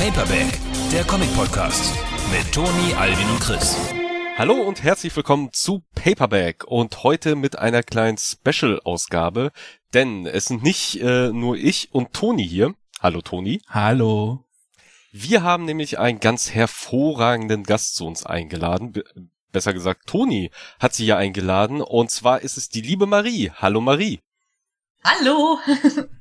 Paperback, 0.00 0.58
der 0.90 1.04
Comic-Podcast 1.04 1.94
mit 2.32 2.50
Toni, 2.54 2.94
Alvin 2.94 3.28
und 3.28 3.38
Chris. 3.38 3.76
Hallo 4.38 4.54
und 4.54 4.82
herzlich 4.82 5.14
willkommen 5.14 5.52
zu 5.52 5.84
Paperback 5.94 6.64
und 6.64 7.02
heute 7.02 7.36
mit 7.36 7.58
einer 7.58 7.82
kleinen 7.82 8.16
Special-Ausgabe, 8.16 9.52
denn 9.92 10.24
es 10.24 10.46
sind 10.46 10.62
nicht 10.62 11.02
äh, 11.02 11.28
nur 11.28 11.58
ich 11.58 11.92
und 11.92 12.14
Toni 12.14 12.48
hier. 12.48 12.74
Hallo 13.02 13.20
Toni. 13.20 13.60
Hallo. 13.68 14.46
Wir 15.12 15.42
haben 15.42 15.66
nämlich 15.66 15.98
einen 15.98 16.18
ganz 16.18 16.50
hervorragenden 16.50 17.64
Gast 17.64 17.94
zu 17.94 18.06
uns 18.06 18.24
eingeladen. 18.24 18.92
Be 18.92 19.04
besser 19.52 19.74
gesagt, 19.74 20.06
Toni 20.06 20.50
hat 20.78 20.94
sie 20.94 21.04
ja 21.04 21.18
eingeladen 21.18 21.82
und 21.82 22.10
zwar 22.10 22.40
ist 22.40 22.56
es 22.56 22.70
die 22.70 22.80
liebe 22.80 23.04
Marie. 23.04 23.50
Hallo 23.50 23.82
Marie. 23.82 24.20
Hallo. 25.04 25.58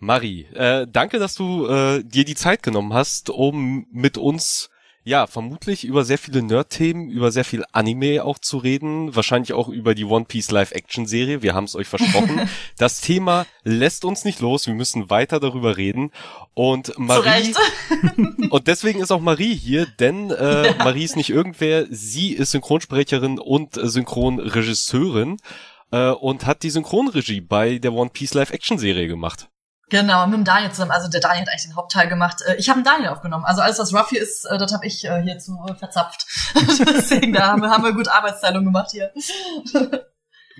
Marie, 0.00 0.46
äh, 0.54 0.86
danke, 0.90 1.18
dass 1.18 1.34
du 1.34 1.66
äh, 1.66 2.04
dir 2.04 2.24
die 2.24 2.34
Zeit 2.34 2.62
genommen 2.62 2.94
hast, 2.94 3.30
um 3.30 3.86
mit 3.90 4.16
uns 4.16 4.70
ja, 5.08 5.26
vermutlich 5.26 5.84
über 5.84 6.04
sehr 6.04 6.18
viele 6.18 6.42
Nerd-Themen, 6.42 7.08
über 7.08 7.32
sehr 7.32 7.44
viel 7.44 7.64
Anime 7.72 8.22
auch 8.22 8.38
zu 8.38 8.58
reden, 8.58 9.16
wahrscheinlich 9.16 9.54
auch 9.54 9.68
über 9.68 9.94
die 9.94 10.04
One 10.04 10.26
Piece 10.26 10.50
Live-Action-Serie, 10.50 11.40
wir 11.40 11.54
haben 11.54 11.64
es 11.64 11.74
euch 11.74 11.88
versprochen. 11.88 12.42
das 12.76 13.00
Thema 13.00 13.46
lässt 13.64 14.04
uns 14.04 14.26
nicht 14.26 14.40
los, 14.40 14.66
wir 14.66 14.74
müssen 14.74 15.08
weiter 15.08 15.40
darüber 15.40 15.78
reden. 15.78 16.10
Und 16.52 16.92
Marie, 16.98 17.54
und 18.50 18.66
deswegen 18.66 19.00
ist 19.00 19.10
auch 19.10 19.22
Marie 19.22 19.54
hier, 19.54 19.86
denn 19.86 20.30
äh, 20.30 20.66
ja. 20.66 20.74
Marie 20.84 21.04
ist 21.04 21.16
nicht 21.16 21.30
irgendwer, 21.30 21.86
sie 21.88 22.32
ist 22.32 22.50
Synchronsprecherin 22.50 23.38
und 23.38 23.78
Synchronregisseurin 23.80 25.38
äh, 25.90 26.10
und 26.10 26.44
hat 26.44 26.62
die 26.62 26.70
Synchronregie 26.70 27.40
bei 27.40 27.78
der 27.78 27.94
One 27.94 28.10
Piece 28.12 28.34
Live-Action-Serie 28.34 29.08
gemacht. 29.08 29.48
Genau, 29.90 30.26
mit 30.26 30.36
dem 30.36 30.44
Daniel 30.44 30.70
zusammen. 30.70 30.90
Also 30.90 31.08
der 31.08 31.20
Daniel 31.20 31.42
hat 31.42 31.48
eigentlich 31.48 31.64
den 31.64 31.76
Hauptteil 31.76 32.08
gemacht. 32.08 32.42
Äh, 32.46 32.56
ich 32.56 32.68
habe 32.68 32.78
einen 32.78 32.84
Daniel 32.84 33.08
aufgenommen. 33.10 33.44
Also 33.44 33.62
alles, 33.62 33.78
was 33.78 33.94
Ruffy 33.94 34.18
ist, 34.18 34.44
äh, 34.44 34.58
das 34.58 34.72
habe 34.72 34.86
ich 34.86 35.04
äh, 35.04 35.22
hier 35.22 35.38
zu 35.38 35.58
verzapft. 35.78 36.26
Deswegen, 36.54 37.32
da 37.32 37.48
haben 37.48 37.62
wir, 37.62 37.70
haben 37.70 37.84
wir 37.84 37.92
gut 37.92 38.08
Arbeitsteilung 38.08 38.64
gemacht 38.64 38.90
hier. 38.90 39.12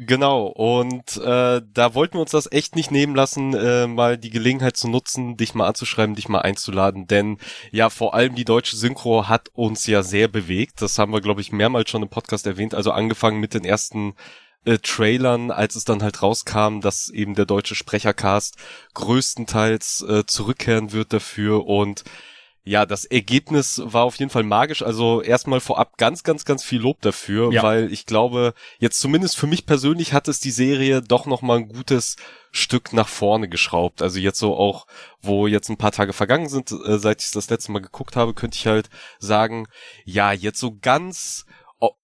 Genau, 0.01 0.47
und 0.47 1.17
äh, 1.17 1.61
da 1.73 1.95
wollten 1.95 2.15
wir 2.15 2.21
uns 2.21 2.31
das 2.31 2.51
echt 2.53 2.77
nicht 2.77 2.93
nehmen 2.93 3.17
lassen, 3.17 3.53
äh, 3.53 3.89
mal 3.89 4.17
die 4.17 4.31
Gelegenheit 4.31 4.77
zu 4.77 4.89
nutzen, 4.89 5.37
dich 5.37 5.57
mal 5.57 5.67
anzuschreiben, 5.67 6.15
dich 6.15 6.29
mal 6.29 6.39
einzuladen, 6.39 7.09
denn 7.09 7.39
ja, 7.73 7.91
vor 7.91 8.15
allem 8.15 8.37
die 8.37 8.45
deutsche 8.45 8.77
Synchro 8.77 9.27
hat 9.27 9.49
uns 9.55 9.89
ja 9.89 10.05
sehr 10.05 10.29
bewegt. 10.29 10.83
Das 10.83 11.01
haben 11.01 11.13
wir, 11.13 11.21
glaube 11.21 11.41
ich, 11.41 11.51
mehrmals 11.51 11.91
schon 11.91 12.05
im 12.05 12.09
Podcast 12.09 12.47
erwähnt, 12.47 12.75
also 12.75 12.93
angefangen 12.93 13.41
mit 13.41 13.55
den 13.55 13.65
ersten 13.65 14.15
äh, 14.69 14.79
Trailern, 14.79 15.51
als 15.51 15.77
es 15.77 15.85
dann 15.85 16.03
halt 16.03 16.23
rauskam, 16.23 16.81
dass 16.81 17.11
eben 17.11 17.35
der 17.35 17.47
deutsche 17.47 17.75
Sprechercast 17.75 18.57
größtenteils 18.95 20.03
äh, 20.03 20.27
zurückkehren 20.27 20.93
wird 20.93 21.13
dafür 21.13 21.67
und 21.67 22.05
ja, 22.69 22.85
das 22.85 23.07
Ergebnis 23.07 23.81
war 23.83 24.05
auf 24.05 24.17
jeden 24.17 24.31
Fall 24.31 24.43
magisch. 24.43 24.83
Also 24.83 25.23
erstmal 25.23 25.61
vorab 25.61 25.97
ganz, 25.97 26.23
ganz, 26.23 26.45
ganz 26.45 26.63
viel 26.63 26.83
Lob 26.83 27.01
dafür, 27.01 27.51
ja. 27.51 27.63
weil 27.63 27.91
ich 27.91 28.05
glaube, 28.05 28.53
jetzt 28.79 29.01
zumindest 29.01 29.39
für 29.39 29.47
mich 29.47 29.65
persönlich 29.65 30.13
hat 30.13 30.29
es 30.29 30.39
die 30.39 30.51
Serie 30.51 31.01
doch 31.01 31.25
noch 31.25 31.41
mal 31.41 31.57
ein 31.57 31.69
gutes 31.69 32.17
Stück 32.51 32.93
nach 32.93 33.09
vorne 33.09 33.49
geschraubt. 33.49 34.03
Also 34.03 34.19
jetzt 34.19 34.39
so 34.39 34.55
auch, 34.55 34.87
wo 35.23 35.47
jetzt 35.47 35.71
ein 35.71 35.79
paar 35.79 35.93
Tage 35.93 36.13
vergangen 36.13 36.51
sind, 36.51 36.71
äh, 36.71 36.99
seit 36.99 37.23
ich 37.23 37.31
das 37.31 37.49
letzte 37.49 37.73
Mal 37.73 37.81
geguckt 37.81 38.17
habe, 38.17 38.35
könnte 38.35 38.59
ich 38.59 38.67
halt 38.67 38.91
sagen, 39.19 39.67
ja, 40.05 40.33
jetzt 40.33 40.61
so 40.61 40.77
ganz 40.79 41.47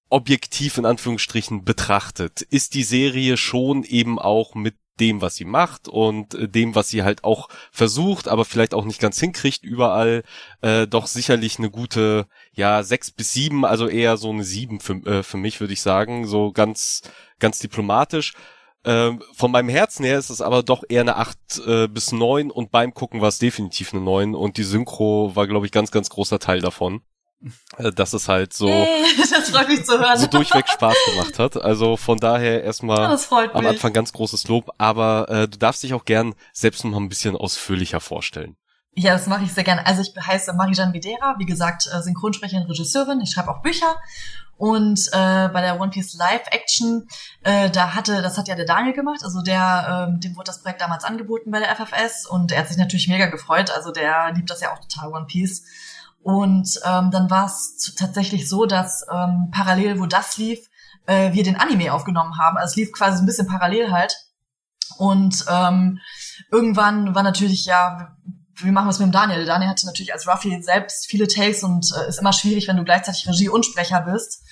objektiv 0.08 0.78
in 0.78 0.86
Anführungsstrichen 0.86 1.64
betrachtet, 1.64 2.42
ist 2.42 2.74
die 2.74 2.84
Serie 2.84 3.36
schon 3.36 3.84
eben 3.84 4.18
auch 4.18 4.54
mit 4.54 4.76
dem, 5.00 5.20
was 5.20 5.36
sie 5.36 5.44
macht 5.44 5.88
und 5.88 6.34
äh, 6.34 6.48
dem, 6.48 6.74
was 6.74 6.88
sie 6.88 7.02
halt 7.02 7.24
auch 7.24 7.48
versucht, 7.72 8.28
aber 8.28 8.44
vielleicht 8.44 8.74
auch 8.74 8.84
nicht 8.84 9.00
ganz 9.00 9.18
hinkriegt 9.18 9.64
überall, 9.64 10.22
äh, 10.60 10.86
doch 10.86 11.06
sicherlich 11.06 11.58
eine 11.58 11.70
gute, 11.70 12.26
ja, 12.52 12.82
sechs 12.82 13.10
bis 13.10 13.32
sieben, 13.32 13.64
also 13.64 13.88
eher 13.88 14.16
so 14.16 14.30
eine 14.30 14.44
sieben 14.44 14.80
für, 14.80 14.94
äh, 15.06 15.22
für 15.22 15.36
mich, 15.36 15.60
würde 15.60 15.72
ich 15.72 15.80
sagen, 15.80 16.26
so 16.26 16.52
ganz, 16.52 17.02
ganz 17.40 17.58
diplomatisch. 17.58 18.34
Ähm, 18.84 19.22
von 19.32 19.50
meinem 19.50 19.70
Herzen 19.70 20.04
her 20.04 20.18
ist 20.18 20.30
es 20.30 20.42
aber 20.42 20.62
doch 20.62 20.84
eher 20.88 21.00
eine 21.00 21.16
acht 21.16 21.38
äh, 21.66 21.88
bis 21.88 22.12
neun 22.12 22.50
und 22.50 22.70
beim 22.70 22.92
Gucken 22.92 23.20
war 23.20 23.28
es 23.28 23.38
definitiv 23.38 23.94
eine 23.94 24.02
neun 24.02 24.34
und 24.34 24.58
die 24.58 24.62
Synchro 24.62 25.34
war, 25.34 25.48
glaube 25.48 25.66
ich, 25.66 25.72
ganz, 25.72 25.90
ganz 25.90 26.10
großer 26.10 26.38
Teil 26.38 26.60
davon. 26.60 27.02
Äh, 27.76 27.92
dass 27.92 28.12
es 28.12 28.28
halt 28.28 28.52
so, 28.52 28.68
hey, 28.68 29.04
so 30.16 30.26
durchweg 30.26 30.68
Spaß 30.68 30.96
gemacht 31.10 31.38
hat. 31.38 31.56
Also 31.56 31.96
von 31.96 32.18
daher 32.18 32.62
erstmal 32.62 33.18
am 33.52 33.66
Anfang 33.66 33.92
ganz 33.92 34.12
großes 34.12 34.48
Lob, 34.48 34.70
aber 34.78 35.28
äh, 35.28 35.48
du 35.48 35.58
darfst 35.58 35.82
dich 35.82 35.94
auch 35.94 36.04
gern 36.04 36.34
selbst 36.52 36.84
noch 36.84 36.92
mal 36.92 37.00
ein 37.00 37.08
bisschen 37.08 37.36
ausführlicher 37.36 38.00
vorstellen. 38.00 38.56
Ja, 38.96 39.12
das 39.12 39.26
mache 39.26 39.44
ich 39.44 39.52
sehr 39.52 39.64
gerne. 39.64 39.84
Also 39.86 40.02
ich 40.02 40.14
heiße 40.16 40.52
Marijan 40.52 40.92
Videra, 40.92 41.34
wie 41.38 41.46
gesagt, 41.46 41.88
äh, 41.92 42.00
Synchronsprecherin, 42.00 42.66
Regisseurin. 42.66 43.20
Ich 43.20 43.30
schreibe 43.30 43.50
auch 43.50 43.60
Bücher. 43.60 43.96
Und 44.56 45.08
äh, 45.12 45.48
bei 45.48 45.60
der 45.62 45.80
One 45.80 45.90
Piece 45.90 46.14
Live 46.14 46.46
Action, 46.52 47.08
äh, 47.42 47.70
da 47.70 47.94
hatte, 47.94 48.22
das 48.22 48.38
hat 48.38 48.46
ja 48.46 48.54
der 48.54 48.64
Daniel 48.64 48.94
gemacht, 48.94 49.24
also 49.24 49.42
der, 49.42 50.08
ähm, 50.08 50.20
dem 50.20 50.36
wurde 50.36 50.46
das 50.46 50.62
Projekt 50.62 50.80
damals 50.80 51.02
angeboten 51.02 51.50
bei 51.50 51.58
der 51.58 51.74
FFS 51.74 52.24
und 52.24 52.52
er 52.52 52.60
hat 52.60 52.68
sich 52.68 52.76
natürlich 52.76 53.08
mega 53.08 53.26
gefreut. 53.26 53.72
Also 53.72 53.90
der 53.90 54.30
liebt 54.32 54.48
das 54.48 54.60
ja 54.60 54.72
auch 54.72 54.78
total 54.78 55.12
One 55.12 55.26
Piece. 55.26 55.64
Und 56.24 56.80
ähm, 56.86 57.10
dann 57.10 57.30
war 57.30 57.44
es 57.44 57.94
tatsächlich 57.98 58.48
so, 58.48 58.64
dass 58.64 59.04
ähm, 59.12 59.50
parallel, 59.52 60.00
wo 60.00 60.06
das 60.06 60.38
lief, 60.38 60.58
äh, 61.04 61.34
wir 61.34 61.42
den 61.42 61.56
Anime 61.56 61.92
aufgenommen 61.92 62.38
haben. 62.38 62.56
Also 62.56 62.72
es 62.72 62.76
lief 62.76 62.92
quasi 62.92 63.22
ein 63.22 63.26
bisschen 63.26 63.46
parallel 63.46 63.92
halt. 63.92 64.16
Und 64.96 65.44
ähm, 65.50 66.00
irgendwann 66.50 67.14
war 67.14 67.22
natürlich, 67.22 67.66
ja, 67.66 68.16
wie 68.56 68.70
machen 68.70 68.86
wir 68.86 68.90
es 68.90 69.00
mit 69.00 69.08
dem 69.08 69.12
Daniel? 69.12 69.44
Daniel 69.44 69.68
hatte 69.68 69.84
natürlich 69.84 70.14
als 70.14 70.26
Ruffy 70.26 70.62
selbst 70.62 71.10
viele 71.10 71.28
Takes 71.28 71.62
und 71.62 71.92
äh, 71.94 72.08
ist 72.08 72.20
immer 72.20 72.32
schwierig, 72.32 72.68
wenn 72.68 72.78
du 72.78 72.84
gleichzeitig 72.84 73.28
Regie 73.28 73.50
und 73.50 73.66
Sprecher 73.66 74.00
bist. 74.00 74.42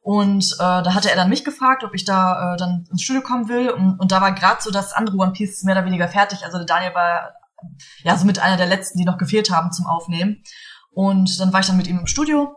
Und 0.00 0.54
äh, 0.54 0.82
da 0.82 0.94
hatte 0.94 1.10
er 1.10 1.16
dann 1.16 1.28
mich 1.28 1.44
gefragt, 1.44 1.84
ob 1.84 1.94
ich 1.94 2.04
da 2.04 2.54
äh, 2.54 2.56
dann 2.56 2.88
ins 2.90 3.02
Studio 3.02 3.22
kommen 3.22 3.48
will. 3.48 3.70
Und, 3.70 4.00
und 4.00 4.10
da 4.10 4.20
war 4.20 4.32
gerade 4.32 4.60
so 4.60 4.72
das 4.72 4.92
andere 4.94 5.16
One 5.16 5.30
Piece 5.30 5.62
mehr 5.62 5.76
oder 5.76 5.84
weniger 5.84 6.08
fertig. 6.08 6.44
Also 6.44 6.64
Daniel 6.64 6.92
war 6.96 7.34
ja 8.02 8.16
so 8.16 8.24
mit 8.24 8.40
einer 8.40 8.56
der 8.56 8.66
letzten, 8.66 8.98
die 8.98 9.04
noch 9.04 9.18
gefehlt 9.18 9.52
haben 9.52 9.70
zum 9.70 9.86
Aufnehmen. 9.86 10.42
Und 10.90 11.38
dann 11.40 11.52
war 11.52 11.60
ich 11.60 11.66
dann 11.66 11.76
mit 11.76 11.86
ihm 11.86 11.98
im 11.98 12.06
Studio, 12.06 12.56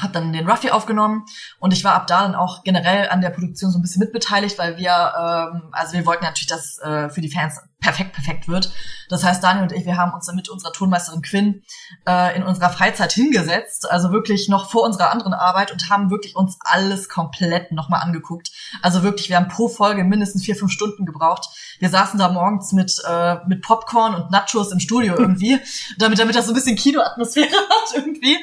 habe 0.00 0.12
dann 0.12 0.32
den 0.32 0.48
Ruffy 0.48 0.70
aufgenommen 0.70 1.24
und 1.58 1.72
ich 1.72 1.82
war 1.84 1.94
ab 1.94 2.06
da 2.06 2.22
dann 2.22 2.34
auch 2.34 2.62
generell 2.64 3.08
an 3.08 3.20
der 3.20 3.30
Produktion 3.30 3.70
so 3.70 3.78
ein 3.78 3.82
bisschen 3.82 4.00
mitbeteiligt, 4.00 4.58
weil 4.58 4.76
wir, 4.76 4.90
ähm, 4.92 5.70
also 5.72 5.94
wir 5.94 6.04
wollten 6.06 6.24
natürlich, 6.24 6.48
dass 6.48 6.78
äh, 6.78 7.08
für 7.08 7.20
die 7.20 7.30
Fans 7.30 7.60
perfekt, 7.80 8.14
perfekt 8.14 8.48
wird. 8.48 8.72
Das 9.08 9.22
heißt, 9.22 9.42
Daniel 9.42 9.64
und 9.64 9.72
ich, 9.72 9.84
wir 9.84 9.96
haben 9.96 10.12
uns 10.12 10.26
dann 10.26 10.34
mit 10.34 10.48
unserer 10.48 10.72
Tonmeisterin 10.72 11.22
Quinn 11.22 11.62
äh, 12.06 12.36
in 12.36 12.42
unserer 12.42 12.70
Freizeit 12.70 13.12
hingesetzt, 13.12 13.88
also 13.90 14.10
wirklich 14.10 14.48
noch 14.48 14.70
vor 14.70 14.82
unserer 14.82 15.10
anderen 15.10 15.34
Arbeit 15.34 15.70
und 15.72 15.88
haben 15.90 16.10
wirklich 16.10 16.34
uns 16.34 16.58
alles 16.60 17.08
komplett 17.08 17.72
nochmal 17.72 18.00
angeguckt. 18.00 18.50
Also 18.82 19.02
wirklich, 19.02 19.28
wir 19.28 19.36
haben 19.36 19.48
pro 19.48 19.68
Folge 19.68 20.04
mindestens 20.04 20.42
vier, 20.44 20.56
fünf 20.56 20.72
Stunden 20.72 21.04
gebraucht. 21.04 21.48
Wir 21.78 21.90
saßen 21.90 22.18
da 22.18 22.30
morgens 22.30 22.72
mit, 22.72 22.96
äh, 23.06 23.36
mit 23.46 23.62
Popcorn 23.62 24.14
und 24.14 24.30
Nachos 24.30 24.72
im 24.72 24.80
Studio 24.80 25.14
irgendwie, 25.18 25.58
damit, 25.98 26.18
damit 26.18 26.34
das 26.34 26.46
so 26.46 26.52
ein 26.52 26.56
bisschen 26.56 26.76
Kinoatmosphäre 26.76 27.46
hat 27.54 27.94
irgendwie. 27.94 28.38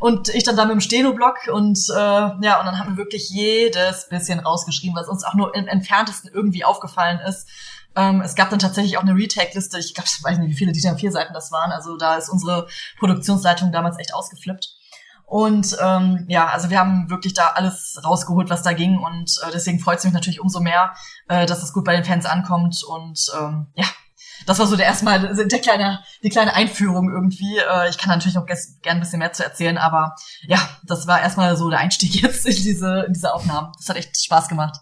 Und 0.00 0.28
ich 0.30 0.44
dann 0.44 0.56
da 0.56 0.64
mit 0.64 0.72
dem 0.72 0.80
Steno-Block 0.80 1.48
und 1.52 1.78
äh, 1.88 1.98
ja, 1.98 2.58
und 2.58 2.66
dann 2.66 2.78
haben 2.78 2.90
wir 2.90 2.96
wirklich 2.96 3.30
jedes 3.30 4.08
bisschen 4.08 4.40
rausgeschrieben, 4.40 4.96
was 4.96 5.08
uns 5.08 5.24
auch 5.24 5.34
nur 5.34 5.54
im 5.54 5.66
entferntesten 5.66 6.30
irgendwie 6.32 6.64
aufgefallen 6.64 7.20
ist. 7.26 7.48
Ähm, 7.96 8.20
es 8.20 8.34
gab 8.34 8.50
dann 8.50 8.58
tatsächlich 8.58 8.98
auch 8.98 9.02
eine 9.02 9.14
Retake-Liste. 9.14 9.78
Ich 9.78 9.94
glaube, 9.94 10.08
ich 10.08 10.24
weiß 10.24 10.38
nicht, 10.38 10.50
wie 10.50 10.56
viele 10.56 10.72
DIN 10.72 10.98
vier 10.98 11.12
Seiten 11.12 11.34
das 11.34 11.52
waren. 11.52 11.72
Also 11.72 11.96
da 11.96 12.16
ist 12.16 12.28
unsere 12.28 12.66
Produktionsleitung 12.98 13.72
damals 13.72 13.98
echt 13.98 14.14
ausgeflippt. 14.14 14.68
Und 15.26 15.78
ähm, 15.80 16.26
ja, 16.28 16.48
also 16.48 16.68
wir 16.68 16.78
haben 16.78 17.08
wirklich 17.08 17.32
da 17.32 17.52
alles 17.54 17.98
rausgeholt, 18.04 18.50
was 18.50 18.62
da 18.62 18.74
ging. 18.74 18.98
Und 18.98 19.40
äh, 19.42 19.50
deswegen 19.50 19.80
freut 19.80 19.98
es 19.98 20.04
mich 20.04 20.12
natürlich 20.12 20.40
umso 20.40 20.60
mehr, 20.60 20.94
äh, 21.28 21.46
dass 21.46 21.62
es 21.62 21.72
gut 21.72 21.84
bei 21.84 21.94
den 21.94 22.04
Fans 22.04 22.26
ankommt. 22.26 22.82
Und 22.86 23.18
ähm, 23.38 23.68
ja, 23.74 23.86
das 24.46 24.58
war 24.58 24.66
so 24.66 24.76
der 24.76 24.86
erstmal 24.86 25.34
der 25.46 25.58
kleine, 25.60 26.00
die 26.22 26.28
kleine 26.28 26.54
Einführung 26.54 27.10
irgendwie. 27.10 27.58
Äh, 27.58 27.88
ich 27.88 27.98
kann 27.98 28.10
natürlich 28.10 28.34
noch 28.34 28.46
gerne 28.46 28.70
ein 28.84 29.00
bisschen 29.00 29.20
mehr 29.20 29.32
zu 29.32 29.44
erzählen, 29.44 29.78
aber 29.78 30.14
ja, 30.42 30.58
das 30.84 31.06
war 31.06 31.20
erstmal 31.20 31.56
so 31.56 31.70
der 31.70 31.78
Einstieg 31.78 32.14
jetzt 32.22 32.46
in 32.46 32.54
diese, 32.54 33.04
in 33.06 33.12
diese 33.12 33.32
Aufnahmen. 33.32 33.72
Das 33.78 33.88
hat 33.88 33.96
echt 33.96 34.22
Spaß 34.22 34.48
gemacht. 34.48 34.76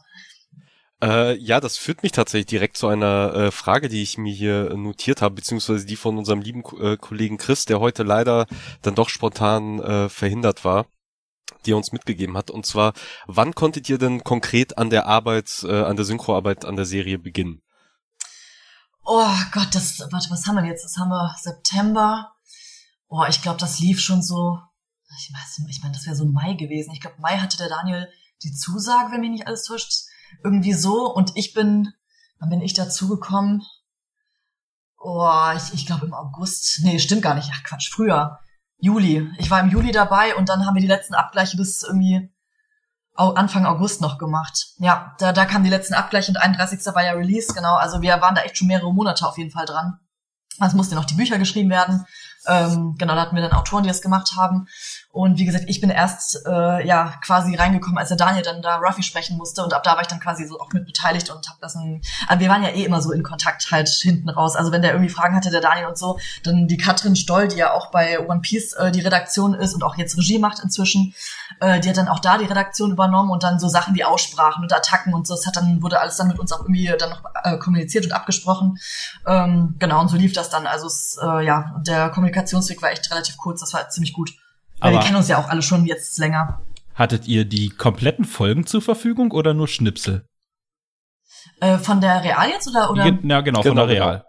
Äh, 1.02 1.36
ja, 1.38 1.60
das 1.60 1.78
führt 1.78 2.02
mich 2.02 2.12
tatsächlich 2.12 2.46
direkt 2.46 2.76
zu 2.76 2.86
einer 2.86 3.34
äh, 3.34 3.50
Frage, 3.50 3.88
die 3.88 4.02
ich 4.02 4.18
mir 4.18 4.34
hier 4.34 4.76
notiert 4.76 5.22
habe, 5.22 5.36
beziehungsweise 5.36 5.86
die 5.86 5.96
von 5.96 6.18
unserem 6.18 6.42
lieben 6.42 6.62
äh, 6.78 6.96
Kollegen 6.98 7.38
Chris, 7.38 7.64
der 7.64 7.80
heute 7.80 8.02
leider 8.02 8.46
dann 8.82 8.94
doch 8.94 9.08
spontan 9.08 9.80
äh, 9.80 10.08
verhindert 10.10 10.64
war, 10.64 10.86
die 11.64 11.72
er 11.72 11.78
uns 11.78 11.92
mitgegeben 11.92 12.36
hat. 12.36 12.50
Und 12.50 12.66
zwar, 12.66 12.92
wann 13.26 13.54
konntet 13.54 13.88
ihr 13.88 13.96
denn 13.96 14.24
konkret 14.24 14.76
an 14.76 14.90
der 14.90 15.06
Arbeit, 15.06 15.64
äh, 15.64 15.84
an 15.84 15.96
der 15.96 16.04
Synchroarbeit 16.04 16.66
an 16.66 16.76
der 16.76 16.84
Serie 16.86 17.18
beginnen? 17.18 17.62
Oh 19.04 19.34
Gott, 19.52 19.74
das, 19.74 20.00
warte, 20.10 20.30
was 20.30 20.46
haben 20.46 20.56
wir 20.56 20.66
jetzt? 20.66 20.84
Das 20.84 20.98
haben 20.98 21.08
wir 21.08 21.34
September. 21.40 22.32
Oh, 23.08 23.24
ich 23.28 23.40
glaube, 23.40 23.58
das 23.58 23.80
lief 23.80 24.00
schon 24.00 24.22
so, 24.22 24.58
ich 25.18 25.32
weiß, 25.32 25.66
ich 25.68 25.80
meine, 25.82 25.94
das 25.94 26.04
wäre 26.04 26.14
so 26.14 26.26
Mai 26.26 26.52
gewesen. 26.54 26.92
Ich 26.92 27.00
glaube, 27.00 27.16
Mai 27.20 27.38
hatte 27.38 27.56
der 27.56 27.70
Daniel 27.70 28.06
die 28.42 28.52
Zusage, 28.52 29.12
wenn 29.12 29.20
mich 29.20 29.30
nicht 29.30 29.46
alles 29.46 29.64
täuscht 29.64 30.10
irgendwie 30.44 30.72
so. 30.72 31.12
Und 31.12 31.32
ich 31.36 31.54
bin, 31.54 31.92
wann 32.38 32.50
bin 32.50 32.60
ich 32.60 32.74
dazugekommen? 32.74 33.62
Oh, 34.98 35.50
ich, 35.56 35.74
ich 35.74 35.86
glaube 35.86 36.06
im 36.06 36.14
August. 36.14 36.80
Nee, 36.82 36.98
stimmt 36.98 37.22
gar 37.22 37.34
nicht. 37.34 37.50
Ach 37.52 37.62
Quatsch, 37.64 37.90
früher. 37.90 38.38
Juli. 38.78 39.30
Ich 39.38 39.50
war 39.50 39.60
im 39.60 39.70
Juli 39.70 39.92
dabei 39.92 40.34
und 40.36 40.48
dann 40.48 40.66
haben 40.66 40.74
wir 40.74 40.82
die 40.82 40.88
letzten 40.88 41.14
Abgleiche 41.14 41.56
bis 41.56 41.82
irgendwie 41.82 42.30
Anfang 43.14 43.66
August 43.66 44.00
noch 44.00 44.18
gemacht. 44.18 44.68
Ja, 44.78 45.14
da, 45.18 45.32
da 45.32 45.44
kamen 45.44 45.64
die 45.64 45.70
letzten 45.70 45.94
Abgleiche 45.94 46.30
und 46.30 46.38
31. 46.38 46.80
war 46.94 47.04
ja 47.04 47.12
Release, 47.12 47.52
genau. 47.52 47.74
Also 47.76 48.00
wir 48.00 48.20
waren 48.20 48.34
da 48.34 48.42
echt 48.42 48.56
schon 48.56 48.68
mehrere 48.68 48.92
Monate 48.94 49.26
auf 49.26 49.36
jeden 49.36 49.50
Fall 49.50 49.66
dran. 49.66 49.98
Es 50.64 50.74
mussten 50.74 50.94
noch 50.94 51.04
die 51.04 51.14
Bücher 51.14 51.38
geschrieben 51.38 51.70
werden. 51.70 52.06
Ähm, 52.46 52.94
genau, 52.98 53.14
da 53.14 53.22
hatten 53.22 53.36
wir 53.36 53.42
dann 53.42 53.52
Autoren, 53.52 53.82
die 53.82 53.88
das 53.88 54.02
gemacht 54.02 54.32
haben. 54.36 54.66
Und 55.12 55.38
wie 55.38 55.44
gesagt, 55.44 55.64
ich 55.66 55.80
bin 55.80 55.90
erst 55.90 56.46
äh, 56.46 56.86
ja 56.86 57.14
quasi 57.24 57.56
reingekommen, 57.56 57.98
als 57.98 58.08
der 58.08 58.16
Daniel 58.16 58.44
dann 58.44 58.62
da 58.62 58.76
Ruffy 58.76 59.02
sprechen 59.02 59.36
musste 59.36 59.64
und 59.64 59.74
ab 59.74 59.82
da 59.82 59.94
war 59.94 60.02
ich 60.02 60.06
dann 60.06 60.20
quasi 60.20 60.46
so 60.46 60.60
auch 60.60 60.72
mit 60.72 60.86
beteiligt 60.86 61.30
und 61.30 61.48
habe 61.48 61.58
das 61.60 61.74
ein, 61.74 62.00
also 62.28 62.40
wir 62.40 62.48
waren 62.48 62.62
ja 62.62 62.68
eh 62.68 62.84
immer 62.84 63.02
so 63.02 63.10
in 63.10 63.24
Kontakt 63.24 63.72
halt 63.72 63.88
hinten 63.88 64.28
raus. 64.28 64.54
Also 64.54 64.70
wenn 64.70 64.82
der 64.82 64.92
irgendwie 64.92 65.10
Fragen 65.10 65.34
hatte, 65.34 65.50
der 65.50 65.60
Daniel 65.60 65.86
und 65.86 65.98
so, 65.98 66.20
dann 66.44 66.68
die 66.68 66.76
Katrin 66.76 67.16
Stoll, 67.16 67.48
die 67.48 67.56
ja 67.56 67.72
auch 67.72 67.90
bei 67.90 68.20
One 68.20 68.40
Piece 68.40 68.74
äh, 68.74 68.92
die 68.92 69.00
Redaktion 69.00 69.54
ist 69.54 69.74
und 69.74 69.82
auch 69.82 69.96
jetzt 69.96 70.16
Regie 70.16 70.38
macht 70.38 70.60
inzwischen, 70.60 71.12
äh, 71.58 71.80
die 71.80 71.88
hat 71.88 71.96
dann 71.96 72.06
auch 72.06 72.20
da 72.20 72.38
die 72.38 72.44
Redaktion 72.44 72.92
übernommen 72.92 73.30
und 73.30 73.42
dann 73.42 73.58
so 73.58 73.66
Sachen 73.66 73.96
wie 73.96 74.04
Aussprachen 74.04 74.62
und 74.62 74.72
Attacken 74.72 75.12
und 75.12 75.26
so, 75.26 75.34
das 75.34 75.44
hat 75.44 75.56
dann 75.56 75.82
wurde 75.82 75.98
alles 75.98 76.18
dann 76.18 76.28
mit 76.28 76.38
uns 76.38 76.52
auch 76.52 76.60
irgendwie 76.60 76.86
dann 76.96 77.10
noch 77.10 77.22
äh, 77.42 77.58
kommuniziert 77.58 78.04
und 78.04 78.12
abgesprochen. 78.12 78.78
Ähm, 79.26 79.74
genau 79.80 80.02
und 80.02 80.08
so 80.08 80.16
lief 80.16 80.34
das 80.34 80.50
dann. 80.50 80.68
Also 80.68 80.88
äh, 81.20 81.44
ja, 81.44 81.74
der 81.84 82.10
Kommunikationsweg 82.10 82.80
war 82.80 82.92
echt 82.92 83.10
relativ 83.10 83.36
kurz, 83.38 83.58
das 83.58 83.74
war 83.74 83.88
ziemlich 83.88 84.12
gut. 84.12 84.30
Aber 84.80 84.92
wir 84.92 85.00
kennen 85.00 85.16
uns 85.16 85.28
ja 85.28 85.38
auch 85.38 85.48
alle 85.48 85.62
schon 85.62 85.86
jetzt 85.86 86.18
länger. 86.18 86.60
Hattet 86.94 87.28
ihr 87.28 87.44
die 87.44 87.70
kompletten 87.70 88.24
Folgen 88.24 88.66
zur 88.66 88.82
Verfügung 88.82 89.30
oder 89.30 89.54
nur 89.54 89.68
Schnipsel? 89.68 90.26
Äh, 91.60 91.78
von 91.78 92.00
der 92.00 92.24
Real 92.24 92.48
jetzt 92.48 92.68
oder? 92.68 92.90
oder? 92.90 93.04
Ja, 93.06 93.10
genau, 93.10 93.42
genau, 93.42 93.62
von 93.62 93.76
der 93.76 93.86
genau. 93.86 94.06
Real. 94.06 94.24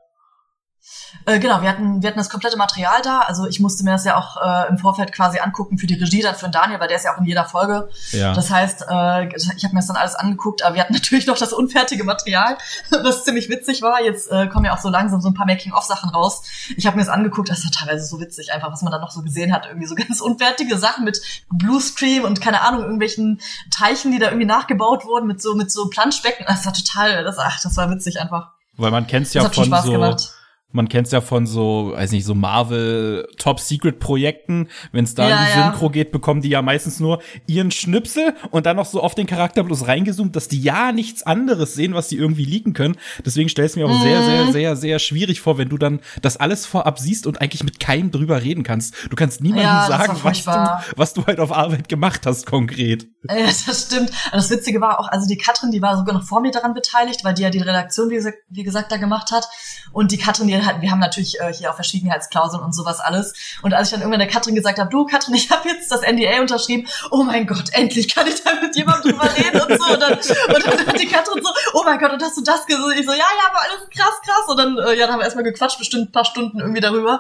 Äh, 1.26 1.40
genau, 1.40 1.62
wir 1.62 1.70
hatten, 1.70 2.02
wir 2.02 2.10
hatten 2.10 2.18
das 2.18 2.30
komplette 2.30 2.58
Material 2.58 3.02
da. 3.04 3.20
Also 3.20 3.46
ich 3.46 3.60
musste 3.60 3.84
mir 3.84 3.92
das 3.92 4.06
ja 4.06 4.18
auch 4.18 4.38
äh, 4.42 4.70
im 4.70 4.78
Vorfeld 4.78 5.12
quasi 5.12 5.40
angucken 5.40 5.78
für 5.78 5.88
die 5.88 5.96
Regie, 5.96 6.22
dann 6.22 6.36
für 6.36 6.48
den 6.48 6.52
Daniel, 6.52 6.80
weil 6.80 6.88
der 6.88 6.98
ist 6.98 7.06
ja 7.06 7.14
auch 7.14 7.20
in 7.20 7.26
jeder 7.26 7.46
Folge. 7.46 7.90
Ja. 8.12 8.34
Das 8.34 8.50
heißt, 8.50 8.86
äh, 8.90 9.28
ich 9.36 9.64
habe 9.64 9.74
mir 9.74 9.80
das 9.80 9.88
dann 9.88 9.98
alles 9.98 10.16
angeguckt, 10.16 10.64
aber 10.64 10.76
wir 10.76 10.82
hatten 10.82 10.94
natürlich 11.02 11.28
noch 11.28 11.38
das 11.38 11.54
unfertige 11.54 12.04
Material, 12.04 12.58
was 13.04 13.24
ziemlich 13.24 13.50
witzig 13.50 13.82
war. 13.82 14.02
Jetzt 14.02 14.32
äh, 14.32 14.48
kommen 14.48 14.66
ja 14.66 14.74
auch 14.74 14.80
so 14.80 14.90
langsam 14.90 15.22
so 15.22 15.30
ein 15.30 15.34
paar 15.34 15.46
Making-of-Sachen 15.46 16.10
raus. 16.10 16.44
Ich 16.76 16.88
habe 16.88 16.98
mir 16.98 17.04
das 17.04 17.14
angeguckt, 17.14 17.50
das 17.50 17.64
war 17.64 17.72
teilweise 17.72 18.06
so 18.06 18.20
witzig, 18.20 18.52
einfach 18.54 18.72
was 18.72 18.82
man 18.82 18.92
dann 18.92 19.02
noch 19.02 19.12
so 19.12 19.22
gesehen 19.22 19.54
hat. 19.54 19.68
Irgendwie 19.68 19.88
so 19.88 19.96
ganz 20.02 20.22
unfertige 20.22 20.78
Sachen 20.78 21.04
mit 21.04 21.22
Bluescreen 21.50 22.24
und 22.26 22.42
keine 22.42 22.62
Ahnung, 22.62 22.82
irgendwelchen 22.82 23.42
Teichen, 23.70 24.12
die 24.12 24.20
da 24.20 24.28
irgendwie 24.28 24.46
nachgebaut 24.46 25.06
wurden 25.06 25.28
mit 25.28 25.42
so, 25.42 25.56
mit 25.56 25.72
so 25.72 25.90
Planschbecken. 25.90 26.46
Das 26.48 26.66
war 26.66 26.74
total, 26.74 27.24
das, 27.24 27.38
ach, 27.38 27.60
das 27.62 27.78
war 27.78 27.90
witzig 27.92 28.20
einfach. 28.20 28.52
Weil 28.78 28.92
man 28.92 29.06
kennt's 29.06 29.34
ja 29.34 29.48
von 29.48 29.66
so, 29.66 29.92
gemacht 29.92 30.34
man 30.72 30.90
kennt 30.90 31.08
es 31.08 31.14
ja 31.14 31.22
von 31.22 31.46
so, 31.46 31.94
weiß 31.96 32.12
nicht, 32.12 32.26
so 32.26 32.36
Marvel 32.36 33.28
Top 33.38 33.60
Secret 33.60 34.00
Projekten. 34.00 34.68
Wenn 34.92 35.04
es 35.04 35.16
da 35.16 35.30
ja, 35.30 35.40
in 35.40 35.46
die 35.46 35.52
Synchro 35.62 35.86
ja. 35.86 35.92
geht, 35.92 36.12
bekommen 36.12 36.42
die 36.42 36.50
ja 36.50 36.62
meistens 36.62 37.00
nur 37.00 37.22
ihren 37.48 37.72
Schnipsel 37.72 38.34
und 38.52 38.66
dann 38.66 38.78
noch 38.78 38.86
so 38.86 39.02
auf 39.02 39.16
den 39.16 39.28
Charakter 39.28 39.64
bloß 39.64 39.88
reingezoomt, 39.88 40.36
dass 40.36 40.48
die 40.48 40.62
ja 40.62 40.92
nichts 40.92 41.24
anderes 41.24 41.74
sehen, 41.74 41.94
was 41.94 42.10
sie 42.10 42.18
irgendwie 42.18 42.46
liegen 42.46 42.74
können. 42.74 42.96
Deswegen 43.26 43.50
stell 43.50 43.66
es 43.66 43.76
mir 43.76 43.86
auch 43.86 43.98
mhm. 43.98 44.02
sehr, 44.02 44.24
sehr, 44.24 44.52
sehr, 44.52 44.76
sehr 44.76 45.00
schwierig 45.00 45.42
vor, 45.42 45.58
wenn 45.58 45.70
du 45.70 45.78
dann 45.78 46.00
das 46.22 46.38
alles 46.38 46.66
vorab 46.66 47.00
siehst 47.00 47.28
und 47.28 47.42
eigentlich 47.42 47.64
mit 47.64 47.80
keinem 47.80 48.12
drüber 48.12 48.42
reden 48.42 48.64
kannst. 48.64 48.96
Du 49.10 49.16
kannst 49.16 49.42
niemandem 49.42 49.68
ja, 49.68 49.88
sagen, 49.88 50.18
was 50.24 50.44
du, 50.44 50.92
was 50.96 51.14
du 51.14 51.26
halt 51.26 51.40
auf 51.40 51.52
Arbeit 51.52 51.90
gemacht 51.90 52.26
hast, 52.26 52.46
konkret. 52.46 53.08
Ja, 53.30 53.46
das 53.46 53.88
stimmt. 53.88 54.12
Das 54.32 54.50
Witzige 54.50 54.82
war 54.82 55.00
auch, 55.00 55.08
also 55.08 55.28
die 55.28 55.38
Katrin, 55.38 55.72
die 55.72 55.82
war 55.82 55.98
sogar 55.98 56.14
noch 56.16 56.24
vor 56.24 56.42
mir 56.42 56.52
daran 56.52 56.74
beteiligt, 56.74 57.24
weil 57.24 57.34
die 57.34 57.44
ja 57.44 57.50
die 57.50 57.60
Redaktion, 57.60 58.10
wie 58.10 58.16
gesagt, 58.16 58.38
wie 58.50 58.64
gesagt 58.64 58.92
da 58.92 58.98
gemacht 58.98 59.32
hat. 59.32 59.48
Und 59.92 60.12
die 60.12 60.18
Katrin, 60.18 60.48
die 60.48 60.61
halt, 60.66 60.82
wir 60.82 60.92
haben 60.92 61.00
natürlich 61.00 61.40
äh, 61.40 61.54
hier 61.54 61.72
auch 61.72 61.76
Verschwiegenheitsklauseln 61.76 62.64
und 62.64 62.74
sowas 62.74 63.00
alles. 63.00 63.34
Und 63.62 63.74
als 63.74 63.88
ich 63.88 63.92
dann 63.92 64.02
irgendwann 64.02 64.20
der 64.20 64.28
Katrin 64.28 64.56
gesagt 64.56 64.80
habe, 64.80 64.90
du 64.90 65.06
Katrin, 65.06 65.36
ich 65.36 65.50
habe 65.52 65.68
jetzt 65.70 65.92
das 65.92 66.02
NDA 66.02 66.42
unterschrieben, 66.42 66.88
oh 67.10 67.24
mein 67.24 67.48
Gott, 67.48 67.74
endlich 67.74 68.14
kann 68.14 68.28
ich 68.28 68.44
da 68.44 68.54
mit 68.62 68.76
jemandem 68.76 69.12
drüber 69.12 69.30
reden 69.36 69.62
und 69.62 69.82
so. 69.82 69.94
Und 69.94 70.02
dann, 70.02 70.14
und 70.14 70.68
dann 70.68 70.88
hat 70.88 71.00
die 71.00 71.08
Katrin 71.08 71.44
so, 71.44 71.50
oh 71.74 71.84
mein 71.84 72.00
Gott, 72.00 72.12
und 72.12 72.22
hast 72.22 72.38
du 72.38 72.44
das 72.44 72.66
gesagt? 72.66 73.00
Ich 73.00 73.06
so, 73.06 73.12
ja, 73.12 73.18
ja, 73.18 73.50
aber 73.50 73.62
alles 73.62 73.90
krass, 73.90 74.22
krass. 74.24 74.48
Und 74.48 74.58
dann, 74.58 74.78
äh, 74.78 74.94
ja, 74.94 75.06
dann 75.06 75.14
haben 75.14 75.20
wir 75.20 75.26
erstmal 75.26 75.44
gequatscht, 75.44 75.80
bestimmt 75.80 76.10
ein 76.10 76.12
paar 76.12 76.26
Stunden 76.26 76.60
irgendwie 76.60 76.82
darüber. 76.82 77.20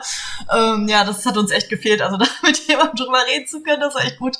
Ähm, 0.51 0.87
ja, 0.87 1.03
das 1.03 1.25
hat 1.25 1.37
uns 1.37 1.51
echt 1.51 1.69
gefehlt. 1.69 2.01
Also 2.01 2.17
da 2.17 2.25
mit 2.43 2.67
jemandem 2.67 3.05
drüber 3.05 3.23
reden 3.27 3.47
zu 3.47 3.61
können, 3.61 3.81
das 3.81 3.95
war 3.95 4.03
echt 4.03 4.19
gut. 4.19 4.37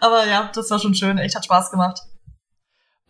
Aber 0.00 0.26
ja, 0.26 0.50
das 0.54 0.70
war 0.70 0.78
schon 0.78 0.94
schön, 0.94 1.18
echt 1.18 1.36
hat 1.36 1.44
Spaß 1.44 1.70
gemacht. 1.70 2.00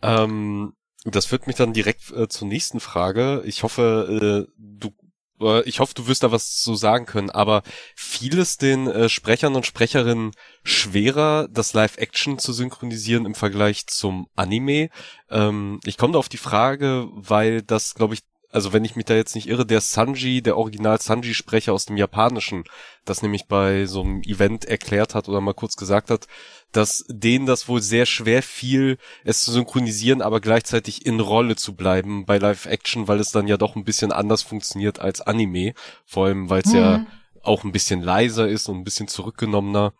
Ähm, 0.01 0.73
das 1.05 1.27
führt 1.27 1.47
mich 1.47 1.55
dann 1.55 1.73
direkt 1.73 2.11
äh, 2.11 2.27
zur 2.27 2.47
nächsten 2.47 2.79
Frage. 2.79 3.43
Ich 3.45 3.63
hoffe, 3.63 4.47
äh, 4.49 4.51
du 4.57 4.91
ich 5.65 5.79
hoffe, 5.79 5.93
du 5.93 6.07
wirst 6.07 6.23
da 6.23 6.31
was 6.31 6.61
zu 6.61 6.75
sagen 6.75 7.05
können, 7.05 7.29
aber 7.29 7.63
vieles 7.95 8.57
den 8.57 8.87
äh, 8.87 9.09
Sprechern 9.09 9.55
und 9.55 9.65
Sprecherinnen 9.65 10.31
schwerer, 10.63 11.47
das 11.49 11.73
Live-Action 11.73 12.39
zu 12.39 12.53
synchronisieren 12.53 13.25
im 13.25 13.35
Vergleich 13.35 13.87
zum 13.87 14.27
Anime. 14.35 14.89
Ähm, 15.29 15.79
ich 15.83 15.97
komme 15.97 16.13
da 16.13 16.19
auf 16.19 16.29
die 16.29 16.37
Frage, 16.37 17.07
weil 17.11 17.61
das, 17.61 17.95
glaube 17.95 18.13
ich, 18.13 18.21
also 18.55 18.71
wenn 18.71 18.85
ich 18.85 18.95
mich 18.95 19.03
da 19.03 19.15
jetzt 19.15 19.35
nicht 19.35 19.49
irre, 19.49 19.65
der 19.65 19.81
Sanji, 19.81 20.41
der 20.41 20.55
Original 20.55 21.01
Sanji-Sprecher 21.01 21.73
aus 21.73 21.85
dem 21.85 21.97
Japanischen, 21.97 22.63
das 23.03 23.21
nämlich 23.21 23.47
bei 23.47 23.85
so 23.85 24.01
einem 24.01 24.21
Event 24.21 24.63
erklärt 24.63 25.13
hat 25.13 25.27
oder 25.27 25.41
mal 25.41 25.53
kurz 25.53 25.75
gesagt 25.75 26.09
hat, 26.09 26.27
dass 26.75 27.05
denen 27.07 27.45
das 27.45 27.67
wohl 27.67 27.81
sehr 27.81 28.05
schwer 28.05 28.43
fiel, 28.43 28.97
es 29.23 29.41
zu 29.41 29.51
synchronisieren, 29.51 30.21
aber 30.21 30.41
gleichzeitig 30.41 31.05
in 31.05 31.19
Rolle 31.19 31.55
zu 31.55 31.75
bleiben 31.75 32.25
bei 32.25 32.37
Live-Action, 32.37 33.07
weil 33.07 33.19
es 33.19 33.31
dann 33.31 33.47
ja 33.47 33.57
doch 33.57 33.75
ein 33.75 33.85
bisschen 33.85 34.11
anders 34.11 34.41
funktioniert 34.41 34.99
als 34.99 35.21
Anime, 35.21 35.73
vor 36.05 36.25
allem 36.25 36.49
weil 36.49 36.63
es 36.63 36.73
mhm. 36.73 36.79
ja 36.79 37.05
auch 37.41 37.63
ein 37.63 37.71
bisschen 37.71 38.01
leiser 38.01 38.47
ist 38.47 38.67
und 38.67 38.77
ein 38.77 38.83
bisschen 38.83 39.07
zurückgenommener 39.07 39.93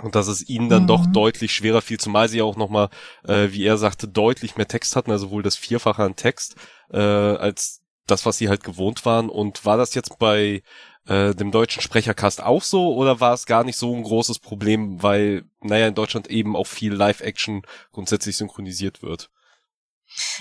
und 0.00 0.14
dass 0.14 0.28
es 0.28 0.48
ihnen 0.48 0.68
dann 0.68 0.84
mhm. 0.84 0.88
doch 0.88 1.06
deutlich 1.06 1.52
schwerer 1.52 1.82
fiel, 1.82 1.98
zumal 1.98 2.28
sie 2.28 2.42
auch 2.42 2.56
nochmal, 2.56 2.88
äh, 3.24 3.48
wie 3.50 3.64
er 3.64 3.76
sagte, 3.76 4.06
deutlich 4.06 4.56
mehr 4.56 4.68
Text 4.68 4.94
hatten, 4.94 5.10
also 5.10 5.30
wohl 5.30 5.42
das 5.42 5.56
Vierfache 5.56 6.04
an 6.04 6.14
Text, 6.14 6.54
äh, 6.92 6.98
als 6.98 7.82
das, 8.06 8.24
was 8.24 8.38
sie 8.38 8.48
halt 8.48 8.62
gewohnt 8.62 9.04
waren. 9.04 9.28
Und 9.28 9.64
war 9.64 9.76
das 9.76 9.94
jetzt 9.94 10.18
bei 10.18 10.62
äh, 11.08 11.34
dem 11.34 11.50
deutschen 11.50 11.82
Sprechercast 11.82 12.42
auch 12.42 12.62
so 12.62 12.94
oder 12.94 13.18
war 13.20 13.32
es 13.32 13.46
gar 13.46 13.64
nicht 13.64 13.76
so 13.76 13.94
ein 13.94 14.02
großes 14.02 14.38
Problem, 14.38 15.02
weil, 15.02 15.44
naja, 15.60 15.88
in 15.88 15.94
Deutschland 15.94 16.28
eben 16.28 16.54
auch 16.54 16.66
viel 16.66 16.92
Live-Action 16.92 17.62
grundsätzlich 17.92 18.36
synchronisiert 18.36 19.02
wird? 19.02 19.30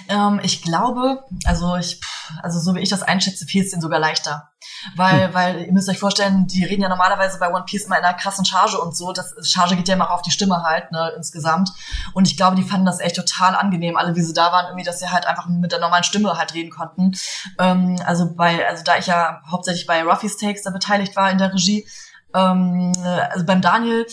Ähm, 0.07 0.39
ich 0.43 0.61
glaube, 0.61 1.23
also 1.45 1.75
ich, 1.75 2.01
also 2.41 2.59
so 2.59 2.75
wie 2.75 2.79
ich 2.79 2.89
das 2.89 3.03
einschätze, 3.03 3.45
fiel 3.45 3.63
es 3.63 3.71
denen 3.71 3.81
sogar 3.81 3.99
leichter. 3.99 4.49
Weil, 4.95 5.27
hm. 5.27 5.33
weil, 5.33 5.61
ihr 5.63 5.73
müsst 5.73 5.89
euch 5.89 5.99
vorstellen, 5.99 6.47
die 6.47 6.63
reden 6.63 6.81
ja 6.81 6.89
normalerweise 6.89 7.39
bei 7.39 7.51
One 7.51 7.65
Piece 7.65 7.85
immer 7.85 7.97
in 7.97 8.03
einer 8.03 8.17
krassen 8.17 8.45
Charge 8.45 8.79
und 8.79 8.95
so. 8.95 9.11
Das 9.11 9.33
Charge 9.43 9.75
geht 9.75 9.87
ja 9.87 9.95
immer 9.95 10.11
auf 10.11 10.21
die 10.21 10.31
Stimme 10.31 10.63
halt, 10.63 10.91
ne, 10.91 11.13
insgesamt. 11.15 11.71
Und 12.13 12.27
ich 12.27 12.37
glaube, 12.37 12.55
die 12.55 12.63
fanden 12.63 12.85
das 12.85 12.99
echt 12.99 13.15
total 13.15 13.55
angenehm, 13.55 13.97
alle 13.97 14.15
wie 14.15 14.21
sie 14.21 14.33
da 14.33 14.51
waren, 14.51 14.67
irgendwie, 14.67 14.85
dass 14.85 14.99
sie 14.99 15.09
halt 15.09 15.25
einfach 15.25 15.47
mit 15.47 15.71
der 15.71 15.79
normalen 15.79 16.03
Stimme 16.03 16.37
halt 16.37 16.53
reden 16.53 16.71
konnten. 16.71 17.13
Ähm, 17.59 17.97
also 18.05 18.33
bei, 18.35 18.67
also 18.67 18.83
da 18.83 18.97
ich 18.97 19.07
ja 19.07 19.41
hauptsächlich 19.49 19.87
bei 19.87 20.03
Ruffy's 20.03 20.37
Takes 20.37 20.63
da 20.63 20.71
beteiligt 20.71 21.15
war 21.15 21.31
in 21.31 21.37
der 21.37 21.53
Regie, 21.53 21.87
ähm, 22.37 22.93
also 23.31 23.45
beim 23.45 23.61
Daniel, 23.61 24.05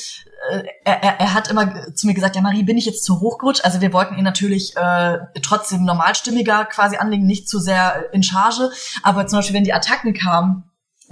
äh, 0.50 0.62
er, 0.84 1.20
er 1.20 1.34
hat 1.34 1.48
immer 1.48 1.94
zu 1.94 2.06
mir 2.06 2.14
gesagt, 2.14 2.36
ja 2.36 2.42
Marie, 2.42 2.62
bin 2.62 2.78
ich 2.78 2.86
jetzt 2.86 3.04
zu 3.04 3.20
hochgerutscht? 3.20 3.64
Also 3.64 3.80
wir 3.80 3.92
wollten 3.92 4.16
ihn 4.16 4.24
natürlich 4.24 4.76
äh, 4.76 5.18
trotzdem 5.42 5.84
normalstimmiger 5.84 6.64
quasi 6.64 6.96
anlegen, 6.96 7.26
nicht 7.26 7.48
zu 7.48 7.58
sehr 7.58 8.12
in 8.12 8.22
Charge. 8.22 8.70
Aber 9.02 9.26
zum 9.26 9.38
Beispiel, 9.38 9.56
wenn 9.56 9.64
die 9.64 9.74
Attacken 9.74 10.14
kamen, 10.14 10.64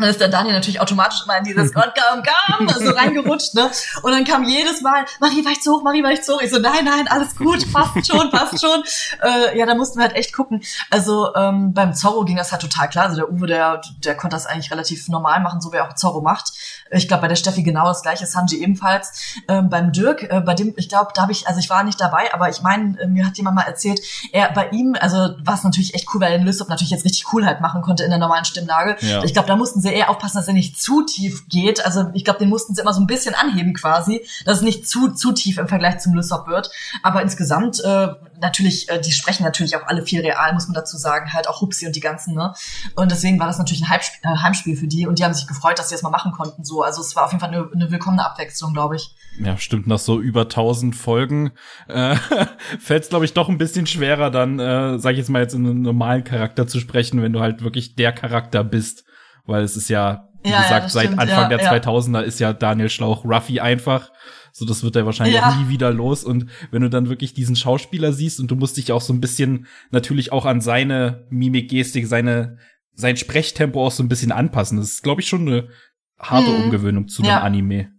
dann 0.02 0.10
ist 0.10 0.20
der 0.20 0.28
Daniel 0.28 0.54
natürlich 0.54 0.80
automatisch 0.80 1.22
immer 1.24 1.38
in 1.38 1.44
dieses 1.44 1.72
Gott 1.72 1.94
kam, 1.94 2.22
kam, 2.22 2.68
so 2.68 2.90
reingerutscht, 2.90 3.54
ne? 3.54 3.70
Und 4.02 4.12
dann 4.12 4.24
kam 4.24 4.44
jedes 4.44 4.82
Mal, 4.82 5.04
Marie, 5.20 5.44
war 5.44 5.52
ich 5.52 5.62
zu 5.62 5.72
hoch, 5.72 5.82
Marie, 5.82 6.02
war 6.02 6.12
ich 6.12 6.22
zu 6.22 6.34
hoch? 6.34 6.42
Ich 6.42 6.50
so, 6.50 6.58
nein, 6.58 6.84
nein, 6.84 7.08
alles 7.08 7.36
gut, 7.36 7.72
passt 7.72 8.06
schon, 8.06 8.30
passt 8.30 8.60
schon. 8.60 8.82
Äh, 9.22 9.58
ja, 9.58 9.66
da 9.66 9.74
mussten 9.74 9.98
wir 9.98 10.04
halt 10.04 10.16
echt 10.16 10.32
gucken. 10.34 10.62
Also 10.90 11.34
ähm, 11.34 11.72
beim 11.72 11.94
Zorro 11.94 12.24
ging 12.24 12.36
das 12.36 12.52
halt 12.52 12.62
total 12.62 12.88
klar. 12.88 13.04
Also 13.06 13.16
der 13.16 13.30
Uwe, 13.30 13.46
der, 13.46 13.80
der 14.04 14.16
konnte 14.16 14.36
das 14.36 14.46
eigentlich 14.46 14.70
relativ 14.70 15.08
normal 15.08 15.40
machen, 15.40 15.60
so 15.60 15.72
wie 15.72 15.76
er 15.76 15.88
auch 15.88 15.94
Zorro 15.94 16.20
macht. 16.20 16.52
Ich 16.90 17.08
glaube, 17.08 17.22
bei 17.22 17.28
der 17.28 17.36
Steffi 17.36 17.62
genau 17.62 17.86
das 17.86 18.02
gleiche, 18.02 18.26
Sanji 18.26 18.62
ebenfalls. 18.62 19.36
Ähm, 19.48 19.68
beim 19.68 19.92
Dirk, 19.92 20.22
äh, 20.24 20.40
bei 20.40 20.54
dem, 20.54 20.74
ich 20.76 20.88
glaube, 20.88 21.12
da 21.14 21.22
habe 21.22 21.32
ich, 21.32 21.46
also 21.46 21.58
ich 21.58 21.70
war 21.70 21.84
nicht 21.84 22.00
dabei, 22.00 22.32
aber 22.34 22.48
ich 22.48 22.62
meine, 22.62 23.00
äh, 23.00 23.06
mir 23.06 23.26
hat 23.26 23.36
jemand 23.36 23.56
mal 23.56 23.62
erzählt, 23.62 24.00
er 24.32 24.52
bei 24.52 24.68
ihm, 24.70 24.94
also 25.00 25.16
war 25.42 25.54
es 25.54 25.64
natürlich 25.64 25.94
echt 25.94 26.08
cool, 26.12 26.20
weil 26.20 26.32
er 26.32 26.38
den 26.38 26.46
Lysop 26.46 26.68
natürlich 26.68 26.90
jetzt 26.90 27.04
richtig 27.04 27.32
cool 27.32 27.46
halt 27.46 27.60
machen 27.60 27.82
konnte 27.82 28.04
in 28.04 28.10
der 28.10 28.18
normalen 28.18 28.44
Stimmlage. 28.44 28.96
Ja. 29.00 29.24
Ich 29.24 29.32
glaube, 29.32 29.48
da 29.48 29.56
mussten 29.56 29.80
sie 29.80 29.91
eher 29.92 30.10
aufpassen, 30.10 30.38
dass 30.38 30.48
er 30.48 30.54
nicht 30.54 30.80
zu 30.80 31.02
tief 31.02 31.48
geht. 31.48 31.84
Also 31.84 32.06
ich 32.14 32.24
glaube, 32.24 32.38
den 32.38 32.48
mussten 32.48 32.74
sie 32.74 32.82
immer 32.82 32.92
so 32.92 33.00
ein 33.00 33.06
bisschen 33.06 33.34
anheben 33.34 33.74
quasi, 33.74 34.26
dass 34.44 34.58
es 34.58 34.62
nicht 34.62 34.88
zu, 34.88 35.12
zu 35.14 35.32
tief 35.32 35.58
im 35.58 35.68
Vergleich 35.68 35.98
zum 35.98 36.14
Lysop 36.14 36.46
wird. 36.46 36.70
Aber 37.02 37.22
insgesamt, 37.22 37.80
äh, 37.84 38.08
natürlich, 38.40 38.88
äh, 38.88 39.00
die 39.00 39.12
sprechen 39.12 39.44
natürlich 39.44 39.76
auch 39.76 39.86
alle 39.86 40.04
viel 40.04 40.20
real, 40.20 40.52
muss 40.52 40.66
man 40.66 40.74
dazu 40.74 40.96
sagen, 40.96 41.32
halt 41.32 41.48
auch 41.48 41.60
Hupsi 41.60 41.86
und 41.86 41.96
die 41.96 42.00
ganzen, 42.00 42.34
ne? 42.34 42.54
Und 42.96 43.10
deswegen 43.10 43.38
war 43.38 43.46
das 43.46 43.58
natürlich 43.58 43.82
ein 43.82 43.88
Heimspiel, 43.88 44.20
äh, 44.22 44.36
Heimspiel 44.36 44.76
für 44.76 44.86
die 44.86 45.06
und 45.06 45.18
die 45.18 45.24
haben 45.24 45.34
sich 45.34 45.46
gefreut, 45.46 45.78
dass 45.78 45.88
sie 45.88 45.94
das 45.94 46.02
mal 46.02 46.10
machen 46.10 46.32
konnten 46.32 46.64
so. 46.64 46.82
Also 46.82 47.00
es 47.00 47.16
war 47.16 47.24
auf 47.24 47.32
jeden 47.32 47.40
Fall 47.40 47.50
eine, 47.50 47.68
eine 47.72 47.90
willkommene 47.90 48.24
Abwechslung, 48.24 48.72
glaube 48.72 48.96
ich. 48.96 49.14
Ja, 49.42 49.56
stimmt, 49.56 49.86
nach 49.86 49.98
so 49.98 50.20
über 50.20 50.42
1000 50.42 50.94
Folgen 50.94 51.52
äh, 51.88 52.16
fällt 52.80 53.04
es, 53.04 53.08
glaube 53.08 53.24
ich, 53.24 53.32
doch 53.32 53.48
ein 53.48 53.58
bisschen 53.58 53.86
schwerer, 53.86 54.30
dann, 54.30 54.58
äh, 54.58 54.98
sag 54.98 55.12
ich 55.12 55.18
jetzt 55.18 55.30
mal, 55.30 55.42
jetzt 55.42 55.54
in 55.54 55.66
einem 55.66 55.82
normalen 55.82 56.24
Charakter 56.24 56.66
zu 56.66 56.80
sprechen, 56.80 57.22
wenn 57.22 57.32
du 57.32 57.40
halt 57.40 57.62
wirklich 57.62 57.94
der 57.94 58.12
Charakter 58.12 58.64
bist. 58.64 59.04
Weil 59.46 59.62
es 59.62 59.76
ist 59.76 59.88
ja, 59.88 60.28
wie 60.42 60.50
ja, 60.50 60.62
gesagt, 60.62 60.84
ja, 60.84 60.88
seit 60.88 61.06
stimmt, 61.06 61.20
Anfang 61.20 61.50
ja, 61.50 61.56
der 61.56 61.82
2000er 61.82 62.22
ist 62.22 62.40
ja 62.40 62.52
Daniel 62.52 62.88
Schlauch 62.88 63.24
Ruffy 63.24 63.60
einfach. 63.60 64.10
So, 64.52 64.66
das 64.66 64.82
wird 64.82 64.96
er 64.96 65.06
wahrscheinlich 65.06 65.40
auch 65.40 65.56
nie 65.56 65.68
wieder 65.68 65.92
los. 65.92 66.24
Und 66.24 66.46
wenn 66.70 66.82
du 66.82 66.90
dann 66.90 67.08
wirklich 67.08 67.32
diesen 67.32 67.56
Schauspieler 67.56 68.12
siehst 68.12 68.38
und 68.38 68.50
du 68.50 68.56
musst 68.56 68.76
dich 68.76 68.92
auch 68.92 69.00
so 69.00 69.12
ein 69.12 69.20
bisschen 69.20 69.66
natürlich 69.90 70.30
auch 70.30 70.44
an 70.44 70.60
seine 70.60 71.26
Mimik-Gestik, 71.30 72.06
seine, 72.06 72.58
sein 72.94 73.16
Sprechtempo 73.16 73.86
auch 73.86 73.92
so 73.92 74.02
ein 74.02 74.08
bisschen 74.08 74.30
anpassen. 74.30 74.78
Das 74.78 74.88
ist, 74.88 75.02
glaube 75.02 75.22
ich, 75.22 75.28
schon 75.28 75.48
eine 75.48 75.68
harte 76.18 76.54
hm. 76.54 76.64
Umgewöhnung 76.64 77.08
zu 77.08 77.22
einem 77.22 77.42
Anime. 77.42 77.92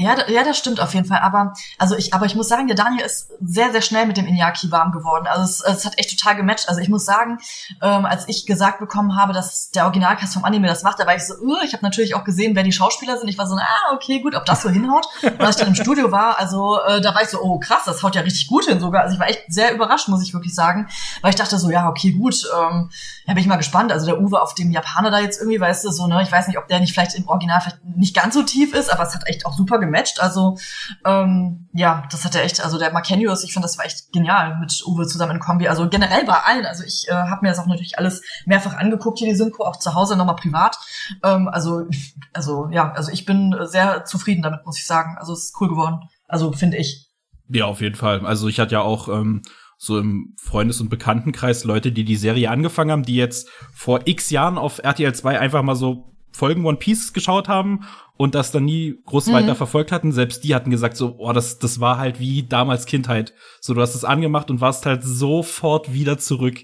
Ja, 0.00 0.14
ja, 0.28 0.44
das 0.44 0.56
stimmt 0.56 0.78
auf 0.78 0.94
jeden 0.94 1.06
Fall. 1.06 1.18
Aber 1.22 1.54
also 1.76 1.96
ich, 1.96 2.14
aber 2.14 2.24
ich 2.24 2.36
muss 2.36 2.46
sagen, 2.46 2.68
der 2.68 2.76
Daniel 2.76 3.04
ist 3.04 3.32
sehr, 3.40 3.72
sehr 3.72 3.82
schnell 3.82 4.06
mit 4.06 4.16
dem 4.16 4.26
Inyaki 4.26 4.70
warm 4.70 4.92
geworden. 4.92 5.26
Also 5.26 5.42
es, 5.42 5.78
es 5.78 5.84
hat 5.84 5.98
echt 5.98 6.16
total 6.16 6.36
gematcht. 6.36 6.68
Also 6.68 6.80
ich 6.80 6.88
muss 6.88 7.04
sagen, 7.04 7.38
ähm, 7.82 8.06
als 8.06 8.28
ich 8.28 8.46
gesagt 8.46 8.78
bekommen 8.78 9.16
habe, 9.16 9.32
dass 9.32 9.72
der 9.72 9.86
Originalcast 9.86 10.34
vom 10.34 10.44
Anime 10.44 10.68
das 10.68 10.84
macht, 10.84 11.00
da 11.00 11.06
war 11.06 11.16
ich 11.16 11.26
so, 11.26 11.34
uh, 11.34 11.56
ich 11.64 11.72
habe 11.72 11.84
natürlich 11.84 12.14
auch 12.14 12.22
gesehen, 12.22 12.54
wer 12.54 12.62
die 12.62 12.70
Schauspieler 12.70 13.18
sind. 13.18 13.26
Ich 13.26 13.38
war 13.38 13.48
so, 13.48 13.56
ah, 13.56 13.92
okay, 13.92 14.20
gut, 14.20 14.36
ob 14.36 14.44
das 14.44 14.62
so 14.62 14.70
hinhaut. 14.70 15.08
Und 15.22 15.40
als 15.40 15.56
ich 15.56 15.62
dann 15.62 15.68
im 15.68 15.74
Studio 15.74 16.12
war, 16.12 16.38
also 16.38 16.80
äh, 16.86 17.00
da 17.00 17.12
war 17.12 17.22
ich 17.22 17.28
so, 17.28 17.42
oh 17.42 17.58
krass, 17.58 17.82
das 17.84 18.00
haut 18.04 18.14
ja 18.14 18.22
richtig 18.22 18.46
gut 18.46 18.66
hin 18.66 18.78
sogar. 18.78 19.02
Also 19.02 19.14
ich 19.14 19.20
war 19.20 19.28
echt 19.28 19.46
sehr 19.48 19.74
überrascht, 19.74 20.06
muss 20.06 20.22
ich 20.22 20.32
wirklich 20.32 20.54
sagen, 20.54 20.86
weil 21.22 21.30
ich 21.30 21.36
dachte 21.36 21.58
so, 21.58 21.70
ja, 21.70 21.88
okay, 21.88 22.12
gut, 22.12 22.48
ähm, 22.56 22.88
ja, 23.26 23.34
bin 23.34 23.42
ich 23.42 23.48
mal 23.48 23.56
gespannt. 23.56 23.90
Also 23.90 24.06
der 24.06 24.20
Uwe 24.20 24.40
auf 24.40 24.54
dem 24.54 24.70
Japaner 24.70 25.10
da 25.10 25.18
jetzt 25.18 25.40
irgendwie, 25.40 25.58
weißt 25.58 25.84
du, 25.84 25.90
so, 25.90 26.06
ne, 26.06 26.22
ich 26.22 26.30
weiß 26.30 26.46
nicht, 26.46 26.58
ob 26.58 26.68
der 26.68 26.78
nicht 26.78 26.92
vielleicht 26.92 27.16
im 27.16 27.26
Original 27.26 27.60
vielleicht 27.60 27.84
nicht 27.84 28.14
ganz 28.14 28.34
so 28.34 28.44
tief 28.44 28.74
ist, 28.74 28.92
aber 28.92 29.02
es 29.02 29.12
hat 29.12 29.26
echt 29.26 29.44
auch 29.44 29.56
super 29.56 29.80
gematcht. 29.88 30.20
Also 30.20 30.56
ähm, 31.04 31.68
ja, 31.72 32.04
das 32.10 32.24
hat 32.24 32.34
er 32.34 32.44
echt, 32.44 32.64
also 32.64 32.78
der 32.78 32.92
Markenius, 32.92 33.44
ich 33.44 33.52
finde, 33.52 33.66
das 33.66 33.78
war 33.78 33.84
echt 33.84 34.12
genial 34.12 34.58
mit 34.58 34.82
Uwe 34.86 35.06
zusammen 35.06 35.36
in 35.36 35.40
Kombi. 35.40 35.68
Also 35.68 35.88
generell 35.88 36.24
bei 36.24 36.34
allen. 36.34 36.66
Also 36.66 36.84
ich 36.84 37.08
äh, 37.08 37.12
habe 37.12 37.42
mir 37.42 37.48
das 37.48 37.58
auch 37.58 37.66
natürlich 37.66 37.98
alles 37.98 38.22
mehrfach 38.46 38.74
angeguckt, 38.74 39.18
hier 39.18 39.28
die 39.28 39.36
Synchro, 39.36 39.64
auch 39.64 39.78
zu 39.78 39.94
Hause 39.94 40.16
nochmal 40.16 40.36
privat. 40.36 40.78
Ähm, 41.24 41.48
also, 41.48 41.86
also 42.32 42.68
ja, 42.70 42.92
also 42.92 43.10
ich 43.10 43.24
bin 43.24 43.56
sehr 43.62 44.04
zufrieden 44.04 44.42
damit, 44.42 44.64
muss 44.64 44.78
ich 44.78 44.86
sagen. 44.86 45.16
Also 45.18 45.32
es 45.32 45.44
ist 45.44 45.60
cool 45.60 45.68
geworden. 45.68 46.00
Also 46.26 46.52
finde 46.52 46.76
ich. 46.76 47.08
Ja, 47.48 47.64
auf 47.64 47.80
jeden 47.80 47.94
Fall. 47.94 48.24
Also 48.26 48.48
ich 48.48 48.60
hatte 48.60 48.72
ja 48.72 48.82
auch 48.82 49.08
ähm, 49.08 49.42
so 49.78 49.98
im 49.98 50.34
Freundes- 50.38 50.80
und 50.80 50.90
Bekanntenkreis 50.90 51.64
Leute, 51.64 51.92
die 51.92 52.04
die 52.04 52.16
Serie 52.16 52.50
angefangen 52.50 52.90
haben, 52.90 53.02
die 53.04 53.14
jetzt 53.14 53.48
vor 53.72 54.00
x 54.06 54.30
Jahren 54.30 54.58
auf 54.58 54.80
RTL 54.82 55.14
2 55.14 55.38
einfach 55.38 55.62
mal 55.62 55.76
so 55.76 56.17
Folgen 56.30 56.64
One 56.64 56.76
Piece 56.76 57.12
geschaut 57.12 57.48
haben 57.48 57.80
und 58.16 58.34
das 58.34 58.50
dann 58.50 58.64
nie 58.64 58.96
groß 59.06 59.28
mhm. 59.28 59.32
weiter 59.32 59.54
verfolgt 59.54 59.92
hatten. 59.92 60.12
Selbst 60.12 60.44
die 60.44 60.54
hatten 60.54 60.70
gesagt 60.70 60.96
so, 60.96 61.16
oh, 61.18 61.32
das, 61.32 61.58
das 61.58 61.80
war 61.80 61.98
halt 61.98 62.20
wie 62.20 62.42
damals 62.42 62.86
Kindheit. 62.86 63.32
So, 63.60 63.74
du 63.74 63.80
hast 63.80 63.94
es 63.94 64.04
angemacht 64.04 64.50
und 64.50 64.60
warst 64.60 64.86
halt 64.86 65.02
sofort 65.02 65.92
wieder 65.92 66.18
zurück, 66.18 66.58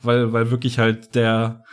weil, 0.00 0.32
weil 0.32 0.50
wirklich 0.50 0.78
halt 0.78 1.14
der, 1.14 1.64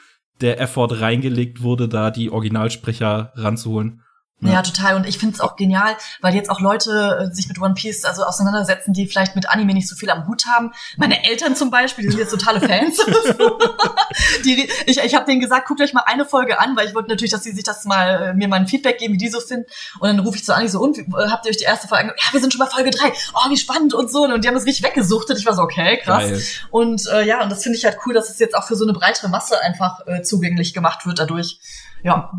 der 0.42 0.60
Effort 0.60 1.00
reingelegt 1.00 1.62
wurde, 1.62 1.88
da 1.88 2.12
die 2.12 2.32
Originalsprecher 2.32 3.32
ranzuholen. 3.36 4.04
Ja, 4.42 4.54
ja 4.54 4.62
total. 4.62 4.96
Und 4.96 5.06
ich 5.08 5.18
finde 5.18 5.36
es 5.36 5.42
auch 5.42 5.56
genial, 5.56 5.96
weil 6.22 6.34
jetzt 6.34 6.50
auch 6.50 6.60
Leute 6.60 7.30
äh, 7.30 7.36
sich 7.36 7.48
mit 7.48 7.60
One 7.60 7.74
Piece 7.74 8.06
also 8.06 8.24
auseinandersetzen, 8.24 8.94
die 8.94 9.08
vielleicht 9.08 9.36
mit 9.36 9.50
Anime 9.50 9.74
nicht 9.74 9.88
so 9.88 9.96
viel 9.96 10.10
am 10.10 10.28
Hut 10.28 10.46
haben. 10.48 10.72
Meine 10.98 11.26
Eltern 11.26 11.56
zum 11.56 11.72
Beispiel, 11.72 12.06
die 12.06 12.12
sind 12.12 12.20
jetzt 12.20 12.32
totale 12.32 12.62
Fans. 12.62 12.98
die, 14.46 14.70
ich 14.86 15.00
ich 15.00 15.16
habe 15.16 15.26
denen 15.26 15.42
gesagt, 15.42 15.68
guckt 15.68 15.82
euch 15.82 15.94
mal 15.94 16.04
eine 16.06 16.26
Folge 16.26 16.60
an, 16.60 16.76
weil 16.78 16.88
ich 16.88 16.96
wollte 16.96 17.10
natürlich, 17.10 17.32
dass 17.32 17.44
sie 17.44 17.52
sich 17.52 17.64
das 17.64 17.86
mal 17.86 18.30
äh, 18.30 18.34
mir 18.34 18.48
mal 18.48 18.58
ein 18.58 18.68
Feedback 18.68 18.98
geben, 18.98 19.14
wie 19.14 19.18
die 19.18 19.30
so 19.30 19.40
finden. 19.40 19.66
Und 20.00 20.08
dann 20.08 20.20
rufe 20.20 20.38
ich 20.38 20.46
so 20.46 20.54
an, 20.54 20.66
ich 20.66 20.72
so, 20.72 20.80
und 20.80 20.98
äh, 20.98 21.04
habt 21.30 21.46
ihr 21.46 21.50
euch 21.50 21.58
die 21.58 21.66
erste 21.66 21.88
Folge 21.88 22.04
angeguckt? 22.04 22.24
Ja, 22.26 22.34
wir 22.34 22.40
sind 22.40 22.54
schon 22.54 22.60
bei 22.60 22.72
Folge 22.72 22.92
drei. 22.92 23.12
Oh, 23.34 23.50
wie 23.50 23.58
spannend 23.58 23.94
und 23.94 24.12
so. 24.12 24.24
Und 24.24 24.44
die 24.44 24.48
haben 24.48 24.56
das 24.56 24.66
richtig 24.66 24.86
weggesuchtet. 24.86 25.38
Ich 25.38 25.46
war 25.46 25.54
so, 25.54 25.62
okay, 25.62 25.98
krass. 25.98 26.24
Geil. 26.24 26.42
Und 26.72 27.08
äh, 27.08 27.26
ja, 27.26 27.44
und 27.44 27.52
das 27.52 27.64
finde 27.64 27.78
ich 27.78 27.86
halt 27.86 27.98
cool, 28.06 28.14
dass 28.14 28.30
es 28.30 28.40
jetzt 28.40 28.56
auch 28.56 28.66
für 28.66 28.76
so 28.76 28.86
eine 28.86 28.94
breitere 28.94 29.28
Masse 29.28 29.60
einfach 29.62 30.06
äh, 30.08 30.22
zugänglich 30.22 30.74
gemacht 30.74 31.06
wird 31.06 31.20
dadurch. 31.20 31.60
Ja. 32.04 32.32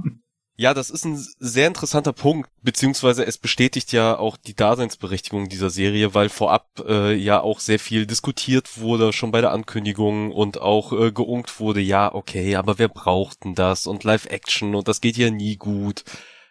Ja, 0.61 0.75
das 0.75 0.91
ist 0.91 1.07
ein 1.07 1.17
sehr 1.39 1.69
interessanter 1.69 2.13
Punkt, 2.13 2.51
beziehungsweise 2.61 3.25
es 3.25 3.39
bestätigt 3.39 3.93
ja 3.93 4.19
auch 4.19 4.37
die 4.37 4.55
Daseinsberechtigung 4.55 5.49
dieser 5.49 5.71
Serie, 5.71 6.13
weil 6.13 6.29
vorab 6.29 6.85
äh, 6.87 7.15
ja 7.15 7.41
auch 7.41 7.61
sehr 7.61 7.79
viel 7.79 8.05
diskutiert 8.05 8.79
wurde, 8.79 9.15
schon 9.15 9.31
bei 9.31 9.41
der 9.41 9.53
Ankündigung 9.53 10.31
und 10.33 10.61
auch 10.61 10.93
äh, 10.93 11.13
geunkt 11.13 11.61
wurde, 11.61 11.81
ja, 11.81 12.15
okay, 12.15 12.57
aber 12.57 12.79
wer 12.79 12.89
braucht 12.89 13.45
denn 13.45 13.55
das 13.55 13.87
und 13.87 14.05
Live-Action 14.05 14.75
und 14.75 14.87
das 14.87 15.01
geht 15.01 15.17
ja 15.17 15.31
nie 15.31 15.57
gut. 15.57 16.05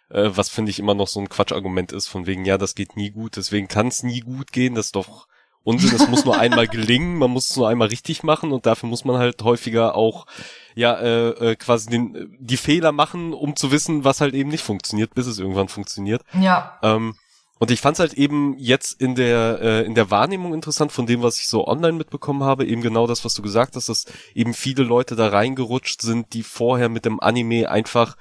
Äh, 0.08 0.30
was 0.34 0.48
finde 0.48 0.70
ich 0.70 0.80
immer 0.80 0.94
noch 0.94 1.06
so 1.06 1.20
ein 1.20 1.28
Quatschargument 1.28 1.92
ist, 1.92 2.08
von 2.08 2.26
wegen, 2.26 2.44
ja, 2.44 2.58
das 2.58 2.74
geht 2.74 2.96
nie 2.96 3.10
gut, 3.10 3.36
deswegen 3.36 3.68
kann 3.68 3.86
es 3.86 4.02
nie 4.02 4.22
gut 4.22 4.50
gehen, 4.50 4.74
das 4.74 4.86
ist 4.86 4.96
doch 4.96 5.28
Unsinn, 5.62 5.94
es 5.94 6.08
muss 6.08 6.24
nur 6.24 6.38
einmal 6.38 6.66
gelingen, 6.68 7.18
man 7.18 7.30
muss 7.30 7.50
es 7.50 7.56
nur 7.56 7.68
einmal 7.68 7.88
richtig 7.88 8.22
machen 8.22 8.50
und 8.50 8.64
dafür 8.64 8.88
muss 8.88 9.04
man 9.04 9.18
halt 9.18 9.42
häufiger 9.42 9.94
auch 9.94 10.26
ja 10.74 10.94
äh, 10.98 11.28
äh, 11.28 11.56
quasi 11.56 11.90
den, 11.90 12.36
die 12.40 12.56
Fehler 12.56 12.92
machen, 12.92 13.34
um 13.34 13.56
zu 13.56 13.70
wissen, 13.70 14.04
was 14.04 14.22
halt 14.22 14.34
eben 14.34 14.48
nicht 14.48 14.64
funktioniert, 14.64 15.14
bis 15.14 15.26
es 15.26 15.38
irgendwann 15.38 15.68
funktioniert. 15.68 16.22
Ja. 16.40 16.78
Ähm, 16.82 17.14
und 17.58 17.70
ich 17.70 17.82
fand 17.82 17.96
es 17.96 18.00
halt 18.00 18.14
eben 18.14 18.56
jetzt 18.56 18.98
in 19.02 19.14
der 19.14 19.58
äh, 19.60 19.84
in 19.84 19.94
der 19.94 20.10
Wahrnehmung 20.10 20.54
interessant 20.54 20.92
von 20.92 21.04
dem, 21.04 21.22
was 21.22 21.38
ich 21.38 21.46
so 21.46 21.68
online 21.68 21.92
mitbekommen 21.92 22.42
habe, 22.42 22.64
eben 22.64 22.80
genau 22.80 23.06
das, 23.06 23.22
was 23.26 23.34
du 23.34 23.42
gesagt 23.42 23.76
hast, 23.76 23.90
dass 23.90 24.06
eben 24.34 24.54
viele 24.54 24.82
Leute 24.82 25.14
da 25.14 25.28
reingerutscht 25.28 26.00
sind, 26.00 26.32
die 26.32 26.42
vorher 26.42 26.88
mit 26.88 27.04
dem 27.04 27.20
Anime 27.20 27.68
einfach 27.68 28.16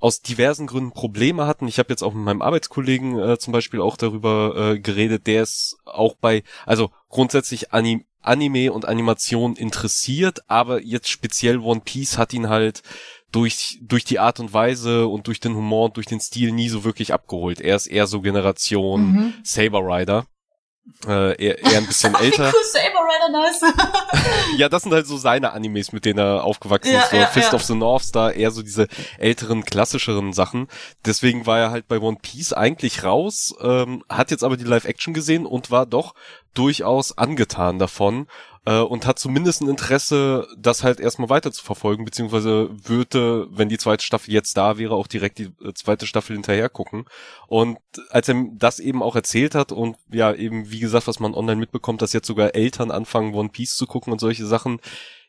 aus 0.00 0.22
diversen 0.22 0.66
Gründen 0.66 0.92
Probleme 0.92 1.46
hatten. 1.46 1.68
Ich 1.68 1.78
habe 1.78 1.90
jetzt 1.90 2.02
auch 2.02 2.14
mit 2.14 2.24
meinem 2.24 2.42
Arbeitskollegen 2.42 3.18
äh, 3.18 3.38
zum 3.38 3.52
Beispiel 3.52 3.80
auch 3.80 3.96
darüber 3.96 4.54
äh, 4.56 4.78
geredet, 4.78 5.26
der 5.26 5.42
ist 5.42 5.76
auch 5.84 6.14
bei, 6.14 6.42
also 6.66 6.90
grundsätzlich 7.08 7.72
Anim 7.72 8.04
Anime 8.20 8.72
und 8.72 8.84
Animation 8.84 9.54
interessiert, 9.54 10.40
aber 10.48 10.82
jetzt 10.82 11.08
speziell 11.08 11.58
One 11.58 11.80
Piece 11.84 12.18
hat 12.18 12.32
ihn 12.34 12.48
halt 12.48 12.82
durch, 13.32 13.78
durch 13.82 14.04
die 14.04 14.18
Art 14.18 14.40
und 14.40 14.52
Weise 14.52 15.06
und 15.06 15.26
durch 15.26 15.40
den 15.40 15.54
Humor 15.54 15.86
und 15.86 15.96
durch 15.96 16.06
den 16.06 16.20
Stil 16.20 16.52
nie 16.52 16.68
so 16.68 16.84
wirklich 16.84 17.12
abgeholt. 17.12 17.60
Er 17.60 17.76
ist 17.76 17.86
eher 17.86 18.06
so 18.06 18.20
Generation 18.20 19.12
mhm. 19.12 19.34
Saber 19.44 19.80
Rider. 19.80 20.26
Äh, 21.06 21.42
eher, 21.42 21.58
eher 21.58 21.78
ein 21.78 21.86
bisschen 21.86 22.14
älter. 22.20 22.52
Nice. 23.30 23.60
ja, 24.56 24.68
das 24.68 24.82
sind 24.82 24.92
halt 24.92 25.06
so 25.06 25.16
seine 25.16 25.52
Animes, 25.52 25.92
mit 25.92 26.04
denen 26.04 26.18
er 26.18 26.44
aufgewachsen 26.44 26.92
ja, 26.92 27.00
ist. 27.00 27.10
So 27.10 27.16
ja, 27.16 27.26
Fist 27.26 27.52
ja. 27.52 27.54
of 27.54 27.62
the 27.62 27.74
North 27.74 28.04
Star, 28.04 28.32
eher 28.32 28.50
so 28.50 28.62
diese 28.62 28.88
älteren, 29.18 29.64
klassischeren 29.64 30.32
Sachen. 30.32 30.68
Deswegen 31.04 31.46
war 31.46 31.58
er 31.58 31.70
halt 31.70 31.88
bei 31.88 31.98
One 31.98 32.18
Piece 32.20 32.52
eigentlich 32.52 33.04
raus, 33.04 33.54
ähm, 33.60 34.02
hat 34.08 34.30
jetzt 34.30 34.44
aber 34.44 34.56
die 34.56 34.64
Live-Action 34.64 35.14
gesehen 35.14 35.46
und 35.46 35.70
war 35.70 35.86
doch 35.86 36.14
durchaus 36.54 37.16
angetan 37.16 37.78
davon 37.78 38.26
äh, 38.64 38.78
und 38.78 39.06
hat 39.06 39.18
zumindest 39.18 39.60
ein 39.60 39.68
Interesse, 39.68 40.46
das 40.56 40.82
halt 40.82 41.00
erstmal 41.00 41.28
weiter 41.28 41.52
zu 41.52 41.64
verfolgen, 41.64 42.04
beziehungsweise 42.04 42.70
würde, 42.84 43.48
wenn 43.50 43.68
die 43.68 43.78
zweite 43.78 44.04
Staffel 44.04 44.32
jetzt 44.32 44.56
da 44.56 44.78
wäre, 44.78 44.94
auch 44.94 45.06
direkt 45.06 45.38
die 45.38 45.50
äh, 45.64 45.72
zweite 45.74 46.06
Staffel 46.06 46.34
hinterher 46.34 46.68
gucken. 46.68 47.04
Und 47.46 47.78
als 48.10 48.28
er 48.28 48.44
das 48.52 48.80
eben 48.80 49.02
auch 49.02 49.16
erzählt 49.16 49.54
hat 49.54 49.72
und 49.72 49.96
ja 50.12 50.32
eben, 50.32 50.70
wie 50.70 50.80
gesagt, 50.80 51.06
was 51.06 51.20
man 51.20 51.34
online 51.34 51.60
mitbekommt, 51.60 52.02
dass 52.02 52.12
jetzt 52.12 52.26
sogar 52.26 52.54
Eltern 52.54 52.90
anfangen, 52.90 53.34
One 53.34 53.50
Piece 53.50 53.76
zu 53.76 53.86
gucken 53.86 54.12
und 54.12 54.18
solche 54.18 54.46
Sachen, 54.46 54.80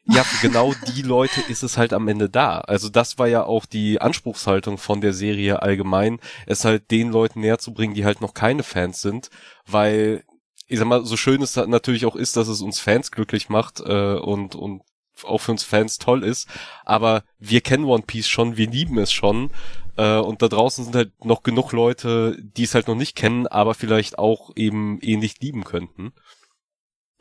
ja, 0.05 0.23
für 0.23 0.47
genau 0.47 0.73
die 0.95 1.01
Leute 1.01 1.41
ist 1.49 1.63
es 1.63 1.77
halt 1.77 1.93
am 1.93 2.07
Ende 2.07 2.29
da. 2.29 2.59
Also 2.59 2.89
das 2.89 3.17
war 3.17 3.27
ja 3.27 3.43
auch 3.43 3.65
die 3.65 4.01
Anspruchshaltung 4.01 4.77
von 4.77 5.01
der 5.01 5.13
Serie 5.13 5.61
allgemein, 5.61 6.19
es 6.45 6.65
halt 6.65 6.91
den 6.91 7.11
Leuten 7.11 7.41
näher 7.41 7.59
zu 7.59 7.73
bringen, 7.73 7.93
die 7.93 8.05
halt 8.05 8.21
noch 8.21 8.33
keine 8.33 8.63
Fans 8.63 9.01
sind, 9.01 9.29
weil 9.65 10.23
ich 10.69 10.79
sag 10.79 10.87
mal, 10.87 11.03
so 11.03 11.17
schön 11.17 11.41
es 11.41 11.55
natürlich 11.55 12.05
auch 12.05 12.15
ist, 12.15 12.37
dass 12.37 12.47
es 12.47 12.61
uns 12.61 12.79
Fans 12.79 13.11
glücklich 13.11 13.49
macht 13.49 13.81
äh, 13.81 14.13
und, 14.13 14.55
und 14.55 14.83
auch 15.23 15.39
für 15.39 15.51
uns 15.51 15.63
Fans 15.63 15.97
toll 15.97 16.23
ist, 16.23 16.47
aber 16.85 17.23
wir 17.39 17.59
kennen 17.59 17.83
One 17.83 18.03
Piece 18.03 18.29
schon, 18.29 18.55
wir 18.55 18.69
lieben 18.69 18.97
es 18.99 19.11
schon 19.11 19.51
äh, 19.97 20.17
und 20.17 20.41
da 20.41 20.47
draußen 20.47 20.85
sind 20.85 20.95
halt 20.95 21.25
noch 21.25 21.43
genug 21.43 21.73
Leute, 21.73 22.37
die 22.39 22.63
es 22.63 22.73
halt 22.73 22.87
noch 22.87 22.95
nicht 22.95 23.17
kennen, 23.17 23.47
aber 23.47 23.73
vielleicht 23.73 24.17
auch 24.17 24.51
eben 24.55 24.99
ähnlich 25.01 25.41
lieben 25.41 25.65
könnten. 25.65 26.13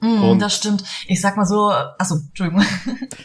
Mm, 0.00 0.38
das 0.38 0.56
stimmt. 0.56 0.84
Ich 1.08 1.20
sag 1.20 1.36
mal 1.36 1.44
so, 1.44 1.70
achso, 1.70 2.16
Entschuldigung. 2.16 2.64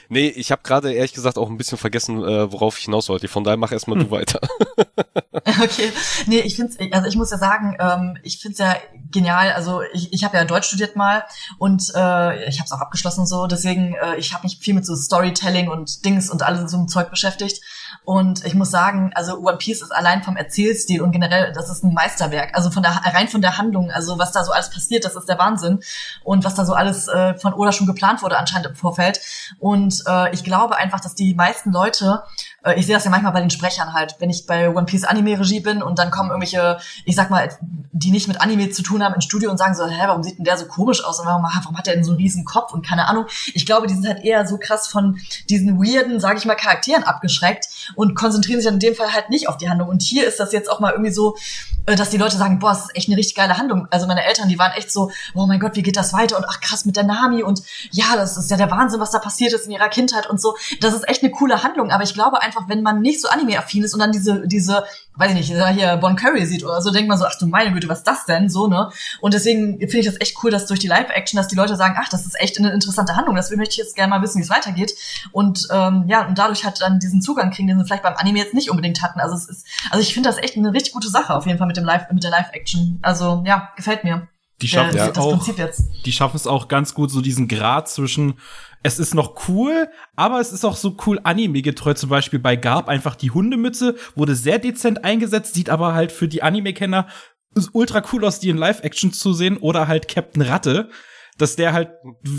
Nee, 0.10 0.28
ich 0.28 0.52
habe 0.52 0.62
gerade 0.64 0.94
ehrlich 0.94 1.14
gesagt 1.14 1.40
auch 1.40 1.50
ein 1.50 1.58
bisschen 1.58 1.78
vergessen, 1.78 2.24
äh, 2.24 2.52
worauf 2.52 2.78
ich 2.78 2.86
hinaus 2.86 3.10
wollte. 3.10 3.28
Von 3.28 3.44
daher 3.44 3.58
mach 3.58 3.72
erstmal 3.72 3.98
hm. 3.98 4.06
du 4.06 4.12
weiter. 4.12 4.40
okay. 5.62 5.92
Nee, 6.28 6.40
ich 6.40 6.56
find's, 6.56 6.78
also 6.92 7.08
ich 7.08 7.16
muss 7.16 7.32
ja 7.32 7.38
sagen, 7.38 7.76
ähm, 7.80 8.18
ich 8.24 8.40
find's 8.40 8.60
ja 8.60 8.76
genial. 9.12 9.52
Also 9.52 9.82
ich, 9.94 10.14
ich 10.14 10.24
habe 10.24 10.38
ja 10.38 10.46
Deutsch 10.46 10.68
studiert 10.68 10.96
mal 10.96 11.24
und 11.58 11.92
äh, 11.96 12.48
ich 12.48 12.60
habe 12.60 12.66
es 12.66 12.72
auch 12.72 12.82
abgeschlossen 12.82 13.26
so. 13.26 13.48
Deswegen, 13.48 13.96
äh, 13.96 14.16
ich 14.18 14.34
habe 14.34 14.44
mich 14.44 14.60
viel 14.60 14.74
mit 14.74 14.86
so 14.86 14.96
Storytelling 14.96 15.70
und 15.70 16.06
Dings 16.06 16.30
und 16.30 16.44
alles 16.44 16.72
so 16.72 16.78
einem 16.78 16.88
Zeug 16.88 17.10
beschäftigt. 17.10 17.62
Und 18.06 18.46
ich 18.46 18.54
muss 18.54 18.70
sagen, 18.70 19.12
also 19.16 19.40
One 19.40 19.58
Piece 19.58 19.82
ist 19.82 19.92
allein 19.92 20.24
vom 20.24 20.36
Erzählstil 20.36 21.02
und 21.02 21.12
generell, 21.12 21.54
das 21.54 21.70
ist 21.70 21.84
ein 21.84 21.94
Meisterwerk. 21.94 22.54
Also 22.54 22.70
von 22.70 22.84
der 22.84 22.92
rein 22.92 23.30
von 23.30 23.42
der 23.42 23.58
Handlung, 23.58 23.92
also 23.92 24.20
was 24.20 24.32
da 24.32 24.44
so 24.44 24.52
alles 24.52 24.70
passiert, 24.70 25.06
das 25.06 25.16
ist 25.16 25.30
der 25.30 25.40
Wahnsinn. 25.40 25.80
Und 26.24 26.44
was 26.44 26.56
da 26.56 26.66
so 26.66 26.74
alles 26.74 27.08
äh, 27.08 27.36
von 27.36 27.54
Oda 27.54 27.72
schon 27.72 27.88
geplant 27.88 28.22
wurde 28.22 28.38
anscheinend 28.38 28.68
im 28.68 28.76
Vorfeld. 28.76 29.20
Und 29.60 30.04
äh, 30.08 30.34
ich 30.34 30.44
glaube 30.44 30.76
einfach, 30.76 31.00
dass 31.00 31.16
die 31.16 31.34
meisten 31.34 31.72
Leute 31.72 32.24
ich 32.72 32.86
sehe 32.86 32.96
das 32.96 33.04
ja 33.04 33.12
manchmal 33.12 33.34
bei 33.34 33.42
den 33.42 33.50
Sprechern 33.50 33.94
halt, 33.94 34.16
wenn 34.20 34.30
ich 34.30 34.46
bei 34.46 34.70
One 34.70 34.86
Piece 34.86 35.04
Anime-Regie 35.04 35.60
bin 35.60 35.84
und 35.84 36.00
dann 36.00 36.12
kommen 36.12 36.30
irgendwelche, 36.30 36.78
ich 37.06 37.16
sag 37.16 37.30
mal, 37.30 37.50
die 37.92 38.12
nicht 38.12 38.28
mit 38.28 38.40
Anime 38.42 38.70
zu 38.70 38.84
tun 38.84 39.04
haben 39.04 39.14
ins 39.16 39.26
Studio 39.26 39.52
und 39.52 39.58
sagen 39.58 39.76
so, 39.76 39.86
hä, 39.86 40.04
warum 40.08 40.24
sieht 40.24 40.38
denn 40.38 40.46
der 40.46 40.58
so 40.58 40.66
komisch 40.66 41.04
aus 41.04 41.20
und 41.20 41.26
warum, 41.26 41.44
warum 41.44 41.78
hat 41.78 41.88
der 41.88 41.96
denn 41.96 42.04
so 42.04 42.12
einen 42.12 42.20
riesen 42.20 42.46
Kopf 42.46 42.74
und 42.74 42.86
keine 42.86 43.08
Ahnung. 43.08 43.26
Ich 43.54 43.66
glaube, 43.66 43.88
die 43.88 43.94
sind 43.94 44.08
halt 44.08 44.24
eher 44.24 44.48
so 44.48 44.58
krass 44.58 44.88
von 44.88 45.20
diesen 45.50 45.78
weirden, 45.78 46.20
sage 46.20 46.38
ich 46.38 46.46
mal, 46.46 46.56
Charakteren 46.56 47.04
abgeschreckt 47.04 47.68
und 47.96 48.16
konzentrieren 48.16 48.62
sich 48.62 48.72
in 48.72 48.80
dem 48.80 48.96
Fall 48.96 49.14
halt 49.14 49.30
nicht 49.30 49.50
auf 49.50 49.58
die 49.58 49.70
Handlung. 49.70 49.90
Und 49.90 50.02
hier 50.02 50.26
ist 50.26 50.40
das 50.40 50.54
jetzt 50.54 50.72
auch 50.72 50.80
mal 50.80 50.92
irgendwie 50.92 51.12
so, 51.12 51.36
äh, 51.86 51.96
dass 51.96 52.10
die 52.10 52.18
Leute 52.18 52.38
sagen, 52.38 52.60
boah, 52.60 52.70
das 52.70 52.86
ist 52.86 52.96
echt 52.96 53.10
eine 53.10 53.18
richtig 53.18 53.36
geile 53.36 53.58
Handlung. 53.58 53.88
Also 53.92 54.08
meine 54.08 54.24
Eltern, 54.24 54.48
die 54.48 54.58
waren 54.58 54.72
echt 54.72 54.92
so, 54.92 55.12
oh 55.34 55.46
mein 55.46 55.60
Gott, 55.60 55.76
wie 55.76 55.84
geht 55.84 55.98
das 55.98 56.14
weiter? 56.14 56.38
Und 56.38 56.46
ach 56.48 56.62
krass 56.62 56.86
mit 56.86 56.96
der 56.96 57.04
Nami 57.04 57.44
und 57.44 57.62
ja, 57.92 58.16
das 58.16 58.38
ist 58.38 58.50
ja 58.50 58.58
der 58.58 58.72
Wahnsinn, 58.72 59.00
was 59.00 59.12
da 59.12 59.20
passiert 59.20 59.54
ist 59.54 59.66
in 59.66 59.72
ihrer 59.72 59.90
Kindheit 59.90 60.30
und 60.30 60.40
so. 60.40 60.56
Das 60.80 60.94
ist 60.94 61.08
echt 61.08 61.24
eine 61.24 61.32
coole 61.32 61.64
Handlung. 61.64 61.92
Aber 61.92 62.04
ich 62.04 62.14
glaube 62.14 62.42
einfach, 62.42 62.53
wenn 62.68 62.82
man 62.82 63.02
nicht 63.02 63.22
so 63.22 63.28
Anime-affin 63.28 63.84
ist 63.84 63.94
und 63.94 64.00
dann 64.00 64.12
diese, 64.12 64.48
diese, 64.48 64.84
weiß 65.16 65.32
ich 65.32 65.38
nicht, 65.38 65.76
hier 65.76 65.98
Bon 65.98 66.16
Curry 66.16 66.46
sieht 66.46 66.64
oder 66.64 66.82
so, 66.82 66.92
denkt 66.92 67.10
man 67.10 67.18
so, 67.18 67.26
ach 67.26 67.38
du 67.40 67.48
meine 67.48 67.72
Güte, 67.72 67.90
was 67.90 68.00
ist 68.00 68.08
das 68.08 68.26
denn? 68.26 68.50
So, 68.50 68.68
ne? 68.68 68.90
Und 69.22 69.34
deswegen 69.34 69.78
finde 69.80 70.00
ich 70.00 70.06
das 70.06 70.20
echt 70.22 70.38
cool, 70.44 70.52
dass 70.52 70.66
durch 70.66 70.80
die 70.80 70.88
Live-Action, 70.88 71.38
dass 71.38 71.48
die 71.48 71.56
Leute 71.56 71.76
sagen, 71.76 71.96
ach, 71.98 72.10
das 72.10 72.26
ist 72.26 72.40
echt 72.40 72.58
eine 72.58 72.72
interessante 72.72 73.16
Handlung, 73.16 73.36
deswegen 73.36 73.60
möchte 73.60 73.74
ich 73.74 73.78
jetzt 73.78 73.96
gerne 73.96 74.10
mal 74.10 74.22
wissen, 74.22 74.40
wie 74.40 74.44
es 74.44 74.50
weitergeht. 74.50 74.94
Und 75.32 75.68
ähm, 75.72 76.06
ja, 76.08 76.28
und 76.28 76.38
dadurch 76.38 76.66
halt 76.66 76.82
dann 76.82 77.00
diesen 77.00 77.22
Zugang 77.22 77.52
kriegen, 77.52 77.68
den 77.68 77.80
sie 77.80 77.86
vielleicht 77.86 78.04
beim 78.04 78.16
Anime 78.16 78.40
jetzt 78.40 78.54
nicht 78.54 78.70
unbedingt 78.70 79.02
hatten. 79.02 79.20
Also 79.20 79.36
es 79.36 79.48
ist, 79.48 79.68
also 79.90 80.02
ich 80.02 80.14
finde 80.14 80.30
das 80.30 80.38
echt 80.38 80.58
eine 80.58 80.74
richtig 80.74 80.94
gute 80.94 81.10
Sache 81.10 81.34
auf 81.34 81.46
jeden 81.46 81.58
Fall 81.58 81.68
mit 81.68 81.78
dem 81.78 81.86
Live, 81.86 82.12
mit 82.12 82.24
der 82.24 82.32
Live-Action. 82.32 83.00
Also 83.02 83.44
ja, 83.46 83.72
gefällt 83.76 84.04
mir. 84.04 84.28
Die 84.62 84.68
schaffen 84.70 84.96
ja, 84.96 85.10
es 85.10 85.18
auch, 85.18 85.46
die 86.06 86.12
schaffen 86.14 86.38
es 86.38 86.48
auch 86.48 86.70
ganz 86.70 86.94
gut, 86.94 87.12
so 87.12 87.20
diesen 87.20 87.50
Grad 87.50 87.90
zwischen, 87.90 88.36
es 88.84 89.00
ist 89.00 89.16
noch 89.16 89.48
cool, 89.48 89.90
aber 90.16 90.42
es 90.42 90.52
ist 90.52 90.66
auch 90.66 90.76
so 90.76 90.98
cool 91.06 91.20
Anime-getreu. 91.24 91.94
Zum 91.94 92.10
Beispiel 92.10 92.40
bei 92.40 92.58
Garb 92.58 92.90
einfach 92.90 93.16
die 93.16 93.32
Hundemütze 93.32 93.96
wurde 94.16 94.36
sehr 94.36 94.60
dezent 94.60 95.06
eingesetzt, 95.06 95.54
sieht 95.54 95.70
aber 95.70 95.94
halt 95.94 96.12
für 96.12 96.28
die 96.28 96.44
Anime-Kenner 96.44 97.08
ultra 97.72 98.04
cool 98.12 98.26
aus, 98.26 98.40
die 98.40 98.50
in 98.50 98.58
Live-Action 98.58 99.14
zu 99.14 99.34
sehen. 99.34 99.58
Oder 99.58 99.88
halt 99.88 100.10
Captain 100.10 100.42
Ratte, 100.42 100.90
dass 101.38 101.56
der 101.56 101.72
halt 101.72 101.92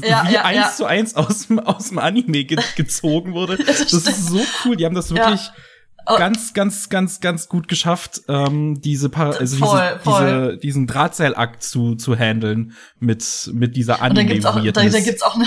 ja, 0.03 0.29
wie 0.29 0.35
ja, 0.35 0.45
eins 0.45 0.59
ja. 0.59 0.73
zu 0.73 0.85
eins 0.85 1.15
aus 1.15 1.47
dem, 1.47 1.59
aus 1.61 1.89
dem 1.89 1.99
Anime 1.99 2.45
ge 2.45 2.59
gezogen 2.77 3.33
wurde. 3.33 3.57
das, 3.67 3.81
ist 3.81 4.27
so 4.27 4.41
cool. 4.65 4.77
Die 4.77 4.85
haben 4.85 4.95
das 4.95 5.15
wirklich 5.15 5.51
oh. 6.07 6.17
ganz, 6.17 6.53
ganz, 6.53 6.91
ganz, 6.91 7.21
ganz 7.21 7.49
gut 7.49 7.69
geschafft, 7.69 8.21
ähm, 8.29 8.83
diese, 8.83 9.09
Par 9.09 9.41
also 9.41 9.57
voll, 9.57 9.81
diese, 9.81 10.01
voll. 10.01 10.49
diese, 10.49 10.59
diesen 10.59 10.87
Drahtseilakt 10.87 11.63
zu, 11.63 11.95
zu 11.95 12.15
handeln 12.15 12.75
mit, 12.99 13.51
mit 13.55 13.77
dieser 13.77 14.03
Anime. 14.03 14.21
Und 14.21 14.29
da 14.29 14.33
gibt's 14.35 14.47
auch, 14.47 14.63
da, 14.63 14.91
da 14.91 15.01
gibt's 15.01 15.23
auch 15.23 15.37
eine, 15.37 15.47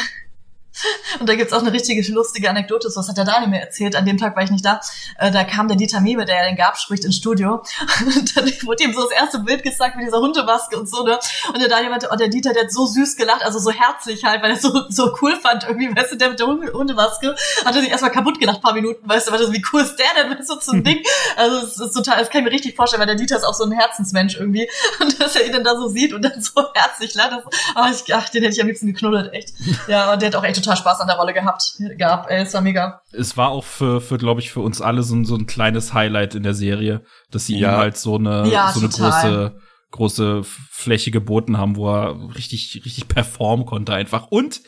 und 1.20 1.28
da 1.28 1.36
gibt's 1.36 1.54
auch 1.54 1.62
eine 1.62 1.74
richtige 1.74 2.10
lustige 2.12 2.50
Anekdote, 2.50 2.90
so 2.90 3.00
was 3.00 3.10
hat 3.10 3.18
der 3.18 3.26
Daniel 3.26 3.50
mir 3.50 3.62
erzählt, 3.62 3.96
an 3.96 4.06
dem 4.06 4.18
Tag 4.18 4.36
war 4.36 4.44
ich 4.44 4.52
nicht 4.52 4.66
da, 4.66 4.80
äh, 5.18 5.32
da 5.32 5.44
kam 5.44 5.68
der 5.68 5.78
Dieter 5.78 6.02
Mebe, 6.02 6.26
der 6.26 6.36
ja 6.36 6.44
den 6.44 6.56
Gab 6.56 6.78
spricht, 6.78 7.06
ins 7.06 7.16
Studio. 7.16 7.64
Und 8.06 8.38
dann 8.38 8.46
wurde 8.64 8.84
ihm 8.84 8.94
so 8.94 9.02
das 9.02 9.12
erste 9.12 9.40
Bild 9.40 9.64
gezeigt 9.64 9.96
mit 9.96 10.06
dieser 10.06 10.20
Hundemaske 10.20 10.78
und 10.78 10.90
so, 10.90 11.04
ne, 11.04 11.20
und 11.54 11.60
der 11.60 11.70
Daniel 11.70 11.90
meinte, 11.90 12.10
oh, 12.12 12.16
der 12.16 12.28
Dieter, 12.28 12.54
der 12.54 12.64
hat 12.64 12.72
so 12.72 12.86
süß 12.86 13.16
gelacht, 13.16 13.44
also 13.44 13.60
so 13.60 13.72
herzlich 13.72 14.24
halt, 14.24 14.42
weil 14.42 14.52
er 14.52 14.58
so, 14.58 14.84
so 14.90 15.16
cool 15.22 15.36
fand 15.36 15.64
irgendwie, 15.64 15.96
weißt 15.96 16.12
du, 16.12 16.16
der 16.16 16.30
mit 16.30 16.40
der 16.40 16.48
Hundemaske. 16.48 17.36
Hat 17.66 17.76
er 17.76 17.82
sich 17.82 17.90
erstmal 17.90 18.12
kaputt 18.12 18.40
gelacht, 18.40 18.62
paar 18.62 18.74
Minuten, 18.74 19.08
weißt 19.08 19.28
du, 19.28 19.32
weil 19.32 19.40
das, 19.40 19.52
wie 19.52 19.64
cool 19.72 19.82
ist 19.82 19.96
der 19.98 20.24
denn, 20.24 20.46
so 20.46 20.56
zum 20.58 20.84
Ding, 20.84 21.04
also 21.36 21.66
es 21.66 21.80
ist 21.80 21.94
total, 21.94 22.20
das 22.20 22.30
kann 22.30 22.42
ich 22.42 22.46
mir 22.46 22.52
richtig 22.52 22.76
vorstellen, 22.76 23.00
weil 23.00 23.08
der 23.08 23.16
Dieter 23.16 23.38
ist 23.38 23.44
auch 23.44 23.54
so 23.54 23.64
ein 23.64 23.72
Herzensmensch 23.72 24.38
irgendwie. 24.38 24.70
Und 25.00 25.20
dass 25.22 25.36
er 25.36 25.46
ihn 25.46 25.54
dann 25.54 25.64
da 25.64 25.76
so 25.76 25.88
sieht 25.88 26.14
und 26.14 26.22
dann 26.22 26.42
so 26.42 26.64
herzlich 26.74 27.14
lacht, 27.16 27.32
das, 27.32 27.44
oh, 27.76 27.86
ich, 27.92 28.14
ach, 28.14 28.30
den 28.30 28.44
hätte 28.44 28.56
ich 28.56 28.62
am 28.62 28.68
liebsten 28.68 28.88
geknuddelt, 28.88 29.34
echt, 29.34 29.54
ja, 29.88 30.14
und 30.14 30.22
der 30.22 30.30
hat 30.30 30.36
auch 30.36 30.44
echt 30.44 30.56
total 30.56 30.67
Spaß 30.76 31.02
an 31.02 31.08
der 31.08 31.18
Rolle 31.18 31.34
gehabt, 31.34 31.78
gab. 31.98 32.30
Ey, 32.30 32.44
es 32.44 32.54
war 32.54 32.62
mega. 32.62 33.02
Es 33.12 33.38
war 33.38 33.50
auch 33.50 33.64
für, 33.64 34.02
für 34.02 34.18
glaube 34.18 34.42
ich, 34.42 34.52
für 34.52 34.62
uns 34.62 34.82
alle 34.82 35.04
so, 35.04 35.24
so 35.24 35.36
ein 35.36 35.48
kleines 35.48 35.94
Highlight 35.94 36.36
in 36.36 36.44
der 36.44 36.54
Serie, 36.54 37.04
dass 37.32 37.46
sie 37.46 37.58
ja. 37.58 37.74
ihm 37.74 37.78
halt 37.78 37.98
so 37.98 38.16
eine, 38.16 38.48
ja, 38.50 38.72
so 38.72 38.80
eine 38.80 38.90
große, 38.90 39.58
große 39.92 40.42
Fläche 40.44 41.12
geboten 41.12 41.58
haben, 41.58 41.76
wo 41.76 41.90
er 41.90 42.36
richtig, 42.36 42.82
richtig 42.86 43.08
performen 43.08 43.66
konnte 43.66 43.94
einfach. 43.94 44.28
Und 44.28 44.62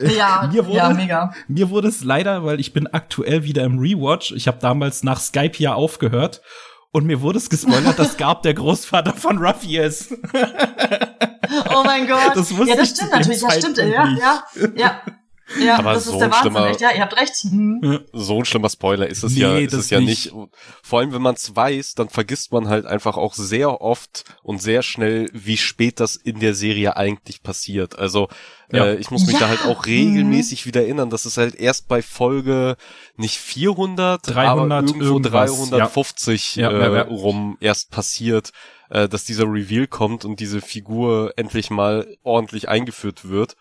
ja, 0.00 0.48
mir 0.52 0.66
wurde, 0.66 0.76
ja, 0.76 0.90
mega. 0.90 1.32
Mir 1.48 1.70
wurde 1.70 1.88
es 1.88 2.04
leider, 2.04 2.44
weil 2.44 2.60
ich 2.60 2.72
bin 2.72 2.86
aktuell 2.86 3.44
wieder 3.44 3.64
im 3.64 3.78
Rewatch. 3.78 4.32
Ich 4.32 4.46
habe 4.46 4.58
damals 4.60 5.02
nach 5.02 5.20
Skype 5.20 5.56
hier 5.56 5.74
aufgehört 5.74 6.42
und 6.92 7.06
mir 7.06 7.22
wurde 7.22 7.38
es 7.38 7.48
gespoilert, 7.48 7.98
dass 7.98 8.16
Gab 8.16 8.42
der 8.42 8.54
Großvater 8.54 9.14
von 9.14 9.38
Ruffy 9.38 9.78
ist. 9.78 10.12
oh 11.70 11.82
mein 11.84 12.06
Gott. 12.06 12.32
Das 12.34 12.54
wusste 12.56 12.68
ja, 12.68 12.76
das 12.76 12.90
stimmt 12.90 13.12
natürlich. 13.12 13.40
Ja, 13.40 13.50
stimmt. 13.50 13.78
Ja, 13.78 13.86
ja, 13.86 14.44
ja. 14.76 15.00
Ja, 15.60 15.78
aber 15.78 15.94
das 15.94 16.04
so 16.04 16.12
ist 16.12 16.18
der 16.18 16.30
Wahnsinn, 16.30 16.52
schlimmer, 16.52 16.70
echt. 16.70 16.80
Ja, 16.80 16.92
ihr 16.92 17.00
habt 17.02 17.16
recht. 17.16 17.44
Mhm. 17.44 18.00
So 18.12 18.38
ein 18.38 18.44
schlimmer 18.44 18.68
Spoiler 18.68 19.06
ist 19.06 19.22
es 19.22 19.34
nee, 19.34 19.40
ja, 19.40 19.58
ist 19.58 19.72
es 19.72 19.90
ja 19.90 20.00
nicht. 20.00 20.32
nicht. 20.32 20.48
Vor 20.82 21.00
allem, 21.00 21.12
wenn 21.12 21.22
man 21.22 21.34
es 21.34 21.54
weiß, 21.54 21.94
dann 21.94 22.08
vergisst 22.08 22.52
man 22.52 22.68
halt 22.68 22.86
einfach 22.86 23.16
auch 23.16 23.34
sehr 23.34 23.80
oft 23.80 24.24
und 24.42 24.62
sehr 24.62 24.82
schnell, 24.82 25.28
wie 25.32 25.56
spät 25.56 26.00
das 26.00 26.16
in 26.16 26.40
der 26.40 26.54
Serie 26.54 26.96
eigentlich 26.96 27.42
passiert. 27.42 27.98
Also 27.98 28.28
ja. 28.72 28.86
äh, 28.86 28.96
ich 28.96 29.10
muss 29.10 29.26
mich 29.26 29.34
ja. 29.34 29.40
da 29.40 29.48
halt 29.48 29.64
auch 29.66 29.86
regelmäßig 29.86 30.64
mhm. 30.64 30.68
wieder 30.68 30.82
erinnern, 30.82 31.10
dass 31.10 31.24
es 31.24 31.36
halt 31.36 31.54
erst 31.54 31.88
bei 31.88 32.02
Folge 32.02 32.76
nicht 33.16 33.38
400, 33.38 34.20
300 34.26 34.78
aber 34.78 34.86
irgendwo 34.86 35.18
350 35.18 36.56
ja. 36.56 36.70
Äh, 36.70 37.00
rum 37.00 37.56
erst 37.60 37.90
passiert, 37.90 38.52
äh, 38.90 39.08
dass 39.08 39.24
dieser 39.24 39.44
Reveal 39.44 39.86
kommt 39.86 40.24
und 40.24 40.40
diese 40.40 40.60
Figur 40.60 41.32
endlich 41.36 41.70
mal 41.70 42.16
ordentlich 42.22 42.68
eingeführt 42.68 43.28
wird. 43.28 43.56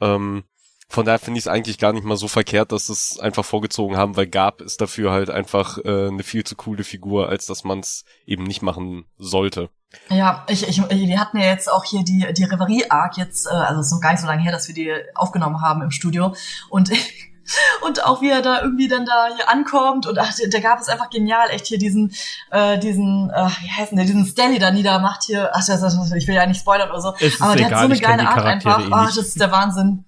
Ähm, 0.00 0.44
von 0.90 1.06
daher 1.06 1.20
finde 1.20 1.38
ich 1.38 1.44
es 1.44 1.48
eigentlich 1.48 1.78
gar 1.78 1.92
nicht 1.92 2.04
mal 2.04 2.16
so 2.16 2.26
verkehrt, 2.26 2.72
dass 2.72 2.88
es 2.88 3.18
einfach 3.20 3.44
vorgezogen 3.44 3.96
haben, 3.96 4.16
weil 4.16 4.26
Gab 4.26 4.60
ist 4.60 4.80
dafür 4.80 5.12
halt 5.12 5.30
einfach 5.30 5.78
äh, 5.78 6.08
eine 6.08 6.24
viel 6.24 6.42
zu 6.42 6.56
coole 6.56 6.82
Figur, 6.82 7.28
als 7.28 7.46
dass 7.46 7.62
man 7.62 7.78
es 7.78 8.04
eben 8.26 8.42
nicht 8.42 8.60
machen 8.60 9.04
sollte. 9.16 9.70
Ja, 10.08 10.44
ich, 10.48 10.68
ich, 10.68 10.78
wir 10.78 11.20
hatten 11.20 11.38
ja 11.38 11.46
jetzt 11.46 11.70
auch 11.70 11.84
hier 11.84 12.02
die, 12.02 12.26
die 12.32 12.44
Reverie-Arc 12.44 13.16
jetzt, 13.18 13.46
äh, 13.46 13.50
also 13.50 13.80
es 13.80 13.86
ist 13.86 13.92
noch 13.92 14.00
gar 14.00 14.10
nicht 14.10 14.20
so 14.20 14.26
lange 14.26 14.42
her, 14.42 14.50
dass 14.50 14.66
wir 14.66 14.74
die 14.74 14.92
aufgenommen 15.14 15.62
haben 15.62 15.80
im 15.82 15.92
Studio. 15.92 16.34
Und 16.68 16.90
und 17.82 18.04
auch 18.04 18.20
wie 18.20 18.30
er 18.30 18.42
da 18.42 18.62
irgendwie 18.62 18.88
dann 18.88 19.06
da 19.06 19.28
hier 19.34 19.48
ankommt 19.48 20.06
und 20.06 20.18
ach, 20.18 20.32
der 20.44 20.60
gab 20.60 20.80
es 20.80 20.88
einfach 20.88 21.10
genial, 21.10 21.50
echt 21.50 21.66
hier 21.66 21.78
diesen, 21.78 22.12
äh, 22.50 22.78
diesen, 22.78 23.30
äh, 23.30 23.48
wie 23.62 23.70
heißt 23.70 23.92
denn 23.92 23.96
der, 23.96 24.06
diesen 24.06 24.24
Stanley 24.26 24.58
da 24.58 24.70
niedermacht 24.70 25.24
hier, 25.24 25.50
ach, 25.52 25.64
das, 25.64 25.80
das, 25.80 26.12
ich 26.12 26.26
will 26.28 26.34
ja 26.34 26.46
nicht 26.46 26.60
spoilern 26.60 26.90
oder 26.90 27.00
so, 27.00 27.08
aber 27.40 27.56
der 27.56 27.66
hat 27.66 27.78
so 27.78 27.84
eine 27.84 27.98
geile 27.98 28.28
Art 28.28 28.44
einfach, 28.44 28.88
ach, 28.90 29.14
das 29.14 29.26
ist 29.26 29.40
der 29.40 29.50
Wahnsinn. 29.52 30.04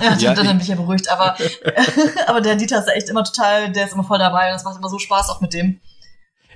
Ja, 0.00 0.16
ja 0.16 0.34
dann 0.34 0.46
bin 0.46 0.60
ich 0.60 0.68
ja 0.68 0.76
beruhigt, 0.76 1.10
aber, 1.10 1.36
aber 2.26 2.40
der 2.40 2.56
Dieter 2.56 2.80
ist 2.80 2.88
ja 2.88 2.94
echt 2.94 3.08
immer 3.08 3.24
total, 3.24 3.72
der 3.72 3.86
ist 3.86 3.94
immer 3.94 4.04
voll 4.04 4.18
dabei 4.18 4.48
und 4.48 4.54
das 4.54 4.64
macht 4.64 4.78
immer 4.78 4.88
so 4.88 4.98
Spaß 4.98 5.30
auch 5.30 5.40
mit 5.40 5.54
dem. 5.54 5.80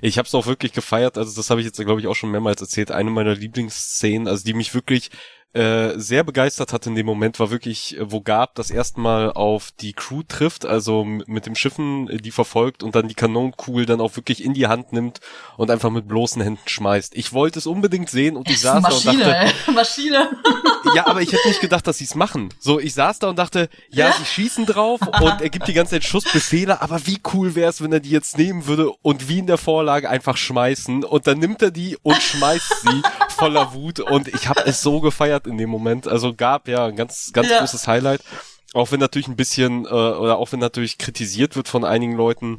Ich 0.01 0.17
habe 0.17 0.27
es 0.27 0.35
auch 0.35 0.45
wirklich 0.45 0.73
gefeiert, 0.73 1.17
also 1.17 1.33
das 1.35 1.49
habe 1.49 1.61
ich 1.61 1.65
jetzt 1.65 1.77
glaube 1.77 2.01
ich 2.01 2.07
auch 2.07 2.15
schon 2.15 2.31
mehrmals 2.31 2.61
erzählt, 2.61 2.91
eine 2.91 3.09
meiner 3.09 3.35
Lieblingsszenen, 3.35 4.27
also 4.27 4.43
die 4.43 4.53
mich 4.53 4.73
wirklich 4.73 5.11
äh, 5.53 5.99
sehr 5.99 6.23
begeistert 6.23 6.73
hat 6.73 6.87
in 6.87 6.95
dem 6.95 7.05
Moment, 7.05 7.39
war 7.39 7.51
wirklich, 7.51 7.95
äh, 7.97 8.11
wo 8.11 8.21
Gab 8.21 8.55
das 8.55 8.71
erste 8.71 8.99
Mal 8.99 9.31
auf 9.31 9.69
die 9.79 9.93
Crew 9.93 10.23
trifft, 10.27 10.65
also 10.65 11.03
mit 11.05 11.45
dem 11.45 11.53
Schiffen 11.53 12.09
äh, 12.09 12.17
die 12.17 12.31
verfolgt 12.31 12.81
und 12.81 12.95
dann 12.95 13.07
die 13.07 13.13
Kanonenkugel 13.13 13.85
dann 13.85 14.01
auch 14.01 14.15
wirklich 14.15 14.43
in 14.43 14.55
die 14.55 14.65
Hand 14.65 14.93
nimmt 14.93 15.19
und 15.55 15.69
einfach 15.69 15.91
mit 15.91 16.07
bloßen 16.07 16.41
Händen 16.41 16.67
schmeißt. 16.67 17.15
Ich 17.15 17.33
wollte 17.33 17.59
es 17.59 17.67
unbedingt 17.67 18.09
sehen 18.09 18.35
und 18.35 18.49
ich 18.49 18.61
saß 18.61 18.81
Maschine, 18.81 19.03
da 19.03 19.11
und 19.11 19.19
dachte, 19.19 19.53
ey. 19.67 19.73
Maschine. 19.75 20.29
ja, 20.95 21.05
aber 21.05 21.21
ich 21.21 21.31
hätte 21.31 21.47
nicht 21.47 21.61
gedacht, 21.61 21.85
dass 21.85 21.99
sie 21.99 22.05
es 22.05 22.15
machen. 22.15 22.49
So, 22.59 22.79
ich 22.79 22.95
saß 22.95 23.19
da 23.19 23.29
und 23.29 23.37
dachte, 23.37 23.69
ja, 23.91 24.07
ja? 24.07 24.13
sie 24.13 24.25
schießen 24.25 24.65
drauf 24.65 25.01
und 25.01 25.41
er 25.41 25.49
gibt 25.49 25.67
die 25.67 25.73
ganze 25.73 25.91
Zeit 25.91 26.03
Schussbefehle, 26.03 26.81
aber 26.81 27.05
wie 27.05 27.19
cool 27.31 27.53
wäre 27.53 27.69
es, 27.69 27.79
wenn 27.81 27.93
er 27.93 27.99
die 27.99 28.09
jetzt 28.09 28.39
nehmen 28.39 28.65
würde 28.65 28.89
und 29.03 29.29
wie 29.29 29.37
in 29.37 29.47
der 29.47 29.59
Vorlage 29.59 30.09
einfach 30.09 30.35
schmeißen 30.35 31.03
und 31.03 31.27
dann 31.27 31.37
nimmt 31.37 31.61
er 31.61 31.69
die 31.69 31.95
und 32.01 32.19
schmeißt 32.19 32.73
sie 32.81 33.01
voller 33.29 33.73
Wut 33.73 33.99
und 33.99 34.27
ich 34.27 34.49
habe 34.49 34.63
es 34.65 34.81
so 34.81 34.99
gefeiert 34.99 35.42
in 35.47 35.57
dem 35.57 35.69
Moment. 35.69 36.07
Also 36.07 36.33
gab 36.33 36.67
ja 36.67 36.85
ein 36.85 36.95
ganz, 36.95 37.31
ganz 37.33 37.49
ja. 37.49 37.59
großes 37.59 37.87
Highlight. 37.87 38.21
Auch 38.73 38.91
wenn 38.91 38.99
natürlich 38.99 39.27
ein 39.27 39.35
bisschen, 39.35 39.85
äh, 39.85 39.89
oder 39.89 40.37
auch 40.37 40.51
wenn 40.51 40.59
natürlich 40.59 40.97
kritisiert 40.97 41.55
wird 41.55 41.67
von 41.67 41.85
einigen 41.85 42.15
Leuten, 42.15 42.57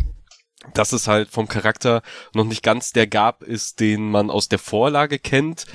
dass 0.72 0.92
es 0.92 1.08
halt 1.08 1.30
vom 1.30 1.48
Charakter 1.48 2.02
noch 2.32 2.44
nicht 2.44 2.62
ganz 2.62 2.92
der 2.92 3.06
Gab 3.06 3.42
ist, 3.42 3.80
den 3.80 4.10
man 4.10 4.30
aus 4.30 4.48
der 4.48 4.58
Vorlage 4.58 5.18
kennt. 5.18 5.66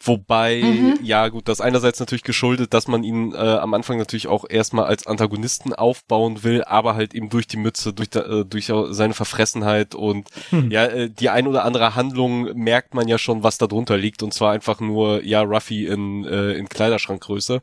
Wobei, 0.00 0.62
mhm. 0.62 0.98
ja 1.02 1.28
gut, 1.28 1.48
das 1.48 1.60
einerseits 1.60 1.98
natürlich 1.98 2.22
geschuldet, 2.22 2.72
dass 2.72 2.86
man 2.86 3.02
ihn 3.02 3.32
äh, 3.32 3.36
am 3.36 3.74
Anfang 3.74 3.98
natürlich 3.98 4.28
auch 4.28 4.44
erstmal 4.48 4.84
als 4.84 5.08
Antagonisten 5.08 5.72
aufbauen 5.72 6.44
will, 6.44 6.62
aber 6.62 6.94
halt 6.94 7.14
eben 7.14 7.30
durch 7.30 7.48
die 7.48 7.56
Mütze, 7.56 7.92
durch, 7.92 8.14
äh, 8.14 8.44
durch 8.44 8.72
seine 8.90 9.14
Verfressenheit 9.14 9.96
und 9.96 10.28
mhm. 10.52 10.70
ja, 10.70 10.84
äh, 10.84 11.10
die 11.10 11.30
ein 11.30 11.48
oder 11.48 11.64
andere 11.64 11.96
Handlung 11.96 12.56
merkt 12.56 12.94
man 12.94 13.08
ja 13.08 13.18
schon, 13.18 13.42
was 13.42 13.58
da 13.58 13.66
drunter 13.66 13.96
liegt 13.96 14.22
und 14.22 14.32
zwar 14.32 14.52
einfach 14.52 14.78
nur, 14.78 15.24
ja, 15.24 15.42
Ruffy 15.42 15.86
in, 15.86 16.24
äh, 16.24 16.52
in 16.52 16.68
Kleiderschrankgröße. 16.68 17.60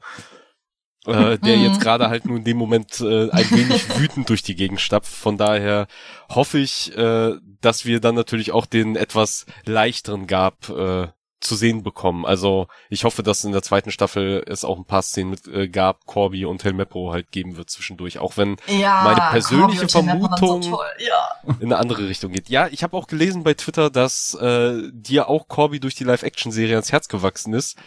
äh, 1.05 1.37
der 1.37 1.57
jetzt 1.57 1.79
gerade 1.79 2.09
halt 2.09 2.25
nur 2.25 2.37
in 2.37 2.43
dem 2.43 2.57
Moment 2.57 2.99
äh, 2.99 3.29
ein 3.29 3.49
wenig 3.51 3.87
wütend 3.99 4.27
durch 4.27 4.41
die 4.41 4.55
Gegend 4.55 4.81
stapft. 4.81 5.13
Von 5.13 5.37
daher 5.37 5.87
hoffe 6.29 6.57
ich, 6.57 6.97
äh, 6.97 7.35
dass 7.61 7.85
wir 7.85 7.99
dann 7.99 8.15
natürlich 8.15 8.51
auch 8.51 8.65
den 8.65 8.95
etwas 8.95 9.45
leichteren 9.65 10.25
Gab 10.25 10.67
äh, 10.69 11.07
zu 11.41 11.55
sehen 11.55 11.83
bekommen. 11.83 12.25
Also 12.25 12.67
ich 12.89 13.03
hoffe, 13.03 13.23
dass 13.23 13.43
in 13.43 13.51
der 13.51 13.61
zweiten 13.61 13.91
Staffel 13.91 14.43
es 14.47 14.65
auch 14.65 14.77
ein 14.77 14.85
paar 14.85 15.01
Szenen 15.01 15.31
mit 15.31 15.47
äh, 15.47 15.67
Gab, 15.67 16.05
Corby 16.05 16.45
und 16.45 16.63
Helmeppo 16.63 17.11
halt 17.11 17.31
geben 17.31 17.57
wird 17.57 17.69
zwischendurch. 17.69 18.19
Auch 18.19 18.37
wenn 18.37 18.57
ja, 18.67 19.03
meine 19.03 19.21
persönliche 19.31 19.87
Vermutung 19.87 20.63
so 20.63 20.79
ja. 20.99 21.53
in 21.59 21.65
eine 21.65 21.77
andere 21.77 22.07
Richtung 22.07 22.31
geht. 22.31 22.49
Ja, 22.49 22.67
ich 22.67 22.83
habe 22.83 22.97
auch 22.97 23.07
gelesen 23.07 23.43
bei 23.43 23.53
Twitter, 23.53 23.89
dass 23.89 24.33
äh, 24.35 24.81
dir 24.91 25.29
auch 25.29 25.47
Corby 25.47 25.79
durch 25.79 25.95
die 25.95 26.03
Live-Action-Serie 26.03 26.75
ans 26.75 26.91
Herz 26.91 27.07
gewachsen 27.07 27.53
ist. 27.53 27.77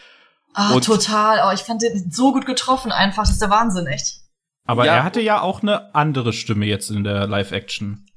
Ah, 0.55 0.73
und 0.73 0.85
total. 0.85 1.49
Oh, 1.49 1.55
ich 1.55 1.61
fand 1.61 1.83
den 1.83 2.11
so 2.11 2.33
gut 2.33 2.47
getroffen 2.47 2.93
einfach. 2.93 3.23
Das 3.23 3.33
ist 3.33 3.43
der 3.43 3.51
Wahnsinn, 3.51 3.87
echt. 3.87 4.21
Aber 4.65 4.85
ja. 4.85 4.97
er 4.97 5.05
hatte 5.05 5.21
ja 5.21 5.41
auch 5.41 5.63
eine 5.63 5.95
andere 5.95 6.33
Stimme 6.33 6.67
jetzt 6.67 6.91
in 6.91 7.05
der 7.05 7.27
Live-Action. 7.27 8.08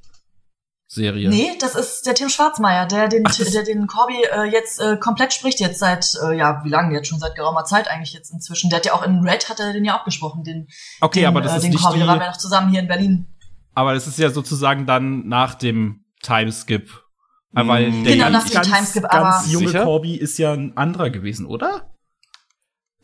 Serie. 0.93 1.29
Nee, 1.29 1.51
das 1.57 1.75
ist 1.75 2.05
der 2.05 2.15
Tim 2.15 2.27
Schwarzmeier, 2.27 2.85
der 2.85 3.07
den, 3.07 3.23
Ach, 3.25 3.33
der 3.33 3.63
den 3.63 3.87
Corby 3.87 4.25
äh, 4.25 4.43
jetzt 4.51 4.81
äh, 4.81 4.97
komplett 4.97 5.31
spricht, 5.31 5.61
jetzt 5.61 5.79
seit, 5.79 6.05
äh, 6.21 6.37
ja, 6.37 6.65
wie 6.65 6.69
lange 6.69 6.93
jetzt 6.93 7.07
schon, 7.07 7.17
seit 7.17 7.33
geraumer 7.35 7.63
Zeit 7.63 7.87
eigentlich 7.87 8.11
jetzt 8.11 8.33
inzwischen. 8.33 8.69
Der 8.69 8.79
hat 8.79 8.85
ja 8.85 8.93
auch 8.93 9.03
in 9.03 9.21
Red, 9.25 9.47
hat 9.47 9.61
er 9.61 9.71
den 9.71 9.85
ja 9.85 9.97
auch 9.97 10.03
gesprochen, 10.03 10.43
den, 10.43 10.67
okay, 10.99 11.21
den, 11.21 11.29
aber 11.29 11.39
das 11.39 11.53
äh, 11.53 11.55
ist 11.55 11.63
den 11.63 11.71
nicht 11.71 11.81
Corby, 11.81 11.99
die, 11.99 12.05
da 12.05 12.11
waren 12.11 12.19
wir 12.19 12.27
noch 12.27 12.35
zusammen 12.35 12.69
hier 12.71 12.81
in 12.81 12.89
Berlin. 12.89 13.25
Aber 13.73 13.93
das 13.93 14.05
ist 14.05 14.19
ja 14.19 14.31
sozusagen 14.31 14.85
dann 14.85 15.29
nach 15.29 15.55
dem 15.55 16.03
Timeskip. 16.23 16.91
Weil 17.53 17.89
mm. 17.89 18.03
der 18.03 18.13
genau, 18.13 18.29
ganz, 18.29 18.53
nach 18.53 18.61
dem 18.61 18.73
Timeskip, 18.73 19.03
ganz 19.03 19.13
aber 19.13 19.47
junge 19.47 19.67
Sicher? 19.67 19.83
Corby 19.85 20.15
ist 20.15 20.37
ja 20.39 20.51
ein 20.51 20.75
anderer 20.75 21.09
gewesen, 21.09 21.45
oder? 21.45 21.89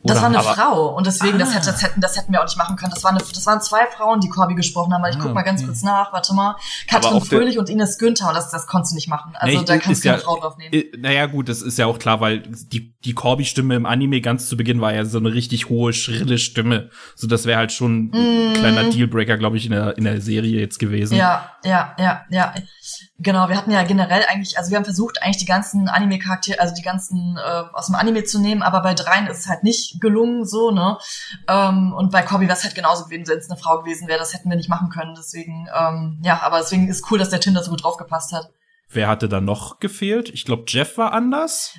Das 0.04 0.12
Oder- 0.12 0.20
war 0.22 0.28
eine 0.28 0.38
aber- 0.38 0.54
Frau 0.54 0.96
und 0.96 1.06
deswegen, 1.08 1.38
das, 1.40 1.48
Ah. 1.50 1.54
hätte, 1.54 1.66
das, 1.72 1.82
hätten, 1.82 2.00
das 2.00 2.16
hätten 2.16 2.32
wir 2.32 2.40
auch 2.40 2.44
nicht 2.44 2.56
machen 2.56 2.76
können. 2.76 2.92
Das, 2.92 3.02
war 3.02 3.10
eine, 3.10 3.18
das 3.18 3.44
waren 3.46 3.60
zwei 3.60 3.84
Frauen, 3.96 4.20
die 4.20 4.28
Corby 4.28 4.54
gesprochen 4.54 4.94
haben. 4.94 5.02
Weil 5.02 5.10
ich 5.10 5.18
Ah, 5.18 5.22
guck 5.24 5.34
mal 5.34 5.42
ganz 5.42 5.60
okay. 5.60 5.66
kurz 5.70 5.82
nach, 5.82 6.12
warte 6.12 6.34
mal. 6.34 6.54
Katrin 6.88 7.14
der- 7.14 7.20
Fröhlich 7.22 7.58
und 7.58 7.68
Ines 7.68 7.98
Günther, 7.98 8.32
das, 8.32 8.50
das 8.50 8.68
konntest 8.68 8.92
du 8.92 8.94
nicht 8.94 9.08
machen. 9.08 9.32
Also 9.34 9.58
Nee, 9.58 9.64
da 9.64 9.76
kannst 9.78 10.04
du 10.04 10.08
keine 10.08 10.20
ja- 10.20 10.24
Frau 10.24 10.38
drauf 10.38 10.56
nehmen. 10.56 10.72
Äh, 10.72 10.84
Naja, 10.98 11.26
gut, 11.26 11.48
das 11.48 11.62
ist 11.62 11.78
ja 11.78 11.86
auch 11.86 11.98
klar, 11.98 12.20
weil 12.20 12.40
die, 12.40 12.94
die 13.04 13.12
Corby-Stimme 13.12 13.74
im 13.74 13.86
Anime 13.86 14.20
ganz 14.20 14.48
zu 14.48 14.56
Beginn 14.56 14.80
war 14.80 14.94
ja 14.94 15.04
so 15.04 15.18
eine 15.18 15.32
richtig 15.34 15.68
hohe, 15.68 15.92
schrille 15.92 16.38
Stimme. 16.38 16.90
So, 17.16 17.26
das 17.26 17.44
wäre 17.44 17.58
halt 17.58 17.72
schon 17.72 18.10
ein 18.14 18.50
Mm. 18.52 18.54
kleiner 18.54 18.84
Dealbreaker, 18.90 19.36
glaube 19.36 19.56
ich, 19.56 19.66
in 19.66 19.72
der, 19.72 19.98
in 19.98 20.04
der 20.04 20.20
Serie 20.20 20.60
jetzt 20.60 20.78
gewesen. 20.78 21.16
Ja, 21.16 21.50
ja, 21.64 21.94
ja, 21.98 22.20
ja. 22.30 22.54
Genau, 23.18 23.48
wir 23.48 23.56
hatten 23.56 23.70
ja 23.70 23.82
generell 23.82 24.24
eigentlich, 24.28 24.56
also 24.58 24.70
wir 24.70 24.76
haben 24.76 24.84
versucht, 24.84 25.22
eigentlich 25.22 25.38
die 25.38 25.44
ganzen 25.44 25.88
Anime-Charaktere, 25.88 26.60
also 26.60 26.74
die 26.74 26.82
ganzen 26.82 27.36
äh, 27.36 27.62
aus 27.72 27.86
dem 27.86 27.94
Anime 27.94 28.24
zu 28.24 28.38
nehmen, 28.40 28.62
aber 28.62 28.80
bei 28.82 28.94
dreien 28.94 29.26
ist 29.26 29.40
es 29.40 29.48
halt 29.48 29.64
nicht 29.64 30.00
gelungen, 30.00 30.44
so, 30.44 30.70
ne? 30.70 30.98
Ähm, 31.48 31.92
und 31.92 32.12
bei 32.12 32.22
Corby 32.22 32.46
wäre 32.46 32.56
es 32.56 32.64
halt 32.64 32.74
genauso 32.74 33.04
gewesen, 33.04 33.26
wenn 33.28 33.38
es 33.38 33.50
eine 33.50 33.58
Frau 33.58 33.80
gewesen 33.80 34.08
wäre, 34.08 34.18
das 34.18 34.34
hätten 34.34 34.48
wir 34.50 34.56
nicht 34.56 34.68
machen 34.68 34.88
können. 34.90 35.14
Deswegen, 35.16 35.66
ähm, 35.76 36.20
ja, 36.24 36.40
aber 36.42 36.58
deswegen 36.58 36.88
ist 36.88 37.10
cool, 37.10 37.18
dass 37.18 37.30
der 37.30 37.40
Tim 37.40 37.54
da 37.54 37.62
so 37.62 37.70
gut 37.70 37.82
draufgepasst 37.82 38.32
hat. 38.32 38.50
Wer 38.90 39.08
hatte 39.08 39.28
da 39.28 39.40
noch 39.40 39.80
gefehlt? 39.80 40.28
Ich 40.30 40.44
glaube, 40.44 40.64
Jeff 40.66 40.96
war 40.96 41.12
anders. 41.12 41.74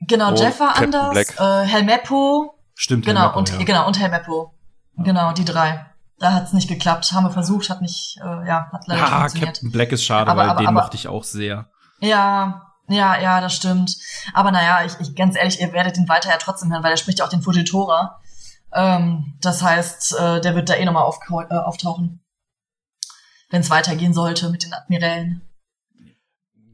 Genau, 0.00 0.28
Und 0.28 0.38
Jeff 0.40 0.60
war 0.60 0.74
Captain 0.74 0.94
anders, 0.94 1.10
Black. 1.10 1.34
äh, 1.38 1.42
Oh, 1.42 1.60
Helmeppo, 1.66 2.54
Stimmt. 2.74 3.04
genau, 3.04 3.20
Helmeppo, 3.20 3.38
und 3.38 3.50
ja. 3.50 3.64
genau, 3.64 3.86
und 3.86 3.98
Helmeppo. 3.98 4.54
Genau, 4.98 5.32
die 5.32 5.44
drei. 5.44 5.86
Da 6.20 6.34
hat's 6.34 6.52
nicht 6.52 6.68
geklappt, 6.68 7.12
haben 7.12 7.24
wir 7.24 7.30
versucht, 7.30 7.68
hat 7.70 7.80
nicht, 7.82 8.18
äh, 8.22 8.46
ja, 8.46 8.68
hat 8.72 8.86
leider 8.86 9.00
nicht 9.02 9.12
Ah, 9.12 9.18
funktioniert. 9.20 9.54
Captain 9.54 9.72
Black 9.72 9.90
ist 9.92 10.04
schade, 10.04 10.30
Aber- 10.30 10.42
weil 10.42 10.50
aber- 10.50 10.58
den 10.58 10.66
aber- 10.68 10.82
mochte 10.82 10.96
ich 10.96 11.08
auch 11.08 11.24
sehr. 11.24 11.68
Ja, 12.00 12.62
ja, 12.88 13.18
ja, 13.18 13.40
das 13.40 13.54
stimmt. 13.54 13.96
Aber 14.34 14.50
naja, 14.52 14.84
ich, 14.84 14.92
ich 15.00 15.16
ganz 15.16 15.34
ehrlich, 15.36 15.60
ihr 15.60 15.72
werdet 15.72 15.96
ihn 15.96 16.08
weiter 16.08 16.28
ja 16.30 16.36
trotzdem 16.36 16.70
hören, 16.70 16.82
weil 16.84 16.90
er 16.92 16.96
spricht 16.98 17.18
ja 17.20 17.24
auch 17.24 17.30
den 17.30 17.42
Fujitora. 17.42 18.20
Ähm, 18.72 19.36
das 19.40 19.62
heißt, 19.62 20.14
äh, 20.18 20.40
der 20.40 20.54
wird 20.54 20.68
da 20.68 20.74
eh 20.74 20.84
nochmal 20.84 21.10
äh, 21.50 21.54
auftauchen. 21.54 22.22
Wenn 23.48 23.62
es 23.62 23.70
weitergehen 23.70 24.14
sollte 24.14 24.48
mit 24.50 24.62
den 24.64 24.72
Admirälen. 24.74 25.42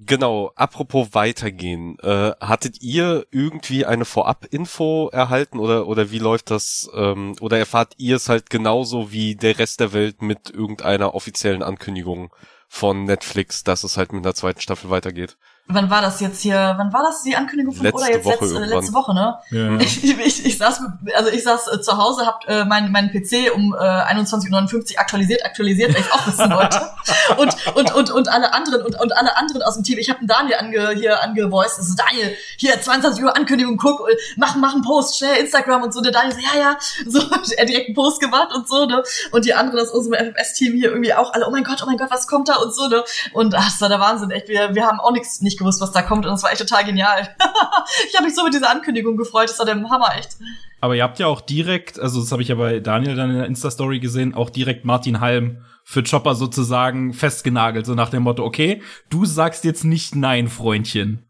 Genau, 0.06 0.52
apropos 0.54 1.14
weitergehen. 1.14 1.98
Äh, 1.98 2.32
hattet 2.40 2.80
ihr 2.80 3.26
irgendwie 3.32 3.84
eine 3.86 4.04
Vorab-Info 4.04 5.08
erhalten 5.08 5.58
oder, 5.58 5.88
oder 5.88 6.12
wie 6.12 6.20
läuft 6.20 6.50
das? 6.52 6.88
Ähm, 6.94 7.34
oder 7.40 7.58
erfahrt 7.58 7.94
ihr 7.96 8.14
es 8.14 8.28
halt 8.28 8.48
genauso 8.48 9.10
wie 9.10 9.34
der 9.34 9.58
Rest 9.58 9.80
der 9.80 9.92
Welt 9.92 10.22
mit 10.22 10.50
irgendeiner 10.50 11.14
offiziellen 11.14 11.62
Ankündigung 11.64 12.32
von 12.68 13.04
Netflix, 13.04 13.64
dass 13.64 13.82
es 13.82 13.96
halt 13.96 14.12
mit 14.12 14.24
der 14.24 14.34
zweiten 14.34 14.60
Staffel 14.60 14.90
weitergeht? 14.90 15.36
Wann 15.68 15.90
war 15.90 16.00
das 16.00 16.20
jetzt 16.20 16.42
hier? 16.42 16.74
Wann 16.76 16.92
war 16.92 17.02
das 17.02 17.24
die 17.24 17.34
Ankündigung 17.34 17.74
von 17.74 17.82
Letzte 17.82 17.98
oder 17.98 18.12
jetzt 18.12 18.24
Woche 18.24 18.44
letzte, 18.44 18.62
äh, 18.62 18.66
letzte 18.66 18.92
Woche, 18.92 19.14
ne? 19.14 19.38
Ja. 19.50 19.76
Ich, 19.80 20.04
ich, 20.04 20.46
ich 20.46 20.58
saß, 20.58 20.80
also 21.16 21.30
ich 21.30 21.42
saß 21.42 21.72
äh, 21.72 21.80
zu 21.80 21.96
Hause, 21.96 22.24
hab 22.24 22.46
äh, 22.46 22.64
meinen 22.64 22.92
mein 22.92 23.10
PC 23.10 23.52
um 23.52 23.74
äh, 23.74 23.78
21.59 23.78 24.94
Uhr 24.94 25.00
aktualisiert, 25.00 25.44
aktualisiert, 25.44 25.92
weil 25.92 26.02
ich 26.02 26.12
auch 26.12 26.24
wissen 26.24 26.50
wollte. 26.50 26.80
Und, 27.36 27.76
und, 27.76 27.94
und, 27.94 28.10
und 28.10 28.28
alle 28.28 28.52
anderen 28.52 28.82
und, 28.82 28.98
und 29.00 29.16
alle 29.16 29.36
anderen 29.36 29.62
aus 29.62 29.74
dem 29.74 29.84
Team. 29.84 29.98
Ich 29.98 30.08
habe 30.10 30.20
den 30.20 30.28
Daniel 30.28 30.56
ange, 30.56 30.90
hier 30.90 31.22
angevoiced. 31.22 31.78
Das 31.78 31.88
ist 31.88 31.98
Daniel, 31.98 32.36
hier 32.56 32.80
22 32.80 33.22
Uhr 33.22 33.36
Ankündigung, 33.36 33.76
guck, 33.76 34.08
äh, 34.08 34.16
mach, 34.36 34.54
mach 34.56 34.74
einen 34.74 34.82
Post, 34.82 35.18
schnell 35.18 35.36
Instagram 35.38 35.82
und 35.82 35.92
so. 35.92 36.00
Der 36.00 36.12
Daniel 36.12 36.34
so, 36.34 36.40
ja, 36.40 36.60
ja, 36.60 36.78
so, 37.06 37.20
er 37.56 37.64
direkt 37.64 37.88
einen 37.88 37.94
Post 37.94 38.20
gemacht 38.20 38.48
und 38.54 38.68
so, 38.68 38.86
ne? 38.86 39.02
Und 39.32 39.44
die 39.44 39.54
anderen 39.54 39.80
aus 39.80 39.90
unserem 39.90 40.32
FFS-Team 40.32 40.74
hier 40.74 40.90
irgendwie 40.90 41.14
auch 41.14 41.32
alle, 41.32 41.46
oh 41.46 41.50
mein 41.50 41.64
Gott, 41.64 41.80
oh 41.82 41.86
mein 41.86 41.96
Gott, 41.96 42.10
was 42.10 42.26
kommt 42.26 42.48
da 42.48 42.56
und 42.56 42.74
so, 42.74 42.88
ne? 42.88 43.04
Und 43.32 43.54
ach, 43.54 43.64
das 43.64 43.80
war 43.80 43.88
der 43.88 44.00
Wahnsinn, 44.00 44.30
echt. 44.30 44.48
Wir, 44.48 44.74
wir 44.74 44.86
haben 44.86 45.00
auch 45.00 45.12
nichts 45.12 45.40
nicht 45.40 45.55
gewusst, 45.58 45.80
was 45.80 45.92
da 45.92 46.02
kommt 46.02 46.24
und 46.26 46.32
das 46.32 46.42
war 46.42 46.50
echt 46.50 46.60
total 46.60 46.84
genial. 46.84 47.28
ich 48.08 48.14
habe 48.14 48.24
mich 48.26 48.34
so 48.34 48.44
mit 48.44 48.54
dieser 48.54 48.70
Ankündigung 48.70 49.16
gefreut, 49.16 49.48
das 49.48 49.58
war 49.58 49.66
der 49.66 49.74
Hammer, 49.76 50.16
echt. 50.16 50.36
Aber 50.80 50.94
ihr 50.94 51.02
habt 51.02 51.18
ja 51.18 51.26
auch 51.26 51.40
direkt, 51.40 51.98
also 51.98 52.20
das 52.20 52.32
habe 52.32 52.42
ich 52.42 52.48
ja 52.48 52.54
bei 52.54 52.80
Daniel 52.80 53.16
dann 53.16 53.30
in 53.30 53.36
der 53.36 53.46
Insta-Story 53.46 53.98
gesehen, 54.00 54.34
auch 54.34 54.50
direkt 54.50 54.84
Martin 54.84 55.20
Halm 55.20 55.64
für 55.84 56.02
Chopper 56.02 56.34
sozusagen 56.34 57.12
festgenagelt, 57.12 57.86
so 57.86 57.94
nach 57.94 58.10
dem 58.10 58.24
Motto, 58.24 58.44
okay, 58.44 58.82
du 59.08 59.24
sagst 59.24 59.64
jetzt 59.64 59.84
nicht 59.84 60.14
nein, 60.14 60.48
Freundchen. 60.48 61.22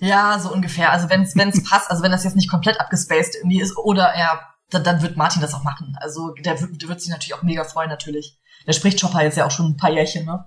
Ja, 0.00 0.38
so 0.38 0.52
ungefähr. 0.52 0.92
Also 0.92 1.08
wenn 1.10 1.22
es 1.22 1.34
wenn's 1.36 1.62
passt, 1.68 1.90
also 1.90 2.02
wenn 2.02 2.12
das 2.12 2.24
jetzt 2.24 2.36
nicht 2.36 2.50
komplett 2.50 2.80
abgespaced 2.80 3.34
irgendwie 3.36 3.60
ist, 3.60 3.76
oder 3.76 4.16
ja, 4.16 4.40
dann, 4.70 4.84
dann 4.84 5.02
wird 5.02 5.16
Martin 5.16 5.42
das 5.42 5.54
auch 5.54 5.64
machen. 5.64 5.96
Also 6.00 6.32
der, 6.44 6.60
wird- 6.60 6.80
der 6.80 6.88
wird 6.88 7.00
sich 7.00 7.10
natürlich 7.10 7.34
auch 7.34 7.42
mega 7.42 7.64
freuen, 7.64 7.88
natürlich. 7.90 8.38
Der 8.66 8.72
spricht 8.72 9.00
Chopper 9.00 9.22
jetzt 9.22 9.36
ja 9.36 9.46
auch 9.46 9.50
schon 9.50 9.66
ein 9.66 9.76
paar 9.76 9.90
Jährchen, 9.90 10.24
ne? 10.26 10.44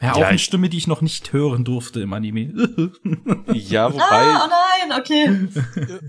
Ja, 0.00 0.12
auch 0.12 0.18
Ja, 0.18 0.26
eine 0.28 0.36
ich- 0.36 0.44
Stimme, 0.44 0.68
die 0.68 0.76
ich 0.78 0.86
noch 0.86 1.00
nicht 1.00 1.32
hören 1.32 1.64
durfte 1.64 2.00
im 2.00 2.12
Anime. 2.12 2.52
Ja, 3.52 3.92
wobei, 3.92 4.04
Ah, 4.04 4.44
oh 4.44 4.88
nein, 4.88 5.00
okay. 5.00 5.48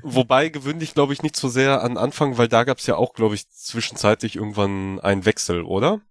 wobei 0.04 0.50
gewöhn 0.50 0.80
dich, 0.80 0.94
glaube 0.94 1.14
ich, 1.14 1.24
nicht 1.24 1.36
so 1.36 1.50
sehr 1.50 1.82
an 1.84 1.98
Anfang, 1.98 2.38
weil 2.38 2.48
da 2.48 2.64
gab's 2.66 2.86
ja 2.86 2.96
auch, 2.98 3.14
glaube 3.14 3.36
ich, 3.36 3.50
zwischenzeitlich 3.50 4.36
irgendwann 4.36 5.00
einen 5.00 5.26
Wechsel, 5.26 5.64
oder? 5.64 6.02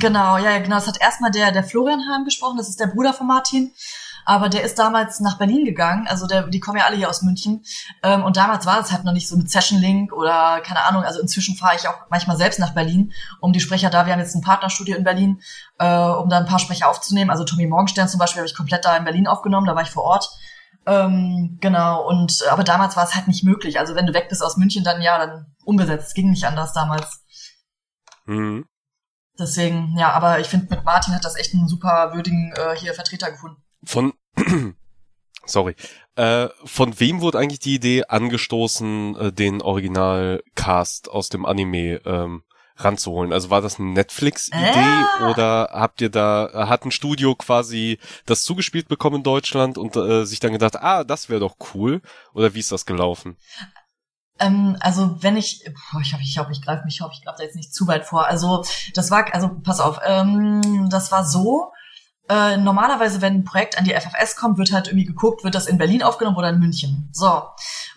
Genau, 0.00 0.36
ja, 0.38 0.52
ja, 0.52 0.58
genau. 0.58 0.76
Das 0.76 0.86
hat 0.86 1.00
erstmal 1.00 1.30
der, 1.30 1.52
der 1.52 1.64
Florian 1.64 2.06
Hahn 2.08 2.24
gesprochen, 2.24 2.56
das 2.56 2.68
ist 2.68 2.80
der 2.80 2.86
Bruder 2.88 3.12
von 3.14 3.26
Martin. 3.26 3.72
Aber 4.24 4.48
der 4.48 4.62
ist 4.62 4.78
damals 4.78 5.20
nach 5.20 5.38
Berlin 5.38 5.64
gegangen, 5.64 6.06
also 6.08 6.26
der, 6.26 6.46
die 6.48 6.60
kommen 6.60 6.78
ja 6.78 6.86
alle 6.86 6.96
hier 6.96 7.10
aus 7.10 7.22
München. 7.22 7.64
Ähm, 8.02 8.24
und 8.24 8.36
damals 8.36 8.66
war 8.66 8.76
das 8.76 8.92
halt 8.92 9.04
noch 9.04 9.12
nicht 9.12 9.28
so 9.28 9.36
mit 9.36 9.50
Session 9.50 9.78
Link 9.78 10.12
oder 10.12 10.60
keine 10.60 10.84
Ahnung. 10.84 11.04
Also 11.04 11.20
inzwischen 11.20 11.56
fahre 11.56 11.76
ich 11.76 11.88
auch 11.88 11.94
manchmal 12.10 12.36
selbst 12.36 12.58
nach 12.58 12.74
Berlin, 12.74 13.12
um 13.40 13.52
die 13.52 13.60
Sprecher 13.60 13.90
da, 13.90 14.06
wir 14.06 14.12
haben 14.12 14.20
jetzt 14.20 14.34
ein 14.34 14.42
Partnerstudio 14.42 14.96
in 14.96 15.04
Berlin, 15.04 15.40
äh, 15.78 15.86
um 15.86 16.28
da 16.28 16.38
ein 16.38 16.46
paar 16.46 16.58
Sprecher 16.58 16.88
aufzunehmen. 16.88 17.30
Also 17.30 17.44
Tommy 17.44 17.66
Morgenstern 17.66 18.08
zum 18.08 18.18
Beispiel 18.18 18.40
habe 18.40 18.48
ich 18.48 18.56
komplett 18.56 18.84
da 18.84 18.96
in 18.96 19.04
Berlin 19.04 19.26
aufgenommen, 19.26 19.66
da 19.66 19.74
war 19.74 19.82
ich 19.82 19.90
vor 19.90 20.04
Ort. 20.04 20.30
Ähm, 20.84 21.58
genau, 21.60 22.06
und 22.08 22.42
aber 22.50 22.64
damals 22.64 22.96
war 22.96 23.04
es 23.04 23.14
halt 23.14 23.28
nicht 23.28 23.44
möglich. 23.44 23.78
Also 23.78 23.94
wenn 23.94 24.06
du 24.06 24.14
weg 24.14 24.28
bist 24.28 24.42
aus 24.42 24.56
München, 24.56 24.82
dann 24.82 25.00
ja, 25.00 25.18
dann 25.18 25.46
umbesetzt. 25.64 26.08
Es 26.08 26.14
ging 26.14 26.30
nicht 26.30 26.44
anders 26.44 26.72
damals. 26.72 27.24
Mhm. 28.26 28.66
Deswegen, 29.38 29.96
ja, 29.96 30.12
aber 30.12 30.40
ich 30.40 30.48
finde, 30.48 30.74
mit 30.74 30.84
Martin 30.84 31.14
hat 31.14 31.24
das 31.24 31.36
echt 31.36 31.54
einen 31.54 31.68
super 31.68 32.12
würdigen 32.14 32.52
äh, 32.52 32.76
hier 32.76 32.94
Vertreter 32.94 33.30
gefunden. 33.30 33.62
Von, 33.84 34.12
sorry, 35.46 35.74
äh, 36.16 36.48
von 36.64 36.98
wem 37.00 37.20
wurde 37.20 37.38
eigentlich 37.38 37.60
die 37.60 37.74
Idee 37.74 38.04
angestoßen, 38.04 39.16
äh, 39.16 39.32
den 39.32 39.62
Originalcast 39.62 41.10
aus 41.10 41.28
dem 41.28 41.46
Anime 41.46 42.00
ähm, 42.04 42.42
ranzuholen? 42.76 43.32
Also 43.32 43.50
war 43.50 43.60
das 43.60 43.78
eine 43.78 43.90
Netflix-Idee 43.90 44.60
Ja. 44.60 45.30
oder 45.30 45.70
habt 45.72 46.00
ihr 46.00 46.10
da, 46.10 46.66
hat 46.68 46.84
ein 46.84 46.90
Studio 46.90 47.34
quasi 47.34 47.98
das 48.26 48.44
zugespielt 48.44 48.88
bekommen 48.88 49.16
in 49.16 49.22
Deutschland 49.22 49.78
und 49.78 49.96
äh, 49.96 50.24
sich 50.24 50.40
dann 50.40 50.52
gedacht, 50.52 50.76
ah, 50.76 51.04
das 51.04 51.28
wäre 51.28 51.40
doch 51.40 51.56
cool? 51.74 52.00
Oder 52.34 52.54
wie 52.54 52.60
ist 52.60 52.72
das 52.72 52.86
gelaufen? 52.86 53.36
Ähm, 54.38 54.76
also 54.80 55.22
wenn 55.22 55.36
ich, 55.36 55.64
boah, 55.92 56.00
ich 56.00 56.12
hoffe, 56.12 56.22
ich 56.22 56.38
hoffe, 56.38 56.52
ich 56.52 56.62
greife 56.62 56.84
mich, 56.84 56.96
ich 56.96 57.00
hoffe, 57.00 57.12
ich 57.14 57.24
greife 57.24 57.38
da 57.38 57.44
jetzt 57.44 57.56
nicht 57.56 57.74
zu 57.74 57.86
weit 57.86 58.04
vor. 58.04 58.26
Also 58.26 58.64
das 58.94 59.10
war, 59.10 59.32
also 59.32 59.50
pass 59.62 59.80
auf, 59.80 60.00
ähm, 60.04 60.88
das 60.90 61.12
war 61.12 61.24
so. 61.24 61.72
Äh, 62.28 62.56
normalerweise, 62.56 63.20
wenn 63.20 63.34
ein 63.34 63.44
Projekt 63.44 63.78
an 63.78 63.84
die 63.84 63.92
FFS 63.92 64.36
kommt, 64.36 64.58
wird 64.58 64.72
halt 64.72 64.86
irgendwie 64.86 65.06
geguckt, 65.06 65.44
wird 65.44 65.54
das 65.54 65.66
in 65.66 65.78
Berlin 65.78 66.02
aufgenommen 66.02 66.36
oder 66.36 66.50
in 66.50 66.58
München. 66.58 67.08
So. 67.12 67.42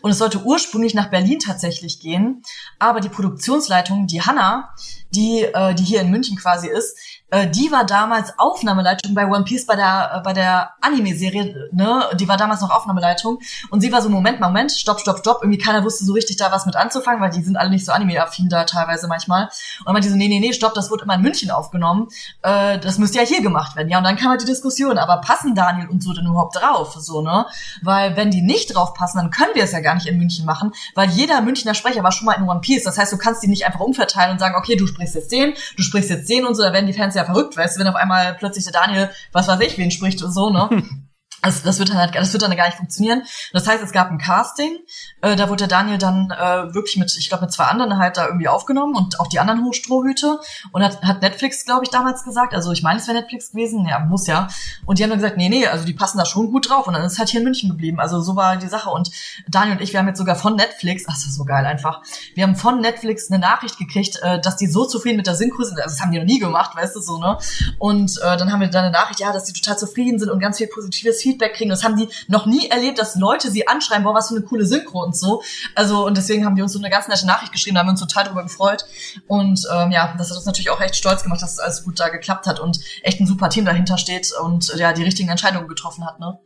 Und 0.05 0.11
es 0.11 0.19
sollte 0.19 0.43
ursprünglich 0.43 0.93
nach 0.93 1.09
Berlin 1.09 1.39
tatsächlich 1.39 1.99
gehen, 1.99 2.43
aber 2.77 2.99
die 2.99 3.09
Produktionsleitung, 3.09 4.05
die 4.05 4.21
Hanna, 4.21 4.69
die, 5.09 5.41
äh, 5.41 5.73
die 5.73 5.83
hier 5.83 6.01
in 6.01 6.11
München 6.11 6.37
quasi 6.37 6.67
ist, 6.67 6.95
äh, 7.31 7.49
die 7.49 7.71
war 7.71 7.85
damals 7.85 8.37
Aufnahmeleitung 8.37 9.15
bei 9.15 9.25
One 9.25 9.45
Piece 9.45 9.65
bei 9.65 9.75
der 9.75 10.11
äh, 10.13 10.21
bei 10.21 10.33
der 10.33 10.73
Anime-Serie, 10.81 11.69
ne? 11.71 12.03
Die 12.19 12.27
war 12.27 12.37
damals 12.37 12.61
noch 12.61 12.69
Aufnahmeleitung 12.69 13.39
und 13.71 13.81
sie 13.81 13.91
war 13.91 14.01
so 14.03 14.09
Moment, 14.09 14.39
Moment, 14.39 14.71
stopp, 14.71 14.99
stopp, 14.99 15.19
stopp. 15.19 15.39
Irgendwie 15.41 15.57
keiner 15.57 15.83
wusste 15.83 16.05
so 16.05 16.13
richtig 16.13 16.37
da 16.37 16.51
was 16.51 16.67
mit 16.67 16.75
anzufangen, 16.75 17.21
weil 17.21 17.31
die 17.31 17.41
sind 17.41 17.57
alle 17.57 17.71
nicht 17.71 17.83
so 17.83 17.91
Anime-affin 17.91 18.47
da 18.47 18.65
teilweise 18.65 19.07
manchmal. 19.07 19.45
Und 19.79 19.87
dann 19.87 19.93
meinte 19.93 20.09
so, 20.09 20.15
nee, 20.15 20.27
nee, 20.27 20.39
nee, 20.39 20.53
stopp, 20.53 20.75
das 20.75 20.91
wird 20.91 21.01
immer 21.01 21.15
in 21.15 21.21
München 21.21 21.49
aufgenommen. 21.49 22.09
Äh, 22.43 22.77
das 22.77 22.99
müsste 22.99 23.17
ja 23.17 23.25
hier 23.25 23.41
gemacht 23.41 23.75
werden. 23.75 23.89
Ja, 23.89 23.97
und 23.97 24.03
dann 24.03 24.17
kam 24.17 24.29
halt 24.29 24.41
die 24.41 24.45
Diskussion, 24.45 24.99
aber 24.99 25.17
passen 25.21 25.55
Daniel 25.55 25.89
und 25.89 26.03
so 26.03 26.13
denn 26.13 26.27
überhaupt 26.27 26.55
drauf, 26.55 26.95
so 26.99 27.21
ne? 27.21 27.47
Weil 27.81 28.15
wenn 28.15 28.29
die 28.29 28.43
nicht 28.43 28.75
drauf 28.75 28.93
passen, 28.93 29.17
dann 29.17 29.31
können 29.31 29.55
wir 29.55 29.63
es 29.63 29.71
ja 29.71 29.79
gar 29.79 29.94
nicht 29.95 30.07
in 30.07 30.17
München 30.17 30.45
machen, 30.45 30.71
weil 30.93 31.09
jeder 31.09 31.41
Münchner 31.41 31.73
Sprecher 31.73 32.03
war 32.03 32.11
schon 32.11 32.25
mal 32.25 32.33
in 32.33 32.47
One 32.47 32.61
Piece. 32.61 32.83
Das 32.83 32.97
heißt, 32.97 33.11
du 33.11 33.17
kannst 33.17 33.43
die 33.43 33.47
nicht 33.47 33.65
einfach 33.65 33.79
umverteilen 33.79 34.33
und 34.33 34.39
sagen, 34.39 34.55
okay, 34.55 34.75
du 34.75 34.87
sprichst 34.87 35.15
jetzt 35.15 35.31
den, 35.31 35.53
du 35.75 35.83
sprichst 35.83 36.09
jetzt 36.09 36.29
den 36.29 36.45
und 36.45 36.55
so, 36.55 36.63
da 36.63 36.73
werden 36.73 36.87
die 36.87 36.93
Fans 36.93 37.15
ja 37.15 37.25
verrückt, 37.25 37.57
weißt 37.57 37.75
du, 37.75 37.81
wenn 37.81 37.87
auf 37.87 37.95
einmal 37.95 38.35
plötzlich 38.35 38.65
der 38.65 38.73
Daniel, 38.73 39.09
was 39.31 39.47
weiß 39.47 39.59
ich, 39.61 39.77
wen 39.77 39.91
spricht 39.91 40.21
und 40.21 40.31
so, 40.31 40.49
ne? 40.49 40.69
Also 41.45 41.59
das 41.63 41.77
wird 41.77 41.89
dann 41.89 41.97
halt, 41.97 42.15
das 42.15 42.33
wird 42.33 42.41
dann 42.41 42.55
gar 42.57 42.65
nicht 42.65 42.77
funktionieren. 42.77 43.21
Das 43.53 43.67
heißt, 43.67 43.83
es 43.83 43.91
gab 43.91 44.09
ein 44.09 44.17
Casting, 44.17 44.79
äh, 45.21 45.35
da 45.35 45.47
wurde 45.47 45.67
der 45.67 45.77
Daniel 45.77 45.99
dann 45.99 46.31
äh, 46.31 46.73
wirklich 46.73 46.97
mit, 46.97 47.15
ich 47.15 47.29
glaube, 47.29 47.43
mit 47.43 47.53
zwei 47.53 47.65
anderen 47.65 47.99
halt 47.99 48.17
da 48.17 48.25
irgendwie 48.25 48.47
aufgenommen 48.47 48.95
und 48.95 49.19
auch 49.19 49.27
die 49.27 49.39
anderen 49.39 49.63
Hochstrohhüte 49.63 50.39
und 50.71 50.83
hat, 50.83 51.03
hat 51.03 51.21
Netflix, 51.21 51.63
glaube 51.63 51.83
ich, 51.83 51.91
damals 51.91 52.23
gesagt. 52.23 52.55
Also 52.55 52.71
ich 52.71 52.81
meine, 52.81 52.99
es 52.99 53.07
wäre 53.07 53.19
Netflix 53.19 53.51
gewesen, 53.51 53.85
ja, 53.85 53.99
muss 53.99 54.25
ja. 54.25 54.47
Und 54.87 54.97
die 54.97 55.03
haben 55.03 55.11
dann 55.11 55.19
gesagt, 55.19 55.37
nee, 55.37 55.47
nee, 55.47 55.67
also 55.67 55.85
die 55.85 55.93
passen 55.93 56.17
da 56.17 56.25
schon 56.25 56.51
gut 56.51 56.67
drauf 56.67 56.87
und 56.87 56.95
dann 56.95 57.03
ist 57.03 57.19
halt 57.19 57.29
hier 57.29 57.41
in 57.41 57.43
München 57.43 57.69
geblieben. 57.69 57.99
Also 57.99 58.21
so 58.21 58.35
war 58.35 58.57
die 58.57 58.67
Sache. 58.67 58.89
Und 58.89 59.11
Daniel 59.47 59.77
und 59.77 59.83
ich, 59.83 59.93
wir 59.93 59.99
haben 59.99 60.07
jetzt 60.07 60.17
sogar 60.17 60.35
von 60.35 60.55
Netflix, 60.55 61.03
ach, 61.07 61.13
das 61.13 61.27
ist 61.27 61.35
so 61.35 61.45
geil 61.45 61.67
einfach, 61.67 62.01
wir 62.33 62.43
haben 62.43 62.55
von 62.55 62.81
Netflix 62.81 63.29
eine 63.29 63.37
Nachricht 63.37 63.77
gekriegt, 63.77 64.19
äh, 64.23 64.41
dass 64.41 64.55
die 64.55 64.65
so 64.65 64.85
zufrieden 64.85 65.17
mit 65.17 65.27
der 65.27 65.35
Synchro 65.35 65.61
sind. 65.61 65.79
Also 65.79 65.95
das 65.95 66.01
haben 66.01 66.11
die 66.11 66.17
noch 66.17 66.25
nie 66.25 66.39
gemacht, 66.39 66.75
weißt 66.75 66.95
du 66.95 67.01
so, 67.01 67.19
ne? 67.19 67.37
Und 67.77 68.17
äh, 68.23 68.35
dann 68.35 68.51
haben 68.51 68.61
wir 68.61 68.67
dann 68.67 68.85
eine 68.85 68.91
Nachricht, 68.91 69.19
ja, 69.19 69.31
dass 69.31 69.43
die 69.43 69.53
total 69.53 69.77
zufrieden 69.77 70.17
sind 70.17 70.31
und 70.31 70.39
ganz 70.39 70.57
viel 70.57 70.67
positives 70.67 71.21
Feedback 71.21 71.34
Feedback 71.35 71.53
kriegen. 71.55 71.69
Das 71.69 71.83
haben 71.83 71.97
die 71.97 72.07
noch 72.27 72.45
nie 72.45 72.69
erlebt, 72.69 72.99
dass 72.99 73.15
Leute 73.15 73.51
sie 73.51 73.67
anschreiben, 73.67 74.03
boah, 74.03 74.13
was 74.13 74.29
für 74.29 74.35
eine 74.35 74.45
coole 74.45 74.65
Synchro 74.65 75.03
und 75.03 75.15
so. 75.15 75.41
Also, 75.75 76.05
und 76.05 76.17
deswegen 76.17 76.45
haben 76.45 76.55
die 76.55 76.61
uns 76.61 76.73
so 76.73 76.79
eine 76.79 76.89
ganz 76.89 77.07
nette 77.07 77.25
Nachricht 77.25 77.51
geschrieben, 77.51 77.75
da 77.75 77.81
haben 77.81 77.87
wir 77.87 77.91
uns 77.91 77.99
total 77.99 78.25
drüber 78.25 78.43
gefreut. 78.43 78.85
Und 79.27 79.61
ähm, 79.73 79.91
ja, 79.91 80.15
das 80.17 80.29
hat 80.29 80.37
uns 80.37 80.45
natürlich 80.45 80.69
auch 80.69 80.81
echt 80.81 80.95
stolz 80.95 81.23
gemacht, 81.23 81.41
dass 81.41 81.53
es 81.53 81.59
alles 81.59 81.83
gut 81.83 81.99
da 81.99 82.09
geklappt 82.09 82.47
hat 82.47 82.59
und 82.59 82.79
echt 83.03 83.19
ein 83.19 83.27
super 83.27 83.49
Team 83.49 83.65
dahinter 83.65 83.97
steht 83.97 84.31
und 84.41 84.73
ja, 84.77 84.93
die 84.93 85.03
richtigen 85.03 85.29
Entscheidungen 85.29 85.67
getroffen 85.67 86.05
hat, 86.05 86.19
ne? 86.19 86.39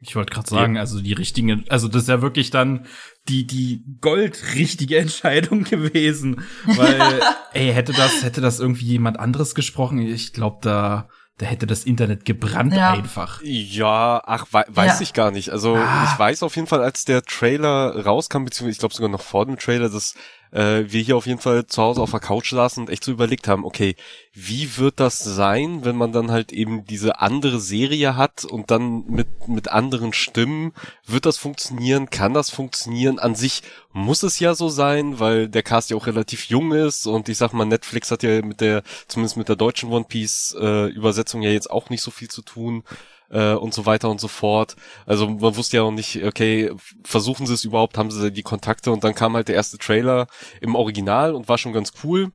Ich 0.00 0.14
wollte 0.14 0.32
gerade 0.32 0.48
sagen, 0.48 0.76
also 0.76 1.00
die 1.00 1.14
richtigen, 1.14 1.64
also 1.70 1.88
das 1.88 2.02
ist 2.02 2.08
ja 2.08 2.20
wirklich 2.20 2.50
dann 2.50 2.86
die 3.28 3.46
die 3.46 3.82
goldrichtige 4.00 4.98
Entscheidung 4.98 5.64
gewesen, 5.64 6.42
weil 6.64 7.20
ey 7.54 7.72
hätte 7.72 7.92
das 7.92 8.22
hätte 8.22 8.40
das 8.40 8.60
irgendwie 8.60 8.86
jemand 8.86 9.18
anderes 9.18 9.54
gesprochen, 9.54 9.98
ich 9.98 10.34
glaube 10.34 10.58
da 10.60 11.08
da 11.38 11.46
hätte 11.46 11.66
das 11.66 11.84
Internet 11.84 12.24
gebrannt 12.24 12.74
ja. 12.74 12.92
einfach. 12.92 13.40
Ja, 13.42 14.22
ach, 14.24 14.46
we 14.52 14.64
weiß 14.68 15.00
ja. 15.00 15.02
ich 15.02 15.12
gar 15.12 15.30
nicht. 15.30 15.50
Also 15.50 15.76
ah. 15.76 16.08
ich 16.10 16.18
weiß 16.18 16.42
auf 16.42 16.56
jeden 16.56 16.66
Fall, 16.66 16.82
als 16.82 17.04
der 17.04 17.22
Trailer 17.22 18.04
rauskam, 18.04 18.44
beziehungsweise 18.44 18.72
ich 18.72 18.78
glaube 18.78 18.94
sogar 18.94 19.10
noch 19.10 19.20
vor 19.20 19.44
dem 19.44 19.58
Trailer, 19.58 19.90
dass 19.90 20.14
äh, 20.50 20.84
wir 20.86 21.02
hier 21.02 21.16
auf 21.16 21.26
jeden 21.26 21.40
Fall 21.40 21.66
zu 21.66 21.82
Hause 21.82 22.00
auf 22.00 22.10
der 22.10 22.20
Couch 22.20 22.50
saßen 22.50 22.84
und 22.84 22.90
echt 22.90 23.04
so 23.04 23.12
überlegt 23.12 23.48
haben, 23.48 23.64
okay, 23.64 23.96
wie 24.32 24.76
wird 24.76 25.00
das 25.00 25.18
sein, 25.18 25.84
wenn 25.84 25.96
man 25.96 26.12
dann 26.12 26.30
halt 26.30 26.52
eben 26.52 26.84
diese 26.84 27.20
andere 27.20 27.60
Serie 27.60 28.16
hat 28.16 28.44
und 28.44 28.70
dann 28.70 29.04
mit, 29.06 29.48
mit 29.48 29.68
anderen 29.68 30.12
Stimmen, 30.12 30.72
wird 31.06 31.26
das 31.26 31.38
funktionieren, 31.38 32.10
kann 32.10 32.34
das 32.34 32.50
funktionieren? 32.50 33.18
An 33.18 33.34
sich 33.34 33.62
muss 33.92 34.22
es 34.22 34.38
ja 34.38 34.54
so 34.54 34.68
sein, 34.68 35.20
weil 35.20 35.48
der 35.48 35.62
Cast 35.62 35.90
ja 35.90 35.96
auch 35.96 36.06
relativ 36.06 36.46
jung 36.46 36.72
ist 36.72 37.06
und 37.06 37.28
ich 37.28 37.38
sag 37.38 37.52
mal, 37.52 37.64
Netflix 37.64 38.10
hat 38.10 38.22
ja 38.22 38.42
mit 38.42 38.60
der, 38.60 38.82
zumindest 39.08 39.36
mit 39.36 39.48
der 39.48 39.56
deutschen 39.56 39.90
One 39.90 40.04
Piece 40.08 40.56
äh, 40.60 40.86
Übersetzung 40.88 41.42
ja 41.42 41.50
jetzt 41.50 41.70
auch 41.70 41.90
nicht 41.90 42.02
so 42.02 42.10
viel 42.10 42.28
zu 42.28 42.42
tun 42.42 42.84
äh, 43.30 43.52
und 43.52 43.74
so 43.74 43.86
weiter 43.86 44.10
und 44.10 44.20
so 44.20 44.28
fort. 44.28 44.76
Also 45.06 45.28
man 45.28 45.56
wusste 45.56 45.78
ja 45.78 45.82
auch 45.82 45.90
nicht, 45.90 46.24
okay, 46.24 46.72
versuchen 47.04 47.46
sie 47.46 47.54
es 47.54 47.64
überhaupt, 47.64 47.98
haben 47.98 48.10
sie 48.10 48.32
die 48.32 48.42
Kontakte 48.42 48.92
und 48.92 49.04
dann 49.04 49.14
kam 49.14 49.34
halt 49.34 49.48
der 49.48 49.54
erste 49.54 49.78
Trailer 49.78 50.26
im 50.60 50.74
Original 50.74 51.34
und 51.34 51.48
war 51.48 51.58
schon 51.58 51.72
ganz 51.72 51.92
cool. 52.04 52.32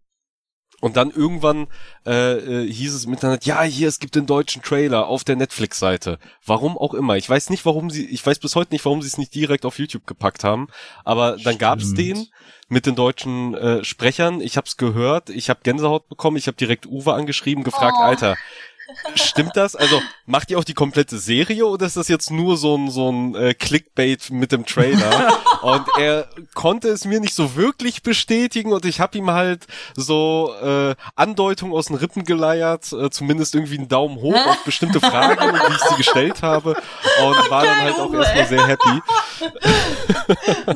Und 0.81 0.97
dann 0.97 1.11
irgendwann 1.11 1.67
äh, 2.07 2.63
äh, 2.63 2.71
hieß 2.71 2.95
es 2.95 3.05
im 3.05 3.13
Internet, 3.13 3.45
ja, 3.45 3.61
hier, 3.61 3.87
es 3.87 3.99
gibt 3.99 4.15
den 4.15 4.25
deutschen 4.25 4.63
Trailer 4.63 5.05
auf 5.05 5.23
der 5.23 5.35
Netflix-Seite. 5.35 6.17
Warum 6.43 6.75
auch 6.75 6.95
immer. 6.95 7.17
Ich 7.17 7.29
weiß 7.29 7.51
nicht, 7.51 7.65
warum 7.67 7.91
sie, 7.91 8.07
ich 8.07 8.25
weiß 8.25 8.39
bis 8.39 8.55
heute 8.55 8.73
nicht, 8.73 8.83
warum 8.83 9.03
sie 9.03 9.07
es 9.07 9.19
nicht 9.19 9.33
direkt 9.35 9.63
auf 9.63 9.77
YouTube 9.77 10.07
gepackt 10.07 10.43
haben. 10.43 10.69
Aber 11.05 11.37
dann 11.37 11.59
gab 11.59 11.79
es 11.79 11.93
den 11.93 12.25
mit 12.67 12.87
den 12.87 12.95
deutschen 12.95 13.53
äh, 13.53 13.83
Sprechern. 13.83 14.41
Ich 14.41 14.57
habe 14.57 14.65
es 14.65 14.75
gehört, 14.75 15.29
ich 15.29 15.51
habe 15.51 15.59
Gänsehaut 15.61 16.09
bekommen, 16.09 16.37
ich 16.37 16.47
habe 16.47 16.57
direkt 16.57 16.87
Uwe 16.87 17.13
angeschrieben, 17.13 17.63
gefragt, 17.63 17.97
oh. 17.99 18.03
Alter, 18.03 18.35
Stimmt 19.15 19.55
das? 19.55 19.75
Also 19.75 20.01
macht 20.25 20.51
ihr 20.51 20.59
auch 20.59 20.63
die 20.63 20.73
komplette 20.73 21.17
Serie 21.17 21.65
oder 21.65 21.85
ist 21.85 21.97
das 21.97 22.07
jetzt 22.07 22.31
nur 22.31 22.57
so 22.57 22.77
ein 22.77 22.89
so 22.89 23.11
ein 23.11 23.35
äh, 23.35 23.53
Clickbait 23.53 24.31
mit 24.31 24.51
dem 24.51 24.65
Trailer? 24.65 25.39
und 25.61 25.85
er 25.99 26.27
konnte 26.53 26.89
es 26.89 27.05
mir 27.05 27.19
nicht 27.19 27.35
so 27.35 27.55
wirklich 27.55 28.03
bestätigen 28.03 28.73
und 28.73 28.85
ich 28.85 28.99
habe 28.99 29.17
ihm 29.17 29.31
halt 29.31 29.67
so 29.95 30.53
äh, 30.61 30.95
Andeutungen 31.15 31.73
aus 31.73 31.87
den 31.87 31.95
Rippen 31.95 32.23
geleiert, 32.23 32.91
äh, 32.91 33.09
zumindest 33.09 33.55
irgendwie 33.55 33.77
einen 33.77 33.87
Daumen 33.87 34.17
hoch 34.17 34.47
auf 34.47 34.63
bestimmte 34.63 34.99
Fragen, 34.99 35.53
wie 35.53 35.73
ich 35.73 35.81
sie 35.81 35.95
gestellt 35.95 36.41
habe 36.41 36.71
und 37.23 37.49
war 37.49 37.65
dann 37.65 37.81
halt 37.81 37.95
auch 37.95 38.13
erstmal 38.13 38.47
sehr 38.47 38.67
happy. 38.67 39.01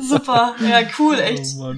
Super, 0.00 0.54
ja 0.60 0.80
cool, 0.98 1.18
echt. 1.18 1.46
Oh 1.58 1.74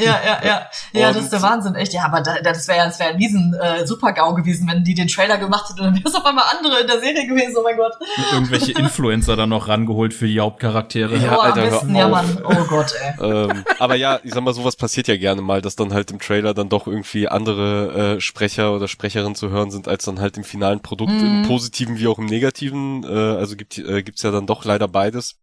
ja, 0.00 0.20
ja, 0.24 0.40
ja. 0.44 0.66
Ja, 0.92 1.08
und 1.08 1.16
das 1.16 1.24
ist 1.24 1.32
der 1.32 1.42
Wahnsinn, 1.42 1.74
echt. 1.74 1.92
Ja, 1.92 2.04
aber 2.04 2.20
das 2.20 2.68
wäre 2.68 2.78
ja 2.78 2.84
das 2.86 2.98
wär 2.98 3.08
ein 3.08 3.16
riesen 3.16 3.54
äh, 3.54 3.86
Super-GAU 3.86 4.34
gewesen, 4.34 4.68
wenn 4.68 4.84
die 4.84 4.94
den 4.94 5.08
Trailer 5.08 5.38
gemacht 5.38 5.68
hätten 5.68 5.80
und 5.80 5.86
dann 5.86 5.96
wäre 5.96 6.08
es 6.08 6.14
auf 6.14 6.24
einmal 6.24 6.44
andere 6.56 6.80
in 6.80 6.86
der 6.86 7.00
Serie 7.00 7.26
gewesen, 7.26 7.56
oh 7.58 7.62
mein 7.62 7.76
Gott. 7.76 7.92
Mit 8.16 8.32
irgendwelche 8.32 8.72
Influencer 8.72 9.36
dann 9.36 9.50
noch 9.50 9.68
rangeholt 9.68 10.14
für 10.14 10.26
die 10.26 10.40
Hauptcharaktere. 10.40 11.16
Ja, 11.16 11.36
oh, 11.36 11.40
Alter, 11.40 11.62
am 11.62 11.70
besten, 11.70 11.94
ja, 11.94 12.08
Mann. 12.08 12.38
Oh 12.44 12.64
Gott, 12.64 12.94
ey. 13.00 13.14
ähm, 13.50 13.64
aber 13.78 13.94
ja, 13.94 14.20
ich 14.22 14.32
sag 14.32 14.42
mal, 14.42 14.54
sowas 14.54 14.76
passiert 14.76 15.08
ja 15.08 15.16
gerne 15.16 15.42
mal, 15.42 15.62
dass 15.62 15.76
dann 15.76 15.92
halt 15.92 16.10
im 16.10 16.18
Trailer 16.18 16.54
dann 16.54 16.68
doch 16.68 16.86
irgendwie 16.86 17.28
andere 17.28 18.16
äh, 18.16 18.20
Sprecher 18.20 18.74
oder 18.74 18.88
Sprecherinnen 18.88 19.34
zu 19.34 19.50
hören 19.50 19.70
sind, 19.70 19.88
als 19.88 20.04
dann 20.04 20.20
halt 20.20 20.36
im 20.36 20.44
finalen 20.44 20.80
Produkt, 20.80 21.12
mhm. 21.12 21.42
im 21.42 21.48
positiven 21.48 21.98
wie 21.98 22.06
auch 22.06 22.18
im 22.18 22.26
negativen. 22.26 23.04
Äh, 23.04 23.08
also 23.08 23.56
gibt 23.56 23.78
äh, 23.78 24.02
gibt's 24.02 24.22
ja 24.22 24.30
dann 24.30 24.46
doch 24.46 24.64
leider 24.64 24.88
beides 24.88 25.36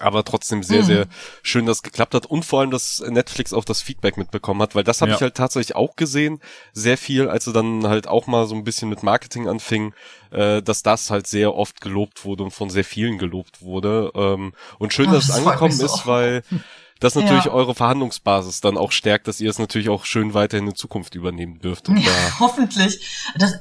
aber 0.00 0.24
trotzdem 0.24 0.62
sehr, 0.62 0.82
mhm. 0.82 0.86
sehr 0.86 1.06
schön, 1.42 1.66
dass 1.66 1.78
es 1.78 1.82
geklappt 1.82 2.14
hat 2.14 2.26
und 2.26 2.44
vor 2.44 2.60
allem, 2.60 2.70
dass 2.70 3.02
Netflix 3.06 3.52
auch 3.52 3.64
das 3.64 3.80
Feedback 3.80 4.16
mitbekommen 4.16 4.60
hat, 4.60 4.74
weil 4.74 4.84
das 4.84 5.00
habe 5.00 5.10
ja. 5.10 5.16
ich 5.16 5.22
halt 5.22 5.34
tatsächlich 5.34 5.74
auch 5.74 5.96
gesehen, 5.96 6.40
sehr 6.72 6.98
viel, 6.98 7.28
als 7.28 7.44
sie 7.44 7.52
dann 7.52 7.86
halt 7.86 8.06
auch 8.06 8.26
mal 8.26 8.46
so 8.46 8.54
ein 8.54 8.64
bisschen 8.64 8.88
mit 8.88 9.02
Marketing 9.02 9.48
anfing, 9.48 9.94
äh, 10.30 10.62
dass 10.62 10.82
das 10.82 11.10
halt 11.10 11.26
sehr 11.26 11.54
oft 11.54 11.80
gelobt 11.80 12.24
wurde 12.24 12.44
und 12.44 12.50
von 12.50 12.68
sehr 12.68 12.84
vielen 12.84 13.18
gelobt 13.18 13.62
wurde. 13.62 14.10
Ähm, 14.14 14.52
und 14.78 14.92
schön, 14.92 15.08
oh, 15.08 15.12
dass 15.12 15.28
das 15.28 15.38
es 15.38 15.46
angekommen 15.46 15.72
so. 15.72 15.86
ist, 15.86 16.06
weil 16.06 16.42
das 17.00 17.14
natürlich 17.14 17.46
ja. 17.46 17.52
eure 17.52 17.74
Verhandlungsbasis 17.74 18.60
dann 18.60 18.76
auch 18.76 18.92
stärkt, 18.92 19.28
dass 19.28 19.40
ihr 19.40 19.50
es 19.50 19.58
natürlich 19.58 19.88
auch 19.88 20.04
schön 20.04 20.34
weiterhin 20.34 20.66
in 20.66 20.74
Zukunft 20.74 21.14
übernehmen 21.14 21.58
dürft. 21.58 21.88
Und 21.88 21.96
ja, 22.04 22.12
hoffentlich. 22.38 23.06
Das, 23.38 23.54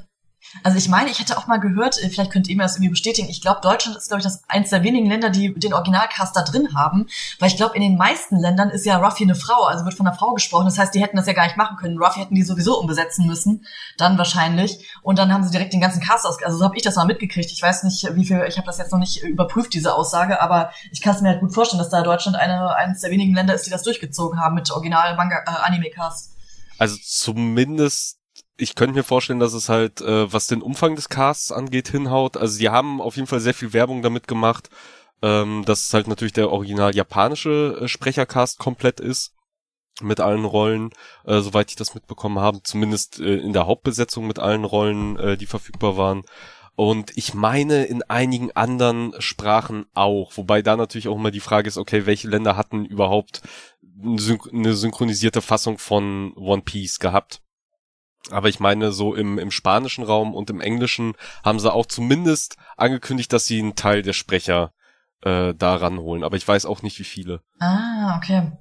also 0.64 0.78
ich 0.78 0.90
meine, 0.90 1.10
ich 1.10 1.20
hätte 1.20 1.38
auch 1.38 1.48
mal 1.48 1.58
gehört, 1.58 2.02
äh, 2.02 2.10
vielleicht 2.10 2.32
könnt 2.32 2.48
ihr 2.48 2.56
mir 2.56 2.64
das 2.64 2.76
irgendwie 2.76 2.90
bestätigen, 2.90 3.30
ich 3.30 3.42
glaube, 3.42 3.62
Deutschland 3.62 3.98
ist, 3.98 4.08
glaube 4.08 4.20
ich, 4.20 4.24
das 4.24 4.44
eins 4.48 4.70
der 4.70 4.84
wenigen 4.84 5.08
Länder, 5.08 5.30
die 5.30 5.54
den 5.54 5.74
Originalcast 5.74 6.36
da 6.36 6.42
drin 6.44 6.76
haben, 6.76 7.08
weil 7.40 7.50
ich 7.50 7.58
glaube, 7.58 7.76
in 7.76 7.82
den 7.82 7.98
meisten 7.98 8.38
Ländern 8.38 8.70
ist 8.70 8.86
ja 8.86 8.98
Ruffy 8.98 9.24
eine 9.24 9.36
Frau, 9.36 9.64
also 9.66 9.86
wird 9.86 9.96
von 9.96 10.08
einer 10.08 10.16
Frau 10.16 10.34
gesprochen, 10.34 10.66
das 10.66 10.78
heißt, 10.78 10.94
die 10.94 11.02
hätten 11.02 11.18
das 11.18 11.28
ja 11.28 11.34
gar 11.34 11.46
nicht 11.46 11.58
machen 11.58 11.78
können. 11.78 11.98
Ruffy 11.98 12.20
hätten 12.20 12.36
die 12.36 12.44
sowieso 12.44 12.80
umbesetzen 12.80 13.28
müssen, 13.28 13.66
dann 13.98 14.18
wahrscheinlich, 14.18 14.90
und 15.02 15.20
dann 15.20 15.34
haben 15.34 15.44
sie 15.44 15.52
direkt 15.52 15.74
den 15.74 15.82
ganzen 15.82 16.02
Cast 16.02 16.26
aus, 16.26 16.42
also 16.44 16.58
so 16.58 16.66
habe 16.66 16.76
ich 16.78 16.84
das 16.84 16.96
mal 16.96 17.06
mitgekriegt. 17.06 17.52
Ich 17.52 17.62
weiß 17.62 17.84
nicht, 17.84 18.16
wie 18.16 18.26
viel, 18.26 18.44
ich 18.48 18.58
habe 18.58 18.68
das 18.68 18.78
jetzt 18.78 18.92
noch 18.92 19.00
nicht 19.00 19.24
überprüft, 19.24 19.74
diese 19.74 19.94
Aussage, 19.94 20.42
aber 20.42 20.72
ich 20.92 21.02
kann 21.02 21.16
es 21.16 21.22
mir 21.22 21.30
halt 21.30 21.42
gut 21.42 21.54
vorstellen, 21.54 21.80
dass 21.80 21.90
da 21.90 22.02
Deutschland 22.02 22.38
eine, 22.38 22.76
eines 22.76 23.02
der 23.02 23.12
wenigen 23.12 23.34
Länder 23.34 23.54
ist, 23.54 23.66
die 23.66 23.72
das 23.72 23.84
durchgezogen 23.84 24.40
haben 24.40 24.56
mit 24.56 24.72
Original-Manga-Anime-Cast. 24.72 26.32
Äh, 26.32 26.36
also 26.78 26.98
zumindest 27.02 28.18
ich 28.58 28.76
könnte 28.76 28.96
mir 28.96 29.04
vorstellen, 29.04 29.40
dass 29.40 29.54
es 29.54 29.70
halt, 29.70 30.02
äh, 30.02 30.32
was 30.32 30.48
den 30.48 30.62
Umfang 30.62 30.96
des 30.96 31.10
Casts 31.10 31.52
angeht, 31.52 31.90
hinhaut. 31.90 32.38
Also 32.38 32.56
sie 32.56 32.70
haben 32.70 33.02
auf 33.02 33.16
jeden 33.16 33.28
Fall 33.28 33.40
sehr 33.40 33.54
viel 33.54 33.74
Werbung 33.74 34.02
damit 34.02 34.28
gemacht, 34.28 34.70
ähm, 35.22 35.64
dass 35.66 35.88
es 35.88 35.94
halt 35.94 36.08
natürlich 36.08 36.34
der 36.34 36.52
original 36.52 36.96
japanische 36.96 37.80
äh, 37.82 37.88
Sprechercast 37.88 38.60
komplett 38.60 39.00
ist. 39.00 39.34
Mit 40.02 40.20
allen 40.20 40.44
Rollen, 40.44 40.90
äh, 41.24 41.40
soweit 41.40 41.70
ich 41.70 41.78
das 41.78 41.96
mitbekommen 41.96 42.40
habe, 42.40 42.62
zumindest 42.64 43.20
äh, 43.22 43.38
in 43.38 43.54
der 43.54 43.66
Hauptbesetzung 43.66 44.28
mit 44.28 44.40
allen 44.40 44.66
Rollen, 44.66 45.18
äh, 45.18 45.38
die 45.38 45.46
verfügbar 45.46 45.96
waren. 45.96 46.24
Und 46.76 47.16
ich 47.16 47.34
meine 47.34 47.86
in 47.86 48.04
einigen 48.04 48.52
anderen 48.52 49.14
Sprachen 49.20 49.86
auch, 49.94 50.34
wobei 50.36 50.62
da 50.62 50.76
natürlich 50.76 51.08
auch 51.08 51.16
immer 51.16 51.32
die 51.32 51.40
Frage 51.40 51.70
ist, 51.70 51.78
okay, 51.78 52.06
welche 52.06 52.28
Länder 52.28 52.58
hatten 52.58 52.84
überhaupt 52.86 53.42
eine 54.04 54.74
synchronisierte 54.74 55.42
Fassung 55.42 55.78
von 55.78 56.34
One 56.36 56.64
Piece 56.64 57.00
gehabt? 57.00 57.42
Aber 58.32 58.50
ich 58.50 58.60
meine, 58.60 58.92
so 58.92 59.14
im, 59.14 59.38
im 59.38 59.52
spanischen 59.52 60.04
Raum 60.04 60.34
und 60.34 60.50
im 60.50 60.62
englischen 60.62 61.14
haben 61.44 61.60
sie 61.60 61.72
auch 61.72 61.86
zumindest 61.86 62.58
angekündigt, 62.76 63.32
dass 63.32 63.46
sie 63.46 63.60
einen 63.60 63.76
Teil 63.76 64.02
der 64.02 64.14
Sprecher 64.14 64.74
äh, 65.22 65.54
da 65.54 65.76
ranholen. 65.76 66.24
Aber 66.24 66.38
ich 66.38 66.48
weiß 66.48 66.66
auch 66.66 66.82
nicht, 66.82 67.00
wie 67.00 67.04
viele. 67.04 67.42
Ah, 67.60 68.18
okay. 68.18 68.52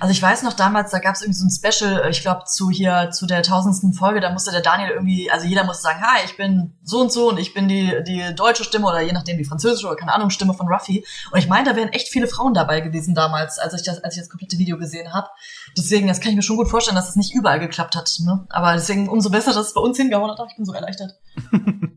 Also 0.00 0.12
ich 0.12 0.22
weiß 0.22 0.42
noch 0.42 0.54
damals, 0.54 0.90
da 0.90 0.98
gab 0.98 1.14
es 1.14 1.22
irgendwie 1.22 1.38
so 1.38 1.46
ein 1.46 1.50
Special, 1.50 2.02
äh, 2.02 2.10
ich 2.10 2.22
glaube 2.22 2.44
zu 2.44 2.70
hier 2.70 3.10
zu 3.12 3.26
der 3.26 3.42
tausendsten 3.42 3.92
Folge, 3.92 4.20
da 4.20 4.30
musste 4.32 4.50
der 4.50 4.62
Daniel 4.62 4.90
irgendwie, 4.90 5.30
also 5.30 5.46
jeder 5.46 5.64
musste 5.64 5.82
sagen, 5.82 6.00
hi, 6.00 6.24
ich 6.24 6.36
bin 6.36 6.76
so 6.82 7.00
und 7.00 7.12
so 7.12 7.28
und 7.28 7.38
ich 7.38 7.54
bin 7.54 7.68
die 7.68 8.02
die 8.06 8.34
deutsche 8.34 8.64
Stimme 8.64 8.86
oder 8.86 9.00
je 9.00 9.12
nachdem 9.12 9.38
die 9.38 9.44
französische 9.44 9.86
oder 9.86 9.96
keine 9.96 10.12
Ahnung 10.12 10.30
Stimme 10.30 10.54
von 10.54 10.68
Ruffy. 10.68 11.04
Und 11.30 11.38
ich 11.38 11.48
meine, 11.48 11.68
da 11.68 11.76
wären 11.76 11.90
echt 11.90 12.08
viele 12.08 12.26
Frauen 12.26 12.54
dabei 12.54 12.80
gewesen 12.80 13.14
damals, 13.14 13.58
als 13.58 13.74
ich 13.74 13.82
das 13.82 14.02
als 14.02 14.14
ich 14.16 14.22
das 14.22 14.30
komplette 14.30 14.58
Video 14.58 14.78
gesehen 14.78 15.12
habe. 15.12 15.28
Deswegen, 15.76 16.08
das 16.08 16.20
kann 16.20 16.30
ich 16.30 16.36
mir 16.36 16.42
schon 16.42 16.56
gut 16.56 16.68
vorstellen, 16.68 16.96
dass 16.96 17.04
es 17.04 17.10
das 17.10 17.16
nicht 17.16 17.34
überall 17.34 17.60
geklappt 17.60 17.96
hat. 17.96 18.10
Ne? 18.24 18.46
Aber 18.50 18.72
deswegen 18.74 19.08
umso 19.08 19.30
besser, 19.30 19.52
dass 19.52 19.68
es 19.68 19.74
bei 19.74 19.80
uns 19.80 19.96
hingehauen 19.96 20.30
hat. 20.30 20.38
Ich 20.48 20.56
bin 20.56 20.64
so 20.64 20.72
erleichtert. 20.72 21.14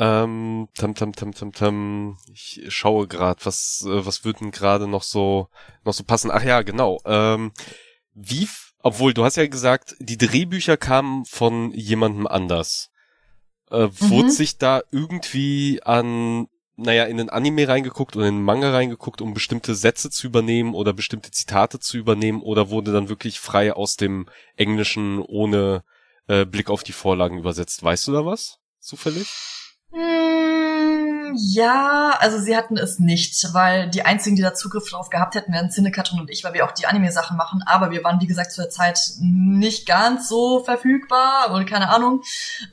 Ähm, 0.00 0.68
tam, 0.76 0.94
tam, 0.94 1.12
tam, 1.12 1.34
tam, 1.34 1.52
tam. 1.52 2.18
Ich 2.32 2.64
schaue 2.68 3.08
gerade, 3.08 3.44
was, 3.44 3.84
äh, 3.84 4.06
was 4.06 4.24
wird 4.24 4.40
denn 4.40 4.52
gerade 4.52 4.86
noch 4.86 5.02
so, 5.02 5.48
noch 5.84 5.92
so 5.92 6.04
passen? 6.04 6.30
Ach 6.30 6.42
ja, 6.42 6.62
genau. 6.62 7.00
Ähm, 7.04 7.52
wie, 8.14 8.48
obwohl 8.82 9.12
du 9.12 9.24
hast 9.24 9.36
ja 9.36 9.46
gesagt, 9.48 9.96
die 9.98 10.16
Drehbücher 10.16 10.76
kamen 10.76 11.24
von 11.24 11.72
jemandem 11.72 12.28
anders. 12.28 12.92
Äh, 13.72 13.86
mhm. 13.86 14.10
Wurde 14.10 14.30
sich 14.30 14.58
da 14.58 14.82
irgendwie 14.92 15.82
an, 15.82 16.46
naja, 16.76 17.04
in 17.04 17.16
den 17.16 17.28
Anime 17.28 17.66
reingeguckt 17.66 18.14
oder 18.14 18.28
in 18.28 18.36
den 18.36 18.44
Manga 18.44 18.70
reingeguckt, 18.70 19.20
um 19.20 19.34
bestimmte 19.34 19.74
Sätze 19.74 20.10
zu 20.10 20.28
übernehmen 20.28 20.74
oder 20.74 20.92
bestimmte 20.92 21.32
Zitate 21.32 21.80
zu 21.80 21.98
übernehmen 21.98 22.40
oder 22.40 22.70
wurde 22.70 22.92
dann 22.92 23.08
wirklich 23.08 23.40
frei 23.40 23.72
aus 23.72 23.96
dem 23.96 24.28
Englischen 24.56 25.18
ohne 25.18 25.82
äh, 26.28 26.44
Blick 26.44 26.70
auf 26.70 26.84
die 26.84 26.92
Vorlagen 26.92 27.36
übersetzt? 27.36 27.82
Weißt 27.82 28.06
du 28.06 28.12
da 28.12 28.24
was? 28.24 28.58
Zufällig? 28.78 29.57
Hm, 29.92 30.27
ja, 31.38 32.16
also 32.18 32.38
sie 32.38 32.56
hatten 32.56 32.76
es 32.76 32.98
nicht, 32.98 33.54
weil 33.54 33.88
die 33.88 34.04
einzigen, 34.04 34.34
die 34.34 34.42
da 34.42 34.54
Zugriff 34.54 34.90
drauf 34.90 35.08
gehabt 35.08 35.36
hätten, 35.36 35.52
wären 35.52 35.70
Cinecatron 35.70 36.20
und 36.20 36.30
ich, 36.30 36.42
weil 36.42 36.52
wir 36.52 36.64
auch 36.64 36.72
die 36.72 36.86
Anime-Sachen 36.86 37.36
machen. 37.36 37.62
Aber 37.64 37.90
wir 37.92 38.02
waren, 38.02 38.20
wie 38.20 38.26
gesagt, 38.26 38.50
zu 38.50 38.60
der 38.60 38.70
Zeit 38.70 38.98
nicht 39.20 39.86
ganz 39.86 40.28
so 40.28 40.64
verfügbar 40.64 41.52
oder 41.54 41.64
keine 41.64 41.90
Ahnung. 41.90 42.22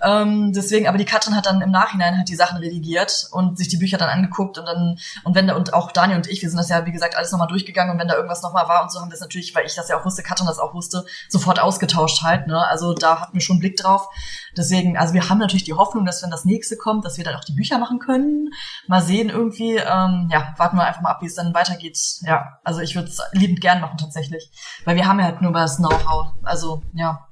Ähm, 0.01 0.51
deswegen, 0.53 0.87
aber 0.87 0.97
die 0.97 1.05
Katrin 1.05 1.35
hat 1.35 1.45
dann 1.45 1.61
im 1.61 1.69
Nachhinein 1.69 2.17
halt 2.17 2.27
die 2.27 2.35
Sachen 2.35 2.57
redigiert 2.57 3.27
und 3.31 3.57
sich 3.57 3.67
die 3.67 3.77
Bücher 3.77 3.99
dann 3.99 4.09
angeguckt 4.09 4.57
und 4.57 4.65
dann, 4.65 4.97
und 5.23 5.35
wenn 5.35 5.47
da, 5.47 5.55
und 5.55 5.73
auch 5.73 5.91
Daniel 5.91 6.17
und 6.17 6.27
ich, 6.27 6.41
wir 6.41 6.49
sind 6.49 6.57
das 6.57 6.69
ja, 6.69 6.85
wie 6.87 6.91
gesagt, 6.91 7.15
alles 7.15 7.31
nochmal 7.31 7.47
durchgegangen 7.47 7.93
und 7.93 7.99
wenn 7.99 8.07
da 8.07 8.15
irgendwas 8.15 8.41
nochmal 8.41 8.67
war 8.67 8.81
und 8.81 8.91
so 8.91 8.99
haben 8.99 9.09
wir 9.09 9.15
es 9.15 9.21
natürlich, 9.21 9.53
weil 9.53 9.65
ich 9.65 9.75
das 9.75 9.89
ja 9.89 9.99
auch 9.99 10.05
wusste, 10.05 10.23
Katrin 10.23 10.47
das 10.47 10.59
auch 10.59 10.73
wusste, 10.73 11.05
sofort 11.29 11.59
ausgetauscht 11.59 12.23
halt, 12.23 12.47
ne. 12.47 12.65
Also 12.67 12.93
da 12.93 13.21
hatten 13.21 13.33
wir 13.35 13.41
schon 13.41 13.55
einen 13.55 13.61
Blick 13.61 13.77
drauf. 13.77 14.09
Deswegen, 14.57 14.97
also 14.97 15.13
wir 15.13 15.29
haben 15.29 15.37
natürlich 15.37 15.65
die 15.65 15.73
Hoffnung, 15.73 16.05
dass 16.05 16.23
wenn 16.23 16.31
das 16.31 16.45
nächste 16.45 16.77
kommt, 16.77 17.05
dass 17.05 17.17
wir 17.17 17.25
dann 17.25 17.35
auch 17.35 17.43
die 17.43 17.53
Bücher 17.53 17.77
machen 17.77 17.99
können. 17.99 18.49
Mal 18.87 19.01
sehen 19.01 19.29
irgendwie. 19.29 19.75
Ähm, 19.77 20.29
ja, 20.31 20.53
warten 20.57 20.77
wir 20.77 20.85
einfach 20.85 21.01
mal 21.01 21.11
ab, 21.11 21.21
wie 21.21 21.27
es 21.27 21.35
dann 21.35 21.53
weitergeht. 21.53 21.97
Ja, 22.21 22.59
also 22.63 22.81
ich 22.81 22.95
würde 22.95 23.09
es 23.09 23.21
liebend 23.33 23.61
gern 23.61 23.81
machen 23.81 23.97
tatsächlich. 23.97 24.49
Weil 24.83 24.95
wir 24.95 25.05
haben 25.05 25.19
ja 25.19 25.25
halt 25.25 25.41
nur 25.41 25.53
das 25.53 25.77
Know-how. 25.77 26.33
Also, 26.43 26.83
ja, 26.93 27.27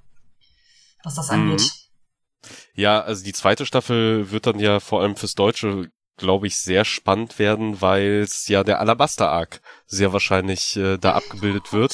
was 1.04 1.16
das 1.16 1.30
angeht. 1.30 1.62
Mhm. 1.62 2.50
Ja, 2.76 3.02
also 3.02 3.24
die 3.24 3.34
zweite 3.34 3.66
Staffel 3.66 4.32
wird 4.32 4.48
dann 4.48 4.60
ja 4.60 4.80
vor 4.80 5.02
allem 5.02 5.16
fürs 5.16 5.36
Deutsche 5.36 5.90
glaube 6.18 6.48
ich, 6.48 6.58
sehr 6.58 6.86
spannend 6.86 7.40
werden, 7.40 7.82
weil 7.82 8.22
es 8.22 8.48
ja 8.48 8.64
der 8.64 8.80
Alabaster-Arc 8.80 9.62
sehr 9.86 10.14
wahrscheinlich 10.14 10.76
äh, 10.78 10.98
da 10.98 11.14
abgebildet 11.14 11.74
wird. 11.74 11.94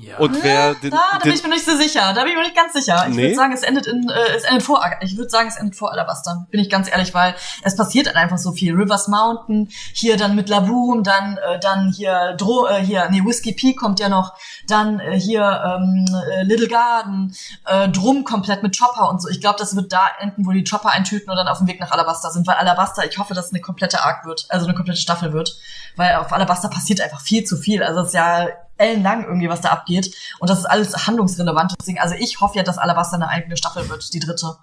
Ja. 0.00 0.16
Und 0.18 0.42
wer 0.44 0.74
den, 0.74 0.92
da, 0.92 0.98
da 1.14 1.18
bin 1.18 1.32
ich 1.32 1.42
mir 1.42 1.48
nicht 1.48 1.64
so 1.64 1.76
sicher. 1.76 2.12
Da 2.14 2.22
bin 2.22 2.30
ich 2.30 2.36
mir 2.36 2.44
nicht 2.44 2.54
ganz 2.54 2.72
sicher. 2.72 3.06
Ich 3.08 3.16
nee. 3.16 3.22
würde 3.22 3.34
sagen, 3.34 3.52
es 3.52 3.62
endet 3.62 3.88
in, 3.88 4.08
äh, 4.08 4.36
es 4.36 4.44
endet 4.44 4.62
vor, 4.62 4.80
ich 5.00 5.16
würde 5.16 5.28
sagen, 5.28 5.48
es 5.48 5.56
endet 5.56 5.74
vor 5.74 5.90
Alabaster. 5.90 6.46
Bin 6.50 6.60
ich 6.60 6.70
ganz 6.70 6.88
ehrlich, 6.88 7.14
weil 7.14 7.34
es 7.62 7.74
passiert 7.74 8.06
dann 8.06 8.14
einfach 8.14 8.38
so 8.38 8.52
viel. 8.52 8.74
Rivers 8.74 9.08
Mountain, 9.08 9.70
hier 9.92 10.16
dann 10.16 10.36
mit 10.36 10.48
Laboom, 10.48 11.02
dann, 11.02 11.36
äh, 11.38 11.58
dann 11.58 11.92
hier 11.92 12.34
Dro, 12.38 12.68
äh, 12.68 12.80
hier, 12.80 13.08
nee, 13.10 13.24
Whiskey 13.24 13.52
Peak 13.52 13.76
kommt 13.76 13.98
ja 13.98 14.08
noch, 14.08 14.34
dann 14.68 15.00
äh, 15.00 15.18
hier 15.18 15.42
ähm, 15.42 16.06
äh, 16.30 16.44
Little 16.44 16.68
Garden, 16.68 17.34
äh, 17.66 17.88
Drum 17.88 18.22
komplett 18.22 18.62
mit 18.62 18.78
Chopper 18.78 19.08
und 19.08 19.20
so. 19.20 19.28
Ich 19.28 19.40
glaube, 19.40 19.58
das 19.58 19.74
wird 19.74 19.92
da 19.92 20.06
enden, 20.20 20.46
wo 20.46 20.52
die 20.52 20.62
Chopper 20.62 20.90
eintüten 20.90 21.28
und 21.28 21.36
dann 21.36 21.48
auf 21.48 21.58
dem 21.58 21.66
Weg 21.66 21.80
nach 21.80 21.90
Alabaster 21.90 22.30
sind, 22.30 22.46
weil 22.46 22.54
Alabaster, 22.54 23.04
ich 23.04 23.18
hoffe, 23.18 23.34
dass 23.34 23.46
es 23.46 23.52
eine 23.52 23.60
komplette 23.60 24.04
Arc 24.04 24.24
wird, 24.26 24.46
also 24.48 24.66
eine 24.66 24.74
komplette 24.74 25.00
Staffel 25.00 25.32
wird, 25.32 25.56
weil 25.96 26.14
auf 26.16 26.32
Alabaster 26.32 26.68
passiert 26.68 27.00
einfach 27.00 27.20
viel 27.20 27.42
zu 27.42 27.56
viel. 27.56 27.82
Also 27.82 28.00
es 28.00 28.08
ist 28.08 28.14
ja 28.14 28.46
ellenlang 28.78 29.24
irgendwie, 29.24 29.48
was 29.48 29.60
da 29.60 29.70
abgeht. 29.70 30.14
Und 30.38 30.50
das 30.50 30.60
ist 30.60 30.66
alles 30.66 31.06
handlungsrelevant. 31.06 31.74
Deswegen, 31.78 31.98
also 31.98 32.14
ich 32.18 32.40
hoffe 32.40 32.56
ja, 32.56 32.62
dass 32.62 32.78
Alabaster 32.78 33.16
eine 33.16 33.28
eigene 33.28 33.56
Staffel 33.56 33.88
wird, 33.88 34.12
die 34.14 34.20
dritte. 34.20 34.56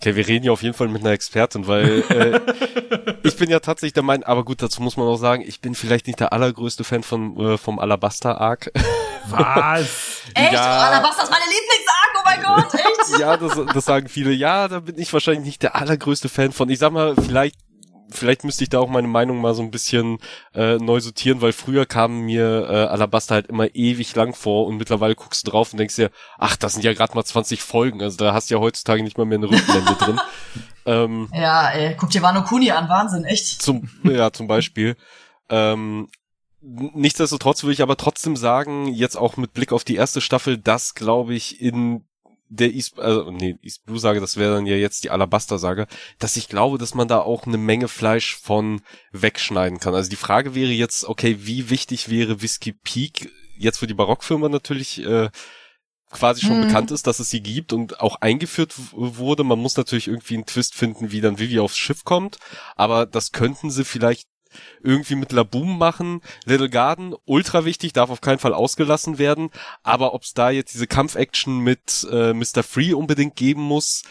Okay, 0.00 0.16
wir 0.16 0.26
reden 0.26 0.46
ja 0.46 0.52
auf 0.52 0.62
jeden 0.62 0.74
Fall 0.74 0.88
mit 0.88 1.02
einer 1.02 1.10
Expertin, 1.10 1.66
weil 1.66 2.02
äh, 2.08 3.16
ich 3.22 3.36
bin 3.36 3.50
ja 3.50 3.60
tatsächlich 3.60 3.92
der 3.92 4.02
Meinung, 4.02 4.24
aber 4.24 4.44
gut, 4.44 4.62
dazu 4.62 4.80
muss 4.82 4.96
man 4.96 5.06
auch 5.06 5.18
sagen, 5.18 5.42
ich 5.46 5.60
bin 5.60 5.74
vielleicht 5.74 6.06
nicht 6.06 6.20
der 6.20 6.32
allergrößte 6.32 6.84
Fan 6.84 7.02
von 7.02 7.38
äh, 7.38 7.58
vom 7.58 7.78
Alabaster 7.78 8.40
Arc. 8.40 8.70
Was? 9.28 10.22
echt? 10.34 10.52
Ja. 10.52 10.78
Oh, 10.78 10.86
Alabaster 10.86 11.24
ist 11.24 11.30
meine 11.30 11.44
Lieblingsarc, 11.44 12.14
oh 12.16 12.22
mein 12.24 12.42
Gott, 12.42 12.74
echt? 12.74 13.20
ja, 13.20 13.36
das, 13.36 13.74
das 13.74 13.84
sagen 13.84 14.08
viele. 14.08 14.32
Ja, 14.32 14.68
da 14.68 14.80
bin 14.80 14.98
ich 14.98 15.12
wahrscheinlich 15.12 15.44
nicht 15.44 15.62
der 15.62 15.76
allergrößte 15.76 16.30
Fan 16.30 16.52
von. 16.52 16.70
Ich 16.70 16.78
sag 16.78 16.92
mal, 16.92 17.14
vielleicht 17.14 17.56
vielleicht 18.10 18.44
müsste 18.44 18.64
ich 18.64 18.70
da 18.70 18.78
auch 18.78 18.88
meine 18.88 19.08
Meinung 19.08 19.40
mal 19.40 19.54
so 19.54 19.62
ein 19.62 19.70
bisschen 19.70 20.18
äh, 20.54 20.76
neu 20.76 21.00
sortieren, 21.00 21.40
weil 21.40 21.52
früher 21.52 21.86
kam 21.86 22.20
mir 22.22 22.68
äh, 22.68 22.86
Alabaster 22.86 23.34
halt 23.34 23.46
immer 23.46 23.74
ewig 23.74 24.14
lang 24.14 24.34
vor 24.34 24.66
und 24.66 24.76
mittlerweile 24.76 25.14
guckst 25.14 25.46
du 25.46 25.50
drauf 25.50 25.72
und 25.72 25.78
denkst 25.78 25.96
dir, 25.96 26.10
ach, 26.38 26.56
das 26.56 26.74
sind 26.74 26.84
ja 26.84 26.92
gerade 26.92 27.14
mal 27.14 27.24
20 27.24 27.62
Folgen, 27.62 28.02
also 28.02 28.16
da 28.16 28.34
hast 28.34 28.50
du 28.50 28.54
ja 28.54 28.60
heutzutage 28.60 29.02
nicht 29.02 29.18
mal 29.18 29.26
mehr 29.26 29.38
eine 29.38 29.50
Rückblende 29.50 29.94
drin. 29.94 30.20
Ähm, 30.86 31.28
ja, 31.34 31.68
ey, 31.70 31.94
guck 31.94 32.10
dir 32.10 32.22
Wano 32.22 32.42
Kuni 32.42 32.70
an, 32.70 32.88
Wahnsinn, 32.88 33.24
echt. 33.24 33.62
Zum, 33.62 33.88
ja, 34.02 34.32
zum 34.32 34.46
Beispiel. 34.46 34.96
Ähm, 35.50 36.08
nichtsdestotrotz 36.60 37.62
würde 37.62 37.74
ich 37.74 37.82
aber 37.82 37.96
trotzdem 37.96 38.34
sagen, 38.36 38.86
jetzt 38.88 39.16
auch 39.16 39.36
mit 39.36 39.52
Blick 39.52 39.72
auf 39.72 39.84
die 39.84 39.96
erste 39.96 40.20
Staffel, 40.20 40.58
dass, 40.58 40.94
glaube 40.94 41.34
ich, 41.34 41.60
in 41.60 42.04
der 42.50 42.74
East, 42.74 42.98
also, 42.98 43.30
nee, 43.30 43.56
East 43.62 43.84
Blue 43.86 43.98
Sage, 43.98 44.20
das 44.20 44.36
wäre 44.36 44.54
dann 44.54 44.66
ja 44.66 44.76
jetzt 44.76 45.04
die 45.04 45.10
Alabaster 45.10 45.58
Sage, 45.58 45.86
dass 46.18 46.36
ich 46.36 46.48
glaube, 46.48 46.78
dass 46.78 46.94
man 46.94 47.08
da 47.08 47.20
auch 47.20 47.46
eine 47.46 47.58
Menge 47.58 47.88
Fleisch 47.88 48.36
von 48.36 48.82
wegschneiden 49.12 49.78
kann. 49.78 49.94
Also 49.94 50.10
die 50.10 50.16
Frage 50.16 50.54
wäre 50.54 50.72
jetzt, 50.72 51.04
okay, 51.04 51.38
wie 51.40 51.70
wichtig 51.70 52.10
wäre 52.10 52.42
Whiskey 52.42 52.72
Peak 52.72 53.30
jetzt 53.56 53.78
für 53.78 53.86
die 53.86 53.94
Barockfirma 53.94 54.48
natürlich 54.48 55.04
äh, 55.04 55.30
quasi 56.10 56.44
schon 56.44 56.60
mhm. 56.60 56.66
bekannt 56.66 56.90
ist, 56.90 57.06
dass 57.06 57.20
es 57.20 57.30
sie 57.30 57.40
gibt 57.40 57.72
und 57.72 58.00
auch 58.00 58.16
eingeführt 58.16 58.74
wurde. 58.92 59.44
Man 59.44 59.60
muss 59.60 59.76
natürlich 59.76 60.08
irgendwie 60.08 60.34
einen 60.34 60.46
Twist 60.46 60.74
finden, 60.74 61.12
wie 61.12 61.20
dann 61.20 61.38
Vivi 61.38 61.60
aufs 61.60 61.78
Schiff 61.78 62.04
kommt, 62.04 62.38
aber 62.74 63.06
das 63.06 63.30
könnten 63.30 63.70
sie 63.70 63.84
vielleicht 63.84 64.28
irgendwie 64.82 65.14
mit 65.14 65.32
Laboom 65.32 65.78
machen. 65.78 66.20
Little 66.44 66.70
Garden, 66.70 67.14
ultra 67.24 67.64
wichtig, 67.64 67.92
darf 67.92 68.10
auf 68.10 68.20
keinen 68.20 68.38
Fall 68.38 68.54
ausgelassen 68.54 69.18
werden. 69.18 69.50
Aber 69.82 70.14
ob 70.14 70.22
es 70.22 70.34
da 70.34 70.50
jetzt 70.50 70.74
diese 70.74 70.86
Kampfaction 70.86 71.58
mit 71.58 72.06
äh, 72.10 72.32
Mr. 72.32 72.62
Free 72.62 72.92
unbedingt 72.94 73.36
geben 73.36 73.62
muss, 73.62 74.02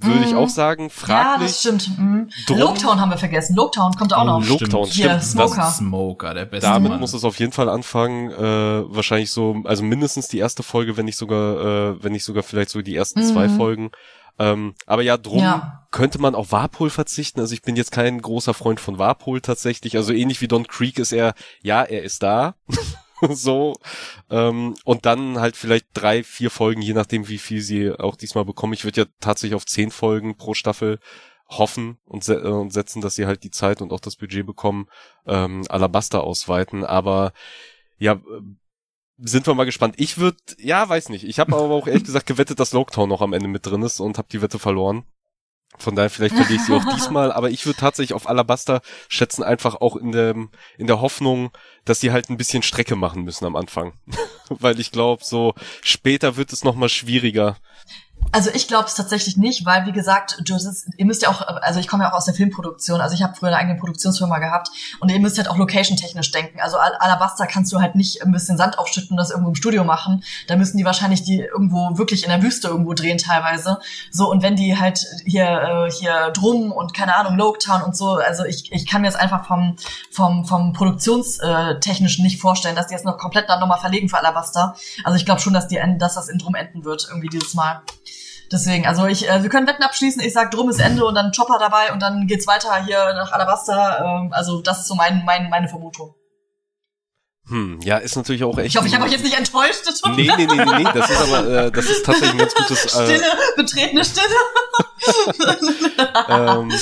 würde 0.00 0.24
ich 0.24 0.32
mhm. 0.32 0.38
auch 0.38 0.48
sagen, 0.48 0.90
fraglich. 0.90 1.64
Ja, 1.64 1.72
das 1.72 1.82
stimmt. 1.82 1.98
Mm. 1.98 2.28
Loketown 2.48 3.00
haben 3.00 3.10
wir 3.10 3.18
vergessen. 3.18 3.56
Loketown 3.56 3.92
kommt 3.94 4.14
auch 4.14 4.24
noch. 4.24 4.46
Loketown, 4.46 4.86
stimmt. 4.86 5.10
Hier, 5.10 5.20
Smoker. 5.20 5.56
Das 5.56 5.78
Smoker, 5.78 6.34
der 6.34 6.44
beste 6.44 6.70
Damit 6.70 6.92
Mann. 6.92 7.00
muss 7.00 7.14
es 7.14 7.24
auf 7.24 7.38
jeden 7.38 7.52
Fall 7.52 7.68
anfangen. 7.68 8.30
Äh, 8.30 8.94
wahrscheinlich 8.94 9.30
so, 9.30 9.62
also 9.64 9.82
mindestens 9.82 10.28
die 10.28 10.38
erste 10.38 10.62
Folge, 10.62 10.96
wenn 10.96 11.06
nicht 11.06 11.16
sogar, 11.16 11.94
äh, 11.94 12.02
wenn 12.02 12.12
nicht 12.12 12.24
sogar 12.24 12.42
vielleicht 12.42 12.70
so 12.70 12.80
die 12.80 12.94
ersten 12.94 13.20
mm. 13.20 13.24
zwei 13.24 13.48
Folgen. 13.48 13.90
Ähm, 14.38 14.74
aber 14.86 15.02
ja, 15.02 15.16
drum 15.16 15.40
ja. 15.40 15.86
könnte 15.90 16.20
man 16.20 16.34
auf 16.34 16.52
Warpol 16.52 16.90
verzichten. 16.90 17.40
Also 17.40 17.54
ich 17.54 17.62
bin 17.62 17.76
jetzt 17.76 17.90
kein 17.90 18.20
großer 18.20 18.54
Freund 18.54 18.80
von 18.80 18.98
Warpol 18.98 19.40
tatsächlich. 19.40 19.96
Also 19.96 20.12
ähnlich 20.12 20.40
wie 20.40 20.48
Don 20.48 20.66
Creek 20.66 20.98
ist 20.98 21.12
er, 21.12 21.34
ja, 21.62 21.82
er 21.82 22.02
ist 22.02 22.22
da. 22.22 22.54
so. 23.28 23.74
Ähm, 24.30 24.76
und 24.84 25.06
dann 25.06 25.40
halt 25.40 25.56
vielleicht 25.56 25.86
drei, 25.94 26.22
vier 26.22 26.50
Folgen, 26.50 26.82
je 26.82 26.94
nachdem, 26.94 27.28
wie 27.28 27.38
viel 27.38 27.60
sie 27.60 27.90
auch 27.92 28.16
diesmal 28.16 28.44
bekommen. 28.44 28.72
Ich 28.72 28.84
würde 28.84 29.02
ja 29.02 29.06
tatsächlich 29.20 29.56
auf 29.56 29.66
zehn 29.66 29.90
Folgen 29.90 30.36
pro 30.36 30.54
Staffel 30.54 31.00
hoffen 31.48 31.98
und, 32.04 32.22
se 32.24 32.34
äh, 32.34 32.48
und 32.48 32.72
setzen, 32.72 33.00
dass 33.00 33.14
sie 33.14 33.26
halt 33.26 33.42
die 33.42 33.50
Zeit 33.50 33.80
und 33.80 33.92
auch 33.92 34.00
das 34.00 34.16
Budget 34.16 34.46
bekommen, 34.46 34.86
ähm, 35.26 35.64
Alabaster 35.68 36.22
ausweiten. 36.22 36.84
Aber 36.84 37.32
ja, 37.98 38.20
sind 39.18 39.46
wir 39.46 39.54
mal 39.54 39.64
gespannt. 39.64 39.96
Ich 39.98 40.18
würde, 40.18 40.38
ja, 40.58 40.88
weiß 40.88 41.08
nicht. 41.08 41.24
Ich 41.24 41.38
habe 41.38 41.54
aber 41.54 41.74
auch 41.74 41.86
ehrlich 41.86 42.04
gesagt 42.04 42.26
gewettet, 42.26 42.60
dass 42.60 42.72
Loketown 42.72 43.08
noch 43.08 43.20
am 43.20 43.32
Ende 43.32 43.48
mit 43.48 43.66
drin 43.66 43.82
ist 43.82 44.00
und 44.00 44.18
habe 44.18 44.28
die 44.30 44.42
Wette 44.42 44.58
verloren. 44.58 45.04
Von 45.76 45.94
daher 45.94 46.08
vielleicht 46.08 46.34
verliere 46.34 46.54
ich 46.54 46.62
sie 46.62 46.72
auch 46.72 46.84
diesmal, 46.94 47.30
aber 47.30 47.50
ich 47.50 47.66
würde 47.66 47.78
tatsächlich 47.78 48.14
auf 48.14 48.28
Alabaster 48.28 48.80
schätzen, 49.08 49.42
einfach 49.42 49.76
auch 49.76 49.96
in 49.96 50.12
der, 50.12 50.34
in 50.78 50.86
der 50.86 51.00
Hoffnung, 51.00 51.50
dass 51.84 52.00
sie 52.00 52.10
halt 52.10 52.30
ein 52.30 52.38
bisschen 52.38 52.62
Strecke 52.62 52.96
machen 52.96 53.22
müssen 53.22 53.44
am 53.44 53.56
Anfang. 53.56 53.92
Weil 54.48 54.80
ich 54.80 54.92
glaube, 54.92 55.24
so 55.24 55.54
später 55.82 56.36
wird 56.36 56.52
es 56.52 56.64
nochmal 56.64 56.88
schwieriger. 56.88 57.58
Also 58.30 58.50
ich 58.52 58.68
glaube 58.68 58.84
es 58.84 58.94
tatsächlich 58.94 59.36
nicht, 59.38 59.64
weil 59.64 59.86
wie 59.86 59.92
gesagt, 59.92 60.42
du, 60.44 60.54
ist, 60.54 60.88
ihr 60.96 61.06
müsst 61.06 61.22
ja 61.22 61.30
auch, 61.30 61.40
also 61.40 61.80
ich 61.80 61.88
komme 61.88 62.04
ja 62.04 62.10
auch 62.10 62.16
aus 62.16 62.26
der 62.26 62.34
Filmproduktion, 62.34 63.00
also 63.00 63.14
ich 63.14 63.22
habe 63.22 63.34
früher 63.34 63.48
eine 63.48 63.56
eigene 63.56 63.78
Produktionsfirma 63.78 64.38
gehabt 64.38 64.68
und 65.00 65.10
ihr 65.10 65.18
müsst 65.18 65.38
halt 65.38 65.48
auch 65.48 65.56
location-technisch 65.56 66.30
denken. 66.30 66.60
Also 66.60 66.76
Alabaster 66.76 67.46
kannst 67.46 67.72
du 67.72 67.80
halt 67.80 67.94
nicht 67.94 68.22
ein 68.22 68.30
bisschen 68.30 68.58
Sand 68.58 68.78
aufschütten 68.78 69.12
und 69.12 69.16
das 69.16 69.30
irgendwo 69.30 69.48
im 69.48 69.54
Studio 69.54 69.82
machen. 69.82 70.22
Da 70.46 70.56
müssen 70.56 70.76
die 70.76 70.84
wahrscheinlich 70.84 71.22
die 71.22 71.40
irgendwo 71.40 71.96
wirklich 71.96 72.22
in 72.22 72.28
der 72.28 72.42
Wüste 72.42 72.68
irgendwo 72.68 72.92
drehen 72.92 73.16
teilweise. 73.16 73.78
So 74.10 74.30
und 74.30 74.42
wenn 74.42 74.56
die 74.56 74.78
halt 74.78 75.06
hier 75.24 75.88
äh, 75.88 75.90
hier 75.90 76.30
Drum 76.30 76.70
und 76.70 76.92
keine 76.92 77.16
Ahnung 77.16 77.36
Loketown 77.36 77.82
und 77.82 77.96
so, 77.96 78.16
also 78.16 78.44
ich, 78.44 78.70
ich 78.72 78.86
kann 78.86 79.00
mir 79.00 79.08
das 79.08 79.16
einfach 79.16 79.46
vom 79.46 79.76
vom 80.10 80.44
vom 80.44 80.74
Produktionstechnischen 80.74 82.24
nicht 82.24 82.40
vorstellen, 82.40 82.76
dass 82.76 82.88
die 82.88 82.94
jetzt 82.94 83.06
noch 83.06 83.16
komplett 83.16 83.48
dann 83.48 83.60
nochmal 83.60 83.80
verlegen 83.80 84.10
für 84.10 84.18
Alabaster. 84.18 84.76
Also 85.02 85.16
ich 85.16 85.24
glaube 85.24 85.40
schon, 85.40 85.54
dass 85.54 85.66
die 85.66 85.80
dass 85.98 86.14
das 86.14 86.28
in 86.28 86.38
Drum 86.38 86.54
enden 86.54 86.84
wird 86.84 87.06
irgendwie 87.08 87.28
dieses 87.28 87.54
Mal. 87.54 87.82
Deswegen, 88.50 88.86
also 88.86 89.06
ich, 89.06 89.28
äh, 89.28 89.42
wir 89.42 89.50
können 89.50 89.66
Wetten 89.66 89.82
abschließen. 89.82 90.22
Ich 90.22 90.32
sag, 90.32 90.50
drum 90.50 90.70
ist 90.70 90.80
Ende 90.80 91.04
und 91.04 91.14
dann 91.14 91.32
Chopper 91.32 91.58
dabei 91.58 91.92
und 91.92 92.00
dann 92.00 92.26
geht's 92.26 92.46
weiter 92.46 92.82
hier 92.84 93.12
nach 93.14 93.32
Alabasta. 93.32 94.22
Ähm, 94.22 94.32
also 94.32 94.62
das 94.62 94.80
ist 94.80 94.88
so 94.88 94.94
mein, 94.94 95.22
mein, 95.24 95.50
meine 95.50 95.68
Vermutung. 95.68 96.14
Hm, 97.48 97.80
ja, 97.82 97.96
ist 97.96 98.16
natürlich 98.16 98.44
auch 98.44 98.58
echt. 98.58 98.68
Ich 98.68 98.76
hoffe, 98.76 98.88
ich 98.88 98.94
habe 98.94 99.04
euch 99.04 99.12
jetzt 99.12 99.24
nicht 99.24 99.36
enttäuscht. 99.36 99.82
Nee, 100.16 100.30
nee, 100.36 100.46
nee, 100.46 100.46
nee, 100.46 100.64
nee, 100.64 100.88
das 100.92 101.10
ist 101.10 101.20
aber, 101.20 101.48
äh, 101.48 101.70
das 101.70 101.86
ist 101.86 102.04
tatsächlich 102.04 102.32
ein 102.32 102.38
ganz 102.38 102.54
gutes. 102.54 102.84
Äh, 102.84 102.88
Stille, 102.88 103.26
betretene 103.56 104.04
Stille. 104.04 104.34
ähm, 106.28 106.72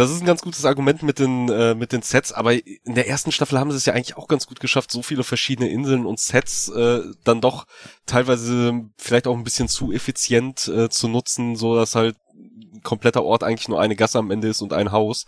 das 0.00 0.10
ist 0.10 0.20
ein 0.20 0.26
ganz 0.26 0.42
gutes 0.42 0.64
Argument 0.64 1.02
mit 1.02 1.18
den, 1.18 1.48
äh, 1.48 1.74
mit 1.74 1.92
den 1.92 2.02
Sets, 2.02 2.32
aber 2.32 2.54
in 2.54 2.94
der 2.94 3.08
ersten 3.08 3.32
Staffel 3.32 3.58
haben 3.58 3.70
sie 3.70 3.76
es 3.76 3.86
ja 3.86 3.92
eigentlich 3.92 4.16
auch 4.16 4.28
ganz 4.28 4.46
gut 4.46 4.60
geschafft, 4.60 4.90
so 4.90 5.02
viele 5.02 5.24
verschiedene 5.24 5.68
Inseln 5.68 6.06
und 6.06 6.18
Sets 6.18 6.68
äh, 6.70 7.02
dann 7.24 7.40
doch 7.40 7.66
teilweise 8.06 8.88
vielleicht 8.96 9.26
auch 9.26 9.36
ein 9.36 9.44
bisschen 9.44 9.68
zu 9.68 9.92
effizient 9.92 10.68
äh, 10.68 10.88
zu 10.88 11.08
nutzen, 11.08 11.54
so 11.54 11.76
dass 11.76 11.94
halt 11.94 12.16
ein 12.34 12.82
kompletter 12.82 13.22
Ort 13.22 13.44
eigentlich 13.44 13.68
nur 13.68 13.80
eine 13.80 13.96
Gasse 13.96 14.18
am 14.18 14.30
Ende 14.30 14.48
ist 14.48 14.62
und 14.62 14.72
ein 14.72 14.90
Haus. 14.90 15.26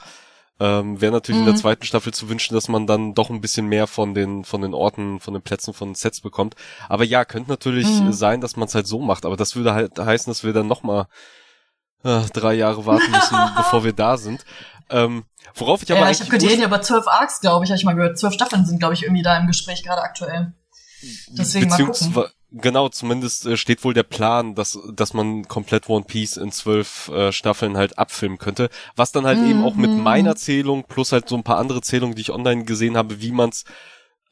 Ähm, 0.60 1.00
Wäre 1.00 1.12
natürlich 1.12 1.40
mhm. 1.40 1.48
in 1.48 1.52
der 1.52 1.54
mhm. 1.54 1.60
zweiten 1.60 1.84
Staffel 1.84 2.14
zu 2.14 2.28
wünschen, 2.28 2.54
dass 2.54 2.68
man 2.68 2.86
dann 2.86 3.14
doch 3.14 3.30
ein 3.30 3.40
bisschen 3.40 3.66
mehr 3.66 3.86
von 3.86 4.14
den 4.14 4.44
von 4.44 4.62
den 4.62 4.74
Orten, 4.74 5.18
von 5.18 5.34
den 5.34 5.42
Plätzen, 5.42 5.74
von 5.74 5.90
den 5.90 5.94
Sets 5.94 6.20
bekommt. 6.20 6.54
Aber 6.88 7.04
ja, 7.04 7.24
könnte 7.24 7.50
natürlich 7.50 7.88
mhm. 7.88 8.12
sein, 8.12 8.40
dass 8.40 8.56
man 8.56 8.68
es 8.68 8.74
halt 8.74 8.86
so 8.86 9.00
macht. 9.00 9.26
Aber 9.26 9.36
das 9.36 9.56
würde 9.56 9.74
halt 9.74 9.98
heißen, 9.98 10.30
dass 10.30 10.44
wir 10.44 10.52
dann 10.52 10.68
noch 10.68 10.82
mal 10.82 11.08
äh, 12.04 12.22
drei 12.32 12.54
Jahre 12.54 12.86
warten 12.86 13.10
müssen, 13.10 13.36
bevor 13.56 13.84
wir 13.84 13.92
da 13.92 14.16
sind. 14.16 14.44
Ähm, 14.90 15.24
worauf 15.54 15.82
ich 15.82 15.90
aber 15.90 16.00
ja, 16.00 16.10
ich 16.10 16.20
habe 16.20 16.36
ja 16.36 16.66
über 16.66 16.82
zwölf 16.82 17.06
Arcs, 17.06 17.40
glaube 17.40 17.64
ich, 17.64 17.70
habe 17.70 17.78
ich 17.78 17.84
mal 17.84 17.94
gehört. 17.94 18.18
Zwölf 18.18 18.34
Staffeln 18.34 18.66
sind, 18.66 18.78
glaube 18.78 18.94
ich, 18.94 19.02
irgendwie 19.02 19.22
da 19.22 19.36
im 19.36 19.46
Gespräch 19.46 19.82
gerade 19.82 20.02
aktuell. 20.02 20.52
Deswegen 21.28 21.68
mal 21.68 21.84
gucken. 21.84 22.24
Genau, 22.54 22.90
zumindest 22.90 23.46
äh, 23.46 23.56
steht 23.56 23.82
wohl 23.82 23.94
der 23.94 24.02
Plan, 24.02 24.54
dass, 24.54 24.78
dass 24.92 25.14
man 25.14 25.48
komplett 25.48 25.88
One 25.88 26.04
Piece 26.04 26.36
in 26.36 26.52
zwölf 26.52 27.08
äh, 27.08 27.32
Staffeln 27.32 27.78
halt 27.78 27.98
abfilmen 27.98 28.36
könnte. 28.36 28.68
Was 28.94 29.10
dann 29.10 29.24
halt 29.24 29.38
mhm. 29.38 29.50
eben 29.50 29.64
auch 29.64 29.74
mit 29.74 29.90
mhm. 29.90 30.02
meiner 30.02 30.36
Zählung 30.36 30.84
plus 30.84 31.12
halt 31.12 31.30
so 31.30 31.36
ein 31.36 31.44
paar 31.44 31.56
andere 31.56 31.80
Zählungen, 31.80 32.14
die 32.14 32.20
ich 32.20 32.30
online 32.30 32.64
gesehen 32.64 32.98
habe, 32.98 33.22
wie 33.22 33.32
man's 33.32 33.64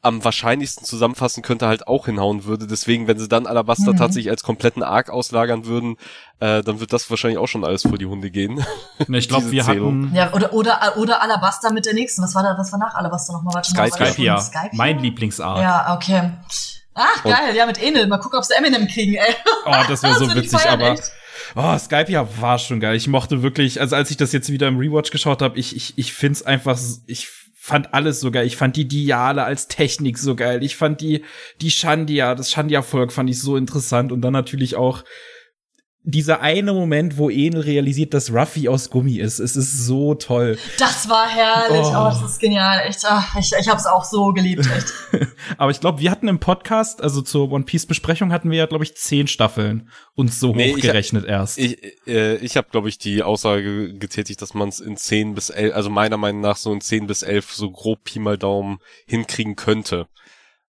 am 0.03 0.25
wahrscheinlichsten 0.25 0.85
zusammenfassen 0.85 1.43
könnte, 1.43 1.67
halt 1.67 1.87
auch 1.87 2.07
hinhauen 2.07 2.45
würde. 2.45 2.67
Deswegen, 2.67 3.07
wenn 3.07 3.19
sie 3.19 3.29
dann 3.29 3.47
Alabaster 3.47 3.93
mhm. 3.93 3.97
tatsächlich 3.97 4.31
als 4.31 4.43
kompletten 4.43 4.83
Arc 4.83 5.11
auslagern 5.11 5.67
würden, 5.67 5.97
äh, 6.41 6.63
dann 6.63 6.81
wird 6.81 6.93
das 6.93 7.11
wahrscheinlich 7.11 7.39
auch 7.39 7.49
schon 7.49 7.65
alles 7.65 7.83
vor 7.83 7.99
die 7.99 8.07
Hunde 8.07 8.31
gehen. 8.31 8.65
Ne, 9.09 9.19
ich 9.19 9.29
glaube, 9.29 9.51
wir 9.51 9.65
Zählung. 9.65 10.07
hatten 10.07 10.15
ja 10.15 10.33
oder 10.35 10.53
oder 10.53 10.97
oder 10.99 11.23
Alabaster 11.23 11.73
mit 11.73 11.87
der 11.87 11.95
nächsten. 11.95 12.23
Was 12.23 12.35
war 12.35 12.43
da? 12.43 12.57
Was 12.59 12.71
war 12.71 12.79
nach 12.79 12.95
Alabaster 12.95 13.33
nochmal? 13.33 13.55
Warte 13.55 13.71
Sky, 13.71 13.91
Skype, 13.91 14.23
ja. 14.23 14.39
Skype, 14.39 14.71
mein 14.73 14.99
Lieblingsart. 14.99 15.59
Ja, 15.61 15.95
okay. 15.95 16.31
Ach, 16.95 17.23
geil, 17.25 17.57
ja, 17.57 17.67
mit 17.67 17.83
Enel. 17.83 18.07
Mal 18.07 18.19
gucken, 18.19 18.39
ob 18.39 18.45
sie 18.45 18.55
Eminem 18.55 18.87
kriegen, 18.87 19.15
ey. 19.15 19.35
Oh, 19.65 19.75
das 19.89 20.03
wäre 20.03 20.15
so 20.19 20.35
witzig, 20.35 20.61
aber. 20.69 20.93
Echt. 20.93 21.13
Oh, 21.57 21.79
Skype 21.79 22.11
ja 22.11 22.27
war 22.41 22.59
schon 22.59 22.79
geil. 22.79 22.95
Ich 22.95 23.09
mochte 23.09 23.43
wirklich, 23.43 23.81
also 23.81 23.97
als 23.97 24.11
ich 24.11 24.17
das 24.17 24.33
jetzt 24.33 24.51
wieder 24.51 24.69
im 24.69 24.79
Rewatch 24.79 25.11
geschaut 25.11 25.43
habe, 25.43 25.59
ich, 25.59 25.75
ich, 25.75 25.99
ich 25.99 26.13
find's 26.13 26.43
einfach, 26.43 26.79
ich 27.07 27.29
fand 27.63 27.93
alles 27.93 28.21
so 28.21 28.31
geil. 28.31 28.47
Ich 28.47 28.57
fand 28.57 28.75
die 28.75 28.89
Diale 28.89 29.45
als 29.45 29.69
Technik 29.69 30.17
so 30.17 30.35
geil. 30.35 30.65
Ich 30.65 30.77
fand 30.77 31.03
die, 31.03 31.25
die 31.61 31.71
Shandia, 31.71 32.35
das 32.35 32.51
Shandia-Volk 32.51 33.13
fand 33.13 33.29
ich 33.29 33.39
so 33.39 33.59
interessant. 33.59 34.13
Und 34.13 34.23
dann 34.23 34.33
natürlich 34.33 34.77
auch 34.77 35.05
dieser 36.03 36.41
eine 36.41 36.73
Moment, 36.73 37.19
wo 37.19 37.29
Enel 37.29 37.61
realisiert, 37.61 38.15
dass 38.15 38.33
Ruffy 38.33 38.69
aus 38.69 38.89
Gummi 38.89 39.19
ist. 39.19 39.39
Es 39.39 39.55
ist 39.55 39.87
so 39.87 40.15
toll. 40.15 40.59
Das 40.79 41.11
war 41.11 41.29
herrlich. 41.29 41.87
Oh, 41.87 41.91
oh 41.91 42.05
das 42.05 42.23
ist 42.23 42.41
genial. 42.41 42.81
Echt. 42.87 43.01
Ach, 43.05 43.37
ich 43.37 43.53
ich 43.53 43.69
habe 43.69 43.79
es 43.79 43.87
auch 43.87 44.05
so 44.05 44.33
geliebt. 44.33 44.67
Echt. 44.67 45.29
Aber 45.59 45.71
ich 45.71 45.81
glaube, 45.81 46.01
wir 46.01 46.11
hatten 46.11 46.29
im 46.29 46.41
Podcast, 46.41 47.03
also 47.03 47.21
zur 47.21 47.53
One 47.53 47.65
Piece 47.65 47.85
Besprechung 47.85 48.33
hatten 48.33 48.51
wir 48.51 48.59
ja, 48.59 48.67
glaube 48.67 48.85
ich, 48.85 48.97
zehn 48.97 49.27
Staffeln 49.27 49.91
uns 50.15 50.41
so 50.41 50.55
nee, 50.55 50.73
hochgerechnet 50.73 51.25
ich, 51.25 51.31
erst. 51.31 51.59
Ich, 51.59 51.79
äh, 52.07 52.37
ich 52.37 52.57
habe, 52.57 52.69
glaube 52.71 52.89
ich, 52.89 52.97
die 52.97 53.23
Aussage 53.23 53.93
getätigt, 53.95 54.41
dass 54.41 54.55
man 54.55 54.71
es 54.71 54.81
in 54.81 54.97
zehn 54.97 55.35
bis 55.35 55.51
elf, 55.51 55.75
also 55.75 55.91
meiner 55.91 56.17
Meinung 56.17 56.41
nach 56.41 56.57
so 56.57 56.73
in 56.73 56.81
zehn 56.81 57.07
bis 57.07 57.23
elf 57.23 57.53
so 57.53 57.71
grob 57.71 58.05
Pi 58.05 58.21
mal 58.21 58.39
Daumen 58.39 58.79
hinkriegen 59.07 59.55
könnte. 59.55 60.07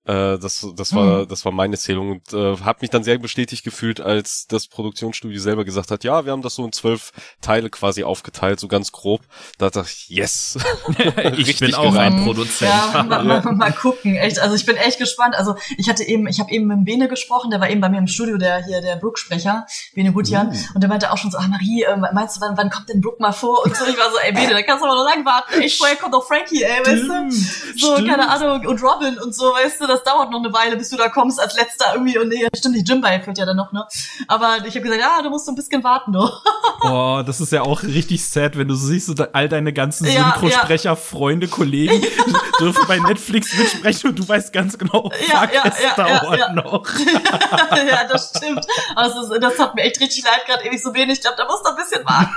Äh, 0.05 0.39
das, 0.39 0.65
das 0.75 0.95
war, 0.95 1.21
mhm. 1.21 1.27
das 1.27 1.45
war 1.45 1.51
meine 1.51 1.77
Zählung 1.77 2.11
und 2.11 2.33
äh, 2.33 2.57
habe 2.57 2.79
mich 2.81 2.89
dann 2.89 3.03
sehr 3.03 3.19
bestätigt 3.19 3.63
gefühlt, 3.63 4.01
als 4.01 4.47
das 4.47 4.67
Produktionsstudio 4.67 5.39
selber 5.39 5.63
gesagt 5.63 5.91
hat, 5.91 6.03
ja, 6.03 6.25
wir 6.25 6.31
haben 6.31 6.41
das 6.41 6.55
so 6.55 6.65
in 6.65 6.71
zwölf 6.71 7.11
Teile 7.39 7.69
quasi 7.69 8.03
aufgeteilt, 8.03 8.59
so 8.59 8.67
ganz 8.67 8.91
grob. 8.91 9.21
Da 9.59 9.69
dachte 9.69 9.91
ich, 9.91 10.09
yes. 10.09 10.57
ich 11.37 11.59
bin 11.59 11.75
auch 11.75 11.91
gereimt. 11.91 12.17
ein 12.17 12.25
Produzent. 12.25 12.71
Ja, 12.71 13.03
mal, 13.03 13.23
mal, 13.23 13.41
mal, 13.53 13.71
gucken, 13.73 14.15
echt. 14.15 14.39
Also 14.39 14.55
ich 14.55 14.65
bin 14.65 14.75
echt 14.75 14.97
gespannt. 14.97 15.35
Also 15.35 15.55
ich 15.77 15.87
hatte 15.87 16.03
eben, 16.03 16.27
ich 16.27 16.39
habe 16.39 16.51
eben 16.51 16.65
mit 16.65 16.83
Bene 16.85 17.07
gesprochen, 17.07 17.51
der 17.51 17.61
war 17.61 17.69
eben 17.69 17.81
bei 17.81 17.89
mir 17.89 17.99
im 17.99 18.07
Studio, 18.07 18.37
der 18.37 18.65
hier 18.65 18.81
der 18.81 18.95
Brook-Sprecher, 18.95 19.67
Bene 19.93 20.11
Gutjan, 20.13 20.47
mhm. 20.47 20.65
und 20.73 20.81
der 20.81 20.89
meinte 20.89 21.11
auch 21.11 21.17
schon 21.17 21.29
so, 21.29 21.37
ah 21.37 21.47
Marie, 21.47 21.83
äh, 21.83 21.95
meinst 21.95 22.37
du, 22.37 22.41
wann, 22.41 22.57
wann 22.57 22.71
kommt 22.71 22.89
denn 22.89 23.01
Brook 23.01 23.19
mal 23.19 23.33
vor? 23.33 23.63
Und 23.63 23.77
so, 23.77 23.85
ich 23.85 23.97
war 23.97 24.09
so, 24.09 24.17
ey 24.17 24.31
Bene, 24.31 24.53
da 24.53 24.63
kannst 24.63 24.83
du 24.83 24.87
aber 24.87 24.95
noch 24.95 25.05
lang 25.05 25.23
warten. 25.25 25.61
Echt, 25.61 25.77
vorher 25.77 25.95
kommt 25.95 26.15
doch 26.15 26.25
Frankie, 26.25 26.63
ey, 26.63 26.79
weißt 26.79 27.03
du? 27.03 27.31
So, 27.77 27.93
Stimmt. 27.93 28.09
keine 28.09 28.27
Ahnung, 28.27 28.65
und 28.65 28.81
Robin 28.81 29.19
und 29.19 29.35
so, 29.35 29.45
weißt 29.45 29.81
du, 29.81 29.90
das 29.91 30.03
dauert 30.03 30.31
noch 30.31 30.39
eine 30.39 30.53
Weile, 30.53 30.77
bis 30.77 30.89
du 30.89 30.97
da 30.97 31.09
kommst 31.09 31.39
als 31.39 31.55
letzter 31.55 31.93
irgendwie. 31.93 32.17
Und 32.17 32.29
nee, 32.29 32.47
stimmt, 32.55 32.75
die 32.75 32.83
Jimbai 32.83 33.21
fehlt 33.21 33.37
ja 33.37 33.45
dann 33.45 33.57
noch, 33.57 33.71
ne? 33.71 33.85
Aber 34.27 34.57
ich 34.65 34.75
habe 34.75 34.81
gesagt, 34.81 35.01
ja, 35.01 35.21
du 35.21 35.29
musst 35.29 35.45
so 35.45 35.51
ein 35.51 35.55
bisschen 35.55 35.83
warten, 35.83 36.13
du. 36.13 36.29
Boah, 36.81 37.23
das 37.23 37.41
ist 37.41 37.51
ja 37.51 37.61
auch 37.61 37.83
richtig 37.83 38.25
sad, 38.25 38.57
wenn 38.57 38.67
du 38.67 38.75
so 38.75 38.87
siehst, 38.87 39.07
so 39.07 39.13
all 39.33 39.49
deine 39.49 39.73
ganzen 39.73 40.05
ja, 40.05 40.23
Synchrosprecher, 40.23 40.91
ja. 40.91 40.95
Freunde, 40.95 41.47
Kollegen 41.47 42.01
dürfen 42.59 42.85
bei 42.87 42.99
Netflix 42.99 43.55
mitsprechen 43.57 44.11
und 44.11 44.19
du 44.19 44.27
weißt 44.27 44.53
ganz 44.53 44.77
genau, 44.77 45.11
ja, 45.27 45.41
fuck, 45.41 45.53
ja, 45.53 45.63
es 45.65 45.83
ja, 45.83 45.95
dauert 45.95 46.39
ja, 46.39 46.53
noch. 46.53 46.87
ja, 46.99 48.03
das 48.09 48.33
stimmt. 48.35 48.65
Also 48.95 49.29
das, 49.29 49.39
das 49.39 49.59
hat 49.59 49.75
mir 49.75 49.83
echt 49.83 49.99
richtig 49.99 50.23
leid, 50.23 50.45
gerade 50.45 50.65
ewig 50.65 50.81
so 50.81 50.93
wenig. 50.93 51.17
Ich 51.17 51.21
glaube, 51.21 51.37
da 51.37 51.45
musst 51.45 51.65
du 51.65 51.69
ein 51.69 51.75
bisschen 51.75 52.05
warten. 52.05 52.31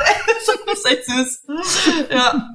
das 0.66 0.78
ist 0.78 0.86
echt 0.86 1.06
süß. 1.06 1.42
Ja. 2.10 2.50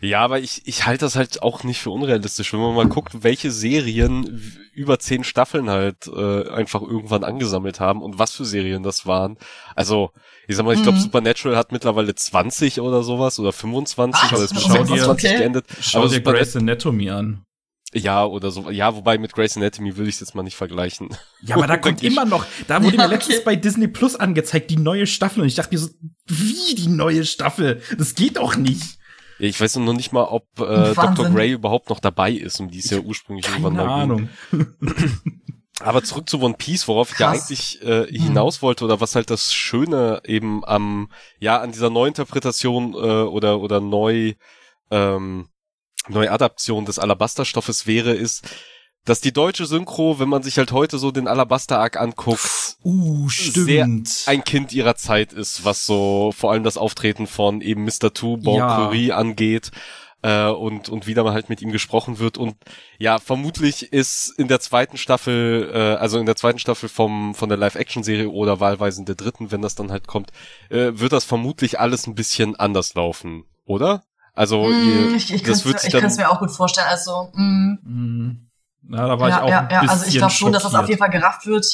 Ja, 0.00 0.20
aber 0.20 0.40
ich, 0.40 0.62
ich 0.66 0.86
halte 0.86 1.04
das 1.04 1.16
halt 1.16 1.42
auch 1.42 1.64
nicht 1.64 1.80
für 1.80 1.90
unrealistisch, 1.90 2.52
wenn 2.52 2.60
man 2.60 2.74
mal 2.74 2.88
guckt, 2.88 3.22
welche 3.22 3.50
Serien 3.50 4.42
über 4.72 4.98
zehn 4.98 5.24
Staffeln 5.24 5.68
halt 5.68 6.06
äh, 6.06 6.48
einfach 6.48 6.82
irgendwann 6.82 7.24
angesammelt 7.24 7.80
haben 7.80 8.02
und 8.02 8.18
was 8.18 8.32
für 8.32 8.44
Serien 8.44 8.82
das 8.82 9.06
waren. 9.06 9.36
Also, 9.74 10.10
ich 10.46 10.56
sag 10.56 10.64
mal, 10.64 10.74
ich 10.74 10.82
glaube, 10.82 10.98
mhm. 10.98 11.02
Supernatural 11.02 11.56
hat 11.56 11.72
mittlerweile 11.72 12.14
20 12.14 12.80
oder 12.80 13.02
sowas 13.02 13.38
oder 13.38 13.52
25, 13.52 14.22
Ach, 14.22 14.32
aber 14.32 14.42
es 14.42 14.52
ist 14.52 14.62
schau 14.62 14.84
dir, 14.84 15.02
20 15.02 15.08
okay. 15.08 15.38
geendet. 15.38 15.66
Schau 15.80 16.00
aber 16.00 16.08
dir 16.08 16.20
Grey's 16.20 16.56
Anatomy 16.56 17.10
an. 17.10 17.44
Ja, 17.92 18.24
oder 18.24 18.52
so. 18.52 18.70
Ja, 18.70 18.94
wobei 18.94 19.18
mit 19.18 19.32
Grey's 19.32 19.56
Anatomy 19.56 19.96
würde 19.96 20.08
ich 20.08 20.14
es 20.14 20.20
jetzt 20.20 20.34
mal 20.34 20.44
nicht 20.44 20.56
vergleichen. 20.56 21.08
Ja, 21.42 21.56
aber 21.56 21.66
da 21.66 21.76
kommt 21.78 22.02
immer 22.04 22.24
noch, 22.24 22.46
da 22.68 22.82
wurde 22.82 22.96
ja, 22.96 23.02
mir 23.02 23.08
letztens 23.08 23.36
okay. 23.38 23.44
bei 23.44 23.56
Disney 23.56 23.88
Plus 23.88 24.14
angezeigt, 24.14 24.70
die 24.70 24.76
neue 24.76 25.06
Staffel. 25.06 25.42
Und 25.42 25.48
ich 25.48 25.56
dachte 25.56 25.74
mir 25.74 25.78
so, 25.78 25.88
wie 26.26 26.74
die 26.76 26.88
neue 26.88 27.24
Staffel? 27.24 27.82
Das 27.98 28.14
geht 28.14 28.36
doch 28.36 28.56
nicht. 28.56 28.99
Ich 29.40 29.60
weiß 29.60 29.76
noch 29.76 29.92
nicht 29.94 30.12
mal, 30.12 30.24
ob 30.24 30.44
äh, 30.60 30.94
Dr. 30.94 31.30
Grey 31.30 31.52
überhaupt 31.52 31.88
noch 31.88 32.00
dabei 32.00 32.32
ist, 32.32 32.60
um 32.60 32.70
die 32.70 32.78
ist 32.78 32.90
ja 32.90 32.98
ursprünglich 32.98 33.46
Keine 33.46 33.56
irgendwann 33.56 33.86
mal 33.86 34.02
Ahnung. 34.02 34.28
Aber 35.80 36.04
zurück 36.04 36.28
zu 36.28 36.42
One 36.42 36.54
Piece, 36.58 36.86
worauf 36.88 37.10
Krass. 37.12 37.50
ich 37.50 37.80
ja 37.80 37.88
eigentlich 37.88 38.10
äh, 38.12 38.18
hm. 38.18 38.22
hinaus 38.26 38.60
wollte 38.60 38.84
oder 38.84 39.00
was 39.00 39.14
halt 39.14 39.30
das 39.30 39.54
Schöne 39.54 40.20
eben 40.26 40.62
am 40.64 41.10
ja 41.38 41.58
an 41.58 41.72
dieser 41.72 41.88
Neuinterpretation 41.88 42.92
äh, 42.92 42.96
oder 42.96 43.60
oder 43.60 43.80
neu 43.80 44.34
ähm, 44.90 45.48
Neuadaption 46.08 46.84
des 46.84 46.98
Alabasterstoffes 46.98 47.86
wäre, 47.86 48.12
ist, 48.12 48.48
dass 49.04 49.20
die 49.20 49.32
deutsche 49.32 49.66
Synchro, 49.66 50.18
wenn 50.18 50.28
man 50.28 50.42
sich 50.42 50.58
halt 50.58 50.72
heute 50.72 50.98
so 50.98 51.10
den 51.10 51.26
Alabaster-Arc 51.26 51.96
anguckt, 51.96 52.76
uh, 52.84 53.28
stimmt. 53.28 54.08
sehr 54.08 54.32
ein 54.32 54.44
Kind 54.44 54.72
ihrer 54.72 54.96
Zeit 54.96 55.32
ist, 55.32 55.64
was 55.64 55.86
so 55.86 56.32
vor 56.36 56.52
allem 56.52 56.64
das 56.64 56.76
Auftreten 56.76 57.26
von 57.26 57.60
eben 57.60 57.84
Mr. 57.84 58.12
Two, 58.12 58.36
Bon 58.36 58.56
ja. 58.56 58.76
Curry 58.76 59.12
angeht 59.12 59.70
äh, 60.22 60.48
und, 60.48 60.88
und 60.88 61.06
wieder 61.06 61.24
mal 61.24 61.32
halt 61.32 61.48
mit 61.48 61.62
ihm 61.62 61.72
gesprochen 61.72 62.18
wird. 62.18 62.38
Und 62.38 62.56
ja, 62.98 63.18
vermutlich 63.18 63.92
ist 63.92 64.34
in 64.38 64.48
der 64.48 64.60
zweiten 64.60 64.96
Staffel, 64.96 65.70
äh, 65.72 65.94
also 65.96 66.18
in 66.18 66.26
der 66.26 66.36
zweiten 66.36 66.58
Staffel 66.58 66.88
vom, 66.88 67.34
von 67.34 67.48
der 67.48 67.58
Live-Action-Serie 67.58 68.28
oder 68.28 68.60
wahlweise 68.60 69.00
in 69.00 69.06
der 69.06 69.14
dritten, 69.14 69.50
wenn 69.50 69.62
das 69.62 69.74
dann 69.74 69.90
halt 69.90 70.06
kommt, 70.06 70.30
äh, 70.68 70.92
wird 70.94 71.12
das 71.12 71.24
vermutlich 71.24 71.80
alles 71.80 72.06
ein 72.06 72.14
bisschen 72.14 72.56
anders 72.56 72.94
laufen, 72.94 73.44
oder? 73.64 74.02
Also 74.34 74.64
mm, 74.64 74.88
ihr, 74.88 75.16
ich, 75.16 75.32
ich 75.32 75.42
das 75.42 75.64
wird 75.64 75.80
sich 75.80 75.90
dann, 75.90 75.98
Ich 75.98 76.02
kann 76.02 76.10
es 76.10 76.16
mir 76.16 76.30
auch 76.30 76.38
gut 76.38 76.50
vorstellen. 76.50 76.86
Also 76.88 77.30
mm. 77.34 77.78
Mm. 77.82 78.49
Ja, 78.90 79.06
da 79.06 79.18
war 79.20 79.28
ja, 79.28 79.36
ich 79.36 79.42
auch 79.42 79.48
ja, 79.48 79.58
ein 79.60 79.68
bisschen 79.68 79.84
ja, 79.86 79.90
also 79.92 80.06
ich 80.06 80.16
glaube 80.16 80.32
schon, 80.32 80.52
dass 80.52 80.62
das 80.64 80.74
auf 80.74 80.88
jeden 80.88 80.98
Fall 80.98 81.10
gerafft 81.10 81.46
wird. 81.46 81.66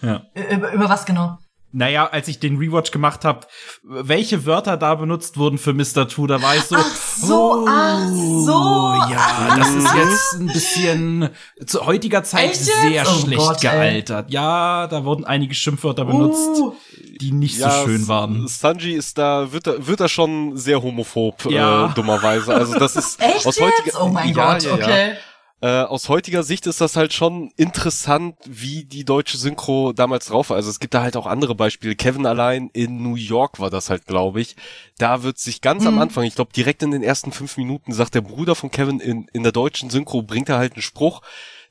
Ja. 0.00 0.22
Über, 0.34 0.72
über 0.72 0.88
was 0.88 1.04
genau? 1.04 1.38
naja, 1.72 2.06
als 2.06 2.28
ich 2.28 2.38
den 2.38 2.58
Rewatch 2.58 2.90
gemacht 2.90 3.24
habe, 3.24 3.46
welche 3.82 4.44
Wörter 4.44 4.76
da 4.76 4.94
benutzt 4.94 5.38
wurden 5.38 5.56
für 5.56 5.72
Mr. 5.72 6.06
Two, 6.06 6.26
da 6.26 6.40
war 6.42 6.54
ich 6.54 6.64
so, 6.64 6.76
ach 6.76 6.94
so, 6.94 7.64
oh, 7.64 7.66
ach 7.66 8.08
so, 8.08 9.10
ja, 9.10 9.56
das 9.56 9.70
ist 9.70 9.94
jetzt 9.94 10.32
ein 10.34 10.46
bisschen 10.48 11.30
zu 11.64 11.86
heutiger 11.86 12.22
Zeit 12.24 12.50
Echt 12.50 12.64
sehr? 12.64 13.04
Oh 13.06 13.20
schlecht 13.24 13.38
Gott, 13.38 13.64
ey. 13.64 13.70
gealtert. 13.70 14.30
Ja, 14.30 14.86
da 14.86 15.04
wurden 15.04 15.24
einige 15.24 15.54
Schimpfwörter 15.54 16.04
benutzt, 16.04 16.42
Uh, 16.52 16.74
die 17.20 17.32
nicht 17.32 17.58
so 17.58 17.70
schön 17.84 18.06
waren. 18.08 18.46
Sanji 18.48 18.92
ist 18.92 19.16
da, 19.16 19.50
wird 19.52 19.66
da, 19.66 19.86
wird 19.86 20.00
da 20.00 20.08
schon 20.08 20.56
sehr 20.56 20.82
homophob, 20.82 21.50
Ja. 21.50 21.86
äh, 21.86 21.94
dummerweise. 21.94 22.54
Also 22.54 22.78
das 22.78 22.96
ist 22.96 23.20
echt 23.22 23.46
aus 23.46 23.56
jetzt? 23.56 23.78
heutiger, 23.78 24.02
oh 24.02 24.08
mein 24.08 24.28
ja, 24.28 24.52
Gott, 24.52 24.62
ja, 24.62 24.76
ja. 24.76 24.84
okay. 24.84 25.12
Äh, 25.62 25.82
aus 25.82 26.08
heutiger 26.08 26.42
Sicht 26.42 26.66
ist 26.66 26.80
das 26.80 26.96
halt 26.96 27.12
schon 27.12 27.52
interessant, 27.56 28.34
wie 28.44 28.84
die 28.84 29.04
deutsche 29.04 29.36
Synchro 29.38 29.92
damals 29.92 30.26
drauf 30.26 30.50
war. 30.50 30.56
Also 30.56 30.68
es 30.68 30.80
gibt 30.80 30.92
da 30.92 31.02
halt 31.02 31.16
auch 31.16 31.26
andere 31.26 31.54
Beispiele. 31.54 31.94
Kevin 31.94 32.26
allein 32.26 32.68
in 32.72 33.00
New 33.00 33.14
York 33.14 33.60
war 33.60 33.70
das 33.70 33.88
halt, 33.88 34.06
glaube 34.06 34.40
ich. 34.40 34.56
Da 34.98 35.22
wird 35.22 35.38
sich 35.38 35.60
ganz 35.60 35.86
am 35.86 35.94
Mhm. 35.94 36.00
Anfang, 36.00 36.24
ich 36.24 36.34
glaube 36.34 36.52
direkt 36.52 36.82
in 36.82 36.90
den 36.90 37.04
ersten 37.04 37.30
fünf 37.30 37.56
Minuten, 37.56 37.92
sagt 37.92 38.16
der 38.16 38.22
Bruder 38.22 38.56
von 38.56 38.72
Kevin 38.72 38.98
in, 38.98 39.28
in 39.32 39.44
der 39.44 39.52
deutschen 39.52 39.88
Synchro, 39.88 40.22
bringt 40.22 40.48
er 40.48 40.58
halt 40.58 40.72
einen 40.72 40.82
Spruch. 40.82 41.22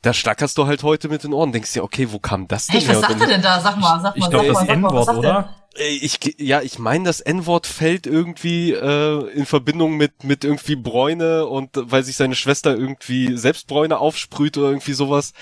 Da 0.01 0.13
stackerst 0.13 0.57
du 0.57 0.65
halt 0.65 0.83
heute 0.83 1.09
mit 1.09 1.23
den 1.25 1.33
Ohren, 1.33 1.51
denkst 1.51 1.73
dir, 1.73 1.83
okay, 1.83 2.07
wo 2.11 2.17
kam 2.19 2.47
das 2.47 2.67
denn 2.67 2.79
Hey, 2.79 2.87
was 2.87 2.95
her? 2.95 3.01
sagt 3.01 3.21
er 3.21 3.27
denn 3.27 3.41
da? 3.41 3.59
Sag 3.59 3.77
mal, 3.77 3.99
sag 4.01 4.15
mal, 4.17 4.23
Ich 4.25 4.29
glaube, 4.31 4.53
sag 4.53 4.67
das 4.67 4.67
mal, 4.67 4.67
sag 4.67 4.79
mal, 4.79 4.93
was 4.93 5.07
N-Wort, 5.07 5.09
er? 5.09 5.17
oder? 5.19 5.55
Äh, 5.75 5.87
Ich, 5.97 6.19
ja, 6.37 6.61
ich 6.61 6.79
meine, 6.79 7.05
das 7.05 7.21
N-Wort 7.21 7.67
fällt 7.67 8.05
irgendwie 8.07 8.71
äh, 8.73 9.29
in 9.31 9.45
Verbindung 9.45 9.97
mit 9.97 10.23
mit 10.23 10.43
irgendwie 10.43 10.75
Bräune 10.75 11.45
und 11.45 11.69
weil 11.75 12.03
sich 12.03 12.15
seine 12.17 12.35
Schwester 12.35 12.75
irgendwie 12.75 13.37
selbst 13.37 13.67
Bräune 13.67 13.97
aufsprüht 13.99 14.57
oder 14.57 14.69
irgendwie 14.69 14.93
sowas. 14.93 15.33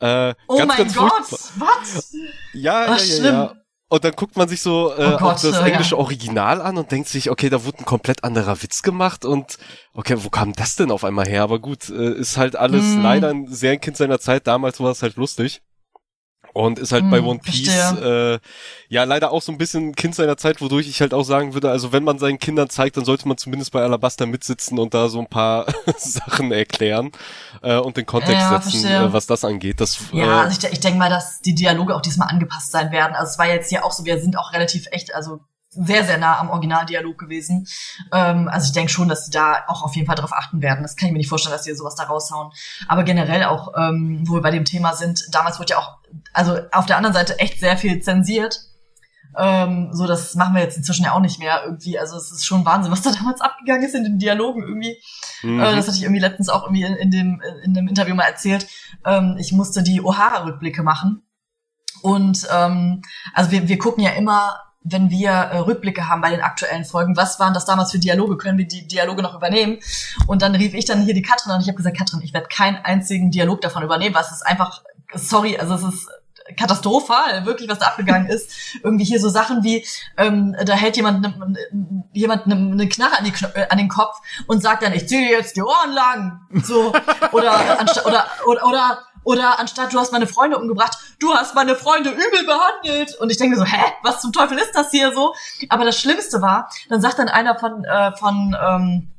Äh, 0.00 0.34
Oh 0.48 0.58
ganz, 0.58 0.68
mein 0.68 0.76
ganz 0.78 0.94
Gott, 0.96 1.12
was? 1.56 2.12
Ja, 2.52 2.86
Ach, 2.88 2.88
ja, 2.88 2.92
ja, 2.96 2.98
schlimm. 2.98 3.24
ja. 3.34 3.54
Und 3.88 4.02
dann 4.02 4.12
guckt 4.12 4.36
man 4.36 4.48
sich 4.48 4.60
so 4.60 4.92
äh, 4.96 5.12
Oh 5.14 5.18
Gott, 5.18 5.44
das 5.44 5.52
ja. 5.52 5.66
englische 5.66 5.96
Original 5.96 6.60
an 6.60 6.78
und 6.78 6.90
denkt 6.90 7.08
sich, 7.08 7.30
okay, 7.30 7.48
da 7.48 7.64
wurde 7.64 7.78
ein 7.78 7.84
komplett 7.84 8.24
anderer 8.24 8.60
Witz 8.62 8.82
gemacht 8.82 9.24
und 9.24 9.58
okay, 9.92 10.16
wo 10.18 10.30
kam 10.30 10.52
das 10.52 10.74
denn 10.74 10.90
auf 10.90 11.04
einmal 11.04 11.26
her? 11.28 11.42
Aber 11.42 11.60
gut, 11.60 11.90
äh, 11.90 12.12
ist 12.14 12.36
halt 12.36 12.56
alles 12.56 12.82
Hm. 12.82 13.02
leider 13.02 13.28
ein 13.28 13.46
sehr 13.46 13.72
ein 13.72 13.80
Kind 13.80 13.96
seiner 13.96 14.18
Zeit. 14.18 14.46
Damals 14.48 14.80
war 14.80 14.90
es 14.90 15.02
halt 15.02 15.16
lustig. 15.16 15.62
Und 16.54 16.78
ist 16.78 16.92
halt 16.92 17.02
Hm, 17.02 17.10
bei 17.10 17.20
One 17.20 17.40
Piece 17.40 17.72
verstehe. 17.72 18.34
äh, 18.36 18.38
ja 18.88 19.04
leider 19.04 19.32
auch 19.32 19.42
so 19.42 19.52
ein 19.52 19.58
bisschen 19.58 19.88
ein 19.88 19.94
Kind 19.96 20.14
seiner 20.14 20.36
Zeit, 20.36 20.60
wodurch 20.62 20.88
ich 20.88 21.00
halt 21.00 21.12
auch 21.12 21.24
sagen 21.24 21.52
würde, 21.52 21.68
also 21.70 21.92
wenn 21.92 22.04
man 22.04 22.18
seinen 22.18 22.38
Kindern 22.38 22.70
zeigt, 22.70 22.96
dann 22.96 23.04
sollte 23.04 23.26
man 23.28 23.36
zumindest 23.36 23.72
bei 23.72 23.82
Alabasta 23.82 24.24
mitsitzen 24.24 24.78
und 24.78 24.94
da 24.94 25.08
so 25.08 25.18
ein 25.18 25.26
paar 25.26 25.66
Sachen 25.98 26.52
erklären 26.52 27.10
äh, 27.62 27.76
und 27.76 27.96
den 27.96 28.06
Kontext 28.06 28.50
Ja, 28.50 28.60
setzen, 28.60 28.84
äh, 28.86 29.12
was 29.12 29.26
das 29.26 29.44
angeht. 29.44 29.80
Das, 29.80 29.98
Ja, 30.12 30.42
äh, 30.42 30.44
also 30.44 30.58
ich, 30.66 30.72
ich 30.72 30.80
denke 30.80 30.98
mal, 30.98 31.10
dass 31.10 31.40
die 31.40 31.54
Dialoge 31.56 31.94
auch 31.94 32.00
diesmal 32.02 32.28
angepasst 32.28 32.70
sein 32.70 32.92
werden. 32.92 33.14
Also 33.16 33.32
es 33.32 33.38
war 33.38 33.48
jetzt 33.48 33.68
hier 33.68 33.84
auch 33.84 33.92
so, 33.92 34.04
wir 34.04 34.20
sind 34.20 34.38
auch 34.38 34.52
relativ 34.52 34.86
echt, 34.92 35.12
also 35.14 35.40
sehr, 35.76 36.04
sehr 36.04 36.18
nah 36.18 36.38
am 36.38 36.50
Originaldialog 36.50 37.18
gewesen. 37.18 37.66
Ähm, 38.12 38.48
also 38.48 38.66
ich 38.66 38.72
denke 38.72 38.92
schon, 38.92 39.08
dass 39.08 39.24
sie 39.26 39.32
da 39.32 39.64
auch 39.66 39.82
auf 39.82 39.96
jeden 39.96 40.06
Fall 40.06 40.14
drauf 40.14 40.32
achten 40.32 40.62
werden. 40.62 40.82
Das 40.82 40.94
kann 40.94 41.08
ich 41.08 41.12
mir 41.12 41.18
nicht 41.18 41.28
vorstellen, 41.28 41.52
dass 41.52 41.64
sie 41.64 41.74
sowas 41.74 41.96
da 41.96 42.04
raushauen. 42.04 42.52
Aber 42.86 43.02
generell 43.02 43.42
auch, 43.42 43.72
ähm, 43.76 44.22
wo 44.24 44.34
wir 44.34 44.40
bei 44.40 44.52
dem 44.52 44.64
Thema 44.64 44.92
sind, 44.94 45.24
damals 45.32 45.58
wurde 45.58 45.70
ja 45.70 45.78
auch, 45.78 45.96
also 46.32 46.58
auf 46.72 46.86
der 46.86 46.96
anderen 46.96 47.14
Seite 47.14 47.38
echt 47.38 47.60
sehr 47.60 47.76
viel 47.76 48.00
zensiert. 48.00 48.60
Ähm, 49.36 49.88
so, 49.92 50.06
das 50.06 50.34
machen 50.36 50.54
wir 50.54 50.62
jetzt 50.62 50.76
inzwischen 50.76 51.04
ja 51.04 51.12
auch 51.12 51.20
nicht 51.20 51.38
mehr 51.38 51.62
irgendwie. 51.64 51.98
Also 51.98 52.16
es 52.16 52.30
ist 52.30 52.46
schon 52.46 52.64
Wahnsinn, 52.64 52.92
was 52.92 53.02
da 53.02 53.10
damals 53.10 53.40
abgegangen 53.40 53.82
ist 53.82 53.94
in 53.94 54.04
den 54.04 54.18
Dialogen 54.18 54.62
irgendwie. 54.62 54.96
mhm. 55.42 55.60
Äh, 55.60 55.74
das 55.74 55.86
hatte 55.86 55.96
ich 55.96 56.04
irgendwie 56.04 56.20
letztens 56.20 56.48
auch 56.48 56.64
irgendwie 56.64 56.84
in, 56.84 56.94
in 56.94 57.10
dem 57.10 57.42
in 57.64 57.74
dem 57.74 57.88
Interview 57.88 58.14
mal 58.14 58.24
erzählt. 58.24 58.66
Ähm, 59.04 59.36
ich 59.38 59.52
musste 59.52 59.82
die 59.82 60.00
O'Hara-Rückblicke 60.00 60.82
machen. 60.82 61.22
Und 62.02 62.46
ähm, 62.52 63.02
also 63.32 63.50
wir, 63.50 63.66
wir 63.66 63.78
gucken 63.78 64.04
ja 64.04 64.10
immer, 64.10 64.60
wenn 64.84 65.08
wir 65.08 65.30
äh, 65.30 65.58
Rückblicke 65.58 66.08
haben 66.08 66.20
bei 66.20 66.30
den 66.30 66.42
aktuellen 66.42 66.84
Folgen, 66.84 67.16
was 67.16 67.40
waren 67.40 67.54
das 67.54 67.64
damals 67.64 67.90
für 67.90 67.98
Dialoge? 67.98 68.36
Können 68.36 68.58
wir 68.58 68.68
die 68.68 68.86
Dialoge 68.86 69.22
noch 69.22 69.34
übernehmen? 69.34 69.78
Und 70.26 70.42
dann 70.42 70.54
rief 70.54 70.74
ich 70.74 70.84
dann 70.84 71.02
hier 71.02 71.14
die 71.14 71.22
Katrin 71.22 71.52
an 71.52 71.56
und 71.56 71.62
ich 71.62 71.68
habe 71.68 71.78
gesagt, 71.78 71.96
Katrin, 71.96 72.20
ich 72.22 72.34
werde 72.34 72.48
keinen 72.48 72.76
einzigen 72.76 73.30
Dialog 73.30 73.62
davon 73.62 73.82
übernehmen, 73.82 74.14
was 74.14 74.30
ist 74.30 74.46
einfach, 74.46 74.82
sorry, 75.16 75.56
also 75.56 75.74
es 75.74 75.82
ist 75.82 76.08
katastrophal, 76.56 77.46
wirklich, 77.46 77.68
was 77.68 77.78
da 77.78 77.86
abgegangen 77.86 78.28
ist. 78.28 78.50
Irgendwie 78.82 79.04
hier 79.04 79.20
so 79.20 79.28
Sachen 79.28 79.64
wie, 79.64 79.86
ähm, 80.16 80.54
da 80.64 80.74
hält 80.74 80.96
jemand 80.96 81.22
ne, 81.22 81.56
jemand 82.12 82.46
eine 82.46 82.56
ne 82.56 82.88
Knarre 82.88 83.18
an, 83.18 83.24
die, 83.24 83.32
äh, 83.54 83.68
an 83.68 83.78
den 83.78 83.88
Kopf 83.88 84.16
und 84.46 84.62
sagt 84.62 84.82
dann, 84.82 84.92
ich 84.92 85.08
ziehe 85.08 85.30
jetzt 85.30 85.56
die 85.56 85.62
Ohren 85.62 85.92
lang. 85.92 86.40
So, 86.62 86.92
oder, 87.32 87.86
oder, 88.04 88.26
oder, 88.46 88.66
oder, 88.66 88.98
oder 89.24 89.58
anstatt 89.58 89.92
du 89.92 89.98
hast 89.98 90.12
meine 90.12 90.26
Freunde 90.26 90.58
umgebracht, 90.58 90.98
du 91.18 91.34
hast 91.34 91.54
meine 91.54 91.76
Freunde 91.76 92.10
übel 92.10 92.44
behandelt. 92.44 93.16
Und 93.18 93.30
ich 93.30 93.38
denke 93.38 93.56
so, 93.56 93.64
hä, 93.64 93.82
was 94.02 94.20
zum 94.20 94.32
Teufel 94.32 94.58
ist 94.58 94.72
das 94.72 94.90
hier 94.90 95.12
so? 95.12 95.34
Aber 95.70 95.84
das 95.84 95.98
Schlimmste 95.98 96.42
war, 96.42 96.70
dann 96.88 97.00
sagt 97.00 97.18
dann 97.18 97.28
einer 97.28 97.58
von, 97.58 97.84
äh, 97.84 98.12
von, 98.16 98.56
ähm, 98.60 99.13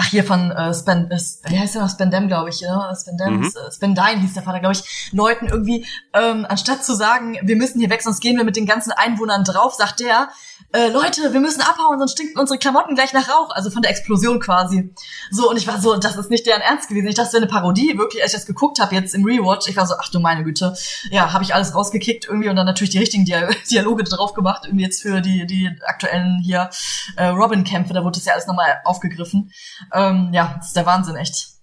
ach 0.00 0.06
hier 0.06 0.24
von 0.24 0.50
äh, 0.50 0.72
Spen, 0.72 1.10
äh, 1.10 1.18
wie 1.50 1.58
heißt 1.58 1.74
der 1.74 1.82
noch 1.82 1.90
Spendem, 1.90 2.26
glaube 2.28 2.48
ich, 2.48 2.60
ja? 2.60 2.90
Spendem, 2.98 3.40
Mhm. 3.40 3.44
äh, 3.46 3.70
Spendine 3.72 4.20
hieß 4.20 4.32
der 4.34 4.42
Vater, 4.42 4.60
glaube 4.60 4.74
ich, 4.74 5.10
Leuten 5.12 5.46
irgendwie, 5.46 5.86
ähm, 6.14 6.46
anstatt 6.48 6.82
zu 6.84 6.94
sagen, 6.94 7.36
wir 7.42 7.56
müssen 7.56 7.80
hier 7.80 7.90
weg, 7.90 8.00
sonst 8.02 8.20
gehen 8.20 8.36
wir 8.38 8.44
mit 8.44 8.56
den 8.56 8.64
ganzen 8.66 8.92
Einwohnern 8.92 9.44
drauf, 9.44 9.74
sagt 9.74 10.00
der, 10.00 10.30
äh, 10.72 10.88
Leute, 10.88 11.32
wir 11.32 11.40
müssen 11.40 11.60
abhauen, 11.62 11.98
sonst 11.98 12.12
stinken 12.12 12.38
unsere 12.38 12.56
Klamotten 12.58 12.94
gleich 12.94 13.12
nach 13.12 13.28
Rauch, 13.28 13.50
also 13.50 13.70
von 13.70 13.82
der 13.82 13.90
Explosion 13.90 14.38
quasi. 14.40 14.94
So, 15.30 15.50
und 15.50 15.56
ich 15.56 15.66
war 15.66 15.80
so, 15.80 15.96
das 15.96 16.16
ist 16.16 16.30
nicht 16.30 16.46
deren 16.46 16.60
Ernst 16.60 16.88
gewesen. 16.88 17.08
Ich 17.08 17.16
dachte, 17.16 17.26
das 17.26 17.32
wäre 17.34 17.42
eine 17.42 17.50
Parodie, 17.52 17.98
wirklich, 17.98 18.22
als 18.22 18.32
ich 18.32 18.38
das 18.38 18.46
geguckt 18.46 18.78
habe 18.80 18.94
jetzt 18.94 19.14
im 19.14 19.24
Rewatch, 19.24 19.68
ich 19.68 19.76
war 19.76 19.86
so, 19.86 19.94
ach 19.98 20.08
du 20.10 20.20
meine 20.20 20.44
Güte, 20.44 20.74
ja, 21.10 21.32
habe 21.32 21.42
ich 21.42 21.54
alles 21.54 21.74
rausgekickt 21.74 22.26
irgendwie 22.26 22.48
und 22.48 22.56
dann 22.56 22.66
natürlich 22.66 22.90
die 22.90 22.98
richtigen 22.98 23.24
Dia 23.24 23.48
Dialoge 23.70 24.04
drauf 24.04 24.32
gemacht, 24.32 24.62
irgendwie 24.64 24.84
jetzt 24.84 25.02
für 25.02 25.20
die, 25.20 25.44
die 25.46 25.68
aktuellen 25.86 26.40
hier 26.42 26.70
äh, 27.16 27.26
Robin-Kämpfe, 27.26 27.92
da 27.92 28.04
wurde 28.04 28.18
das 28.18 28.24
ja 28.26 28.34
alles 28.34 28.46
nochmal 28.46 28.80
aufgegriffen. 28.84 29.50
Ähm, 29.92 30.30
ja, 30.32 30.54
das 30.56 30.68
ist 30.68 30.76
der 30.76 30.86
Wahnsinn, 30.86 31.16
echt. 31.16 31.59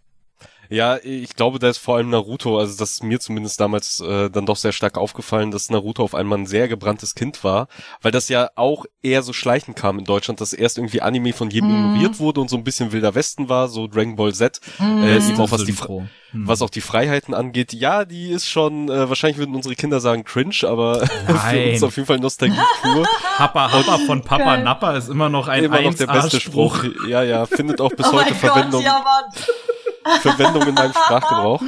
Ja, 0.70 0.98
ich 1.04 1.36
glaube, 1.36 1.60
da 1.60 1.70
ist 1.70 1.78
vor 1.78 1.96
allem 1.98 2.10
Naruto, 2.10 2.58
also 2.60 2.78
das 2.78 2.92
ist 2.92 3.04
mir 3.04 3.20
zumindest 3.20 3.60
damals 3.60 4.00
äh, 4.02 4.30
dann 4.30 4.46
doch 4.46 4.56
sehr 4.58 4.72
stark 4.72 4.98
aufgefallen, 4.98 5.52
dass 5.52 5.70
Naruto 5.70 6.04
auf 6.04 6.16
einmal 6.16 6.40
ein 6.40 6.46
sehr 6.46 6.68
gebranntes 6.68 7.16
Kind 7.16 7.44
war, 7.44 7.68
weil 8.02 8.12
das 8.12 8.30
ja 8.30 8.50
auch 8.56 8.86
eher 9.02 9.24
so 9.24 9.34
schleichend 9.34 9.78
kam 9.78 10.00
in 10.00 10.06
Deutschland, 10.06 10.42
dass 10.42 10.54
erst 10.54 10.78
irgendwie 10.78 11.02
Anime 11.02 11.34
von 11.34 11.50
jedem 11.50 11.70
Mhm. 11.70 11.76
ignoriert 11.96 12.20
wurde 12.20 12.42
und 12.42 12.50
so 12.50 12.58
ein 12.58 12.64
bisschen 12.64 12.92
Wilder 12.92 13.16
Westen 13.16 13.50
war, 13.50 13.68
so 13.70 13.88
Dragon 13.88 14.16
Ball 14.16 14.34
Z, 14.34 14.60
Mhm. 14.80 15.04
äh, 15.04 15.18
eben 15.18 15.40
auch 15.40 15.52
was 15.52 15.62
die, 15.64 15.72
Synchro. 15.72 16.08
Hm. 16.32 16.46
was 16.48 16.62
auch 16.62 16.70
die 16.70 16.82
Freiheiten 16.82 17.34
angeht. 17.34 17.72
Ja, 17.74 18.04
die 18.04 18.30
ist 18.32 18.50
schon, 18.50 18.90
äh, 18.90 19.08
wahrscheinlich 19.08 19.38
würden 19.38 19.56
unsere 19.56 19.76
Kinder 19.76 20.02
sagen 20.02 20.26
cringe, 20.26 20.56
aber 20.68 21.00
für 21.52 21.72
uns 21.72 21.84
auf 21.84 21.96
jeden 21.96 22.06
Fall 22.06 22.20
Nostalgie 22.20 22.58
pur. 22.82 23.06
Happa 23.38 23.72
Happa 23.72 23.98
von 24.00 24.22
Papa 24.22 24.56
Geil. 24.56 24.64
Nappa 24.64 24.98
ist 24.98 25.08
immer 25.10 25.30
noch 25.30 25.48
ein 25.48 25.64
Immer 25.64 25.82
noch 25.82 25.94
der 25.94 26.08
beste 26.08 26.38
1A-Spruch. 26.38 26.84
Spruch. 26.84 27.08
Ja, 27.08 27.24
ja, 27.24 27.46
findet 27.46 27.80
auch 27.80 27.92
bis 27.92 28.08
oh 28.08 28.14
heute 28.14 28.32
mein 28.32 28.36
Verwendung. 28.40 28.84
Gott, 28.84 28.84
ja, 28.84 29.02
Mann. 29.04 29.32
Verwendung 30.22 30.68
in 30.68 30.74
meinem 30.76 30.94
Sprachgebrauch. 30.94 31.62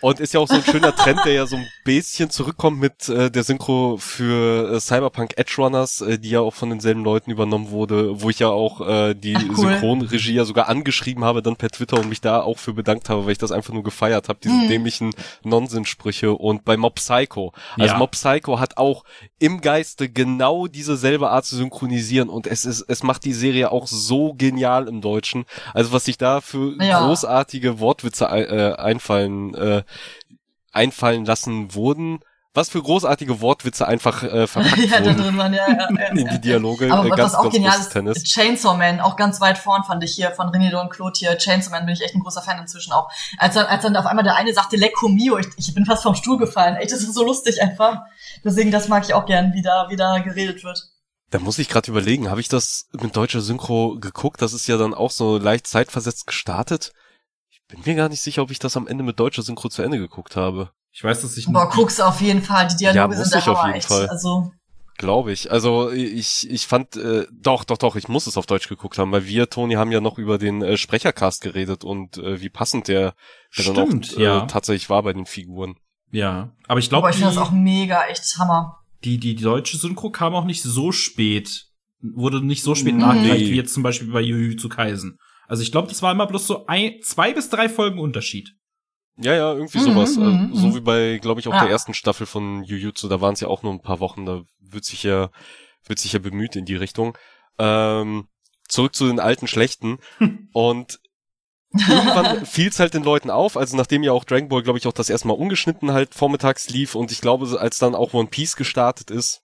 Und 0.00 0.18
ist 0.18 0.34
ja 0.34 0.40
auch 0.40 0.48
so 0.48 0.56
ein 0.56 0.64
schöner 0.64 0.94
Trend, 0.96 1.20
der 1.24 1.32
ja 1.32 1.46
so 1.46 1.54
ein 1.56 1.66
bisschen 1.84 2.28
zurückkommt 2.30 2.80
mit 2.80 3.08
äh, 3.08 3.30
der 3.30 3.44
Synchro 3.44 3.98
für 3.98 4.72
äh, 4.74 4.80
Cyberpunk 4.80 5.34
Edge 5.36 5.54
Runners, 5.58 6.00
äh, 6.00 6.18
die 6.18 6.30
ja 6.30 6.40
auch 6.40 6.54
von 6.54 6.70
denselben 6.70 7.04
Leuten 7.04 7.30
übernommen 7.30 7.70
wurde, 7.70 8.20
wo 8.20 8.28
ich 8.28 8.40
ja 8.40 8.48
auch 8.48 8.80
äh, 8.80 9.14
die 9.14 9.36
Ach, 9.36 9.42
cool. 9.50 9.56
Synchronregie 9.56 10.34
ja 10.34 10.44
sogar 10.44 10.68
angeschrieben 10.68 11.24
habe, 11.24 11.40
dann 11.40 11.54
per 11.54 11.70
Twitter 11.70 11.98
und 12.00 12.08
mich 12.08 12.20
da 12.20 12.42
auch 12.42 12.58
für 12.58 12.72
bedankt 12.72 13.08
habe, 13.10 13.24
weil 13.26 13.32
ich 13.32 13.38
das 13.38 13.52
einfach 13.52 13.72
nur 13.72 13.84
gefeiert 13.84 14.28
habe, 14.28 14.40
diese 14.42 14.54
Mhm. 14.54 14.68
dämlichen 14.68 15.10
Nonsenssprüche. 15.44 16.32
Und 16.32 16.64
bei 16.64 16.76
Mob 16.76 16.96
Psycho, 16.96 17.52
also 17.78 17.92
Ja. 17.92 17.98
Mob 17.98 18.12
Psycho 18.12 18.58
hat 18.58 18.76
auch 18.78 19.04
im 19.38 19.60
Geiste 19.60 20.08
genau 20.08 20.66
dieselbe 20.66 21.30
Art 21.30 21.44
zu 21.44 21.56
synchronisieren 21.56 22.28
und 22.28 22.46
es 22.46 22.64
ist, 22.64 22.82
es 22.88 23.02
macht 23.02 23.24
die 23.24 23.32
Serie 23.32 23.70
auch 23.70 23.86
so 23.86 24.34
genial 24.34 24.88
im 24.88 25.00
Deutschen. 25.00 25.44
Also 25.74 25.92
was 25.92 26.04
sich 26.06 26.18
da 26.18 26.40
für 26.40 26.74
Ja. 26.82 27.06
großartige 27.06 27.78
Wortwitze 27.82 28.24
äh, 28.24 28.74
einfallen, 28.76 29.54
äh, 29.54 29.82
einfallen 30.72 31.26
lassen 31.26 31.74
wurden. 31.74 32.20
Was 32.54 32.68
für 32.68 32.82
großartige 32.82 33.40
Wortwitze 33.40 33.88
einfach 33.88 34.22
äh, 34.22 34.46
verpackt 34.46 34.76
ja, 34.90 35.02
wurden 35.02 35.16
drin 35.16 35.38
waren, 35.38 35.54
ja, 35.54 35.66
ja, 35.68 35.88
ja. 35.90 36.08
in 36.08 36.28
die 36.28 36.40
Dialoge. 36.40 36.92
Aber 36.92 37.06
äh, 37.06 37.10
was 37.10 37.16
ganz, 37.16 37.34
auch 37.34 37.42
ganz 37.44 37.54
genial 37.54 37.80
ist, 37.80 37.88
Tennis. 37.88 38.24
Chainsaw 38.24 38.76
Man, 38.76 39.00
auch 39.00 39.16
ganz 39.16 39.40
weit 39.40 39.56
vorn 39.56 39.84
fand 39.84 40.04
ich 40.04 40.14
hier 40.14 40.32
von 40.32 40.48
René 40.48 40.70
Don 40.70 40.90
Claude 40.90 41.18
hier. 41.18 41.38
Chainsaw 41.38 41.70
Man 41.70 41.86
bin 41.86 41.94
ich 41.94 42.02
echt 42.02 42.14
ein 42.14 42.20
großer 42.20 42.42
Fan 42.42 42.58
inzwischen 42.58 42.92
auch. 42.92 43.10
Als 43.38 43.54
dann, 43.54 43.64
als 43.64 43.82
dann 43.82 43.96
auf 43.96 44.04
einmal 44.04 44.24
der 44.24 44.36
eine 44.36 44.52
sagte, 44.52 44.76
Lecco 44.76 45.08
mio, 45.08 45.38
ich, 45.38 45.46
ich 45.56 45.74
bin 45.74 45.86
fast 45.86 46.02
vom 46.02 46.14
Stuhl 46.14 46.36
gefallen. 46.36 46.76
Echt, 46.76 46.92
das 46.92 47.00
ist 47.00 47.14
so 47.14 47.24
lustig 47.24 47.62
einfach. 47.62 48.00
Deswegen, 48.44 48.70
das 48.70 48.88
mag 48.88 49.02
ich 49.04 49.14
auch 49.14 49.24
gern, 49.24 49.54
wie 49.54 49.62
da, 49.62 49.86
wie 49.88 49.96
da 49.96 50.18
geredet 50.18 50.62
wird. 50.62 50.90
Da 51.30 51.38
muss 51.38 51.58
ich 51.58 51.70
gerade 51.70 51.90
überlegen, 51.90 52.28
habe 52.28 52.42
ich 52.42 52.48
das 52.48 52.88
mit 52.92 53.16
deutscher 53.16 53.40
Synchro 53.40 53.96
geguckt? 53.98 54.42
Das 54.42 54.52
ist 54.52 54.66
ja 54.66 54.76
dann 54.76 54.92
auch 54.92 55.10
so 55.10 55.38
leicht 55.38 55.66
zeitversetzt 55.66 56.26
gestartet. 56.26 56.92
Ich 57.72 57.82
bin 57.84 57.94
mir 57.94 58.02
gar 58.02 58.08
nicht 58.08 58.20
sicher, 58.20 58.42
ob 58.42 58.50
ich 58.50 58.58
das 58.58 58.76
am 58.76 58.86
Ende 58.86 59.02
mit 59.04 59.18
deutscher 59.18 59.42
Synchro 59.42 59.68
zu 59.68 59.82
Ende 59.82 59.98
geguckt 59.98 60.36
habe. 60.36 60.70
Ich 60.92 61.02
weiß, 61.02 61.22
dass 61.22 61.36
ich 61.36 61.46
Boah, 61.46 61.70
guck's 61.70 62.00
auf 62.00 62.20
jeden 62.20 62.42
Fall. 62.42 62.68
Die 62.68 62.76
Dialoge 62.76 62.98
Ja, 62.98 63.08
muss 63.08 63.30
sind 63.30 63.38
ich 63.38 63.48
auf 63.48 63.64
jeden 63.64 63.76
echt. 63.76 63.88
Fall. 63.88 64.08
Also, 64.08 64.52
Glaube 64.98 65.32
ich. 65.32 65.50
Also 65.50 65.90
ich, 65.90 66.48
ich 66.50 66.66
fand, 66.66 66.96
äh, 66.96 67.26
doch, 67.32 67.64
doch, 67.64 67.78
doch, 67.78 67.96
ich 67.96 68.08
muss 68.08 68.26
es 68.26 68.36
auf 68.36 68.44
Deutsch 68.46 68.68
geguckt 68.68 68.98
haben, 68.98 69.10
weil 69.10 69.26
wir, 69.26 69.48
Toni, 69.48 69.74
haben 69.74 69.90
ja 69.90 70.00
noch 70.02 70.18
über 70.18 70.36
den 70.36 70.60
äh, 70.62 70.76
Sprechercast 70.76 71.40
geredet 71.40 71.82
und 71.82 72.18
äh, 72.18 72.40
wie 72.42 72.50
passend 72.50 72.88
der, 72.88 73.14
der 73.56 73.64
dann 73.72 73.74
Stimmt, 73.86 74.14
auch, 74.14 74.18
äh, 74.18 74.22
ja. 74.22 74.40
tatsächlich 74.46 74.90
war 74.90 75.02
bei 75.02 75.14
den 75.14 75.24
Figuren. 75.26 75.76
Ja, 76.10 76.50
aber 76.68 76.78
ich 76.78 76.90
glaube, 76.90 77.06
aber 77.06 77.10
ich 77.10 77.16
finde 77.16 77.34
das 77.34 77.42
auch 77.42 77.52
mega, 77.52 78.04
echt 78.06 78.36
Hammer. 78.38 78.80
die, 79.02 79.18
die 79.18 79.34
deutsche 79.34 79.78
Synchro 79.78 80.10
kam 80.10 80.34
auch 80.34 80.44
nicht 80.44 80.62
so 80.62 80.92
spät. 80.92 81.68
Wurde 82.02 82.44
nicht 82.44 82.62
so 82.62 82.74
spät 82.74 82.96
nachgereicht, 82.96 83.46
wie 83.46 83.56
jetzt 83.56 83.72
zum 83.72 83.82
Beispiel 83.82 84.12
bei 84.12 84.20
Jujutsu 84.20 84.68
Kaisen. 84.68 85.18
Also 85.52 85.62
ich 85.64 85.70
glaube, 85.70 85.88
das 85.88 86.00
war 86.00 86.12
immer 86.12 86.26
bloß 86.26 86.46
so 86.46 86.64
ein, 86.66 86.94
zwei 87.02 87.34
bis 87.34 87.50
drei 87.50 87.68
Folgen 87.68 87.98
Unterschied. 87.98 88.56
Ja, 89.18 89.34
ja, 89.34 89.52
irgendwie 89.52 89.80
mhm, 89.80 89.82
sowas. 89.82 90.16
Mhm, 90.16 90.48
also, 90.50 90.70
so 90.70 90.74
wie 90.74 90.80
bei, 90.80 91.18
glaube 91.20 91.40
ich, 91.40 91.48
auch 91.48 91.52
ja. 91.52 91.60
der 91.60 91.68
ersten 91.68 91.92
Staffel 91.92 92.24
von 92.24 92.62
Jujutsu, 92.62 93.06
da 93.06 93.20
waren 93.20 93.34
es 93.34 93.40
ja 93.40 93.48
auch 93.48 93.62
nur 93.62 93.70
ein 93.70 93.82
paar 93.82 94.00
Wochen, 94.00 94.24
da 94.24 94.44
wird 94.60 94.86
sich 94.86 95.02
ja, 95.02 95.28
wird 95.84 95.98
sich 95.98 96.14
ja 96.14 96.20
bemüht 96.20 96.56
in 96.56 96.64
die 96.64 96.74
Richtung. 96.74 97.18
Ähm, 97.58 98.28
zurück 98.66 98.94
zu 98.94 99.06
den 99.06 99.20
alten 99.20 99.46
Schlechten. 99.46 99.98
Und 100.54 101.00
irgendwann 101.74 102.46
fiel 102.46 102.68
es 102.68 102.80
halt 102.80 102.94
den 102.94 103.04
Leuten 103.04 103.28
auf, 103.28 103.58
also 103.58 103.76
nachdem 103.76 104.02
ja 104.02 104.12
auch 104.12 104.24
Dragon 104.24 104.48
Ball, 104.48 104.62
glaube 104.62 104.78
ich, 104.78 104.86
auch 104.86 104.94
das 104.94 105.10
erste 105.10 105.28
Mal 105.28 105.34
ungeschnitten 105.34 105.92
halt 105.92 106.14
vormittags 106.14 106.70
lief 106.70 106.94
und 106.94 107.12
ich 107.12 107.20
glaube, 107.20 107.60
als 107.60 107.78
dann 107.78 107.94
auch 107.94 108.14
One 108.14 108.28
Piece 108.28 108.56
gestartet 108.56 109.10
ist, 109.10 109.42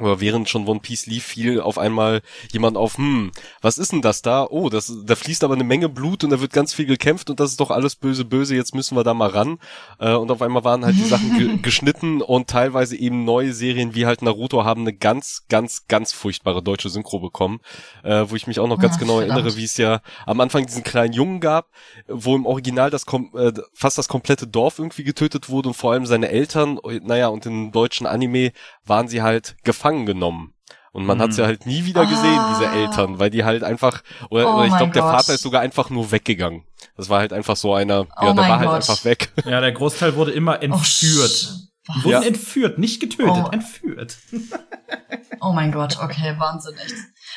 oder 0.00 0.20
während 0.20 0.48
schon 0.48 0.66
One 0.66 0.80
Piece 0.80 1.06
lief, 1.06 1.24
fiel 1.24 1.60
auf 1.60 1.76
einmal 1.76 2.22
jemand 2.50 2.78
auf, 2.78 2.96
hm, 2.96 3.30
was 3.60 3.76
ist 3.76 3.92
denn 3.92 4.00
das 4.00 4.22
da? 4.22 4.46
Oh, 4.48 4.70
das, 4.70 4.92
da 5.04 5.14
fließt 5.14 5.44
aber 5.44 5.54
eine 5.54 5.64
Menge 5.64 5.90
Blut 5.90 6.24
und 6.24 6.30
da 6.30 6.40
wird 6.40 6.52
ganz 6.52 6.72
viel 6.72 6.86
gekämpft 6.86 7.28
und 7.28 7.40
das 7.40 7.50
ist 7.50 7.60
doch 7.60 7.70
alles 7.70 7.96
böse, 7.96 8.24
böse, 8.24 8.56
jetzt 8.56 8.74
müssen 8.74 8.96
wir 8.96 9.04
da 9.04 9.12
mal 9.12 9.28
ran. 9.28 9.58
Äh, 9.98 10.14
und 10.14 10.30
auf 10.30 10.40
einmal 10.40 10.64
waren 10.64 10.84
halt 10.84 10.96
die 10.96 11.04
Sachen 11.04 11.36
ge 11.36 11.58
geschnitten 11.62 12.22
und 12.22 12.48
teilweise 12.48 12.96
eben 12.96 13.24
neue 13.24 13.52
Serien 13.52 13.94
wie 13.94 14.06
halt 14.06 14.22
Naruto 14.22 14.64
haben 14.64 14.80
eine 14.80 14.94
ganz, 14.94 15.42
ganz, 15.50 15.86
ganz 15.88 16.12
furchtbare 16.12 16.62
deutsche 16.62 16.88
Synchro 16.88 17.20
bekommen, 17.20 17.60
äh, 18.02 18.24
wo 18.26 18.34
ich 18.34 18.46
mich 18.46 18.60
auch 18.60 18.68
noch 18.68 18.78
ganz 18.78 18.94
Ach, 18.96 19.00
genau 19.00 19.18
verdammt. 19.18 19.40
erinnere, 19.40 19.56
wie 19.58 19.64
es 19.64 19.76
ja 19.76 20.00
am 20.24 20.40
Anfang 20.40 20.64
diesen 20.64 20.84
kleinen 20.84 21.12
Jungen 21.12 21.40
gab, 21.40 21.68
wo 22.08 22.34
im 22.34 22.46
Original 22.46 22.88
das 22.88 23.04
äh, 23.34 23.52
fast 23.74 23.98
das 23.98 24.08
komplette 24.08 24.46
Dorf 24.46 24.78
irgendwie 24.78 25.04
getötet 25.04 25.50
wurde 25.50 25.68
und 25.68 25.74
vor 25.74 25.92
allem 25.92 26.06
seine 26.06 26.30
Eltern, 26.30 26.78
naja, 27.02 27.28
und 27.28 27.44
im 27.44 27.72
deutschen 27.72 28.06
Anime 28.06 28.52
waren 28.86 29.06
sie 29.06 29.20
halt 29.20 29.56
gefangen 29.64 29.81
genommen. 30.06 30.54
Und 30.92 31.06
man 31.06 31.18
mhm. 31.18 31.22
hat 31.22 31.32
sie 31.32 31.44
halt 31.44 31.64
nie 31.66 31.86
wieder 31.86 32.04
gesehen, 32.04 32.38
ah. 32.38 32.54
diese 32.54 32.70
Eltern, 32.70 33.18
weil 33.18 33.30
die 33.30 33.44
halt 33.44 33.64
einfach, 33.64 34.02
oder, 34.28 34.48
oh 34.48 34.56
oder 34.56 34.66
ich 34.66 34.76
glaube, 34.76 34.92
der 34.92 35.02
Vater 35.02 35.32
ist 35.32 35.42
sogar 35.42 35.62
einfach 35.62 35.88
nur 35.88 36.12
weggegangen. 36.12 36.64
Das 36.96 37.08
war 37.08 37.20
halt 37.20 37.32
einfach 37.32 37.56
so 37.56 37.74
einer, 37.74 38.06
ja, 38.20 38.30
oh 38.30 38.34
der 38.34 38.36
war 38.36 38.58
halt 38.58 38.68
Gott. 38.68 38.74
einfach 38.76 39.04
weg. 39.04 39.32
Ja, 39.46 39.60
der 39.60 39.72
Großteil 39.72 40.16
wurde 40.16 40.32
immer 40.32 40.58
oh, 40.60 40.64
entführt. 40.64 41.54
Oh, 41.88 41.92
die 41.96 42.04
wurden 42.04 42.22
ja. 42.22 42.28
entführt, 42.28 42.78
nicht 42.78 43.00
getötet, 43.00 43.44
oh. 43.46 43.48
entführt. 43.50 44.18
Oh 45.44 45.52
mein 45.52 45.72
Gott, 45.72 45.98
okay, 46.00 46.36
Wahnsinn, 46.38 46.76
echt. 46.76 46.94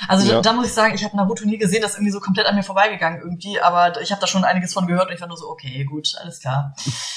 Also 0.07 0.27
ja. 0.27 0.35
da, 0.35 0.41
da, 0.41 0.53
muss 0.53 0.67
ich 0.67 0.73
sagen, 0.73 0.93
ich 0.93 1.03
habe 1.03 1.17
Naruto 1.17 1.43
nie 1.45 1.57
gesehen, 1.57 1.81
das 1.81 1.91
ist 1.91 1.97
irgendwie 1.97 2.11
so 2.11 2.19
komplett 2.19 2.45
an 2.45 2.53
mir 2.53 2.61
vorbeigegangen 2.61 3.19
irgendwie, 3.19 3.59
aber 3.59 3.99
ich 3.99 4.11
habe 4.11 4.21
da 4.21 4.27
schon 4.27 4.43
einiges 4.43 4.73
von 4.73 4.85
gehört 4.85 5.07
und 5.07 5.15
ich 5.15 5.21
war 5.21 5.27
nur 5.27 5.37
so, 5.37 5.49
okay, 5.49 5.83
gut, 5.85 6.13
alles 6.21 6.39
klar. 6.39 6.75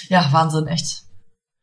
Ja, 0.08 0.26
Wahnsinn, 0.32 0.66
echt. 0.66 1.02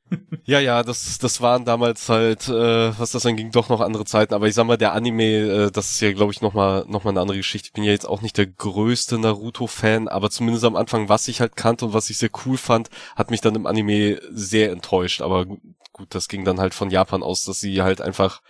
Ja, 0.47 0.59
ja, 0.59 0.83
das, 0.83 1.17
das 1.17 1.41
waren 1.41 1.65
damals 1.65 2.07
halt, 2.07 2.47
äh, 2.47 2.99
was 2.99 3.11
das 3.11 3.25
anging, 3.25 3.51
doch 3.51 3.69
noch 3.69 3.81
andere 3.81 4.05
Zeiten. 4.05 4.35
Aber 4.35 4.47
ich 4.47 4.53
sag 4.53 4.67
mal, 4.67 4.77
der 4.77 4.93
Anime, 4.93 5.23
äh, 5.23 5.71
das 5.71 5.91
ist 5.91 6.01
ja, 6.01 6.11
glaube 6.13 6.31
ich, 6.31 6.41
nochmal 6.41 6.85
noch 6.87 7.03
mal 7.03 7.09
eine 7.09 7.21
andere 7.21 7.37
Geschichte. 7.37 7.69
Ich 7.69 7.73
bin 7.73 7.83
ja 7.83 7.91
jetzt 7.91 8.07
auch 8.07 8.21
nicht 8.21 8.37
der 8.37 8.45
größte 8.45 9.17
Naruto-Fan, 9.17 10.07
aber 10.07 10.29
zumindest 10.29 10.65
am 10.65 10.75
Anfang, 10.75 11.09
was 11.09 11.27
ich 11.27 11.41
halt 11.41 11.55
kannte 11.55 11.85
und 11.85 11.93
was 11.93 12.11
ich 12.11 12.19
sehr 12.19 12.29
cool 12.45 12.57
fand, 12.57 12.89
hat 13.15 13.31
mich 13.31 13.41
dann 13.41 13.55
im 13.55 13.65
Anime 13.65 14.19
sehr 14.29 14.71
enttäuscht. 14.71 15.21
Aber 15.21 15.45
gut, 15.45 16.13
das 16.13 16.27
ging 16.27 16.45
dann 16.45 16.59
halt 16.59 16.75
von 16.75 16.91
Japan 16.91 17.23
aus, 17.23 17.43
dass 17.45 17.59
sie 17.59 17.81
halt 17.81 18.01
einfach 18.01 18.41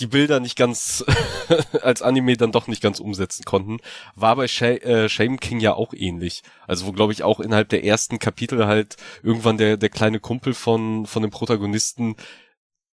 die 0.00 0.06
Bilder 0.06 0.40
nicht 0.40 0.56
ganz 0.56 1.04
als 1.82 2.02
Anime 2.02 2.36
dann 2.36 2.52
doch 2.52 2.66
nicht 2.66 2.82
ganz 2.82 3.00
umsetzen 3.00 3.44
konnten. 3.44 3.78
War 4.14 4.36
bei 4.36 4.48
Sh 4.48 4.62
äh, 4.62 5.08
Shame 5.08 5.40
King 5.40 5.60
ja 5.60 5.74
auch 5.74 5.92
ähnlich. 5.94 6.42
Also 6.66 6.86
wo 6.86 6.92
glaube 6.92 7.12
ich 7.12 7.22
auch 7.22 7.40
innerhalb 7.40 7.68
der 7.68 7.84
ersten 7.84 8.18
Kapitel 8.18 8.66
halt 8.66 8.96
irgendwann 9.22 9.58
der 9.58 9.76
der 9.76 9.90
kleine 9.90 10.20
Kumpel 10.20 10.54
von 10.54 11.06
von 11.06 11.22
dem 11.22 11.30
Protagonisten 11.30 12.16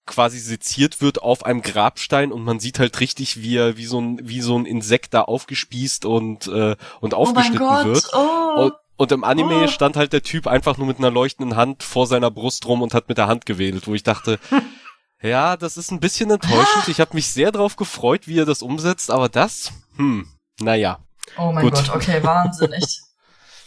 quasi 0.05 0.39
seziert 0.39 1.01
wird 1.01 1.21
auf 1.21 1.45
einem 1.45 1.61
Grabstein 1.61 2.31
und 2.31 2.43
man 2.43 2.59
sieht 2.59 2.79
halt 2.79 2.99
richtig, 2.99 3.41
wie 3.41 3.57
er 3.57 3.77
wie 3.77 3.85
so 3.85 3.99
ein 3.99 4.19
wie 4.23 4.41
so 4.41 4.57
ein 4.57 4.65
Insekt 4.65 5.13
da 5.13 5.21
aufgespießt 5.21 6.05
und 6.05 6.47
äh, 6.47 6.75
und 7.01 7.13
oh 7.13 7.17
aufgeschnitten 7.17 7.67
oh 7.67 7.85
wird. 7.85 8.09
Oh. 8.13 8.63
Und, 8.65 8.73
und 8.97 9.11
im 9.11 9.23
Anime 9.23 9.63
oh. 9.63 9.67
stand 9.67 9.97
halt 9.97 10.13
der 10.13 10.21
Typ 10.21 10.47
einfach 10.47 10.77
nur 10.77 10.87
mit 10.87 10.99
einer 10.99 11.11
leuchtenden 11.11 11.57
Hand 11.57 11.83
vor 11.83 12.07
seiner 12.07 12.31
Brust 12.31 12.65
rum 12.67 12.81
und 12.81 12.93
hat 12.93 13.09
mit 13.09 13.17
der 13.17 13.27
Hand 13.27 13.45
gewedelt, 13.45 13.87
wo 13.87 13.95
ich 13.95 14.03
dachte, 14.03 14.39
Ja, 15.21 15.57
das 15.57 15.77
ist 15.77 15.91
ein 15.91 15.99
bisschen 15.99 16.29
enttäuschend. 16.29 16.87
Ich 16.87 16.99
habe 16.99 17.13
mich 17.13 17.31
sehr 17.31 17.51
drauf 17.51 17.75
gefreut, 17.75 18.27
wie 18.27 18.39
er 18.39 18.45
das 18.45 18.61
umsetzt, 18.61 19.09
aber 19.09 19.29
das, 19.29 19.71
hm, 19.95 20.27
naja. 20.59 20.99
Oh 21.37 21.51
mein 21.51 21.63
Gut. 21.63 21.73
Gott, 21.73 21.89
okay, 21.95 22.23
wahnsinnig. 22.23 23.01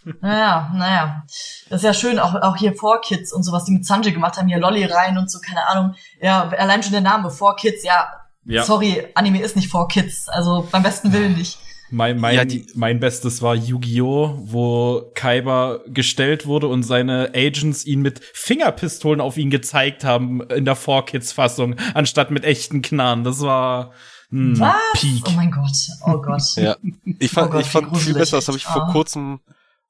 naja, 0.21 0.71
naja. 0.75 1.25
Das 1.69 1.81
ist 1.81 1.85
ja 1.85 1.95
schön, 1.95 2.19
auch, 2.19 2.35
auch 2.35 2.57
hier 2.57 2.75
vor 2.75 3.01
Kids 3.01 3.33
und 3.33 3.43
so, 3.43 3.53
was 3.53 3.65
die 3.65 3.73
mit 3.73 3.87
Sanjay 3.87 4.13
gemacht 4.13 4.37
haben, 4.37 4.49
hier 4.49 4.59
Lolly 4.59 4.85
rein 4.85 5.19
und 5.19 5.31
so, 5.31 5.39
keine 5.41 5.67
Ahnung. 5.67 5.95
Ja, 6.21 6.49
allein 6.51 6.83
schon 6.83 6.93
der 6.93 7.01
Name, 7.01 7.31
vor 7.31 7.57
Kids, 7.57 7.83
ja, 7.83 8.13
ja. 8.45 8.65
Sorry, 8.65 9.07
Anime 9.15 9.43
ist 9.43 9.57
nicht 9.57 9.71
vor 9.71 9.89
Kids, 9.89 10.29
also 10.29 10.67
beim 10.71 10.83
besten 10.83 11.13
Willen 11.13 11.37
nicht. 11.37 11.59
Mein, 11.91 12.19
mein, 12.19 12.51
ja, 12.51 12.61
mein 12.75 13.01
Bestes 13.01 13.41
war 13.41 13.55
Yu-Gi-Oh!, 13.55 14.39
wo 14.43 15.11
Kaiba 15.15 15.81
gestellt 15.87 16.47
wurde 16.47 16.69
und 16.69 16.83
seine 16.83 17.33
Agents 17.35 17.87
ihn 17.87 18.03
mit 18.03 18.21
Fingerpistolen 18.35 19.21
auf 19.21 19.39
ihn 19.39 19.51
gezeigt 19.51 20.05
haben 20.05 20.43
in 20.51 20.65
der 20.65 20.77
4-Kids-Fassung, 20.77 21.77
anstatt 21.95 22.31
mit 22.31 22.45
echten 22.45 22.83
Knarren. 22.83 23.25
Das 23.25 23.41
war 23.41 23.93
ein 24.31 24.59
Was? 24.61 24.75
Peak. 24.95 25.25
Oh 25.27 25.33
mein 25.33 25.51
Gott, 25.51 25.77
oh 26.05 26.21
Gott. 26.21 26.43
ja. 26.57 26.77
Ich 27.19 27.31
fand, 27.31 27.49
oh 27.49 27.53
Gott, 27.53 27.63
ich 27.63 27.69
fand 27.69 27.97
viel 27.97 28.15
besser, 28.15 28.37
das 28.37 28.49
habe 28.49 28.59
ich 28.59 28.67
ah. 28.67 28.73
vor 28.73 28.89
kurzem 28.93 29.41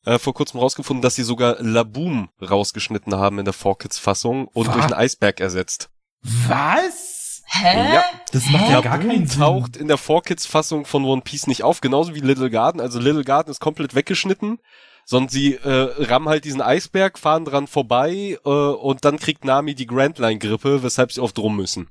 äh, 0.04 0.18
vor 0.18 0.34
kurzem 0.34 0.60
rausgefunden, 0.60 1.02
dass 1.02 1.16
sie 1.16 1.24
sogar 1.24 1.56
Laboom 1.60 2.28
rausgeschnitten 2.40 3.14
haben 3.16 3.40
in 3.40 3.44
der 3.44 3.54
4-Kids-Fassung 3.54 4.46
und 4.48 4.66
Was? 4.68 4.74
durch 4.74 4.84
einen 4.84 4.94
Eisberg 4.94 5.40
ersetzt. 5.40 5.90
Was? 6.22 7.17
Hä? 7.50 7.94
Ja, 7.94 8.04
das 8.32 8.46
macht 8.50 8.66
Hä? 8.66 8.72
ja 8.72 8.80
gar 8.82 8.98
keinen 8.98 9.26
Sinn. 9.26 9.40
taucht 9.40 9.76
in 9.76 9.88
der 9.88 9.98
4Kids-Fassung 9.98 10.84
von 10.84 11.04
One 11.04 11.22
Piece 11.22 11.46
nicht 11.46 11.62
auf, 11.62 11.80
genauso 11.80 12.14
wie 12.14 12.20
Little 12.20 12.50
Garden. 12.50 12.80
Also 12.80 12.98
Little 12.98 13.24
Garden 13.24 13.50
ist 13.50 13.60
komplett 13.60 13.94
weggeschnitten, 13.94 14.58
sondern 15.06 15.30
sie 15.30 15.54
äh, 15.54 16.04
rammen 16.04 16.28
halt 16.28 16.44
diesen 16.44 16.60
Eisberg, 16.60 17.18
fahren 17.18 17.46
dran 17.46 17.66
vorbei 17.66 18.38
äh, 18.44 18.48
und 18.48 19.04
dann 19.04 19.18
kriegt 19.18 19.44
Nami 19.44 19.74
die 19.74 19.86
Grand 19.86 20.18
Line-Grippe, 20.18 20.82
weshalb 20.82 21.10
sie 21.12 21.22
oft 21.22 21.38
rum 21.38 21.56
müssen. 21.56 21.90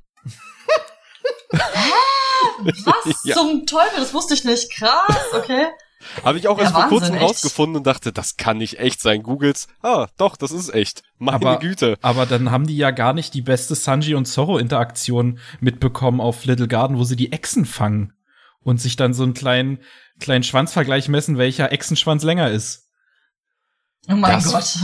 Hä? 1.51 1.59
Was 2.85 3.23
ja. 3.23 3.35
zum 3.35 3.65
Teufel? 3.65 3.99
Das 3.99 4.13
wusste 4.13 4.35
ich 4.35 4.43
nicht. 4.43 4.71
Krass, 4.75 5.33
okay. 5.33 5.67
Habe 6.23 6.37
ich 6.37 6.47
auch 6.47 6.57
ja, 6.57 6.65
erst 6.65 6.75
vor 6.75 6.87
kurzem 6.87 7.15
echt. 7.15 7.23
rausgefunden 7.23 7.77
und 7.77 7.87
dachte, 7.87 8.11
das 8.11 8.37
kann 8.37 8.57
nicht 8.57 8.79
echt 8.79 9.01
sein. 9.01 9.23
Googles, 9.23 9.67
ah, 9.81 10.07
doch, 10.17 10.35
das 10.35 10.51
ist 10.51 10.73
echt. 10.73 11.03
Meine 11.17 11.35
aber, 11.35 11.59
Güte. 11.59 11.97
Aber 12.01 12.25
dann 12.25 12.51
haben 12.51 12.67
die 12.67 12.77
ja 12.77 12.91
gar 12.91 13.13
nicht 13.13 13.33
die 13.33 13.41
beste 13.41 13.75
Sanji 13.75 14.15
und 14.15 14.25
Zorro 14.25 14.57
Interaktion 14.57 15.39
mitbekommen 15.59 16.21
auf 16.21 16.45
Little 16.45 16.67
Garden, 16.67 16.97
wo 16.97 17.03
sie 17.03 17.15
die 17.15 17.31
Echsen 17.31 17.65
fangen 17.65 18.13
und 18.61 18.81
sich 18.81 18.95
dann 18.95 19.13
so 19.13 19.23
einen 19.23 19.33
kleinen, 19.33 19.79
kleinen 20.19 20.43
Schwanzvergleich 20.43 21.07
messen, 21.07 21.37
welcher 21.37 21.71
Echsenschwanz 21.71 22.23
länger 22.23 22.51
ist. 22.51 22.86
Oh 24.09 24.15
mein 24.15 24.31
das, 24.31 24.51
Gott. 24.51 24.77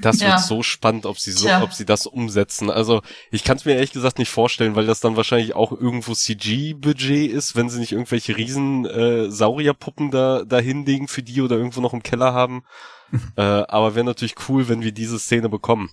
Das 0.00 0.20
ja. 0.20 0.28
wird 0.28 0.40
so 0.40 0.62
spannend, 0.62 1.04
ob 1.04 1.18
sie 1.18 1.32
so, 1.32 1.46
Tja. 1.46 1.62
ob 1.62 1.72
sie 1.72 1.84
das 1.84 2.06
umsetzen. 2.06 2.70
Also 2.70 3.02
ich 3.32 3.42
kann 3.42 3.56
es 3.56 3.64
mir 3.64 3.74
ehrlich 3.74 3.92
gesagt 3.92 4.18
nicht 4.18 4.30
vorstellen, 4.30 4.76
weil 4.76 4.86
das 4.86 5.00
dann 5.00 5.16
wahrscheinlich 5.16 5.56
auch 5.56 5.72
irgendwo 5.72 6.14
CG-Budget 6.14 7.30
ist, 7.30 7.56
wenn 7.56 7.68
sie 7.68 7.80
nicht 7.80 7.92
irgendwelche 7.92 8.36
riesen 8.36 8.86
äh, 8.86 9.30
Saurierpuppen 9.30 10.12
da 10.12 10.44
da 10.44 10.58
hinlegen 10.58 11.08
für 11.08 11.24
die 11.24 11.42
oder 11.42 11.56
irgendwo 11.56 11.80
noch 11.80 11.92
im 11.92 12.04
Keller 12.04 12.32
haben. 12.32 12.62
äh, 13.36 13.42
aber 13.42 13.96
wäre 13.96 14.04
natürlich 14.04 14.36
cool, 14.48 14.68
wenn 14.68 14.82
wir 14.82 14.92
diese 14.92 15.18
Szene 15.18 15.48
bekommen. 15.48 15.90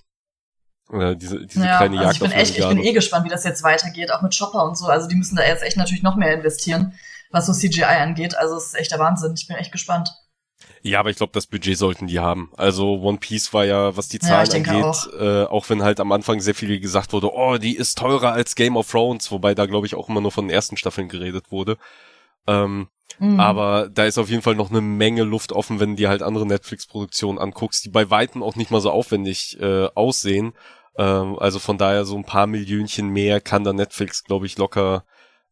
Äh, 0.91 1.15
diese 1.15 1.43
diese 1.43 1.65
ja, 1.65 1.77
kleine 1.77 1.95
Jagd 1.95 2.07
also 2.07 2.25
ich 2.25 2.31
bin 2.31 2.39
echt, 2.39 2.57
ich 2.59 2.67
bin 2.67 2.83
eh 2.83 2.93
gespannt, 2.93 3.25
wie 3.25 3.29
das 3.29 3.43
jetzt 3.43 3.63
weitergeht, 3.63 4.11
auch 4.11 4.21
mit 4.21 4.37
Chopper 4.37 4.63
und 4.63 4.77
so. 4.77 4.85
Also 4.85 5.07
die 5.07 5.15
müssen 5.15 5.35
da 5.35 5.43
jetzt 5.43 5.63
echt 5.63 5.77
natürlich 5.77 6.03
noch 6.03 6.17
mehr 6.17 6.35
investieren, 6.35 6.93
was 7.31 7.47
so 7.47 7.53
CGI 7.53 7.83
angeht. 7.83 8.37
Also 8.37 8.57
es 8.57 8.67
ist 8.67 8.75
echt 8.75 8.91
der 8.91 8.99
Wahnsinn. 8.99 9.33
Ich 9.35 9.47
bin 9.47 9.57
echt 9.57 9.71
gespannt. 9.71 10.11
Ja, 10.87 10.99
aber 10.99 11.09
ich 11.09 11.17
glaube, 11.17 11.33
das 11.33 11.47
Budget 11.47 11.79
sollten 11.79 12.05
die 12.05 12.19
haben. 12.19 12.51
Also 12.57 13.01
One 13.01 13.17
Piece 13.17 13.51
war 13.55 13.65
ja, 13.65 13.97
was 13.97 14.07
die 14.07 14.19
Zahlen 14.19 14.47
ja, 14.51 14.57
angeht, 14.57 14.83
auch. 14.83 15.19
Äh, 15.19 15.43
auch 15.45 15.67
wenn 15.67 15.81
halt 15.81 15.99
am 15.99 16.11
Anfang 16.11 16.39
sehr 16.41 16.53
viel 16.53 16.79
gesagt 16.79 17.11
wurde, 17.11 17.33
oh, 17.33 17.57
die 17.57 17.75
ist 17.75 17.97
teurer 17.97 18.33
als 18.33 18.53
Game 18.53 18.77
of 18.77 18.91
Thrones, 18.91 19.31
wobei 19.31 19.55
da 19.55 19.65
glaube 19.65 19.87
ich 19.87 19.95
auch 19.95 20.09
immer 20.09 20.21
nur 20.21 20.31
von 20.31 20.45
den 20.45 20.53
ersten 20.53 20.77
Staffeln 20.77 21.09
geredet 21.09 21.51
wurde. 21.51 21.77
Ähm, 22.45 22.87
mhm. 23.17 23.39
Aber 23.39 23.89
da 23.89 24.05
ist 24.05 24.19
auf 24.19 24.29
jeden 24.29 24.43
Fall 24.43 24.53
noch 24.53 24.69
eine 24.69 24.81
Menge 24.81 25.23
Luft 25.23 25.53
offen, 25.53 25.79
wenn 25.79 25.91
du 25.91 25.95
dir 25.95 26.09
halt 26.09 26.21
andere 26.21 26.45
Netflix-Produktionen 26.45 27.39
anguckst, 27.39 27.83
die 27.83 27.89
bei 27.89 28.11
Weitem 28.11 28.43
auch 28.43 28.55
nicht 28.55 28.69
mal 28.69 28.79
so 28.79 28.91
aufwendig 28.91 29.59
äh, 29.59 29.87
aussehen. 29.95 30.53
Ähm, 30.99 31.39
also 31.39 31.57
von 31.57 31.79
daher 31.79 32.05
so 32.05 32.15
ein 32.15 32.25
paar 32.25 32.45
Millionchen 32.45 33.07
mehr 33.07 33.41
kann 33.41 33.63
da 33.63 33.73
Netflix, 33.73 34.23
glaube 34.23 34.45
ich, 34.45 34.55
locker 34.59 35.03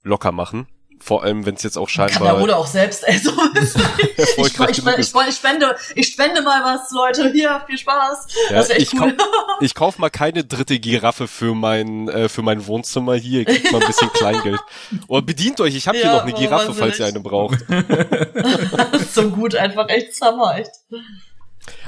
locker 0.03 0.31
machen. 0.31 0.67
Vor 1.03 1.21
allem, 1.23 1.45
wenn 1.45 1.55
es 1.55 1.63
jetzt 1.63 1.77
auch 1.77 1.89
scheinbar. 1.89 2.17
Kann 2.17 2.27
der 2.27 2.39
Bruder 2.39 2.57
auch 2.57 2.65
selbst, 2.65 3.05
ey, 3.05 3.17
so 3.17 3.31
ich, 3.55 3.75
ich, 4.15 4.59
ich, 4.59 4.87
ich, 4.87 5.13
ich, 5.27 5.35
spende, 5.35 5.75
ich 5.95 6.07
spende 6.07 6.41
mal 6.41 6.63
was, 6.63 6.91
Leute. 6.91 7.29
Hier, 7.33 7.61
viel 7.67 7.77
Spaß. 7.77 8.27
Ja, 8.49 8.55
das 8.55 8.69
ist 8.69 8.75
echt 8.75 8.93
ich 8.93 9.01
cool. 9.01 9.13
Kauf, 9.13 9.27
ich 9.59 9.75
kauf 9.75 9.99
mal 9.99 10.09
keine 10.09 10.45
dritte 10.45 10.79
Giraffe 10.79 11.27
für 11.27 11.55
mein, 11.55 12.07
äh, 12.07 12.29
für 12.29 12.41
mein 12.41 12.65
Wohnzimmer 12.67 13.15
hier. 13.15 13.39
Ihr 13.39 13.45
kriegt 13.45 13.69
mal 13.73 13.81
ein 13.81 13.87
bisschen 13.87 14.09
Kleingeld. 14.13 14.61
Oder 15.07 15.21
bedient 15.23 15.59
euch, 15.59 15.75
ich 15.75 15.89
habe 15.89 15.97
ja, 15.97 16.03
hier 16.03 16.13
noch 16.13 16.23
eine 16.23 16.33
Giraffe, 16.33 16.73
falls 16.73 16.97
ihr 16.99 17.05
eine 17.05 17.19
braucht. 17.19 17.59
das 17.67 19.01
ist 19.01 19.13
so 19.13 19.29
gut, 19.29 19.55
einfach 19.55 19.89
echt 19.89 20.15
Summer, 20.15 20.57
echt. 20.57 20.71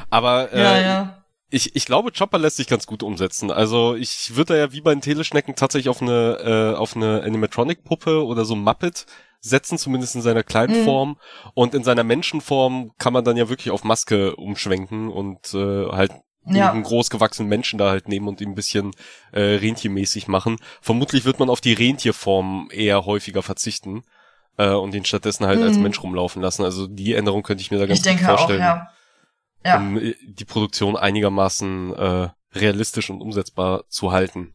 Aber 0.10 0.52
äh, 0.52 0.62
ja, 0.62 0.78
ja. 0.78 1.25
Ich, 1.50 1.76
ich 1.76 1.86
glaube, 1.86 2.12
Chopper 2.12 2.40
lässt 2.40 2.58
sich 2.58 2.68
ganz 2.68 2.88
gut 2.88 3.04
umsetzen. 3.04 3.52
Also 3.52 3.96
ich 3.96 4.36
würde 4.36 4.54
da 4.54 4.60
ja 4.60 4.72
wie 4.72 4.82
bei 4.82 4.94
den 4.94 5.02
Teleschnecken 5.02 5.56
tatsächlich 5.56 5.90
auf 5.90 6.02
eine, 6.02 6.74
äh, 6.74 6.76
auf 6.76 6.96
eine 6.96 7.22
Animatronic-Puppe 7.22 8.26
oder 8.26 8.46
so 8.46 8.56
Muppet 8.56 9.06
setzen, 9.42 9.78
zumindest 9.78 10.16
in 10.16 10.22
seiner 10.22 10.44
kleinen 10.44 10.82
mhm. 10.82 10.86
Form. 10.86 11.18
Und 11.54 11.76
in 11.76 11.84
seiner 11.84 12.04
Menschenform 12.04 12.92
kann 12.98 13.14
man 13.14 13.24
dann 13.24 13.38
ja 13.38 13.48
wirklich 13.48 13.72
auf 13.72 13.84
Maske 13.84 14.36
umschwenken 14.36 15.10
und 15.10 15.54
äh, 15.54 15.88
halt 15.92 16.14
ja. 16.48 16.72
einen 16.72 16.84
großgewachsenen 16.84 17.48
Menschen 17.48 17.78
da 17.78 17.90
halt 17.90 18.08
nehmen 18.08 18.28
und 18.28 18.42
ihn 18.42 18.50
ein 18.50 18.56
bisschen 18.56 18.92
äh, 19.32 19.42
rentiermäßig 19.42 20.28
machen. 20.28 20.58
Vermutlich 20.82 21.26
wird 21.26 21.40
man 21.40 21.50
auf 21.50 21.62
die 21.62 21.74
Rentierform 21.74 22.70
eher 22.72 23.06
häufiger 23.06 23.44
verzichten 23.44 24.04
äh, 24.58 24.70
und 24.70 24.96
ihn 24.96 25.06
stattdessen 25.06 25.46
halt 25.46 25.60
mhm. 25.60 25.68
als 25.68 25.78
Mensch 25.78 26.02
rumlaufen 26.02 26.42
lassen. 26.42 26.64
Also 26.64 26.88
die 26.88 27.14
Änderung 27.14 27.44
könnte 27.44 27.62
ich 27.62 27.70
mir 27.70 27.78
da 27.78 27.86
ganz 27.86 28.06
ich 28.06 28.18
gut 28.18 28.26
vorstellen. 28.26 28.62
Auch, 28.62 28.66
ja 28.66 28.90
ja. 29.66 29.78
um 29.78 29.98
äh, 29.98 30.16
die 30.24 30.46
Produktion 30.46 30.96
einigermaßen 30.96 31.94
äh, 31.96 32.30
realistisch 32.54 33.10
und 33.10 33.22
umsetzbar 33.22 33.84
zu 33.90 34.12
halten. 34.12 34.54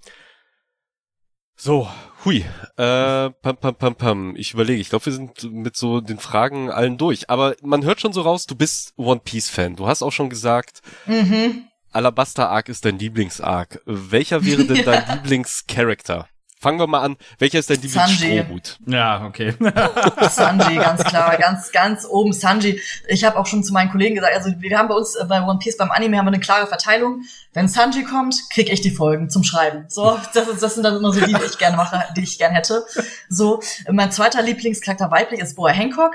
So, 1.56 1.90
hui. 2.24 2.38
Äh, 2.78 3.30
pam, 3.30 3.56
pam, 3.58 3.74
pam, 3.74 3.94
pam. 3.94 4.36
Ich 4.36 4.54
überlege, 4.54 4.80
ich 4.80 4.88
glaube, 4.88 5.04
wir 5.04 5.12
sind 5.12 5.52
mit 5.52 5.76
so 5.76 6.00
den 6.00 6.18
Fragen 6.18 6.70
allen 6.70 6.96
durch. 6.96 7.28
Aber 7.28 7.54
man 7.60 7.84
hört 7.84 8.00
schon 8.00 8.14
so 8.14 8.22
raus, 8.22 8.46
du 8.46 8.54
bist 8.54 8.94
One 8.96 9.20
Piece-Fan. 9.22 9.76
Du 9.76 9.86
hast 9.86 10.02
auch 10.02 10.12
schon 10.12 10.30
gesagt, 10.30 10.80
mhm. 11.04 11.66
Alabaster 11.92 12.48
Arc 12.48 12.70
ist 12.70 12.86
dein 12.86 12.98
Lieblings-Arc. 12.98 13.82
Welcher 13.84 14.44
wäre 14.46 14.64
denn 14.64 14.84
dein 14.86 15.04
ja. 15.24 16.28
Fangen 16.62 16.78
wir 16.78 16.86
mal 16.86 17.00
an. 17.00 17.16
Welcher 17.38 17.58
ist 17.58 17.70
dein 17.70 17.80
Lieblingsstrohhut? 17.80 18.78
Ja, 18.86 19.24
okay. 19.24 19.54
Sanji, 20.30 20.76
ganz 20.76 21.02
klar. 21.04 21.34
Ganz, 21.40 21.72
ganz 21.72 22.04
oben 22.04 22.34
Sanji. 22.34 22.78
Ich 23.08 23.24
habe 23.24 23.38
auch 23.38 23.46
schon 23.46 23.64
zu 23.64 23.72
meinen 23.72 23.90
Kollegen 23.90 24.16
gesagt, 24.16 24.34
also 24.34 24.52
wir 24.58 24.78
haben 24.78 24.88
bei 24.88 24.94
uns 24.94 25.14
äh, 25.14 25.24
bei 25.24 25.42
One 25.42 25.58
Piece 25.58 25.78
beim 25.78 25.90
Anime 25.90 26.18
haben 26.18 26.26
wir 26.26 26.32
eine 26.32 26.40
klare 26.40 26.66
Verteilung. 26.66 27.22
Wenn 27.54 27.66
Sanji 27.66 28.04
kommt, 28.04 28.36
krieg 28.52 28.70
ich 28.70 28.82
die 28.82 28.90
Folgen 28.90 29.30
zum 29.30 29.42
Schreiben. 29.42 29.86
So, 29.88 30.18
das, 30.34 30.48
ist, 30.48 30.62
das 30.62 30.74
sind 30.74 30.82
dann 30.82 30.96
immer 30.96 31.12
so 31.14 31.24
die, 31.24 31.32
die 31.32 31.44
ich 31.44 31.56
gerne 31.56 31.78
mache, 31.78 32.04
die 32.14 32.24
ich 32.24 32.36
gerne 32.36 32.56
hätte. 32.56 32.84
So, 33.30 33.62
mein 33.90 34.12
zweiter 34.12 34.42
Lieblingscharakter 34.42 35.10
weiblich 35.10 35.40
ist 35.40 35.56
Boa 35.56 35.70
Hancock. 35.70 36.14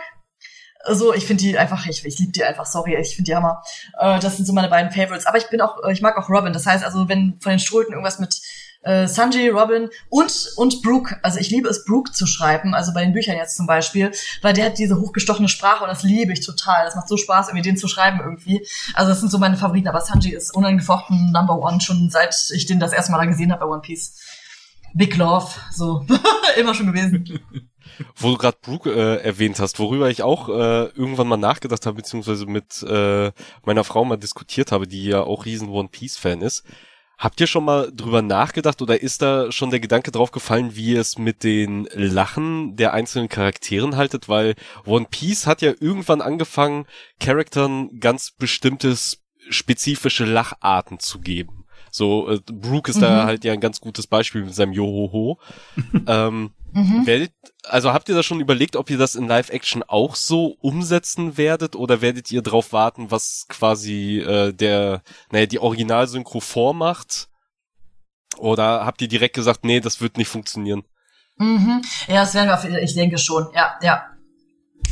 So, 0.88 1.12
ich 1.16 1.26
finde 1.26 1.42
die 1.42 1.58
einfach, 1.58 1.88
ich, 1.88 2.06
ich 2.06 2.20
liebe 2.20 2.34
die 2.34 2.44
einfach, 2.44 2.68
sorry, 2.68 2.96
ich 2.98 3.16
finde 3.16 3.32
die 3.32 3.36
Hammer. 3.36 3.64
Äh, 3.98 4.20
das 4.20 4.38
sind 4.38 4.46
so 4.46 4.54
meine 4.54 4.70
beiden 4.70 4.92
Favorites. 4.92 5.26
Aber 5.26 5.40
ich 5.40 5.50
bin 5.50 5.60
auch, 5.62 5.84
ich 5.90 6.02
mag 6.02 6.16
auch 6.18 6.30
Robin. 6.30 6.54
Das 6.54 6.68
heißt 6.68 6.84
also, 6.84 7.10
wenn 7.10 7.40
von 7.40 7.50
den 7.50 7.60
Ströten 7.60 7.94
irgendwas 7.94 8.20
mit 8.20 8.40
äh, 8.86 9.08
Sanjay, 9.08 9.50
Robin 9.50 9.90
und, 10.10 10.54
und 10.56 10.82
Brooke. 10.82 11.18
Also 11.24 11.40
ich 11.40 11.50
liebe 11.50 11.68
es, 11.68 11.84
Brooke 11.86 12.12
zu 12.12 12.28
schreiben, 12.28 12.74
also 12.74 12.94
bei 12.94 13.04
den 13.04 13.14
Büchern 13.14 13.36
jetzt 13.36 13.58
zum 13.58 13.66
Beispiel, 13.66 14.12
weil 14.42 14.54
der 14.54 14.68
hat 14.68 14.78
diese 14.78 15.00
hochgestochene 15.00 15.50
Sprache 15.50 15.84
und 15.84 15.90
das 15.90 16.04
liebe 16.04 16.32
ich 16.32 16.46
total. 16.46 16.86
Das 16.86 16.96
macht 16.96 17.10
so 17.10 17.18
Spaß, 17.18 17.50
irgendwie 17.50 17.64
den 17.64 17.78
zu 17.78 17.88
schreiben 17.88 18.20
irgendwie. 18.24 18.66
Also 18.94 19.10
das 19.10 19.20
sind 19.20 19.32
so 19.32 19.40
meine 19.40 19.58
Favoriten, 19.58 19.88
aber 19.88 20.02
Sanjay 20.02 20.36
ist 20.36 20.56
unangefochten 20.56 21.32
Number 21.32 21.60
One 21.60 21.82
schon 21.82 22.10
seit 22.10 22.36
ich 22.54 22.68
den 22.68 22.80
das 22.80 22.94
erste 22.94 23.12
Mal 23.12 23.18
da 23.18 23.26
gesehen 23.26 23.52
habe 23.52 23.66
bei 23.66 23.72
One 23.72 23.82
Piece. 23.82 24.22
Big 24.94 25.18
Love, 25.18 25.48
so 25.72 26.06
immer 26.58 26.74
schon 26.74 26.88
gewesen. 26.88 27.40
Wo 28.16 28.32
du 28.32 28.38
gerade 28.38 28.58
Brooke 28.62 28.92
äh, 28.92 29.24
erwähnt 29.24 29.60
hast, 29.60 29.80
worüber 29.80 30.10
ich 30.10 30.22
auch 30.22 30.50
äh, 30.50 30.86
irgendwann 30.86 31.28
mal 31.28 31.38
nachgedacht 31.38 31.86
habe, 31.86 31.98
beziehungsweise 31.98 32.46
mit 32.46 32.84
äh, 32.84 33.32
meiner 33.64 33.84
Frau 33.84 34.06
mal 34.06 34.18
diskutiert 34.18 34.72
habe, 34.72 34.88
die 34.88 35.06
ja 35.06 35.22
auch 35.22 35.46
riesen 35.46 35.70
One 35.70 35.90
Piece 35.90 36.18
Fan 36.18 36.42
ist. 36.42 36.64
Habt 37.18 37.40
ihr 37.40 37.48
schon 37.48 37.64
mal 37.64 37.92
drüber 37.94 38.22
nachgedacht 38.22 38.82
oder 38.82 39.02
ist 39.02 39.22
da 39.22 39.52
schon 39.52 39.70
der 39.70 39.80
Gedanke 39.80 40.12
drauf 40.12 40.32
gefallen, 40.32 40.76
wie 40.76 40.94
ihr 40.94 41.00
es 41.00 41.18
mit 41.18 41.44
den 41.44 41.88
Lachen 41.94 42.76
der 42.76 42.94
einzelnen 42.94 43.30
Charakteren 43.30 43.96
haltet? 43.96 44.28
Weil 44.28 44.56
One 44.86 45.08
Piece 45.10 45.48
hat 45.48 45.62
ja 45.62 45.74
irgendwann 45.80 46.22
angefangen, 46.22 46.86
Charakteren 47.20 48.00
ganz 48.00 48.32
bestimmtes 48.32 49.24
spezifische 49.50 50.26
Lacharten 50.26 51.00
zu 51.00 51.20
geben. 51.20 51.55
So, 51.96 52.30
äh, 52.30 52.40
Brooke 52.46 52.92
ist 52.92 52.98
mhm. 52.98 53.02
da 53.02 53.26
halt 53.26 53.44
ja 53.44 53.54
ein 53.54 53.62
ganz 53.62 53.80
gutes 53.80 54.08
Beispiel 54.08 54.44
mit 54.44 54.54
seinem 54.54 54.74
Johoho. 54.74 55.40
ähm, 56.08 56.52
Mhm. 56.76 57.08
Werdet, 57.08 57.32
also 57.64 57.94
habt 57.94 58.10
ihr 58.10 58.16
da 58.16 58.22
schon 58.22 58.42
überlegt, 58.42 58.76
ob 58.76 58.90
ihr 58.90 58.98
das 58.98 59.16
in 59.16 59.30
Live-Action 59.30 59.82
auch 59.84 60.14
so 60.16 60.58
umsetzen 60.60 61.38
werdet 61.38 61.78
oder 61.78 62.02
werdet 62.02 62.30
ihr 62.34 62.42
drauf 62.42 62.74
warten, 62.74 63.12
was 63.12 63.46
quasi 63.48 64.20
äh, 64.20 64.52
der, 64.52 65.02
naja, 65.32 65.46
die 65.46 65.60
Originalsynchro 65.60 66.42
vormacht? 66.42 67.30
Oder 68.36 68.86
habt 68.86 69.02
ihr 69.02 69.08
direkt 69.08 69.36
gesagt, 69.36 69.64
nee, 69.64 69.80
das 69.80 70.02
wird 70.02 70.18
nicht 70.18 70.28
funktionieren? 70.28 70.84
Mhm. 71.38 71.82
Ja, 72.10 72.16
das 72.16 72.34
werden 72.34 72.50
wir, 72.50 72.82
ich 72.82 72.94
denke 72.94 73.18
schon, 73.20 73.48
ja, 73.54 73.80
ja 73.82 74.15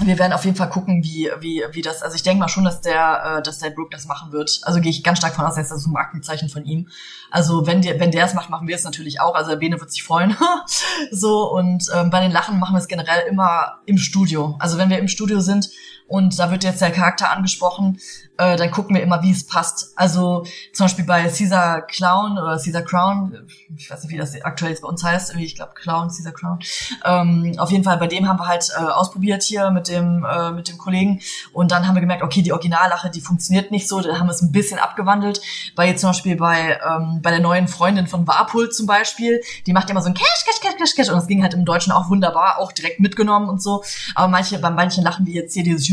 wir 0.02 0.20
werden 0.20 0.34
auf 0.34 0.46
jeden 0.46 0.58
Fall 0.58 0.70
gucken, 0.70 1.04
wie, 1.04 1.30
wie, 1.40 1.64
wie 1.72 1.82
das, 1.82 2.02
also 2.02 2.16
ich 2.16 2.24
denke 2.24 2.40
mal 2.40 2.48
schon, 2.48 2.64
dass 2.64 2.82
der, 2.82 3.38
äh, 3.38 3.42
dass 3.44 3.60
der 3.60 3.70
Brooke 3.70 3.92
das 3.92 4.06
machen 4.06 4.32
wird. 4.32 4.62
Also 4.64 4.82
gehe 4.82 4.90
ich 4.90 5.04
ganz 5.04 5.20
stark 5.20 5.36
von 5.36 5.46
aus, 5.46 5.56
das 5.56 5.72
ist 5.72 5.86
ein 5.86 5.92
Markenzeichen 5.92 6.50
von 6.50 6.66
ihm. 6.66 6.90
Also 7.32 7.66
wenn 7.68 7.82
der, 7.82 8.00
wenn 8.00 8.12
der 8.12 8.26
es 8.26 8.34
macht, 8.34 8.50
machen 8.50 8.68
wir 8.68 8.76
es 8.76 8.84
natürlich 8.84 9.22
auch. 9.22 9.36
Also 9.36 9.52
der 9.52 9.58
Bene 9.58 9.80
wird 9.80 9.92
sich 9.92 10.04
freuen. 10.04 10.36
so, 11.12 11.52
und 11.52 11.90
ähm, 11.94 12.10
bei 12.10 12.22
den 12.22 12.32
Lachen 12.32 12.60
machen 12.60 12.76
wir 12.76 12.80
es 12.80 12.88
generell 12.88 13.28
immer 13.28 13.80
im 13.86 13.98
Studio. 13.98 14.56
Also 14.60 14.78
wenn 14.78 14.90
wir 14.90 15.00
im 15.00 15.08
Studio 15.08 15.40
sind, 15.40 15.70
und 16.08 16.38
da 16.38 16.52
wird 16.52 16.64
jetzt 16.64 16.82
der 16.82 16.92
Charakter 16.92 17.32
angesprochen, 17.32 18.00
äh, 18.38 18.58
dann 18.58 18.72
gucken 18.72 18.96
wir 18.96 19.04
immer, 19.04 19.22
wie 19.22 19.32
es 19.32 19.46
passt. 19.46 19.94
Also 19.96 20.46
zum 20.74 20.86
Beispiel 20.86 21.06
bei 21.06 21.24
Caesar 21.24 21.82
Clown 21.82 22.38
oder 22.38 22.58
Caesar 22.58 22.82
Crown, 22.82 23.48
ich 23.78 23.90
weiß 23.90 24.04
nicht, 24.04 24.12
wie 24.12 24.18
das 24.18 24.40
aktuell 24.42 24.72
jetzt 24.72 24.82
bei 24.82 24.88
uns 24.88 25.04
heißt, 25.04 25.36
ich 25.36 25.56
glaube 25.56 25.74
Clown, 25.76 26.08
Caesar 26.08 26.32
Crown. 26.32 26.60
Ähm, 27.06 27.54
auf 27.58 27.72
jeden 27.72 27.84
Fall, 27.84 27.98
bei 27.98 28.08
dem 28.08 28.28
haben 28.28 28.40
wir 28.40 28.48
halt 28.48 28.70
äh, 28.76 28.82
ausprobiert 28.82 29.44
hier 29.44 29.70
mit 29.70 29.88
dem, 29.88 30.26
äh, 30.26 30.52
mit 30.52 30.68
dem 30.68 30.78
Kollegen 30.78 31.22
und 31.52 31.72
dann 31.72 31.88
haben 31.88 31.96
wir 31.96 32.02
gemerkt, 32.02 32.24
okay, 32.24 32.42
die 32.42 32.54
Originallache, 32.54 33.10
die 33.12 33.22
funktioniert 33.22 33.72
nicht 33.72 33.88
so, 33.88 34.02
da 34.02 34.18
haben 34.18 34.28
wir 34.28 34.34
es 34.34 34.42
ein 34.42 34.52
bisschen 34.52 34.80
abgewandelt. 34.80 35.42
Bei 35.76 35.88
jetzt 35.88 36.02
zum 36.02 36.10
Beispiel 36.10 36.36
bei, 36.36 36.80
ähm, 36.88 37.22
bei 37.22 37.30
der 37.30 37.40
neuen 37.40 37.68
Freundin 37.68 38.08
von 38.08 38.28
Warpul 38.28 38.72
zum 38.72 38.88
Beispiel, 38.88 39.42
die 39.68 39.74
macht 39.74 39.90
immer 39.90 40.02
so 40.02 40.08
ein 40.08 40.16
Cash, 40.16 40.46
Cash, 40.46 40.60
Cash, 40.60 40.78
Cash, 40.78 40.96
Cash 40.96 41.10
und 41.10 41.16
das 41.16 41.28
ging 41.28 41.44
halt 41.44 41.54
im 41.54 41.66
Deutschen 41.66 41.92
auch 41.92 42.10
wunderbar, 42.10 42.58
auch 42.58 42.72
direkt 42.72 43.00
mitgenommen 43.00 43.48
und 43.48 43.62
so. 43.62 43.84
Aber 44.16 44.28
manche, 44.28 44.58
bei 44.58 44.72
manchen 44.72 45.04
lachen 45.04 45.26
wie 45.28 45.34
jetzt 45.34 45.54
hier 45.54 45.64
dieses 45.64 45.88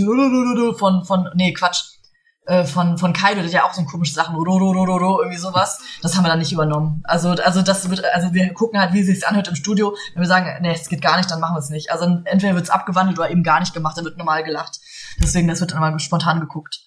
von, 0.79 1.05
von, 1.05 1.29
nee, 1.35 1.53
Quatsch, 1.53 2.00
äh, 2.51 2.65
von, 2.65 2.99
von 2.99 3.13
Kaido, 3.13 3.43
der 3.43 3.51
ja 3.51 3.65
auch 3.65 3.73
so 3.73 3.81
ein 3.81 3.87
komische 3.87 4.13
Sachen, 4.13 4.35
irgendwie 4.35 5.37
sowas. 5.37 5.81
Das 6.03 6.17
haben 6.17 6.25
wir 6.25 6.31
dann 6.31 6.41
nicht 6.41 6.51
übernommen. 6.51 7.01
Also, 7.05 7.31
also 7.31 7.63
das 7.63 7.89
wird, 7.89 8.05
also 8.13 8.35
wir 8.35 8.53
gucken 8.55 8.81
halt, 8.81 8.93
wie 8.93 9.01
es 9.01 9.07
sich 9.07 9.25
anhört 9.25 9.47
im 9.47 9.55
Studio. 9.55 9.95
Wenn 10.15 10.23
wir 10.23 10.29
sagen, 10.29 10.51
nee, 10.61 10.73
es 10.75 10.89
geht 10.89 11.01
gar 11.01 11.17
nicht, 11.17 11.31
dann 11.31 11.39
machen 11.39 11.55
wir 11.55 11.61
es 11.61 11.71
nicht. 11.71 11.93
Also 11.93 12.07
entweder 12.25 12.57
wird 12.57 12.65
es 12.65 12.71
abgewandelt 12.71 13.21
oder 13.21 13.31
eben 13.31 13.45
gar 13.45 13.61
nicht 13.61 13.73
gemacht, 13.73 13.97
dann 13.97 14.05
wird 14.05 14.19
normal 14.19 14.43
gelacht. 14.43 14.81
Deswegen, 15.23 15.47
das 15.47 15.61
wird 15.61 15.71
dann 15.71 15.79
mal 15.79 15.97
spontan 16.01 16.41
geguckt. 16.41 16.81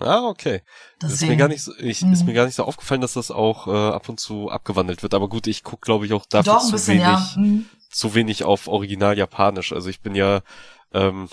Ah, 0.00 0.26
okay. 0.26 0.62
Deswegen. 1.00 1.14
Ist 1.14 1.28
mir 1.28 1.36
gar 1.36 1.48
nicht 1.48 1.62
so, 1.62 1.72
ich, 1.78 2.02
ist 2.02 2.24
mir 2.24 2.34
gar 2.34 2.46
nicht 2.46 2.56
so 2.56 2.64
aufgefallen, 2.64 3.00
dass 3.00 3.12
das 3.12 3.30
auch 3.30 3.68
äh, 3.68 3.94
ab 3.94 4.08
und 4.08 4.18
zu 4.18 4.50
abgewandelt 4.50 5.04
wird. 5.04 5.14
Aber 5.14 5.28
gut, 5.28 5.46
ich 5.46 5.62
guck, 5.62 5.82
glaube 5.82 6.06
ich, 6.06 6.12
auch 6.14 6.26
dafür 6.26 6.54
Doch, 6.54 6.64
zu 6.64 6.72
bisschen, 6.72 6.98
wenig, 6.98 7.04
ja. 7.06 7.32
mhm. 7.36 7.66
zu 7.90 8.14
wenig 8.14 8.42
auf 8.42 8.66
Original 8.66 9.16
Japanisch. 9.16 9.72
Also 9.72 9.88
ich 9.88 10.00
bin 10.00 10.16
ja 10.16 10.40
ähm, 10.92 11.28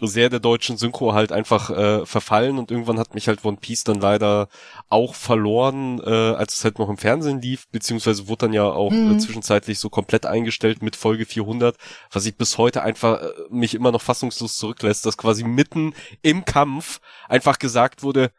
sehr 0.00 0.28
der 0.28 0.40
deutschen 0.40 0.76
Synchro 0.76 1.14
halt 1.14 1.32
einfach 1.32 1.70
äh, 1.70 2.06
verfallen 2.06 2.58
und 2.58 2.70
irgendwann 2.70 2.98
hat 2.98 3.14
mich 3.14 3.28
halt 3.28 3.44
One 3.44 3.56
Piece 3.58 3.84
dann 3.84 4.00
leider 4.00 4.48
auch 4.88 5.14
verloren, 5.14 6.00
äh, 6.04 6.10
als 6.10 6.56
es 6.56 6.64
halt 6.64 6.78
noch 6.78 6.88
im 6.88 6.98
Fernsehen 6.98 7.40
lief, 7.40 7.68
beziehungsweise 7.68 8.28
wurde 8.28 8.46
dann 8.46 8.52
ja 8.52 8.64
auch 8.64 8.92
äh, 8.92 8.96
mhm. 8.96 9.16
äh, 9.16 9.18
zwischenzeitlich 9.18 9.78
so 9.78 9.88
komplett 9.88 10.26
eingestellt 10.26 10.82
mit 10.82 10.96
Folge 10.96 11.26
400, 11.26 11.76
was 12.10 12.26
ich 12.26 12.36
bis 12.36 12.58
heute 12.58 12.82
einfach 12.82 13.22
äh, 13.22 13.30
mich 13.50 13.74
immer 13.74 13.92
noch 13.92 14.02
fassungslos 14.02 14.58
zurücklässt, 14.58 15.06
dass 15.06 15.16
quasi 15.16 15.44
mitten 15.44 15.94
im 16.22 16.44
Kampf 16.44 17.00
einfach 17.28 17.58
gesagt 17.58 18.02
wurde, 18.02 18.30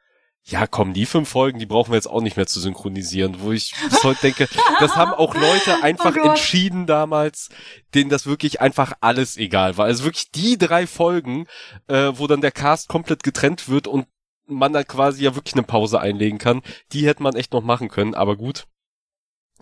ja, 0.49 0.65
komm, 0.65 0.93
die 0.93 1.05
fünf 1.05 1.27
Folgen, 1.27 1.59
die 1.59 1.65
brauchen 1.65 1.91
wir 1.91 1.97
jetzt 1.97 2.09
auch 2.09 2.21
nicht 2.21 2.37
mehr 2.37 2.47
zu 2.47 2.61
synchronisieren, 2.61 3.41
wo 3.41 3.51
ich 3.51 3.75
bis 3.89 4.01
heute 4.05 4.21
denke, 4.21 4.47
das 4.79 4.95
haben 4.95 5.13
auch 5.13 5.35
Leute 5.35 5.75
einfach 5.83 6.15
oh 6.15 6.29
entschieden 6.29 6.87
damals, 6.87 7.49
denen 7.93 8.09
das 8.09 8.25
wirklich 8.25 8.61
einfach 8.61 8.93
alles 9.01 9.35
egal 9.35 9.77
war. 9.77 9.85
Also 9.85 10.05
wirklich 10.05 10.31
die 10.31 10.57
drei 10.57 10.87
Folgen, 10.87 11.47
äh, 11.87 12.13
wo 12.15 12.27
dann 12.27 12.39
der 12.39 12.51
Cast 12.51 12.87
komplett 12.87 13.23
getrennt 13.23 13.67
wird 13.67 13.87
und 13.87 14.07
man 14.45 14.71
dann 14.71 14.87
quasi 14.87 15.25
ja 15.25 15.35
wirklich 15.35 15.55
eine 15.55 15.63
Pause 15.63 15.99
einlegen 15.99 16.37
kann, 16.37 16.61
die 16.93 17.05
hätte 17.05 17.23
man 17.23 17.35
echt 17.35 17.51
noch 17.51 17.63
machen 17.63 17.89
können, 17.89 18.15
aber 18.15 18.37
gut. 18.37 18.67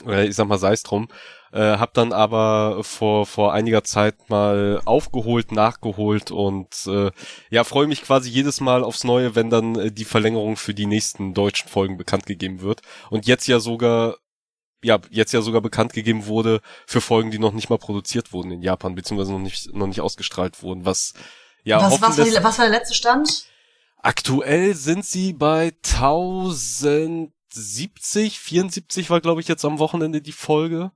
Äh, 0.05 0.27
ich 0.27 0.35
sag 0.35 0.47
mal, 0.47 0.57
sei 0.57 0.73
es 0.73 0.83
drum. 0.83 1.07
Äh, 1.51 1.77
hab 1.77 1.93
dann 1.93 2.11
aber 2.11 2.83
vor, 2.83 3.25
vor 3.25 3.53
einiger 3.53 3.83
Zeit 3.83 4.29
mal 4.29 4.81
aufgeholt, 4.83 5.51
nachgeholt 5.51 6.31
und 6.31 6.85
äh, 6.87 7.11
ja, 7.49 7.63
freue 7.63 7.87
mich 7.87 8.01
quasi 8.01 8.29
jedes 8.29 8.59
Mal 8.59 8.83
aufs 8.83 9.05
Neue, 9.05 9.35
wenn 9.35 9.49
dann 9.49 9.75
äh, 9.75 9.91
die 9.91 10.03
Verlängerung 10.03 10.57
für 10.57 10.73
die 10.73 10.85
nächsten 10.85 11.33
deutschen 11.33 11.69
Folgen 11.69 11.97
bekannt 11.97 12.25
gegeben 12.25 12.61
wird. 12.61 12.81
Und 13.09 13.25
jetzt 13.25 13.47
ja 13.47 13.59
sogar 13.59 14.17
ja, 14.83 14.99
jetzt 15.09 15.31
ja 15.31 15.41
sogar 15.41 15.61
bekannt 15.61 15.93
gegeben 15.93 16.27
wurde 16.27 16.61
für 16.85 17.01
Folgen, 17.01 17.31
die 17.31 17.39
noch 17.39 17.53
nicht 17.53 17.69
mal 17.69 17.79
produziert 17.79 18.33
wurden 18.33 18.51
in 18.51 18.61
Japan, 18.61 18.93
beziehungsweise 18.93 19.31
noch 19.31 19.39
nicht, 19.39 19.73
noch 19.73 19.87
nicht 19.87 20.01
ausgestrahlt 20.01 20.61
wurden, 20.61 20.85
was 20.85 21.13
ja 21.63 21.81
was, 21.81 22.01
was, 22.01 22.17
war, 22.17 22.25
die, 22.25 22.43
was 22.43 22.59
war 22.59 22.65
der 22.65 22.77
letzte 22.77 22.93
Stand? 22.93 23.45
Aktuell 23.97 24.75
sind 24.75 25.03
sie 25.03 25.33
bei 25.33 25.71
1070, 27.55 28.39
74 28.39 29.09
war 29.09 29.21
glaube 29.21 29.41
ich 29.41 29.47
jetzt 29.47 29.65
am 29.65 29.79
Wochenende 29.79 30.21
die 30.21 30.31
Folge. 30.31 30.91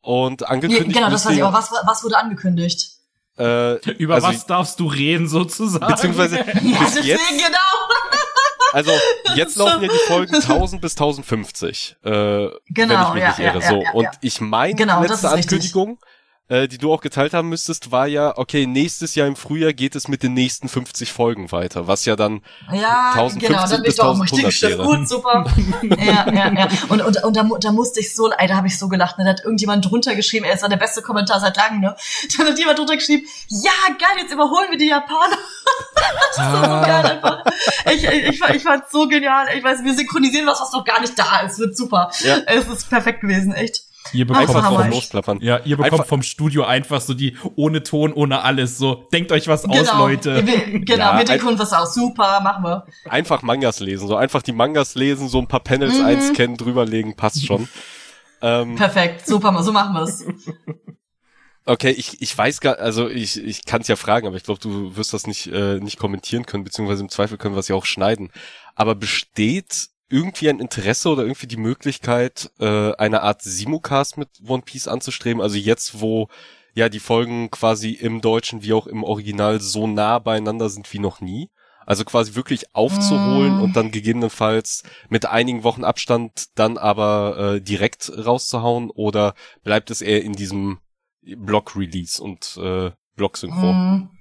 Und 0.00 0.46
angekündigt. 0.46 0.96
Ja, 0.96 1.00
genau, 1.00 1.10
das 1.10 1.24
weiß 1.24 1.34
ich 1.34 1.42
auch. 1.42 1.52
Was, 1.52 1.70
was 1.70 2.04
wurde 2.04 2.18
angekündigt? 2.18 2.90
Äh, 3.38 3.76
Über 3.94 4.16
also, 4.16 4.28
was 4.28 4.46
darfst 4.46 4.78
du 4.78 4.86
reden 4.86 5.28
sozusagen? 5.28 5.86
Beziehungsweise 5.86 6.36
ja, 6.38 6.44
bis 6.44 7.04
jetzt, 7.04 7.28
genau. 7.30 7.58
Also 8.72 8.90
jetzt 9.36 9.56
laufen 9.56 9.82
ja 9.82 9.88
die 9.88 9.98
Folgen 10.08 10.34
1000 10.34 10.82
bis 10.82 10.94
1050. 10.94 11.96
Äh, 12.02 12.08
genau, 12.08 12.50
wenn 12.70 13.00
ich 13.00 13.14
mich 13.14 13.22
ja, 13.22 13.28
nicht 13.28 13.38
irre. 13.38 13.60
Ja, 13.60 13.68
so 13.68 13.82
ja, 13.82 13.90
und 13.92 14.08
ich 14.20 14.40
meine 14.40 14.74
genau, 14.74 15.00
letzte 15.00 15.30
Ankündigung. 15.30 15.90
Richtig 15.90 16.13
äh, 16.48 16.68
die 16.68 16.76
du 16.76 16.92
auch 16.92 17.00
geteilt 17.00 17.32
haben 17.32 17.48
müsstest, 17.48 17.90
war 17.90 18.06
ja, 18.06 18.36
okay, 18.36 18.66
nächstes 18.66 19.14
Jahr 19.14 19.26
im 19.26 19.36
Frühjahr 19.36 19.72
geht 19.72 19.96
es 19.96 20.08
mit 20.08 20.22
den 20.22 20.34
nächsten 20.34 20.68
50 20.68 21.10
Folgen 21.10 21.50
weiter, 21.52 21.86
was 21.86 22.04
ja 22.04 22.16
dann 22.16 22.42
ja, 22.72 23.12
1050 23.14 23.48
genau, 23.48 23.66
dann 23.66 23.82
bis 23.82 23.98
1100 23.98 24.62
wäre. 24.62 24.84
Gut, 24.84 25.08
super. 25.08 25.46
ja, 25.98 26.30
ja, 26.30 26.52
ja. 26.52 26.68
Und, 26.88 27.00
und, 27.00 27.24
und 27.24 27.36
da, 27.36 27.48
da 27.60 27.72
musste 27.72 28.00
ich 28.00 28.14
so, 28.14 28.30
ey, 28.30 28.46
da 28.46 28.56
habe 28.56 28.66
ich 28.66 28.78
so 28.78 28.88
gelacht, 28.88 29.16
ne? 29.16 29.24
da 29.24 29.30
hat 29.30 29.40
irgendjemand 29.40 29.90
drunter 29.90 30.14
geschrieben, 30.14 30.44
er 30.44 30.54
ist 30.54 30.62
der 30.62 30.76
beste 30.76 31.00
Kommentar 31.00 31.40
seit 31.40 31.56
langem, 31.56 31.80
ne? 31.80 31.96
Da 32.36 32.44
hat 32.44 32.58
jemand 32.58 32.78
drunter 32.78 32.96
geschrieben, 32.96 33.26
ja, 33.48 33.72
geil, 33.98 34.22
jetzt 34.22 34.32
überholen 34.32 34.70
wir 34.70 34.78
die 34.78 34.88
Japaner. 34.88 35.36
das 35.94 36.36
ist 36.36 36.38
ah. 36.38 36.80
so 36.80 36.86
geil 36.86 37.06
einfach. 37.06 37.44
Ich, 37.86 38.04
ich, 38.04 38.40
ich, 38.40 38.54
ich 38.54 38.62
fand's 38.62 38.92
so 38.92 39.08
genial. 39.08 39.46
Ich 39.56 39.64
weiß, 39.64 39.82
wir 39.82 39.94
synchronisieren 39.94 40.46
was, 40.46 40.60
was 40.60 40.72
noch 40.72 40.84
gar 40.84 41.00
nicht 41.00 41.18
da 41.18 41.40
ist. 41.40 41.58
Wird 41.58 41.76
super. 41.76 42.10
Ja. 42.20 42.38
Es 42.46 42.68
ist 42.68 42.90
perfekt 42.90 43.22
gewesen, 43.22 43.52
echt. 43.52 43.82
Ihr 44.12 44.26
bekommt, 44.26 44.50
vom, 44.50 44.90
losplappern. 44.90 45.40
Ja, 45.40 45.58
ihr 45.64 45.76
bekommt 45.76 45.94
einfach. 45.94 46.06
vom 46.06 46.22
Studio 46.22 46.64
einfach 46.64 47.00
so 47.00 47.14
die 47.14 47.36
ohne 47.56 47.82
Ton, 47.82 48.12
ohne 48.12 48.42
alles. 48.42 48.78
So, 48.78 49.06
denkt 49.12 49.32
euch 49.32 49.48
was 49.48 49.62
genau. 49.62 49.80
aus, 49.80 49.92
Leute. 49.94 50.46
Wir, 50.46 50.80
genau, 50.80 51.12
ja, 51.12 51.18
wir 51.18 51.24
denken 51.24 51.48
uns 51.48 51.60
was 51.60 51.72
aus. 51.72 51.94
Super, 51.94 52.40
machen 52.40 52.64
wir. 52.64 52.86
Einfach 53.08 53.42
Mangas 53.42 53.80
lesen. 53.80 54.06
So 54.06 54.16
einfach 54.16 54.42
die 54.42 54.52
Mangas 54.52 54.94
lesen, 54.94 55.28
so 55.28 55.38
ein 55.38 55.48
paar 55.48 55.60
Panels 55.60 55.98
mhm. 55.98 56.04
einscannen, 56.04 56.56
drüberlegen, 56.56 57.16
passt 57.16 57.46
schon. 57.46 57.68
ähm, 58.42 58.76
Perfekt, 58.76 59.26
super, 59.26 59.62
so 59.62 59.72
machen 59.72 59.94
wir's. 59.94 60.24
Okay, 61.66 61.92
ich, 61.92 62.20
ich 62.20 62.36
weiß 62.36 62.60
gar, 62.60 62.78
also 62.78 63.08
ich, 63.08 63.42
ich 63.42 63.64
kann 63.64 63.80
es 63.80 63.88
ja 63.88 63.96
fragen, 63.96 64.26
aber 64.26 64.36
ich 64.36 64.42
glaube, 64.42 64.60
du 64.60 64.96
wirst 64.96 65.14
das 65.14 65.26
nicht, 65.26 65.46
äh, 65.46 65.78
nicht 65.80 65.98
kommentieren 65.98 66.44
können, 66.44 66.62
beziehungsweise 66.62 67.02
im 67.02 67.08
Zweifel 67.08 67.38
können 67.38 67.54
wir 67.54 67.60
es 67.60 67.68
ja 67.68 67.74
auch 67.74 67.86
schneiden. 67.86 68.30
Aber 68.74 68.94
besteht 68.94 69.88
irgendwie 70.08 70.48
ein 70.48 70.60
Interesse 70.60 71.08
oder 71.08 71.22
irgendwie 71.22 71.46
die 71.46 71.56
Möglichkeit, 71.56 72.50
äh, 72.58 72.92
eine 72.94 73.22
Art 73.22 73.42
Simulcast 73.42 74.18
mit 74.18 74.28
One 74.46 74.62
Piece 74.62 74.88
anzustreben? 74.88 75.42
Also 75.42 75.56
jetzt, 75.56 76.00
wo 76.00 76.28
ja 76.74 76.88
die 76.88 77.00
Folgen 77.00 77.50
quasi 77.50 77.90
im 77.90 78.20
Deutschen 78.20 78.62
wie 78.62 78.72
auch 78.72 78.86
im 78.86 79.04
Original 79.04 79.60
so 79.60 79.86
nah 79.86 80.18
beieinander 80.18 80.68
sind 80.68 80.92
wie 80.92 80.98
noch 80.98 81.20
nie. 81.20 81.50
Also 81.86 82.04
quasi 82.04 82.34
wirklich 82.34 82.74
aufzuholen 82.74 83.58
mm. 83.58 83.62
und 83.62 83.76
dann 83.76 83.90
gegebenenfalls 83.90 84.84
mit 85.10 85.26
einigen 85.26 85.64
Wochen 85.64 85.84
Abstand 85.84 86.46
dann 86.54 86.78
aber 86.78 87.56
äh, 87.56 87.60
direkt 87.60 88.10
rauszuhauen 88.16 88.90
oder 88.90 89.34
bleibt 89.64 89.90
es 89.90 90.00
eher 90.00 90.22
in 90.22 90.32
diesem 90.32 90.78
Block-Release 91.22 92.22
und 92.22 92.56
äh, 92.56 92.90
Block-Synchron? 93.16 93.76
Mm. 93.76 94.13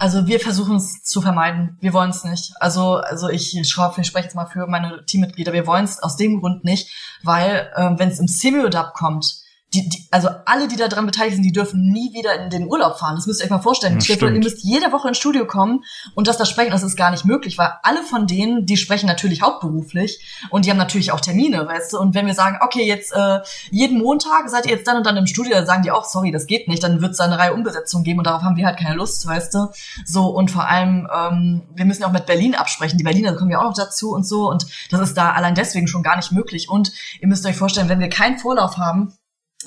Also 0.00 0.26
wir 0.26 0.40
versuchen 0.40 0.76
es 0.76 1.02
zu 1.02 1.20
vermeiden. 1.20 1.76
Wir 1.80 1.92
wollen 1.92 2.08
es 2.08 2.24
nicht. 2.24 2.54
Also 2.58 2.96
also 2.96 3.28
ich, 3.28 3.54
ich 3.54 3.68
spreche 3.68 4.24
jetzt 4.24 4.34
mal 4.34 4.46
für 4.46 4.66
meine 4.66 5.04
Teammitglieder. 5.04 5.52
Wir 5.52 5.66
wollen 5.66 5.84
es 5.84 6.02
aus 6.02 6.16
dem 6.16 6.40
Grund 6.40 6.64
nicht, 6.64 6.90
weil 7.22 7.70
äh, 7.74 7.90
wenn 7.98 8.08
es 8.08 8.18
im 8.18 8.26
Simulab 8.26 8.94
kommt, 8.94 9.39
die, 9.72 9.88
die, 9.88 10.08
also 10.10 10.28
alle, 10.46 10.66
die 10.66 10.76
da 10.76 10.88
dran 10.88 11.06
beteiligt 11.06 11.36
sind, 11.36 11.44
die 11.44 11.52
dürfen 11.52 11.92
nie 11.92 12.12
wieder 12.12 12.34
in 12.42 12.50
den 12.50 12.66
Urlaub 12.66 12.98
fahren. 12.98 13.14
Das 13.14 13.26
müsst 13.26 13.40
ihr 13.40 13.44
euch 13.44 13.50
mal 13.50 13.60
vorstellen. 13.60 14.00
Ja, 14.00 14.16
ihr 14.16 14.30
müsst 14.32 14.64
jede 14.64 14.90
Woche 14.90 15.08
ins 15.08 15.18
Studio 15.18 15.46
kommen 15.46 15.84
und 16.14 16.26
das 16.26 16.38
da 16.38 16.44
sprechen, 16.44 16.72
das 16.72 16.82
ist 16.82 16.96
gar 16.96 17.12
nicht 17.12 17.24
möglich, 17.24 17.56
weil 17.56 17.70
alle 17.82 18.02
von 18.02 18.26
denen, 18.26 18.66
die 18.66 18.76
sprechen 18.76 19.06
natürlich 19.06 19.42
hauptberuflich 19.42 20.48
und 20.50 20.64
die 20.64 20.70
haben 20.70 20.76
natürlich 20.76 21.12
auch 21.12 21.20
Termine, 21.20 21.68
weißt 21.68 21.92
du. 21.92 22.00
Und 22.00 22.14
wenn 22.14 22.26
wir 22.26 22.34
sagen, 22.34 22.58
okay, 22.62 22.84
jetzt 22.84 23.12
äh, 23.12 23.40
jeden 23.70 23.98
Montag 23.98 24.48
seid 24.48 24.66
ihr 24.66 24.72
jetzt 24.72 24.88
dann 24.88 24.96
und 24.96 25.06
dann 25.06 25.16
im 25.16 25.26
Studio, 25.26 25.52
dann 25.54 25.66
sagen 25.66 25.82
die 25.82 25.92
auch, 25.92 26.04
sorry, 26.04 26.32
das 26.32 26.46
geht 26.46 26.66
nicht, 26.66 26.82
dann 26.82 27.00
wird 27.00 27.12
es 27.12 27.18
da 27.18 27.24
eine 27.24 27.38
Reihe 27.38 27.54
Umbesetzungen 27.54 28.02
geben 28.02 28.18
und 28.18 28.26
darauf 28.26 28.42
haben 28.42 28.56
wir 28.56 28.66
halt 28.66 28.78
keine 28.78 28.96
Lust, 28.96 29.24
weißt 29.24 29.54
du. 29.54 29.68
So, 30.04 30.26
und 30.26 30.50
vor 30.50 30.66
allem, 30.66 31.06
ähm, 31.14 31.62
wir 31.74 31.84
müssen 31.84 32.02
auch 32.02 32.12
mit 32.12 32.26
Berlin 32.26 32.56
absprechen. 32.56 32.98
Die 32.98 33.04
Berliner 33.04 33.34
kommen 33.34 33.52
ja 33.52 33.60
auch 33.60 33.64
noch 33.64 33.74
dazu 33.74 34.10
und 34.10 34.26
so. 34.26 34.50
Und 34.50 34.66
das 34.90 35.00
ist 35.00 35.14
da 35.16 35.30
allein 35.30 35.54
deswegen 35.54 35.86
schon 35.86 36.02
gar 36.02 36.16
nicht 36.16 36.32
möglich. 36.32 36.68
Und 36.68 36.92
ihr 37.20 37.28
müsst 37.28 37.46
euch 37.46 37.56
vorstellen, 37.56 37.88
wenn 37.88 38.00
wir 38.00 38.08
keinen 38.08 38.38
Vorlauf 38.38 38.76
haben, 38.76 39.12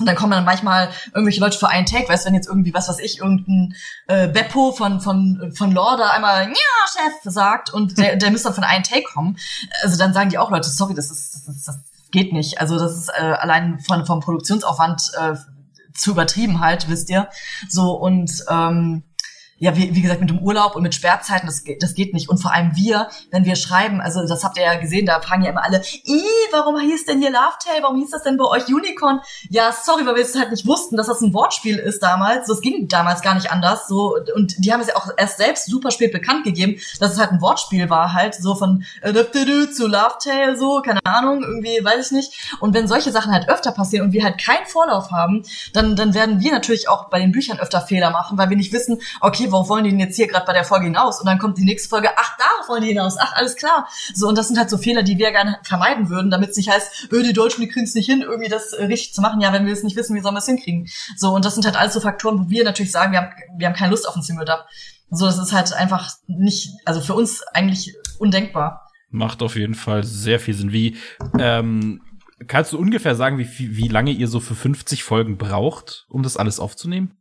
und 0.00 0.06
dann 0.06 0.16
kommen 0.16 0.32
dann 0.32 0.44
manchmal 0.44 0.90
irgendwelche 1.12 1.40
Leute 1.40 1.56
für 1.56 1.68
einen 1.68 1.86
Take, 1.86 2.08
weißt 2.08 2.24
du, 2.24 2.28
wenn 2.28 2.34
jetzt 2.34 2.48
irgendwie, 2.48 2.74
was 2.74 2.88
weiß 2.88 2.98
ich, 2.98 3.20
irgendein 3.20 3.74
äh, 4.08 4.26
Beppo 4.26 4.72
von, 4.72 5.00
von, 5.00 5.52
von 5.54 5.70
Lorda 5.70 6.10
einmal, 6.10 6.48
ja, 6.48 6.54
Chef, 6.92 7.32
sagt 7.32 7.72
und 7.72 7.96
der, 7.96 8.16
der 8.16 8.32
müsste 8.32 8.48
dann 8.48 8.54
von 8.54 8.64
einem 8.64 8.82
Take 8.82 9.04
kommen. 9.04 9.36
Also 9.82 9.96
dann 9.96 10.12
sagen 10.12 10.30
die 10.30 10.38
auch 10.38 10.50
Leute, 10.50 10.68
sorry, 10.68 10.94
das 10.94 11.12
ist, 11.12 11.46
das, 11.46 11.56
ist, 11.56 11.68
das 11.68 11.78
geht 12.10 12.32
nicht. 12.32 12.60
Also 12.60 12.76
das 12.76 12.96
ist 12.96 13.08
äh, 13.10 13.22
allein 13.22 13.78
von, 13.78 14.04
vom 14.04 14.18
Produktionsaufwand 14.18 15.12
äh, 15.16 15.34
zu 15.94 16.10
übertrieben 16.10 16.58
halt, 16.58 16.88
wisst 16.88 17.08
ihr. 17.08 17.28
So 17.68 17.92
und 17.92 18.32
ähm, 18.50 19.04
ja, 19.58 19.76
wie, 19.76 19.94
wie 19.94 20.02
gesagt, 20.02 20.20
mit 20.20 20.30
dem 20.30 20.40
Urlaub 20.40 20.74
und 20.76 20.82
mit 20.82 20.94
Sperrzeiten, 20.94 21.46
das, 21.46 21.62
das 21.80 21.94
geht 21.94 22.12
nicht. 22.12 22.28
Und 22.28 22.38
vor 22.38 22.52
allem 22.52 22.72
wir, 22.74 23.08
wenn 23.30 23.44
wir 23.44 23.56
schreiben, 23.56 24.00
also 24.00 24.26
das 24.26 24.44
habt 24.44 24.56
ihr 24.56 24.64
ja 24.64 24.74
gesehen, 24.76 25.06
da 25.06 25.20
fragen 25.20 25.42
ja 25.42 25.50
immer 25.50 25.64
alle, 25.64 25.82
warum 26.52 26.78
hieß 26.78 27.06
denn 27.06 27.20
hier 27.20 27.30
Love 27.30 27.58
Tale? 27.64 27.82
Warum 27.82 27.96
hieß 27.96 28.10
das 28.10 28.22
denn 28.22 28.36
bei 28.36 28.44
euch 28.44 28.66
Unicorn? 28.68 29.20
Ja, 29.48 29.72
sorry, 29.72 30.06
weil 30.06 30.16
wir 30.16 30.22
es 30.22 30.36
halt 30.36 30.50
nicht 30.50 30.66
wussten, 30.66 30.96
dass 30.96 31.06
das 31.06 31.20
ein 31.20 31.32
Wortspiel 31.34 31.76
ist 31.76 32.02
damals. 32.02 32.48
Das 32.48 32.60
ging 32.60 32.88
damals 32.88 33.22
gar 33.22 33.34
nicht 33.34 33.50
anders. 33.50 33.88
So, 33.88 34.16
und 34.34 34.54
die 34.58 34.72
haben 34.72 34.80
es 34.80 34.88
ja 34.88 34.96
auch 34.96 35.08
erst 35.16 35.38
selbst 35.38 35.66
super 35.66 35.90
spät 35.90 36.12
bekannt 36.12 36.44
gegeben, 36.44 36.80
dass 37.00 37.12
es 37.12 37.18
halt 37.18 37.30
ein 37.30 37.40
Wortspiel 37.40 37.90
war, 37.90 38.12
halt, 38.12 38.34
so 38.34 38.54
von 38.54 38.84
äh, 39.02 39.12
zu 39.12 39.86
Love 39.86 40.16
Tale, 40.22 40.56
so, 40.56 40.82
keine 40.82 41.00
Ahnung, 41.04 41.42
irgendwie, 41.42 41.84
weiß 41.84 42.06
ich 42.06 42.12
nicht. 42.12 42.56
Und 42.60 42.74
wenn 42.74 42.88
solche 42.88 43.12
Sachen 43.12 43.32
halt 43.32 43.48
öfter 43.48 43.72
passieren 43.72 44.06
und 44.06 44.12
wir 44.12 44.24
halt 44.24 44.38
keinen 44.38 44.66
Vorlauf 44.66 45.10
haben, 45.10 45.44
dann, 45.72 45.96
dann 45.96 46.14
werden 46.14 46.40
wir 46.40 46.52
natürlich 46.52 46.88
auch 46.88 47.08
bei 47.08 47.18
den 47.18 47.32
Büchern 47.32 47.58
öfter 47.58 47.80
Fehler 47.80 48.10
machen, 48.10 48.38
weil 48.38 48.50
wir 48.50 48.56
nicht 48.56 48.72
wissen, 48.72 49.00
okay, 49.20 49.43
worauf 49.50 49.68
wollen 49.68 49.84
die 49.84 49.90
denn 49.90 50.00
jetzt 50.00 50.16
hier 50.16 50.26
gerade 50.26 50.46
bei 50.46 50.52
der 50.52 50.64
Folge 50.64 50.86
hinaus? 50.86 51.20
Und 51.20 51.26
dann 51.26 51.38
kommt 51.38 51.58
die 51.58 51.64
nächste 51.64 51.88
Folge, 51.88 52.10
ach, 52.16 52.36
darauf 52.36 52.68
wollen 52.68 52.82
die 52.82 52.88
hinaus, 52.88 53.16
ach, 53.18 53.32
alles 53.34 53.56
klar. 53.56 53.88
So, 54.14 54.28
und 54.28 54.36
das 54.38 54.48
sind 54.48 54.58
halt 54.58 54.70
so 54.70 54.78
Fehler, 54.78 55.02
die 55.02 55.18
wir 55.18 55.30
gerne 55.30 55.58
vermeiden 55.62 56.10
würden, 56.10 56.30
damit 56.30 56.50
es 56.50 56.56
nicht 56.56 56.70
heißt, 56.70 57.12
öh, 57.12 57.22
die 57.22 57.32
Deutschen, 57.32 57.60
die 57.62 57.68
kriegen 57.68 57.84
es 57.84 57.94
nicht 57.94 58.06
hin, 58.06 58.22
irgendwie 58.22 58.48
das 58.48 58.72
äh, 58.72 58.84
richtig 58.84 59.14
zu 59.14 59.20
machen. 59.20 59.40
Ja, 59.40 59.52
wenn 59.52 59.66
wir 59.66 59.72
es 59.72 59.82
nicht 59.82 59.96
wissen, 59.96 60.16
wie 60.16 60.20
sollen 60.20 60.34
wir 60.34 60.38
es 60.40 60.46
hinkriegen? 60.46 60.88
So, 61.16 61.34
und 61.34 61.44
das 61.44 61.54
sind 61.54 61.64
halt 61.64 61.76
alles 61.76 61.94
so 61.94 62.00
Faktoren, 62.00 62.46
wo 62.46 62.50
wir 62.50 62.64
natürlich 62.64 62.92
sagen, 62.92 63.12
wir 63.12 63.20
haben, 63.20 63.32
wir 63.56 63.66
haben 63.66 63.74
keine 63.74 63.90
Lust 63.90 64.08
auf 64.08 64.16
ein 64.16 64.22
Single-Dub. 64.22 64.64
So, 65.10 65.26
das 65.26 65.38
ist 65.38 65.52
halt 65.52 65.72
einfach 65.72 66.10
nicht, 66.26 66.70
also 66.84 67.00
für 67.00 67.14
uns 67.14 67.42
eigentlich 67.52 67.94
undenkbar. 68.18 68.90
Macht 69.10 69.42
auf 69.42 69.54
jeden 69.56 69.74
Fall 69.74 70.02
sehr 70.02 70.40
viel 70.40 70.54
Sinn. 70.54 70.72
Wie, 70.72 70.96
ähm, 71.38 72.00
kannst 72.48 72.72
du 72.72 72.78
ungefähr 72.78 73.14
sagen, 73.14 73.38
wie, 73.38 73.76
wie 73.76 73.88
lange 73.88 74.10
ihr 74.10 74.28
so 74.28 74.40
für 74.40 74.54
50 74.54 75.04
Folgen 75.04 75.38
braucht, 75.38 76.06
um 76.08 76.22
das 76.22 76.36
alles 76.36 76.58
aufzunehmen? 76.58 77.16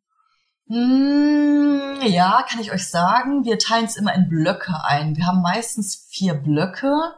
Hm, 0.68 1.99
ja, 2.03 2.43
kann 2.49 2.61
ich 2.61 2.72
euch 2.72 2.89
sagen. 2.89 3.43
Wir 3.43 3.59
teilen 3.59 3.86
es 3.86 3.95
immer 3.95 4.14
in 4.14 4.30
Blöcke 4.30 4.74
ein. 4.84 5.16
Wir 5.16 5.28
haben 5.28 5.41
meistens 5.41 6.07
vier 6.09 6.34
Blöcke. 6.34 7.14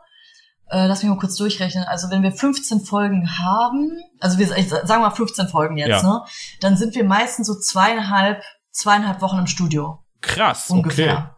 Äh, 0.69 0.87
lass 0.87 1.03
mich 1.03 1.11
mal 1.11 1.19
kurz 1.19 1.35
durchrechnen. 1.35 1.83
Also 1.83 2.09
wenn 2.09 2.23
wir 2.23 2.31
15 2.31 2.81
Folgen 2.81 3.37
haben, 3.37 4.01
also 4.19 4.39
wir 4.39 4.47
sagen 4.47 5.01
mal 5.01 5.11
15 5.11 5.47
Folgen 5.47 5.77
jetzt, 5.77 5.89
ja. 5.89 6.03
ne? 6.03 6.23
Dann 6.61 6.75
sind 6.75 6.95
wir 6.95 7.03
meistens 7.03 7.47
so 7.47 7.59
zweieinhalb, 7.59 8.41
zweieinhalb 8.71 9.21
Wochen 9.21 9.37
im 9.37 9.47
Studio. 9.47 10.03
Krass, 10.21 10.69
ungefähr. 10.69 11.13
Okay. 11.13 11.34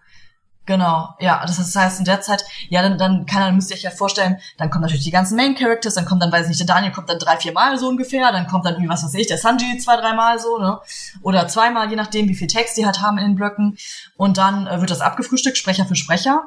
Genau, 0.68 1.16
ja, 1.22 1.46
das 1.46 1.76
heißt 1.78 2.00
in 2.00 2.06
der 2.06 2.20
Zeit, 2.20 2.44
ja, 2.68 2.82
dann, 2.82 2.98
dann 2.98 3.26
kann 3.26 3.40
dann 3.40 3.56
müsst 3.56 3.72
ihr 3.72 3.78
euch 3.78 3.84
ja 3.84 3.90
vorstellen, 3.90 4.38
dann 4.58 4.70
kommen 4.70 4.82
natürlich 4.82 5.06
die 5.06 5.12
ganzen 5.12 5.38
Main 5.38 5.56
Characters, 5.56 5.94
dann 5.94 6.04
kommt 6.04 6.22
dann, 6.22 6.30
weiß 6.30 6.44
ich 6.44 6.50
nicht, 6.50 6.60
der 6.60 6.68
Daniel 6.68 6.92
kommt 6.92 7.10
dann 7.10 7.20
drei, 7.20 7.38
vier 7.38 7.54
Mal 7.54 7.80
so 7.80 7.88
ungefähr, 7.88 8.34
dann 8.34 8.48
kommt 8.48 8.66
dann 8.66 8.74
irgendwie, 8.74 8.90
was 8.90 9.02
weiß 9.02 9.14
ich, 9.14 9.28
der 9.28 9.38
Sanji 9.38 9.78
zwei, 9.78 9.96
dreimal 9.96 10.40
so, 10.40 10.58
ne? 10.58 10.82
Oder 11.22 11.48
zweimal, 11.48 11.90
je 11.90 11.96
nachdem, 11.96 12.28
wie 12.28 12.36
viel 12.36 12.48
Text 12.48 12.76
die 12.76 12.86
halt 12.86 13.02
haben 13.02 13.18
in 13.18 13.24
den 13.24 13.36
Blöcken. 13.36 13.78
Und 14.18 14.38
dann 14.38 14.68
äh, 14.68 14.82
wird 14.82 14.92
das 14.92 15.00
abgefrühstückt, 15.00 15.58
Sprecher 15.58 15.86
für 15.86 15.96
Sprecher. 15.96 16.42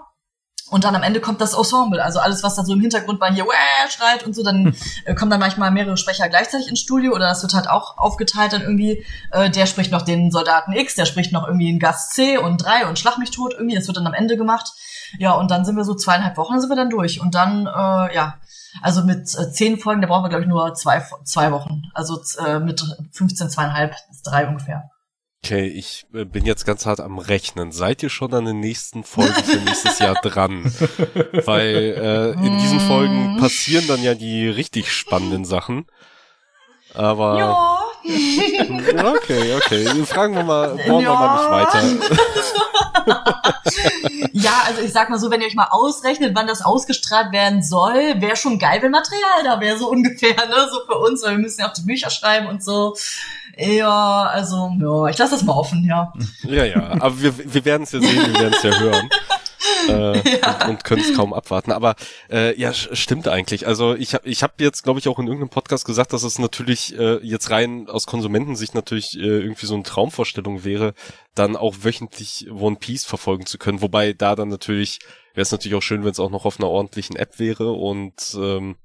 Und 0.70 0.84
dann 0.84 0.94
am 0.94 1.02
Ende 1.02 1.20
kommt 1.20 1.40
das 1.40 1.54
Ensemble, 1.54 2.02
also 2.02 2.20
alles, 2.20 2.42
was 2.42 2.54
da 2.54 2.64
so 2.64 2.72
im 2.72 2.80
Hintergrund 2.80 3.18
mal 3.18 3.32
hier 3.32 3.44
Wäh! 3.44 3.90
schreit 3.90 4.24
und 4.24 4.34
so, 4.34 4.44
dann 4.44 4.74
äh, 5.04 5.14
kommen 5.14 5.30
dann 5.30 5.40
manchmal 5.40 5.70
mehrere 5.72 5.96
Sprecher 5.96 6.28
gleichzeitig 6.28 6.68
ins 6.68 6.80
Studio 6.80 7.12
oder 7.12 7.26
das 7.26 7.42
wird 7.42 7.54
halt 7.54 7.68
auch 7.68 7.98
aufgeteilt 7.98 8.52
dann 8.52 8.62
irgendwie, 8.62 9.04
äh, 9.32 9.50
der 9.50 9.66
spricht 9.66 9.90
noch 9.90 10.02
den 10.02 10.30
Soldaten 10.30 10.72
X, 10.72 10.94
der 10.94 11.06
spricht 11.06 11.32
noch 11.32 11.46
irgendwie 11.46 11.68
einen 11.68 11.80
Gast 11.80 12.14
C 12.14 12.38
und 12.38 12.64
drei 12.64 12.86
und 12.86 12.98
Schlag 12.98 13.18
mich 13.18 13.32
tot 13.32 13.52
irgendwie, 13.54 13.74
das 13.74 13.88
wird 13.88 13.96
dann 13.96 14.06
am 14.06 14.14
Ende 14.14 14.36
gemacht. 14.36 14.72
Ja, 15.18 15.32
und 15.32 15.50
dann 15.50 15.64
sind 15.64 15.76
wir 15.76 15.84
so 15.84 15.94
zweieinhalb 15.94 16.36
Wochen, 16.36 16.60
sind 16.60 16.70
wir 16.70 16.76
dann 16.76 16.90
durch. 16.90 17.20
Und 17.20 17.34
dann, 17.34 17.66
äh, 17.66 18.14
ja, 18.14 18.36
also 18.82 19.02
mit 19.02 19.34
äh, 19.36 19.50
zehn 19.50 19.78
Folgen, 19.78 20.00
da 20.00 20.06
brauchen 20.06 20.24
wir, 20.24 20.28
glaube 20.28 20.44
ich, 20.44 20.48
nur 20.48 20.74
zwei, 20.74 21.04
zwei 21.24 21.50
Wochen. 21.50 21.82
Also 21.94 22.20
äh, 22.46 22.60
mit 22.60 22.80
15, 23.12 23.50
zweieinhalb, 23.50 23.94
drei 24.22 24.46
ungefähr. 24.46 24.90
Okay, 25.43 25.66
ich 25.66 26.07
äh, 26.12 26.26
bin 26.26 26.45
jetzt 26.45 26.66
ganz 26.66 26.84
hart 26.84 27.01
am 27.01 27.18
Rechnen. 27.18 27.72
Seid 27.72 28.03
ihr 28.03 28.11
schon 28.11 28.34
an 28.34 28.45
den 28.45 28.61
nächsten 28.61 29.05
Folgen 29.05 29.32
für 29.43 29.57
nächstes 29.57 29.99
Jahr 29.99 30.14
dran? 30.22 30.64
Weil 31.45 31.74
äh, 31.76 32.47
in 32.47 32.59
diesen 32.59 32.80
Folgen 32.80 33.36
mm. 33.36 33.41
passieren 33.41 33.86
dann 33.88 34.03
ja 34.03 34.14
die 34.14 34.49
richtig 34.49 34.93
spannenden 34.93 35.47
Sachen. 35.47 35.86
Aber. 36.95 37.38
Ja. 37.38 37.76
Okay, 38.03 39.55
okay. 39.55 39.84
Fragen 40.07 40.34
wir 40.34 40.43
mal, 40.43 40.74
bohren 40.86 41.05
ja. 41.05 41.11
wir 41.11 41.18
mal 41.18 41.36
nicht 41.36 41.51
weiter. 41.51 41.82
ja, 44.32 44.62
also 44.66 44.80
ich 44.80 44.93
sag 44.93 45.11
mal 45.11 45.18
so, 45.18 45.30
wenn 45.30 45.43
ihr 45.43 45.47
euch 45.47 45.55
mal 45.55 45.68
ausrechnet, 45.70 46.34
wann 46.34 46.47
das 46.47 46.62
ausgestrahlt 46.62 47.30
werden 47.32 47.62
soll, 47.62 48.20
wäre 48.20 48.36
schon 48.36 48.59
geil, 48.59 48.80
wenn 48.80 48.91
Material 48.91 49.45
da 49.45 49.61
wäre, 49.61 49.76
so 49.78 49.91
ungefähr, 49.91 50.34
ne? 50.34 50.68
So 50.70 50.80
für 50.86 50.99
uns, 50.99 51.22
weil 51.22 51.32
wir 51.32 51.38
müssen 51.38 51.61
ja 51.61 51.68
auch 51.68 51.74
die 51.74 51.82
Bücher 51.82 52.09
schreiben 52.09 52.47
und 52.47 52.64
so. 52.64 52.97
Ja, 53.57 54.30
also, 54.32 54.72
ja, 54.80 55.07
ich 55.07 55.18
lasse 55.18 55.32
das 55.32 55.42
mal 55.42 55.55
offen, 55.55 55.84
ja. 55.84 56.12
Ja, 56.42 56.64
ja, 56.64 56.92
aber 57.01 57.20
wir, 57.20 57.32
wir 57.53 57.64
werden 57.64 57.82
es 57.82 57.92
ja 57.92 58.01
sehen, 58.01 58.32
wir 58.32 58.40
werden 58.40 58.55
es 58.55 58.62
ja 58.62 58.78
hören. 58.78 59.09
äh, 59.88 60.38
ja. 60.38 60.64
und, 60.64 60.70
und 60.70 60.84
können 60.84 61.03
es 61.03 61.14
kaum 61.14 61.32
abwarten. 61.32 61.72
Aber 61.72 61.94
äh, 62.30 62.59
ja, 62.59 62.72
stimmt 62.72 63.28
eigentlich. 63.28 63.66
Also 63.66 63.94
ich 63.94 64.14
habe 64.14 64.28
ich 64.28 64.42
hab 64.42 64.61
jetzt, 64.61 64.82
glaube 64.82 64.98
ich, 65.01 65.09
auch 65.09 65.18
in 65.18 65.26
irgendeinem 65.26 65.51
Podcast 65.51 65.84
gesagt, 65.84 66.12
dass 66.12 66.22
es 66.22 66.38
natürlich 66.38 66.98
äh, 66.98 67.18
jetzt 67.22 67.51
rein 67.51 67.88
aus 67.88 68.07
Konsumentensicht 68.07 68.74
natürlich 68.74 69.16
äh, 69.18 69.22
irgendwie 69.22 69.66
so 69.66 69.74
eine 69.74 69.82
Traumvorstellung 69.82 70.64
wäre, 70.64 70.94
dann 71.34 71.57
auch 71.57 71.76
wöchentlich 71.82 72.51
One 72.51 72.76
Piece 72.76 73.05
verfolgen 73.05 73.46
zu 73.46 73.59
können. 73.59 73.82
Wobei 73.82 74.12
da 74.12 74.34
dann 74.34 74.48
natürlich 74.48 74.98
wäre 75.34 75.42
es 75.42 75.53
natürlich 75.53 75.76
auch 75.76 75.82
schön, 75.82 76.05
wenn 76.05 76.11
es 76.11 76.20
auch 76.20 76.30
noch 76.30 76.44
auf 76.44 76.59
einer 76.59 76.68
ordentlichen 76.68 77.16
App 77.16 77.38
wäre 77.38 77.72
und 77.72 78.36
ähm, 78.36 78.76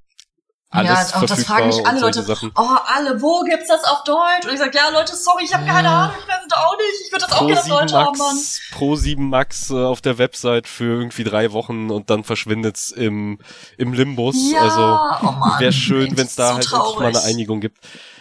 alles 0.76 1.12
ja, 1.12 1.20
und 1.20 1.30
das 1.30 1.44
fragen 1.44 1.68
mich 1.68 1.86
alle 1.86 2.00
Leute, 2.00 2.24
Sachen. 2.24 2.52
oh, 2.56 2.68
alle, 2.86 3.22
wo 3.22 3.42
gibt's 3.44 3.68
das 3.68 3.84
auf 3.84 4.04
Deutsch? 4.04 4.46
Und 4.46 4.54
ich 4.54 4.60
sag, 4.60 4.74
ja, 4.74 4.90
Leute, 4.90 5.16
sorry, 5.16 5.44
ich 5.44 5.54
habe 5.54 5.66
keine 5.66 5.90
Ahnung, 5.90 6.16
ich 6.20 6.28
weiß 6.28 6.42
es 6.48 6.54
auch 6.54 6.78
nicht, 6.78 7.06
ich 7.06 7.12
würde 7.12 7.26
das 7.26 7.38
Pro 7.38 7.44
auch 7.44 7.48
gerne 7.48 7.62
auf 7.62 7.68
Deutsch 7.68 7.94
Max, 7.94 8.08
haben, 8.08 8.18
Mann. 8.18 8.38
Pro 8.72 8.96
7 8.96 9.30
Max 9.30 9.70
äh, 9.70 9.74
auf 9.74 10.02
der 10.02 10.18
Website 10.18 10.68
für 10.68 11.00
irgendwie 11.00 11.24
drei 11.24 11.52
Wochen 11.52 11.90
und 11.90 12.10
dann 12.10 12.24
verschwindet's 12.24 12.92
im, 12.92 13.40
im 13.78 13.94
Limbus. 13.94 14.36
Ja, 14.52 14.62
also, 14.62 15.28
oh 15.28 15.60
wäre 15.60 15.74
schön, 15.74 16.18
wenn 16.18 16.26
es 16.26 16.36
da 16.36 16.50
so 16.50 16.56
halt 16.56 16.66
endlich 16.72 17.00
mal 17.00 17.08
eine 17.08 17.24
Einigung 17.24 17.62
gibt. 17.62 17.78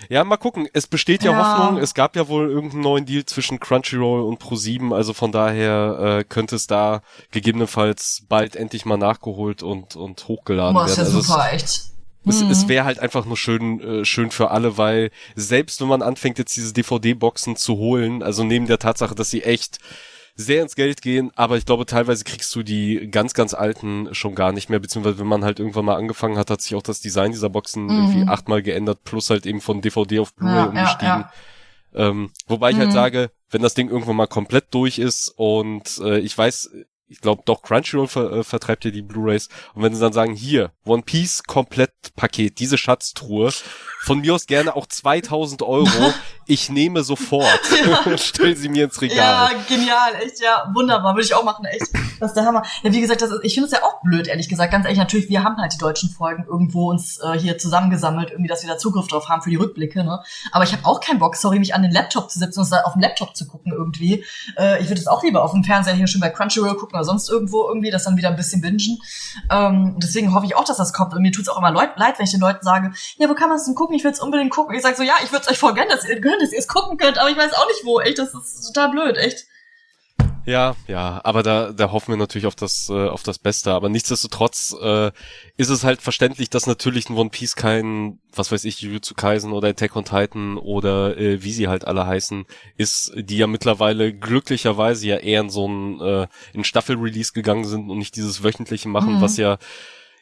Ja, 0.09 0.25
mal 0.25 0.37
gucken. 0.37 0.69
Es 0.73 0.87
besteht 0.87 1.23
ja, 1.23 1.33
ja, 1.33 1.59
Hoffnung. 1.59 1.83
Es 1.83 1.95
gab 1.95 2.17
ja 2.17 2.29
wohl 2.29 2.51
irgendeinen 2.51 2.83
neuen 2.83 3.07
Deal 3.07 3.25
zwischen 3.25 3.61
Crunchyroll 3.61 4.23
und 4.23 4.43
Pro7. 4.43 4.95
Also 4.95 5.13
von 5.13 5.33
daher 5.33 6.19
äh, 6.21 6.25
könnte 6.25 6.57
es 6.57 6.67
da 6.67 7.03
gegebenenfalls 7.31 8.23
bald 8.29 8.57
endlich 8.57 8.85
mal 8.85 8.97
nachgeholt 8.97 9.63
und, 9.63 9.97
und 9.97 10.29
hochgeladen 10.29 10.75
Boah, 10.75 10.87
werden. 10.87 10.91
Ist 10.91 10.99
ja 10.99 11.05
also 11.05 11.21
super, 11.21 11.53
echt. 11.53 11.94
Es, 12.27 12.43
mhm. 12.43 12.51
es 12.51 12.69
wäre 12.69 12.85
halt 12.85 12.99
einfach 12.99 13.27
nur 13.27 13.37
schön, 13.37 13.81
äh, 13.81 14.05
schön 14.05 14.31
für 14.31 14.51
alle, 14.51 14.79
weil 14.79 15.11
selbst 15.35 15.81
wenn 15.81 15.89
man 15.89 16.03
anfängt, 16.03 16.39
jetzt 16.39 16.57
diese 16.57 16.73
DVD-Boxen 16.73 17.57
zu 17.57 17.77
holen, 17.77 18.23
also 18.23 18.45
neben 18.45 18.67
der 18.67 18.79
Tatsache, 18.79 19.15
dass 19.15 19.31
sie 19.31 19.43
echt 19.43 19.79
sehr 20.37 20.63
ins 20.63 20.75
Geld 20.75 21.01
gehen, 21.01 21.31
aber 21.37 21.57
ich 21.57 21.65
glaube, 21.65 21.87
teilweise 21.87 22.25
kriegst 22.25 22.55
du 22.57 22.63
die 22.65 23.09
ganz, 23.11 23.35
ganz 23.35 23.55
alten 23.55 24.13
schon 24.13 24.35
gar 24.35 24.53
nicht 24.53 24.69
mehr, 24.69 24.81
beziehungsweise 24.81 25.19
wenn 25.19 25.29
man 25.29 25.45
halt 25.45 25.61
irgendwann 25.61 25.85
mal 25.85 25.97
angefangen 25.97 26.37
hat, 26.37 26.51
hat 26.51 26.61
sich 26.61 26.75
auch 26.75 26.83
das 26.83 27.01
Design 27.01 27.31
dieser 27.31 27.51
Boxen 27.51 27.85
mhm. 27.85 27.91
irgendwie 27.91 28.29
achtmal 28.29 28.63
geändert, 28.63 29.05
plus 29.05 29.31
halt 29.31 29.47
eben 29.47 29.61
von 29.61 29.81
DVD 29.81 30.19
auf 30.19 30.35
Blu-ray 30.35 30.57
ja, 30.57 30.65
umgestiegen. 30.65 31.07
Ja, 31.07 31.19
ja. 31.19 32.09
Ähm, 32.09 32.31
wobei 32.49 32.71
ich 32.71 32.79
halt 32.79 32.89
mhm. 32.89 32.95
sage, 32.95 33.31
wenn 33.51 33.63
das 33.63 33.75
Ding 33.75 33.89
irgendwann 33.89 34.17
mal 34.17 34.27
komplett 34.27 34.75
durch 34.75 34.99
ist 34.99 35.33
und 35.37 36.01
äh, 36.03 36.19
ich 36.19 36.37
weiß, 36.37 36.71
ich 37.15 37.21
glaube 37.21 37.43
doch 37.45 37.63
Crunchyroll 37.63 38.09
ver 38.09 38.33
äh, 38.33 38.45
vertreibt 38.45 38.85
ja 38.85 38.91
die 38.91 39.03
Blu-rays. 39.03 39.49
Und 39.75 39.83
wenn 39.83 39.95
sie 39.95 40.01
dann 40.01 40.13
sagen, 40.13 40.35
hier, 40.35 40.73
One 40.85 41.03
Piece 41.03 41.45
Komplettpaket, 41.45 42.59
diese 42.59 42.77
Schatztruhe, 42.77 43.53
von 44.03 44.21
mir 44.21 44.35
aus 44.35 44.47
gerne 44.47 44.75
auch 44.75 44.87
2000 44.87 45.63
Euro, 45.63 46.13
ich 46.47 46.71
nehme 46.71 47.03
sofort. 47.03 47.45
Ja. 47.85 48.17
Stell 48.17 48.57
sie 48.57 48.69
mir 48.69 48.85
ins 48.85 49.01
Regal. 49.01 49.17
Ja, 49.17 49.51
genial, 49.69 50.15
echt, 50.23 50.41
ja, 50.41 50.71
wunderbar, 50.73 51.15
würde 51.15 51.25
ich 51.25 51.35
auch 51.35 51.45
machen, 51.45 51.65
echt. 51.67 51.89
Das 52.21 52.31
ist 52.31 52.35
der 52.35 52.47
Hammer. 52.47 52.63
Ja, 52.83 52.93
wie 52.93 53.01
gesagt, 53.01 53.21
das 53.21 53.31
ist, 53.31 53.41
ich 53.43 53.55
finde 53.55 53.67
es 53.67 53.73
ja 53.73 53.83
auch 53.83 54.01
blöd, 54.03 54.27
ehrlich 54.27 54.49
gesagt, 54.49 54.73
ganz 54.73 54.85
ehrlich, 54.85 54.99
natürlich, 54.99 55.29
wir 55.29 55.43
haben 55.43 55.57
halt 55.59 55.73
die 55.75 55.79
deutschen 55.79 56.09
Folgen 56.09 56.45
irgendwo 56.45 56.91
uns 56.91 57.19
äh, 57.19 57.39
hier 57.39 57.59
zusammengesammelt, 57.59 58.31
irgendwie, 58.31 58.49
dass 58.49 58.63
wir 58.63 58.71
da 58.71 58.79
Zugriff 58.79 59.07
drauf 59.09 59.29
haben 59.29 59.43
für 59.43 59.51
die 59.51 59.57
Rückblicke, 59.57 60.05
ne? 60.05 60.23
Aber 60.53 60.65
ich 60.65 60.73
habe 60.73 60.85
auch 60.87 61.01
keinen 61.01 61.19
Bock, 61.19 61.37
sorry, 61.37 61.59
mich 61.59 61.75
an 61.75 61.83
den 61.83 61.93
Laptop 61.93 62.31
zu 62.31 62.39
setzen 62.39 62.61
und 62.61 62.73
auf 62.85 62.93
dem 62.95 63.03
Laptop 63.03 63.37
zu 63.37 63.47
gucken 63.47 63.73
irgendwie. 63.73 64.25
Äh, 64.57 64.81
ich 64.81 64.89
würde 64.89 65.01
es 65.01 65.07
auch 65.07 65.23
lieber 65.23 65.43
auf 65.43 65.53
dem 65.53 65.65
Fernseher 65.65 65.95
hier 65.95 66.07
schon 66.07 66.21
bei 66.21 66.31
Crunchyroll 66.31 66.77
gucken 66.77 66.95
oder 66.95 67.05
sonst 67.05 67.29
irgendwo 67.29 67.67
irgendwie, 67.69 67.91
das 67.91 68.05
dann 68.05 68.17
wieder 68.17 68.29
ein 68.29 68.37
bisschen 68.37 68.61
bingen. 68.61 68.99
Ähm, 69.51 69.97
deswegen 69.99 70.35
hoffe 70.35 70.47
ich 70.47 70.57
auch, 70.57 70.65
dass 70.65 70.77
das 70.77 70.93
kommt. 70.93 71.15
Und 71.15 71.23
mir 71.23 71.33
tut's 71.33 71.49
auch 71.49 71.59
immer 71.59 71.71
leid, 71.71 72.19
wenn 72.19 72.25
ich 72.25 72.31
den 72.31 72.41
Leuten 72.41 72.65
sage, 72.65 72.93
ja, 73.19 73.29
wo 73.29 73.35
kann 73.35 73.49
man 73.49 73.59
es 73.59 73.65
denn 73.65 73.75
gucken? 73.75 73.95
Ich 73.95 74.05
will 74.05 74.13
es 74.13 74.21
unbedingt 74.21 74.51
gucken. 74.51 74.75
Ich 74.75 74.83
sage 74.83 74.97
so, 74.97 75.03
ja, 75.03 75.15
ich 75.23 75.33
würde 75.33 75.45
es 75.45 75.51
euch 75.51 75.59
voll 75.59 75.75
gönnen, 75.75 75.91
dass 75.91 76.09
ihr, 76.09 76.21
gönnen, 76.35 76.47
dass 76.47 76.53
ihr 76.53 76.59
es 76.59 76.69
gucken 76.69 76.99
könnt, 76.99 77.19
aber 77.19 77.31
ich 77.31 77.37
weiß 77.37 77.53
auch 77.55 77.67
nicht 77.69 77.85
wo. 77.85 78.01
Echt, 78.01 78.19
das 78.19 78.35
ist 78.35 78.73
total 78.73 78.91
blöd, 78.91 79.17
echt. 79.17 79.47
Ja, 80.47 80.77
ja, 80.87 81.23
aber 81.25 81.43
da, 81.43 81.73
da 81.73 81.91
hoffen 81.91 82.13
wir 82.13 82.19
natürlich 82.19 82.45
auf 82.47 82.55
das, 82.55 82.91
äh, 82.91 83.09
auf 83.09 83.23
das 83.23 83.39
Beste. 83.39 83.73
Aber 83.73 83.89
nichtsdestotrotz 83.89 84.77
äh, 84.79 85.11
ist 85.57 85.71
es 85.71 85.85
halt 85.85 86.03
verständlich, 86.03 86.51
dass 86.51 86.67
natürlich 86.67 87.09
ein 87.09 87.17
One 87.17 87.31
Piece 87.31 87.57
kein, 87.57 88.21
was 88.31 88.53
weiß 88.53 88.65
ich, 88.67 88.83
Jujutsu 88.83 89.15
Kaisen 89.15 89.53
oder 89.53 89.69
Attack 89.69 89.97
on 89.97 90.05
Titan 90.05 90.59
oder 90.59 91.17
äh, 91.17 91.43
wie 91.43 91.53
sie 91.53 91.69
halt 91.69 91.87
alle 91.87 92.07
heißen, 92.07 92.45
ist, 92.77 93.13
die 93.17 93.39
ja 93.39 93.47
mittlerweile 93.47 94.13
glücklicherweise 94.13 95.07
ja 95.07 95.17
eher 95.17 95.41
in 95.41 95.49
so 95.49 95.67
ein 95.67 96.01
äh, 96.03 96.27
in 96.53 96.65
Staffel-Release 96.65 97.33
gegangen 97.33 97.65
sind 97.65 97.89
und 97.89 97.97
nicht 97.97 98.17
dieses 98.17 98.45
wöchentliche 98.45 98.91
machen, 98.91 99.15
mhm. 99.15 99.21
was 99.23 99.39
ja 99.39 99.57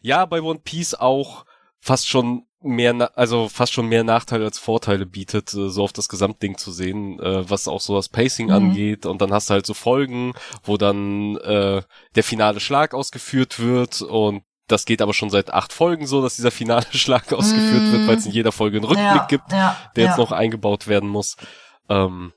ja 0.03 0.25
bei 0.27 0.41
One 0.41 0.61
Piece 0.63 0.95
auch 0.95 1.47
fast 1.81 2.09
schon 2.09 2.47
mehr, 2.63 3.11
also 3.17 3.49
fast 3.49 3.73
schon 3.73 3.89
mehr 3.89 4.05
Nachteile 4.05 4.45
als 4.45 4.59
Vorteile 4.59 5.07
bietet, 5.07 5.53
äh, 5.55 5.69
so 5.69 5.85
auf 5.85 5.93
das 5.93 6.09
Gesamtding 6.09 6.59
zu 6.59 6.73
sehen, 6.73 7.19
äh, 7.21 7.49
was 7.49 7.69
auch 7.69 7.81
so 7.81 7.97
das 7.97 8.09
Pacing 8.09 8.47
mhm. 8.47 8.53
angeht. 8.53 9.07
Und 9.07 9.21
dann 9.21 9.33
hast 9.33 9.51
du 9.51 9.55
halt 9.55 9.67
so 9.67 9.75
Folgen, 9.75 10.33
wo 10.63 10.77
dann 10.77 11.37
äh, 11.39 11.83
der 12.15 12.25
finale 12.25 12.61
Schlag 12.61 12.95
ausgeführt 12.95 13.61
wird 13.61 14.03
und 14.03 14.43
das 14.69 14.85
geht 14.87 15.03
aber 15.03 15.13
schon 15.13 15.29
seit 15.29 15.53
acht 15.53 15.73
Folgen 15.73 16.07
so, 16.07 16.23
dass 16.23 16.37
dieser 16.37 16.51
finale 16.51 16.87
Schlag 16.93 17.33
ausgeführt 17.33 17.83
mm. 17.83 17.93
wird, 17.93 18.07
weil 18.07 18.17
es 18.17 18.27
in 18.27 18.33
jeder 18.33 18.53
Folge 18.53 18.79
einen 18.79 18.87
Rückblick 18.87 19.07
ja, 19.07 19.27
gibt, 19.27 19.53
ja, 19.53 19.77
der 19.97 20.05
ja. 20.05 20.11
jetzt 20.11 20.19
noch 20.19 20.33
eingebaut 20.33 20.87
werden 20.87 21.09
muss. 21.09 21.37
Ähm, 21.89 22.33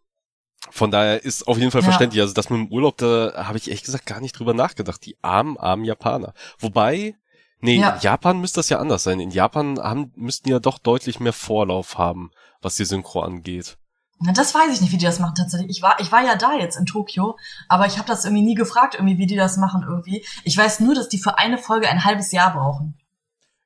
von 0.71 0.91
daher 0.91 1.23
ist 1.23 1.47
auf 1.47 1.57
jeden 1.57 1.71
Fall 1.71 1.83
verständlich. 1.83 2.21
Also 2.21 2.33
das 2.33 2.49
mit 2.49 2.59
dem 2.59 2.71
Urlaub, 2.71 2.97
da 2.97 3.33
habe 3.47 3.57
ich 3.57 3.71
echt 3.71 3.85
gesagt 3.85 4.05
gar 4.05 4.19
nicht 4.19 4.37
drüber 4.37 4.53
nachgedacht. 4.53 5.05
Die 5.05 5.15
armen, 5.21 5.57
armen 5.57 5.85
Japaner. 5.85 6.33
Wobei, 6.59 7.15
Nee, 7.61 7.79
ja. 7.79 7.91
in 7.91 8.01
Japan 8.01 8.39
müsste 8.39 8.59
das 8.59 8.69
ja 8.69 8.79
anders 8.79 9.03
sein. 9.03 9.19
In 9.19 9.31
Japan 9.31 9.79
haben, 9.79 10.11
müssten 10.15 10.49
ja 10.49 10.59
doch 10.59 10.77
deutlich 10.77 11.19
mehr 11.19 11.33
Vorlauf 11.33 11.97
haben, 11.97 12.31
was 12.61 12.75
die 12.75 12.85
Synchro 12.85 13.21
angeht. 13.21 13.77
Na, 14.19 14.31
das 14.31 14.55
weiß 14.55 14.73
ich 14.73 14.81
nicht, 14.81 14.93
wie 14.93 14.97
die 14.97 15.05
das 15.05 15.19
machen 15.19 15.35
tatsächlich. 15.35 15.69
Ich 15.69 15.81
war, 15.81 15.99
ich 15.99 16.11
war 16.11 16.23
ja 16.23 16.35
da 16.35 16.53
jetzt 16.53 16.77
in 16.77 16.85
Tokio, 16.85 17.37
aber 17.67 17.85
ich 17.85 17.97
habe 17.97 18.07
das 18.07 18.23
irgendwie 18.23 18.43
nie 18.43 18.55
gefragt, 18.55 18.95
irgendwie, 18.95 19.17
wie 19.17 19.27
die 19.27 19.35
das 19.35 19.57
machen 19.57 19.83
irgendwie. 19.87 20.25
Ich 20.43 20.57
weiß 20.57 20.79
nur, 20.79 20.95
dass 20.95 21.09
die 21.09 21.17
für 21.17 21.37
eine 21.37 21.57
Folge 21.57 21.89
ein 21.89 22.05
halbes 22.05 22.31
Jahr 22.31 22.53
brauchen. 22.53 22.97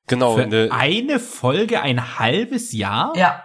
Genau. 0.08 0.36
Für 0.36 0.72
eine 0.72 1.20
Folge 1.20 1.82
ein 1.82 2.20
halbes 2.20 2.74
Jahr? 2.74 3.14
Ja. 3.16 3.44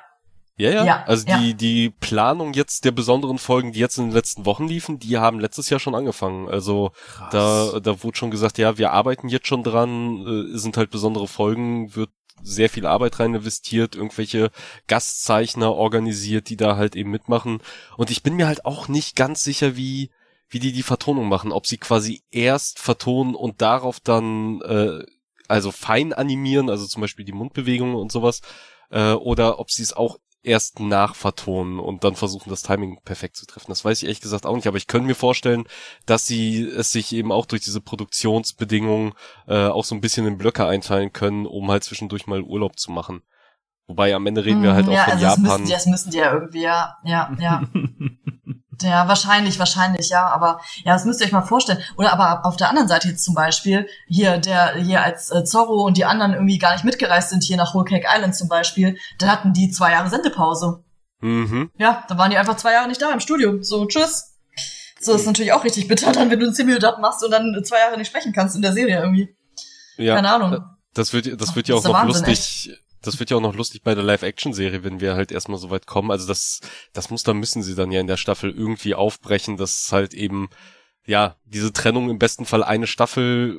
Ja, 0.57 0.70
ja. 0.70 0.84
ja 0.84 1.05
also 1.05 1.26
ja. 1.26 1.38
die 1.38 1.55
die 1.55 1.90
Planung 1.90 2.52
jetzt 2.52 2.84
der 2.84 2.92
besonderen 2.92 3.38
Folgen, 3.38 3.72
die 3.72 3.80
jetzt 3.80 3.98
in 3.98 4.07
den 4.07 4.14
letzten 4.14 4.46
Wochen 4.46 4.68
liefen, 4.68 4.98
die 4.98 5.18
haben 5.18 5.40
letztes 5.40 5.68
Jahr 5.70 5.80
schon 5.80 5.94
angefangen. 5.94 6.48
Also 6.48 6.92
Krass. 7.07 7.30
da 7.32 7.80
da 7.80 8.02
wurde 8.02 8.16
schon 8.16 8.30
gesagt, 8.30 8.59
ja, 8.59 8.78
wir 8.78 8.92
arbeiten 8.92 9.28
jetzt 9.28 9.48
schon 9.48 9.64
dran, 9.64 10.52
äh, 10.55 10.59
sind 10.59 10.76
halt 10.76 10.90
besondere 10.90 11.26
Folgen, 11.26 11.94
wird 11.96 12.11
sehr 12.42 12.68
viel 12.68 12.86
Arbeit 12.86 13.18
rein 13.20 13.34
investiert, 13.34 13.96
irgendwelche 13.96 14.50
Gastzeichner 14.86 15.72
organisiert, 15.72 16.48
die 16.50 16.57
da 16.57 16.76
halt 16.76 16.94
eben 16.94 17.11
mitmachen. 17.11 17.61
Und 17.96 18.11
ich 18.11 18.22
bin 18.22 18.34
mir 18.34 18.46
halt 18.46 18.64
auch 18.64 18.88
nicht 18.88 19.16
ganz 19.16 19.42
sicher, 19.42 19.76
wie 19.76 20.11
wie 20.48 20.59
die 20.61 20.72
die 20.72 20.82
Vertonung 20.82 21.28
machen, 21.28 21.52
ob 21.52 21.66
sie 21.66 21.78
quasi 21.78 22.22
erst 22.30 22.78
vertonen 22.78 23.34
und 23.34 23.61
darauf 23.61 23.98
dann 23.98 24.61
äh, 24.61 25.05
also 25.48 25.72
fein 25.72 26.12
animieren, 26.12 26.70
also 26.70 26.86
zum 26.86 27.00
Beispiel 27.00 27.24
die 27.24 27.32
Mundbewegungen 27.32 27.96
und 27.96 28.12
sowas, 28.12 28.40
äh, 28.90 29.12
oder 29.12 29.59
ob 29.59 29.70
sie 29.70 29.82
es 29.82 29.92
auch 29.92 30.18
erst 30.45 30.80
nachvertonen 30.80 31.78
und 31.78 32.05
dann 32.05 32.14
versuchen, 32.16 32.51
das 32.51 32.62
Timing 32.62 32.99
perfekt 33.05 33.36
zu 33.36 33.47
treffen. 33.47 33.70
Das 33.70 33.84
weiß 33.84 33.99
ich 33.99 34.05
ehrlich 34.05 34.20
gesagt 34.20 34.47
auch 34.47 34.55
nicht, 34.55 34.66
aber 34.66 34.76
ich 34.76 34.86
könnte 34.86 35.07
mir 35.07 35.14
vorstellen, 35.14 35.64
dass 36.07 36.26
sie 36.26 36.62
es 36.62 36.92
sich 36.92 37.12
eben 37.14 37.32
auch 37.32 37.47
durch 37.47 37.62
diese 37.62 37.80
Produktionsbedingungen 37.80 39.14
äh, 39.49 39.66
auch 39.66 39.84
so 39.84 39.95
ein 39.95 40.01
bisschen 40.01 40.26
in 40.26 40.38
Blöcke 40.38 40.66
einteilen 40.66 41.12
können, 41.12 41.47
um 41.47 41.70
halt 41.70 41.84
zwischendurch 41.84 42.26
mal 42.26 42.42
Urlaub 42.42 42.78
zu 42.78 42.92
machen. 42.92 43.22
Wobei 43.86 44.14
am 44.14 44.26
Ende 44.26 44.45
reden 44.45 44.62
wir 44.62 44.74
halt 44.74 44.88
auch 44.88 44.92
ja, 44.92 45.05
von 45.05 45.12
also 45.12 45.24
Japan. 45.24 45.45
Das 45.45 45.53
müssen, 45.53 45.66
die, 45.66 45.72
das 45.72 45.86
müssen 45.86 46.11
die 46.11 46.16
ja 46.18 46.32
irgendwie, 46.32 46.62
ja, 46.62 46.97
ja, 47.05 47.36
ja. 47.38 47.62
Ja, 48.83 49.09
wahrscheinlich, 49.09 49.59
wahrscheinlich, 49.59 50.09
ja. 50.11 50.27
Aber 50.27 50.61
ja, 50.85 50.93
das 50.93 51.05
müsst 51.05 51.20
ihr 51.20 51.27
euch 51.27 51.33
mal 51.33 51.43
vorstellen. 51.43 51.83
Oder 51.97 52.12
aber 52.12 52.47
auf 52.47 52.57
der 52.57 52.68
anderen 52.68 52.89
Seite 52.89 53.09
jetzt 53.09 53.25
zum 53.25 53.35
Beispiel, 53.35 53.87
hier, 54.07 54.39
der 54.39 54.75
hier 54.77 55.03
als 55.03 55.31
äh, 55.31 55.45
Zorro 55.45 55.85
und 55.85 55.97
die 55.97 56.05
anderen 56.05 56.33
irgendwie 56.33 56.59
gar 56.59 56.72
nicht 56.72 56.85
mitgereist 56.85 57.31
sind, 57.31 57.43
hier 57.43 57.57
nach 57.57 57.75
Whole 57.75 57.85
Cake 57.85 58.07
Island 58.09 58.35
zum 58.35 58.49
Beispiel, 58.49 58.99
da 59.18 59.29
hatten 59.29 59.53
die 59.53 59.70
zwei 59.70 59.93
Jahre 59.93 60.11
Sendepause. 60.11 60.85
Mhm. 61.20 61.70
Ja, 61.79 62.05
da 62.09 62.18
waren 62.18 62.31
die 62.31 62.37
einfach 62.37 62.57
zwei 62.57 62.72
Jahre 62.72 62.89
nicht 62.89 63.01
da 63.01 63.11
im 63.11 63.20
Studio. 63.20 63.62
So, 63.62 63.87
tschüss. 63.87 64.35
So, 65.01 65.12
das 65.12 65.22
ist 65.22 65.27
natürlich 65.27 65.53
auch 65.53 65.64
richtig 65.64 65.89
bitter, 65.89 66.12
dann, 66.12 66.31
wenn 66.31 66.41
du 66.41 66.47
ein 66.47 66.55
Simuldat 66.55 67.01
machst 67.01 67.22
und 67.25 67.31
dann 67.31 67.62
zwei 67.64 67.79
Jahre 67.79 67.99
nicht 67.99 68.09
sprechen 68.09 68.33
kannst 68.33 68.57
in 68.57 68.62
der 68.62 68.72
Serie 68.72 69.01
irgendwie. 69.01 69.35
Ja. 69.97 70.16
Keine 70.16 70.31
Ahnung. 70.31 70.64
Das 70.95 71.12
wird, 71.12 71.41
das 71.41 71.55
wird 71.55 71.66
Ach, 71.66 71.68
ja 71.68 71.75
auch 71.77 71.85
noch 71.85 71.93
Wahnsinn, 71.93 72.25
lustig. 72.27 72.68
Echt 72.68 72.84
das 73.05 73.18
wird 73.18 73.30
ja 73.30 73.36
auch 73.36 73.42
noch 73.42 73.55
lustig 73.55 73.82
bei 73.82 73.94
der 73.94 74.05
Live-Action-Serie, 74.05 74.84
wenn 74.84 75.00
wir 75.00 75.14
halt 75.14 75.32
erstmal 75.32 75.59
so 75.59 75.70
weit 75.70 75.86
kommen. 75.86 76.11
Also 76.11 76.26
das, 76.26 76.61
das 76.92 77.09
dann 77.22 77.38
müssen 77.38 77.62
sie 77.62 77.74
dann 77.74 77.92
ja 77.92 78.00
in 78.00 78.07
der 78.07 78.16
Staffel 78.16 78.50
irgendwie 78.50 78.94
aufbrechen, 78.94 79.57
dass 79.57 79.92
halt 79.92 80.14
eben, 80.14 80.48
ja, 81.07 81.36
diese 81.44 81.72
Trennung 81.72 82.11
im 82.11 82.18
besten 82.18 82.46
Fall 82.46 82.64
eine 82.64 82.86
Staffel, 82.86 83.59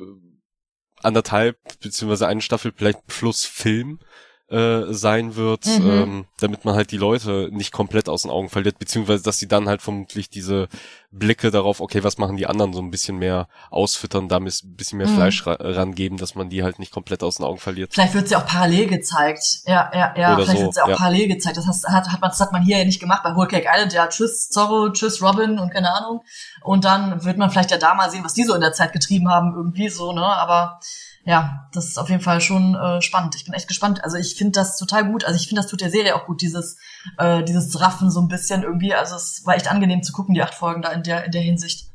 anderthalb, 1.02 1.58
beziehungsweise 1.80 2.26
eine 2.26 2.40
Staffel 2.40 2.72
vielleicht 2.74 3.06
plus 3.06 3.44
Film, 3.44 4.00
äh, 4.48 4.92
sein 4.92 5.34
wird, 5.34 5.66
mhm. 5.66 5.90
ähm, 5.90 6.24
damit 6.38 6.64
man 6.64 6.76
halt 6.76 6.92
die 6.92 6.96
Leute 6.96 7.48
nicht 7.50 7.72
komplett 7.72 8.08
aus 8.08 8.22
den 8.22 8.30
Augen 8.30 8.48
verliert, 8.48 8.78
beziehungsweise 8.78 9.24
dass 9.24 9.38
sie 9.38 9.48
dann 9.48 9.68
halt 9.68 9.82
vermutlich 9.82 10.30
diese 10.30 10.68
Blicke 11.10 11.50
darauf, 11.50 11.80
okay, 11.80 12.04
was 12.04 12.18
machen 12.18 12.36
die 12.36 12.46
anderen, 12.46 12.72
so 12.72 12.80
ein 12.80 12.92
bisschen 12.92 13.18
mehr 13.18 13.48
ausfüttern, 13.70 14.28
damit 14.28 14.62
ein 14.62 14.76
bisschen 14.76 14.98
mehr 14.98 15.08
mhm. 15.08 15.16
Fleisch 15.16 15.46
ra 15.46 15.56
rangeben, 15.58 16.16
dass 16.16 16.36
man 16.36 16.48
die 16.48 16.62
halt 16.62 16.78
nicht 16.78 16.92
komplett 16.92 17.24
aus 17.24 17.38
den 17.38 17.44
Augen 17.44 17.58
verliert. 17.58 17.94
Vielleicht 17.94 18.14
wird 18.14 18.28
sie 18.28 18.36
auch 18.36 18.46
parallel 18.46 18.86
gezeigt. 18.86 19.42
Ja, 19.64 19.90
ja, 19.92 20.14
ja, 20.16 20.34
Oder 20.34 20.44
vielleicht 20.44 20.58
so, 20.58 20.64
wird 20.66 20.74
sie 20.74 20.82
auch 20.84 20.88
ja. 20.88 20.96
parallel 20.96 21.28
gezeigt. 21.28 21.56
Das 21.56 21.66
heißt, 21.66 21.88
hat, 21.88 22.08
hat 22.08 22.20
man, 22.20 22.30
das 22.30 22.40
hat 22.40 22.52
man 22.52 22.62
hier 22.62 22.78
ja 22.78 22.84
nicht 22.84 23.00
gemacht 23.00 23.22
bei 23.24 23.34
Whole 23.34 23.48
Cake 23.48 23.66
Island, 23.68 23.92
ja, 23.92 24.06
tschüss 24.06 24.48
Zorro, 24.48 24.90
tschüss 24.90 25.20
Robin 25.22 25.58
und 25.58 25.72
keine 25.72 25.92
Ahnung. 25.92 26.22
Und 26.62 26.84
dann 26.84 27.24
wird 27.24 27.36
man 27.36 27.50
vielleicht 27.50 27.72
ja 27.72 27.78
da 27.78 27.94
mal 27.94 28.10
sehen, 28.10 28.24
was 28.24 28.34
die 28.34 28.44
so 28.44 28.54
in 28.54 28.60
der 28.60 28.72
Zeit 28.72 28.92
getrieben 28.92 29.28
haben, 29.28 29.54
irgendwie 29.56 29.88
so, 29.88 30.12
ne, 30.12 30.24
aber 30.24 30.78
ja, 31.26 31.68
das 31.72 31.86
ist 31.86 31.98
auf 31.98 32.08
jeden 32.08 32.22
Fall 32.22 32.40
schon 32.40 32.76
äh, 32.76 33.02
spannend. 33.02 33.34
Ich 33.34 33.44
bin 33.44 33.52
echt 33.52 33.66
gespannt. 33.66 34.04
Also 34.04 34.16
ich 34.16 34.36
finde 34.36 34.52
das 34.52 34.78
total 34.78 35.10
gut. 35.10 35.24
Also 35.24 35.36
ich 35.36 35.48
finde, 35.48 35.60
das 35.60 35.70
tut 35.70 35.80
der 35.80 35.90
Serie 35.90 36.14
auch 36.14 36.24
gut, 36.24 36.40
dieses, 36.40 36.78
äh, 37.18 37.42
dieses 37.42 37.80
Raffen 37.80 38.12
so 38.12 38.20
ein 38.20 38.28
bisschen 38.28 38.62
irgendwie. 38.62 38.94
Also 38.94 39.16
es 39.16 39.44
war 39.44 39.56
echt 39.56 39.68
angenehm 39.68 40.04
zu 40.04 40.12
gucken, 40.12 40.34
die 40.34 40.42
acht 40.42 40.54
Folgen 40.54 40.82
da 40.82 40.90
in 40.90 41.02
der, 41.02 41.24
in 41.24 41.32
der 41.32 41.42
Hinsicht. 41.42 41.88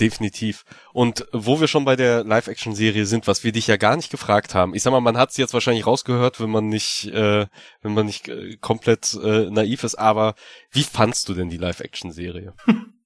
Definitiv. 0.00 0.64
Und 0.94 1.26
wo 1.32 1.60
wir 1.60 1.68
schon 1.68 1.84
bei 1.84 1.96
der 1.96 2.24
Live-Action-Serie 2.24 3.04
sind, 3.04 3.26
was 3.26 3.44
wir 3.44 3.52
dich 3.52 3.66
ja 3.66 3.76
gar 3.76 3.96
nicht 3.96 4.10
gefragt 4.10 4.54
haben. 4.54 4.74
Ich 4.74 4.82
sag 4.82 4.90
mal, 4.90 5.00
man 5.00 5.18
hat 5.18 5.30
es 5.30 5.36
jetzt 5.36 5.52
wahrscheinlich 5.52 5.86
rausgehört, 5.86 6.40
wenn 6.40 6.50
man 6.50 6.68
nicht, 6.68 7.08
äh, 7.08 7.46
wenn 7.82 7.92
man 7.92 8.06
nicht 8.06 8.28
äh, 8.28 8.56
komplett 8.56 9.12
äh, 9.22 9.50
naiv 9.50 9.84
ist. 9.84 9.96
Aber 9.96 10.34
wie 10.70 10.84
fandst 10.84 11.28
du 11.28 11.34
denn 11.34 11.50
die 11.50 11.58
Live-Action-Serie? 11.58 12.54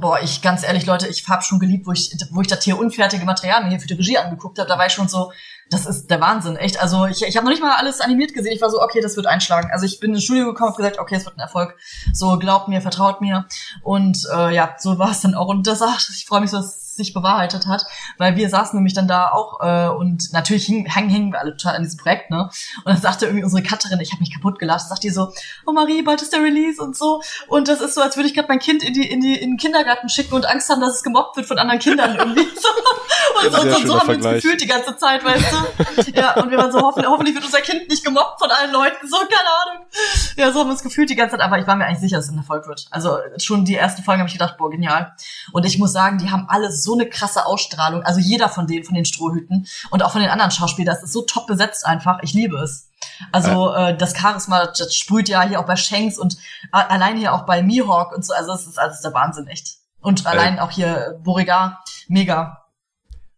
Boah, 0.00 0.20
ich 0.22 0.42
ganz 0.42 0.62
ehrlich, 0.62 0.86
Leute, 0.86 1.08
ich 1.08 1.28
hab 1.28 1.44
schon 1.44 1.58
geliebt, 1.58 1.86
wo 1.86 1.92
ich, 1.92 2.16
wo 2.30 2.40
ich 2.40 2.46
das 2.46 2.64
hier 2.64 2.78
unfertige 2.78 3.24
Material 3.24 3.62
mir 3.62 3.70
hier 3.70 3.80
für 3.80 3.86
die 3.86 3.94
Regie 3.94 4.18
angeguckt 4.18 4.58
habe. 4.58 4.68
Da 4.68 4.78
war 4.78 4.86
ich 4.86 4.92
schon 4.92 5.08
so, 5.08 5.32
das 5.70 5.86
ist 5.86 6.10
der 6.10 6.20
Wahnsinn, 6.20 6.56
echt. 6.56 6.80
Also 6.80 7.06
ich, 7.06 7.22
ich 7.22 7.36
habe 7.36 7.46
noch 7.46 7.52
nicht 7.52 7.62
mal 7.62 7.76
alles 7.76 8.00
animiert 8.00 8.34
gesehen. 8.34 8.52
Ich 8.52 8.62
war 8.62 8.70
so, 8.70 8.82
okay, 8.82 9.00
das 9.00 9.16
wird 9.16 9.26
einschlagen. 9.26 9.70
Also 9.72 9.86
ich 9.86 10.00
bin 10.00 10.14
ins 10.14 10.24
Studio 10.24 10.46
gekommen 10.46 10.70
und 10.70 10.76
gesagt, 10.76 10.98
okay, 10.98 11.16
es 11.16 11.24
wird 11.24 11.36
ein 11.36 11.40
Erfolg. 11.40 11.76
So 12.12 12.38
glaubt 12.38 12.68
mir, 12.68 12.80
vertraut 12.80 13.20
mir. 13.20 13.46
Und 13.82 14.26
äh, 14.34 14.54
ja, 14.54 14.74
so 14.78 14.98
war 14.98 15.10
es 15.10 15.20
dann 15.20 15.34
auch. 15.34 15.48
Und 15.48 15.66
das, 15.66 15.82
ach, 15.82 16.00
ich 16.10 16.26
freue 16.26 16.40
mich 16.40 16.50
so, 16.50 16.58
dass 16.58 16.83
sich 16.96 17.14
bewahrheitet 17.14 17.66
hat, 17.66 17.84
weil 18.18 18.36
wir 18.36 18.48
saßen 18.48 18.76
nämlich 18.76 18.94
dann 18.94 19.08
da 19.08 19.30
auch 19.30 19.60
äh, 19.60 19.88
und 19.88 20.32
natürlich 20.32 20.66
hingen, 20.66 20.86
hängen 20.86 21.32
wir 21.32 21.40
alle 21.40 21.56
total 21.56 21.76
an 21.76 21.82
diesem 21.82 21.98
Projekt, 21.98 22.30
ne? 22.30 22.50
Und 22.84 22.86
dann 22.86 23.00
sagte 23.00 23.26
irgendwie 23.26 23.44
unsere 23.44 23.62
Cutterin, 23.62 24.00
ich 24.00 24.12
habe 24.12 24.20
mich 24.20 24.32
kaputt 24.32 24.58
gelacht, 24.58 24.88
sagt 24.88 25.02
die 25.02 25.10
so, 25.10 25.32
oh 25.66 25.72
Marie, 25.72 26.02
bald 26.02 26.22
ist 26.22 26.32
der 26.32 26.42
Release 26.42 26.82
und 26.82 26.96
so 26.96 27.22
und 27.48 27.68
das 27.68 27.80
ist 27.80 27.94
so, 27.94 28.02
als 28.02 28.16
würde 28.16 28.28
ich 28.28 28.34
gerade 28.34 28.48
mein 28.48 28.58
Kind 28.58 28.82
in 28.82 28.94
die 28.94 29.08
in 29.08 29.20
die 29.20 29.36
in 29.36 29.52
den 29.52 29.56
Kindergarten 29.56 30.08
schicken 30.08 30.34
und 30.34 30.46
Angst 30.46 30.70
haben, 30.70 30.80
dass 30.80 30.96
es 30.96 31.02
gemobbt 31.02 31.36
wird 31.36 31.46
von 31.46 31.58
anderen 31.58 31.80
Kindern 31.80 32.16
irgendwie. 32.16 32.44
So. 32.64 32.68
Und, 33.40 33.58
und, 33.58 33.76
und 33.76 33.86
so 33.86 33.98
haben 33.98 34.08
wir 34.08 34.14
uns 34.16 34.24
gefühlt 34.24 34.60
die 34.60 34.66
ganze 34.66 34.96
Zeit, 34.96 35.24
weißt 35.24 35.52
du? 35.52 36.12
Ja, 36.12 36.34
und 36.34 36.50
wir 36.50 36.58
waren 36.58 36.72
so, 36.72 36.80
hoffentlich, 36.80 37.10
hoffentlich 37.10 37.34
wird 37.34 37.44
unser 37.44 37.60
Kind 37.60 37.88
nicht 37.88 38.04
gemobbt 38.04 38.38
von 38.38 38.50
allen 38.50 38.72
Leuten, 38.72 39.06
so, 39.08 39.16
keine 39.16 39.48
Ahnung. 39.62 39.86
Ja, 40.36 40.52
so 40.52 40.60
haben 40.60 40.68
wir 40.68 40.72
uns 40.72 40.82
gefühlt 40.82 41.10
die 41.10 41.14
ganze 41.14 41.36
Zeit, 41.36 41.44
aber 41.44 41.58
ich 41.58 41.66
war 41.66 41.76
mir 41.76 41.86
eigentlich 41.86 42.00
sicher, 42.00 42.16
dass 42.16 42.26
es 42.26 42.32
ein 42.32 42.38
Erfolg 42.38 42.66
wird. 42.66 42.86
Also 42.90 43.18
schon 43.38 43.64
die 43.64 43.74
ersten 43.74 44.02
Folgen 44.02 44.20
habe 44.20 44.28
ich 44.28 44.34
gedacht, 44.34 44.56
boah, 44.56 44.70
genial. 44.70 45.14
Und 45.52 45.66
ich 45.66 45.78
muss 45.78 45.92
sagen, 45.92 46.18
die 46.18 46.30
haben 46.30 46.46
alle 46.48 46.70
so 46.84 46.94
eine 46.94 47.08
krasse 47.08 47.46
Ausstrahlung. 47.46 48.02
Also 48.02 48.20
jeder 48.20 48.48
von 48.48 48.66
denen, 48.66 48.84
von 48.84 48.94
den 48.94 49.04
Strohhüten 49.04 49.66
und 49.90 50.02
auch 50.02 50.12
von 50.12 50.20
den 50.20 50.30
anderen 50.30 50.50
Schauspielern, 50.50 50.94
das 50.94 51.02
ist 51.02 51.12
so 51.12 51.22
top 51.22 51.46
besetzt 51.46 51.86
einfach. 51.86 52.18
Ich 52.22 52.32
liebe 52.32 52.58
es. 52.58 52.90
Also 53.32 53.72
äh, 53.74 53.96
das 53.96 54.16
Charisma, 54.16 54.66
das 54.66 54.94
sprüht 54.94 55.28
ja 55.28 55.42
hier 55.42 55.60
auch 55.60 55.66
bei 55.66 55.76
Shanks 55.76 56.18
und 56.18 56.34
äh, 56.72 56.76
allein 56.76 57.16
hier 57.16 57.32
auch 57.34 57.46
bei 57.46 57.62
Mihawk 57.62 58.14
und 58.14 58.24
so. 58.24 58.34
Also 58.34 58.52
es 58.52 58.66
ist 58.66 58.78
alles 58.78 59.00
der 59.00 59.14
Wahnsinn, 59.14 59.46
echt. 59.46 59.78
Und 60.00 60.26
allein 60.26 60.58
äh. 60.58 60.60
auch 60.60 60.70
hier 60.70 61.18
Boriga, 61.22 61.80
mega. 62.08 62.60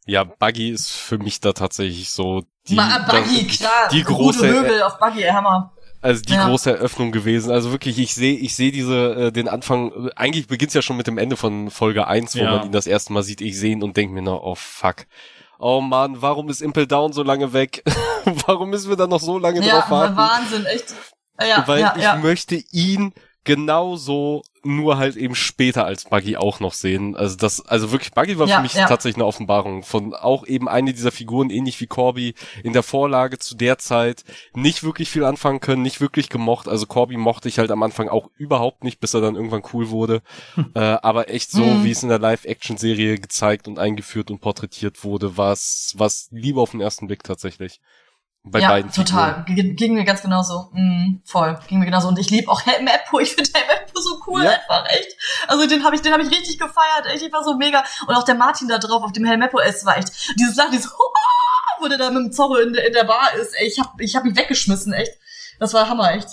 Ja, 0.04 0.24
Buggy 0.24 0.70
ist 0.70 0.90
für 0.90 1.18
mich 1.18 1.40
da 1.40 1.52
tatsächlich 1.52 2.10
so 2.10 2.42
die, 2.68 2.74
Ma, 2.74 2.98
Buggy, 2.98 3.46
das, 3.46 3.56
klar. 3.56 3.88
Die 3.90 4.02
große 4.02 4.46
Möbel 4.46 4.82
auf 4.82 4.98
Buggy, 4.98 5.22
Hammer 5.22 5.72
also 6.06 6.22
die 6.22 6.34
ja. 6.34 6.48
große 6.48 6.70
Eröffnung 6.70 7.10
gewesen. 7.10 7.50
Also 7.50 7.72
wirklich, 7.72 7.98
ich 7.98 8.14
sehe, 8.14 8.36
ich 8.36 8.54
sehe 8.54 8.70
diese, 8.70 9.14
äh, 9.14 9.32
den 9.32 9.48
Anfang, 9.48 10.10
eigentlich 10.14 10.46
beginnt's 10.46 10.72
ja 10.72 10.80
schon 10.80 10.96
mit 10.96 11.08
dem 11.08 11.18
Ende 11.18 11.36
von 11.36 11.68
Folge 11.68 12.06
1, 12.06 12.36
wo 12.36 12.40
ja. 12.40 12.50
man 12.52 12.66
ihn 12.66 12.72
das 12.72 12.86
erste 12.86 13.12
Mal 13.12 13.24
sieht. 13.24 13.40
Ich 13.40 13.58
sehe 13.58 13.72
ihn 13.72 13.82
und 13.82 13.96
denke 13.96 14.14
mir 14.14 14.22
noch, 14.22 14.40
oh 14.40 14.54
fuck. 14.54 15.06
Oh 15.58 15.80
man, 15.80 16.22
warum 16.22 16.48
ist 16.48 16.62
Impel 16.62 16.86
Down 16.86 17.12
so 17.12 17.24
lange 17.24 17.52
weg? 17.52 17.82
warum 18.46 18.70
müssen 18.70 18.88
wir 18.88 18.96
da 18.96 19.08
noch 19.08 19.20
so 19.20 19.36
lange 19.36 19.66
ja, 19.66 19.80
drauf 19.80 19.90
warten? 19.90 20.16
Wahnsinn, 20.16 20.64
echt. 20.66 20.94
Ja, 21.40 21.64
Weil 21.66 21.80
ja, 21.80 21.94
ich 21.96 22.02
ja. 22.02 22.16
möchte 22.16 22.62
ihn 22.70 23.12
genauso 23.46 24.42
nur 24.64 24.98
halt 24.98 25.16
eben 25.16 25.36
später 25.36 25.86
als 25.86 26.04
Buggy 26.04 26.36
auch 26.36 26.58
noch 26.58 26.74
sehen. 26.74 27.16
Also 27.16 27.36
das, 27.36 27.64
also 27.66 27.92
wirklich, 27.92 28.12
Buggy 28.12 28.36
war 28.38 28.48
ja, 28.48 28.56
für 28.56 28.62
mich 28.62 28.74
ja. 28.74 28.88
tatsächlich 28.88 29.16
eine 29.16 29.24
Offenbarung 29.24 29.84
von 29.84 30.12
auch 30.12 30.44
eben 30.44 30.68
eine 30.68 30.92
dieser 30.92 31.12
Figuren, 31.12 31.50
ähnlich 31.50 31.80
wie 31.80 31.86
Corby, 31.86 32.34
in 32.64 32.72
der 32.72 32.82
Vorlage 32.82 33.38
zu 33.38 33.54
der 33.54 33.78
Zeit 33.78 34.24
nicht 34.54 34.82
wirklich 34.82 35.08
viel 35.08 35.24
anfangen 35.24 35.60
können, 35.60 35.82
nicht 35.82 36.00
wirklich 36.00 36.28
gemocht. 36.28 36.66
Also 36.66 36.86
Corby 36.86 37.16
mochte 37.16 37.48
ich 37.48 37.60
halt 37.60 37.70
am 37.70 37.84
Anfang 37.84 38.08
auch 38.08 38.28
überhaupt 38.36 38.82
nicht, 38.82 38.98
bis 38.98 39.14
er 39.14 39.20
dann 39.20 39.36
irgendwann 39.36 39.62
cool 39.72 39.90
wurde. 39.90 40.20
Hm. 40.56 40.72
Äh, 40.74 40.80
aber 40.80 41.30
echt 41.30 41.52
so, 41.52 41.64
hm. 41.64 41.84
wie 41.84 41.92
es 41.92 42.02
in 42.02 42.08
der 42.08 42.18
Live-Action-Serie 42.18 43.18
gezeigt 43.18 43.68
und 43.68 43.78
eingeführt 43.78 44.30
und 44.30 44.40
porträtiert 44.40 45.04
wurde, 45.04 45.36
war 45.36 45.52
es 45.52 45.94
was 45.96 46.28
lieber 46.32 46.60
auf 46.60 46.72
den 46.72 46.80
ersten 46.80 47.06
Blick 47.06 47.22
tatsächlich. 47.22 47.80
Bei 48.48 48.60
ja, 48.60 48.68
beiden 48.68 48.92
total. 48.92 49.44
Ging, 49.48 49.74
ging 49.74 49.94
mir 49.94 50.04
ganz 50.04 50.22
genauso. 50.22 50.68
Mm, 50.72 51.20
voll. 51.24 51.58
Ging 51.66 51.80
mir 51.80 51.84
genauso. 51.84 52.06
Und 52.06 52.18
ich 52.18 52.30
liebe 52.30 52.50
auch 52.50 52.64
Helm 52.64 52.86
Eppo. 52.86 53.18
Ich 53.18 53.34
finde 53.34 53.50
Helm 53.52 53.68
Eppo 53.68 54.00
so 54.00 54.20
cool 54.26 54.44
ja. 54.44 54.50
einfach, 54.50 54.88
echt. 54.88 55.16
Also 55.48 55.66
den 55.66 55.84
habe 55.84 55.96
ich, 55.96 56.02
den 56.02 56.12
habe 56.12 56.22
ich 56.22 56.30
richtig 56.30 56.56
gefeiert. 56.58 57.06
Echt, 57.12 57.22
ich 57.22 57.32
war 57.32 57.42
so 57.42 57.56
mega. 57.56 57.82
Und 58.06 58.14
auch 58.14 58.22
der 58.22 58.36
Martin 58.36 58.68
da 58.68 58.78
drauf 58.78 59.02
auf 59.02 59.12
dem 59.12 59.24
Helm 59.24 59.42
Eppo, 59.42 59.58
es 59.58 59.84
war 59.84 59.98
echt 59.98 60.12
dieses 60.38 60.54
Lachen, 60.54 60.70
dieses 60.70 60.92
wo 61.80 61.88
der 61.88 61.98
da 61.98 62.10
mit 62.10 62.24
dem 62.24 62.32
Zorro 62.32 62.56
in 62.56 62.72
der, 62.72 62.86
in 62.86 62.92
der 62.92 63.04
Bar 63.04 63.34
ist. 63.34 63.52
Ey, 63.54 63.66
ich 63.66 63.80
hab, 63.80 64.00
ich 64.00 64.14
hab 64.14 64.24
mich 64.24 64.36
weggeschmissen, 64.36 64.92
echt. 64.92 65.12
Das 65.58 65.74
war 65.74 65.88
Hammer, 65.88 66.12
echt. 66.12 66.28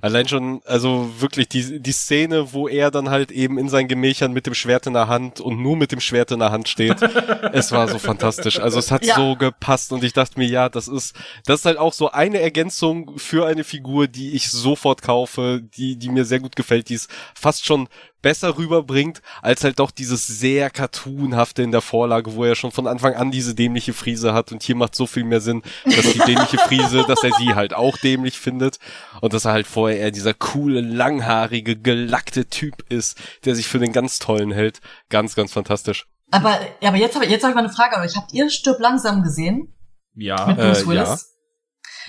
Allein 0.00 0.28
schon, 0.28 0.60
also 0.64 1.10
wirklich 1.18 1.48
die, 1.48 1.80
die 1.80 1.92
Szene, 1.92 2.52
wo 2.52 2.68
er 2.68 2.90
dann 2.90 3.10
halt 3.10 3.30
eben 3.30 3.58
in 3.58 3.68
seinen 3.68 3.88
Gemächern 3.88 4.32
mit 4.32 4.46
dem 4.46 4.54
Schwert 4.54 4.86
in 4.86 4.92
der 4.92 5.08
Hand 5.08 5.40
und 5.40 5.62
nur 5.62 5.76
mit 5.76 5.92
dem 5.92 6.00
Schwert 6.00 6.30
in 6.30 6.38
der 6.38 6.50
Hand 6.50 6.68
steht. 6.68 7.00
es 7.52 7.72
war 7.72 7.88
so 7.88 7.98
fantastisch. 7.98 8.60
Also 8.60 8.78
es 8.78 8.90
hat 8.90 9.04
ja. 9.04 9.14
so 9.16 9.36
gepasst 9.36 9.92
und 9.92 10.04
ich 10.04 10.12
dachte 10.12 10.38
mir, 10.38 10.46
ja, 10.46 10.68
das 10.68 10.88
ist, 10.88 11.14
das 11.44 11.60
ist 11.60 11.66
halt 11.66 11.78
auch 11.78 11.92
so 11.92 12.10
eine 12.10 12.40
Ergänzung 12.40 13.18
für 13.18 13.46
eine 13.46 13.64
Figur, 13.64 14.08
die 14.08 14.32
ich 14.32 14.50
sofort 14.50 15.02
kaufe, 15.02 15.62
die, 15.76 15.96
die 15.96 16.08
mir 16.08 16.24
sehr 16.24 16.40
gut 16.40 16.56
gefällt, 16.56 16.88
die 16.88 16.94
ist 16.94 17.10
fast 17.34 17.66
schon 17.66 17.88
besser 18.22 18.58
rüberbringt, 18.58 19.22
als 19.42 19.64
halt 19.64 19.78
doch 19.78 19.90
dieses 19.90 20.26
sehr 20.26 20.70
cartoonhafte 20.70 21.62
in 21.62 21.72
der 21.72 21.80
Vorlage, 21.80 22.34
wo 22.34 22.44
er 22.44 22.54
schon 22.54 22.72
von 22.72 22.86
Anfang 22.86 23.14
an 23.14 23.30
diese 23.30 23.54
dämliche 23.54 23.92
Friese 23.92 24.34
hat 24.34 24.52
und 24.52 24.62
hier 24.62 24.76
macht 24.76 24.94
so 24.94 25.06
viel 25.06 25.24
mehr 25.24 25.40
Sinn, 25.40 25.62
dass 25.84 26.12
die 26.12 26.18
dämliche 26.18 26.58
Friese, 26.58 27.04
dass 27.06 27.22
er 27.22 27.32
sie 27.32 27.54
halt 27.54 27.74
auch 27.74 27.96
dämlich 27.98 28.38
findet 28.38 28.78
und 29.20 29.32
dass 29.32 29.44
er 29.44 29.52
halt 29.52 29.66
vorher 29.66 29.98
eher 29.98 30.10
dieser 30.10 30.34
coole, 30.34 30.80
langhaarige, 30.80 31.76
gelackte 31.76 32.46
Typ 32.46 32.84
ist, 32.88 33.18
der 33.44 33.54
sich 33.54 33.68
für 33.68 33.78
den 33.78 33.92
ganz 33.92 34.18
tollen 34.18 34.50
hält. 34.50 34.80
Ganz, 35.08 35.34
ganz 35.34 35.52
fantastisch. 35.52 36.06
Aber, 36.30 36.58
ja, 36.80 36.88
aber 36.88 36.98
jetzt 36.98 37.14
habe 37.14 37.26
jetzt 37.26 37.42
hab 37.42 37.50
ich 37.50 37.54
mal 37.54 37.64
eine 37.64 37.72
Frage 37.72 37.96
an 37.96 38.02
euch. 38.02 38.16
Habt 38.16 38.32
ihr 38.34 38.50
Stirb 38.50 38.80
langsam 38.80 39.22
gesehen? 39.22 39.74
Ja. 40.14 40.46
Mit 40.46 40.56
Bruce 40.56 40.82
äh, 40.82 40.86
Willis? 40.86 41.08
Ja. 41.08 41.37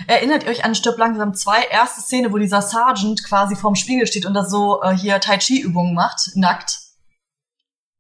Erinnert 0.07 0.43
ihr 0.43 0.49
euch 0.49 0.65
an 0.65 0.75
Stirb 0.75 0.97
langsam 0.97 1.33
2, 1.33 1.63
erste 1.71 2.01
Szene, 2.01 2.31
wo 2.31 2.37
dieser 2.37 2.61
Sergeant 2.61 3.23
quasi 3.23 3.55
vorm 3.55 3.75
Spiegel 3.75 4.07
steht 4.07 4.25
und 4.25 4.33
da 4.33 4.43
so 4.43 4.81
äh, 4.81 4.95
hier 4.95 5.19
Tai 5.19 5.37
Chi 5.37 5.59
Übungen 5.59 5.93
macht, 5.93 6.31
nackt? 6.35 6.79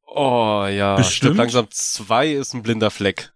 Oh 0.07 0.65
ja, 0.65 0.95
Bestimmt. 0.95 1.15
Stirb 1.15 1.37
langsam 1.37 1.67
2 1.69 2.33
ist 2.33 2.53
ein 2.53 2.63
blinder 2.63 2.91
Fleck 2.91 3.31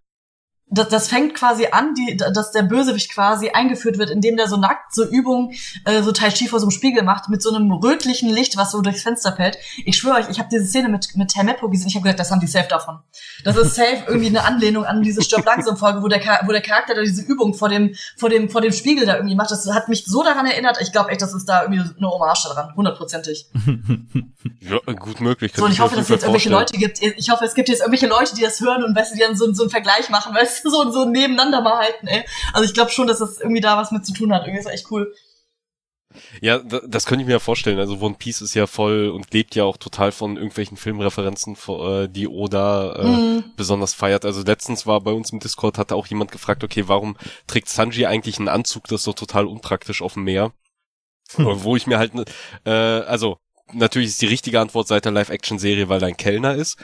das, 0.70 0.88
das 0.88 1.08
fängt 1.08 1.34
quasi 1.34 1.66
an, 1.70 1.94
die, 1.94 2.16
dass 2.16 2.52
der 2.52 2.62
Bösewicht 2.62 3.12
quasi 3.12 3.50
eingeführt 3.50 3.98
wird, 3.98 4.10
indem 4.10 4.36
der 4.36 4.48
so 4.48 4.56
nackt 4.56 4.94
so 4.94 5.04
Übungen, 5.04 5.52
äh, 5.84 6.02
so 6.02 6.10
Tai 6.10 6.30
Chi 6.30 6.48
vor 6.48 6.58
so 6.58 6.64
einem 6.66 6.70
Spiegel 6.70 7.02
macht, 7.02 7.28
mit 7.28 7.42
so 7.42 7.54
einem 7.54 7.70
rötlichen 7.70 8.30
Licht, 8.30 8.56
was 8.56 8.72
so 8.72 8.80
durchs 8.80 9.02
Fenster 9.02 9.36
fällt. 9.36 9.58
Ich 9.84 9.96
schwöre 9.96 10.16
euch, 10.16 10.28
ich 10.30 10.38
habe 10.38 10.48
diese 10.50 10.66
Szene 10.66 10.88
mit, 10.88 11.16
mit 11.16 11.36
Hermeppo 11.36 11.68
gesehen, 11.68 11.88
ich 11.88 11.94
habe 11.94 12.04
gedacht, 12.04 12.18
das 12.18 12.30
haben 12.30 12.40
die 12.40 12.46
safe 12.46 12.68
davon. 12.68 13.00
Das 13.44 13.56
ist 13.56 13.74
safe 13.74 14.04
irgendwie 14.06 14.28
eine 14.28 14.44
Anlehnung 14.44 14.84
an 14.84 15.02
diese 15.02 15.22
Stirb 15.22 15.44
langsam 15.44 15.76
Folge, 15.76 16.02
wo 16.02 16.08
der, 16.08 16.20
wo 16.46 16.52
der 16.52 16.62
Charakter 16.62 16.94
da 16.94 17.02
diese 17.02 17.22
Übung 17.22 17.54
vor 17.54 17.68
dem, 17.68 17.94
vor 18.16 18.30
dem, 18.30 18.48
vor 18.48 18.62
dem 18.62 18.72
Spiegel 18.72 19.04
da 19.04 19.16
irgendwie 19.16 19.34
macht. 19.34 19.50
Das 19.50 19.66
hat 19.70 19.88
mich 19.88 20.06
so 20.06 20.22
daran 20.22 20.46
erinnert, 20.46 20.78
ich 20.80 20.92
glaube 20.92 21.10
echt, 21.10 21.20
das 21.20 21.34
ist 21.34 21.46
da 21.46 21.62
irgendwie 21.62 21.82
eine 21.82 22.10
Hommage 22.10 22.48
dran, 22.48 22.74
hundertprozentig. 22.74 23.50
ja, 24.60 24.78
gut 24.94 25.20
möglich. 25.20 25.52
So, 25.54 25.66
und 25.66 25.72
ich 25.72 25.80
hoffe, 25.80 25.94
dass 25.96 26.04
es 26.04 26.08
jetzt 26.08 26.22
irgendwelche 26.22 26.48
Leute 26.50 26.78
gibt, 26.78 27.02
ich 27.02 27.30
hoffe, 27.30 27.44
es 27.44 27.54
gibt 27.54 27.68
jetzt 27.68 27.80
irgendwelche 27.80 28.06
Leute, 28.06 28.34
die 28.34 28.42
das 28.42 28.60
hören 28.60 28.82
und 28.82 28.96
weißt 28.96 29.12
du, 29.12 29.16
die 29.16 29.22
dann 29.22 29.36
so, 29.36 29.52
so 29.52 29.64
einen 29.64 29.70
Vergleich 29.70 30.08
machen, 30.08 30.34
weißt 30.34 30.53
so, 30.62 30.90
so 30.90 31.04
nebeneinander 31.04 31.60
mal 31.60 31.78
halten, 31.78 32.06
ey. 32.06 32.24
Also 32.52 32.64
ich 32.66 32.74
glaube 32.74 32.90
schon, 32.90 33.06
dass 33.06 33.18
das 33.18 33.40
irgendwie 33.40 33.60
da 33.60 33.76
was 33.76 33.90
mit 33.90 34.06
zu 34.06 34.12
tun 34.12 34.32
hat. 34.32 34.46
Irgendwie 34.46 34.60
ist 34.60 34.66
echt 34.66 34.90
cool. 34.90 35.12
Ja, 36.40 36.58
das 36.58 37.06
könnte 37.06 37.22
ich 37.22 37.26
mir 37.26 37.34
ja 37.34 37.38
vorstellen. 37.40 37.78
Also 37.78 37.98
One 38.00 38.14
Piece 38.18 38.40
ist 38.40 38.54
ja 38.54 38.66
voll 38.66 39.08
und 39.08 39.32
lebt 39.32 39.54
ja 39.54 39.64
auch 39.64 39.76
total 39.76 40.12
von 40.12 40.36
irgendwelchen 40.36 40.76
Filmreferenzen, 40.76 41.56
äh, 41.68 42.08
die 42.08 42.28
Oda 42.28 42.96
äh, 42.96 43.04
mhm. 43.04 43.44
besonders 43.56 43.94
feiert. 43.94 44.24
Also 44.24 44.42
letztens 44.42 44.86
war 44.86 45.00
bei 45.00 45.12
uns 45.12 45.30
im 45.30 45.40
Discord, 45.40 45.78
hatte 45.78 45.96
auch 45.96 46.06
jemand 46.06 46.30
gefragt, 46.30 46.62
okay, 46.62 46.84
warum 46.86 47.16
trägt 47.46 47.68
Sanji 47.68 48.06
eigentlich 48.06 48.38
einen 48.38 48.48
Anzug, 48.48 48.84
das 48.84 49.00
ist 49.00 49.04
so 49.04 49.12
total 49.12 49.46
unpraktisch 49.46 50.02
auf 50.02 50.14
dem 50.14 50.24
Meer? 50.24 50.52
Hm. 51.34 51.46
Wo 51.64 51.74
ich 51.74 51.86
mir 51.86 51.98
halt, 51.98 52.12
äh, 52.64 52.70
also 52.70 53.38
natürlich 53.72 54.08
ist 54.08 54.22
die 54.22 54.26
richtige 54.26 54.60
Antwort 54.60 54.88
seit 54.88 55.04
der 55.04 55.12
Live-Action-Serie, 55.12 55.88
weil 55.88 56.02
er 56.02 56.08
ein 56.08 56.16
Kellner 56.16 56.54
ist. 56.54 56.76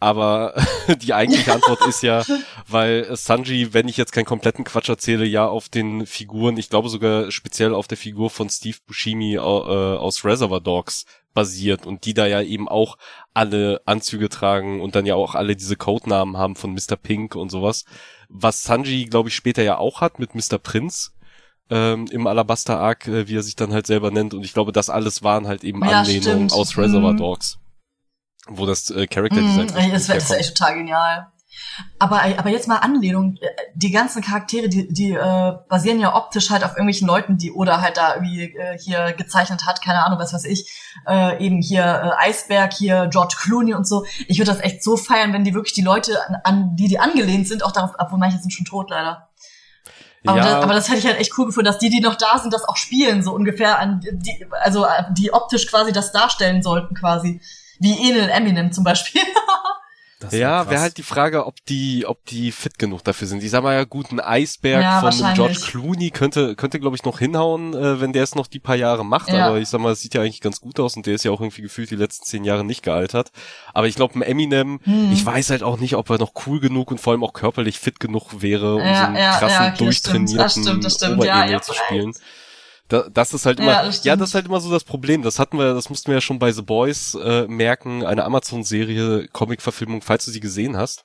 Aber 0.00 0.54
die 1.02 1.12
eigentliche 1.12 1.52
Antwort 1.52 1.84
ist 1.86 2.02
ja, 2.02 2.24
weil 2.68 3.16
Sanji, 3.16 3.74
wenn 3.74 3.88
ich 3.88 3.96
jetzt 3.96 4.12
keinen 4.12 4.24
kompletten 4.24 4.64
Quatsch 4.64 4.88
erzähle, 4.88 5.24
ja 5.24 5.46
auf 5.46 5.68
den 5.68 6.06
Figuren, 6.06 6.56
ich 6.56 6.70
glaube 6.70 6.88
sogar 6.88 7.30
speziell 7.32 7.74
auf 7.74 7.88
der 7.88 7.98
Figur 7.98 8.30
von 8.30 8.48
Steve 8.48 8.78
Buscemi 8.86 9.34
äh, 9.34 9.38
aus 9.38 10.24
Reservoir 10.24 10.60
Dogs 10.60 11.04
basiert 11.34 11.86
und 11.86 12.04
die 12.04 12.14
da 12.14 12.26
ja 12.26 12.42
eben 12.42 12.68
auch 12.68 12.96
alle 13.34 13.80
Anzüge 13.86 14.28
tragen 14.28 14.80
und 14.80 14.94
dann 14.94 15.06
ja 15.06 15.14
auch 15.14 15.34
alle 15.34 15.56
diese 15.56 15.76
Codenamen 15.76 16.36
haben 16.36 16.56
von 16.56 16.72
Mr. 16.72 16.96
Pink 17.00 17.34
und 17.34 17.50
sowas. 17.50 17.84
Was 18.28 18.62
Sanji, 18.62 19.06
glaube 19.06 19.28
ich, 19.28 19.34
später 19.34 19.62
ja 19.62 19.78
auch 19.78 20.00
hat 20.00 20.18
mit 20.18 20.34
Mr. 20.34 20.58
Prince 20.58 21.10
ähm, 21.70 22.06
im 22.10 22.26
Alabaster 22.26 22.78
Arc, 22.78 23.08
äh, 23.08 23.28
wie 23.28 23.36
er 23.36 23.42
sich 23.42 23.56
dann 23.56 23.72
halt 23.72 23.86
selber 23.86 24.10
nennt. 24.10 24.34
Und 24.34 24.44
ich 24.44 24.52
glaube, 24.52 24.72
das 24.72 24.90
alles 24.90 25.22
waren 25.22 25.46
halt 25.46 25.64
eben 25.64 25.82
ja, 25.84 26.00
Anlehnungen 26.00 26.50
aus 26.50 26.76
Reservoir 26.76 27.12
mhm. 27.12 27.18
Dogs. 27.18 27.58
Wo 28.48 28.66
das 28.66 28.90
äh, 28.90 29.06
Character 29.06 29.40
Design. 29.40 29.88
Mhm, 29.88 29.92
das 29.92 30.08
wäre 30.08 30.38
echt 30.38 30.56
total 30.56 30.74
genial. 30.74 31.28
Aber, 31.98 32.22
aber 32.22 32.50
jetzt 32.50 32.68
mal 32.68 32.76
Anlehnung. 32.76 33.36
Die 33.74 33.90
ganzen 33.90 34.22
Charaktere, 34.22 34.68
die, 34.68 34.92
die 34.92 35.12
äh, 35.12 35.52
basieren 35.68 36.00
ja 36.00 36.14
optisch 36.14 36.50
halt 36.50 36.64
auf 36.64 36.72
irgendwelchen 36.72 37.06
Leuten, 37.06 37.38
die 37.38 37.52
oder 37.52 37.80
halt 37.80 37.96
da 37.96 38.14
irgendwie 38.14 38.54
äh, 38.54 38.78
hier 38.78 39.12
gezeichnet 39.12 39.66
hat, 39.66 39.82
keine 39.82 40.04
Ahnung, 40.04 40.18
was 40.18 40.32
weiß 40.32 40.44
ich, 40.44 40.70
äh, 41.06 41.44
eben 41.44 41.60
hier 41.60 41.82
äh, 41.82 42.28
Eisberg, 42.28 42.72
hier 42.72 43.08
George 43.08 43.36
Clooney 43.40 43.74
und 43.74 43.86
so. 43.86 44.06
Ich 44.26 44.38
würde 44.38 44.52
das 44.52 44.60
echt 44.60 44.82
so 44.82 44.96
feiern, 44.96 45.32
wenn 45.32 45.44
die 45.44 45.54
wirklich 45.54 45.74
die 45.74 45.82
Leute, 45.82 46.18
an, 46.28 46.36
an 46.44 46.76
die 46.76 46.88
die 46.88 46.98
angelehnt 46.98 47.48
sind, 47.48 47.64
auch 47.64 47.72
darauf, 47.72 47.92
obwohl 47.98 48.18
manche 48.18 48.38
sind 48.38 48.52
schon 48.52 48.66
tot 48.66 48.90
leider. 48.90 49.28
Aber, 50.26 50.38
ja. 50.38 50.44
das, 50.44 50.64
aber 50.64 50.74
das 50.74 50.88
hätte 50.88 50.98
ich 50.98 51.06
halt 51.06 51.18
echt 51.18 51.36
cool 51.38 51.46
gefunden, 51.46 51.66
dass 51.66 51.78
die, 51.78 51.90
die 51.90 52.00
noch 52.00 52.16
da 52.16 52.38
sind, 52.38 52.52
das 52.52 52.64
auch 52.64 52.76
spielen, 52.76 53.22
so 53.22 53.32
ungefähr 53.32 53.78
an 53.78 54.00
die, 54.00 54.46
also 54.60 54.84
die 55.12 55.32
optisch 55.32 55.68
quasi 55.68 55.92
das 55.92 56.12
darstellen 56.12 56.62
sollten, 56.62 56.94
quasi. 56.94 57.40
Wie 57.78 58.10
Enel 58.10 58.28
Eminem 58.30 58.72
zum 58.72 58.84
Beispiel. 58.84 59.22
ja, 60.32 60.68
wäre 60.68 60.80
halt 60.80 60.96
die 60.96 61.04
Frage, 61.04 61.46
ob 61.46 61.64
die, 61.66 62.04
ob 62.04 62.24
die 62.26 62.50
fit 62.50 62.78
genug 62.78 63.04
dafür 63.04 63.28
sind. 63.28 63.42
Ich 63.42 63.50
sag 63.50 63.62
mal 63.62 63.74
ja, 63.74 63.84
gut, 63.84 64.10
ein 64.10 64.18
Eisberg 64.18 64.82
ja, 64.82 65.00
von 65.00 65.34
George 65.34 65.60
Clooney 65.64 66.10
könnte, 66.10 66.56
könnte 66.56 66.80
glaube 66.80 66.96
ich 66.96 67.04
noch 67.04 67.20
hinhauen, 67.20 67.72
äh, 67.74 68.00
wenn 68.00 68.12
der 68.12 68.24
es 68.24 68.34
noch 68.34 68.48
die 68.48 68.58
paar 68.58 68.74
Jahre 68.74 69.04
macht. 69.04 69.28
Ja. 69.28 69.46
Aber 69.46 69.58
ich 69.58 69.68
sag 69.68 69.80
mal, 69.80 69.92
es 69.92 70.00
sieht 70.00 70.14
ja 70.14 70.22
eigentlich 70.22 70.40
ganz 70.40 70.60
gut 70.60 70.80
aus 70.80 70.96
und 70.96 71.06
der 71.06 71.14
ist 71.14 71.24
ja 71.24 71.30
auch 71.30 71.40
irgendwie 71.40 71.62
gefühlt 71.62 71.90
die 71.90 71.96
letzten 71.96 72.24
zehn 72.24 72.44
Jahre 72.44 72.64
nicht 72.64 72.82
gealtert. 72.82 73.30
Aber 73.72 73.86
ich 73.86 73.94
glaube, 73.94 74.18
ein 74.18 74.22
Eminem, 74.22 74.80
hm. 74.82 75.12
ich 75.12 75.24
weiß 75.24 75.50
halt 75.50 75.62
auch 75.62 75.78
nicht, 75.78 75.94
ob 75.94 76.10
er 76.10 76.18
noch 76.18 76.32
cool 76.46 76.58
genug 76.58 76.90
und 76.90 77.00
vor 77.00 77.12
allem 77.12 77.22
auch 77.22 77.32
körperlich 77.32 77.78
fit 77.78 78.00
genug 78.00 78.42
wäre, 78.42 78.74
um 78.74 78.82
ja, 78.82 78.94
so 78.94 79.04
einen 79.04 79.16
krassen, 79.16 79.66
okay, 79.66 79.84
durchtrainierten 79.84 80.36
das 80.38 80.52
stimmt, 80.52 80.84
das 80.84 80.94
stimmt, 80.94 81.24
ja, 81.24 81.60
zu 81.62 81.74
spielen. 81.74 82.12
Da, 82.88 83.08
das 83.12 83.34
ist 83.34 83.44
halt 83.44 83.60
immer, 83.60 83.72
ja 83.72 83.84
das, 83.84 84.04
ja, 84.04 84.16
das 84.16 84.30
ist 84.30 84.34
halt 84.34 84.46
immer 84.46 84.60
so 84.60 84.70
das 84.70 84.84
Problem. 84.84 85.22
Das 85.22 85.38
hatten 85.38 85.58
wir, 85.58 85.74
das 85.74 85.90
mussten 85.90 86.08
wir 86.08 86.16
ja 86.16 86.20
schon 86.20 86.38
bei 86.38 86.52
The 86.52 86.62
Boys 86.62 87.14
äh, 87.14 87.46
merken, 87.46 88.04
eine 88.04 88.24
Amazon-Serie, 88.24 89.28
Comic-Verfilmung, 89.28 90.00
falls 90.02 90.24
du 90.24 90.30
sie 90.30 90.40
gesehen 90.40 90.76
hast. 90.76 91.04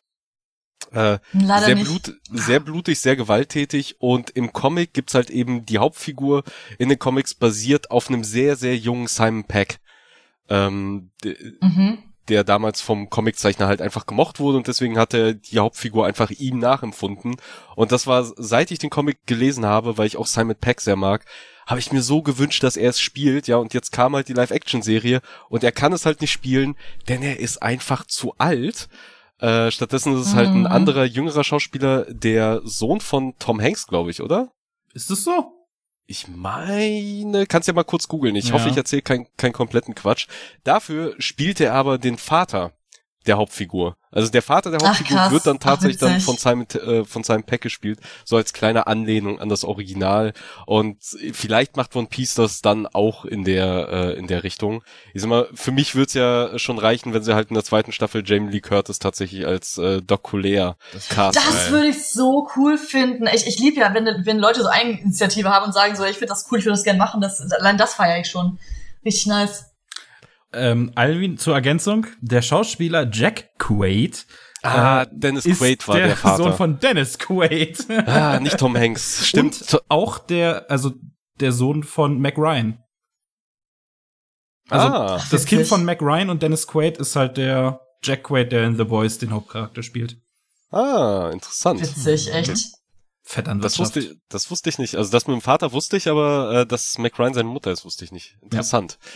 Äh, 0.92 1.20
Leider 1.34 1.66
sehr. 1.66 1.76
Blut, 1.76 2.14
sehr 2.32 2.60
blutig, 2.60 3.00
sehr 3.00 3.16
gewalttätig 3.16 3.96
und 4.00 4.30
im 4.32 4.54
Comic 4.54 4.94
gibt's 4.94 5.16
halt 5.16 5.30
eben 5.30 5.66
die 5.66 5.78
Hauptfigur 5.78 6.44
in 6.78 6.90
den 6.90 7.00
Comics 7.00 7.34
basiert 7.34 7.92
auf 7.92 8.10
einem 8.10 8.24
sehr, 8.24 8.56
sehr 8.56 8.78
jungen 8.78 9.08
Simon 9.08 9.46
Peck. 9.46 9.80
Ähm, 10.50 11.12
mhm. 11.62 12.13
Der 12.30 12.44
damals 12.44 12.82
vom 12.82 13.10
Comiczeichner 13.10 13.68
halt 13.68 13.82
einfach 13.82 14.06
gemocht 14.06 14.40
wurde 14.40 14.58
und 14.58 14.68
deswegen 14.68 14.98
hat 14.98 15.14
er 15.14 15.34
die 15.34 15.60
Hauptfigur 15.60 16.06
einfach 16.06 16.30
ihm 16.32 16.60
nachempfunden. 16.60 17.36
Und 17.76 17.92
das 17.92 18.08
war, 18.08 18.24
seit 18.38 18.72
ich 18.72 18.80
den 18.80 18.90
Comic 18.90 19.26
gelesen 19.26 19.66
habe, 19.66 19.98
weil 19.98 20.08
ich 20.08 20.18
auch 20.18 20.28
Simon 20.28 20.56
Peck 20.56 20.82
sehr 20.82 20.96
mag, 20.96 21.26
habe 21.66 21.80
ich 21.80 21.92
mir 21.92 22.02
so 22.02 22.22
gewünscht, 22.22 22.64
dass 22.64 22.78
er 22.78 22.90
es 22.90 23.00
spielt, 23.00 23.48
ja, 23.48 23.58
und 23.58 23.74
jetzt 23.74 23.92
kam 23.92 24.16
halt 24.16 24.28
die 24.28 24.34
Live-Action-Serie 24.34 25.22
und 25.50 25.64
er 25.64 25.72
kann 25.72 25.94
es 25.94 26.06
halt 26.06 26.22
nicht 26.22 26.32
spielen, 26.32 26.76
denn 27.08 27.22
er 27.22 27.40
ist 27.40 27.62
einfach 27.62 28.06
zu 28.06 28.34
alt. 28.38 28.90
Äh, 29.40 29.72
stattdessen 29.72 30.14
ist 30.14 30.28
es 30.28 30.36
halt 30.36 30.50
ein 30.50 30.62
mhm. 30.62 30.68
anderer, 30.68 31.06
jüngerer 31.06 31.44
Schauspieler, 31.44 32.06
der 32.10 32.62
Sohn 32.64 33.02
von 33.02 33.34
Tom 33.40 33.62
Hanks, 33.62 33.88
glaube 33.88 34.12
ich, 34.12 34.22
oder? 34.22 34.52
Ist 34.94 35.10
das 35.10 35.24
so? 35.24 35.63
Ich 36.06 36.28
meine, 36.28 37.46
kannst 37.46 37.68
ja 37.68 37.74
mal 37.74 37.84
kurz 37.84 38.08
googeln. 38.08 38.36
Ich 38.36 38.50
ja. 38.50 38.54
hoffe, 38.54 38.70
ich 38.70 38.78
erzähle 38.78 39.02
keinen 39.02 39.28
kein 39.38 39.54
kompletten 39.54 39.96
Quatsch. 39.96 40.28
Dafür 40.64 41.16
spielt 41.18 41.62
er 41.62 41.74
aber 41.74 41.98
den 41.98 42.18
Vater 42.18 42.74
der 43.28 43.38
Hauptfigur. 43.38 43.96
Also 44.12 44.30
der 44.30 44.42
Vater 44.42 44.70
der 44.70 44.80
Hauptfigur 44.80 45.18
Ach, 45.20 45.32
wird 45.32 45.48
dann 45.48 45.60
tatsächlich 45.60 45.98
Ach, 46.04 46.08
dann 46.08 46.20
von 46.20 46.38
Simon, 46.38 46.68
äh, 46.70 47.04
von 47.04 47.24
Simon 47.24 47.44
Peck 47.44 47.62
gespielt, 47.62 48.00
so 48.26 48.36
als 48.36 48.54
kleine 48.54 48.86
Anlehnung 48.86 49.40
an 49.40 49.50
das 49.50 49.64
Original. 49.64 50.34
Und 50.68 50.98
vielleicht 51.34 51.78
macht 51.78 51.96
One 51.96 52.08
Piece 52.08 52.36
das 52.36 52.62
dann 52.62 52.86
auch 52.86 53.26
in 53.26 53.44
der, 53.44 53.90
äh, 53.90 54.14
in 54.14 54.28
der 54.28 54.44
Richtung. 54.44 54.84
Ich 55.14 55.22
sag 55.22 55.30
mal, 55.30 55.48
für 55.54 55.72
mich 55.72 55.96
wird's 55.96 56.14
ja 56.14 56.58
schon 56.60 56.78
reichen, 56.78 57.14
wenn 57.14 57.24
sie 57.24 57.34
halt 57.34 57.50
in 57.50 57.56
der 57.56 57.64
zweiten 57.64 57.92
Staffel 57.92 58.24
Jamie 58.26 58.52
Lee 58.52 58.62
Curtis 58.62 59.00
tatsächlich 59.00 59.48
als 59.48 59.78
äh, 59.78 60.02
Doc 60.02 60.24
Collier 60.24 60.78
casten. 61.10 61.44
Das 61.44 61.72
würde 61.72 61.88
ich 61.88 62.08
so 62.08 62.48
cool 62.56 62.78
finden. 62.78 63.28
Ich, 63.34 63.48
ich 63.48 63.58
liebe 63.60 63.80
ja, 63.80 63.94
wenn, 63.94 64.06
wenn 64.26 64.38
Leute 64.38 64.62
so 64.62 64.70
Eigeninitiative 64.70 65.50
haben 65.50 65.66
und 65.66 65.74
sagen 65.74 65.96
so, 65.96 66.04
ich 66.04 66.18
finde 66.18 66.28
das 66.28 66.48
cool, 66.52 66.60
ich 66.60 66.66
würde 66.66 66.76
das 66.76 66.84
gerne 66.84 67.00
machen. 67.00 67.22
Das, 67.22 67.42
allein 67.52 67.78
das 67.78 67.96
feiere 67.96 68.20
ich 68.20 68.30
schon. 68.30 68.60
Richtig 69.04 69.26
nice. 69.26 69.73
Ähm, 70.54 70.92
Alvin, 70.96 71.38
zur 71.38 71.56
Ergänzung, 71.56 72.08
der 72.22 72.42
Schauspieler 72.42 73.10
Jack 73.12 73.58
Quaid 73.58 74.26
Ah, 74.64 75.02
äh, 75.02 75.08
Dennis 75.12 75.44
Quaid 75.44 75.88
war 75.88 75.98
der, 75.98 76.08
der 76.08 76.16
Vater. 76.18 76.44
Sohn 76.44 76.54
von 76.54 76.80
Dennis 76.80 77.20
Quaid. 77.20 77.86
ah, 78.08 78.40
nicht 78.40 78.58
Tom 78.58 78.78
Hanks. 78.78 79.28
Stimmt. 79.28 79.62
Und 79.62 79.82
auch 79.90 80.20
der, 80.20 80.72
also 80.72 80.94
der 81.40 81.52
Sohn 81.52 81.84
von 81.84 82.20
Mac 82.20 82.38
Ryan. 82.38 82.82
Also 84.70 84.88
ah, 84.88 85.16
das 85.18 85.32
witzig. 85.34 85.50
Kind 85.50 85.68
von 85.68 85.84
Mac 85.84 86.02
Ryan 86.02 86.30
und 86.30 86.42
Dennis 86.42 86.66
Quaid 86.66 86.98
ist 86.98 87.18
halt 87.18 87.36
der 87.36 87.82
Jack 88.02 88.24
Quaid, 88.24 88.54
der 88.54 88.64
in 88.64 88.78
The 88.78 88.86
Boys 88.86 89.18
den 89.18 89.32
Hauptcharakter 89.32 89.84
spielt. 89.84 90.18
Ah, 90.72 91.30
interessant. 91.34 91.82
Witzig, 91.82 92.34
echt. 92.34 92.58
Fett 93.26 93.48
an 93.48 93.60
das 93.60 93.80
wusste, 93.80 94.00
ich, 94.00 94.18
das 94.30 94.50
wusste 94.50 94.70
ich 94.70 94.80
nicht. 94.80 94.96
Also 94.96 95.12
das 95.12 95.28
mit 95.28 95.36
dem 95.36 95.42
Vater 95.42 95.72
wusste 95.72 95.98
ich, 95.98 96.08
aber 96.08 96.62
äh, 96.62 96.66
dass 96.66 96.98
Mac 96.98 97.20
Ryan 97.20 97.34
seine 97.34 97.50
Mutter 97.50 97.72
ist, 97.72 97.84
wusste 97.86 98.06
ich 98.06 98.12
nicht. 98.12 98.38
Interessant. 98.42 98.98
Ja. 99.02 99.10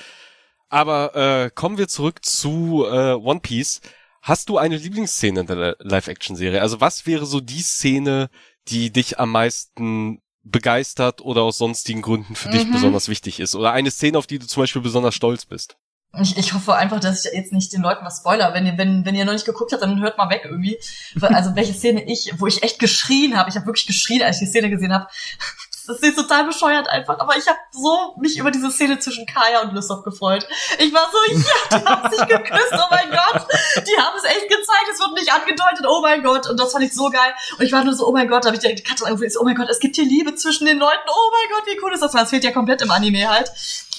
Aber 0.69 1.15
äh, 1.15 1.49
kommen 1.53 1.77
wir 1.77 1.88
zurück 1.88 2.23
zu 2.26 2.85
äh, 2.85 3.14
One 3.14 3.39
Piece. 3.39 3.81
Hast 4.22 4.49
du 4.49 4.57
eine 4.57 4.76
Lieblingsszene 4.76 5.41
in 5.41 5.48
der 5.48 5.77
Live-Action-Serie? 5.80 6.61
Also 6.61 6.81
was 6.81 7.06
wäre 7.06 7.26
so 7.26 7.39
die 7.39 7.61
Szene, 7.61 8.30
die 8.68 8.91
dich 8.91 9.19
am 9.19 9.31
meisten 9.31 10.22
begeistert 10.44 11.22
oder 11.22 11.44
aus 11.44 11.57
sonstigen 11.57 12.02
Gründen 12.02 12.35
für 12.35 12.49
mhm. 12.49 12.52
dich 12.52 12.72
besonders 12.72 13.07
wichtig 13.07 13.39
ist? 13.39 13.56
Oder 13.56 13.72
eine 13.72 13.91
Szene, 13.91 14.18
auf 14.18 14.27
die 14.27 14.39
du 14.39 14.48
zum 14.48 14.64
Beispiel 14.64 14.81
besonders 14.81 15.15
stolz 15.15 15.45
bist? 15.45 15.77
Ich, 16.22 16.38
ich 16.38 16.53
hoffe 16.53 16.73
einfach, 16.76 16.99
dass 16.99 17.26
ich 17.26 17.34
jetzt 17.34 17.53
nicht 17.53 17.72
den 17.73 17.81
Leuten 17.81 18.06
was 18.06 18.18
spoiler. 18.18 18.53
Wenn 18.53 18.65
ihr, 18.65 18.77
wenn, 18.77 19.06
wenn 19.06 19.15
ihr 19.15 19.26
noch 19.26 19.34
nicht 19.34 19.45
geguckt 19.45 19.72
habt, 19.72 19.84
dann 19.84 20.02
hört 20.02 20.18
mal 20.18 20.30
weg 20.30 20.41
irgendwie. 20.45 20.77
Also 21.22 21.56
welche 21.56 21.73
Szene 21.73 22.03
ich, 22.10 22.34
wo 22.38 22.48
ich 22.48 22.64
echt 22.64 22.80
geschrien 22.80 23.38
habe. 23.38 23.49
Ich 23.49 23.56
habe 23.56 23.65
wirklich 23.65 23.88
geschrien, 23.88 24.23
als 24.23 24.38
ich 24.38 24.48
die 24.48 24.52
Szene 24.52 24.69
gesehen 24.69 24.94
habe. 24.94 25.07
Das 25.88 25.99
ist 25.99 26.15
total 26.15 26.45
bescheuert 26.45 26.89
einfach. 26.89 27.19
Aber 27.19 27.38
ich 27.38 27.47
habe 27.47 27.57
so 27.72 28.15
mich 28.19 28.38
über 28.38 28.51
diese 28.51 28.69
Szene 28.72 28.99
zwischen 28.99 29.26
Kaya 29.26 29.61
und 29.61 29.73
Lysop 29.73 30.03
gefreut. 30.03 30.47
Ich 30.80 30.93
war 30.93 31.09
so, 31.11 31.18
ja, 31.34 31.80
die 31.80 31.85
haben 31.85 32.09
sich 32.09 32.27
geküsst, 32.27 32.73
oh 32.73 32.88
mein 32.89 33.09
Gott. 33.09 33.47
Die 33.77 33.97
haben 33.97 34.18
es 34.18 34.23
echt 34.23 34.49
gezeigt, 34.49 34.89
es 34.91 34.99
wird 34.99 35.14
nicht 35.14 35.31
angedeutet, 35.31 35.85
oh 35.88 36.01
mein 36.01 36.23
Gott. 36.23 36.49
Und 36.49 36.59
das 36.59 36.72
fand 36.72 36.84
ich 36.84 36.93
so 36.93 37.09
geil. 37.09 37.34
Und 37.57 37.65
ich 37.65 37.72
war 37.72 37.84
nur 37.84 37.93
so, 37.93 38.07
oh 38.07 38.11
mein 38.11 38.27
Gott, 38.27 38.43
da 38.43 38.47
habe 38.47 38.55
ich 38.55 38.61
direkt 38.61 38.80
die 38.80 38.84
Katze 38.84 39.05
angefangen, 39.05 39.31
oh 39.39 39.43
mein 39.43 39.55
Gott, 39.55 39.69
es 39.69 39.80
gibt 39.80 39.95
hier 39.95 40.05
Liebe 40.05 40.35
zwischen 40.35 40.65
den 40.65 40.77
Leuten. 40.77 41.07
Oh 41.07 41.31
mein 41.31 41.57
Gott, 41.57 41.68
wie 41.68 41.80
cool 41.81 41.93
ist 41.93 42.03
das? 42.03 42.11
Das 42.11 42.30
fehlt 42.30 42.43
ja 42.43 42.51
komplett 42.51 42.81
im 42.81 42.91
Anime 42.91 43.30
halt. 43.30 43.51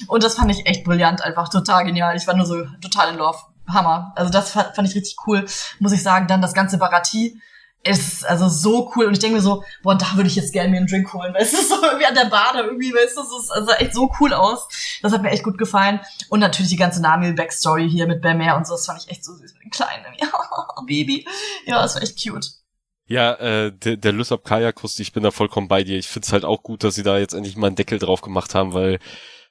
Und 0.06 0.22
das 0.22 0.34
fand 0.34 0.50
ich 0.50 0.66
echt 0.66 0.84
brillant, 0.84 1.22
einfach 1.22 1.48
total 1.48 1.84
genial. 1.84 2.16
Ich 2.16 2.26
war 2.26 2.36
nur 2.36 2.46
so 2.46 2.66
total 2.80 3.10
in 3.10 3.18
Love. 3.18 3.38
Hammer. 3.68 4.12
Also 4.16 4.30
das 4.30 4.50
fand 4.50 4.84
ich 4.84 4.94
richtig 4.94 5.16
cool, 5.26 5.46
muss 5.78 5.92
ich 5.92 6.02
sagen. 6.02 6.26
Dann 6.26 6.40
das 6.40 6.54
ganze 6.54 6.78
Baratie 6.78 7.40
ist 7.84 8.26
also 8.26 8.48
so 8.48 8.92
cool 8.94 9.06
und 9.06 9.12
ich 9.12 9.18
denke 9.18 9.36
mir 9.36 9.42
so, 9.42 9.64
boah, 9.82 9.96
da 9.96 10.06
würde 10.14 10.28
ich 10.28 10.36
jetzt 10.36 10.52
gerne 10.52 10.70
mir 10.70 10.78
einen 10.78 10.86
Drink 10.86 11.12
holen, 11.12 11.32
weißt 11.32 11.52
du, 11.52 11.62
so 11.62 11.82
irgendwie 11.82 12.06
an 12.06 12.14
der 12.14 12.26
Bade 12.26 12.60
irgendwie, 12.60 12.92
weißt 12.92 13.16
du, 13.16 13.22
das 13.22 13.66
sah 13.66 13.74
echt 13.76 13.94
so 13.94 14.10
cool 14.20 14.32
aus. 14.32 14.68
Das 15.02 15.12
hat 15.12 15.22
mir 15.22 15.30
echt 15.30 15.44
gut 15.44 15.58
gefallen 15.58 16.00
und 16.28 16.40
natürlich 16.40 16.70
die 16.70 16.76
ganze 16.76 17.00
Nami-Backstory 17.00 17.88
hier 17.88 18.06
mit 18.06 18.20
Belmer 18.20 18.56
und 18.56 18.66
so, 18.66 18.74
das 18.74 18.86
fand 18.86 19.02
ich 19.02 19.10
echt 19.10 19.24
so 19.24 19.32
süß 19.32 19.54
mit 19.54 19.62
den 19.64 19.70
Kleinen, 19.70 20.04
ja, 20.18 20.28
Baby, 20.86 21.26
ja, 21.66 21.82
das 21.82 21.94
war 21.94 22.02
echt 22.02 22.22
cute. 22.22 22.46
Ja, 23.06 23.34
äh, 23.34 23.72
der, 23.72 23.96
der 23.96 24.12
Lysop 24.12 24.44
Kajakuss, 24.44 24.98
ich 24.98 25.12
bin 25.12 25.22
da 25.22 25.30
vollkommen 25.30 25.66
bei 25.66 25.82
dir. 25.82 25.96
Ich 25.96 26.08
find's 26.08 26.30
halt 26.30 26.44
auch 26.44 26.62
gut, 26.62 26.84
dass 26.84 26.94
sie 26.94 27.02
da 27.02 27.16
jetzt 27.16 27.32
endlich 27.32 27.56
mal 27.56 27.68
einen 27.68 27.76
Deckel 27.76 27.98
drauf 27.98 28.20
gemacht 28.20 28.54
haben, 28.54 28.74
weil 28.74 28.98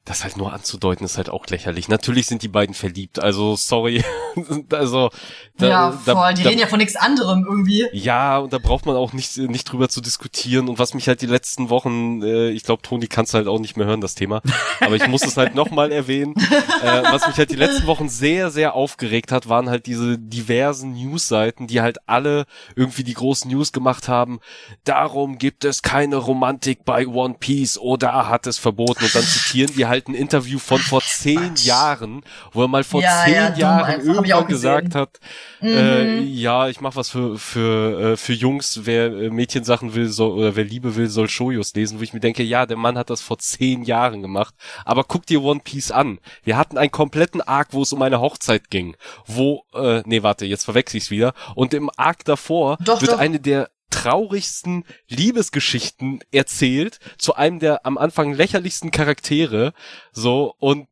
das 0.07 0.23
halt 0.23 0.37
nur 0.37 0.53
anzudeuten 0.53 1.05
ist 1.05 1.17
halt 1.17 1.29
auch 1.29 1.45
lächerlich. 1.47 1.89
Natürlich 1.89 2.27
sind 2.27 2.41
die 2.41 2.47
beiden 2.47 2.73
verliebt, 2.73 3.19
also 3.19 3.55
sorry. 3.57 4.03
also 4.71 5.09
da, 5.57 5.67
ja, 5.67 5.91
voll. 5.91 6.13
Da, 6.15 6.33
die 6.33 6.43
da, 6.43 6.49
reden 6.49 6.61
ja 6.61 6.67
von 6.67 6.79
nichts 6.79 6.95
anderem 6.95 7.45
irgendwie. 7.47 7.87
Ja, 7.91 8.37
und 8.37 8.53
da 8.53 8.57
braucht 8.57 8.85
man 8.85 8.95
auch 8.95 9.11
nicht 9.11 9.37
nicht 9.37 9.65
drüber 9.65 9.89
zu 9.89 9.99
diskutieren. 9.99 10.69
Und 10.69 10.79
was 10.79 10.93
mich 10.93 11.07
halt 11.07 11.21
die 11.21 11.25
letzten 11.27 11.69
Wochen, 11.69 12.21
äh, 12.21 12.49
ich 12.49 12.63
glaube, 12.63 12.81
Toni 12.83 13.07
kannst 13.07 13.33
halt 13.33 13.47
auch 13.47 13.59
nicht 13.59 13.75
mehr 13.75 13.85
hören 13.85 13.99
das 13.99 14.15
Thema, 14.15 14.41
aber 14.79 14.95
ich 14.95 15.07
muss 15.07 15.25
es 15.25 15.35
halt 15.35 15.55
nochmal 15.55 15.91
erwähnen. 15.91 16.35
Äh, 16.77 17.03
was 17.11 17.25
mich 17.27 17.37
halt 17.37 17.49
die 17.49 17.55
letzten 17.55 17.87
Wochen 17.87 18.07
sehr 18.07 18.51
sehr 18.51 18.75
aufgeregt 18.75 19.31
hat, 19.31 19.49
waren 19.49 19.69
halt 19.69 19.87
diese 19.87 20.19
diversen 20.19 20.93
Newsseiten, 20.93 21.65
die 21.65 21.81
halt 21.81 21.97
alle 22.07 22.45
irgendwie 22.75 23.03
die 23.03 23.15
großen 23.15 23.49
News 23.49 23.71
gemacht 23.71 24.07
haben. 24.07 24.39
Darum 24.83 25.39
gibt 25.39 25.65
es 25.65 25.81
keine 25.81 26.17
Romantik 26.17 26.85
bei 26.85 27.07
One 27.07 27.35
Piece 27.39 27.79
oder 27.79 28.29
hat 28.29 28.45
es 28.45 28.59
verboten 28.59 29.05
und 29.05 29.15
dann 29.15 29.23
zitieren 29.23 29.71
die 29.75 29.87
halt 29.87 29.96
halt 29.97 30.07
ein 30.07 30.15
Interview 30.15 30.59
von 30.59 30.79
vor 30.79 31.01
zehn 31.01 31.37
Quatsch. 31.37 31.65
Jahren, 31.65 32.21
wo 32.51 32.63
er 32.63 32.67
mal 32.67 32.83
vor 32.83 33.01
ja, 33.01 33.23
zehn 33.25 33.33
ja, 33.33 33.55
Jahren 33.55 34.01
irgendwann 34.01 34.47
gesagt 34.47 34.95
hat, 34.95 35.19
mhm. 35.61 35.69
äh, 35.69 36.19
ja, 36.19 36.67
ich 36.69 36.81
mach 36.81 36.95
was 36.95 37.09
für 37.09 37.37
für 37.37 38.13
äh, 38.13 38.17
für 38.17 38.33
Jungs, 38.33 38.81
wer 38.83 39.07
äh, 39.07 39.29
Mädchensachen 39.29 39.95
will 39.95 40.07
soll 40.07 40.31
oder 40.31 40.55
wer 40.55 40.63
Liebe 40.63 40.95
will, 40.95 41.07
soll 41.07 41.29
Shojos 41.29 41.73
lesen, 41.73 41.99
wo 41.99 42.03
ich 42.03 42.13
mir 42.13 42.19
denke, 42.19 42.43
ja, 42.43 42.65
der 42.65 42.77
Mann 42.77 42.97
hat 42.97 43.09
das 43.09 43.21
vor 43.21 43.39
zehn 43.39 43.83
Jahren 43.83 44.21
gemacht. 44.21 44.53
Aber 44.85 45.03
guck 45.03 45.25
dir 45.25 45.43
One 45.43 45.61
Piece 45.63 45.91
an. 45.91 46.19
Wir 46.43 46.57
hatten 46.57 46.77
einen 46.77 46.91
kompletten 46.91 47.41
Arc, 47.41 47.69
wo 47.71 47.81
es 47.81 47.93
um 47.93 48.01
eine 48.01 48.21
Hochzeit 48.21 48.69
ging, 48.69 48.95
wo, 49.25 49.63
äh, 49.73 50.03
nee, 50.05 50.23
warte, 50.23 50.45
jetzt 50.45 50.65
verwechsel 50.65 50.97
ich's 50.97 51.11
wieder. 51.11 51.33
Und 51.55 51.73
im 51.73 51.89
Arc 51.97 52.23
davor 52.25 52.77
doch, 52.81 53.01
wird 53.01 53.13
doch. 53.13 53.19
eine 53.19 53.39
der 53.39 53.69
traurigsten 53.89 54.83
Liebesgeschichten 55.07 56.19
erzählt 56.31 56.99
zu 57.17 57.35
einem 57.35 57.59
der 57.59 57.85
am 57.85 57.97
Anfang 57.97 58.33
lächerlichsten 58.33 58.91
Charaktere, 58.91 59.73
so, 60.11 60.53
und 60.59 60.87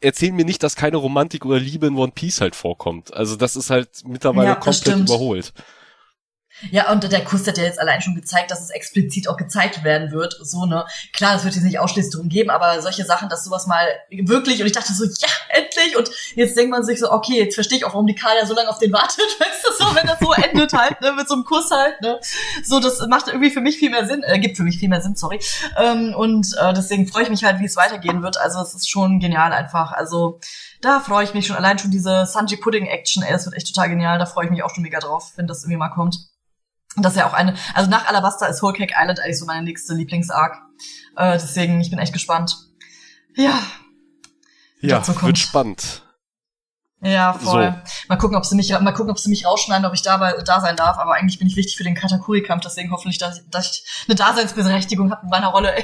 erzähl 0.00 0.32
mir 0.32 0.44
nicht, 0.44 0.62
dass 0.62 0.76
keine 0.76 0.98
Romantik 0.98 1.44
oder 1.44 1.58
Liebe 1.58 1.86
in 1.86 1.96
One 1.96 2.12
Piece 2.12 2.40
halt 2.40 2.54
vorkommt. 2.54 3.14
Also 3.14 3.36
das 3.36 3.56
ist 3.56 3.70
halt 3.70 3.88
mittlerweile 4.04 4.50
ja, 4.50 4.54
komplett 4.54 4.98
überholt. 4.98 5.52
Ja, 6.70 6.90
und 6.90 7.10
der 7.10 7.24
Kuss 7.24 7.46
hat 7.46 7.58
ja 7.58 7.64
jetzt 7.64 7.80
allein 7.80 8.02
schon 8.02 8.14
gezeigt, 8.14 8.50
dass 8.50 8.62
es 8.62 8.70
explizit 8.70 9.28
auch 9.28 9.36
gezeigt 9.36 9.84
werden 9.84 10.12
wird. 10.12 10.36
So, 10.42 10.66
ne? 10.66 10.84
Klar, 11.12 11.36
es 11.36 11.44
wird 11.44 11.54
jetzt 11.54 11.64
nicht 11.64 11.78
ausschließlich 11.78 12.12
darum 12.12 12.28
geben, 12.28 12.50
aber 12.50 12.80
solche 12.82 13.04
Sachen, 13.04 13.28
dass 13.28 13.44
sowas 13.44 13.66
mal 13.66 13.86
wirklich, 14.10 14.60
und 14.60 14.66
ich 14.66 14.72
dachte 14.72 14.92
so, 14.92 15.04
ja, 15.04 15.28
endlich! 15.48 15.96
Und 15.96 16.10
jetzt 16.34 16.56
denkt 16.56 16.70
man 16.70 16.84
sich 16.84 16.98
so, 16.98 17.10
okay, 17.10 17.38
jetzt 17.38 17.54
verstehe 17.54 17.78
ich 17.78 17.84
auch, 17.84 17.92
warum 17.92 18.06
die 18.06 18.14
Kaya 18.14 18.46
so 18.46 18.54
lange 18.54 18.68
auf 18.68 18.78
den 18.78 18.92
wartet, 18.92 19.18
weißt 19.38 19.64
du, 19.64 19.84
so, 19.84 19.94
wenn 19.94 20.06
das 20.06 20.18
so 20.20 20.32
endet 20.32 20.72
halt, 20.72 21.00
ne, 21.00 21.12
mit 21.12 21.28
so 21.28 21.34
einem 21.34 21.44
Kuss 21.44 21.70
halt, 21.70 22.00
ne? 22.00 22.20
So, 22.64 22.80
das 22.80 23.06
macht 23.08 23.28
irgendwie 23.28 23.50
für 23.50 23.60
mich 23.60 23.78
viel 23.78 23.90
mehr 23.90 24.06
Sinn, 24.06 24.22
äh, 24.22 24.38
gibt 24.38 24.56
für 24.56 24.62
mich 24.62 24.78
viel 24.78 24.88
mehr 24.88 25.00
Sinn, 25.00 25.16
sorry. 25.16 25.40
Ähm, 25.76 26.14
und 26.14 26.54
äh, 26.60 26.72
deswegen 26.72 27.06
freue 27.06 27.24
ich 27.24 27.30
mich 27.30 27.44
halt, 27.44 27.60
wie 27.60 27.66
es 27.66 27.76
weitergehen 27.76 28.22
wird. 28.22 28.38
Also, 28.38 28.60
es 28.60 28.74
ist 28.74 28.88
schon 28.88 29.20
genial 29.20 29.52
einfach. 29.52 29.92
Also, 29.92 30.40
da 30.80 31.00
freue 31.00 31.24
ich 31.24 31.34
mich 31.34 31.46
schon. 31.46 31.56
Allein 31.56 31.78
schon 31.78 31.90
diese 31.90 32.26
Sanji 32.26 32.56
Pudding 32.56 32.86
Action, 32.86 33.22
ey, 33.22 33.32
das 33.32 33.46
wird 33.46 33.56
echt 33.56 33.72
total 33.72 33.88
genial. 33.88 34.18
Da 34.18 34.26
freue 34.26 34.46
ich 34.46 34.50
mich 34.50 34.62
auch 34.62 34.74
schon 34.74 34.82
mega 34.82 34.98
drauf, 34.98 35.32
wenn 35.36 35.46
das 35.46 35.62
irgendwie 35.62 35.78
mal 35.78 35.88
kommt. 35.88 36.16
Das 36.96 37.14
ist 37.14 37.18
ja 37.18 37.28
auch 37.28 37.32
eine, 37.32 37.54
also 37.74 37.90
nach 37.90 38.06
Alabasta 38.06 38.46
ist 38.46 38.62
Whole 38.62 38.74
Cake 38.74 38.94
Island 38.96 39.20
eigentlich 39.20 39.38
so 39.38 39.46
meine 39.46 39.62
nächste 39.62 39.94
Lieblingsarc. 39.94 40.56
Äh, 41.16 41.32
deswegen, 41.32 41.80
ich 41.80 41.90
bin 41.90 41.98
echt 41.98 42.12
gespannt. 42.12 42.56
Ja. 43.34 43.60
Ja, 44.80 45.06
wird 45.22 45.38
spannend. 45.38 46.02
Ja, 47.00 47.34
voll. 47.34 47.74
So. 47.84 48.08
Mal 48.08 48.16
gucken, 48.16 48.36
ob 48.36 48.46
sie 48.46 48.56
mich, 48.56 48.70
mal 48.70 48.92
gucken, 48.92 49.10
ob 49.10 49.18
sie 49.18 49.28
mich 49.28 49.44
rausschneiden, 49.44 49.84
ob 49.84 49.92
ich 49.92 50.02
da, 50.02 50.16
da 50.42 50.60
sein 50.60 50.76
darf. 50.76 50.96
Aber 50.98 51.14
eigentlich 51.14 51.38
bin 51.38 51.48
ich 51.48 51.56
wichtig 51.56 51.76
für 51.76 51.84
den 51.84 51.94
Katakuri-Kampf, 51.94 52.62
deswegen 52.64 52.90
hoffentlich, 52.90 53.18
dass, 53.18 53.48
dass 53.50 53.72
ich 53.72 54.04
eine 54.08 54.14
Daseinsberechtigung 54.14 55.10
habe 55.10 55.22
in 55.24 55.28
meiner 55.28 55.48
Rolle. 55.48 55.74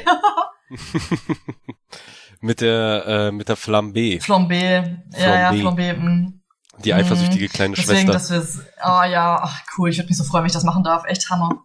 mit 2.40 2.62
der, 2.62 3.06
äh, 3.06 3.32
mit 3.32 3.48
der 3.48 3.58
Flambé. 3.58 4.22
Flambé. 4.22 4.98
Ja, 5.18 5.38
ja, 5.38 5.50
Flambé. 5.50 5.94
Mh. 5.94 6.39
Die 6.84 6.94
eifersüchtige 6.94 7.46
mhm. 7.46 7.48
kleine 7.48 7.74
Deswegen, 7.74 8.10
Schwester. 8.10 8.12
Dass 8.12 8.30
wir's, 8.30 8.58
oh 8.78 9.02
ja, 9.04 9.40
ach, 9.42 9.60
cool, 9.76 9.90
ich 9.90 9.98
würde 9.98 10.08
mich 10.08 10.16
so 10.16 10.24
freuen, 10.24 10.42
wenn 10.42 10.48
ich 10.48 10.54
das 10.54 10.64
machen 10.64 10.84
darf. 10.84 11.04
Echt 11.06 11.30
Hammer. 11.30 11.62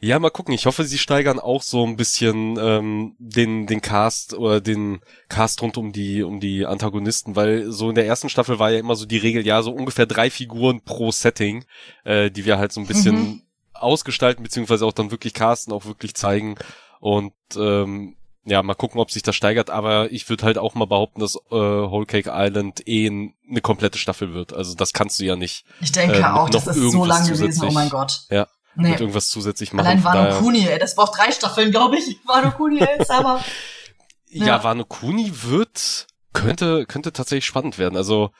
Ja, 0.00 0.18
mal 0.18 0.30
gucken. 0.30 0.54
Ich 0.54 0.66
hoffe, 0.66 0.84
sie 0.84 0.98
steigern 0.98 1.38
auch 1.38 1.62
so 1.62 1.86
ein 1.86 1.96
bisschen 1.96 2.58
ähm, 2.58 3.14
den 3.18 3.66
den 3.66 3.80
Cast 3.80 4.34
oder 4.34 4.60
den 4.60 5.00
Cast 5.28 5.62
rund 5.62 5.78
um 5.78 5.92
die 5.92 6.22
um 6.22 6.40
die 6.40 6.66
Antagonisten, 6.66 7.36
weil 7.36 7.70
so 7.70 7.88
in 7.88 7.94
der 7.94 8.06
ersten 8.06 8.28
Staffel 8.28 8.58
war 8.58 8.70
ja 8.70 8.78
immer 8.78 8.96
so 8.96 9.06
die 9.06 9.18
Regel, 9.18 9.46
ja 9.46 9.62
so 9.62 9.72
ungefähr 9.72 10.06
drei 10.06 10.30
Figuren 10.30 10.82
pro 10.82 11.10
Setting, 11.10 11.64
äh, 12.04 12.30
die 12.30 12.44
wir 12.44 12.58
halt 12.58 12.72
so 12.72 12.80
ein 12.80 12.86
bisschen 12.86 13.16
mhm. 13.16 13.42
ausgestalten 13.72 14.42
beziehungsweise 14.42 14.84
auch 14.84 14.92
dann 14.92 15.10
wirklich 15.10 15.34
casten, 15.34 15.72
auch 15.72 15.86
wirklich 15.86 16.14
zeigen 16.14 16.56
und 17.00 17.32
ähm, 17.56 18.16
ja, 18.44 18.62
mal 18.62 18.74
gucken, 18.74 19.00
ob 19.00 19.10
sich 19.10 19.22
das 19.22 19.36
steigert, 19.36 19.70
aber 19.70 20.10
ich 20.10 20.28
würde 20.28 20.44
halt 20.44 20.58
auch 20.58 20.74
mal 20.74 20.86
behaupten, 20.86 21.20
dass 21.20 21.36
äh, 21.36 21.40
Whole 21.50 22.06
Cake 22.06 22.30
Island 22.32 22.86
eh 22.88 23.06
eine 23.06 23.60
komplette 23.60 23.98
Staffel 23.98 24.34
wird. 24.34 24.52
Also 24.52 24.74
das 24.74 24.92
kannst 24.92 25.20
du 25.20 25.24
ja 25.24 25.36
nicht. 25.36 25.64
Ich 25.80 25.92
denke 25.92 26.16
ähm, 26.16 26.24
auch, 26.24 26.50
das 26.50 26.66
ist 26.66 26.76
so 26.76 27.04
lang 27.04 27.26
gewesen, 27.26 27.68
oh 27.68 27.72
mein 27.72 27.88
Gott. 27.88 28.22
Ja. 28.30 28.48
Nee. 28.74 28.90
Mit 28.90 29.00
irgendwas 29.00 29.28
zusätzlich 29.28 29.72
machen. 29.72 29.86
Allein 29.86 30.02
Wano 30.02 30.38
Kuni, 30.38 30.66
ey, 30.66 30.78
das 30.78 30.94
braucht 30.94 31.18
drei 31.18 31.30
Staffeln, 31.30 31.70
glaube 31.70 31.98
ich. 31.98 32.18
Wano 32.26 32.50
Kuni, 32.52 32.80
ey, 32.80 33.04
aber. 33.08 33.44
ja, 34.28 34.46
ja, 34.46 34.64
Wano 34.64 34.84
Kuni 34.86 35.30
wird, 35.42 36.06
könnte, 36.32 36.86
könnte 36.86 37.12
tatsächlich 37.12 37.44
spannend 37.44 37.78
werden. 37.78 37.96
Also, 37.96 38.30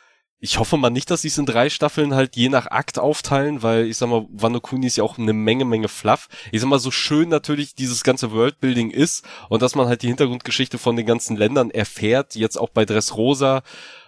ich 0.45 0.59
hoffe 0.59 0.77
mal 0.77 0.91
nicht, 0.91 1.09
dass 1.09 1.23
sie 1.23 1.29
es 1.29 1.39
in 1.39 1.47
drei 1.47 1.71
Staffeln 1.71 2.17
halt 2.17 2.35
je 2.35 2.49
nach 2.49 2.67
Akt 2.67 2.99
aufteilen, 2.99 3.63
weil 3.63 3.87
ich 3.87 3.97
sag 3.97 4.09
mal, 4.09 4.27
Wano 4.33 4.59
Kuni 4.59 4.89
ist 4.89 4.97
ja 4.97 5.05
auch 5.05 5.17
eine 5.17 5.33
Menge, 5.33 5.65
Menge 5.65 5.87
Fluff. 5.87 6.29
Ich 6.51 6.61
sag 6.61 6.69
mal, 6.69 6.81
so 6.81 6.91
schön 6.91 7.29
natürlich 7.29 7.77
dieses 7.77 8.03
ganze 8.03 8.33
Worldbuilding 8.33 8.91
ist 8.91 9.25
und 9.51 9.63
dass 9.63 9.77
man 9.77 9.87
halt 9.87 10.03
die 10.03 10.09
Hintergrundgeschichte 10.09 10.79
von 10.79 10.97
den 10.97 11.07
ganzen 11.07 11.37
Ländern 11.37 11.71
erfährt, 11.71 12.35
jetzt 12.35 12.59
auch 12.59 12.71
bei 12.71 12.85
Dressrosa, 12.85 13.63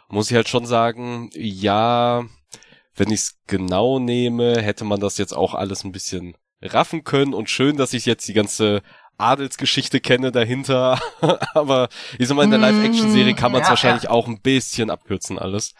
muss 0.08 0.28
ich 0.28 0.34
halt 0.34 0.48
schon 0.48 0.66
sagen, 0.66 1.30
ja, 1.34 2.24
wenn 2.96 3.12
ich 3.12 3.20
es 3.20 3.38
genau 3.46 4.00
nehme, 4.00 4.60
hätte 4.60 4.84
man 4.84 4.98
das 4.98 5.18
jetzt 5.18 5.36
auch 5.36 5.54
alles 5.54 5.84
ein 5.84 5.92
bisschen 5.92 6.36
raffen 6.60 7.04
können 7.04 7.32
und 7.32 7.48
schön, 7.48 7.76
dass 7.76 7.94
ich 7.94 8.06
jetzt 8.06 8.26
die 8.26 8.34
ganze 8.34 8.82
Adelsgeschichte 9.18 10.00
kenne 10.00 10.32
dahinter, 10.32 11.00
aber 11.54 11.88
ich 12.18 12.26
sag 12.26 12.34
mal, 12.34 12.42
in 12.42 12.50
der 12.50 12.58
Live-Action-Serie 12.58 13.36
kann 13.36 13.52
man 13.52 13.60
es 13.60 13.68
ja, 13.68 13.70
wahrscheinlich 13.70 14.04
ja. 14.04 14.10
auch 14.10 14.26
ein 14.26 14.40
bisschen 14.40 14.90
abkürzen 14.90 15.38
alles. 15.38 15.74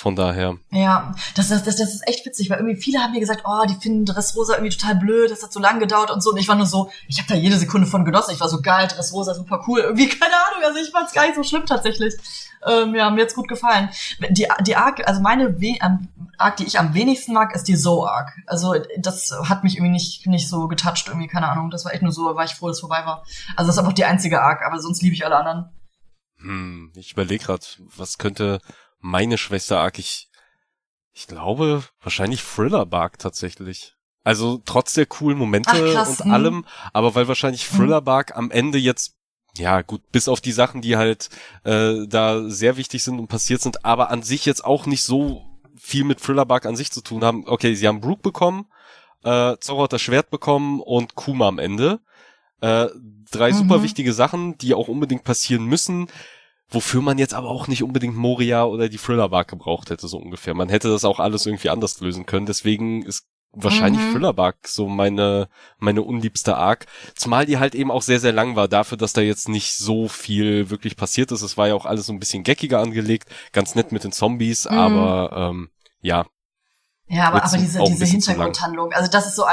Von 0.00 0.16
daher. 0.16 0.56
Ja, 0.70 1.14
das, 1.34 1.50
das, 1.50 1.62
das, 1.62 1.76
das 1.76 1.92
ist 1.92 2.08
echt 2.08 2.24
witzig, 2.24 2.48
weil 2.48 2.56
irgendwie 2.56 2.80
viele 2.80 3.00
haben 3.00 3.12
mir 3.12 3.20
gesagt, 3.20 3.42
oh, 3.44 3.66
die 3.68 3.74
finden 3.74 4.06
Dressrosa 4.06 4.54
irgendwie 4.54 4.74
total 4.74 4.94
blöd, 4.94 5.30
das 5.30 5.42
hat 5.42 5.52
so 5.52 5.60
lang 5.60 5.78
gedauert 5.78 6.10
und 6.10 6.22
so. 6.22 6.30
Und 6.30 6.38
ich 6.38 6.48
war 6.48 6.54
nur 6.56 6.64
so, 6.64 6.90
ich 7.06 7.18
habe 7.18 7.28
da 7.28 7.34
jede 7.34 7.58
Sekunde 7.58 7.86
von 7.86 8.06
genossen. 8.06 8.32
Ich 8.32 8.40
war 8.40 8.48
so 8.48 8.62
geil, 8.62 8.88
Dressrosa 8.88 9.34
super 9.34 9.62
cool. 9.68 9.80
Irgendwie, 9.80 10.08
keine 10.18 10.32
Ahnung, 10.32 10.64
also 10.64 10.78
ich 10.78 10.90
fand's 10.90 11.12
gar 11.12 11.26
nicht 11.26 11.34
so 11.34 11.42
schlimm 11.42 11.66
tatsächlich. 11.66 12.14
Ähm, 12.66 12.94
ja, 12.94 13.10
mir 13.10 13.20
jetzt 13.20 13.34
gut 13.34 13.46
gefallen. 13.46 13.90
Die, 14.30 14.46
die 14.62 14.76
Arc, 14.76 15.06
also 15.06 15.20
meine 15.20 15.60
We 15.60 15.76
ähm, 15.82 16.08
Arc, 16.38 16.56
die 16.56 16.64
ich 16.64 16.78
am 16.78 16.94
wenigsten 16.94 17.34
mag, 17.34 17.54
ist 17.54 17.68
die 17.68 17.76
Zoe-Arc. 17.76 18.30
Also 18.46 18.76
das 18.96 19.34
hat 19.50 19.64
mich 19.64 19.76
irgendwie 19.76 19.92
nicht, 19.92 20.26
nicht 20.26 20.48
so 20.48 20.66
getoucht, 20.66 21.08
irgendwie, 21.08 21.28
keine 21.28 21.50
Ahnung. 21.50 21.68
Das 21.68 21.84
war 21.84 21.92
echt 21.92 22.02
nur 22.02 22.12
so, 22.12 22.34
war 22.34 22.44
ich 22.46 22.54
froh, 22.54 22.68
dass 22.68 22.78
es 22.78 22.80
vorbei 22.80 23.04
war. 23.04 23.26
Also 23.54 23.66
das 23.66 23.76
ist 23.76 23.78
einfach 23.78 23.92
die 23.92 24.06
einzige 24.06 24.40
Arc, 24.40 24.62
aber 24.64 24.80
sonst 24.80 25.02
liebe 25.02 25.14
ich 25.14 25.26
alle 25.26 25.36
anderen. 25.36 25.68
Hm, 26.38 26.90
ich 26.96 27.12
überlege 27.12 27.44
grad, 27.44 27.82
was 27.94 28.16
könnte 28.16 28.60
meine 29.00 29.38
Schwester 29.38 29.80
arg. 29.80 29.98
Ich, 29.98 30.28
ich 31.12 31.26
glaube, 31.26 31.84
wahrscheinlich 32.00 32.42
Thriller 32.42 32.86
Bark 32.86 33.18
tatsächlich. 33.18 33.94
Also 34.22 34.60
trotz 34.64 34.92
der 34.94 35.06
coolen 35.06 35.38
Momente 35.38 35.70
Ach, 35.72 35.92
krass, 35.92 36.20
und 36.20 36.28
mh. 36.28 36.34
allem, 36.34 36.66
aber 36.92 37.14
weil 37.14 37.26
wahrscheinlich 37.26 37.70
mhm. 37.72 37.76
Thriller 37.76 38.00
Bark 38.02 38.36
am 38.36 38.50
Ende 38.50 38.78
jetzt 38.78 39.16
ja 39.56 39.82
gut, 39.82 40.02
bis 40.12 40.28
auf 40.28 40.40
die 40.40 40.52
Sachen, 40.52 40.80
die 40.80 40.96
halt 40.96 41.28
äh, 41.64 42.06
da 42.06 42.48
sehr 42.48 42.76
wichtig 42.76 43.02
sind 43.02 43.18
und 43.18 43.26
passiert 43.26 43.60
sind, 43.60 43.84
aber 43.84 44.10
an 44.10 44.22
sich 44.22 44.46
jetzt 44.46 44.64
auch 44.64 44.86
nicht 44.86 45.02
so 45.02 45.42
viel 45.76 46.04
mit 46.04 46.20
Thriller 46.20 46.46
Bark 46.46 46.66
an 46.66 46.76
sich 46.76 46.92
zu 46.92 47.00
tun 47.00 47.24
haben. 47.24 47.44
Okay, 47.46 47.74
sie 47.74 47.88
haben 47.88 48.00
Brooke 48.00 48.22
bekommen, 48.22 48.66
äh, 49.24 49.56
Zorro 49.58 49.84
hat 49.84 49.92
das 49.92 50.02
Schwert 50.02 50.30
bekommen 50.30 50.80
und 50.80 51.14
Kuma 51.14 51.48
am 51.48 51.58
Ende. 51.58 52.00
Äh, 52.60 52.88
drei 53.30 53.50
mhm. 53.50 53.56
super 53.56 53.82
wichtige 53.82 54.12
Sachen, 54.12 54.56
die 54.58 54.74
auch 54.74 54.88
unbedingt 54.88 55.24
passieren 55.24 55.64
müssen 55.64 56.08
wofür 56.70 57.02
man 57.02 57.18
jetzt 57.18 57.34
aber 57.34 57.48
auch 57.48 57.68
nicht 57.68 57.82
unbedingt 57.82 58.16
Moria 58.16 58.64
oder 58.64 58.88
die 58.88 58.98
Thriller-Bark 58.98 59.48
gebraucht 59.48 59.90
hätte, 59.90 60.08
so 60.08 60.18
ungefähr. 60.18 60.54
Man 60.54 60.68
hätte 60.68 60.88
das 60.88 61.04
auch 61.04 61.20
alles 61.20 61.46
irgendwie 61.46 61.70
anders 61.70 62.00
lösen 62.00 62.26
können. 62.26 62.46
Deswegen 62.46 63.02
ist 63.02 63.26
wahrscheinlich 63.52 64.02
mhm. 64.02 64.12
Thriller-Bark 64.12 64.68
so 64.68 64.88
meine, 64.88 65.48
meine 65.78 66.02
unliebste 66.02 66.56
Arc. 66.56 66.86
Zumal 67.14 67.46
die 67.46 67.58
halt 67.58 67.74
eben 67.74 67.90
auch 67.90 68.02
sehr, 68.02 68.20
sehr 68.20 68.32
lang 68.32 68.56
war, 68.56 68.68
dafür, 68.68 68.96
dass 68.96 69.12
da 69.12 69.20
jetzt 69.20 69.48
nicht 69.48 69.74
so 69.74 70.08
viel 70.08 70.70
wirklich 70.70 70.96
passiert 70.96 71.32
ist. 71.32 71.42
Es 71.42 71.56
war 71.56 71.68
ja 71.68 71.74
auch 71.74 71.86
alles 71.86 72.06
so 72.06 72.12
ein 72.12 72.20
bisschen 72.20 72.44
geckiger 72.44 72.80
angelegt, 72.80 73.28
ganz 73.52 73.74
nett 73.74 73.92
mit 73.92 74.04
den 74.04 74.12
Zombies, 74.12 74.68
mhm. 74.70 74.78
aber 74.78 75.50
ähm, 75.50 75.70
ja, 76.00 76.26
ja, 77.12 77.26
aber, 77.26 77.42
aber 77.42 77.56
diese, 77.56 77.80
diese 77.80 78.04
Hintergrundhandlung, 78.04 78.92
also 78.92 79.10
das 79.10 79.26
ist 79.26 79.34
so, 79.34 79.44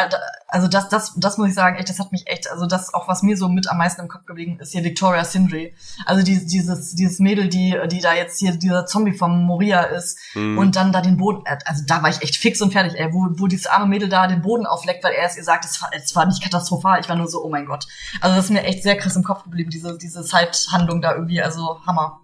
also 0.47 0.67
das, 0.67 0.89
das, 0.89 1.13
das 1.15 1.39
muss 1.39 1.49
ich 1.49 1.55
sagen, 1.55 1.75
echt, 1.77 1.89
das 1.89 1.97
hat 1.97 2.11
mich 2.11 2.27
echt, 2.27 2.51
also 2.51 2.67
das 2.67 2.93
auch 2.93 3.07
was 3.07 3.23
mir 3.23 3.35
so 3.35 3.49
mit 3.49 3.67
am 3.67 3.79
meisten 3.79 4.01
im 4.01 4.07
Kopf 4.07 4.27
geblieben 4.27 4.59
ist 4.59 4.73
hier 4.73 4.83
Victoria 4.83 5.25
Sindri. 5.25 5.73
Also 6.05 6.23
die, 6.23 6.45
dieses, 6.45 6.93
dieses 6.93 7.17
Mädel, 7.17 7.49
die, 7.49 7.75
die 7.87 7.99
da 7.99 8.13
jetzt 8.13 8.37
hier 8.39 8.51
dieser 8.55 8.85
Zombie 8.85 9.13
vom 9.13 9.43
Moria 9.43 9.81
ist 9.81 10.19
mhm. 10.35 10.59
und 10.59 10.75
dann 10.75 10.91
da 10.91 11.01
den 11.01 11.17
Boden, 11.17 11.45
also 11.65 11.83
da 11.87 12.03
war 12.03 12.11
ich 12.11 12.21
echt 12.21 12.35
fix 12.35 12.61
und 12.61 12.73
fertig, 12.73 12.93
ey, 12.95 13.11
wo, 13.11 13.27
wo 13.31 13.47
dieses 13.47 13.65
arme 13.65 13.87
Mädel 13.87 14.07
da 14.07 14.27
den 14.27 14.43
Boden 14.43 14.67
aufleckt, 14.67 15.03
weil 15.03 15.13
er 15.13 15.25
es 15.25 15.35
ihr 15.35 15.43
sagt, 15.43 15.65
es 15.65 15.81
war, 15.81 15.89
es 15.93 16.15
war 16.15 16.27
nicht 16.27 16.43
katastrophal, 16.43 16.99
ich 16.99 17.09
war 17.09 17.15
nur 17.15 17.27
so, 17.27 17.43
oh 17.43 17.49
mein 17.49 17.65
Gott. 17.65 17.87
Also 18.21 18.35
das 18.35 18.45
ist 18.45 18.51
mir 18.51 18.65
echt 18.65 18.83
sehr 18.83 18.97
krass 18.97 19.15
im 19.15 19.23
Kopf 19.23 19.43
geblieben, 19.43 19.71
diese, 19.71 19.97
diese 19.97 20.23
Zeithandlung 20.23 21.01
da 21.01 21.13
irgendwie, 21.15 21.41
also 21.41 21.79
Hammer. 21.87 22.21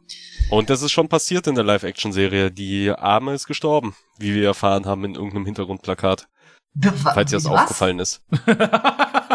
Und 0.50 0.70
das 0.70 0.82
ist 0.82 0.92
schon 0.92 1.10
passiert 1.10 1.48
in 1.48 1.56
der 1.56 1.64
Live-Action-Serie. 1.64 2.52
Die 2.52 2.92
Arme 2.92 3.34
ist 3.34 3.48
gestorben, 3.48 3.96
wie 4.20 4.34
wir 4.36 4.46
erfahren 4.46 4.86
haben 4.86 5.04
in 5.06 5.16
irgendeinem 5.16 5.46
Hintergrundplakat. 5.46 6.28
falls 7.04 7.32
dir 7.32 7.38
das 7.38 7.46
aufgefallen 7.46 8.00
ist. 8.00 8.22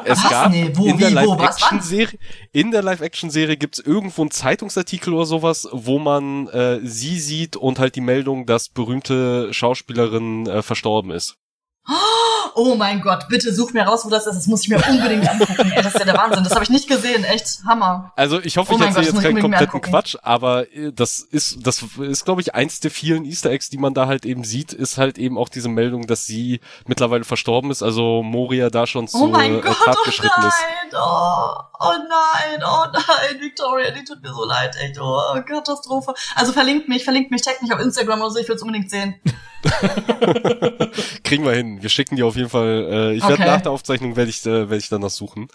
es 0.04 0.22
was? 0.24 0.30
gab 0.30 0.50
nee, 0.50 0.70
wo, 0.74 0.86
in 0.86 0.98
der 0.98 1.10
Live-Action-Serie, 1.10 2.18
in 2.52 2.70
der 2.70 2.82
Live-Action-Serie 2.82 3.56
gibt's 3.56 3.78
irgendwo 3.78 4.22
einen 4.22 4.30
Zeitungsartikel 4.30 5.12
oder 5.12 5.26
sowas, 5.26 5.68
wo 5.72 5.98
man 5.98 6.48
äh, 6.48 6.80
sie 6.82 7.18
sieht 7.18 7.56
und 7.56 7.78
halt 7.78 7.96
die 7.96 8.00
Meldung, 8.00 8.46
dass 8.46 8.68
berühmte 8.68 9.52
Schauspielerin 9.52 10.46
äh, 10.46 10.62
verstorben 10.62 11.10
ist. 11.10 11.36
Oh 12.54 12.74
mein 12.74 13.00
Gott, 13.00 13.28
bitte 13.28 13.52
such 13.54 13.72
mir 13.72 13.82
raus, 13.82 14.04
wo 14.04 14.10
das 14.10 14.26
ist. 14.26 14.36
Das 14.36 14.46
muss 14.46 14.62
ich 14.62 14.68
mir 14.68 14.82
unbedingt 14.88 15.28
angucken. 15.28 15.72
Ey, 15.74 15.82
das 15.82 15.94
ist 15.94 15.98
ja 15.98 16.04
der 16.04 16.16
Wahnsinn. 16.16 16.44
Das 16.44 16.54
habe 16.54 16.64
ich 16.64 16.70
nicht 16.70 16.88
gesehen. 16.88 17.24
Echt 17.24 17.60
Hammer. 17.66 18.12
Also 18.16 18.40
ich 18.40 18.56
hoffe, 18.56 18.74
ich 18.74 18.80
oh 18.80 18.84
erzähle 18.84 19.06
jetzt 19.06 19.22
keinen 19.22 19.40
kompletten 19.40 19.80
Quatsch, 19.80 20.16
aber 20.22 20.72
äh, 20.72 20.92
das 20.92 21.20
ist, 21.20 21.66
das 21.66 21.84
ist, 22.00 22.24
glaube 22.24 22.40
ich, 22.40 22.54
eins 22.54 22.80
der 22.80 22.90
vielen 22.90 23.24
Easter 23.24 23.50
Eggs, 23.50 23.70
die 23.70 23.78
man 23.78 23.94
da 23.94 24.06
halt 24.06 24.24
eben 24.24 24.44
sieht, 24.44 24.72
ist 24.72 24.98
halt 24.98 25.18
eben 25.18 25.38
auch 25.38 25.48
diese 25.48 25.68
Meldung, 25.68 26.06
dass 26.06 26.26
sie 26.26 26.60
mittlerweile 26.86 27.24
verstorben 27.24 27.70
ist, 27.70 27.82
also 27.82 28.22
Moria 28.22 28.70
da 28.70 28.86
schon 28.86 29.08
zu 29.08 29.24
oh 29.24 29.26
mein 29.28 29.56
äh, 29.56 29.60
Gott, 29.60 29.76
Tat 29.84 29.96
oh 30.00 30.04
geschritten 30.04 30.34
nein, 30.38 30.48
ist. 30.48 30.94
Oh, 30.94 31.50
oh 31.80 31.92
nein, 32.08 32.62
oh 32.64 32.84
nein, 32.92 33.40
Victoria, 33.40 33.90
die 33.90 34.04
tut 34.04 34.22
mir 34.22 34.32
so 34.32 34.44
leid, 34.44 34.76
echt. 34.80 34.98
Oh, 35.00 35.20
Katastrophe. 35.46 36.14
Also 36.34 36.52
verlinkt 36.52 36.88
mich, 36.88 37.04
verlinkt 37.04 37.30
mich, 37.30 37.42
tag 37.42 37.62
mich 37.62 37.72
auf 37.72 37.80
Instagram 37.80 38.20
oder 38.20 38.30
so, 38.30 38.38
ich 38.38 38.48
will 38.48 38.56
es 38.56 38.62
unbedingt 38.62 38.90
sehen. 38.90 39.14
Kriegen 41.24 41.44
wir 41.44 41.52
hin. 41.52 41.82
Wir 41.82 41.88
schicken 41.88 42.16
dir 42.16 42.26
auf 42.26 42.36
jeden 42.36 42.48
Fall. 42.48 42.88
Äh, 42.90 43.14
ich 43.14 43.22
okay. 43.22 43.30
werde 43.30 43.44
nach 43.44 43.60
der 43.60 43.72
Aufzeichnung 43.72 44.16
werde 44.16 44.30
ich, 44.30 44.44
äh, 44.46 44.68
werde 44.70 44.76
ich 44.76 44.88
dann 44.88 45.00
das 45.00 45.16
suchen. 45.16 45.48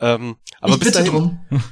Ähm, 0.00 0.36
aber 0.60 0.74
ich 0.74 0.80
bis 0.80 0.92
dahin. 0.92 1.12
Drum. 1.12 1.40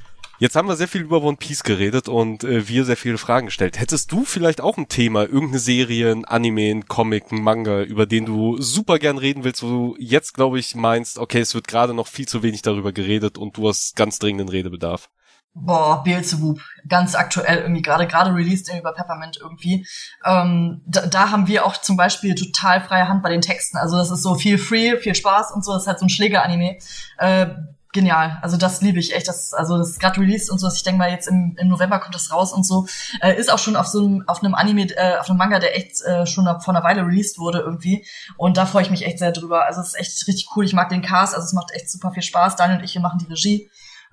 Jetzt 0.40 0.56
haben 0.56 0.68
wir 0.68 0.76
sehr 0.76 0.88
viel 0.88 1.02
über 1.02 1.22
One 1.22 1.36
Piece 1.36 1.64
geredet 1.64 2.08
und 2.08 2.44
äh, 2.44 2.66
wir 2.66 2.86
sehr 2.86 2.96
viele 2.96 3.18
Fragen 3.18 3.48
gestellt. 3.48 3.78
Hättest 3.78 4.10
du 4.10 4.24
vielleicht 4.24 4.62
auch 4.62 4.78
ein 4.78 4.88
Thema, 4.88 5.24
irgendeine 5.24 5.58
Serie, 5.58 6.10
ein 6.10 6.24
Anime, 6.24 6.70
ein 6.70 6.88
Comic, 6.88 7.30
ein 7.30 7.42
Manga, 7.42 7.82
über 7.82 8.06
den 8.06 8.24
du 8.24 8.58
super 8.58 8.98
gern 8.98 9.18
reden 9.18 9.44
willst, 9.44 9.62
wo 9.62 9.68
du 9.68 9.96
jetzt, 9.98 10.32
glaube 10.32 10.58
ich, 10.58 10.74
meinst, 10.74 11.18
okay, 11.18 11.40
es 11.40 11.54
wird 11.54 11.68
gerade 11.68 11.92
noch 11.92 12.06
viel 12.06 12.26
zu 12.26 12.42
wenig 12.42 12.62
darüber 12.62 12.92
geredet 12.92 13.36
und 13.36 13.58
du 13.58 13.68
hast 13.68 13.96
ganz 13.96 14.18
dringenden 14.18 14.48
Redebedarf? 14.48 15.10
Boah, 15.52 16.04
Beelzebub, 16.04 16.60
ganz 16.86 17.16
aktuell 17.16 17.58
irgendwie 17.58 17.82
gerade 17.82 18.06
gerade 18.06 18.32
released 18.32 18.68
irgendwie 18.68 18.84
bei 18.84 18.92
Peppermint 18.92 19.36
irgendwie. 19.40 19.84
Ähm, 20.24 20.80
da, 20.86 21.06
da 21.06 21.30
haben 21.30 21.48
wir 21.48 21.66
auch 21.66 21.76
zum 21.76 21.96
Beispiel 21.96 22.36
total 22.36 22.80
freie 22.80 23.08
Hand 23.08 23.22
bei 23.24 23.30
den 23.30 23.40
Texten. 23.40 23.76
Also 23.76 23.96
das 23.96 24.12
ist 24.12 24.22
so 24.22 24.36
viel 24.36 24.58
free, 24.58 24.96
viel 24.96 25.14
Spaß 25.14 25.50
und 25.52 25.64
so. 25.64 25.72
Das 25.72 25.82
ist 25.82 25.88
halt 25.88 25.98
so 25.98 26.06
ein 26.06 26.10
Schläger-Anime. 26.10 26.78
Äh, 27.18 27.46
genial. 27.92 28.38
Also 28.42 28.56
das 28.56 28.80
liebe 28.80 29.00
ich 29.00 29.14
echt. 29.14 29.26
Das, 29.26 29.52
also 29.52 29.76
das 29.76 29.90
ist 29.90 30.00
gerade 30.00 30.20
released 30.20 30.50
und 30.50 30.58
so. 30.58 30.68
Ich 30.68 30.84
denke 30.84 30.98
mal, 30.98 31.10
jetzt 31.10 31.26
im, 31.26 31.56
im 31.58 31.68
November 31.68 31.98
kommt 31.98 32.14
das 32.14 32.32
raus 32.32 32.52
und 32.52 32.64
so. 32.64 32.86
Äh, 33.20 33.34
ist 33.34 33.52
auch 33.52 33.58
schon 33.58 33.76
auf 33.76 33.86
so 33.86 34.04
einem, 34.04 34.24
auf 34.28 34.42
einem 34.42 34.54
Anime, 34.54 34.86
äh, 34.96 35.18
auf 35.18 35.28
einem 35.28 35.38
Manga, 35.38 35.58
der 35.58 35.76
echt 35.76 36.00
äh, 36.02 36.26
schon 36.26 36.44
vor 36.44 36.74
einer 36.74 36.84
Weile 36.84 37.04
released 37.04 37.38
wurde 37.38 37.58
irgendwie. 37.58 38.06
Und 38.36 38.56
da 38.56 38.66
freue 38.66 38.82
ich 38.82 38.90
mich 38.90 39.04
echt 39.04 39.18
sehr 39.18 39.32
drüber. 39.32 39.66
Also 39.66 39.80
es 39.80 39.88
ist 39.88 39.98
echt 39.98 40.28
richtig 40.28 40.48
cool. 40.54 40.64
Ich 40.64 40.72
mag 40.72 40.88
den 40.90 41.02
Cast, 41.02 41.34
also 41.34 41.44
es 41.44 41.52
macht 41.52 41.72
echt 41.72 41.90
super 41.90 42.12
viel 42.12 42.22
Spaß. 42.22 42.56
Daniel 42.56 42.78
und 42.78 42.84
ich, 42.84 42.94
wir 42.94 43.02
machen 43.02 43.18
die 43.18 43.26
Regie. 43.26 43.68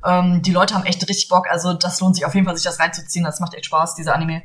Ähm, 0.06 0.42
die 0.42 0.52
Leute 0.52 0.76
haben 0.76 0.86
echt 0.86 1.08
richtig 1.08 1.28
Bock, 1.30 1.48
also 1.50 1.74
das 1.74 2.00
lohnt 2.00 2.16
sich 2.16 2.26
auf 2.26 2.36
jeden 2.36 2.46
Fall, 2.46 2.56
sich 2.56 2.66
das 2.66 2.80
reinzuziehen. 2.80 3.26
Das 3.26 3.40
macht 3.40 3.54
echt 3.54 3.66
Spaß, 3.66 3.96
dieser 3.96 4.16
Anime. 4.16 4.44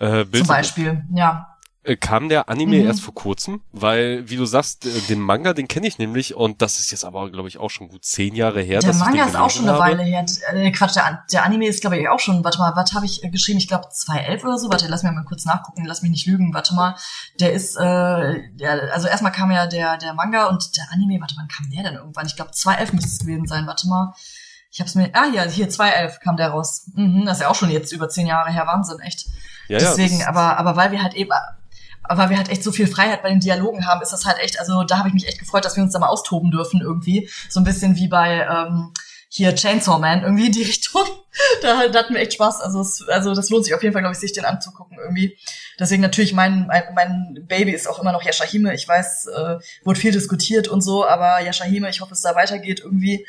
Äh, 0.00 0.24
Zum 0.30 0.46
Beispiel, 0.46 1.04
ja. 1.14 1.53
Äh, 1.86 1.96
kam 1.96 2.30
der 2.30 2.48
Anime 2.48 2.78
mhm. 2.78 2.86
erst 2.86 3.02
vor 3.02 3.12
kurzem, 3.12 3.60
weil, 3.70 4.26
wie 4.30 4.36
du 4.36 4.46
sagst, 4.46 4.86
äh, 4.86 5.00
den 5.10 5.20
Manga, 5.20 5.52
den 5.52 5.68
kenne 5.68 5.86
ich 5.86 5.98
nämlich 5.98 6.34
und 6.34 6.62
das 6.62 6.80
ist 6.80 6.90
jetzt 6.90 7.04
aber, 7.04 7.30
glaube 7.30 7.48
ich, 7.48 7.58
auch 7.58 7.68
schon 7.68 7.88
gut 7.88 8.06
zehn 8.06 8.34
Jahre 8.34 8.62
her. 8.62 8.80
Der 8.80 8.94
Manga 8.94 9.26
ist 9.26 9.36
auch 9.36 9.50
schon 9.50 9.68
eine 9.68 9.78
Weile 9.78 10.02
her. 10.02 10.24
Äh, 10.54 10.70
Quatsch, 10.70 10.96
der, 10.96 11.24
der, 11.30 11.44
Anime 11.44 11.66
ist, 11.66 11.82
glaube 11.82 11.98
ich, 11.98 12.08
auch 12.08 12.18
schon, 12.18 12.42
warte 12.42 12.58
mal, 12.58 12.74
was 12.74 12.94
habe 12.94 13.04
ich 13.04 13.20
geschrieben? 13.30 13.58
Ich 13.58 13.68
glaube 13.68 13.86
2011 13.90 14.44
oder 14.44 14.56
so. 14.56 14.70
Warte, 14.70 14.86
lass 14.88 15.02
mich 15.02 15.12
mal 15.12 15.24
kurz 15.24 15.44
nachgucken, 15.44 15.84
lass 15.84 16.00
mich 16.00 16.10
nicht 16.10 16.26
lügen, 16.26 16.54
warte 16.54 16.74
mal. 16.74 16.96
Der 17.38 17.52
ist, 17.52 17.76
äh, 17.76 18.40
der, 18.54 18.94
also 18.94 19.06
erstmal 19.06 19.32
kam 19.32 19.50
ja 19.50 19.66
der, 19.66 19.98
der 19.98 20.14
Manga 20.14 20.46
und 20.46 20.74
der 20.78 20.84
Anime, 20.90 21.20
warte, 21.20 21.34
wann 21.36 21.48
kam 21.48 21.68
der 21.68 21.82
denn 21.82 21.96
irgendwann? 21.96 22.24
Ich 22.24 22.36
glaube 22.36 22.52
2011 22.52 22.94
müsste 22.94 23.10
es 23.10 23.18
gewesen 23.18 23.46
sein, 23.46 23.66
warte 23.66 23.86
mal. 23.88 24.14
Ich 24.70 24.80
hab's 24.80 24.94
mir, 24.94 25.10
ah 25.12 25.26
ja, 25.26 25.42
hier 25.42 25.68
2011 25.68 26.20
kam 26.20 26.38
der 26.38 26.48
raus. 26.48 26.90
Mhm, 26.94 27.26
das 27.26 27.36
ist 27.36 27.42
ja 27.42 27.48
auch 27.48 27.54
schon 27.54 27.70
jetzt 27.70 27.92
über 27.92 28.08
zehn 28.08 28.26
Jahre 28.26 28.50
her, 28.50 28.66
Wahnsinn, 28.66 29.00
echt. 29.00 29.26
Ja, 29.68 29.78
Deswegen, 29.78 30.20
ja, 30.20 30.28
aber, 30.28 30.58
aber 30.58 30.76
weil 30.76 30.90
wir 30.90 31.02
halt 31.02 31.14
eben 31.14 31.30
aber 32.04 32.30
wir 32.30 32.36
halt 32.36 32.50
echt 32.50 32.62
so 32.62 32.70
viel 32.70 32.86
Freiheit 32.86 33.22
bei 33.22 33.30
den 33.30 33.40
Dialogen 33.40 33.86
haben, 33.86 34.02
ist 34.02 34.12
das 34.12 34.26
halt 34.26 34.38
echt, 34.38 34.60
also 34.60 34.84
da 34.84 34.98
habe 34.98 35.08
ich 35.08 35.14
mich 35.14 35.26
echt 35.26 35.38
gefreut, 35.38 35.64
dass 35.64 35.76
wir 35.76 35.82
uns 35.82 35.92
da 35.92 35.98
mal 35.98 36.08
austoben 36.08 36.50
dürfen 36.50 36.80
irgendwie. 36.80 37.28
So 37.48 37.60
ein 37.60 37.64
bisschen 37.64 37.96
wie 37.96 38.08
bei 38.08 38.46
ähm, 38.46 38.92
hier 39.28 39.54
Chainsaw 39.54 39.98
Man 39.98 40.22
irgendwie 40.22 40.46
in 40.46 40.52
die 40.52 40.62
Richtung. 40.64 41.02
da, 41.62 41.88
da 41.88 41.98
hatten 41.98 42.14
wir 42.14 42.20
echt 42.20 42.34
Spaß. 42.34 42.60
Also, 42.60 42.80
es, 42.80 43.04
also 43.08 43.34
das 43.34 43.50
lohnt 43.50 43.64
sich 43.64 43.74
auf 43.74 43.82
jeden 43.82 43.92
Fall, 43.92 44.02
glaube 44.02 44.14
ich, 44.14 44.20
sich 44.20 44.32
den 44.32 44.44
anzugucken 44.44 44.98
irgendwie. 44.98 45.36
Deswegen 45.78 46.02
natürlich 46.02 46.32
mein, 46.32 46.66
mein, 46.68 46.84
mein 46.94 47.44
Baby 47.48 47.72
ist 47.72 47.88
auch 47.88 47.98
immer 47.98 48.12
noch 48.12 48.22
Yashahime. 48.22 48.74
Ich 48.74 48.86
weiß, 48.86 49.26
äh, 49.26 49.56
wurde 49.82 49.98
viel 49.98 50.12
diskutiert 50.12 50.68
und 50.68 50.82
so, 50.82 51.04
aber 51.06 51.40
Yashahime, 51.40 51.90
ich 51.90 52.00
hoffe, 52.00 52.12
es 52.12 52.20
da 52.20 52.36
weitergeht 52.36 52.80
irgendwie. 52.80 53.26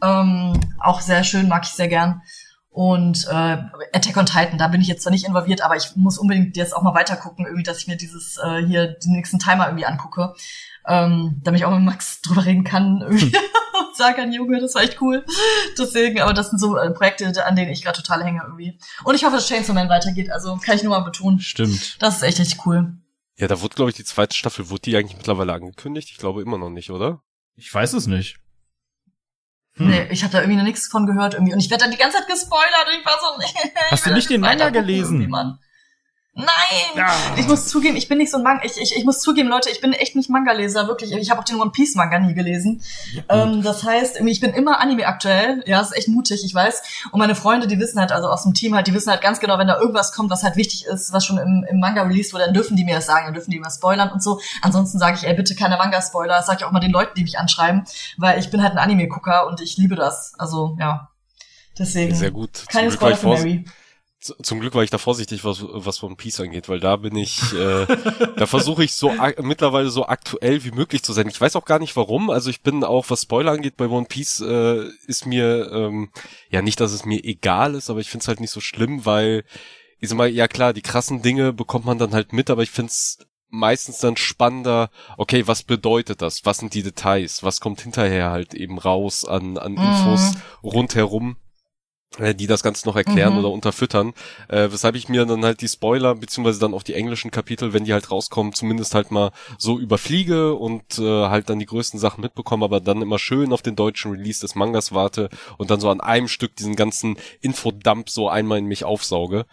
Ähm, 0.00 0.52
auch 0.78 1.00
sehr 1.00 1.24
schön, 1.24 1.48
mag 1.48 1.64
ich 1.64 1.70
sehr 1.70 1.88
gern. 1.88 2.22
Und 2.78 3.26
äh, 3.26 3.56
Attack 3.92 4.16
on 4.16 4.26
Titan, 4.26 4.56
da 4.56 4.68
bin 4.68 4.80
ich 4.80 4.86
jetzt 4.86 5.02
zwar 5.02 5.10
nicht 5.10 5.26
involviert, 5.26 5.62
aber 5.62 5.74
ich 5.74 5.96
muss 5.96 6.16
unbedingt 6.16 6.56
jetzt 6.56 6.76
auch 6.76 6.82
mal 6.82 6.94
weiter 6.94 7.16
gucken, 7.16 7.44
irgendwie, 7.44 7.64
dass 7.64 7.78
ich 7.78 7.88
mir 7.88 7.96
dieses 7.96 8.36
äh, 8.36 8.64
hier 8.64 8.86
den 8.86 9.14
nächsten 9.14 9.40
Timer 9.40 9.66
irgendwie 9.66 9.84
angucke. 9.84 10.32
Ähm, 10.86 11.40
damit 11.42 11.58
ich 11.58 11.64
auch 11.64 11.72
mit 11.72 11.82
Max 11.82 12.20
drüber 12.22 12.46
reden 12.46 12.62
kann 12.62 13.00
irgendwie 13.00 13.32
hm. 13.32 13.42
und 13.88 13.96
sagen 13.96 14.14
kann, 14.14 14.32
Junge, 14.32 14.60
das 14.60 14.76
war 14.76 14.82
echt 14.82 15.02
cool. 15.02 15.26
Deswegen, 15.76 16.20
aber 16.20 16.32
das 16.32 16.50
sind 16.50 16.60
so 16.60 16.76
äh, 16.76 16.92
Projekte, 16.92 17.44
an 17.44 17.56
denen 17.56 17.72
ich 17.72 17.82
gerade 17.82 18.00
total 18.00 18.22
hänge 18.22 18.42
irgendwie. 18.44 18.78
Und 19.02 19.16
ich 19.16 19.24
hoffe, 19.24 19.34
dass 19.34 19.48
Chainsaw 19.48 19.74
Man 19.74 19.88
weitergeht. 19.88 20.30
Also 20.30 20.56
kann 20.64 20.76
ich 20.76 20.84
nur 20.84 20.96
mal 20.96 21.04
betonen. 21.04 21.40
Stimmt. 21.40 22.00
Das 22.00 22.18
ist 22.18 22.22
echt 22.22 22.38
richtig 22.38 22.64
cool. 22.64 22.92
Ja, 23.38 23.48
da 23.48 23.60
wurde, 23.60 23.74
glaube 23.74 23.90
ich, 23.90 23.96
die 23.96 24.04
zweite 24.04 24.36
Staffel, 24.36 24.70
wurde 24.70 24.82
die 24.82 24.96
eigentlich 24.96 25.16
mittlerweile 25.16 25.52
angekündigt? 25.52 26.10
Ich 26.12 26.18
glaube 26.18 26.42
immer 26.42 26.58
noch 26.58 26.70
nicht, 26.70 26.90
oder? 26.90 27.22
Ich 27.56 27.74
weiß 27.74 27.94
es 27.94 28.06
nicht. 28.06 28.36
Hm. 29.78 29.90
Nee, 29.90 30.08
ich 30.10 30.22
habe 30.22 30.32
da 30.32 30.40
irgendwie 30.40 30.56
noch 30.56 30.64
nichts 30.64 30.88
von 30.88 31.06
gehört 31.06 31.34
irgendwie. 31.34 31.52
Und 31.52 31.60
ich 31.60 31.70
werde 31.70 31.84
dann 31.84 31.90
die 31.90 31.98
ganze 31.98 32.18
Zeit 32.18 32.28
gespoilert 32.28 32.86
und 32.86 32.98
ich 32.98 33.06
war 33.06 33.18
so, 33.20 33.38
nee, 33.38 33.72
Hast 33.90 34.06
du 34.06 34.12
nicht 34.12 34.30
den 34.30 34.40
Manga 34.40 34.70
gelesen? 34.70 35.30
Nein! 36.38 36.46
Ja. 36.94 37.12
Ich 37.36 37.48
muss 37.48 37.66
zugeben, 37.66 37.96
ich 37.96 38.06
bin 38.06 38.18
nicht 38.18 38.30
so 38.30 38.36
ein 38.36 38.44
Manga. 38.44 38.62
Ich, 38.64 38.80
ich, 38.80 38.96
ich 38.96 39.04
muss 39.04 39.18
zugeben, 39.18 39.48
Leute, 39.48 39.70
ich 39.70 39.80
bin 39.80 39.92
echt 39.92 40.14
nicht 40.14 40.30
Manga-Leser, 40.30 40.86
wirklich. 40.86 41.10
Ich 41.10 41.30
habe 41.30 41.40
auch 41.40 41.44
den 41.44 41.60
One 41.60 41.72
Piece 41.72 41.96
Manga 41.96 42.20
nie 42.20 42.32
gelesen. 42.32 42.80
Ja, 43.12 43.42
ähm, 43.42 43.60
das 43.60 43.82
heißt, 43.82 44.20
ich 44.20 44.38
bin 44.38 44.52
immer 44.52 44.78
Anime 44.78 45.08
aktuell. 45.08 45.64
Ja, 45.66 45.80
ist 45.80 45.96
echt 45.96 46.06
mutig, 46.06 46.44
ich 46.44 46.54
weiß. 46.54 46.82
Und 47.10 47.18
meine 47.18 47.34
Freunde, 47.34 47.66
die 47.66 47.80
wissen 47.80 47.98
halt, 47.98 48.12
also 48.12 48.28
aus 48.28 48.44
dem 48.44 48.54
Team 48.54 48.76
halt, 48.76 48.86
die 48.86 48.94
wissen 48.94 49.10
halt 49.10 49.20
ganz 49.20 49.40
genau, 49.40 49.58
wenn 49.58 49.66
da 49.66 49.80
irgendwas 49.80 50.12
kommt, 50.12 50.30
was 50.30 50.44
halt 50.44 50.54
wichtig 50.54 50.86
ist, 50.86 51.12
was 51.12 51.26
schon 51.26 51.38
im, 51.38 51.66
im 51.68 51.80
Manga 51.80 52.02
released 52.02 52.32
wurde, 52.32 52.44
dann 52.44 52.54
dürfen 52.54 52.76
die 52.76 52.84
mir 52.84 52.94
das 52.94 53.06
sagen, 53.06 53.24
dann 53.24 53.34
dürfen 53.34 53.50
die 53.50 53.58
mir 53.58 53.68
spoilern 53.68 54.12
und 54.12 54.22
so. 54.22 54.38
Ansonsten 54.62 55.00
sage 55.00 55.16
ich, 55.16 55.26
ey, 55.26 55.34
bitte 55.34 55.56
keine 55.56 55.76
Manga-Spoiler. 55.76 56.36
Das 56.36 56.46
sage 56.46 56.58
ich 56.60 56.64
auch 56.64 56.70
mal 56.70 56.78
den 56.78 56.92
Leuten, 56.92 57.14
die 57.16 57.22
mich 57.22 57.36
anschreiben, 57.40 57.82
weil 58.16 58.38
ich 58.38 58.48
bin 58.48 58.62
halt 58.62 58.74
ein 58.74 58.78
Anime-Gucker 58.78 59.48
und 59.48 59.60
ich 59.60 59.76
liebe 59.76 59.96
das. 59.96 60.34
Also, 60.38 60.76
ja. 60.78 61.08
Deswegen. 61.76 62.14
Sehr 62.14 62.30
gut. 62.30 62.64
Keine 62.68 62.92
Spoiler 62.92 63.16
für 63.16 63.26
Mary. 63.26 63.64
Zum 64.20 64.58
Glück 64.58 64.74
war 64.74 64.82
ich 64.82 64.90
da 64.90 64.98
vorsichtig, 64.98 65.44
was, 65.44 65.62
was 65.62 66.02
One 66.02 66.16
Piece 66.16 66.40
angeht, 66.40 66.68
weil 66.68 66.80
da 66.80 66.96
bin 66.96 67.14
ich, 67.14 67.52
äh, 67.54 67.86
da 68.36 68.46
versuche 68.46 68.82
ich 68.82 68.94
so 68.94 69.12
mittlerweile 69.40 69.90
so 69.90 70.06
aktuell 70.06 70.64
wie 70.64 70.72
möglich 70.72 71.04
zu 71.04 71.12
sein. 71.12 71.28
Ich 71.28 71.40
weiß 71.40 71.54
auch 71.54 71.64
gar 71.64 71.78
nicht 71.78 71.94
warum. 71.94 72.28
Also 72.28 72.50
ich 72.50 72.62
bin 72.62 72.82
auch, 72.82 73.10
was 73.10 73.22
Spoiler 73.22 73.52
angeht, 73.52 73.76
bei 73.76 73.86
One 73.86 74.06
Piece 74.06 74.40
äh, 74.40 74.88
ist 75.06 75.24
mir, 75.24 75.70
ähm, 75.72 76.10
ja 76.50 76.62
nicht, 76.62 76.80
dass 76.80 76.90
es 76.90 77.04
mir 77.04 77.22
egal 77.22 77.76
ist, 77.76 77.90
aber 77.90 78.00
ich 78.00 78.10
finde 78.10 78.22
es 78.22 78.28
halt 78.28 78.40
nicht 78.40 78.50
so 78.50 78.60
schlimm, 78.60 79.06
weil, 79.06 79.44
ich 80.00 80.08
sag 80.08 80.18
mal, 80.18 80.28
ja 80.28 80.48
klar, 80.48 80.72
die 80.72 80.82
krassen 80.82 81.22
Dinge 81.22 81.52
bekommt 81.52 81.84
man 81.84 81.98
dann 81.98 82.12
halt 82.12 82.32
mit, 82.32 82.50
aber 82.50 82.64
ich 82.64 82.70
finde 82.70 82.90
es 82.90 83.18
meistens 83.50 83.98
dann 83.98 84.16
spannender, 84.16 84.90
okay, 85.16 85.46
was 85.46 85.62
bedeutet 85.62 86.22
das? 86.22 86.44
Was 86.44 86.58
sind 86.58 86.74
die 86.74 86.82
Details? 86.82 87.44
Was 87.44 87.60
kommt 87.60 87.80
hinterher 87.80 88.30
halt 88.30 88.54
eben 88.54 88.78
raus 88.78 89.24
an, 89.24 89.58
an 89.58 89.76
Infos 89.76 90.34
mhm. 90.34 90.68
rundherum? 90.68 91.36
Äh, 92.16 92.34
die 92.34 92.46
das 92.46 92.62
Ganze 92.62 92.88
noch 92.88 92.96
erklären 92.96 93.34
mhm. 93.34 93.40
oder 93.40 93.50
unterfüttern, 93.50 94.14
äh, 94.48 94.68
weshalb 94.70 94.96
ich 94.96 95.10
mir 95.10 95.26
dann 95.26 95.44
halt 95.44 95.60
die 95.60 95.68
Spoiler 95.68 96.14
beziehungsweise 96.14 96.58
dann 96.58 96.72
auch 96.72 96.82
die 96.82 96.94
englischen 96.94 97.30
Kapitel, 97.30 97.74
wenn 97.74 97.84
die 97.84 97.92
halt 97.92 98.10
rauskommen, 98.10 98.54
zumindest 98.54 98.94
halt 98.94 99.10
mal 99.10 99.30
so 99.58 99.78
überfliege 99.78 100.54
und 100.54 100.98
äh, 100.98 101.28
halt 101.28 101.50
dann 101.50 101.58
die 101.58 101.66
größten 101.66 102.00
Sachen 102.00 102.22
mitbekomme, 102.22 102.64
aber 102.64 102.80
dann 102.80 103.02
immer 103.02 103.18
schön 103.18 103.52
auf 103.52 103.60
den 103.60 103.76
deutschen 103.76 104.10
Release 104.12 104.40
des 104.40 104.54
Mangas 104.54 104.92
warte 104.92 105.28
und 105.58 105.70
dann 105.70 105.80
so 105.80 105.90
an 105.90 106.00
einem 106.00 106.28
Stück 106.28 106.56
diesen 106.56 106.76
ganzen 106.76 107.18
Infodump 107.42 108.08
so 108.08 108.30
einmal 108.30 108.58
in 108.58 108.66
mich 108.66 108.84
aufsauge 108.84 109.44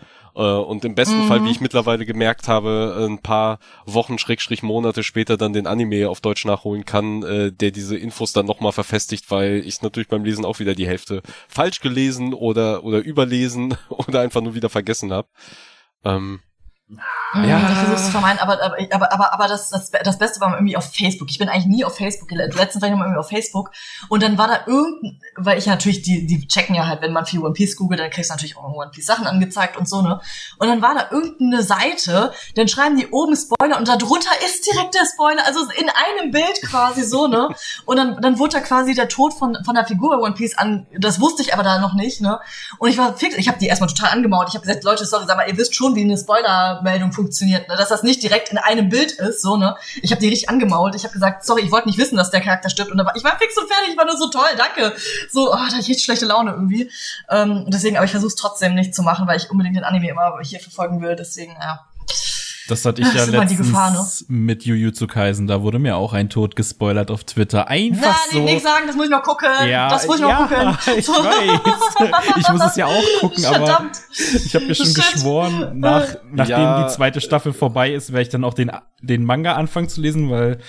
und 0.41 0.83
im 0.83 0.95
besten 0.95 1.23
mhm. 1.23 1.27
Fall, 1.27 1.39
wie 1.39 1.45
mhm. 1.45 1.51
ich 1.51 1.61
mittlerweile 1.61 2.05
gemerkt 2.05 2.47
habe, 2.47 3.07
ein 3.09 3.19
paar 3.19 3.59
Wochen, 3.85 4.17
Schrägstrich 4.17 4.63
Monate 4.63 5.03
später 5.03 5.37
dann 5.37 5.53
den 5.53 5.67
Anime 5.67 6.09
auf 6.09 6.21
Deutsch 6.21 6.45
nachholen 6.45 6.85
kann, 6.85 7.23
äh, 7.23 7.51
der 7.51 7.71
diese 7.71 7.97
Infos 7.97 8.33
dann 8.33 8.45
nochmal 8.45 8.73
verfestigt, 8.73 9.31
weil 9.31 9.63
ich 9.65 9.81
natürlich 9.81 10.09
beim 10.09 10.25
Lesen 10.25 10.45
auch 10.45 10.59
wieder 10.59 10.75
die 10.75 10.87
Hälfte 10.87 11.21
falsch 11.47 11.79
gelesen 11.79 12.33
oder, 12.33 12.83
oder 12.83 12.99
überlesen 12.99 13.77
oder 13.89 14.21
einfach 14.21 14.41
nur 14.41 14.55
wieder 14.55 14.69
vergessen 14.69 15.13
habe. 15.13 15.29
Ähm, 16.03 16.41
ja. 16.87 17.57
Ich 17.57 17.77
versuche 17.77 17.95
es 17.95 18.05
zu 18.05 18.11
vermeiden, 18.11 18.39
aber, 18.39 18.61
aber, 18.61 18.77
aber, 18.91 19.11
aber, 19.11 19.33
aber 19.33 19.47
das, 19.47 19.69
das, 19.69 19.89
das 19.89 20.19
Beste 20.19 20.39
war 20.39 20.53
irgendwie 20.53 20.77
auf 20.77 20.93
Facebook. 20.93 21.31
Ich 21.31 21.39
bin 21.39 21.49
eigentlich 21.49 21.65
nie 21.65 21.83
auf 21.83 21.97
Facebook. 21.97 22.29
Letztens 22.29 22.81
war 22.81 22.89
ich 22.89 22.95
mal 22.95 23.05
irgendwie 23.05 23.19
auf 23.19 23.29
Facebook 23.29 23.71
und 24.07 24.21
dann 24.21 24.37
war 24.37 24.47
da 24.47 24.59
irgendein, 24.67 25.19
weil 25.35 25.57
ich 25.57 25.65
natürlich, 25.65 26.03
die, 26.03 26.27
die 26.27 26.47
checken 26.47 26.75
ja 26.75 26.85
halt, 26.85 27.01
wenn 27.01 27.11
man 27.11 27.25
viel 27.25 27.39
One 27.39 27.53
Piece 27.53 27.75
googelt, 27.75 27.99
dann 27.99 28.11
kriegst 28.11 28.29
du 28.29 28.35
natürlich 28.35 28.55
auch 28.55 28.71
One 28.71 28.91
Piece 28.91 29.07
Sachen 29.07 29.25
angezeigt 29.25 29.77
und 29.77 29.89
so, 29.89 30.03
ne? 30.03 30.21
Und 30.59 30.67
dann 30.67 30.83
war 30.83 30.93
da 30.93 31.09
irgendeine 31.09 31.63
Seite, 31.63 32.31
dann 32.55 32.67
schreiben 32.67 32.97
die 32.97 33.07
oben 33.07 33.35
Spoiler 33.35 33.77
und 33.77 33.87
darunter 33.87 34.29
ist 34.45 34.71
direkt 34.71 34.93
der 34.93 35.05
Spoiler, 35.11 35.43
also 35.45 35.61
in 35.79 35.89
einem 35.89 36.31
Bild 36.31 36.61
quasi 36.61 37.01
so, 37.01 37.27
ne? 37.27 37.49
Und 37.85 37.97
dann, 37.97 38.21
dann 38.21 38.37
wurde 38.37 38.57
da 38.57 38.59
quasi 38.59 38.93
der 38.93 39.09
Tod 39.09 39.33
von, 39.33 39.57
von 39.65 39.73
der 39.73 39.87
Figur 39.87 40.11
bei 40.11 40.17
One 40.17 40.35
Piece 40.35 40.55
an, 40.55 40.85
das 40.95 41.19
wusste 41.19 41.41
ich 41.41 41.53
aber 41.53 41.63
da 41.63 41.79
noch 41.79 41.95
nicht, 41.95 42.21
ne? 42.21 42.39
Und 42.77 42.89
ich 42.89 42.97
war 42.99 43.17
fix, 43.17 43.35
ich 43.37 43.47
habe 43.47 43.57
die 43.57 43.65
erstmal 43.65 43.89
total 43.89 44.11
angemaut. 44.11 44.49
Ich 44.49 44.53
habe 44.53 44.65
gesagt, 44.65 44.83
Leute, 44.83 45.03
sorry, 45.05 45.25
sag 45.27 45.35
mal, 45.35 45.49
ihr 45.49 45.57
wisst 45.57 45.73
schon, 45.73 45.95
wie 45.95 46.03
eine 46.03 46.17
Spoiler 46.17 46.74
Fehlermeldung 46.75 47.11
funktioniert, 47.11 47.67
ne? 47.67 47.75
dass 47.75 47.89
das 47.89 48.03
nicht 48.03 48.21
direkt 48.23 48.49
in 48.49 48.57
einem 48.57 48.89
Bild 48.89 49.13
ist, 49.13 49.41
so, 49.41 49.57
ne? 49.57 49.75
Ich 50.01 50.11
habe 50.11 50.21
die 50.21 50.27
richtig 50.27 50.49
angemault. 50.49 50.95
Ich 50.95 51.03
habe 51.03 51.13
gesagt, 51.13 51.45
sorry, 51.45 51.61
ich 51.61 51.71
wollte 51.71 51.87
nicht 51.87 51.97
wissen, 51.97 52.17
dass 52.17 52.31
der 52.31 52.41
Charakter 52.41 52.69
stirbt. 52.69 52.91
Und 52.91 52.97
war, 52.97 53.15
ich 53.15 53.23
war 53.23 53.37
fix 53.37 53.57
und 53.57 53.67
fertig, 53.67 53.91
ich 53.91 53.97
war 53.97 54.05
nur 54.05 54.17
so 54.17 54.29
toll, 54.29 54.49
danke. 54.57 54.95
So, 55.31 55.51
oh, 55.51 55.55
da 55.55 55.77
ich 55.79 55.89
echt 55.89 56.01
schlechte 56.01 56.25
Laune 56.25 56.51
irgendwie. 56.51 56.91
Ähm, 57.29 57.65
deswegen, 57.67 57.97
aber 57.97 58.05
ich 58.05 58.11
versuche 58.11 58.29
es 58.29 58.35
trotzdem 58.35 58.75
nicht 58.75 58.93
zu 58.93 59.03
machen, 59.03 59.27
weil 59.27 59.37
ich 59.37 59.49
unbedingt 59.49 59.75
den 59.75 59.83
Anime 59.83 60.09
immer 60.09 60.39
hier 60.43 60.59
verfolgen 60.59 61.01
will. 61.01 61.15
Deswegen, 61.15 61.53
ja. 61.53 61.85
Das 62.67 62.83
hatte 62.83 63.01
ich 63.01 63.07
das 63.07 63.31
ja 63.31 63.39
letztens 63.39 63.59
Gefahr, 63.59 63.91
ne? 63.91 64.07
mit 64.27 64.65
Jujutsu 64.65 65.05
Kaisen. 65.05 65.45
Da 65.45 65.61
wurde 65.61 65.77
mir 65.77 65.95
auch 65.97 66.13
ein 66.13 66.29
Tod 66.29 66.55
gespoilert 66.55 67.11
auf 67.11 67.23
Twitter. 67.23 67.67
Einfach 67.67 68.03
ja, 68.03 68.15
so. 68.31 68.39
nicht 68.39 68.63
sagen, 68.63 68.85
das 68.87 68.95
muss 68.95 69.05
ich 69.05 69.11
noch 69.11 69.21
gucken. 69.21 69.49
Ja, 69.67 69.89
das 69.89 70.07
muss 70.07 70.15
ich 70.15 70.21
ja, 70.21 70.39
noch 70.39 70.49
gucken. 70.49 70.77
Ich 70.97 71.07
weiß. 71.07 72.37
Ich 72.37 72.49
muss 72.49 72.61
es 72.61 72.75
ja 72.75 72.85
auch 72.87 73.03
gucken, 73.19 73.45
aber 73.45 73.85
ich 74.45 74.55
habe 74.55 74.65
mir 74.65 74.75
schon 74.75 74.93
geschworen, 74.93 75.79
nach, 75.79 76.15
nachdem 76.31 76.57
ja. 76.57 76.87
die 76.87 76.93
zweite 76.93 77.21
Staffel 77.21 77.53
vorbei 77.53 77.93
ist, 77.93 78.11
werde 78.11 78.23
ich 78.23 78.29
dann 78.29 78.43
auch 78.43 78.53
den, 78.53 78.71
den 79.01 79.25
Manga 79.25 79.53
anfangen 79.53 79.89
zu 79.89 80.01
lesen, 80.01 80.31
weil 80.31 80.59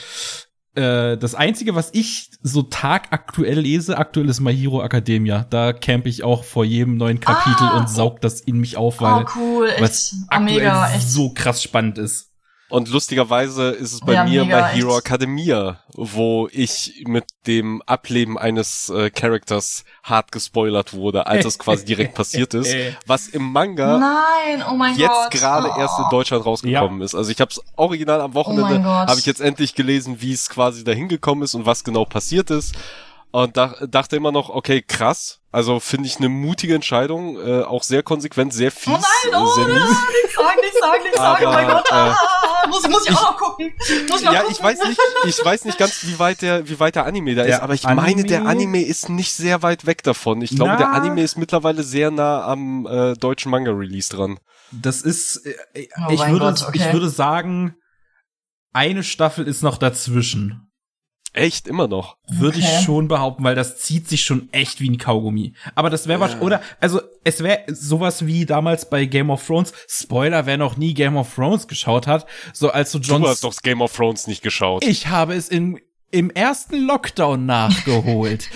äh, 0.77 1.17
das 1.17 1.35
einzige, 1.35 1.75
was 1.75 1.91
ich 1.93 2.31
so 2.43 2.63
tagaktuell 2.63 3.61
lese, 3.61 3.99
aktuell 3.99 4.29
ist 4.29 4.41
My 4.41 4.55
Hero 4.55 4.83
Academia. 4.83 5.47
Da 5.51 5.73
camp 5.73 6.07
ich 6.07 6.23
auch 6.23 6.45
vor 6.45 6.65
jedem 6.65 6.97
neuen 6.97 7.21
Kapitel 7.21 7.67
ah, 7.67 7.79
und 7.79 7.89
saug 7.89 8.21
das 8.21 8.41
in 8.41 8.59
mich 8.59 8.77
auf, 8.77 9.01
weil 9.01 9.25
oh, 9.25 9.31
cool, 9.37 9.69
was 9.79 10.15
aktuell 10.29 10.59
mega, 10.59 10.91
echt. 10.91 11.09
so 11.09 11.31
krass 11.31 11.63
spannend 11.63 11.99
ist. 11.99 12.31
Und 12.69 12.89
lustigerweise 12.89 13.71
ist 13.71 13.93
es 13.93 14.01
bei 14.01 14.15
ja, 14.15 14.25
mir 14.25 14.45
My 14.45 14.63
Hero 14.73 14.97
echt. 14.97 15.07
Academia, 15.07 15.81
wo 15.95 16.49
ich 16.51 17.05
mit 17.07 17.25
dem 17.47 17.81
Ableben 17.87 18.37
eines 18.37 18.91
äh, 18.91 19.09
Charakters 19.11 19.85
hart 20.03 20.33
gespoilert 20.33 20.93
wurde, 20.93 21.29
als 21.29 21.45
es 21.45 21.59
quasi 21.61 21.85
direkt 21.85 22.15
passiert 22.17 22.55
ist, 22.55 22.75
was 23.07 23.29
im 23.29 23.53
Manga 23.53 23.99
Nein, 23.99 24.65
oh 24.69 24.85
jetzt 24.97 25.31
gerade 25.31 25.71
oh. 25.71 25.79
erst 25.79 25.99
in 26.01 26.07
Deutschland 26.11 26.45
rausgekommen 26.45 26.99
ja. 26.99 27.05
ist. 27.05 27.15
Also 27.15 27.31
ich 27.31 27.41
habe 27.41 27.53
es 27.53 27.61
original 27.77 28.21
am 28.21 28.35
Wochenende, 28.35 28.81
oh 28.81 28.85
habe 28.85 29.19
ich 29.19 29.27
jetzt 29.27 29.41
endlich 29.41 29.77
gelesen, 29.77 30.21
wie 30.21 30.33
es 30.33 30.49
quasi 30.49 30.83
dahin 30.83 31.09
gekommen 31.09 31.43
ist 31.43 31.55
und 31.55 31.67
was 31.67 31.85
genau 31.85 32.05
passiert 32.05 32.51
ist. 32.51 32.75
Und 33.31 33.57
da, 33.57 33.75
dachte 33.87 34.17
immer 34.17 34.33
noch, 34.33 34.49
okay, 34.49 34.83
krass. 34.83 35.41
Also 35.57 35.81
finde 35.81 36.07
ich 36.07 36.19
eine 36.19 36.29
mutige 36.29 36.75
Entscheidung, 36.75 37.39
äh, 37.39 37.63
auch 37.63 37.83
sehr 37.83 38.03
konsequent, 38.03 38.53
sehr 38.53 38.71
fies. 38.71 38.93
Oh 38.93 39.31
nein, 39.33 39.43
oh, 39.43 39.47
sehr 39.55 39.67
mies. 39.67 39.85
nicht 39.85 40.35
sagen, 40.37 40.61
nicht 40.61 40.79
sagen, 40.79 41.03
nicht 41.03 41.17
sagen, 41.17 41.45
oh 41.47 41.51
mein 41.51 41.67
Gott. 41.67 41.93
Ah, 41.93 42.15
äh, 42.63 42.69
muss, 42.69 42.87
muss 42.87 43.05
ich, 43.07 43.11
ich 43.13 43.17
auch 43.17 43.31
noch 43.31 43.37
gucken. 43.39 43.73
Muss 44.07 44.21
ich 44.21 44.27
ja, 44.27 44.41
gucken. 44.41 44.53
ich 44.53 44.63
weiß 44.63 44.79
nicht, 44.87 45.01
ich 45.25 45.43
weiß 45.43 45.65
nicht 45.65 45.79
ganz, 45.79 46.05
wie 46.05 46.19
weit 46.19 46.43
der, 46.43 46.69
wie 46.69 46.79
weit 46.79 46.97
der 46.97 47.07
Anime 47.07 47.35
da 47.35 47.45
der 47.45 47.55
ist, 47.55 47.63
aber 47.63 47.73
ich 47.73 47.87
Anime? 47.87 48.03
meine, 48.03 48.25
der 48.25 48.45
Anime 48.45 48.83
ist 48.83 49.09
nicht 49.09 49.33
sehr 49.33 49.63
weit 49.63 49.87
weg 49.87 50.03
davon. 50.03 50.43
Ich 50.43 50.51
glaube, 50.51 50.73
Na. 50.73 50.77
der 50.77 50.93
Anime 50.93 51.23
ist 51.23 51.39
mittlerweile 51.39 51.83
sehr 51.85 52.11
nah 52.11 52.45
am 52.45 52.87
äh, 52.87 53.15
deutschen 53.15 53.51
Manga-Release 53.51 54.15
dran. 54.15 54.39
Das 54.73 55.01
ist, 55.01 55.47
äh, 55.47 55.89
oh 56.07 56.13
ich 56.13 56.21
würde, 56.21 56.39
Gott, 56.39 56.65
okay. 56.69 56.83
ich 56.85 56.93
würde 56.93 57.09
sagen, 57.09 57.77
eine 58.75 59.03
Staffel 59.03 59.49
ist 59.49 59.63
noch 59.63 59.79
dazwischen. 59.79 60.66
Echt, 61.37 61.69
immer 61.69 61.87
noch. 61.87 62.17
Würde 62.29 62.59
okay. 62.59 62.67
ich 62.67 62.85
schon 62.85 63.09
behaupten, 63.09 63.45
weil 63.45 63.55
das 63.55 63.77
zieht 63.77 64.09
sich 64.09 64.23
schon 64.23 64.49
echt 64.53 64.81
wie 64.81 64.89
ein 64.89 64.97
Kaugummi. 64.97 65.53
Aber 65.75 65.91
das 65.91 66.09
wäre 66.09 66.19
was, 66.19 66.41
oder, 66.41 66.63
also, 66.81 67.03
es 67.25 67.43
wäre 67.43 67.65
sowas 67.69 68.27
wie 68.27 68.47
damals 68.47 68.89
bei 68.89 69.05
Game 69.05 69.29
of 69.29 69.47
Thrones. 69.47 69.75
Spoiler, 69.87 70.47
wer 70.47 70.57
noch 70.57 70.79
nie 70.79 70.95
Game 70.95 71.15
of 71.17 71.35
Thrones 71.35 71.69
geschaut 71.69 72.07
hat, 72.07 72.27
so 72.55 72.71
als 72.71 72.91
so 72.91 72.99
John. 73.01 73.21
Du 73.21 73.29
hast 73.29 73.45
doch 73.45 73.55
Game 73.61 73.83
of 73.83 73.95
Thrones 73.95 74.27
nicht 74.27 74.43
geschaut. 74.43 74.83
Ich 74.83 75.09
habe 75.09 75.35
es 75.35 75.51
in 75.51 75.79
im 76.11 76.31
ersten 76.31 76.87
Lockdown 76.87 77.47
nachgeholt. 77.47 78.49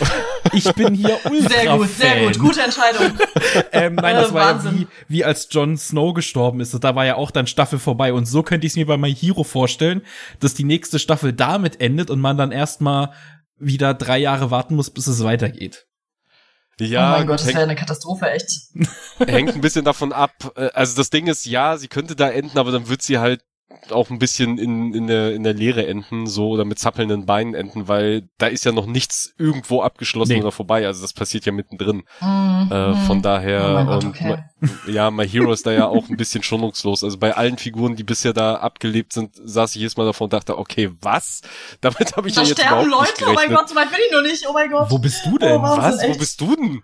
Ich 0.53 0.73
bin 0.75 0.95
hier 0.95 1.19
ultra 1.25 1.49
Sehr 1.49 1.77
gut, 1.77 1.89
Fan. 1.89 1.89
sehr 1.89 2.27
gut. 2.27 2.39
Gute 2.39 2.63
Entscheidung. 2.63 3.19
ähm, 3.73 3.97
nein, 3.97 4.17
das 4.17 4.33
war 4.33 4.65
ja 4.65 4.73
wie, 4.73 4.87
wie 5.09 5.25
als 5.25 5.49
Jon 5.51 5.77
Snow 5.77 6.15
gestorben 6.15 6.61
ist. 6.61 6.73
Da 6.83 6.95
war 6.95 7.05
ja 7.05 7.17
auch 7.17 7.31
dann 7.31 7.47
Staffel 7.47 7.79
vorbei. 7.79 8.13
Und 8.13 8.27
so 8.27 8.43
könnte 8.43 8.67
ich 8.67 8.73
es 8.73 8.77
mir 8.77 8.87
bei 8.87 8.97
My 8.97 9.15
Hero 9.15 9.45
vorstellen, 9.45 10.03
dass 10.39 10.55
die 10.55 10.65
nächste 10.65 10.99
Staffel 10.99 11.33
damit 11.33 11.81
endet 11.81 12.11
und 12.11 12.21
man 12.21 12.37
dann 12.37 12.53
erstmal 12.53 13.13
wieder 13.59 13.95
drei 13.95 14.19
Jahre 14.19 14.51
warten 14.51 14.75
muss, 14.75 14.91
bis 14.91 15.07
es 15.07 15.23
weitergeht. 15.23 15.87
Ja, 16.81 17.15
oh 17.15 17.19
mein 17.19 17.27
Gott, 17.27 17.41
das 17.41 17.49
wäre 17.49 17.63
eine 17.63 17.77
Katastrophe, 17.77 18.31
echt. 18.31 18.49
Hängt 19.19 19.55
ein 19.55 19.61
bisschen 19.61 19.85
davon 19.85 20.13
ab. 20.13 20.33
Äh, 20.57 20.71
also 20.73 20.97
das 20.97 21.11
Ding 21.11 21.27
ist, 21.27 21.45
ja, 21.45 21.77
sie 21.77 21.89
könnte 21.89 22.17
da 22.17 22.31
enden, 22.31 22.59
aber 22.59 22.73
dann 22.73 22.89
wird 22.89 23.03
sie 23.03 23.19
halt 23.19 23.43
auch 23.91 24.11
ein 24.11 24.19
bisschen 24.19 24.59
in, 24.59 24.95
in, 24.95 25.07
der, 25.07 25.35
in 25.35 25.43
der 25.43 25.53
Leere 25.53 25.87
enden, 25.87 26.27
so 26.27 26.51
oder 26.51 26.65
mit 26.65 26.79
zappelnden 26.79 27.27
Beinen 27.27 27.55
enden, 27.55 27.89
weil 27.89 28.29
da 28.39 28.47
ist 28.47 28.65
ja 28.65 28.73
noch 28.73 28.87
nichts 28.87 29.33
irgendwo 29.39 29.83
abgeschlossen 29.83 30.35
nee. 30.35 30.41
oder 30.41 30.53
vorbei. 30.53 30.87
Also 30.87 31.03
das 31.03 31.13
passiert 31.13 31.47
ja 31.47 31.53
mittendrin. 31.53 32.05
Mm, 32.21 32.73
äh, 32.73 32.95
von 33.07 33.19
mm. 33.19 33.23
daher, 33.23 33.81
oh 33.83 33.85
Gott, 33.87 34.05
und 34.05 34.11
okay. 34.11 34.37
my, 34.61 34.93
ja, 34.93 35.11
My 35.11 35.29
Hero 35.29 35.53
ist 35.53 35.67
da 35.67 35.73
ja 35.73 35.87
auch 35.87 36.09
ein 36.09 36.17
bisschen 36.17 36.43
schonungslos. 36.43 37.05
Also 37.05 37.19
bei 37.19 37.35
allen 37.37 37.59
Figuren, 37.59 37.97
die 37.97 38.05
bisher 38.05 38.33
da 38.33 38.57
abgelebt 38.57 39.13
sind, 39.13 39.35
saß 39.35 39.75
ich 39.75 39.81
jedes 39.81 39.97
Mal 39.97 40.05
davon 40.05 40.27
und 40.27 40.33
dachte, 40.33 40.59
okay, 40.59 40.91
was? 41.01 41.43
Damit 41.81 42.17
habe 42.17 42.29
ich 42.29 42.35
da 42.35 42.43
ja 42.43 42.49
jetzt 42.49 42.59
überhaupt 42.61 42.89
Leute, 42.89 43.25
oh 43.29 43.33
mein 43.33 43.51
Gott, 43.51 43.69
so 43.69 43.75
weit 43.75 43.91
bin 43.91 44.01
ich 44.07 44.13
noch 44.13 44.23
nicht, 44.23 44.47
oh 44.49 44.53
mein 44.53 44.71
Gott. 44.71 44.91
Wo 44.91 44.99
bist 44.99 45.25
du 45.27 45.39
denn? 45.39 45.59
Oh, 45.59 45.63
was? 45.63 46.03
Wo 46.03 46.19
bist 46.19 46.41
du 46.41 46.57
denn? 46.57 46.83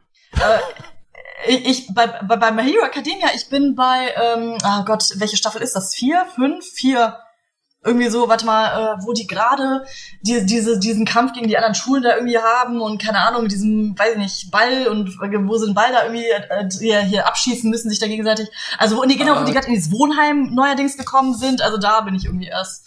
Äh, 1.45 1.53
ich, 1.53 1.67
ich 1.67 1.95
bei, 1.95 2.07
bei, 2.07 2.37
bei 2.37 2.51
My 2.51 2.63
Hero 2.63 2.85
Academia, 2.85 3.29
ich 3.35 3.49
bin 3.49 3.75
bei, 3.75 4.15
ähm, 4.17 4.59
oh 4.65 4.85
Gott, 4.85 5.11
welche 5.17 5.37
Staffel 5.37 5.63
ist 5.63 5.77
das? 5.77 5.95
Vier, 5.95 6.27
fünf, 6.35 6.65
vier, 6.65 7.19
irgendwie 7.87 8.09
so, 8.09 8.29
warte 8.29 8.45
mal, 8.45 8.97
äh, 8.97 9.05
wo 9.05 9.13
die 9.13 9.27
gerade 9.27 9.87
die, 10.23 10.45
diese, 10.45 10.79
diesen 10.79 11.05
Kampf 11.05 11.33
gegen 11.33 11.47
die 11.47 11.57
anderen 11.57 11.75
Schulen 11.75 12.03
da 12.03 12.17
irgendwie 12.17 12.39
haben 12.39 12.81
und 12.81 13.01
keine 13.01 13.21
Ahnung, 13.21 13.45
mit 13.45 13.53
diesem, 13.53 13.97
weiß 13.97 14.15
ich 14.15 14.19
nicht, 14.19 14.51
Ball 14.51 14.89
und 14.89 15.17
wo 15.49 15.57
sie 15.57 15.67
den 15.67 15.75
Ball 15.75 15.93
da 15.93 16.03
irgendwie 16.03 16.29
äh, 16.29 16.69
hier, 16.79 17.01
hier 17.01 17.27
abschießen 17.27 17.71
müssen, 17.71 17.89
sich 17.89 18.01
da 18.01 18.09
gegenseitig. 18.09 18.49
Also, 18.79 19.01
und 19.01 19.11
die, 19.11 19.17
genau, 19.17 19.41
wo 19.41 19.45
die 19.45 19.53
gerade 19.53 19.69
in 19.69 19.75
dieses 19.75 19.93
Wohnheim 19.93 20.53
neuerdings 20.55 20.97
gekommen 20.97 21.35
sind, 21.35 21.63
also 21.63 21.79
da 21.79 22.01
bin 22.01 22.15
ich 22.15 22.25
irgendwie 22.25 22.49
erst. 22.49 22.85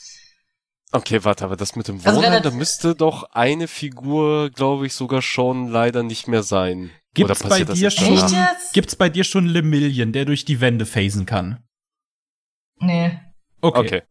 Okay, 0.92 1.24
warte, 1.24 1.46
aber 1.46 1.56
das 1.56 1.76
mit 1.76 1.88
dem 1.88 2.02
also 2.04 2.18
Wohnheim, 2.18 2.34
also, 2.34 2.50
da 2.50 2.56
müsste 2.56 2.96
doch 2.96 3.24
eine 3.32 3.68
Figur, 3.68 4.50
glaube 4.50 4.86
ich, 4.86 4.94
sogar 4.96 5.22
schon 5.22 5.70
leider 5.70 6.04
nicht 6.04 6.28
mehr 6.28 6.44
sein. 6.44 6.92
Gibt's 7.14 7.44
bei 7.44 7.64
dir 7.64 7.90
schon, 7.90 8.32
gibt's 8.74 8.96
bei 8.96 9.10
dir 9.10 9.24
schon 9.24 9.46
Lemillion, 9.48 10.12
der 10.12 10.26
durch 10.26 10.46
die 10.46 10.62
Wände 10.62 10.86
phasen 10.86 11.26
kann? 11.26 11.64
Nee. 12.80 13.20
Okay. 13.62 13.80
okay. 13.80 14.02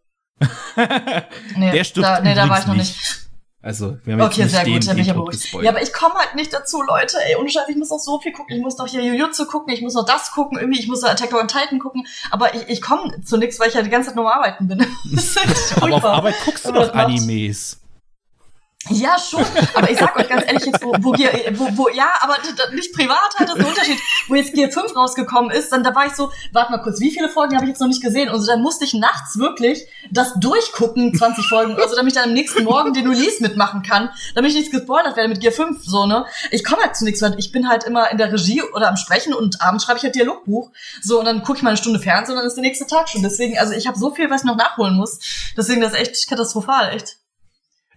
nee, 1.56 1.72
der 1.72 1.84
stirbt 1.84 2.06
da, 2.06 2.20
nee, 2.20 2.34
da 2.34 2.48
war 2.48 2.60
ich 2.60 2.66
noch 2.66 2.74
nicht. 2.74 3.28
Also, 3.60 3.98
wir 4.04 4.14
haben 4.14 4.20
okay, 4.20 4.42
jetzt 4.42 4.52
nicht 4.52 4.64
sehr 4.64 4.64
gut, 4.64 4.86
den, 4.86 5.04
den 5.04 5.14
Tod 5.14 5.30
gespoilt. 5.32 5.64
Ja, 5.64 5.72
aber 5.72 5.82
ich 5.82 5.92
komme 5.92 6.14
halt 6.14 6.36
nicht 6.36 6.52
dazu, 6.52 6.80
Leute. 6.80 7.16
Ey, 7.26 7.34
ohne 7.36 7.50
Scheiß, 7.50 7.68
ich 7.68 7.76
muss 7.76 7.90
noch 7.90 7.98
so 7.98 8.20
viel 8.20 8.32
gucken. 8.32 8.56
Ich 8.56 8.62
muss 8.62 8.78
noch 8.78 8.86
hier 8.86 9.02
Jujutsu 9.02 9.46
gucken, 9.46 9.74
ich 9.74 9.82
muss 9.82 9.94
noch 9.94 10.06
das 10.06 10.30
gucken, 10.30 10.58
irgendwie, 10.58 10.78
ich 10.78 10.86
muss 10.86 11.02
noch 11.02 11.10
Attack 11.10 11.34
on 11.34 11.48
Titan 11.48 11.80
gucken. 11.80 12.06
Aber 12.30 12.54
ich, 12.54 12.68
ich 12.68 12.80
komme 12.80 13.20
zu 13.24 13.36
nichts, 13.36 13.58
weil 13.58 13.68
ich 13.68 13.74
ja 13.74 13.82
die 13.82 13.90
ganze 13.90 14.10
Zeit 14.10 14.16
nur 14.16 14.32
am 14.32 14.38
Arbeiten 14.38 14.68
bin. 14.68 14.80
aber 15.80 15.96
auf 15.96 16.04
Arbeit 16.04 16.36
guckst 16.44 16.66
du 16.66 16.72
doch 16.72 16.94
Animes. 16.94 17.80
Ja, 18.90 19.18
schon. 19.18 19.44
Aber 19.74 19.90
ich 19.90 19.98
sag 19.98 20.16
euch 20.16 20.28
ganz 20.28 20.44
ehrlich 20.46 20.64
jetzt, 20.64 20.82
wo, 20.82 20.92
wo, 21.00 21.12
wo, 21.12 21.76
wo 21.76 21.88
ja, 21.88 22.10
aber 22.20 22.36
nicht 22.72 22.92
privat 22.94 23.34
halt, 23.36 23.48
das 23.48 23.56
ist 23.56 23.64
ein 23.64 23.70
Unterschied. 23.70 23.98
Wo 24.28 24.34
jetzt 24.34 24.54
Gear 24.54 24.70
5 24.70 24.94
rausgekommen 24.94 25.50
ist, 25.50 25.72
dann 25.72 25.82
da 25.82 25.94
war 25.94 26.06
ich 26.06 26.14
so, 26.14 26.30
warte 26.52 26.70
mal 26.70 26.78
kurz, 26.78 27.00
wie 27.00 27.10
viele 27.10 27.28
Folgen 27.28 27.56
habe 27.56 27.64
ich 27.64 27.70
jetzt 27.70 27.80
noch 27.80 27.88
nicht 27.88 28.02
gesehen? 28.02 28.30
Und 28.30 28.40
so, 28.40 28.46
dann 28.46 28.62
musste 28.62 28.84
ich 28.84 28.94
nachts 28.94 29.38
wirklich 29.38 29.86
das 30.10 30.32
durchgucken, 30.38 31.14
20 31.14 31.46
Folgen, 31.48 31.76
also 31.76 31.96
damit 31.96 32.12
ich 32.12 32.18
dann 32.18 32.30
am 32.30 32.34
nächsten 32.34 32.64
Morgen 32.64 32.92
den 32.94 33.08
Release 33.08 33.42
mitmachen 33.42 33.82
kann, 33.82 34.10
damit 34.34 34.52
ich 34.52 34.56
nichts 34.56 34.72
gespoilert 34.72 35.16
werde 35.16 35.28
mit 35.28 35.40
Gear 35.40 35.52
5, 35.52 35.84
so, 35.84 36.06
ne? 36.06 36.24
Ich 36.50 36.64
komme 36.64 36.82
halt 36.82 36.96
zu 36.96 37.04
nichts, 37.04 37.20
weil 37.20 37.38
ich 37.38 37.52
bin 37.52 37.68
halt 37.68 37.84
immer 37.84 38.10
in 38.10 38.16
der 38.16 38.32
Regie 38.32 38.62
oder 38.62 38.88
am 38.88 38.96
Sprechen 38.96 39.34
und 39.34 39.60
abends 39.60 39.84
schreibe 39.84 39.98
ich 39.98 40.04
halt 40.04 40.14
Dialogbuch. 40.14 40.70
So, 41.02 41.18
und 41.18 41.26
dann 41.26 41.42
gucke 41.42 41.58
ich 41.58 41.62
mal 41.62 41.70
eine 41.70 41.78
Stunde 41.78 42.00
Fernsehen 42.00 42.34
und 42.34 42.38
dann 42.38 42.46
ist 42.46 42.54
der 42.54 42.62
nächste 42.62 42.86
Tag 42.86 43.08
schon. 43.08 43.22
Deswegen, 43.22 43.58
also 43.58 43.74
ich 43.74 43.86
habe 43.86 43.98
so 43.98 44.14
viel, 44.14 44.30
was 44.30 44.42
ich 44.42 44.46
noch 44.46 44.56
nachholen 44.56 44.94
muss. 44.94 45.18
Deswegen, 45.56 45.80
das 45.80 45.92
ist 45.92 45.98
echt 45.98 46.28
katastrophal, 46.28 46.94
echt. 46.94 47.17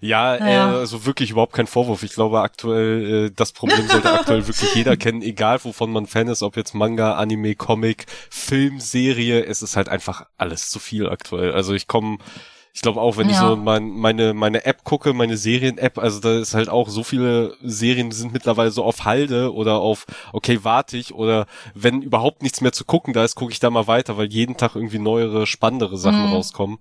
Ja, 0.01 0.35
ja. 0.35 0.73
Äh, 0.73 0.77
also 0.77 1.05
wirklich 1.05 1.29
überhaupt 1.29 1.53
kein 1.53 1.67
Vorwurf. 1.67 2.01
Ich 2.01 2.13
glaube 2.13 2.41
aktuell, 2.41 3.27
äh, 3.27 3.31
das 3.33 3.51
Problem 3.53 3.87
sollte 3.87 4.11
aktuell 4.19 4.47
wirklich 4.47 4.73
jeder 4.73 4.97
kennen, 4.97 5.21
egal 5.21 5.63
wovon 5.63 5.91
man 5.91 6.07
Fan 6.07 6.27
ist, 6.27 6.41
ob 6.41 6.57
jetzt 6.57 6.73
Manga, 6.73 7.13
Anime, 7.13 7.55
Comic, 7.55 8.07
Film, 8.29 8.79
Serie, 8.79 9.45
es 9.45 9.61
ist 9.61 9.77
halt 9.77 9.89
einfach 9.89 10.25
alles 10.37 10.69
zu 10.69 10.79
viel 10.79 11.07
aktuell. 11.07 11.51
Also 11.53 11.75
ich 11.75 11.87
komme, 11.87 12.17
ich 12.73 12.81
glaube 12.81 12.99
auch, 12.99 13.17
wenn 13.17 13.29
ja. 13.29 13.33
ich 13.33 13.37
so 13.37 13.55
mein, 13.55 13.89
meine, 13.89 14.33
meine 14.33 14.65
App 14.65 14.83
gucke, 14.83 15.13
meine 15.13 15.37
Serien-App, 15.37 15.99
also 15.99 16.19
da 16.19 16.39
ist 16.39 16.55
halt 16.55 16.69
auch 16.69 16.89
so 16.89 17.03
viele 17.03 17.55
Serien, 17.61 18.11
sind 18.11 18.33
mittlerweile 18.33 18.71
so 18.71 18.83
auf 18.83 19.05
Halde 19.05 19.53
oder 19.53 19.75
auf, 19.75 20.07
okay, 20.33 20.59
warte 20.63 20.97
ich 20.97 21.13
oder 21.13 21.45
wenn 21.75 22.01
überhaupt 22.01 22.41
nichts 22.41 22.61
mehr 22.61 22.71
zu 22.71 22.85
gucken 22.85 23.13
da 23.13 23.23
ist, 23.23 23.35
gucke 23.35 23.51
ich 23.51 23.59
da 23.59 23.69
mal 23.69 23.85
weiter, 23.85 24.17
weil 24.17 24.33
jeden 24.33 24.57
Tag 24.57 24.75
irgendwie 24.75 24.99
neuere, 24.99 25.45
spannendere 25.45 25.97
Sachen 25.97 26.27
mhm. 26.27 26.33
rauskommen. 26.33 26.79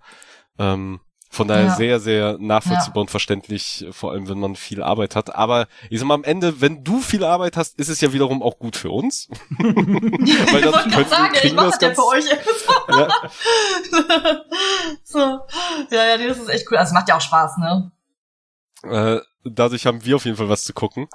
Ähm, 0.59 1.01
von 1.33 1.47
daher 1.47 1.67
ja. 1.67 1.77
sehr, 1.77 2.01
sehr 2.01 2.37
nachvollziehbar 2.41 2.97
ja. 2.97 3.01
und 3.03 3.11
verständlich, 3.11 3.87
vor 3.93 4.11
allem 4.11 4.29
wenn 4.29 4.41
man 4.41 4.57
viel 4.57 4.83
Arbeit 4.83 5.15
hat. 5.15 5.33
Aber 5.33 5.69
ich 5.89 6.01
sag 6.01 6.09
mal, 6.09 6.15
am 6.15 6.25
Ende, 6.25 6.61
wenn 6.61 6.83
du 6.83 7.01
viel 7.01 7.23
Arbeit 7.23 7.57
hast, 7.57 7.79
ist 7.79 7.89
es 7.89 8.01
ja 8.01 8.13
wiederum 8.13 8.43
auch 8.43 8.59
gut 8.59 8.75
für 8.75 8.91
uns. 8.91 9.29
Weil 9.59 10.61
das 10.61 10.87
ich 10.87 10.93
können, 10.93 11.09
sagen, 11.09 11.33
kriegen 11.33 11.57
ich 11.57 11.63
das 11.63 11.79
ganz, 11.79 11.97
ja 11.97 12.03
für 12.03 12.09
euch. 12.09 12.25
ja. 12.89 13.09
so. 15.05 15.19
Ja, 15.91 16.17
ja, 16.17 16.29
das 16.29 16.39
ist 16.39 16.49
echt 16.49 16.67
cool. 16.71 16.79
Also 16.79 16.95
macht 16.95 17.09
ja 17.09 17.17
auch 17.17 17.21
Spaß, 17.21 17.59
ne? 17.59 17.93
Äh, 18.83 19.21
dadurch 19.45 19.87
haben 19.87 20.05
wir 20.05 20.17
auf 20.17 20.25
jeden 20.25 20.37
Fall 20.37 20.49
was 20.49 20.65
zu 20.65 20.73
gucken. 20.73 21.07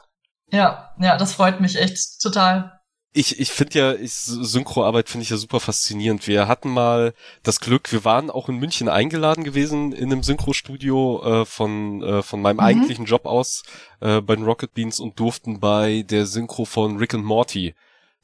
Ja, 0.50 0.94
ja, 1.00 1.18
das 1.18 1.34
freut 1.34 1.60
mich 1.60 1.76
echt 1.76 2.22
total. 2.22 2.75
Ich, 3.16 3.40
ich 3.40 3.52
finde 3.52 3.80
ja, 3.80 3.94
ich, 3.94 4.14
Synchroarbeit 4.14 5.10
finde 5.10 5.24
ich 5.24 5.30
ja 5.30 5.38
super 5.38 5.62
faszinierend. 5.62 6.28
Wir 6.28 6.50
hatten 6.50 6.70
mal 6.70 7.14
das 7.44 7.62
Glück, 7.62 7.92
wir 7.94 8.04
waren 8.04 8.30
auch 8.30 8.50
in 8.50 8.58
München 8.58 8.90
eingeladen 8.90 9.46
gewesen 9.46 9.94
in 9.94 10.12
einem 10.12 10.22
Synchrostudio 10.22 11.24
äh, 11.24 11.46
von, 11.46 12.04
äh, 12.04 12.22
von 12.22 12.42
meinem 12.42 12.58
mhm. 12.58 12.64
eigentlichen 12.64 13.06
Job 13.06 13.26
aus 13.26 13.64
äh, 14.02 14.20
bei 14.20 14.36
den 14.36 14.44
Rocket 14.44 14.74
Beans 14.74 15.00
und 15.00 15.18
durften 15.18 15.62
bei 15.62 16.04
der 16.08 16.26
Synchro 16.26 16.66
von 16.66 16.98
Rick 16.98 17.14
and 17.14 17.24
Morty 17.24 17.74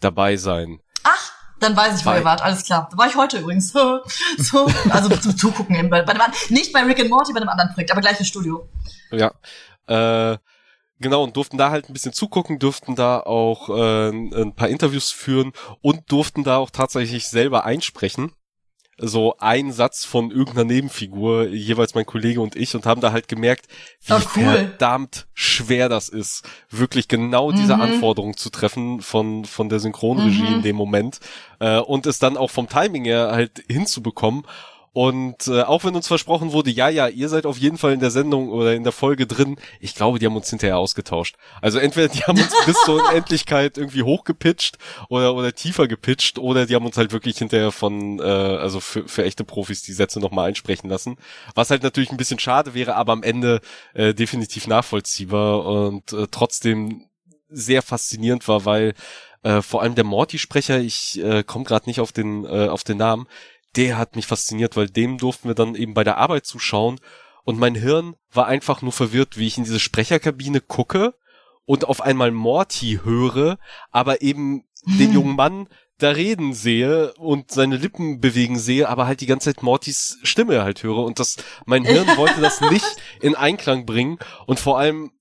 dabei 0.02 0.36
sein. 0.36 0.82
Ach, 1.04 1.32
dann 1.62 1.76
weiß 1.76 2.00
ich, 2.00 2.06
wo 2.06 2.12
ihr 2.12 2.26
wart. 2.26 2.42
Alles 2.42 2.66
klar. 2.66 2.90
Da 2.92 2.98
war 2.98 3.08
ich 3.08 3.16
heute 3.16 3.38
übrigens. 3.38 3.72
so, 4.38 4.70
also 4.90 5.16
zum 5.16 5.38
Zugucken 5.38 5.76
eben. 5.76 5.90
Bei, 5.90 6.02
bei 6.02 6.14
dem, 6.14 6.22
nicht 6.50 6.74
bei 6.74 6.84
Rick 6.84 7.00
and 7.00 7.10
Morty, 7.10 7.32
bei 7.32 7.40
einem 7.40 7.50
anderen 7.50 7.74
Projekt, 7.74 7.92
aber 7.92 8.02
gleiches 8.02 8.28
Studio. 8.28 8.68
Ja. 9.12 9.32
Äh, 9.88 10.38
Genau, 11.02 11.24
und 11.24 11.36
durften 11.36 11.58
da 11.58 11.72
halt 11.72 11.90
ein 11.90 11.94
bisschen 11.94 12.14
zugucken, 12.14 12.60
durften 12.60 12.96
da 12.96 13.20
auch 13.20 13.70
äh, 13.70 14.10
ein 14.10 14.54
paar 14.56 14.70
Interviews 14.70 15.12
führen 15.12 15.52
und 15.82 16.12
durften 16.12 16.44
da 16.44 16.58
auch 16.58 16.70
tatsächlich 16.70 17.28
selber 17.28 17.66
einsprechen. 17.66 18.34
So 19.04 19.36
ein 19.40 19.72
Satz 19.72 20.06
von 20.06 20.30
irgendeiner 20.30 20.66
Nebenfigur, 20.66 21.48
jeweils 21.48 21.96
mein 21.96 22.06
Kollege 22.06 22.40
und 22.40 22.56
ich, 22.56 22.76
und 22.76 22.86
haben 22.86 23.02
da 23.02 23.12
halt 23.12 23.28
gemerkt, 23.28 23.66
wie 24.06 24.14
oh, 24.14 24.20
cool. 24.36 24.44
verdammt 24.44 25.28
schwer 25.34 25.90
das 25.90 26.08
ist, 26.08 26.48
wirklich 26.70 27.08
genau 27.08 27.52
diese 27.52 27.78
mhm. 27.78 27.82
Anforderung 27.82 28.38
zu 28.38 28.52
treffen 28.52 29.02
von, 29.02 29.46
von 29.46 29.70
der 29.70 29.80
Synchronregie 29.80 30.44
mhm. 30.44 30.56
in 30.56 30.62
dem 30.62 30.76
Moment 30.76 31.20
äh, 31.60 31.80
und 31.80 32.06
es 32.06 32.20
dann 32.20 32.38
auch 32.38 32.52
vom 32.52 32.70
Timing 32.70 33.06
her 33.06 33.32
halt 33.32 33.64
hinzubekommen. 33.68 34.44
Und 34.94 35.48
äh, 35.48 35.62
auch 35.62 35.86
wenn 35.86 35.96
uns 35.96 36.08
versprochen 36.08 36.52
wurde, 36.52 36.70
ja, 36.70 36.90
ja, 36.90 37.08
ihr 37.08 37.30
seid 37.30 37.46
auf 37.46 37.58
jeden 37.58 37.78
Fall 37.78 37.94
in 37.94 38.02
der 38.02 38.12
Sendung 38.12 38.50
oder 38.50 38.74
in 38.74 38.84
der 38.84 38.92
Folge 38.92 39.26
drin, 39.26 39.58
ich 39.80 39.96
glaube, 39.96 40.20
die 40.20 40.26
haben 40.26 40.36
uns 40.36 40.50
hinterher 40.50 40.78
ausgetauscht. 40.78 41.38
Also 41.62 41.80
entweder 41.80 42.10
die 42.10 42.24
haben 42.24 42.38
uns 42.38 42.54
bis 42.66 42.76
zur 42.84 43.02
Unendlichkeit 43.02 43.78
irgendwie 43.78 44.04
hochgepitcht 44.04 44.78
oder, 45.08 45.34
oder 45.34 45.54
tiefer 45.54 45.88
gepitcht 45.88 46.40
oder 46.40 46.66
die 46.66 46.76
haben 46.76 46.86
uns 46.86 46.98
halt 46.98 47.14
wirklich 47.14 47.38
hinterher 47.38 47.72
von, 47.72 48.20
äh, 48.20 48.24
also 48.24 48.82
für, 48.82 49.08
für 49.08 49.24
echte 49.24 49.46
Profis 49.46 49.82
die 49.82 49.94
Sätze 49.94 50.20
nochmal 50.20 50.50
einsprechen 50.50 50.90
lassen. 50.90 51.16
Was 51.56 51.70
halt 51.70 51.84
natürlich 51.84 52.12
ein 52.12 52.18
bisschen 52.18 52.40
schade 52.40 52.74
wäre, 52.74 52.96
aber 52.96 53.14
am 53.14 53.24
Ende 53.24 53.62
äh, 53.94 54.14
definitiv 54.14 54.68
nachvollziehbar 54.68 55.66
und 55.66 56.12
äh, 56.12 56.28
trotzdem 56.30 57.06
sehr 57.48 57.82
faszinierend 57.82 58.46
war, 58.50 58.66
weil 58.66 58.94
äh, 59.44 59.62
vor 59.62 59.82
allem 59.82 59.96
der 59.96 60.04
Morty-Sprecher, 60.04 60.80
ich 60.80 61.22
äh, 61.24 61.44
komme 61.44 61.64
gerade 61.66 61.90
nicht 61.90 62.00
auf 62.00 62.12
den 62.12 62.46
äh, 62.46 62.68
auf 62.68 62.84
den 62.84 62.98
Namen, 62.98 63.28
der 63.76 63.98
hat 63.98 64.16
mich 64.16 64.28
fasziniert, 64.28 64.76
weil 64.76 64.88
dem 64.88 65.18
durften 65.18 65.48
wir 65.48 65.56
dann 65.56 65.76
eben 65.76 65.94
bei 65.94 66.04
der 66.04 66.18
Arbeit 66.18 66.46
zuschauen. 66.46 67.00
Und 67.44 67.58
mein 67.58 67.76
Hirn 67.76 68.16
war 68.32 68.48
einfach 68.48 68.82
nur 68.82 68.92
verwirrt, 68.92 69.38
wie 69.38 69.48
ich 69.48 69.58
in 69.58 69.64
diese 69.64 69.80
Sprecherkabine 69.80 70.62
gucke 70.62 71.16
und 71.66 71.86
auf 71.86 72.02
einmal 72.02 72.32
Morty 72.32 73.00
höre, 73.04 73.58
aber 73.92 74.22
eben 74.22 74.66
hm. 74.86 74.98
den 74.98 75.14
jungen 75.14 75.36
Mann 75.36 75.68
da 76.02 76.10
reden 76.10 76.54
sehe 76.54 77.14
und 77.14 77.52
seine 77.52 77.78
Lippen 77.78 78.20
bewegen 78.20 78.58
sehe, 78.58 78.90
aber 78.90 79.06
halt 79.06 79.22
die 79.22 79.28
ganze 79.28 79.54
Zeit 79.54 79.64
Mortys 79.64 80.18
Stimme 80.24 80.64
halt 80.64 80.84
höre. 80.84 81.04
Und 81.04 81.20
das, 81.20 81.38
mein 81.66 81.84
Hirn 81.86 82.08
wollte 82.18 82.42
das 82.42 82.62
nicht 82.62 82.98
in 83.22 83.36
Einklang 83.36 83.86
bringen. 83.86 84.18
Und 84.48 84.60
vor 84.60 84.80
allem 84.80 85.12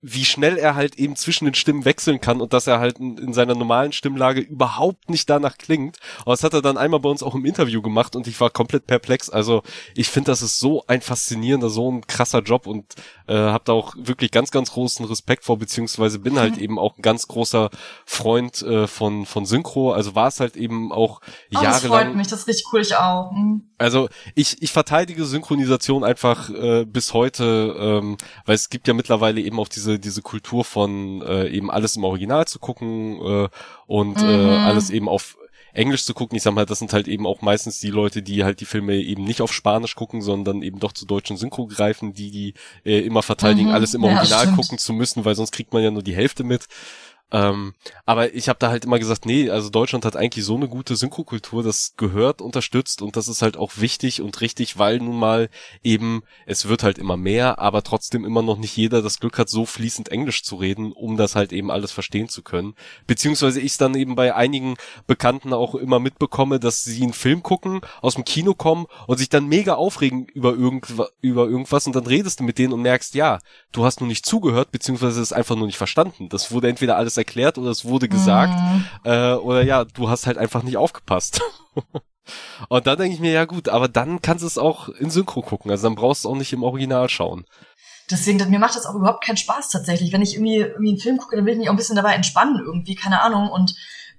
wie 0.00 0.24
schnell 0.24 0.56
er 0.56 0.74
halt 0.74 0.96
eben 0.96 1.16
zwischen 1.16 1.44
den 1.44 1.54
Stimmen 1.54 1.84
wechseln 1.84 2.20
kann 2.20 2.40
und 2.40 2.52
dass 2.52 2.66
er 2.66 2.78
halt 2.78 2.98
in, 2.98 3.32
seiner 3.32 3.54
normalen 3.54 3.92
Stimmlage 3.92 4.40
überhaupt 4.40 5.10
nicht 5.10 5.28
danach 5.28 5.58
klingt. 5.58 5.98
Aber 6.22 6.32
das 6.32 6.44
hat 6.44 6.54
er 6.54 6.62
dann 6.62 6.76
einmal 6.76 7.00
bei 7.00 7.08
uns 7.08 7.22
auch 7.22 7.34
im 7.34 7.44
Interview 7.44 7.82
gemacht 7.82 8.16
und 8.16 8.26
ich 8.26 8.40
war 8.40 8.50
komplett 8.50 8.86
perplex. 8.86 9.30
Also 9.30 9.62
ich 9.94 10.08
finde, 10.08 10.30
das 10.30 10.42
ist 10.42 10.58
so 10.58 10.84
ein 10.86 11.00
faszinierender, 11.00 11.68
so 11.68 11.90
ein 11.90 12.06
krasser 12.06 12.40
Job 12.40 12.66
und 12.66 12.94
äh, 13.26 13.34
habe 13.34 13.64
da 13.64 13.72
auch 13.72 13.94
wirklich 13.96 14.30
ganz, 14.30 14.50
ganz 14.50 14.72
großen 14.72 15.04
Respekt 15.06 15.44
vor, 15.44 15.58
beziehungsweise 15.58 16.18
bin 16.18 16.38
halt 16.38 16.58
eben 16.58 16.78
auch 16.78 16.96
ein 16.96 17.02
ganz 17.02 17.26
großer 17.28 17.70
Freund 18.04 18.62
äh, 18.62 18.86
von, 18.86 19.26
von 19.26 19.46
Synchro. 19.46 19.92
Also 19.92 20.14
war 20.14 20.28
es 20.28 20.40
halt 20.40 20.56
eben 20.56 20.92
auch 20.92 21.20
oh, 21.22 21.26
jahrelang. 21.50 21.72
Das 21.72 21.84
freut 21.86 22.14
mich, 22.14 22.26
das 22.28 22.40
ist 22.40 22.48
richtig 22.48 22.66
cool, 22.72 22.80
ich 22.80 22.94
auch. 22.96 23.32
Mhm. 23.32 23.62
Also 23.78 24.08
ich, 24.34 24.62
ich 24.62 24.72
verteidige 24.72 25.24
Synchronisation 25.24 26.04
einfach 26.04 26.48
äh, 26.50 26.84
bis 26.84 27.12
heute, 27.12 27.76
ähm, 27.78 28.16
weil 28.44 28.54
es 28.54 28.70
gibt 28.70 28.88
ja 28.88 28.94
mittlerweile 28.94 29.40
eben 29.40 29.55
auch 29.58 29.68
diese, 29.68 29.98
diese 29.98 30.22
Kultur 30.22 30.64
von 30.64 31.22
äh, 31.22 31.48
eben 31.48 31.70
alles 31.70 31.96
im 31.96 32.04
Original 32.04 32.46
zu 32.46 32.58
gucken 32.58 33.20
äh, 33.20 33.48
und 33.86 34.20
äh, 34.20 34.24
mhm. 34.24 34.48
äh, 34.48 34.56
alles 34.56 34.90
eben 34.90 35.08
auf 35.08 35.36
Englisch 35.76 36.04
zu 36.04 36.14
gucken. 36.14 36.36
Ich 36.36 36.42
sag 36.42 36.54
mal, 36.54 36.66
das 36.66 36.78
sind 36.78 36.92
halt 36.92 37.06
eben 37.06 37.26
auch 37.26 37.42
meistens 37.42 37.80
die 37.80 37.90
Leute, 37.90 38.22
die 38.22 38.44
halt 38.44 38.60
die 38.60 38.64
Filme 38.64 38.96
eben 38.96 39.24
nicht 39.24 39.42
auf 39.42 39.52
Spanisch 39.52 39.94
gucken, 39.94 40.22
sondern 40.22 40.62
eben 40.62 40.78
doch 40.78 40.92
zu 40.92 41.06
deutschen 41.06 41.36
Synchro 41.36 41.66
greifen, 41.66 42.14
die 42.14 42.30
die 42.30 42.54
äh, 42.84 43.00
immer 43.00 43.22
verteidigen, 43.22 43.68
mhm. 43.68 43.74
alles 43.74 43.94
im 43.94 44.04
Original 44.04 44.46
ja, 44.46 44.52
gucken 44.52 44.78
zu 44.78 44.92
müssen, 44.92 45.24
weil 45.24 45.34
sonst 45.34 45.52
kriegt 45.52 45.72
man 45.72 45.82
ja 45.82 45.90
nur 45.90 46.02
die 46.02 46.16
Hälfte 46.16 46.44
mit. 46.44 46.66
Ähm, 47.32 47.74
aber 48.04 48.34
ich 48.34 48.48
habe 48.48 48.60
da 48.60 48.68
halt 48.68 48.84
immer 48.84 49.00
gesagt, 49.00 49.26
nee, 49.26 49.50
also 49.50 49.68
Deutschland 49.68 50.04
hat 50.04 50.16
eigentlich 50.16 50.44
so 50.44 50.54
eine 50.54 50.68
gute 50.68 50.94
Synchrokultur, 50.94 51.64
das 51.64 51.94
gehört 51.96 52.40
unterstützt 52.40 53.02
und 53.02 53.16
das 53.16 53.26
ist 53.26 53.42
halt 53.42 53.56
auch 53.56 53.72
wichtig 53.78 54.22
und 54.22 54.40
richtig, 54.40 54.78
weil 54.78 54.98
nun 54.98 55.18
mal 55.18 55.48
eben, 55.82 56.22
es 56.46 56.68
wird 56.68 56.84
halt 56.84 56.98
immer 56.98 57.16
mehr, 57.16 57.58
aber 57.58 57.82
trotzdem 57.82 58.24
immer 58.24 58.42
noch 58.42 58.58
nicht 58.58 58.76
jeder 58.76 59.02
das 59.02 59.18
Glück 59.18 59.38
hat, 59.38 59.48
so 59.48 59.66
fließend 59.66 60.10
Englisch 60.10 60.44
zu 60.44 60.54
reden, 60.54 60.92
um 60.92 61.16
das 61.16 61.34
halt 61.34 61.52
eben 61.52 61.72
alles 61.72 61.90
verstehen 61.90 62.28
zu 62.28 62.42
können. 62.42 62.74
Beziehungsweise 63.08 63.60
ich 63.60 63.76
dann 63.76 63.96
eben 63.96 64.14
bei 64.14 64.34
einigen 64.34 64.76
Bekannten 65.08 65.52
auch 65.52 65.74
immer 65.74 65.98
mitbekomme, 65.98 66.60
dass 66.60 66.84
sie 66.84 67.02
einen 67.02 67.12
Film 67.12 67.42
gucken, 67.42 67.80
aus 68.02 68.14
dem 68.14 68.24
Kino 68.24 68.54
kommen 68.54 68.86
und 69.08 69.18
sich 69.18 69.28
dann 69.28 69.48
mega 69.48 69.74
aufregen 69.74 70.26
über, 70.28 70.54
irgend, 70.54 70.86
über 71.20 71.48
irgendwas 71.48 71.86
und 71.88 71.96
dann 71.96 72.06
redest 72.06 72.38
du 72.38 72.44
mit 72.44 72.58
denen 72.58 72.72
und 72.72 72.82
merkst, 72.82 73.14
ja, 73.14 73.40
du 73.72 73.84
hast 73.84 74.00
nur 74.00 74.08
nicht 74.08 74.24
zugehört, 74.24 74.70
beziehungsweise 74.70 75.20
es 75.20 75.32
einfach 75.32 75.56
nur 75.56 75.66
nicht 75.66 75.76
verstanden. 75.76 76.28
Das 76.28 76.52
wurde 76.52 76.68
entweder 76.68 76.96
alles 76.96 77.15
erklärt 77.16 77.58
oder 77.58 77.70
es 77.70 77.84
wurde 77.84 78.08
gesagt. 78.08 78.58
Mhm. 78.58 78.84
Äh, 79.04 79.32
oder 79.34 79.62
ja, 79.62 79.84
du 79.84 80.08
hast 80.08 80.26
halt 80.26 80.38
einfach 80.38 80.62
nicht 80.62 80.76
aufgepasst. 80.76 81.40
Und 82.68 82.86
dann 82.86 82.98
denke 82.98 83.14
ich 83.14 83.20
mir, 83.20 83.32
ja 83.32 83.44
gut, 83.44 83.68
aber 83.68 83.88
dann 83.88 84.20
kannst 84.20 84.42
du 84.42 84.46
es 84.46 84.58
auch 84.58 84.88
in 84.88 85.10
Synchro 85.10 85.42
gucken. 85.42 85.70
Also 85.70 85.86
dann 85.86 85.94
brauchst 85.94 86.24
du 86.24 86.28
es 86.28 86.32
auch 86.32 86.36
nicht 86.36 86.52
im 86.52 86.62
Original 86.62 87.08
schauen. 87.08 87.46
Deswegen, 88.10 88.50
mir 88.50 88.58
macht 88.58 88.76
das 88.76 88.86
auch 88.86 88.94
überhaupt 88.94 89.24
keinen 89.24 89.36
Spaß 89.36 89.70
tatsächlich. 89.70 90.12
Wenn 90.12 90.22
ich 90.22 90.34
irgendwie, 90.34 90.58
irgendwie 90.58 90.90
einen 90.90 90.98
Film 90.98 91.16
gucke, 91.18 91.36
dann 91.36 91.44
will 91.44 91.52
ich 91.52 91.58
mich 91.58 91.68
auch 91.68 91.72
ein 91.72 91.78
bisschen 91.78 91.96
dabei 91.96 92.14
entspannen 92.14 92.60
irgendwie, 92.64 92.94
keine 92.94 93.20
Ahnung. 93.22 93.48
Und 93.48 93.74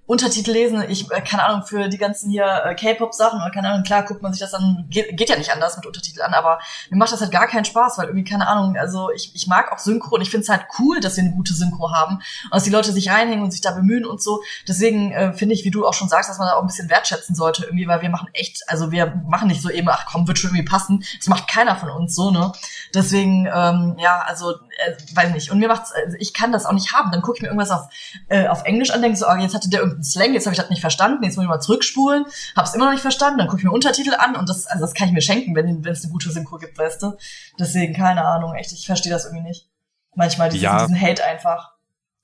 Untertitel 0.07 0.51
lesen. 0.51 0.83
Ich, 0.87 1.11
äh, 1.11 1.21
keine 1.21 1.43
Ahnung, 1.43 1.65
für 1.65 1.89
die 1.89 1.97
ganzen 1.97 2.31
hier 2.31 2.45
äh, 2.65 2.75
K-Pop-Sachen 2.75 3.41
oder 3.41 3.51
keine 3.51 3.69
Ahnung, 3.69 3.83
klar 3.83 4.05
guckt 4.05 4.23
man 4.23 4.31
sich 4.31 4.39
das 4.39 4.51
dann, 4.51 4.85
geht, 4.89 5.15
geht 5.17 5.29
ja 5.29 5.37
nicht 5.37 5.51
anders 5.51 5.75
mit 5.75 5.85
Untertitel 5.85 6.21
an, 6.21 6.33
aber 6.33 6.59
mir 6.89 6.97
macht 6.97 7.11
das 7.11 7.19
halt 7.19 7.31
gar 7.31 7.47
keinen 7.47 7.65
Spaß, 7.65 7.97
weil 7.97 8.07
irgendwie, 8.07 8.23
keine 8.23 8.47
Ahnung, 8.47 8.77
also 8.77 9.11
ich, 9.11 9.35
ich 9.35 9.47
mag 9.47 9.71
auch 9.71 9.79
Synchro 9.79 10.15
und 10.15 10.21
ich 10.21 10.29
finde 10.29 10.43
es 10.43 10.49
halt 10.49 10.65
cool, 10.79 11.01
dass 11.01 11.17
wir 11.17 11.25
eine 11.25 11.33
gute 11.33 11.53
Synchro 11.53 11.91
haben 11.91 12.15
und 12.15 12.53
dass 12.53 12.63
die 12.63 12.69
Leute 12.69 12.93
sich 12.93 13.09
reinhängen 13.09 13.43
und 13.43 13.51
sich 13.51 13.59
da 13.59 13.71
bemühen 13.71 14.05
und 14.05 14.21
so. 14.21 14.41
Deswegen 14.65 15.11
äh, 15.11 15.33
finde 15.33 15.53
ich, 15.53 15.65
wie 15.65 15.71
du 15.71 15.85
auch 15.85 15.93
schon 15.93 16.07
sagst, 16.07 16.29
dass 16.29 16.39
man 16.39 16.47
da 16.47 16.55
auch 16.55 16.61
ein 16.61 16.67
bisschen 16.67 16.89
wertschätzen 16.89 17.35
sollte 17.35 17.65
irgendwie, 17.65 17.87
weil 17.87 18.01
wir 18.01 18.09
machen 18.09 18.29
echt, 18.31 18.63
also 18.67 18.91
wir 18.91 19.21
machen 19.27 19.49
nicht 19.49 19.61
so 19.61 19.69
eben, 19.69 19.89
ach 19.89 20.05
komm, 20.09 20.25
wird 20.27 20.39
schon 20.39 20.51
irgendwie 20.51 20.69
passen. 20.69 21.03
Das 21.17 21.27
macht 21.27 21.49
keiner 21.49 21.75
von 21.75 21.89
uns 21.89 22.15
so, 22.15 22.31
ne? 22.31 22.53
Deswegen, 22.93 23.45
ähm, 23.53 23.97
ja, 23.99 24.21
also, 24.25 24.51
äh, 24.51 24.93
weiß 25.13 25.31
nicht. 25.31 25.51
Und 25.51 25.59
mir 25.59 25.67
macht's, 25.67 25.91
also 25.91 26.15
ich 26.17 26.33
kann 26.33 26.53
das 26.53 26.65
auch 26.65 26.71
nicht 26.71 26.93
haben. 26.93 27.11
Dann 27.11 27.21
gucke 27.21 27.37
ich 27.37 27.41
mir 27.41 27.49
irgendwas 27.49 27.71
auf, 27.71 27.87
äh, 28.29 28.47
auf 28.47 28.63
Englisch 28.63 28.91
an, 28.91 29.01
denke 29.01 29.17
so, 29.17 29.27
oh, 29.27 29.35
jetzt 29.35 29.53
hatte 29.53 29.69
der 29.69 29.96
irgendeinen 29.97 30.03
Slang, 30.03 30.33
jetzt 30.33 30.45
habe 30.45 30.53
ich 30.53 30.59
das 30.59 30.69
nicht 30.69 30.81
verstanden, 30.81 31.23
jetzt 31.23 31.35
muss 31.35 31.43
ich 31.43 31.49
mal 31.49 31.59
zurückspulen, 31.59 32.25
habe 32.55 32.67
es 32.67 32.73
immer 32.73 32.85
noch 32.85 32.91
nicht 32.91 33.01
verstanden, 33.01 33.39
dann 33.39 33.47
gucke 33.47 33.59
ich 33.59 33.65
mir 33.65 33.71
Untertitel 33.71 34.13
an 34.15 34.35
und 34.35 34.47
das, 34.49 34.67
also 34.67 34.81
das 34.81 34.93
kann 34.93 35.07
ich 35.07 35.13
mir 35.13 35.21
schenken, 35.21 35.55
wenn 35.55 35.85
es 35.85 36.03
eine 36.03 36.11
gute 36.11 36.31
Synchro 36.31 36.57
gibt, 36.57 36.77
weißt 36.77 37.01
du. 37.03 37.13
Deswegen, 37.59 37.93
keine 37.93 38.25
Ahnung, 38.25 38.53
echt, 38.53 38.71
ich 38.71 38.85
verstehe 38.85 39.11
das 39.11 39.25
irgendwie 39.25 39.47
nicht. 39.47 39.69
Manchmal 40.15 40.49
diesen, 40.49 40.63
ja. 40.63 40.85
diesen 40.85 40.99
Hate 40.99 41.23
einfach. 41.23 41.73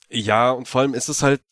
Ja, 0.08 0.50
und 0.50 0.68
vor 0.68 0.82
allem 0.82 0.94
ist 0.94 1.08
es 1.08 1.22
halt, 1.22 1.42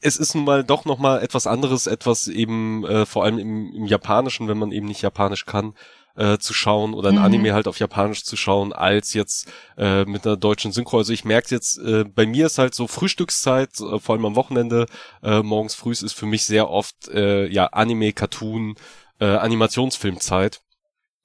es 0.00 0.16
ist 0.16 0.34
nun 0.34 0.44
mal 0.44 0.64
doch 0.64 0.84
noch 0.84 0.98
mal 0.98 1.22
etwas 1.22 1.46
anderes, 1.46 1.86
etwas 1.86 2.26
eben 2.26 2.84
äh, 2.84 3.06
vor 3.06 3.24
allem 3.24 3.38
im, 3.38 3.72
im 3.74 3.86
Japanischen, 3.86 4.48
wenn 4.48 4.58
man 4.58 4.72
eben 4.72 4.86
nicht 4.86 5.02
Japanisch 5.02 5.46
kann, 5.46 5.74
äh, 6.16 6.38
zu 6.38 6.54
schauen 6.54 6.94
oder 6.94 7.10
ein 7.10 7.16
mhm. 7.16 7.22
Anime 7.22 7.54
halt 7.54 7.68
auf 7.68 7.78
Japanisch 7.78 8.24
zu 8.24 8.36
schauen, 8.36 8.72
als 8.72 9.14
jetzt 9.14 9.50
äh, 9.76 10.04
mit 10.04 10.26
einer 10.26 10.36
deutschen 10.36 10.72
Synchro. 10.72 10.98
Also 10.98 11.12
ich 11.12 11.24
merke 11.24 11.54
jetzt, 11.54 11.78
äh, 11.78 12.04
bei 12.04 12.26
mir 12.26 12.46
ist 12.46 12.58
halt 12.58 12.74
so 12.74 12.86
Frühstückszeit, 12.86 13.80
äh, 13.80 13.98
vor 13.98 14.14
allem 14.14 14.26
am 14.26 14.36
Wochenende, 14.36 14.86
äh, 15.22 15.42
morgens 15.42 15.74
früh 15.74 15.92
ist 15.92 16.12
für 16.12 16.26
mich 16.26 16.44
sehr 16.44 16.70
oft 16.70 17.08
äh, 17.08 17.46
ja 17.46 17.66
Anime, 17.66 18.12
Cartoon, 18.12 18.76
äh, 19.20 19.26
Animationsfilmzeit. 19.26 20.60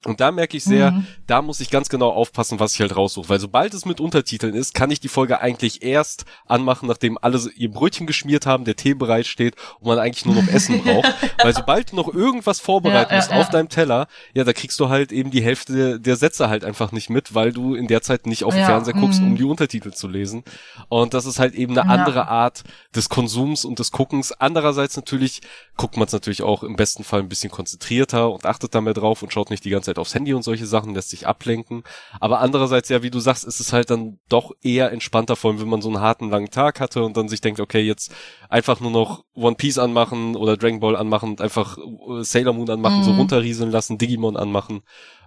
Und 0.04 0.20
da 0.20 0.30
merke 0.30 0.56
ich 0.56 0.62
sehr, 0.62 0.92
mhm. 0.92 1.06
da 1.26 1.42
muss 1.42 1.58
ich 1.58 1.70
ganz 1.70 1.88
genau 1.88 2.10
aufpassen, 2.10 2.60
was 2.60 2.72
ich 2.74 2.80
halt 2.80 2.94
raussuche. 2.94 3.28
Weil 3.28 3.40
sobald 3.40 3.74
es 3.74 3.84
mit 3.84 4.00
Untertiteln 4.00 4.54
ist, 4.54 4.72
kann 4.72 4.92
ich 4.92 5.00
die 5.00 5.08
Folge 5.08 5.40
eigentlich 5.40 5.82
erst 5.82 6.24
anmachen, 6.46 6.86
nachdem 6.86 7.18
alle 7.20 7.40
ihr 7.56 7.68
Brötchen 7.68 8.06
geschmiert 8.06 8.46
haben, 8.46 8.64
der 8.64 8.76
Tee 8.76 8.94
bereit 8.94 9.26
steht 9.26 9.56
und 9.80 9.88
man 9.88 9.98
eigentlich 9.98 10.24
nur 10.24 10.36
noch 10.36 10.46
Essen 10.52 10.84
braucht. 10.84 11.12
Weil 11.42 11.52
sobald 11.52 11.90
du 11.90 11.96
noch 11.96 12.14
irgendwas 12.14 12.60
vorbereiten 12.60 13.10
ja, 13.10 13.16
musst 13.16 13.30
ja, 13.32 13.38
auf 13.38 13.46
ja. 13.46 13.52
deinem 13.52 13.68
Teller, 13.70 14.06
ja, 14.34 14.44
da 14.44 14.52
kriegst 14.52 14.78
du 14.78 14.88
halt 14.88 15.10
eben 15.10 15.32
die 15.32 15.42
Hälfte 15.42 15.98
der, 15.98 16.16
Sätze 16.16 16.48
halt 16.48 16.64
einfach 16.64 16.92
nicht 16.92 17.10
mit, 17.10 17.34
weil 17.34 17.52
du 17.52 17.74
in 17.74 17.88
der 17.88 18.00
Zeit 18.00 18.26
nicht 18.26 18.44
auf 18.44 18.54
den 18.54 18.64
Fernseher 18.64 18.94
guckst, 18.94 19.20
um 19.20 19.30
mhm. 19.30 19.36
die 19.36 19.44
Untertitel 19.44 19.92
zu 19.92 20.06
lesen. 20.06 20.44
Und 20.88 21.12
das 21.12 21.26
ist 21.26 21.40
halt 21.40 21.54
eben 21.54 21.76
eine 21.76 21.90
andere 21.90 22.28
Art 22.28 22.62
des 22.94 23.08
Konsums 23.08 23.64
und 23.64 23.80
des 23.80 23.90
Guckens. 23.90 24.30
Andererseits 24.32 24.96
natürlich 24.96 25.40
guckt 25.76 25.96
man 25.96 26.06
es 26.06 26.12
natürlich 26.12 26.42
auch 26.42 26.62
im 26.62 26.76
besten 26.76 27.02
Fall 27.02 27.20
ein 27.20 27.28
bisschen 27.28 27.50
konzentrierter 27.50 28.30
und 28.30 28.46
achtet 28.46 28.74
da 28.74 28.80
mehr 28.80 28.94
drauf 28.94 29.22
und 29.22 29.32
schaut 29.32 29.50
nicht 29.50 29.64
die 29.64 29.70
ganze 29.70 29.87
ganze 29.88 29.94
Zeit 29.94 29.98
aufs 29.98 30.14
Handy 30.14 30.34
und 30.34 30.42
solche 30.42 30.66
Sachen, 30.66 30.94
lässt 30.94 31.10
sich 31.10 31.26
ablenken. 31.26 31.82
Aber 32.20 32.40
andererseits, 32.40 32.88
ja, 32.88 33.02
wie 33.02 33.10
du 33.10 33.20
sagst, 33.20 33.44
ist 33.44 33.60
es 33.60 33.72
halt 33.72 33.90
dann 33.90 34.18
doch 34.28 34.52
eher 34.62 34.92
entspannter, 34.92 35.36
vor 35.36 35.50
allem 35.50 35.60
wenn 35.60 35.68
man 35.68 35.82
so 35.82 35.88
einen 35.88 36.00
harten, 36.00 36.30
langen 36.30 36.50
Tag 36.50 36.80
hatte 36.80 37.02
und 37.04 37.16
dann 37.16 37.28
sich 37.28 37.40
denkt, 37.40 37.60
okay, 37.60 37.80
jetzt 37.80 38.14
einfach 38.48 38.80
nur 38.80 38.90
noch 38.90 39.24
One 39.34 39.56
Piece 39.56 39.78
anmachen 39.78 40.36
oder 40.36 40.56
Dragon 40.56 40.80
Ball 40.80 40.96
anmachen 40.96 41.30
und 41.30 41.40
einfach 41.40 41.78
äh, 41.78 42.22
Sailor 42.22 42.54
Moon 42.54 42.70
anmachen, 42.70 43.00
mhm. 43.00 43.04
so 43.04 43.12
runterrieseln 43.12 43.70
lassen, 43.70 43.98
Digimon 43.98 44.36
anmachen 44.36 44.82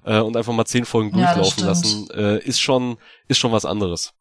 äh, 0.06 0.20
und 0.20 0.38
einfach 0.38 0.54
mal 0.54 0.66
zehn 0.66 0.86
Folgen 0.86 1.12
durchlaufen 1.12 1.62
ja, 1.62 1.68
lassen, 1.68 2.10
äh, 2.12 2.40
ist 2.40 2.60
schon, 2.60 2.98
ist 3.28 3.38
schon 3.38 3.52
was 3.52 3.66
anderes. 3.66 4.14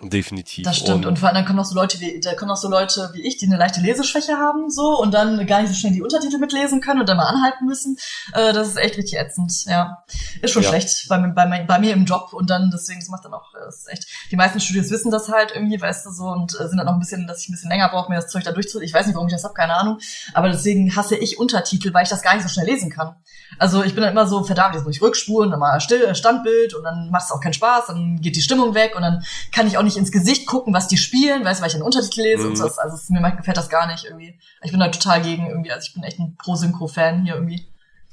Definitiv. 0.00 0.64
Das 0.64 0.76
stimmt. 0.76 1.04
Und, 1.04 1.06
und, 1.06 1.18
vor 1.18 1.28
allem 1.28 1.34
dann 1.34 1.44
kommen 1.44 1.58
auch 1.58 1.64
so 1.64 1.74
Leute 1.74 1.98
wie, 1.98 2.20
da 2.20 2.34
kommen 2.34 2.52
auch 2.52 2.56
so 2.56 2.68
Leute 2.68 3.10
wie 3.14 3.26
ich, 3.26 3.36
die 3.36 3.46
eine 3.46 3.56
leichte 3.56 3.80
Leseschwäche 3.80 4.36
haben, 4.36 4.70
so, 4.70 4.96
und 4.96 5.12
dann 5.12 5.44
gar 5.44 5.60
nicht 5.60 5.70
so 5.70 5.74
schnell 5.74 5.92
die 5.92 6.02
Untertitel 6.02 6.38
mitlesen 6.38 6.80
können 6.80 7.00
und 7.00 7.08
dann 7.08 7.16
mal 7.16 7.26
anhalten 7.26 7.66
müssen. 7.66 7.96
Äh, 8.32 8.52
das 8.52 8.68
ist 8.68 8.76
echt 8.76 8.96
richtig 8.96 9.18
ätzend, 9.18 9.64
ja. 9.66 10.04
Ist 10.40 10.52
schon 10.52 10.62
ja. 10.62 10.68
schlecht 10.68 11.08
bei, 11.08 11.18
bei, 11.18 11.64
bei 11.64 11.78
mir 11.80 11.94
im 11.94 12.04
Job 12.04 12.32
und 12.32 12.48
dann, 12.48 12.70
deswegen, 12.70 13.00
das 13.00 13.08
macht 13.08 13.24
dann 13.24 13.34
auch, 13.34 13.52
das 13.52 13.80
ist 13.80 13.88
echt, 13.88 14.06
die 14.30 14.36
meisten 14.36 14.60
Studios 14.60 14.88
wissen 14.90 15.10
das 15.10 15.28
halt 15.28 15.50
irgendwie, 15.52 15.80
weißt 15.80 16.06
du, 16.06 16.10
so, 16.10 16.28
und 16.28 16.54
äh, 16.54 16.68
sind 16.68 16.78
dann 16.78 16.86
auch 16.86 16.92
ein 16.94 17.00
bisschen, 17.00 17.26
dass 17.26 17.42
ich 17.42 17.48
ein 17.48 17.52
bisschen 17.52 17.70
länger 17.70 17.88
brauche, 17.88 18.08
mir 18.08 18.16
das 18.16 18.28
Zeug 18.28 18.44
da 18.44 18.52
durchzu, 18.52 18.80
ich 18.80 18.94
weiß 18.94 19.06
nicht, 19.06 19.16
warum 19.16 19.26
ich 19.26 19.34
das 19.34 19.42
hab, 19.42 19.56
keine 19.56 19.76
Ahnung, 19.76 19.98
aber 20.32 20.48
deswegen 20.48 20.94
hasse 20.94 21.16
ich 21.16 21.40
Untertitel, 21.40 21.92
weil 21.92 22.04
ich 22.04 22.08
das 22.08 22.22
gar 22.22 22.34
nicht 22.34 22.44
so 22.44 22.48
schnell 22.48 22.66
lesen 22.66 22.90
kann. 22.90 23.16
Also 23.58 23.82
ich 23.82 23.94
bin 23.94 24.02
dann 24.04 24.12
immer 24.12 24.28
so, 24.28 24.44
verdammt, 24.44 24.76
jetzt 24.76 24.84
muss 24.84 24.94
ich 24.94 25.02
rückspulen, 25.02 25.50
dann 25.50 25.58
mal 25.58 25.80
still, 25.80 26.14
Standbild 26.14 26.74
und 26.74 26.84
dann 26.84 27.10
macht 27.10 27.24
es 27.24 27.32
auch 27.32 27.40
keinen 27.40 27.54
Spaß, 27.54 27.86
dann 27.88 28.20
geht 28.20 28.36
die 28.36 28.42
Stimmung 28.42 28.74
weg 28.74 28.94
und 28.94 29.02
dann 29.02 29.24
kann 29.52 29.66
ich 29.66 29.76
auch 29.76 29.82
nicht 29.82 29.87
ins 29.96 30.12
Gesicht 30.12 30.46
gucken, 30.46 30.74
was 30.74 30.88
die 30.88 30.96
spielen, 30.96 31.44
weißt 31.44 31.60
du, 31.60 31.62
weil 31.62 31.68
ich 31.68 31.74
einen 31.74 31.84
Untertitel 31.84 32.22
lese 32.22 32.44
mhm. 32.44 32.50
und 32.50 32.56
so. 32.56 32.64
Also 32.64 32.94
es, 32.94 33.08
mir 33.08 33.36
gefällt 33.36 33.56
das 33.56 33.68
gar 33.68 33.86
nicht 33.86 34.04
irgendwie. 34.04 34.38
Ich 34.62 34.70
bin 34.70 34.80
da 34.80 34.88
total 34.88 35.22
gegen 35.22 35.46
irgendwie, 35.46 35.72
also 35.72 35.86
ich 35.86 35.94
bin 35.94 36.02
echt 36.02 36.18
ein 36.18 36.36
Pro-Synchro-Fan 36.36 37.24
hier 37.24 37.34
irgendwie. 37.34 37.66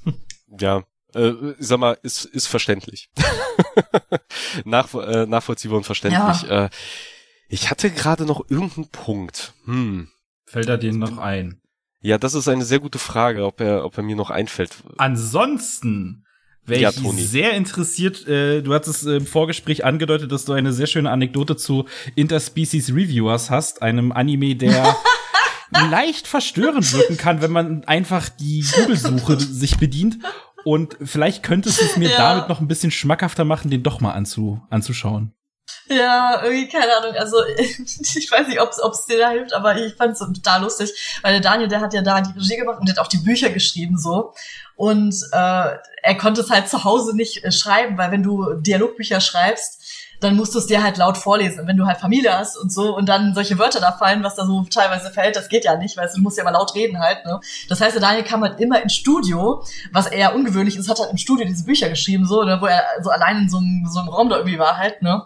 Ja, 0.60 0.84
äh, 1.15 1.34
sag 1.57 1.80
mal, 1.80 1.97
ist, 2.03 2.26
ist 2.26 2.47
verständlich. 2.47 3.10
Nach, 4.65 4.93
äh, 4.93 5.26
nachvollziehbar 5.26 5.77
und 5.77 5.84
verständlich. 5.84 6.43
Ja. 6.43 6.65
Äh, 6.65 6.69
ich 7.49 7.72
hatte 7.72 7.89
gerade 7.89 8.26
noch 8.26 8.49
irgendeinen 8.49 8.89
Punkt. 8.89 9.53
Hm. 9.65 10.10
Fällt 10.45 10.69
er 10.69 10.77
dir 10.77 10.93
noch 10.93 11.18
ein? 11.18 11.61
Ja, 12.02 12.18
das 12.18 12.35
ist 12.35 12.47
eine 12.47 12.65
sehr 12.65 12.80
gute 12.80 12.99
Frage, 12.99 13.45
ob 13.45 13.60
er, 13.61 13.84
ob 13.84 13.97
er 13.97 14.03
mir 14.03 14.15
noch 14.15 14.30
einfällt. 14.30 14.76
Ansonsten 14.97 16.24
wäre 16.65 16.81
ja, 16.81 16.89
ich 16.89 17.01
Toni. 17.01 17.21
sehr 17.21 17.53
interessiert. 17.53 18.27
Äh, 18.27 18.61
du 18.61 18.73
hattest 18.73 19.05
im 19.05 19.25
Vorgespräch 19.25 19.85
angedeutet, 19.85 20.31
dass 20.31 20.45
du 20.45 20.53
eine 20.53 20.73
sehr 20.73 20.87
schöne 20.87 21.11
Anekdote 21.11 21.55
zu 21.55 21.85
Interspecies 22.15 22.89
Reviewers 22.89 23.49
hast, 23.49 23.81
einem 23.81 24.11
Anime, 24.11 24.55
der 24.55 24.95
leicht 25.71 26.27
verstörend 26.27 26.91
wirken 26.93 27.17
kann, 27.17 27.41
wenn 27.41 27.51
man 27.51 27.83
einfach 27.85 28.29
die 28.29 28.65
Google-Suche 28.75 29.39
sich 29.39 29.77
bedient. 29.77 30.17
Und 30.63 30.97
vielleicht 31.03 31.43
könntest 31.43 31.79
du 31.79 31.85
es 31.85 31.97
mir 31.97 32.09
ja. 32.09 32.17
damit 32.17 32.49
noch 32.49 32.59
ein 32.59 32.67
bisschen 32.67 32.91
schmackhafter 32.91 33.45
machen, 33.45 33.69
den 33.69 33.83
doch 33.83 34.01
mal 34.01 34.13
anzu 34.13 34.61
anzuschauen. 34.69 35.33
Ja, 35.87 36.41
irgendwie, 36.43 36.67
keine 36.67 36.95
Ahnung, 36.97 37.15
also 37.15 37.37
ich 37.57 38.31
weiß 38.31 38.47
nicht, 38.47 38.59
ob 38.59 38.71
es 38.71 39.05
dir 39.05 39.19
da 39.19 39.29
hilft, 39.29 39.53
aber 39.53 39.77
ich 39.77 39.95
fand 39.95 40.13
es 40.13 40.19
total 40.19 40.61
lustig, 40.61 41.19
weil 41.21 41.33
der 41.33 41.41
Daniel, 41.41 41.67
der 41.67 41.81
hat 41.81 41.93
ja 41.93 42.01
da 42.01 42.21
die 42.21 42.37
Regie 42.37 42.57
gemacht 42.57 42.79
und 42.79 42.87
der 42.87 42.95
hat 42.95 43.03
auch 43.03 43.07
die 43.07 43.17
Bücher 43.17 43.49
geschrieben 43.49 43.97
so. 43.97 44.33
Und 44.76 45.15
äh, 45.31 45.77
er 46.03 46.18
konnte 46.18 46.41
es 46.41 46.49
halt 46.49 46.68
zu 46.68 46.84
Hause 46.84 47.15
nicht 47.15 47.43
äh, 47.43 47.52
schreiben, 47.52 47.97
weil 47.97 48.11
wenn 48.11 48.23
du 48.23 48.56
Dialogbücher 48.56 49.22
schreibst, 49.22 49.85
dann 50.19 50.35
musst 50.35 50.55
du 50.55 50.59
es 50.59 50.67
dir 50.67 50.83
halt 50.83 50.97
laut 50.97 51.17
vorlesen. 51.17 51.61
Und 51.61 51.67
wenn 51.67 51.77
du 51.77 51.85
halt 51.85 51.97
Familie 51.97 52.37
hast 52.37 52.57
und 52.57 52.71
so 52.71 52.95
und 52.95 53.07
dann 53.07 53.33
solche 53.33 53.57
Wörter 53.59 53.79
da 53.79 53.91
fallen, 53.91 54.23
was 54.23 54.35
da 54.35 54.45
so 54.45 54.63
teilweise 54.63 55.09
fällt, 55.11 55.35
das 55.35 55.49
geht 55.49 55.65
ja 55.65 55.75
nicht, 55.77 55.97
weil 55.97 56.09
du 56.13 56.21
musst 56.21 56.37
ja 56.37 56.43
mal 56.43 56.51
laut 56.51 56.73
reden 56.75 56.99
halt. 56.99 57.25
Ne? 57.25 57.39
Das 57.69 57.81
heißt, 57.81 57.95
der 57.95 58.01
Daniel 58.01 58.23
kam 58.23 58.41
halt 58.41 58.59
immer 58.59 58.81
ins 58.81 58.93
Studio, 58.93 59.63
was 59.91 60.07
eher 60.07 60.35
ungewöhnlich 60.35 60.77
ist, 60.77 60.89
hat 60.89 60.99
halt 60.99 61.11
im 61.11 61.17
Studio 61.17 61.45
diese 61.45 61.65
Bücher 61.65 61.89
geschrieben, 61.89 62.25
so, 62.25 62.43
ne, 62.43 62.57
wo 62.61 62.65
er 62.65 62.83
so 63.01 63.09
allein 63.09 63.43
in 63.43 63.49
so 63.49 63.57
einem, 63.57 63.87
so 63.89 63.99
einem 63.99 64.09
Raum 64.09 64.29
da 64.29 64.37
irgendwie 64.37 64.59
war 64.59 64.77
halt, 64.77 65.01
ne? 65.01 65.23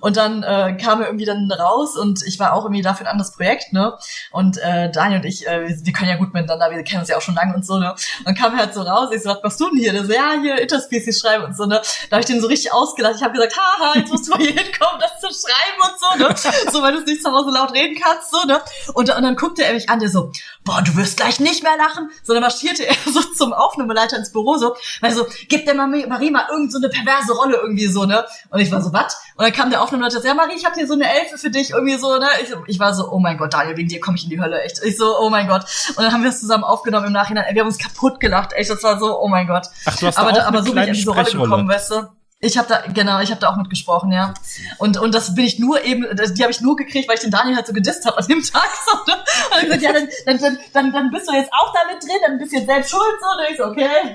Und 0.00 0.16
dann 0.16 0.42
äh, 0.42 0.76
kam 0.80 1.00
er 1.00 1.06
irgendwie 1.06 1.24
dann 1.24 1.50
raus 1.50 1.96
und 1.96 2.22
ich 2.26 2.38
war 2.38 2.54
auch 2.54 2.64
irgendwie 2.64 2.82
dafür 2.82 3.06
ein 3.06 3.12
anderes 3.12 3.32
Projekt, 3.32 3.72
ne? 3.72 3.94
Und 4.30 4.58
äh, 4.58 4.90
Daniel 4.90 5.20
und 5.20 5.26
ich, 5.26 5.46
äh, 5.46 5.68
wir, 5.68 5.92
können 5.92 6.10
ja 6.10 6.16
gut 6.16 6.34
miteinander, 6.34 6.70
wir 6.70 6.82
kennen 6.82 7.00
uns 7.00 7.08
ja 7.08 7.16
auch 7.16 7.22
schon 7.22 7.34
lange 7.34 7.54
und 7.54 7.64
so, 7.64 7.78
ne? 7.78 7.94
Und 8.24 8.36
kam 8.36 8.52
er 8.54 8.60
halt 8.60 8.74
so 8.74 8.82
raus, 8.82 9.10
ich 9.14 9.22
so, 9.22 9.30
was 9.30 9.42
machst 9.42 9.60
du 9.60 9.70
denn 9.70 9.78
hier? 9.78 9.92
Der 9.92 10.04
so, 10.04 10.12
ja, 10.12 10.32
hier 10.40 10.60
Interspecies 10.60 11.20
schreiben 11.20 11.44
und 11.44 11.56
so, 11.56 11.66
ne? 11.66 11.80
Da 12.10 12.16
habe 12.16 12.20
ich 12.20 12.26
den 12.26 12.40
so 12.40 12.46
richtig 12.46 12.72
ausgelacht. 12.72 13.16
Ich 13.16 13.22
habe 13.22 13.32
gesagt, 13.32 13.56
haha, 13.56 13.98
jetzt 13.98 14.10
musst 14.10 14.28
du 14.28 14.31
mal 14.32 14.38
hier 14.38 14.52
hinkommen, 14.52 15.00
das 15.00 15.20
zu 15.20 15.28
schreiben 15.28 15.80
und 15.82 16.00
so, 16.00 16.18
ne? 16.18 16.52
So, 16.72 16.82
weil 16.82 16.92
du 16.92 16.98
es 16.98 17.06
nicht 17.06 17.22
zu 17.22 17.30
Hause 17.30 17.50
laut 17.50 17.72
reden 17.72 18.00
kannst, 18.00 18.30
so, 18.30 18.44
ne? 18.46 18.60
Und, 18.94 19.14
und 19.14 19.22
dann 19.22 19.36
guckte 19.36 19.64
er 19.64 19.74
mich 19.74 19.88
an, 19.88 20.00
der 20.00 20.08
so, 20.08 20.32
boah, 20.64 20.82
du 20.82 20.96
wirst 20.96 21.16
gleich 21.16 21.40
nicht 21.40 21.62
mehr 21.62 21.76
lachen. 21.76 22.10
So, 22.22 22.32
dann 22.32 22.42
marschierte 22.42 22.86
er 22.86 22.94
so 23.12 23.20
zum 23.20 23.52
Aufnahmeleiter 23.52 24.16
ins 24.16 24.32
Büro, 24.32 24.56
so, 24.56 24.74
weil 25.00 25.12
so, 25.12 25.26
gib 25.48 25.64
der 25.64 25.74
Marie, 25.74 26.06
Marie 26.06 26.30
mal 26.30 26.46
irgend 26.50 26.72
so 26.72 26.78
eine 26.78 26.88
perverse 26.88 27.32
Rolle 27.32 27.56
irgendwie 27.56 27.86
so, 27.86 28.04
ne? 28.04 28.24
Und 28.50 28.60
ich 28.60 28.70
war 28.70 28.82
so, 28.82 28.92
was? 28.92 29.16
Und 29.36 29.44
dann 29.44 29.52
kam 29.52 29.70
der 29.70 29.82
Aufnahmeleiter 29.82 30.20
so, 30.20 30.26
ja, 30.26 30.34
Marie, 30.34 30.54
ich 30.56 30.64
habe 30.64 30.74
hier 30.74 30.86
so 30.86 30.94
eine 30.94 31.10
Elfe 31.10 31.38
für 31.38 31.50
dich, 31.50 31.70
irgendwie 31.70 31.98
so, 31.98 32.18
ne? 32.18 32.28
Ich, 32.42 32.52
ich 32.66 32.78
war 32.78 32.94
so, 32.94 33.10
oh 33.10 33.18
mein 33.18 33.36
Gott, 33.36 33.52
Daniel, 33.52 33.76
wegen 33.76 33.88
dir 33.88 34.00
komme 34.00 34.16
ich 34.16 34.24
in 34.24 34.30
die 34.30 34.40
Hölle, 34.40 34.62
echt. 34.62 34.82
Ich 34.82 34.96
so, 34.96 35.18
oh 35.18 35.30
mein 35.30 35.48
Gott. 35.48 35.64
Und 35.96 36.04
dann 36.04 36.12
haben 36.12 36.22
wir 36.22 36.30
es 36.30 36.40
zusammen 36.40 36.64
aufgenommen 36.64 37.06
im 37.06 37.12
Nachhinein. 37.12 37.44
Ey, 37.44 37.54
wir 37.54 37.62
haben 37.62 37.68
uns 37.68 37.78
kaputt 37.78 38.20
gelacht, 38.20 38.52
echt. 38.52 38.70
Das 38.70 38.82
war 38.82 38.98
so, 38.98 39.20
oh 39.20 39.28
mein 39.28 39.46
Gott. 39.46 39.66
Ach, 39.86 39.96
du 39.96 40.06
hast 40.06 40.18
aber, 40.18 40.32
da, 40.32 40.46
aber 40.46 40.62
so 40.62 40.72
bin 40.72 40.82
ich 40.82 40.88
an 40.88 40.94
diese 40.94 41.10
Rolle 41.10 41.30
gekommen, 41.30 41.68
weißt 41.68 41.90
du? 41.90 42.21
Ich 42.44 42.58
habe 42.58 42.66
da 42.66 42.82
genau, 42.92 43.20
ich 43.20 43.30
habe 43.30 43.40
da 43.40 43.50
auch 43.50 43.56
mitgesprochen, 43.56 44.10
ja. 44.10 44.34
Und 44.78 44.98
und 44.98 45.14
das 45.14 45.32
bin 45.36 45.44
ich 45.44 45.60
nur 45.60 45.84
eben, 45.84 46.04
die 46.34 46.42
habe 46.42 46.50
ich 46.50 46.60
nur 46.60 46.74
gekriegt, 46.74 47.08
weil 47.08 47.14
ich 47.14 47.22
den 47.22 47.30
Daniel 47.30 47.54
halt 47.54 47.68
so 47.68 47.72
gedisst 47.72 48.04
habe 48.04 48.18
an 48.18 48.26
dem 48.26 48.42
Tag 48.52 48.68
so. 48.84 48.96
Ne? 49.06 49.16
Und 49.54 49.62
gesagt, 49.62 49.82
ja, 49.82 49.92
dann, 49.92 50.08
dann, 50.26 50.58
dann, 50.72 50.92
dann 50.92 51.10
bist 51.12 51.28
du 51.28 51.32
jetzt 51.34 51.52
auch 51.52 51.72
damit 51.72 52.02
drin, 52.02 52.16
dann 52.26 52.38
bist 52.38 52.50
du 52.50 52.56
jetzt 52.56 52.66
selbst 52.66 52.90
schuld 52.90 53.14
so. 53.20 53.26
Und 53.28 53.50
ich 53.50 53.56
so, 53.56 53.64
okay, 53.66 53.86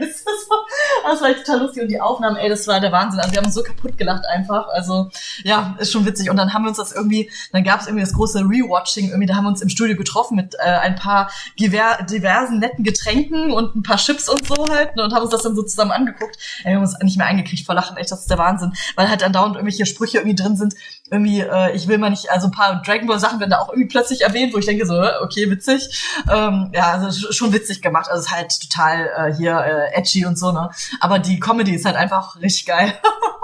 das 1.08 1.22
war 1.22 1.30
echt 1.30 1.46
total 1.46 1.62
lustig 1.62 1.84
und 1.84 1.88
die 1.88 2.02
Aufnahmen, 2.02 2.36
ey, 2.36 2.50
das 2.50 2.68
war 2.68 2.82
der 2.82 2.92
Wahnsinn. 2.92 3.22
Also 3.22 3.32
wir 3.32 3.42
haben 3.42 3.50
so 3.50 3.64
kaputt 3.64 3.98
gelacht 3.98 4.26
einfach. 4.26 4.68
Also 4.74 5.10
ja, 5.44 5.78
ist 5.80 5.94
schon 5.94 6.06
witzig. 6.06 6.30
Und 6.30 6.36
dann 6.36 6.54
haben 6.54 6.64
wir 6.64 6.70
uns 6.70 6.80
das 6.80 6.92
irgendwie, 6.92 7.32
dann 7.54 7.64
gab 7.64 7.80
es 7.80 7.88
irgendwie 7.88 8.04
das 8.04 8.14
große 8.14 8.40
Rewatching. 8.40 9.08
Irgendwie, 9.08 9.28
da 9.28 9.36
haben 9.36 9.46
wir 9.46 9.50
uns 9.50 9.62
im 9.62 9.70
Studio 9.70 9.96
getroffen 9.96 10.36
mit 10.36 10.56
äh, 10.56 10.64
ein 10.64 10.96
paar 10.96 11.32
diver 11.58 12.00
diversen 12.10 12.60
netten 12.60 12.84
Getränken 12.84 13.52
und 13.52 13.74
ein 13.76 13.84
paar 13.84 13.98
Chips 13.98 14.28
und 14.28 14.46
so 14.46 14.68
halt 14.70 14.98
ne? 14.98 15.04
und 15.04 15.14
haben 15.14 15.22
uns 15.22 15.32
das 15.32 15.44
dann 15.44 15.56
so 15.56 15.64
zusammen 15.64 15.92
angeguckt. 15.92 16.38
Ey, 16.60 16.72
wir 16.72 16.76
haben 16.76 16.82
uns 16.82 16.98
nicht 17.00 17.18
mehr 17.18 17.28
eingekriegt 17.28 17.66
vor 17.66 17.76
Lachen, 17.76 17.96
echt 17.96 18.17
das 18.18 18.24
ist 18.24 18.32
der 18.32 18.38
Wahnsinn, 18.38 18.74
weil 18.96 19.10
halt 19.10 19.24
andauernd 19.24 19.56
irgendwelche 19.56 19.86
Sprüche 19.86 20.18
irgendwie 20.18 20.36
drin 20.36 20.58
sind. 20.58 20.74
Irgendwie, 21.10 21.42
äh, 21.42 21.76
ich 21.76 21.88
will 21.88 21.98
mal 21.98 22.10
nicht, 22.10 22.30
also 22.30 22.48
ein 22.48 22.52
paar 22.52 22.82
Dragon 22.82 23.08
Ball 23.08 23.20
Sachen 23.20 23.40
werden 23.40 23.52
da 23.52 23.60
auch 23.60 23.70
irgendwie 23.70 23.88
plötzlich 23.88 24.22
erwähnt, 24.22 24.54
wo 24.54 24.58
ich 24.58 24.66
denke 24.66 24.86
so, 24.86 25.02
okay, 25.22 25.50
witzig. 25.50 26.04
Ähm, 26.30 26.72
ja, 26.74 26.92
also 26.92 27.32
schon 27.32 27.54
witzig 27.54 27.82
gemacht. 27.82 28.10
Also 28.10 28.24
ist 28.24 28.32
halt 28.32 28.52
total 28.62 29.10
äh, 29.16 29.34
hier 29.36 29.58
äh, 29.58 29.98
edgy 29.98 30.26
und 30.26 30.38
so, 30.38 30.52
ne? 30.52 30.70
Aber 31.00 31.20
die 31.20 31.40
Comedy 31.40 31.76
ist 31.76 31.86
halt 31.86 31.96
einfach 31.96 32.36
richtig 32.42 32.66
geil. 32.66 32.94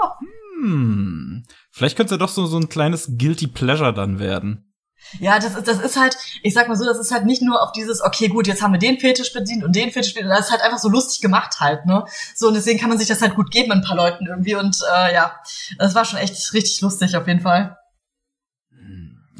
hm. 0.62 1.44
Vielleicht 1.70 1.96
könnte 1.96 2.14
es 2.14 2.18
ja 2.18 2.24
doch 2.24 2.32
so, 2.32 2.46
so 2.46 2.56
ein 2.56 2.68
kleines 2.68 3.12
Guilty 3.18 3.48
Pleasure 3.48 3.92
dann 3.92 4.18
werden. 4.18 4.73
Ja, 5.20 5.38
das 5.38 5.54
ist, 5.54 5.68
das 5.68 5.80
ist 5.80 5.98
halt, 5.98 6.16
ich 6.42 6.54
sag 6.54 6.68
mal 6.68 6.76
so, 6.76 6.84
das 6.84 6.98
ist 6.98 7.12
halt 7.12 7.24
nicht 7.24 7.42
nur 7.42 7.62
auf 7.62 7.72
dieses, 7.72 8.02
okay, 8.02 8.28
gut, 8.28 8.46
jetzt 8.46 8.62
haben 8.62 8.72
wir 8.72 8.78
den 8.78 8.98
Fetisch 8.98 9.32
bedient 9.32 9.64
und 9.64 9.74
den 9.74 9.90
Fetisch 9.90 10.14
bedient, 10.14 10.32
das 10.32 10.46
ist 10.46 10.52
halt 10.52 10.62
einfach 10.62 10.78
so 10.78 10.88
lustig 10.88 11.20
gemacht 11.20 11.60
halt, 11.60 11.86
ne? 11.86 12.04
So, 12.34 12.48
und 12.48 12.54
deswegen 12.54 12.78
kann 12.78 12.88
man 12.88 12.98
sich 12.98 13.08
das 13.08 13.22
halt 13.22 13.34
gut 13.34 13.50
geben 13.50 13.72
ein 13.72 13.82
paar 13.82 13.96
Leuten 13.96 14.26
irgendwie 14.26 14.54
und 14.54 14.78
äh, 14.94 15.14
ja, 15.14 15.40
das 15.78 15.94
war 15.94 16.04
schon 16.04 16.18
echt 16.18 16.52
richtig 16.52 16.80
lustig 16.80 17.16
auf 17.16 17.26
jeden 17.26 17.40
Fall. 17.40 17.76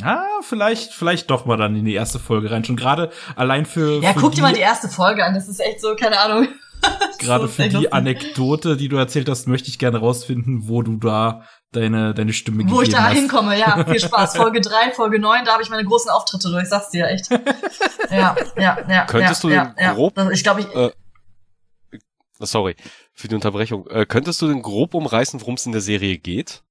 Ah, 0.03 0.41
vielleicht, 0.43 0.93
vielleicht 0.93 1.31
doch 1.31 1.47
mal 1.47 1.57
dann 1.57 1.77
in 1.77 1.85
die 1.85 1.95
erste 1.95 2.19
Folge 2.19 2.51
rein. 2.51 2.65
Schon 2.65 2.77
gerade 2.77 3.11
allein 3.37 3.65
für. 3.65 4.03
Ja, 4.03 4.13
für 4.13 4.21
guck 4.21 4.35
dir 4.35 4.43
mal 4.43 4.53
die 4.53 4.61
erste 4.61 4.89
Folge 4.89 5.25
an. 5.25 5.35
Das 5.35 5.49
ist 5.49 5.61
echt 5.61 5.81
so, 5.81 5.95
keine 5.95 6.21
Ahnung. 6.21 6.49
Gerade 7.19 7.49
für 7.49 7.69
die 7.69 7.93
Anekdote, 7.93 8.77
die 8.77 8.89
du 8.89 8.97
erzählt 8.97 9.29
hast, 9.29 9.47
möchte 9.49 9.71
ich 9.71 9.79
gerne 9.79 9.99
rausfinden, 9.99 10.69
wo 10.69 10.83
du 10.83 10.97
da 10.97 11.45
deine, 11.77 12.15
deine 12.15 12.33
Stimme 12.33 12.65
Wo 12.71 12.83
ich 12.83 12.89
da 12.89 13.05
hast. 13.05 13.15
hinkomme, 13.15 13.59
ja, 13.59 13.85
viel 13.89 14.01
Spaß. 14.01 14.37
Folge 14.37 14.61
3, 14.61 14.93
Folge 14.93 15.19
9, 15.19 15.45
da 15.45 15.53
habe 15.53 15.63
ich 15.63 15.71
meine 15.71 15.85
großen 15.85 16.11
Auftritte 16.11 16.51
durch, 16.51 16.69
sag's 16.69 16.91
dir 16.91 17.09
echt. 17.09 17.29
Ja, 18.11 18.37
ja, 18.57 18.79
ja. 18.89 19.07
Könntest 19.07 19.43
ja, 19.43 19.49
du 19.49 19.55
ja, 19.55 19.75
ja, 19.77 19.93
grob, 19.95 20.17
ich 20.31 20.45
glaube, 20.45 20.61
ich, 20.61 20.73
äh, 20.77 20.93
sorry 22.39 22.77
für 23.13 23.29
die 23.29 23.35
Unterbrechung, 23.35 23.87
äh, 23.89 24.07
könntest 24.07 24.43
du 24.43 24.49
denn 24.49 24.63
grob 24.63 24.95
umreißen, 24.95 25.41
worum 25.41 25.55
es 25.55 25.67
in 25.67 25.73
der 25.73 25.81
Serie 25.81 26.19
geht? 26.19 26.63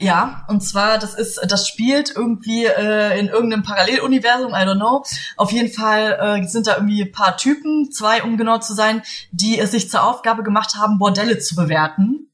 Ja, 0.00 0.44
und 0.48 0.62
zwar, 0.62 0.98
das 0.98 1.14
ist, 1.14 1.40
das 1.46 1.68
spielt 1.68 2.12
irgendwie 2.14 2.66
äh, 2.66 3.18
in 3.18 3.28
irgendeinem 3.28 3.62
Paralleluniversum, 3.62 4.50
I 4.50 4.66
don't 4.66 4.76
know. 4.76 5.04
Auf 5.36 5.52
jeden 5.52 5.72
Fall 5.72 6.40
äh, 6.42 6.46
sind 6.46 6.66
da 6.66 6.74
irgendwie 6.74 7.02
ein 7.02 7.12
paar 7.12 7.36
Typen, 7.36 7.92
zwei 7.92 8.24
um 8.24 8.36
genau 8.36 8.58
zu 8.58 8.74
sein, 8.74 9.02
die 9.30 9.58
es 9.58 9.70
sich 9.70 9.88
zur 9.88 10.02
Aufgabe 10.02 10.42
gemacht 10.42 10.74
haben, 10.74 10.98
Bordelle 10.98 11.38
zu 11.38 11.54
bewerten. 11.54 12.28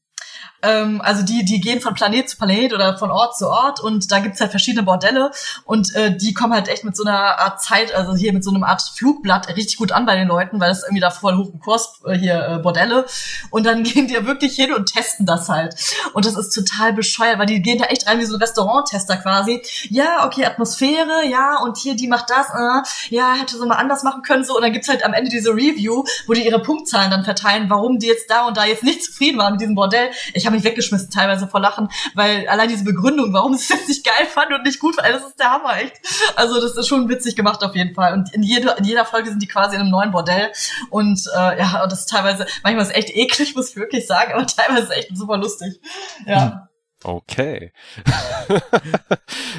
Ähm, 0.63 1.01
also 1.01 1.23
die, 1.23 1.43
die 1.43 1.59
gehen 1.59 1.81
von 1.81 1.93
Planet 1.93 2.29
zu 2.29 2.37
Planet 2.37 2.73
oder 2.73 2.97
von 2.97 3.11
Ort 3.11 3.37
zu 3.37 3.47
Ort 3.47 3.79
und 3.79 4.11
da 4.11 4.19
gibt's 4.19 4.39
halt 4.39 4.51
verschiedene 4.51 4.83
Bordelle 4.83 5.31
und 5.65 5.93
äh, 5.95 6.15
die 6.15 6.33
kommen 6.33 6.53
halt 6.53 6.67
echt 6.67 6.83
mit 6.83 6.95
so 6.95 7.03
einer 7.03 7.39
Art 7.39 7.61
Zeit, 7.61 7.93
also 7.93 8.15
hier 8.15 8.33
mit 8.33 8.43
so 8.43 8.51
einem 8.51 8.63
Art 8.63 8.81
Flugblatt 8.95 9.47
richtig 9.55 9.77
gut 9.77 9.91
an 9.91 10.05
bei 10.05 10.15
den 10.15 10.27
Leuten, 10.27 10.59
weil 10.59 10.69
das 10.69 10.83
irgendwie 10.83 11.01
da 11.01 11.09
voll 11.09 11.35
hoch 11.35 11.49
im 11.51 11.59
Kurs 11.59 11.99
äh, 12.05 12.17
hier 12.17 12.47
äh, 12.47 12.57
Bordelle 12.59 13.05
und 13.49 13.65
dann 13.65 13.83
gehen 13.83 14.07
die 14.07 14.13
ja 14.13 14.25
wirklich 14.25 14.55
hin 14.55 14.73
und 14.73 14.91
testen 14.91 15.25
das 15.25 15.49
halt 15.49 15.75
und 16.13 16.25
das 16.25 16.35
ist 16.35 16.51
total 16.53 16.93
bescheuert, 16.93 17.39
weil 17.39 17.47
die 17.47 17.61
gehen 17.61 17.79
da 17.79 17.85
echt 17.85 18.07
rein 18.07 18.19
wie 18.19 18.25
so 18.25 18.35
ein 18.35 18.41
Restauranttester 18.41 19.17
quasi. 19.17 19.61
Ja, 19.89 20.25
okay, 20.25 20.45
Atmosphäre, 20.45 21.25
ja 21.27 21.57
und 21.63 21.77
hier 21.77 21.95
die 21.95 22.07
macht 22.07 22.29
das, 22.29 22.47
äh, 22.49 23.15
ja 23.15 23.33
hätte 23.33 23.57
so 23.57 23.65
mal 23.65 23.75
anders 23.75 24.03
machen 24.03 24.21
können 24.21 24.43
so 24.43 24.55
und 24.55 24.61
dann 24.61 24.73
gibt's 24.73 24.89
halt 24.89 25.03
am 25.03 25.13
Ende 25.13 25.31
diese 25.31 25.49
Review, 25.51 26.03
wo 26.27 26.33
die 26.33 26.45
ihre 26.45 26.61
Punktzahlen 26.61 27.09
dann 27.09 27.23
verteilen, 27.23 27.69
warum 27.69 27.97
die 27.97 28.07
jetzt 28.07 28.29
da 28.29 28.45
und 28.45 28.57
da 28.57 28.65
jetzt 28.65 28.83
nicht 28.83 29.03
zufrieden 29.03 29.39
waren 29.39 29.53
mit 29.53 29.61
diesem 29.61 29.75
Bordell. 29.75 30.11
Ich 30.33 30.45
habe 30.51 30.57
mich 30.57 30.63
weggeschmissen 30.63 31.09
teilweise 31.09 31.47
vor 31.47 31.59
Lachen, 31.59 31.89
weil 32.13 32.47
allein 32.47 32.69
diese 32.69 32.83
Begründung, 32.83 33.33
warum 33.33 33.55
sie 33.55 33.73
es 33.73 33.87
nicht 33.87 34.05
geil 34.05 34.25
fand 34.27 34.51
und 34.53 34.63
nicht 34.63 34.79
gut 34.79 34.95
fand, 34.95 35.07
das 35.07 35.23
ist 35.23 35.39
der 35.39 35.51
Hammer, 35.51 35.77
echt. 35.77 35.93
Also 36.35 36.59
das 36.61 36.75
ist 36.75 36.87
schon 36.87 37.09
witzig 37.09 37.35
gemacht 37.35 37.63
auf 37.63 37.75
jeden 37.75 37.95
Fall. 37.95 38.13
Und 38.13 38.33
in, 38.33 38.43
jede, 38.43 38.75
in 38.77 38.83
jeder 38.83 39.05
Folge 39.05 39.29
sind 39.29 39.41
die 39.41 39.47
quasi 39.47 39.75
in 39.75 39.81
einem 39.81 39.91
neuen 39.91 40.11
Bordell. 40.11 40.51
Und 40.89 41.21
äh, 41.35 41.59
ja, 41.59 41.85
das 41.87 42.01
ist 42.01 42.09
teilweise, 42.09 42.45
manchmal 42.63 42.85
ist 42.85 42.95
echt 42.95 43.09
eklig, 43.15 43.55
muss 43.55 43.69
ich 43.69 43.75
wirklich 43.75 44.05
sagen, 44.07 44.33
aber 44.33 44.45
teilweise 44.47 44.83
ist 44.83 44.91
echt 44.91 45.17
super 45.17 45.37
lustig. 45.37 45.79
Ja. 46.25 46.41
Hm. 46.43 46.70
Okay. 47.03 47.71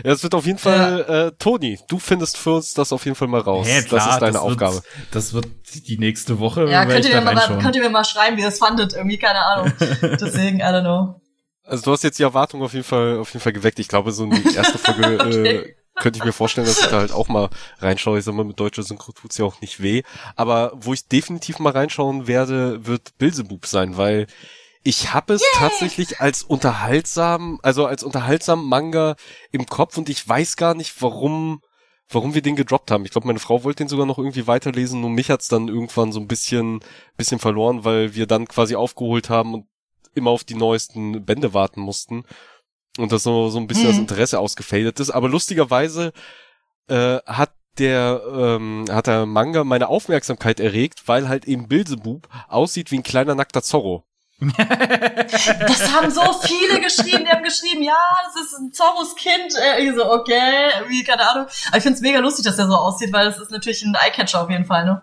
ja, 0.04 0.12
es 0.12 0.22
wird 0.22 0.34
auf 0.34 0.46
jeden 0.46 0.58
Fall, 0.58 1.04
ja. 1.08 1.26
äh, 1.26 1.32
Toni, 1.38 1.78
du 1.88 1.98
findest 1.98 2.36
für 2.36 2.54
uns 2.56 2.72
das 2.74 2.92
auf 2.92 3.04
jeden 3.04 3.16
Fall 3.16 3.28
mal 3.28 3.40
raus. 3.40 3.66
Ja, 3.68 3.82
klar, 3.82 4.04
das 4.04 4.14
ist 4.14 4.22
deine 4.22 4.32
das 4.32 4.42
Aufgabe. 4.42 4.74
Wird, 4.74 4.84
das 5.10 5.32
wird 5.32 5.46
die 5.86 5.98
nächste 5.98 6.38
Woche. 6.38 6.68
Ja, 6.68 6.86
könnt 6.86 7.08
ihr, 7.08 7.20
mir 7.20 7.32
mal, 7.32 7.58
könnt 7.60 7.74
ihr 7.74 7.82
mir 7.82 7.90
mal 7.90 8.04
schreiben, 8.04 8.36
wie 8.36 8.42
ihr 8.42 8.48
es 8.48 8.58
fandet, 8.58 8.94
irgendwie, 8.94 9.18
keine 9.18 9.40
Ahnung. 9.40 9.72
Deswegen, 9.80 10.60
I 10.60 10.62
don't 10.62 10.82
know. 10.82 11.20
Also 11.64 11.84
du 11.84 11.92
hast 11.92 12.02
jetzt 12.02 12.18
die 12.18 12.24
Erwartung 12.24 12.62
auf 12.62 12.72
jeden 12.72 12.84
Fall, 12.84 13.18
auf 13.18 13.32
jeden 13.32 13.42
Fall 13.42 13.52
geweckt. 13.52 13.78
Ich 13.78 13.88
glaube, 13.88 14.12
so 14.12 14.24
eine 14.24 14.40
erste 14.54 14.78
Folge 14.78 15.18
okay. 15.20 15.46
äh, 15.46 15.74
könnte 15.96 16.18
ich 16.18 16.24
mir 16.24 16.32
vorstellen, 16.32 16.66
dass 16.66 16.80
ich 16.80 16.86
da 16.86 16.98
halt 16.98 17.12
auch 17.12 17.28
mal 17.28 17.50
reinschaue. 17.78 18.18
Ich 18.18 18.24
sag 18.24 18.34
mal, 18.34 18.44
mit 18.44 18.58
deutscher 18.58 18.82
Synchro 18.82 19.12
tut's 19.12 19.38
ja 19.38 19.44
auch 19.44 19.60
nicht 19.60 19.82
weh. 19.82 20.02
Aber 20.36 20.72
wo 20.74 20.92
ich 20.92 21.08
definitiv 21.08 21.58
mal 21.58 21.72
reinschauen 21.72 22.26
werde, 22.26 22.86
wird 22.86 23.18
Bilsebub 23.18 23.66
sein, 23.66 23.96
weil 23.96 24.26
ich 24.84 25.12
habe 25.14 25.34
es 25.34 25.42
Yay! 25.42 25.50
tatsächlich 25.54 26.20
als 26.20 26.42
unterhaltsam, 26.42 27.60
also 27.62 27.86
als 27.86 28.02
unterhaltsam 28.02 28.66
Manga 28.66 29.16
im 29.50 29.66
Kopf 29.66 29.96
und 29.96 30.08
ich 30.08 30.26
weiß 30.26 30.56
gar 30.56 30.74
nicht, 30.74 31.00
warum, 31.00 31.60
warum 32.08 32.34
wir 32.34 32.42
den 32.42 32.56
gedroppt 32.56 32.90
haben. 32.90 33.04
Ich 33.04 33.12
glaube, 33.12 33.26
meine 33.26 33.38
Frau 33.38 33.64
wollte 33.64 33.84
den 33.84 33.88
sogar 33.88 34.06
noch 34.06 34.18
irgendwie 34.18 34.46
weiterlesen, 34.46 35.00
nur 35.00 35.10
mich 35.10 35.30
hat's 35.30 35.48
dann 35.48 35.68
irgendwann 35.68 36.12
so 36.12 36.20
ein 36.20 36.28
bisschen, 36.28 36.80
bisschen 37.16 37.38
verloren, 37.38 37.84
weil 37.84 38.14
wir 38.14 38.26
dann 38.26 38.48
quasi 38.48 38.74
aufgeholt 38.74 39.30
haben 39.30 39.54
und 39.54 39.66
immer 40.14 40.30
auf 40.30 40.44
die 40.44 40.54
neuesten 40.54 41.24
Bände 41.24 41.54
warten 41.54 41.80
mussten 41.80 42.24
und 42.98 43.12
das 43.12 43.22
so, 43.22 43.48
so 43.50 43.58
ein 43.58 43.66
bisschen 43.66 43.86
mhm. 43.86 43.90
das 43.90 43.98
Interesse 43.98 44.38
ausgefadet 44.40 45.00
ist. 45.00 45.10
Aber 45.10 45.28
lustigerweise 45.28 46.12
äh, 46.88 47.18
hat 47.26 47.54
der 47.78 48.20
ähm, 48.30 48.84
hat 48.90 49.06
der 49.06 49.24
Manga 49.24 49.64
meine 49.64 49.88
Aufmerksamkeit 49.88 50.60
erregt, 50.60 51.08
weil 51.08 51.28
halt 51.28 51.46
eben 51.46 51.68
Bilsebub 51.68 52.28
aussieht 52.48 52.90
wie 52.90 52.98
ein 52.98 53.02
kleiner 53.02 53.34
nackter 53.34 53.62
Zorro 53.62 54.04
das 54.56 55.92
haben 55.92 56.10
so 56.10 56.32
viele 56.42 56.80
geschrieben, 56.80 57.24
die 57.24 57.30
haben 57.30 57.44
geschrieben, 57.44 57.82
ja, 57.82 57.94
das 58.24 58.44
ist 58.44 58.58
ein 58.58 58.72
Zorros 58.72 59.14
Kind. 59.14 59.54
Äh, 59.56 59.84
ich 59.84 59.94
so, 59.94 60.10
okay, 60.10 60.70
wie, 60.88 61.04
keine 61.04 61.28
Ahnung. 61.28 61.46
Aber 61.68 61.76
ich 61.76 61.82
find's 61.82 62.00
mega 62.00 62.18
lustig, 62.18 62.44
dass 62.44 62.56
der 62.56 62.66
so 62.66 62.74
aussieht, 62.74 63.12
weil 63.12 63.26
das 63.26 63.38
ist 63.38 63.50
natürlich 63.50 63.82
ein 63.82 63.94
Eyecatcher 63.94 64.42
auf 64.42 64.50
jeden 64.50 64.64
Fall, 64.64 64.84
ne? 64.84 65.02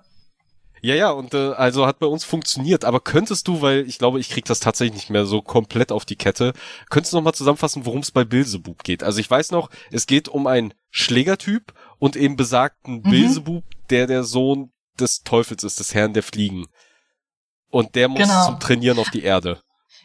Ja, 0.82 0.96
ja, 0.96 1.12
und 1.12 1.34
äh, 1.34 1.52
also 1.54 1.86
hat 1.86 2.00
bei 2.00 2.08
uns 2.08 2.24
funktioniert. 2.24 2.86
Aber 2.86 3.00
könntest 3.00 3.48
du, 3.48 3.62
weil 3.62 3.88
ich 3.88 3.98
glaube, 3.98 4.20
ich 4.20 4.30
krieg 4.30 4.46
das 4.46 4.60
tatsächlich 4.60 4.96
nicht 4.96 5.10
mehr 5.10 5.26
so 5.26 5.42
komplett 5.42 5.92
auf 5.92 6.06
die 6.06 6.16
Kette, 6.16 6.54
könntest 6.90 7.14
du 7.14 7.18
noch 7.18 7.24
mal 7.24 7.34
zusammenfassen, 7.34 7.86
worum 7.86 8.00
es 8.00 8.12
bei 8.12 8.24
Bilsebub 8.24 8.84
geht? 8.84 9.04
Also 9.04 9.20
ich 9.20 9.30
weiß 9.30 9.52
noch, 9.52 9.70
es 9.92 10.08
geht 10.08 10.30
um 10.30 10.48
einen 10.48 10.74
Schlägertyp 10.90 11.74
und 11.98 12.16
eben 12.16 12.38
besagten 12.38 13.02
mhm. 13.04 13.10
Bilsebub, 13.10 13.64
der 13.90 14.08
der 14.08 14.24
Sohn 14.24 14.72
des 15.00 15.24
Teufels 15.24 15.64
ist, 15.64 15.80
des 15.80 15.94
Herrn 15.94 16.14
der 16.14 16.24
Fliegen. 16.24 16.68
Und 17.72 17.96
der 17.96 18.08
muss 18.08 18.22
genau. 18.22 18.46
zum 18.46 18.60
Trainieren 18.60 19.00
auf 19.00 19.10
die 19.10 19.24
Erde. 19.24 19.62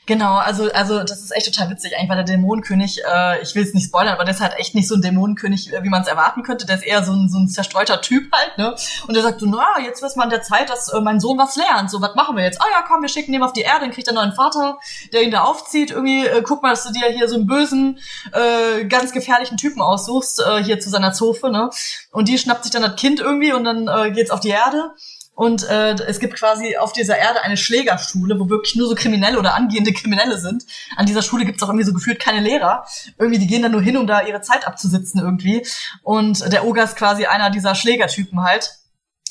Genau, 0.06 0.34
also 0.34 0.70
also 0.72 1.02
das 1.02 1.22
ist 1.22 1.34
echt 1.34 1.46
total 1.46 1.70
witzig, 1.70 1.96
eigentlich 1.96 2.10
weil 2.10 2.16
der 2.16 2.26
Dämonenkönig, 2.26 3.00
äh, 3.10 3.40
ich 3.40 3.54
will 3.54 3.62
es 3.62 3.72
nicht 3.72 3.86
spoilern, 3.86 4.12
aber 4.12 4.24
der 4.24 4.34
ist 4.34 4.40
halt 4.40 4.52
echt 4.58 4.74
nicht 4.74 4.86
so 4.86 4.96
ein 4.96 5.00
Dämonenkönig, 5.00 5.72
äh, 5.72 5.82
wie 5.82 5.88
man 5.88 6.02
es 6.02 6.08
erwarten 6.08 6.42
könnte. 6.42 6.66
Der 6.66 6.76
ist 6.76 6.84
eher 6.84 7.02
so 7.02 7.12
ein, 7.12 7.30
so 7.30 7.38
ein 7.38 7.48
zerstreuter 7.48 8.02
Typ 8.02 8.30
halt, 8.30 8.58
ne? 8.58 8.74
Und 9.06 9.14
der 9.14 9.22
sagt 9.22 9.40
so, 9.40 9.46
na, 9.46 9.80
jetzt 9.82 10.02
wird's 10.02 10.16
mal 10.16 10.24
an 10.24 10.30
der 10.30 10.42
Zeit, 10.42 10.68
dass 10.68 10.90
äh, 10.92 11.00
mein 11.00 11.20
Sohn 11.20 11.38
was 11.38 11.56
lernt. 11.56 11.90
So, 11.90 12.02
was 12.02 12.14
machen 12.14 12.36
wir 12.36 12.44
jetzt? 12.44 12.60
Ah 12.60 12.66
ja, 12.70 12.84
komm, 12.86 13.00
wir 13.00 13.08
schicken 13.08 13.32
ihn 13.32 13.42
auf 13.42 13.54
die 13.54 13.62
Erde, 13.62 13.80
dann 13.80 13.92
kriegt 13.92 14.06
er 14.06 14.10
einen 14.10 14.28
neuen 14.28 14.36
Vater, 14.36 14.78
der 15.14 15.22
ihn 15.22 15.30
da 15.30 15.44
aufzieht. 15.44 15.90
Irgendwie, 15.90 16.26
äh, 16.26 16.42
guck 16.42 16.62
mal, 16.62 16.70
dass 16.70 16.84
du 16.84 16.92
dir 16.92 17.06
hier 17.08 17.26
so 17.26 17.36
einen 17.36 17.46
bösen, 17.46 17.98
äh, 18.32 18.84
ganz 18.84 19.12
gefährlichen 19.12 19.56
Typen 19.56 19.80
aussuchst, 19.80 20.40
äh, 20.40 20.62
hier 20.62 20.80
zu 20.80 20.90
seiner 20.90 21.14
Zofe, 21.14 21.50
ne? 21.50 21.70
Und 22.10 22.28
die 22.28 22.36
schnappt 22.36 22.64
sich 22.64 22.72
dann 22.72 22.82
das 22.82 22.96
Kind 22.96 23.20
irgendwie 23.20 23.54
und 23.54 23.64
dann 23.64 23.88
äh, 23.88 24.10
geht's 24.10 24.30
auf 24.30 24.40
die 24.40 24.50
Erde. 24.50 24.90
Und 25.34 25.68
äh, 25.68 25.94
es 26.06 26.20
gibt 26.20 26.34
quasi 26.34 26.76
auf 26.76 26.92
dieser 26.92 27.18
Erde 27.18 27.42
eine 27.42 27.56
Schlägerschule, 27.56 28.38
wo 28.38 28.48
wirklich 28.48 28.76
nur 28.76 28.88
so 28.88 28.94
Kriminelle 28.94 29.38
oder 29.38 29.54
angehende 29.54 29.92
Kriminelle 29.92 30.38
sind. 30.38 30.64
An 30.96 31.06
dieser 31.06 31.22
Schule 31.22 31.44
gibt 31.44 31.56
es 31.56 31.62
auch 31.62 31.68
irgendwie 31.68 31.86
so 31.86 31.92
gefühlt 31.92 32.20
keine 32.20 32.40
Lehrer. 32.40 32.84
Irgendwie, 33.18 33.40
die 33.40 33.48
gehen 33.48 33.62
da 33.62 33.68
nur 33.68 33.82
hin, 33.82 33.96
um 33.96 34.06
da 34.06 34.22
ihre 34.22 34.42
Zeit 34.42 34.66
abzusitzen 34.66 35.20
irgendwie. 35.20 35.66
Und 36.02 36.52
der 36.52 36.64
Oger 36.64 36.84
ist 36.84 36.96
quasi 36.96 37.26
einer 37.26 37.50
dieser 37.50 37.74
Schlägertypen 37.74 38.42
halt 38.42 38.78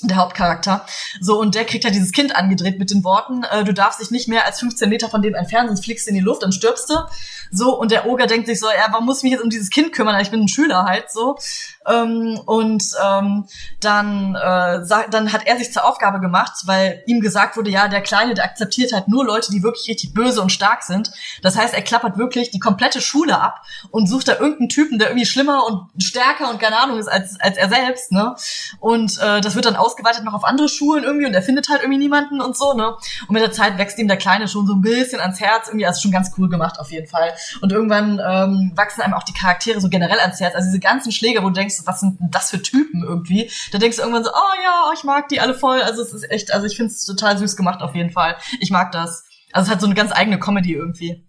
der 0.08 0.18
Hauptcharakter. 0.18 0.86
So, 1.22 1.40
und 1.40 1.56
der 1.56 1.66
kriegt 1.66 1.84
ja 1.84 1.90
dieses 1.90 2.12
Kind 2.12 2.36
angedreht 2.36 2.80
mit 2.80 2.92
den 2.92 3.04
Worten, 3.04 3.44
äh, 3.44 3.64
du 3.64 3.74
darfst 3.74 4.02
dich 4.02 4.12
nicht 4.12 4.28
mehr 4.28 4.46
als 4.46 4.60
15 4.60 4.90
Meter 4.90 5.10
von 5.10 5.22
dem 5.22 5.34
entfernen, 5.34 5.70
sonst 5.70 5.86
fliegst 5.86 6.06
du 6.06 6.10
in 6.10 6.16
die 6.16 6.22
Luft, 6.22 6.44
dann 6.44 6.52
stirbst 6.52 6.90
du. 6.90 6.96
So, 7.52 7.78
und 7.78 7.92
der 7.92 8.08
Oger 8.08 8.28
denkt 8.28 8.48
sich 8.48 8.60
so, 8.60 8.68
ja, 8.68 8.88
warum 8.92 9.06
muss 9.06 9.18
ich 9.18 9.24
mich 9.24 9.32
jetzt 9.34 9.44
um 9.44 9.50
dieses 9.50 9.70
Kind 9.70 9.94
kümmern? 9.94 10.20
Ich 10.20 10.32
bin 10.32 10.42
ein 10.42 10.48
Schüler 10.48 10.84
halt, 10.84 11.12
so. 11.12 11.38
Ähm, 11.88 12.40
und 12.46 12.84
ähm, 13.04 13.46
dann, 13.80 14.36
äh, 14.36 14.82
dann 15.10 15.34
hat 15.34 15.46
er 15.46 15.58
sich 15.58 15.74
zur 15.74 15.86
Aufgabe 15.86 16.20
gemacht, 16.20 16.54
weil 16.66 17.04
ihm 17.06 17.22
gesagt 17.22 17.58
wurde, 17.58 17.70
ja, 17.70 17.88
der 17.88 18.02
Kleine, 18.02 18.34
der 18.34 18.46
akzeptiert 18.46 18.94
halt 18.94 19.08
nur 19.08 19.26
Leute, 19.26 19.52
die 19.52 19.64
wirklich 19.64 19.88
richtig 19.90 20.14
böse 20.14 20.42
und 20.42 20.52
stark 20.52 20.84
sind. 20.84 21.12
Das 21.42 21.58
heißt, 21.58 21.74
er 21.74 21.82
klappert 21.82 22.18
wirklich 22.18 22.52
die 22.52 22.60
komplette 22.60 23.02
Schule 23.02 23.40
ab 23.40 23.62
und 23.92 24.08
sucht 24.08 24.28
da 24.28 24.34
irgendeinen 24.34 24.70
Typen, 24.70 25.00
der 25.00 25.10
irgendwie 25.10 25.26
schlimmer 25.26 25.66
und 25.66 25.90
stärker 26.02 26.50
und 26.50 26.60
keine 26.60 26.78
Ahnung 26.78 27.00
ist 27.00 27.08
als, 27.08 27.40
als 27.40 27.58
er 27.58 27.70
selbst, 27.70 28.12
ne? 28.12 28.36
Und 28.80 29.18
äh, 29.20 29.42
das 29.42 29.56
wird 29.56 29.66
dann 29.66 29.76
ausgeweitet 29.76 30.24
noch 30.24 30.34
auf 30.34 30.44
andere 30.44 30.70
Schulen 30.70 31.04
irgendwie 31.04 31.26
und 31.26 31.34
er 31.34 31.42
findet 31.42 31.70
halt 31.70 31.82
irgendwie 31.82 32.00
niemanden 32.00 32.42
und 32.42 32.56
so, 32.56 32.74
ne? 32.74 32.96
Und 33.28 33.32
mit 33.32 33.42
der 33.42 33.52
Zeit 33.52 33.78
wächst 33.78 33.98
ihm 34.00 34.08
der 34.08 34.18
Kleine 34.18 34.48
schon 34.48 34.68
so 34.68 34.74
ein 34.74 34.82
bisschen 34.82 35.20
ans 35.20 35.40
Herz, 35.40 35.68
irgendwie, 35.68 35.86
also 35.86 36.02
schon 36.02 36.12
ganz 36.12 36.32
cool 36.38 36.50
gemacht 36.50 36.80
auf 36.80 36.92
jeden 36.92 37.08
Fall. 37.08 37.34
Und 37.62 37.72
irgendwann 37.72 38.22
ähm, 38.26 38.72
wachsen 38.76 39.02
einem 39.02 39.14
auch 39.14 39.24
die 39.24 39.34
Charaktere 39.34 39.82
so 39.82 39.90
generell 39.90 40.20
ans 40.20 40.40
Herz. 40.40 40.56
Also 40.56 40.68
diese 40.68 40.80
ganzen 40.80 41.12
Schläge, 41.12 41.44
wo 41.44 41.48
du 41.48 41.54
denkst, 41.54 41.73
denkst, 41.74 41.88
was 41.88 42.00
sind 42.00 42.20
denn 42.20 42.32
das 42.32 42.50
für 42.50 42.62
Typen 42.62 43.04
irgendwie? 43.04 43.50
Da 43.72 43.78
denkst 43.78 43.98
du 43.98 44.04
irgendwann 44.04 44.24
so, 44.24 44.32
oh 44.32 44.64
ja, 44.64 44.92
ich 44.94 45.04
mag 45.04 45.28
die 45.30 45.40
alle 45.40 45.54
voll. 45.54 45.82
Also 45.82 46.02
es 46.02 46.14
ist 46.14 46.30
echt, 46.30 46.54
also 46.54 46.66
ich 46.68 46.76
finde 46.76 46.92
es 46.92 47.06
total 47.06 47.38
süß 47.38 47.56
gemacht 47.56 47.82
auf 47.82 47.96
jeden 47.96 48.12
Fall. 48.12 48.38
Ich 48.60 48.72
mag 48.72 48.92
das. 48.92 49.26
Also 49.52 49.68
es 49.68 49.74
hat 49.74 49.82
so 49.82 49.88
eine 49.88 49.96
ganz 49.96 50.12
eigene 50.12 50.40
Comedy 50.40 50.74
irgendwie. 50.74 51.28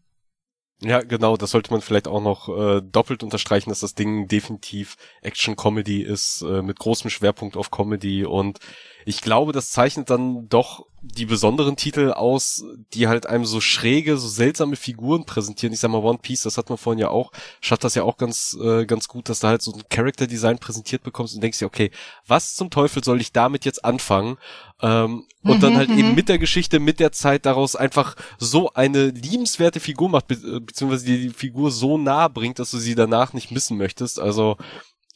Ja, 0.80 1.00
genau, 1.00 1.36
das 1.36 1.52
sollte 1.52 1.70
man 1.70 1.80
vielleicht 1.80 2.08
auch 2.08 2.20
noch 2.20 2.48
äh, 2.48 2.82
doppelt 2.82 3.22
unterstreichen, 3.22 3.70
dass 3.70 3.80
das 3.80 3.94
Ding 3.94 4.28
definitiv 4.28 4.96
Action-Comedy 5.22 6.02
ist, 6.02 6.42
äh, 6.42 6.62
mit 6.62 6.78
großem 6.78 7.10
Schwerpunkt 7.10 7.56
auf 7.56 7.70
Comedy 7.70 8.24
und 8.24 8.58
ich 9.04 9.20
glaube, 9.20 9.52
das 9.52 9.70
zeichnet 9.70 10.10
dann 10.10 10.48
doch 10.48 10.86
die 11.02 11.26
besonderen 11.26 11.76
Titel 11.76 12.12
aus, 12.12 12.64
die 12.94 13.08
halt 13.08 13.26
einem 13.26 13.44
so 13.44 13.60
schräge, 13.60 14.16
so 14.16 14.26
seltsame 14.26 14.76
Figuren 14.76 15.26
präsentieren. 15.26 15.74
Ich 15.74 15.80
sag 15.80 15.90
mal, 15.90 16.02
One 16.02 16.18
Piece, 16.18 16.42
das 16.42 16.56
hat 16.56 16.70
man 16.70 16.78
vorhin 16.78 16.98
ja 16.98 17.10
auch, 17.10 17.30
schafft 17.60 17.84
das 17.84 17.94
ja 17.94 18.04
auch 18.04 18.16
ganz, 18.16 18.56
äh, 18.60 18.86
ganz 18.86 19.06
gut, 19.06 19.28
dass 19.28 19.40
du 19.40 19.48
halt 19.48 19.60
so 19.60 19.72
ein 19.72 19.82
Character 19.90 20.26
Design 20.26 20.58
präsentiert 20.58 21.02
bekommst 21.02 21.34
und 21.34 21.42
denkst 21.42 21.58
dir, 21.58 21.66
okay, 21.66 21.90
was 22.26 22.54
zum 22.54 22.70
Teufel 22.70 23.04
soll 23.04 23.20
ich 23.20 23.32
damit 23.32 23.66
jetzt 23.66 23.84
anfangen? 23.84 24.38
Ähm, 24.80 25.26
und 25.42 25.58
mhm, 25.58 25.60
dann 25.60 25.76
halt 25.76 25.90
eben 25.90 26.10
mhm. 26.10 26.14
mit 26.14 26.30
der 26.30 26.38
Geschichte, 26.38 26.80
mit 26.80 27.00
der 27.00 27.12
Zeit 27.12 27.44
daraus 27.44 27.76
einfach 27.76 28.16
so 28.38 28.72
eine 28.72 29.08
liebenswerte 29.08 29.80
Figur 29.80 30.08
macht, 30.08 30.28
be 30.28 30.60
beziehungsweise 30.60 31.04
die, 31.04 31.28
die 31.28 31.34
Figur 31.34 31.70
so 31.70 31.98
nah 31.98 32.28
bringt, 32.28 32.58
dass 32.58 32.70
du 32.70 32.78
sie 32.78 32.94
danach 32.94 33.34
nicht 33.34 33.50
missen 33.50 33.76
möchtest. 33.76 34.18
Also, 34.18 34.56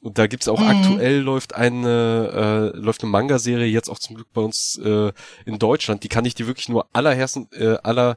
und 0.01 0.19
da 0.19 0.27
gibt's 0.27 0.49
auch 0.49 0.61
mhm. 0.61 0.69
aktuell 0.69 1.19
läuft 1.21 1.55
eine 1.55 2.73
äh, 2.75 2.79
läuft 2.79 3.03
eine 3.03 3.11
Manga-Serie 3.11 3.67
jetzt 3.67 3.89
auch 3.89 3.99
zum 3.99 4.17
Glück 4.17 4.33
bei 4.33 4.41
uns 4.41 4.81
äh, 4.85 5.13
in 5.45 5.59
Deutschland. 5.59 6.05
Die 6.05 6.09
kann 6.09 6.25
ich 6.25 6.35
dir 6.35 6.47
wirklich 6.47 6.69
nur 6.69 6.89
allerherzen 6.93 7.49
äh, 7.53 7.77
aller 7.83 8.17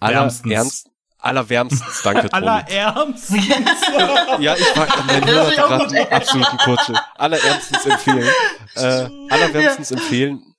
aller 0.00 0.32
ernst 0.48 0.90
allerwärmstens, 1.18 2.00
danke 2.04 2.30
Toni. 2.30 2.46
Allerärmstens. 2.46 3.44
ja, 4.40 4.56
ich 4.56 4.74
mag 4.74 5.06
mein 5.06 5.26
Hörer 5.26 5.50
gerade 5.50 5.96
einen 5.96 6.12
absoluten 6.12 6.56
Kutsche. 6.58 6.94
Allerärmstens 7.16 7.86
empfehlen. 7.86 8.28
Äh, 8.74 9.08
allerwärmstens 9.28 9.90
ja. 9.90 9.96
empfehlen 9.96 10.49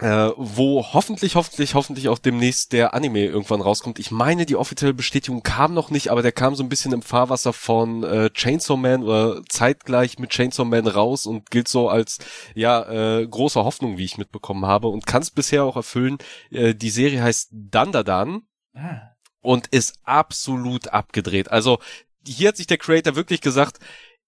äh, 0.00 0.30
wo 0.36 0.84
hoffentlich, 0.92 1.36
hoffentlich, 1.36 1.74
hoffentlich 1.74 2.08
auch 2.08 2.18
demnächst 2.18 2.72
der 2.72 2.94
Anime 2.94 3.24
irgendwann 3.26 3.60
rauskommt. 3.60 3.98
Ich 4.00 4.10
meine, 4.10 4.44
die 4.44 4.56
offizielle 4.56 4.94
Bestätigung 4.94 5.42
kam 5.42 5.72
noch 5.72 5.90
nicht, 5.90 6.10
aber 6.10 6.22
der 6.22 6.32
kam 6.32 6.56
so 6.56 6.64
ein 6.64 6.68
bisschen 6.68 6.92
im 6.92 7.02
Fahrwasser 7.02 7.52
von 7.52 8.02
äh, 8.02 8.30
Chainsaw 8.30 8.76
Man 8.76 9.04
oder 9.04 9.42
zeitgleich 9.48 10.18
mit 10.18 10.30
Chainsaw 10.30 10.64
Man 10.64 10.88
raus 10.88 11.26
und 11.26 11.50
gilt 11.50 11.68
so 11.68 11.88
als 11.88 12.18
ja 12.54 13.20
äh, 13.20 13.26
große 13.26 13.62
Hoffnung, 13.62 13.96
wie 13.96 14.04
ich 14.04 14.18
mitbekommen 14.18 14.66
habe 14.66 14.88
und 14.88 15.06
kann 15.06 15.22
es 15.22 15.30
bisher 15.30 15.64
auch 15.64 15.76
erfüllen. 15.76 16.18
Äh, 16.50 16.74
die 16.74 16.90
Serie 16.90 17.22
heißt 17.22 17.50
Dandadan. 17.52 18.42
Ah. 18.76 19.14
und 19.40 19.68
ist 19.68 20.00
absolut 20.02 20.88
abgedreht. 20.88 21.52
Also 21.52 21.78
hier 22.26 22.48
hat 22.48 22.56
sich 22.56 22.66
der 22.66 22.78
Creator 22.78 23.14
wirklich 23.14 23.40
gesagt, 23.40 23.78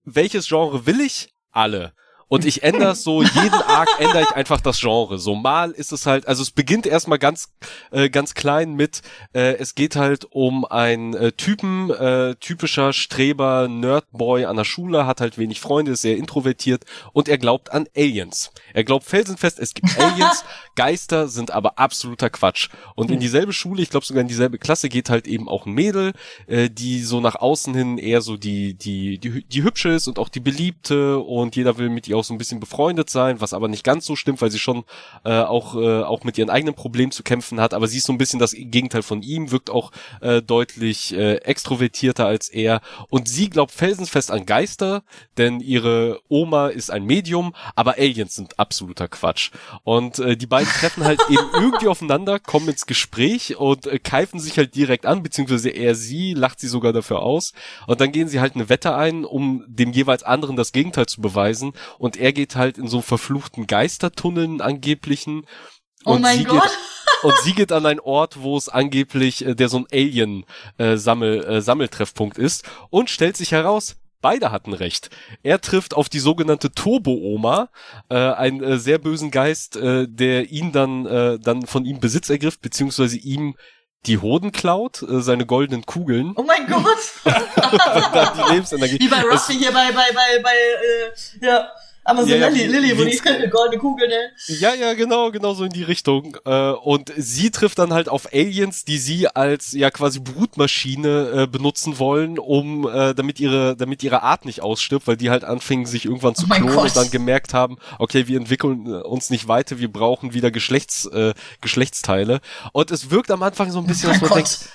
welches 0.04 0.46
Genre 0.46 0.86
will 0.86 1.00
ich? 1.00 1.34
Alle. 1.50 1.94
Und 2.28 2.44
ich 2.44 2.64
ändere 2.64 2.96
so, 2.96 3.22
jeden 3.22 3.54
Arc 3.54 3.88
ändere 4.00 4.22
ich 4.22 4.32
einfach 4.32 4.60
das 4.60 4.80
Genre. 4.80 5.18
So 5.18 5.36
mal 5.36 5.70
ist 5.70 5.92
es 5.92 6.06
halt, 6.06 6.26
also 6.26 6.42
es 6.42 6.50
beginnt 6.50 6.84
erstmal 6.86 7.18
ganz, 7.18 7.52
äh, 7.92 8.10
ganz 8.10 8.34
klein 8.34 8.74
mit, 8.74 9.02
äh, 9.32 9.54
es 9.58 9.76
geht 9.76 9.94
halt 9.94 10.26
um 10.30 10.64
einen 10.64 11.14
äh, 11.14 11.30
Typen, 11.32 11.90
äh, 11.90 12.34
typischer 12.40 12.92
Streber, 12.92 13.68
Nerdboy 13.68 14.44
an 14.44 14.56
der 14.56 14.64
Schule, 14.64 15.06
hat 15.06 15.20
halt 15.20 15.38
wenig 15.38 15.60
Freunde, 15.60 15.92
ist 15.92 16.02
sehr 16.02 16.16
introvertiert 16.16 16.84
und 17.12 17.28
er 17.28 17.38
glaubt 17.38 17.70
an 17.72 17.86
Aliens. 17.96 18.50
Er 18.74 18.82
glaubt 18.82 19.04
felsenfest, 19.04 19.60
es 19.60 19.72
gibt 19.72 19.96
Aliens, 19.96 20.44
Geister 20.74 21.28
sind 21.28 21.52
aber 21.52 21.78
absoluter 21.78 22.28
Quatsch. 22.28 22.70
Und 22.96 23.12
in 23.12 23.20
dieselbe 23.20 23.52
Schule, 23.52 23.82
ich 23.82 23.90
glaube 23.90 24.04
sogar 24.04 24.22
in 24.22 24.28
dieselbe 24.28 24.58
Klasse, 24.58 24.88
geht 24.88 25.10
halt 25.10 25.28
eben 25.28 25.48
auch 25.48 25.64
ein 25.64 25.72
Mädel, 25.72 26.12
äh, 26.48 26.68
die 26.70 27.02
so 27.02 27.20
nach 27.20 27.36
außen 27.36 27.72
hin 27.72 27.98
eher 27.98 28.20
so 28.20 28.36
die, 28.36 28.74
die, 28.74 29.18
die, 29.18 29.44
die 29.44 29.62
hübsche 29.62 29.90
ist 29.90 30.08
und 30.08 30.18
auch 30.18 30.28
die 30.28 30.40
beliebte 30.40 31.18
und 31.18 31.54
jeder 31.54 31.78
will 31.78 31.88
mit 31.88 32.08
ihr 32.08 32.15
auch 32.16 32.24
so 32.24 32.34
ein 32.34 32.38
bisschen 32.38 32.60
befreundet 32.60 33.10
sein, 33.10 33.40
was 33.40 33.52
aber 33.52 33.68
nicht 33.68 33.84
ganz 33.84 34.06
so 34.06 34.16
stimmt, 34.16 34.40
weil 34.40 34.50
sie 34.50 34.58
schon 34.58 34.84
äh, 35.24 35.32
auch, 35.32 35.76
äh, 35.76 36.02
auch 36.02 36.24
mit 36.24 36.38
ihren 36.38 36.50
eigenen 36.50 36.74
Problemen 36.74 37.12
zu 37.12 37.22
kämpfen 37.22 37.60
hat, 37.60 37.74
aber 37.74 37.88
sie 37.88 37.98
ist 37.98 38.06
so 38.06 38.12
ein 38.12 38.18
bisschen 38.18 38.38
das 38.38 38.52
Gegenteil 38.52 39.02
von 39.02 39.22
ihm, 39.22 39.50
wirkt 39.50 39.70
auch 39.70 39.92
äh, 40.20 40.42
deutlich 40.42 41.14
äh, 41.14 41.36
extrovertierter 41.36 42.26
als 42.26 42.48
er 42.48 42.80
und 43.08 43.28
sie 43.28 43.50
glaubt 43.50 43.72
felsenfest 43.72 44.30
an 44.30 44.46
Geister, 44.46 45.02
denn 45.36 45.60
ihre 45.60 46.20
Oma 46.28 46.68
ist 46.68 46.90
ein 46.90 47.04
Medium, 47.04 47.54
aber 47.74 47.94
Aliens 47.98 48.34
sind 48.34 48.58
absoluter 48.58 49.08
Quatsch. 49.08 49.50
Und 49.84 50.18
äh, 50.18 50.36
die 50.36 50.46
beiden 50.46 50.72
treffen 50.72 51.04
halt 51.04 51.20
eben 51.28 51.48
irgendwie 51.54 51.88
aufeinander, 51.88 52.38
kommen 52.38 52.68
ins 52.68 52.86
Gespräch 52.86 53.56
und 53.56 53.86
äh, 53.86 53.98
keifen 53.98 54.40
sich 54.40 54.56
halt 54.58 54.74
direkt 54.74 55.06
an, 55.06 55.22
beziehungsweise 55.22 55.70
er 55.70 55.94
sie, 55.94 56.34
lacht 56.34 56.60
sie 56.60 56.68
sogar 56.68 56.92
dafür 56.92 57.20
aus. 57.22 57.52
Und 57.86 58.00
dann 58.00 58.12
gehen 58.12 58.28
sie 58.28 58.40
halt 58.40 58.54
eine 58.54 58.68
Wette 58.68 58.94
ein, 58.94 59.24
um 59.24 59.64
dem 59.66 59.92
jeweils 59.92 60.22
anderen 60.22 60.56
das 60.56 60.72
Gegenteil 60.72 61.06
zu 61.06 61.20
beweisen. 61.20 61.72
Und 61.98 62.05
er 62.14 62.32
geht 62.32 62.54
halt 62.54 62.78
in 62.78 62.86
so 62.86 63.00
verfluchten 63.00 63.66
Geistertunneln 63.66 64.60
angeblichen. 64.60 65.46
Oh 66.04 66.12
und 66.12 66.22
mein 66.22 66.44
Gott. 66.44 66.62
Geht, 66.62 66.70
und 67.22 67.34
sie 67.42 67.54
geht 67.54 67.72
an 67.72 67.86
einen 67.86 68.00
Ort, 68.00 68.40
wo 68.42 68.56
es 68.56 68.68
angeblich 68.68 69.44
äh, 69.44 69.54
der 69.56 69.68
so 69.68 69.78
ein 69.78 69.86
Alien 69.92 70.44
äh, 70.78 70.96
Sammel 70.96 71.44
äh, 71.44 71.60
Sammeltreffpunkt 71.60 72.38
ist 72.38 72.64
und 72.90 73.10
stellt 73.10 73.36
sich 73.36 73.52
heraus, 73.52 73.96
beide 74.20 74.50
hatten 74.50 74.72
recht. 74.72 75.10
Er 75.42 75.60
trifft 75.60 75.94
auf 75.94 76.08
die 76.08 76.18
sogenannte 76.18 76.72
Turbo-Oma, 76.72 77.68
äh, 78.08 78.16
einen 78.16 78.62
äh, 78.62 78.78
sehr 78.78 78.98
bösen 78.98 79.30
Geist, 79.30 79.76
äh, 79.76 80.06
der 80.08 80.50
ihn 80.50 80.72
dann, 80.72 81.06
äh, 81.06 81.38
dann 81.38 81.66
von 81.66 81.84
ihm 81.84 82.00
Besitz 82.00 82.30
ergriff, 82.30 82.60
beziehungsweise 82.60 83.18
ihm 83.18 83.56
die 84.06 84.18
Hoden 84.18 84.52
klaut, 84.52 85.02
äh, 85.02 85.20
seine 85.20 85.46
goldenen 85.46 85.84
Kugeln. 85.86 86.32
Oh 86.36 86.42
mein 86.42 86.66
Gott! 86.66 86.84
dann 87.24 88.36
die 88.36 88.52
Lebensenergie. 88.54 88.98
Wie 89.00 89.08
bei 89.08 89.22
Ruffy 89.22 89.54
hier 89.54 89.72
bei, 89.72 89.92
bei, 89.92 90.12
bei, 90.12 90.42
bei, 90.42 90.50
äh, 90.50 91.46
ja. 91.46 91.68
Amazon 92.06 92.30
ja, 92.30 92.36
ja, 92.36 92.48
Lily, 92.48 92.66
Lily, 92.66 92.98
wo 92.98 93.04
die 93.04 93.48
goldene 93.50 93.78
Kugel, 93.78 94.08
ne? 94.08 94.30
Ja, 94.46 94.74
ja, 94.74 94.94
genau, 94.94 95.30
genau 95.32 95.54
so 95.54 95.64
in 95.64 95.72
die 95.72 95.82
Richtung. 95.82 96.36
Äh, 96.44 96.70
und 96.70 97.12
sie 97.16 97.50
trifft 97.50 97.78
dann 97.80 97.92
halt 97.92 98.08
auf 98.08 98.32
Aliens, 98.32 98.84
die 98.84 98.98
sie 98.98 99.28
als 99.28 99.72
ja 99.72 99.90
quasi 99.90 100.20
Brutmaschine 100.20 101.30
äh, 101.34 101.46
benutzen 101.46 101.98
wollen, 101.98 102.38
um 102.38 102.88
äh, 102.88 103.14
damit 103.14 103.40
ihre 103.40 103.76
damit 103.76 104.04
ihre 104.04 104.22
Art 104.22 104.44
nicht 104.44 104.62
ausstirbt, 104.62 105.08
weil 105.08 105.16
die 105.16 105.30
halt 105.30 105.44
anfingen 105.44 105.86
sich 105.86 106.04
irgendwann 106.04 106.36
zu 106.36 106.46
oh 106.48 106.54
klonen 106.54 106.78
und 106.78 106.96
dann 106.96 107.10
gemerkt 107.10 107.54
haben, 107.54 107.76
okay, 107.98 108.28
wir 108.28 108.38
entwickeln 108.38 108.86
uns 108.86 109.30
nicht 109.30 109.48
weiter, 109.48 109.78
wir 109.78 109.92
brauchen 109.92 110.32
wieder 110.32 110.50
Geschlechts 110.50 111.06
äh, 111.06 111.34
Geschlechtsteile. 111.60 112.40
Und 112.72 112.90
es 112.92 113.10
wirkt 113.10 113.30
am 113.32 113.42
Anfang 113.42 113.70
so 113.72 113.80
ein 113.80 113.86
bisschen, 113.86 114.10
oh 114.10 114.12
dass 114.12 114.20
man 114.20 114.30
Gott. 114.30 114.38
denkt, 114.38 114.68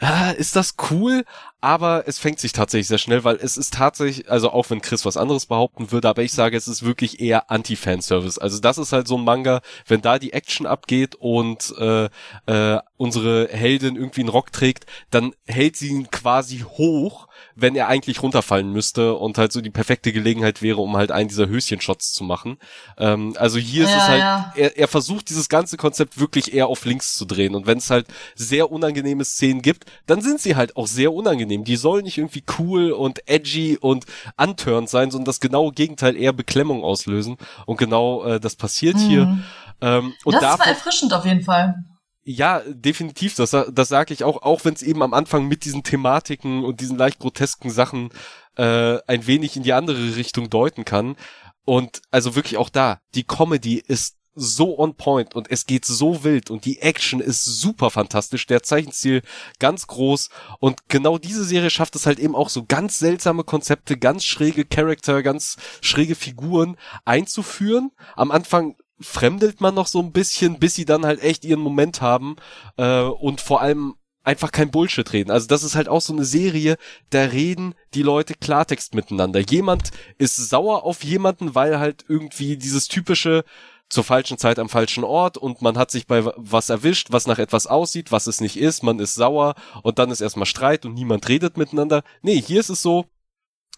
ah, 0.00 0.30
ist 0.30 0.56
das 0.56 0.74
cool, 0.90 1.24
aber 1.60 2.04
es 2.06 2.18
fängt 2.18 2.38
sich 2.38 2.52
tatsächlich 2.52 2.88
sehr 2.88 2.98
schnell, 2.98 3.24
weil 3.24 3.36
es 3.36 3.56
ist 3.56 3.74
tatsächlich, 3.74 4.30
also 4.30 4.50
auch 4.50 4.68
wenn 4.70 4.82
Chris 4.82 5.04
was 5.04 5.16
anderes 5.16 5.46
behaupten 5.46 5.92
würde, 5.92 6.08
aber 6.08 6.22
ich 6.22 6.32
sage, 6.32 6.56
es 6.56 6.68
ist 6.68 6.84
wirklich 6.84 7.20
eher 7.20 7.50
Anti-Fanservice. 7.50 8.38
Also 8.38 8.60
das 8.60 8.78
ist 8.78 8.92
halt 8.92 9.08
so 9.08 9.16
ein 9.16 9.24
Manga, 9.24 9.62
wenn 9.86 10.02
da 10.02 10.18
die 10.18 10.32
Action 10.32 10.66
abgeht 10.66 11.14
und 11.14 11.74
äh, 11.78 12.08
äh, 12.46 12.80
unsere 12.96 13.48
Heldin 13.48 13.96
irgendwie 13.96 14.20
einen 14.22 14.28
Rock 14.28 14.52
trägt, 14.52 14.86
dann 15.10 15.34
hält 15.46 15.76
sie 15.76 15.88
ihn 15.88 16.10
quasi 16.10 16.58
hoch 16.58 17.28
wenn 17.56 17.76
er 17.76 17.88
eigentlich 17.88 18.22
runterfallen 18.22 18.70
müsste 18.70 19.14
und 19.14 19.38
halt 19.38 19.52
so 19.52 19.60
die 19.60 19.70
perfekte 19.70 20.12
Gelegenheit 20.12 20.62
wäre, 20.62 20.80
um 20.80 20.96
halt 20.96 21.12
einen 21.12 21.28
dieser 21.28 21.48
Höschenshots 21.48 22.12
zu 22.12 22.24
machen. 22.24 22.58
Ähm, 22.98 23.34
also 23.38 23.58
hier 23.58 23.84
ja, 23.84 23.88
ist 23.88 23.96
es 23.96 24.08
halt, 24.08 24.20
ja. 24.20 24.52
er, 24.56 24.76
er 24.76 24.88
versucht 24.88 25.28
dieses 25.30 25.48
ganze 25.48 25.76
Konzept 25.76 26.18
wirklich 26.18 26.52
eher 26.52 26.66
auf 26.66 26.84
links 26.84 27.16
zu 27.16 27.24
drehen 27.24 27.54
und 27.54 27.66
wenn 27.66 27.78
es 27.78 27.90
halt 27.90 28.06
sehr 28.34 28.70
unangenehme 28.70 29.24
Szenen 29.24 29.62
gibt, 29.62 29.84
dann 30.06 30.20
sind 30.20 30.40
sie 30.40 30.56
halt 30.56 30.76
auch 30.76 30.86
sehr 30.86 31.12
unangenehm. 31.12 31.64
Die 31.64 31.76
sollen 31.76 32.04
nicht 32.04 32.18
irgendwie 32.18 32.44
cool 32.58 32.92
und 32.92 33.20
edgy 33.28 33.78
und 33.80 34.04
unturned 34.36 34.88
sein, 34.88 35.10
sondern 35.10 35.26
das 35.26 35.40
genaue 35.40 35.72
Gegenteil 35.72 36.16
eher 36.16 36.32
Beklemmung 36.32 36.82
auslösen 36.82 37.36
und 37.66 37.78
genau 37.78 38.24
äh, 38.24 38.40
das 38.40 38.56
passiert 38.56 38.96
mhm. 38.96 39.00
hier. 39.00 39.38
Ähm, 39.80 40.14
und 40.24 40.34
das 40.34 40.58
war 40.58 40.66
erfrischend 40.66 41.12
auf 41.12 41.24
jeden 41.24 41.42
Fall. 41.42 41.84
Ja, 42.24 42.62
definitiv. 42.66 43.34
Das, 43.36 43.50
das 43.50 43.88
sage 43.88 44.14
ich 44.14 44.24
auch, 44.24 44.42
auch 44.42 44.64
wenn 44.64 44.74
es 44.74 44.82
eben 44.82 45.02
am 45.02 45.12
Anfang 45.12 45.46
mit 45.46 45.64
diesen 45.64 45.82
Thematiken 45.82 46.64
und 46.64 46.80
diesen 46.80 46.96
leicht 46.96 47.18
grotesken 47.18 47.70
Sachen 47.70 48.10
äh, 48.56 48.98
ein 49.06 49.26
wenig 49.26 49.56
in 49.56 49.62
die 49.62 49.74
andere 49.74 50.16
Richtung 50.16 50.48
deuten 50.48 50.86
kann. 50.86 51.16
Und 51.66 52.00
also 52.10 52.34
wirklich 52.34 52.56
auch 52.56 52.70
da, 52.70 53.00
die 53.14 53.24
Comedy 53.24 53.82
ist 53.86 54.16
so 54.34 54.78
on 54.78 54.96
point 54.96 55.34
und 55.34 55.50
es 55.50 55.66
geht 55.66 55.84
so 55.84 56.24
wild 56.24 56.50
und 56.50 56.64
die 56.64 56.80
Action 56.80 57.20
ist 57.20 57.44
super 57.44 57.90
fantastisch, 57.90 58.46
der 58.46 58.62
Zeichenstil 58.62 59.22
ganz 59.60 59.86
groß 59.86 60.28
und 60.58 60.88
genau 60.88 61.18
diese 61.18 61.44
Serie 61.44 61.70
schafft 61.70 61.94
es 61.94 62.06
halt 62.06 62.18
eben 62.18 62.34
auch 62.34 62.48
so 62.48 62.64
ganz 62.64 62.98
seltsame 62.98 63.44
Konzepte, 63.44 63.96
ganz 63.96 64.24
schräge 64.24 64.64
Charakter, 64.64 65.22
ganz 65.22 65.56
schräge 65.80 66.16
Figuren 66.16 66.76
einzuführen. 67.04 67.92
Am 68.16 68.32
Anfang 68.32 68.74
fremdelt 69.00 69.60
man 69.60 69.74
noch 69.74 69.86
so 69.86 70.00
ein 70.00 70.12
bisschen, 70.12 70.58
bis 70.58 70.74
sie 70.74 70.84
dann 70.84 71.04
halt 71.04 71.22
echt 71.22 71.44
ihren 71.44 71.60
Moment 71.60 72.00
haben 72.00 72.36
äh, 72.76 73.00
und 73.00 73.40
vor 73.40 73.60
allem 73.60 73.94
einfach 74.22 74.50
kein 74.50 74.70
Bullshit 74.70 75.12
reden. 75.12 75.30
Also 75.30 75.46
das 75.46 75.62
ist 75.62 75.74
halt 75.74 75.88
auch 75.88 76.00
so 76.00 76.12
eine 76.12 76.24
Serie, 76.24 76.76
da 77.10 77.24
reden 77.24 77.74
die 77.92 78.02
Leute 78.02 78.34
Klartext 78.34 78.94
miteinander. 78.94 79.40
Jemand 79.40 79.90
ist 80.18 80.36
sauer 80.36 80.84
auf 80.84 81.04
jemanden, 81.04 81.54
weil 81.54 81.78
halt 81.78 82.04
irgendwie 82.08 82.56
dieses 82.56 82.88
typische 82.88 83.44
zur 83.90 84.02
falschen 84.02 84.38
Zeit 84.38 84.58
am 84.58 84.70
falschen 84.70 85.04
Ort 85.04 85.36
und 85.36 85.60
man 85.62 85.76
hat 85.76 85.90
sich 85.90 86.06
bei 86.06 86.24
was 86.36 86.70
erwischt, 86.70 87.08
was 87.10 87.26
nach 87.26 87.38
etwas 87.38 87.66
aussieht, 87.66 88.12
was 88.12 88.26
es 88.26 88.40
nicht 88.40 88.56
ist, 88.56 88.82
man 88.82 88.98
ist 88.98 89.14
sauer 89.14 89.54
und 89.82 89.98
dann 89.98 90.10
ist 90.10 90.22
erstmal 90.22 90.46
Streit 90.46 90.86
und 90.86 90.94
niemand 90.94 91.28
redet 91.28 91.58
miteinander. 91.58 92.02
Nee, 92.22 92.40
hier 92.40 92.60
ist 92.60 92.70
es 92.70 92.82
so, 92.82 93.04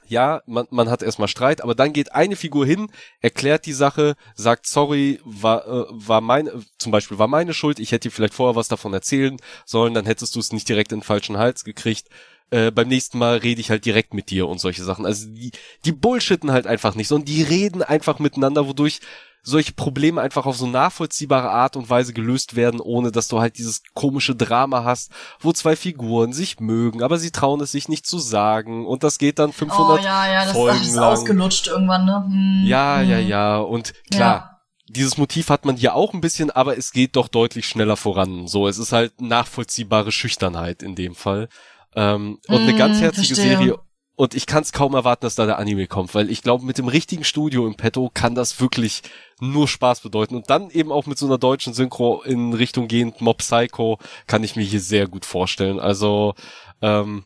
ja, 0.08 0.42
man, 0.46 0.66
man 0.70 0.90
hat 0.90 1.02
erstmal 1.02 1.28
Streit, 1.28 1.62
aber 1.62 1.74
dann 1.74 1.92
geht 1.92 2.12
eine 2.12 2.36
Figur 2.36 2.66
hin, 2.66 2.88
erklärt 3.20 3.66
die 3.66 3.72
Sache, 3.72 4.16
sagt, 4.34 4.66
sorry, 4.66 5.20
war, 5.24 5.66
äh, 5.66 5.84
war 5.90 6.20
meine, 6.20 6.52
zum 6.78 6.92
Beispiel 6.92 7.18
war 7.18 7.28
meine 7.28 7.54
Schuld, 7.54 7.78
ich 7.78 7.92
hätte 7.92 8.08
dir 8.08 8.12
vielleicht 8.12 8.34
vorher 8.34 8.56
was 8.56 8.68
davon 8.68 8.92
erzählen 8.92 9.36
sollen, 9.64 9.94
dann 9.94 10.06
hättest 10.06 10.34
du 10.34 10.40
es 10.40 10.52
nicht 10.52 10.68
direkt 10.68 10.92
in 10.92 10.98
den 10.98 11.04
falschen 11.04 11.38
Hals 11.38 11.64
gekriegt. 11.64 12.08
Äh, 12.50 12.70
beim 12.70 12.86
nächsten 12.86 13.18
Mal 13.18 13.38
rede 13.38 13.60
ich 13.60 13.70
halt 13.70 13.84
direkt 13.84 14.14
mit 14.14 14.30
dir 14.30 14.46
und 14.46 14.60
solche 14.60 14.84
Sachen. 14.84 15.04
Also 15.04 15.28
die, 15.28 15.50
die 15.84 15.92
bullshitten 15.92 16.52
halt 16.52 16.68
einfach 16.68 16.94
nicht, 16.94 17.08
sondern 17.08 17.26
die 17.26 17.42
reden 17.42 17.82
einfach 17.82 18.20
miteinander, 18.20 18.68
wodurch 18.68 19.00
solche 19.46 19.72
Probleme 19.72 20.20
einfach 20.20 20.44
auf 20.44 20.56
so 20.56 20.66
nachvollziehbare 20.66 21.48
Art 21.48 21.76
und 21.76 21.88
Weise 21.88 22.12
gelöst 22.12 22.56
werden, 22.56 22.80
ohne 22.80 23.12
dass 23.12 23.28
du 23.28 23.40
halt 23.40 23.58
dieses 23.58 23.82
komische 23.94 24.34
Drama 24.34 24.82
hast, 24.82 25.12
wo 25.38 25.52
zwei 25.52 25.76
Figuren 25.76 26.32
sich 26.32 26.58
mögen, 26.58 27.00
aber 27.00 27.18
sie 27.18 27.30
trauen 27.30 27.60
es 27.60 27.70
sich 27.70 27.88
nicht 27.88 28.06
zu 28.06 28.18
sagen 28.18 28.84
und 28.84 29.04
das 29.04 29.18
geht 29.18 29.38
dann 29.38 29.52
500 29.52 30.00
oh, 30.00 30.04
ja, 30.04 30.30
ja, 30.30 30.44
das 30.46 30.52
Folgen 30.52 30.82
ist 30.82 30.96
lang. 30.96 31.04
ausgelutscht 31.04 31.68
irgendwann, 31.68 32.04
ne? 32.04 32.24
Hm, 32.26 32.64
ja, 32.66 32.98
hm. 32.98 33.08
ja, 33.08 33.18
ja 33.18 33.58
und 33.58 33.94
klar. 34.10 34.34
Ja. 34.34 34.50
Dieses 34.88 35.16
Motiv 35.16 35.48
hat 35.50 35.64
man 35.64 35.76
hier 35.76 35.94
auch 35.94 36.12
ein 36.12 36.20
bisschen, 36.20 36.52
aber 36.52 36.78
es 36.78 36.92
geht 36.92 37.16
doch 37.16 37.26
deutlich 37.26 37.66
schneller 37.66 37.96
voran. 37.96 38.46
So, 38.46 38.68
es 38.68 38.78
ist 38.78 38.92
halt 38.92 39.20
nachvollziehbare 39.20 40.12
Schüchternheit 40.12 40.80
in 40.80 40.94
dem 40.94 41.16
Fall. 41.16 41.48
Ähm, 41.96 42.38
und 42.46 42.60
mm, 42.60 42.68
eine 42.68 42.76
ganz 42.76 43.00
herzliche 43.00 43.34
verstehe. 43.34 43.56
Serie 43.58 43.78
und 44.16 44.34
ich 44.34 44.46
kann 44.46 44.62
es 44.62 44.72
kaum 44.72 44.94
erwarten, 44.94 45.26
dass 45.26 45.34
da 45.34 45.44
der 45.44 45.58
Anime 45.58 45.86
kommt, 45.86 46.14
weil 46.14 46.30
ich 46.30 46.42
glaube, 46.42 46.64
mit 46.64 46.78
dem 46.78 46.88
richtigen 46.88 47.22
Studio 47.22 47.66
im 47.66 47.74
Petto 47.74 48.10
kann 48.12 48.34
das 48.34 48.58
wirklich 48.60 49.02
nur 49.40 49.68
Spaß 49.68 50.00
bedeuten. 50.00 50.34
Und 50.34 50.48
dann 50.48 50.70
eben 50.70 50.90
auch 50.90 51.04
mit 51.04 51.18
so 51.18 51.26
einer 51.26 51.36
deutschen 51.36 51.74
Synchro 51.74 52.22
in 52.22 52.54
Richtung 52.54 52.88
gehend 52.88 53.20
Mob 53.20 53.38
Psycho 53.38 53.98
kann 54.26 54.42
ich 54.42 54.56
mir 54.56 54.62
hier 54.62 54.80
sehr 54.80 55.06
gut 55.06 55.26
vorstellen. 55.26 55.78
Also 55.78 56.34
ähm, 56.80 57.24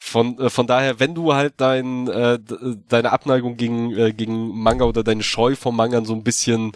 von, 0.00 0.36
äh, 0.40 0.50
von 0.50 0.66
daher, 0.66 0.98
wenn 0.98 1.14
du 1.14 1.32
halt 1.32 1.54
dein, 1.58 2.08
äh, 2.08 2.40
deine 2.88 3.12
Abneigung 3.12 3.56
gegen, 3.56 3.96
äh, 3.96 4.12
gegen 4.12 4.48
Manga 4.48 4.84
oder 4.84 5.04
deine 5.04 5.22
Scheu 5.22 5.54
vom 5.54 5.76
Manga 5.76 6.04
so 6.04 6.12
ein 6.12 6.24
bisschen 6.24 6.72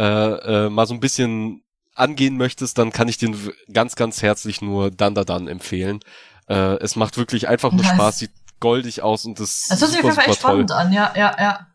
äh, 0.00 0.04
äh, 0.04 0.70
mal 0.70 0.86
so 0.86 0.94
ein 0.94 1.00
bisschen 1.00 1.62
angehen 1.94 2.36
möchtest, 2.36 2.78
dann 2.78 2.90
kann 2.90 3.06
ich 3.06 3.18
dir 3.18 3.32
ganz, 3.72 3.94
ganz 3.94 4.22
herzlich 4.22 4.60
nur 4.60 4.90
Dan 4.90 5.14
Da 5.14 5.22
Dan 5.22 5.46
empfehlen. 5.46 6.00
Äh, 6.48 6.78
es 6.80 6.96
macht 6.96 7.16
wirklich 7.16 7.46
einfach 7.46 7.70
nur 7.72 7.84
Spaß. 7.84 8.18
Sieht 8.18 8.30
goldig 8.60 9.02
aus 9.02 9.24
und 9.24 9.40
das, 9.40 9.66
das 9.68 9.80
hört 9.80 9.90
sich 9.90 9.98
auf 10.00 10.04
jeden 10.04 10.16
Fall 10.16 10.28
echt 10.28 10.40
spannend 10.40 10.72
an, 10.72 10.92
ja, 10.92 11.12
ja, 11.16 11.36
ja. 11.38 11.66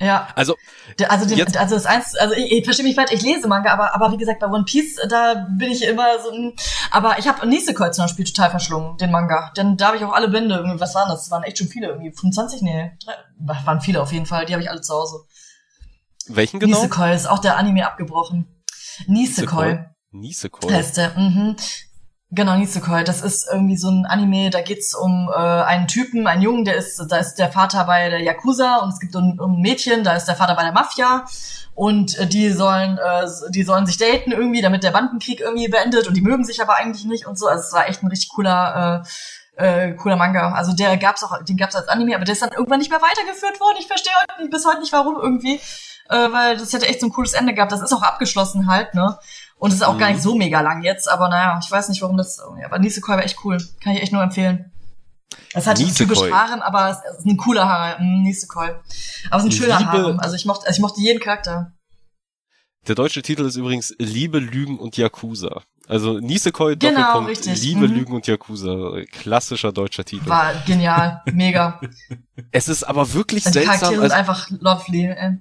Ja. 0.00 0.28
Also, 0.36 0.54
also, 1.08 1.26
den, 1.26 1.56
also 1.56 1.74
das 1.74 1.86
eins, 1.86 2.14
also 2.14 2.34
ich, 2.34 2.52
ich 2.52 2.64
verstehe 2.64 2.86
mich 2.86 2.94
falsch, 2.94 3.10
ich 3.12 3.22
lese 3.22 3.48
Manga, 3.48 3.72
aber, 3.72 3.94
aber 3.94 4.12
wie 4.12 4.16
gesagt, 4.16 4.38
bei 4.40 4.46
One 4.46 4.64
Piece, 4.64 4.96
da 5.08 5.46
bin 5.50 5.72
ich 5.72 5.82
immer 5.82 6.20
so, 6.22 6.30
hm. 6.30 6.52
aber 6.90 7.18
ich 7.18 7.26
habe 7.26 7.46
Nisekoi 7.46 7.90
zum 7.90 8.04
Beispiel 8.04 8.24
total 8.24 8.50
verschlungen, 8.50 8.96
den 8.98 9.10
Manga. 9.10 9.52
Denn 9.56 9.76
da 9.76 9.88
habe 9.88 9.96
ich 9.96 10.04
auch 10.04 10.12
alle 10.12 10.28
Bände, 10.28 10.62
was 10.78 10.94
waren 10.94 11.08
das? 11.08 11.22
das? 11.22 11.30
waren 11.30 11.42
echt 11.42 11.58
schon 11.58 11.68
viele, 11.68 11.88
irgendwie 11.88 12.12
25, 12.12 12.62
nee, 12.62 12.92
drei, 13.04 13.14
waren 13.64 13.80
viele 13.80 14.00
auf 14.00 14.12
jeden 14.12 14.26
Fall, 14.26 14.46
die 14.46 14.52
habe 14.52 14.62
ich 14.62 14.70
alle 14.70 14.80
zu 14.82 14.94
Hause. 14.94 15.24
Welchen 16.28 16.60
genau? 16.60 16.76
Nisekoi 16.76 17.12
ist 17.14 17.28
auch 17.28 17.38
der 17.38 17.56
Anime 17.56 17.86
abgebrochen. 17.86 18.46
Nisekoi. 19.06 19.84
Nisekoi. 20.10 20.72
Heißt 20.72 20.96
der, 20.96 21.18
mhm. 21.18 21.56
Genau, 22.30 22.56
Nisekoi. 22.56 23.04
Das 23.04 23.22
ist 23.22 23.48
irgendwie 23.50 23.78
so 23.78 23.88
ein 23.88 24.04
Anime, 24.04 24.50
da 24.50 24.60
geht's 24.60 24.94
um 24.94 25.30
äh, 25.32 25.38
einen 25.38 25.88
Typen, 25.88 26.26
einen 26.26 26.42
Jungen, 26.42 26.64
der 26.66 26.76
ist, 26.76 27.02
da 27.08 27.16
ist 27.16 27.36
der 27.36 27.50
Vater 27.50 27.84
bei 27.84 28.10
der 28.10 28.20
Yakuza 28.20 28.76
und 28.78 28.90
es 28.90 29.00
gibt 29.00 29.16
ein, 29.16 29.38
ein 29.40 29.60
Mädchen, 29.60 30.04
da 30.04 30.14
ist 30.14 30.26
der 30.26 30.36
Vater 30.36 30.54
bei 30.54 30.62
der 30.62 30.72
Mafia 30.72 31.24
und 31.74 32.18
äh, 32.18 32.26
die 32.26 32.50
sollen, 32.50 32.98
äh, 32.98 33.26
die 33.48 33.62
sollen 33.62 33.86
sich 33.86 33.96
daten 33.96 34.32
irgendwie, 34.32 34.60
damit 34.60 34.82
der 34.84 34.90
Bandenkrieg 34.90 35.40
irgendwie 35.40 35.68
beendet 35.68 36.06
und 36.06 36.14
die 36.14 36.20
mögen 36.20 36.44
sich 36.44 36.60
aber 36.60 36.76
eigentlich 36.76 37.06
nicht 37.06 37.26
und 37.26 37.38
so. 37.38 37.46
Also 37.46 37.62
es 37.62 37.72
war 37.72 37.88
echt 37.88 38.02
ein 38.02 38.08
richtig 38.08 38.28
cooler, 38.28 39.04
äh, 39.56 39.88
äh, 39.88 39.94
cooler 39.94 40.16
Manga. 40.16 40.52
Also 40.52 40.74
der 40.74 40.98
gab's 40.98 41.24
auch, 41.24 41.42
den 41.44 41.56
gab's 41.56 41.76
als 41.76 41.88
Anime, 41.88 42.14
aber 42.14 42.26
der 42.26 42.34
ist 42.34 42.42
dann 42.42 42.52
irgendwann 42.52 42.80
nicht 42.80 42.90
mehr 42.90 43.00
weitergeführt 43.00 43.58
worden. 43.58 43.76
Ich 43.80 43.86
verstehe 43.86 44.12
bis 44.50 44.66
heute 44.66 44.80
nicht 44.80 44.92
warum 44.92 45.16
irgendwie, 45.16 45.60
äh, 46.10 46.32
weil 46.32 46.58
das 46.58 46.74
hätte 46.74 46.88
echt 46.88 47.00
so 47.00 47.06
ein 47.06 47.12
cooles 47.12 47.32
Ende 47.32 47.54
gehabt. 47.54 47.72
Das 47.72 47.80
ist 47.80 47.92
auch 47.94 48.02
abgeschlossen 48.02 48.66
halt, 48.66 48.94
ne? 48.94 49.18
Und 49.58 49.70
es 49.70 49.76
ist 49.76 49.82
auch 49.82 49.94
mhm. 49.94 49.98
gar 49.98 50.08
nicht 50.08 50.18
mhm. 50.18 50.22
so 50.22 50.34
mega 50.36 50.60
lang 50.60 50.82
jetzt, 50.82 51.10
aber 51.10 51.28
naja, 51.28 51.58
ich 51.62 51.70
weiß 51.70 51.88
nicht, 51.88 52.00
warum 52.02 52.16
das. 52.16 52.38
Aber 52.38 52.78
Nisekoi 52.78 53.16
war 53.16 53.24
echt 53.24 53.44
cool. 53.44 53.58
Kann 53.82 53.94
ich 53.94 54.02
echt 54.02 54.12
nur 54.12 54.22
empfehlen. 54.22 54.72
Es 55.52 55.66
hat 55.66 55.78
typisch 55.78 56.20
Harem, 56.30 56.62
aber 56.62 56.90
es 56.90 57.18
ist 57.18 57.26
ein 57.26 57.36
cooler 57.36 57.68
Harem, 57.68 58.22
Nisekoi. 58.22 58.68
Aber 59.30 59.38
es 59.38 59.44
ist 59.44 59.48
ein 59.48 59.52
schöner 59.52 59.86
Harem. 59.86 60.20
Also 60.20 60.36
ich 60.36 60.44
mochte, 60.44 60.66
also 60.66 60.78
ich 60.78 60.82
mochte 60.82 61.00
jeden 61.00 61.20
Charakter. 61.20 61.72
Der 62.86 62.94
deutsche 62.94 63.22
Titel 63.22 63.44
ist 63.44 63.56
übrigens 63.56 63.94
Liebe, 63.98 64.38
Lügen 64.38 64.78
und 64.78 64.96
Yakuza. 64.96 65.62
Also 65.88 66.20
Nisekoi 66.20 66.76
genau, 66.76 67.00
Doppelpunkt 67.00 67.30
richtig. 67.30 67.62
Liebe, 67.62 67.88
mhm. 67.88 67.94
Lügen 67.94 68.14
und 68.14 68.26
Yakuza. 68.26 69.02
Klassischer 69.10 69.72
deutscher 69.72 70.04
Titel. 70.04 70.28
War 70.28 70.54
genial, 70.66 71.22
mega. 71.32 71.80
es 72.52 72.68
ist 72.68 72.84
aber 72.84 73.12
wirklich 73.12 73.44
Die 73.44 73.50
seltsam. 73.50 73.74
Die 73.74 73.78
Charaktere 73.78 74.02
also, 74.02 74.08
sind 74.08 74.18
einfach 74.18 74.50
lovely. 74.50 75.06
Ey. 75.06 75.38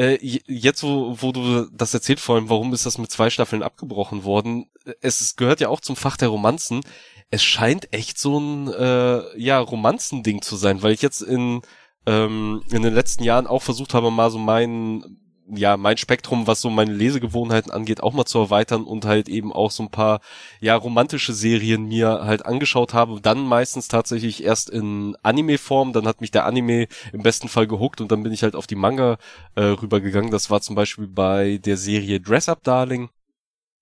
Äh, 0.00 0.18
jetzt, 0.22 0.82
wo, 0.82 1.14
wo 1.20 1.30
du 1.30 1.66
das 1.74 1.92
erzählt, 1.92 2.20
vor 2.20 2.36
allem, 2.36 2.48
warum 2.48 2.72
ist 2.72 2.86
das 2.86 2.96
mit 2.96 3.10
zwei 3.10 3.28
Staffeln 3.28 3.62
abgebrochen 3.62 4.24
worden? 4.24 4.64
Es 5.02 5.36
gehört 5.36 5.60
ja 5.60 5.68
auch 5.68 5.80
zum 5.80 5.94
Fach 5.94 6.16
der 6.16 6.28
Romanzen. 6.28 6.80
Es 7.28 7.42
scheint 7.44 7.92
echt 7.92 8.18
so 8.18 8.38
ein 8.40 8.68
äh, 8.68 9.38
ja 9.38 9.58
Romanzending 9.58 10.40
zu 10.40 10.56
sein, 10.56 10.82
weil 10.82 10.94
ich 10.94 11.02
jetzt 11.02 11.20
in 11.20 11.60
ähm, 12.06 12.62
in 12.72 12.80
den 12.80 12.94
letzten 12.94 13.24
Jahren 13.24 13.46
auch 13.46 13.60
versucht 13.60 13.92
habe, 13.92 14.10
mal 14.10 14.30
so 14.30 14.38
meinen 14.38 15.19
ja, 15.52 15.76
mein 15.76 15.96
Spektrum, 15.96 16.46
was 16.46 16.60
so 16.60 16.70
meine 16.70 16.92
Lesegewohnheiten 16.92 17.70
angeht, 17.72 18.02
auch 18.02 18.12
mal 18.12 18.24
zu 18.24 18.38
erweitern 18.38 18.84
und 18.84 19.04
halt 19.04 19.28
eben 19.28 19.52
auch 19.52 19.70
so 19.70 19.82
ein 19.82 19.90
paar, 19.90 20.20
ja, 20.60 20.76
romantische 20.76 21.32
Serien 21.32 21.84
mir 21.86 22.20
halt 22.24 22.46
angeschaut 22.46 22.94
habe. 22.94 23.20
Dann 23.20 23.44
meistens 23.46 23.88
tatsächlich 23.88 24.44
erst 24.44 24.70
in 24.70 25.16
Anime-Form. 25.22 25.92
Dann 25.92 26.06
hat 26.06 26.20
mich 26.20 26.30
der 26.30 26.46
Anime 26.46 26.88
im 27.12 27.22
besten 27.22 27.48
Fall 27.48 27.66
gehuckt 27.66 28.00
und 28.00 28.12
dann 28.12 28.22
bin 28.22 28.32
ich 28.32 28.42
halt 28.42 28.54
auf 28.54 28.66
die 28.66 28.76
Manga 28.76 29.18
äh, 29.54 29.62
rübergegangen. 29.62 30.30
Das 30.30 30.50
war 30.50 30.60
zum 30.60 30.76
Beispiel 30.76 31.08
bei 31.08 31.58
der 31.58 31.76
Serie 31.76 32.20
Dress 32.20 32.48
Up 32.48 32.62
Darling. 32.62 33.10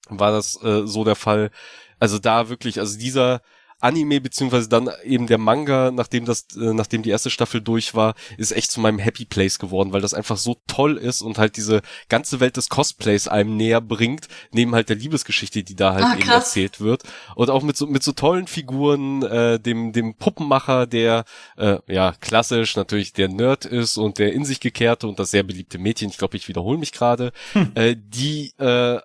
War 0.08 0.32
das 0.32 0.62
äh, 0.62 0.86
so 0.86 1.04
der 1.04 1.16
Fall. 1.16 1.50
Also 1.98 2.18
da 2.18 2.48
wirklich, 2.48 2.78
also 2.78 2.98
dieser 2.98 3.42
Anime 3.80 4.20
beziehungsweise 4.20 4.68
dann 4.68 4.90
eben 5.04 5.26
der 5.26 5.38
Manga, 5.38 5.90
nachdem 5.90 6.24
das, 6.24 6.46
äh, 6.56 6.72
nachdem 6.72 7.02
die 7.02 7.10
erste 7.10 7.30
Staffel 7.30 7.60
durch 7.60 7.94
war, 7.94 8.14
ist 8.36 8.52
echt 8.52 8.70
zu 8.70 8.80
meinem 8.80 8.98
Happy 8.98 9.24
Place 9.24 9.58
geworden, 9.58 9.92
weil 9.92 10.00
das 10.00 10.14
einfach 10.14 10.36
so 10.36 10.56
toll 10.66 10.96
ist 10.96 11.22
und 11.22 11.38
halt 11.38 11.56
diese 11.56 11.82
ganze 12.08 12.40
Welt 12.40 12.56
des 12.56 12.68
Cosplays 12.68 13.28
einem 13.28 13.56
näher 13.56 13.80
bringt, 13.80 14.28
neben 14.50 14.74
halt 14.74 14.88
der 14.88 14.96
Liebesgeschichte, 14.96 15.62
die 15.62 15.76
da 15.76 15.94
halt 15.94 16.04
ah, 16.04 16.16
eben 16.18 16.28
erzählt 16.28 16.80
wird. 16.80 17.04
Und 17.36 17.50
auch 17.50 17.62
mit 17.62 17.76
so 17.76 17.86
mit 17.86 18.02
so 18.02 18.12
tollen 18.12 18.46
Figuren, 18.46 19.22
äh, 19.22 19.60
dem 19.60 19.92
dem 19.92 20.14
Puppenmacher, 20.14 20.86
der 20.86 21.24
äh, 21.56 21.78
ja 21.86 22.12
klassisch 22.20 22.76
natürlich 22.76 23.12
der 23.12 23.28
Nerd 23.28 23.64
ist 23.64 23.96
und 23.96 24.18
der 24.18 24.32
in 24.32 24.44
sich 24.44 24.60
gekehrte 24.60 25.06
und 25.06 25.18
das 25.18 25.30
sehr 25.30 25.42
beliebte 25.42 25.78
Mädchen, 25.78 26.10
ich 26.10 26.18
glaube, 26.18 26.36
ich 26.36 26.48
wiederhole 26.48 26.78
mich 26.78 26.92
gerade, 26.92 27.32
hm. 27.52 27.72
äh, 27.74 27.96
die 27.96 28.52
äh, 28.58 28.98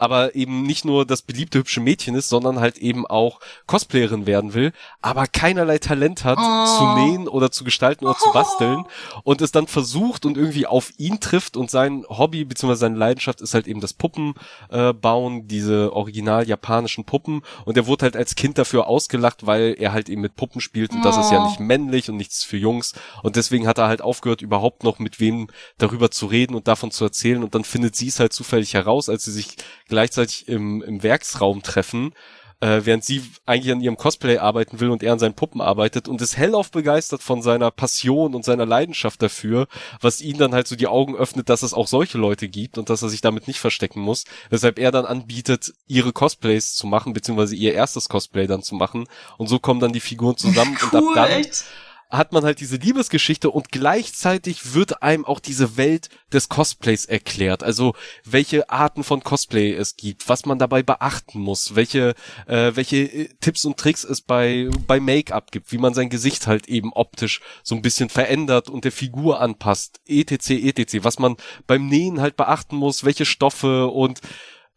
aber 0.00 0.34
eben 0.34 0.62
nicht 0.62 0.86
nur 0.86 1.04
das 1.04 1.20
beliebte 1.20 1.58
hübsche 1.58 1.80
Mädchen 1.80 2.14
ist, 2.14 2.30
sondern 2.30 2.58
halt 2.58 2.78
eben 2.78 3.06
auch 3.06 3.38
Cosplayerin 3.66 4.24
werden 4.26 4.54
will, 4.54 4.72
aber 5.02 5.26
keinerlei 5.26 5.76
Talent 5.76 6.24
hat 6.24 6.38
oh. 6.40 6.78
zu 6.78 6.94
nähen 6.98 7.28
oder 7.28 7.50
zu 7.50 7.64
gestalten 7.64 8.06
oder 8.06 8.16
oh. 8.18 8.24
zu 8.24 8.32
basteln 8.32 8.86
und 9.24 9.42
es 9.42 9.52
dann 9.52 9.66
versucht 9.66 10.24
und 10.24 10.38
irgendwie 10.38 10.66
auf 10.66 10.90
ihn 10.96 11.20
trifft 11.20 11.54
und 11.58 11.70
sein 11.70 12.06
Hobby 12.08 12.46
bzw. 12.46 12.76
seine 12.76 12.96
Leidenschaft 12.96 13.42
ist 13.42 13.52
halt 13.52 13.68
eben 13.68 13.82
das 13.82 13.92
Puppen 13.92 14.34
äh, 14.70 14.94
bauen, 14.94 15.48
diese 15.48 15.92
original 15.92 16.48
japanischen 16.48 17.04
Puppen 17.04 17.42
und 17.66 17.76
er 17.76 17.86
wurde 17.86 18.04
halt 18.04 18.16
als 18.16 18.36
Kind 18.36 18.56
dafür 18.56 18.86
ausgelacht, 18.86 19.46
weil 19.46 19.76
er 19.78 19.92
halt 19.92 20.08
eben 20.08 20.22
mit 20.22 20.34
Puppen 20.34 20.62
spielt 20.62 20.92
und 20.92 21.00
oh. 21.00 21.04
das 21.04 21.18
ist 21.18 21.30
ja 21.30 21.44
nicht 21.44 21.60
männlich 21.60 22.08
und 22.08 22.16
nichts 22.16 22.42
für 22.42 22.56
Jungs 22.56 22.94
und 23.22 23.36
deswegen 23.36 23.66
hat 23.66 23.76
er 23.76 23.88
halt 23.88 24.00
aufgehört 24.00 24.40
überhaupt 24.40 24.82
noch 24.82 24.98
mit 24.98 25.20
wem 25.20 25.48
darüber 25.76 26.10
zu 26.10 26.24
reden 26.24 26.54
und 26.54 26.68
davon 26.68 26.90
zu 26.90 27.04
erzählen 27.04 27.42
und 27.42 27.54
dann 27.54 27.64
findet 27.64 27.96
sie 27.96 28.08
es 28.08 28.18
halt 28.18 28.32
zufällig 28.32 28.72
heraus, 28.72 29.10
als 29.10 29.26
sie 29.26 29.32
sich 29.32 29.58
gleichzeitig 29.90 30.48
im, 30.48 30.82
im 30.82 31.02
Werksraum 31.02 31.62
treffen, 31.62 32.14
äh, 32.60 32.80
während 32.84 33.04
sie 33.04 33.22
eigentlich 33.46 33.72
an 33.72 33.80
ihrem 33.80 33.96
Cosplay 33.96 34.38
arbeiten 34.38 34.80
will 34.80 34.90
und 34.90 35.02
er 35.02 35.12
an 35.12 35.18
seinen 35.18 35.34
Puppen 35.34 35.60
arbeitet 35.60 36.08
und 36.08 36.20
ist 36.20 36.36
hellauf 36.36 36.70
begeistert 36.70 37.22
von 37.22 37.42
seiner 37.42 37.70
Passion 37.70 38.34
und 38.34 38.44
seiner 38.44 38.66
Leidenschaft 38.66 39.22
dafür, 39.22 39.66
was 40.00 40.20
ihn 40.20 40.38
dann 40.38 40.54
halt 40.54 40.68
so 40.68 40.76
die 40.76 40.86
Augen 40.86 41.16
öffnet, 41.16 41.48
dass 41.48 41.62
es 41.62 41.74
auch 41.74 41.86
solche 41.86 42.18
Leute 42.18 42.48
gibt 42.48 42.78
und 42.78 42.90
dass 42.90 43.02
er 43.02 43.08
sich 43.08 43.20
damit 43.20 43.48
nicht 43.48 43.60
verstecken 43.60 44.00
muss, 44.00 44.24
weshalb 44.50 44.78
er 44.78 44.90
dann 44.92 45.06
anbietet, 45.06 45.72
ihre 45.86 46.12
Cosplays 46.12 46.74
zu 46.74 46.86
machen, 46.86 47.12
beziehungsweise 47.12 47.56
ihr 47.56 47.74
erstes 47.74 48.08
Cosplay 48.08 48.46
dann 48.46 48.62
zu 48.62 48.74
machen 48.74 49.06
und 49.38 49.48
so 49.48 49.58
kommen 49.58 49.80
dann 49.80 49.92
die 49.92 50.00
Figuren 50.00 50.36
zusammen 50.36 50.76
cool, 50.82 51.00
und 51.00 51.08
ab 51.08 51.14
dann 51.14 51.30
echt? 51.30 51.64
Hat 52.10 52.32
man 52.32 52.44
halt 52.44 52.60
diese 52.60 52.76
Liebesgeschichte 52.76 53.50
und 53.50 53.70
gleichzeitig 53.70 54.74
wird 54.74 55.02
einem 55.02 55.24
auch 55.24 55.40
diese 55.40 55.76
Welt 55.76 56.08
des 56.32 56.48
Cosplays 56.48 57.04
erklärt. 57.04 57.62
Also 57.62 57.94
welche 58.24 58.68
Arten 58.68 59.04
von 59.04 59.22
Cosplay 59.22 59.72
es 59.72 59.96
gibt, 59.96 60.28
was 60.28 60.44
man 60.44 60.58
dabei 60.58 60.82
beachten 60.82 61.40
muss, 61.40 61.76
welche, 61.76 62.14
äh, 62.46 62.72
welche 62.74 62.96
äh, 62.96 63.28
Tipps 63.40 63.64
und 63.64 63.76
Tricks 63.76 64.04
es 64.04 64.20
bei, 64.20 64.68
bei 64.86 64.98
Make-up 64.98 65.52
gibt, 65.52 65.70
wie 65.72 65.78
man 65.78 65.94
sein 65.94 66.10
Gesicht 66.10 66.46
halt 66.46 66.68
eben 66.68 66.92
optisch 66.92 67.40
so 67.62 67.74
ein 67.74 67.82
bisschen 67.82 68.08
verändert 68.08 68.68
und 68.68 68.84
der 68.84 68.92
Figur 68.92 69.40
anpasst, 69.40 70.00
etc., 70.06 70.50
etc., 70.50 70.98
was 71.02 71.18
man 71.18 71.36
beim 71.66 71.86
Nähen 71.86 72.20
halt 72.20 72.36
beachten 72.36 72.76
muss, 72.76 73.04
welche 73.04 73.24
Stoffe 73.24 73.86
und 73.86 74.20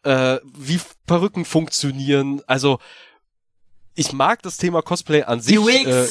äh, 0.04 0.38
wie 0.56 0.80
Perücken 1.08 1.46
funktionieren. 1.46 2.42
Also 2.48 2.80
ich 3.96 4.14
mag 4.14 4.42
das 4.42 4.58
Thema 4.58 4.82
Cosplay 4.82 5.24
an 5.24 5.40
sich 5.40 5.58
äh, 5.58 6.08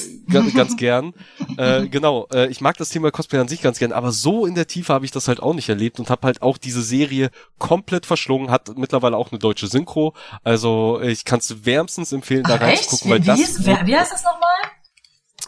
ganz, 0.55 0.77
gern. 0.77 1.15
äh, 1.57 1.89
genau, 1.89 2.27
äh, 2.33 2.47
ich 2.49 2.61
mag 2.61 2.77
das 2.77 2.91
Thema 2.91 3.11
Cosplay 3.11 3.39
an 3.41 3.49
sich 3.49 3.61
ganz 3.61 3.79
gern, 3.79 3.93
aber 3.93 4.13
so 4.13 4.47
in 4.47 4.55
der 4.55 4.67
Tiefe 4.67 4.93
habe 4.93 5.05
ich 5.05 5.11
das 5.11 5.29
halt 5.29 5.41
auch 5.41 5.55
nicht 5.55 5.69
erlebt 5.69 5.99
und 5.99 6.09
habe 6.09 6.27
halt 6.27 6.43
auch 6.43 6.59
diese 6.59 6.83
Serie 6.83 7.31
komplett 7.59 8.07
verschlungen, 8.07 8.51
hat 8.51 8.77
mittlerweile 8.77 9.17
auch 9.17 9.33
eine 9.33 9.39
deutsche 9.39 9.67
Synchro. 9.67 10.15
Also 10.45 11.01
ich 11.03 11.25
kann 11.25 11.41
es 11.41 11.65
wärmstens 11.65 12.13
empfehlen, 12.13 12.45
da 12.45 12.57
reinzugucken, 12.57 13.11
weil 13.11 13.23
wie 13.23 13.27
das. 13.27 13.41
Ist, 13.41 13.67
wer, 13.67 13.87
wie 13.87 13.97
heißt 13.97 14.13
das 14.13 14.23
nochmal? 14.25 14.49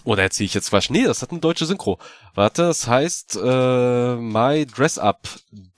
Oder 0.05 0.25
erzähle 0.25 0.47
ich 0.47 0.55
jetzt 0.55 0.73
was? 0.73 0.91
Nee, 0.91 1.05
das 1.05 1.23
hat 1.23 1.31
eine 1.31 1.41
deutsche 1.41 1.67
Synchro. 1.67 1.99
Warte, 2.35 2.63
das 2.63 2.87
heißt 2.87 3.39
äh, 3.43 4.17
My 4.17 4.67
Dress 4.67 4.99
Up 4.99 5.29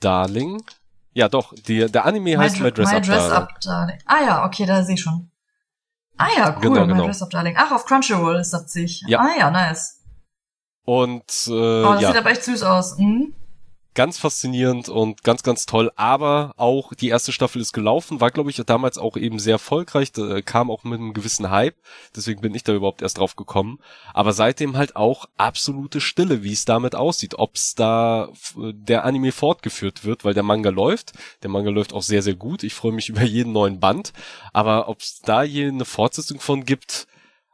Darling. 0.00 0.62
Ja, 1.12 1.28
doch, 1.28 1.54
die, 1.54 1.90
der 1.90 2.04
Anime 2.04 2.30
My 2.30 2.36
heißt 2.36 2.60
My 2.60 2.72
Dress, 2.72 2.90
My 2.90 2.96
Up, 2.96 3.02
Dress 3.04 3.28
Darling. 3.28 3.32
Up 3.32 3.60
Darling. 3.60 3.98
Ah 4.06 4.22
ja, 4.22 4.44
okay, 4.44 4.66
da 4.66 4.82
sehe 4.82 4.94
ich 4.94 5.00
schon. 5.00 5.30
Ah 6.18 6.28
ja, 6.36 6.56
cool, 6.56 6.62
genau, 6.62 6.86
genau. 6.86 7.04
Dress 7.04 7.22
of 7.22 7.28
Darling. 7.28 7.54
Ach, 7.58 7.72
auf 7.72 7.84
Crunchyroll 7.84 8.36
ist 8.36 8.52
das 8.52 8.72
sich. 8.72 9.02
Ja. 9.06 9.20
Ah 9.20 9.38
ja, 9.38 9.50
nice. 9.50 10.02
Und 10.84 11.24
äh, 11.48 11.50
oh, 11.50 11.92
das 11.92 12.02
ja. 12.02 12.08
sieht 12.08 12.18
aber 12.18 12.30
echt 12.30 12.44
süß 12.44 12.62
aus. 12.62 12.96
Mhm 12.98 13.34
ganz 13.96 14.18
faszinierend 14.18 14.88
und 14.88 15.24
ganz, 15.24 15.42
ganz 15.42 15.66
toll. 15.66 15.90
Aber 15.96 16.52
auch 16.56 16.94
die 16.94 17.08
erste 17.08 17.32
Staffel 17.32 17.60
ist 17.60 17.72
gelaufen, 17.72 18.20
war, 18.20 18.30
glaube 18.30 18.50
ich, 18.50 18.62
damals 18.64 18.98
auch 18.98 19.16
eben 19.16 19.40
sehr 19.40 19.54
erfolgreich, 19.54 20.12
da 20.12 20.42
kam 20.42 20.70
auch 20.70 20.84
mit 20.84 21.00
einem 21.00 21.14
gewissen 21.14 21.50
Hype. 21.50 21.74
Deswegen 22.14 22.40
bin 22.42 22.54
ich 22.54 22.62
da 22.62 22.74
überhaupt 22.74 23.02
erst 23.02 23.18
drauf 23.18 23.34
gekommen. 23.34 23.80
Aber 24.14 24.32
seitdem 24.32 24.76
halt 24.76 24.94
auch 24.94 25.24
absolute 25.36 26.00
Stille, 26.00 26.44
wie 26.44 26.52
es 26.52 26.64
damit 26.64 26.94
aussieht, 26.94 27.34
ob 27.38 27.56
es 27.56 27.74
da 27.74 28.28
der 28.56 29.04
Anime 29.04 29.32
fortgeführt 29.32 30.04
wird, 30.04 30.24
weil 30.24 30.34
der 30.34 30.42
Manga 30.44 30.70
läuft. 30.70 31.12
Der 31.42 31.50
Manga 31.50 31.70
läuft 31.70 31.92
auch 31.92 32.02
sehr, 32.02 32.22
sehr 32.22 32.36
gut. 32.36 32.62
Ich 32.62 32.74
freue 32.74 32.92
mich 32.92 33.08
über 33.08 33.22
jeden 33.22 33.52
neuen 33.52 33.80
Band. 33.80 34.12
Aber 34.52 34.88
ob 34.88 35.00
es 35.00 35.20
da 35.22 35.42
je 35.42 35.66
eine 35.66 35.86
Fortsetzung 35.86 36.38
von 36.38 36.64
gibt, 36.64 37.08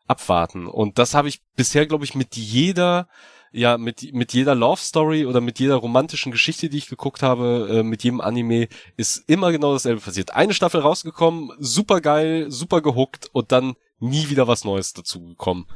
abwarten. 0.09 0.67
Und 0.67 0.99
das 0.99 1.15
habe 1.15 1.29
ich 1.29 1.41
bisher, 1.57 1.87
glaube 1.87 2.05
ich, 2.05 2.15
mit 2.15 2.37
jeder 2.37 3.09
ja 3.53 3.79
mit, 3.79 4.13
mit 4.13 4.33
jeder 4.33 4.55
Love 4.55 4.81
Story 4.81 5.27
oder 5.27 5.41
mit 5.41 5.59
jeder 5.59 5.77
romantischen 5.77 6.33
Geschichte, 6.33 6.69
die 6.69 6.79
ich 6.79 6.89
geguckt 6.89 7.23
habe, 7.23 7.69
äh, 7.71 7.83
mit 7.83 8.03
jedem 8.03 8.21
Anime, 8.21 8.69
ist 8.97 9.29
immer 9.29 9.53
genau 9.53 9.73
dasselbe 9.73 10.01
passiert. 10.01 10.35
Eine 10.35 10.55
Staffel 10.55 10.81
rausgekommen, 10.81 11.53
super 11.59 12.01
geil, 12.01 12.51
super 12.51 12.81
gehuckt 12.81 13.29
und 13.33 13.53
dann 13.53 13.75
nie 13.99 14.29
wieder 14.29 14.49
was 14.49 14.65
Neues 14.65 14.93
dazu 14.93 15.21
gekommen. 15.21 15.67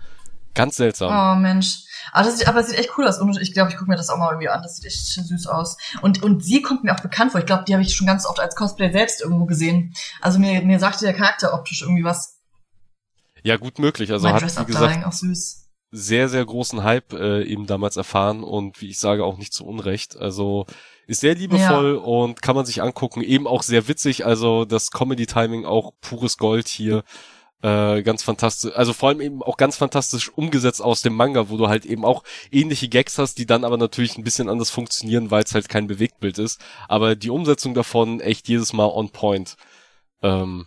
Ganz 0.54 0.76
seltsam. 0.76 1.12
Oh 1.12 1.38
Mensch. 1.38 1.82
Aber, 2.12 2.24
das 2.24 2.38
sieht, 2.38 2.48
aber 2.48 2.60
es 2.60 2.68
sieht 2.68 2.78
echt 2.78 2.90
cool 2.96 3.06
aus. 3.06 3.18
Und 3.18 3.38
ich 3.42 3.52
glaube, 3.52 3.70
ich 3.70 3.76
gucke 3.76 3.90
mir 3.90 3.96
das 3.96 4.08
auch 4.08 4.16
mal 4.16 4.30
irgendwie 4.30 4.48
an. 4.48 4.62
Das 4.62 4.76
sieht 4.76 4.86
echt 4.86 4.98
süß 4.98 5.48
aus. 5.48 5.76
Und, 6.00 6.22
und 6.22 6.42
sie 6.42 6.62
kommt 6.62 6.82
mir 6.82 6.94
auch 6.94 7.00
bekannt 7.00 7.32
vor. 7.32 7.40
Ich 7.40 7.46
glaube, 7.46 7.64
die 7.68 7.74
habe 7.74 7.82
ich 7.82 7.94
schon 7.94 8.06
ganz 8.06 8.24
oft 8.24 8.40
als 8.40 8.56
Cosplay 8.56 8.90
selbst 8.90 9.20
irgendwo 9.20 9.44
gesehen. 9.44 9.94
Also 10.22 10.38
mir, 10.38 10.62
mir 10.62 10.78
sagte 10.78 11.04
der 11.04 11.12
Charakter 11.12 11.52
optisch 11.52 11.82
irgendwie 11.82 12.04
was. 12.04 12.38
Ja, 13.42 13.58
gut 13.58 13.78
möglich. 13.78 14.10
Also 14.10 14.30
hat, 14.30 14.42
wie 14.42 14.64
gesagt, 14.64 15.04
auch 15.04 15.12
süß. 15.12 15.65
Sehr, 15.90 16.28
sehr 16.28 16.44
großen 16.44 16.82
Hype 16.82 17.12
äh, 17.12 17.42
eben 17.44 17.66
damals 17.66 17.96
erfahren 17.96 18.42
und 18.42 18.80
wie 18.80 18.88
ich 18.88 18.98
sage, 18.98 19.24
auch 19.24 19.38
nicht 19.38 19.52
zu 19.52 19.64
Unrecht. 19.64 20.16
Also 20.16 20.66
ist 21.06 21.20
sehr 21.20 21.34
liebevoll 21.34 21.94
ja. 21.94 22.00
und 22.00 22.42
kann 22.42 22.56
man 22.56 22.66
sich 22.66 22.82
angucken. 22.82 23.22
Eben 23.22 23.46
auch 23.46 23.62
sehr 23.62 23.88
witzig. 23.88 24.26
Also 24.26 24.64
das 24.64 24.90
Comedy-Timing 24.90 25.64
auch 25.64 25.92
pures 26.00 26.38
Gold 26.38 26.68
hier. 26.68 27.04
Äh, 27.62 28.02
ganz 28.02 28.22
fantastisch, 28.22 28.72
also 28.76 28.92
vor 28.92 29.08
allem 29.08 29.22
eben 29.22 29.42
auch 29.42 29.56
ganz 29.56 29.76
fantastisch 29.76 30.28
umgesetzt 30.28 30.82
aus 30.82 31.00
dem 31.00 31.14
Manga, 31.14 31.48
wo 31.48 31.56
du 31.56 31.68
halt 31.68 31.86
eben 31.86 32.04
auch 32.04 32.22
ähnliche 32.52 32.88
Gags 32.88 33.16
hast, 33.16 33.38
die 33.38 33.46
dann 33.46 33.64
aber 33.64 33.78
natürlich 33.78 34.18
ein 34.18 34.24
bisschen 34.24 34.50
anders 34.50 34.70
funktionieren, 34.70 35.30
weil 35.30 35.42
es 35.42 35.54
halt 35.54 35.68
kein 35.70 35.86
Bewegtbild 35.86 36.38
ist. 36.38 36.60
Aber 36.86 37.16
die 37.16 37.30
Umsetzung 37.30 37.72
davon 37.72 38.20
echt 38.20 38.48
jedes 38.48 38.74
Mal 38.74 38.86
on 38.86 39.08
point. 39.10 39.56
Ähm, 40.22 40.66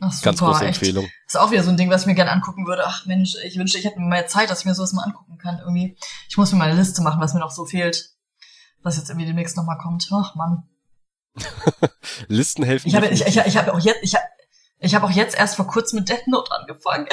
Ach, 0.00 0.12
super, 0.12 0.24
ganz 0.24 0.38
große 0.40 0.64
echt. 0.66 0.78
Empfehlung. 0.82 1.08
Ist 1.26 1.38
auch 1.38 1.50
wieder 1.50 1.62
so 1.62 1.70
ein 1.70 1.76
Ding, 1.76 1.90
was 1.90 2.02
ich 2.02 2.06
mir 2.06 2.14
gerne 2.14 2.32
angucken 2.32 2.66
würde. 2.66 2.84
Ach 2.86 3.06
Mensch, 3.06 3.34
ich 3.44 3.58
wünschte, 3.58 3.78
ich 3.78 3.84
hätte 3.84 4.00
mehr 4.00 4.26
Zeit, 4.26 4.50
dass 4.50 4.60
ich 4.60 4.66
mir 4.66 4.74
sowas 4.74 4.92
mal 4.92 5.04
angucken 5.04 5.38
kann 5.38 5.58
irgendwie. 5.58 5.96
Ich 6.28 6.36
muss 6.36 6.52
mir 6.52 6.58
mal 6.58 6.68
eine 6.68 6.78
Liste 6.78 7.02
machen, 7.02 7.20
was 7.20 7.34
mir 7.34 7.40
noch 7.40 7.50
so 7.50 7.64
fehlt. 7.64 8.10
Was 8.82 8.96
jetzt 8.96 9.08
irgendwie 9.08 9.26
demnächst 9.26 9.56
nochmal 9.56 9.78
kommt. 9.78 10.08
Ach 10.12 10.34
Mann. 10.34 10.64
Listen 12.28 12.62
helfen. 12.62 12.88
Ich 12.88 12.94
habe 12.94 13.08
ich, 13.08 13.26
ich, 13.26 13.36
ich 13.36 13.56
hab 13.56 13.68
auch 13.68 13.80
jetzt, 13.80 13.98
ich, 14.02 14.14
hab, 14.14 14.22
ich 14.78 14.94
habe 14.94 15.06
auch 15.06 15.10
jetzt 15.10 15.36
erst 15.36 15.56
vor 15.56 15.66
kurzem 15.66 16.00
mit 16.00 16.08
Death 16.08 16.26
Note 16.26 16.52
angefangen. 16.52 17.06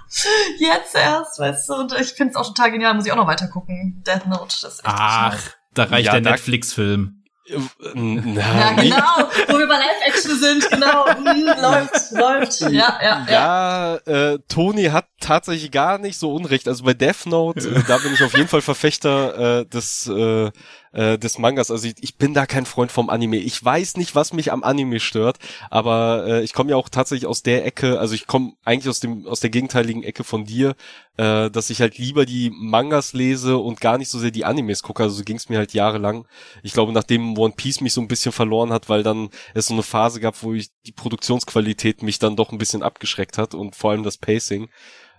jetzt 0.58 0.94
erst, 0.94 1.38
weißt 1.38 1.68
du, 1.68 1.74
und 1.74 1.92
ich 2.00 2.12
finde 2.12 2.32
es 2.32 2.36
auch 2.36 2.46
total 2.46 2.72
genial, 2.72 2.94
muss 2.94 3.06
ich 3.06 3.12
auch 3.12 3.16
noch 3.16 3.26
weiter 3.26 3.48
gucken. 3.48 4.02
Death 4.06 4.26
Note, 4.26 4.56
das 4.62 4.74
ist 4.74 4.84
echt 4.84 4.94
Ach, 4.96 5.50
da 5.74 5.84
reicht 5.84 6.06
ja, 6.06 6.12
der 6.18 6.32
Netflix-Film. 6.32 7.19
Ja, 7.50 8.72
genau, 8.72 9.30
wo 9.48 9.58
wir 9.58 9.66
bei 9.66 9.76
Live-Action 9.76 10.38
sind, 10.38 10.70
genau. 10.70 11.06
Mhm, 11.18 11.46
läuft, 11.60 12.12
läuft. 12.12 12.60
Ja, 12.72 12.98
ja, 13.02 13.26
ja. 13.28 13.30
Ja, 13.30 13.94
äh, 14.06 14.38
Toni 14.48 14.84
hat 14.84 15.06
tatsächlich 15.20 15.70
gar 15.70 15.98
nicht 15.98 16.18
so 16.18 16.32
Unrecht. 16.32 16.68
Also 16.68 16.84
bei 16.84 16.94
Death 16.94 17.26
Note, 17.26 17.68
äh, 17.68 17.82
da 17.86 17.98
bin 17.98 18.12
ich 18.14 18.22
auf 18.22 18.36
jeden 18.36 18.48
Fall 18.48 18.62
Verfechter 18.62 19.60
äh, 19.60 19.66
des 19.66 20.06
äh, 20.06 20.50
äh, 20.92 21.18
des 21.18 21.38
Mangas. 21.38 21.70
Also 21.70 21.86
ich, 21.86 21.94
ich 22.00 22.16
bin 22.16 22.34
da 22.34 22.46
kein 22.46 22.66
Freund 22.66 22.92
vom 22.92 23.10
Anime. 23.10 23.36
Ich 23.36 23.62
weiß 23.62 23.96
nicht, 23.96 24.14
was 24.14 24.32
mich 24.32 24.52
am 24.52 24.64
Anime 24.64 25.00
stört, 25.00 25.38
aber 25.70 26.24
äh, 26.26 26.42
ich 26.42 26.52
komme 26.52 26.70
ja 26.70 26.76
auch 26.76 26.88
tatsächlich 26.88 27.26
aus 27.26 27.42
der 27.42 27.64
Ecke, 27.64 27.98
also 27.98 28.14
ich 28.14 28.26
komme 28.26 28.52
eigentlich 28.64 28.88
aus 28.88 29.00
dem 29.00 29.26
aus 29.26 29.40
der 29.40 29.50
gegenteiligen 29.50 30.02
Ecke 30.02 30.24
von 30.24 30.44
dir, 30.44 30.74
äh, 31.16 31.50
dass 31.50 31.70
ich 31.70 31.80
halt 31.80 31.98
lieber 31.98 32.26
die 32.26 32.50
Mangas 32.50 33.12
lese 33.12 33.58
und 33.58 33.80
gar 33.80 33.98
nicht 33.98 34.08
so 34.08 34.18
sehr 34.18 34.30
die 34.30 34.44
Animes 34.44 34.82
gucke. 34.82 35.02
Also 35.02 35.16
so 35.16 35.24
ging 35.24 35.36
es 35.36 35.48
mir 35.48 35.58
halt 35.58 35.74
jahrelang. 35.74 36.26
Ich 36.62 36.72
glaube, 36.72 36.92
nachdem 36.92 37.36
One 37.38 37.54
Piece 37.56 37.80
mich 37.80 37.92
so 37.92 38.00
ein 38.00 38.08
bisschen 38.08 38.32
verloren 38.32 38.72
hat, 38.72 38.88
weil 38.88 39.02
dann 39.02 39.30
es 39.54 39.66
so 39.66 39.74
eine 39.74 39.82
Phase 39.82 40.20
gab, 40.20 40.42
wo 40.42 40.54
ich 40.54 40.70
die 40.86 40.92
Produktionsqualität 40.92 42.02
mich 42.02 42.18
dann 42.18 42.36
doch 42.36 42.52
ein 42.52 42.58
bisschen 42.58 42.82
abgeschreckt 42.82 43.38
hat 43.38 43.54
und 43.54 43.76
vor 43.76 43.92
allem 43.92 44.02
das 44.02 44.18
Pacing. 44.18 44.68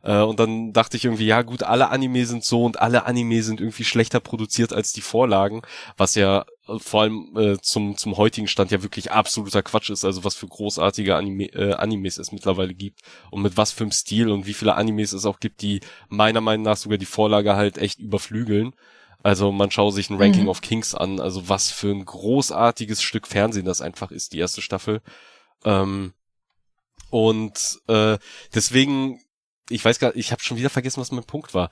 Äh, 0.03 0.21
und 0.21 0.39
dann 0.39 0.73
dachte 0.73 0.97
ich 0.97 1.05
irgendwie, 1.05 1.25
ja 1.25 1.41
gut, 1.43 1.63
alle 1.63 1.89
Anime 1.89 2.25
sind 2.25 2.43
so 2.43 2.63
und 2.63 2.79
alle 2.79 3.05
Anime 3.05 3.43
sind 3.43 3.59
irgendwie 3.59 3.83
schlechter 3.83 4.19
produziert 4.19 4.73
als 4.73 4.93
die 4.93 5.01
Vorlagen, 5.01 5.61
was 5.97 6.15
ja 6.15 6.45
äh, 6.67 6.79
vor 6.79 7.01
allem 7.01 7.37
äh, 7.37 7.57
zum, 7.61 7.97
zum 7.97 8.17
heutigen 8.17 8.47
Stand 8.47 8.71
ja 8.71 8.81
wirklich 8.81 9.11
absoluter 9.11 9.61
Quatsch 9.61 9.89
ist, 9.89 10.05
also 10.05 10.23
was 10.23 10.35
für 10.35 10.47
großartige 10.47 11.15
Anime, 11.15 11.45
äh, 11.53 11.73
Animes 11.73 12.17
es 12.17 12.31
mittlerweile 12.31 12.73
gibt 12.73 13.01
und 13.29 13.41
mit 13.41 13.57
was 13.57 13.71
für 13.71 13.83
einem 13.83 13.91
Stil 13.91 14.29
und 14.29 14.47
wie 14.47 14.53
viele 14.53 14.75
Animes 14.75 15.13
es 15.13 15.25
auch 15.25 15.39
gibt, 15.39 15.61
die 15.61 15.81
meiner 16.09 16.41
Meinung 16.41 16.63
nach 16.63 16.77
sogar 16.77 16.97
die 16.97 17.05
Vorlage 17.05 17.55
halt 17.55 17.77
echt 17.77 17.99
überflügeln. 17.99 18.73
Also 19.23 19.51
man 19.51 19.69
schaut 19.69 19.93
sich 19.93 20.09
ein 20.09 20.17
Ranking 20.17 20.43
mhm. 20.43 20.49
of 20.49 20.61
Kings 20.61 20.95
an, 20.95 21.19
also 21.19 21.47
was 21.47 21.69
für 21.69 21.91
ein 21.91 22.05
großartiges 22.05 23.03
Stück 23.03 23.27
Fernsehen 23.27 23.65
das 23.65 23.81
einfach 23.81 24.09
ist, 24.09 24.33
die 24.33 24.39
erste 24.39 24.63
Staffel. 24.63 25.01
Ähm, 25.63 26.13
und 27.11 27.79
äh, 27.87 28.17
deswegen 28.55 29.19
ich 29.71 29.83
weiß 29.83 29.99
gar, 29.99 30.15
ich 30.15 30.31
habe 30.31 30.43
schon 30.43 30.57
wieder 30.57 30.69
vergessen, 30.69 31.01
was 31.01 31.11
mein 31.11 31.23
Punkt 31.23 31.53
war. 31.53 31.69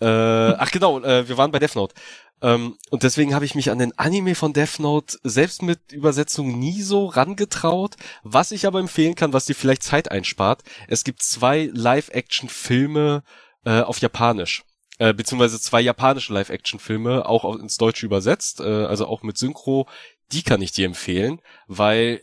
Äh, 0.00 0.06
ach 0.06 0.70
genau, 0.70 1.00
äh, 1.00 1.28
wir 1.28 1.36
waren 1.36 1.52
bei 1.52 1.58
Death 1.58 1.76
Note. 1.76 1.94
Ähm, 2.42 2.76
und 2.90 3.04
deswegen 3.04 3.34
habe 3.34 3.44
ich 3.44 3.54
mich 3.54 3.70
an 3.70 3.78
den 3.78 3.96
Anime 3.98 4.34
von 4.34 4.52
Death 4.52 4.80
Note 4.80 5.16
selbst 5.22 5.62
mit 5.62 5.92
Übersetzung 5.92 6.58
nie 6.58 6.82
so 6.82 7.06
rangetraut. 7.06 7.94
Was 8.24 8.50
ich 8.50 8.66
aber 8.66 8.80
empfehlen 8.80 9.14
kann, 9.14 9.32
was 9.32 9.46
dir 9.46 9.54
vielleicht 9.54 9.84
Zeit 9.84 10.10
einspart, 10.10 10.62
es 10.88 11.04
gibt 11.04 11.22
zwei 11.22 11.70
Live-Action-Filme 11.72 13.22
äh, 13.64 13.80
auf 13.80 13.98
Japanisch. 13.98 14.64
Äh, 14.98 15.14
beziehungsweise 15.14 15.60
zwei 15.60 15.80
japanische 15.80 16.32
Live-Action-Filme, 16.32 17.26
auch 17.26 17.56
ins 17.56 17.76
Deutsche 17.76 18.06
übersetzt, 18.06 18.60
äh, 18.60 18.84
also 18.84 19.06
auch 19.06 19.22
mit 19.22 19.38
Synchro. 19.38 19.88
Die 20.32 20.42
kann 20.42 20.62
ich 20.62 20.72
dir 20.72 20.86
empfehlen, 20.86 21.40
weil 21.66 22.22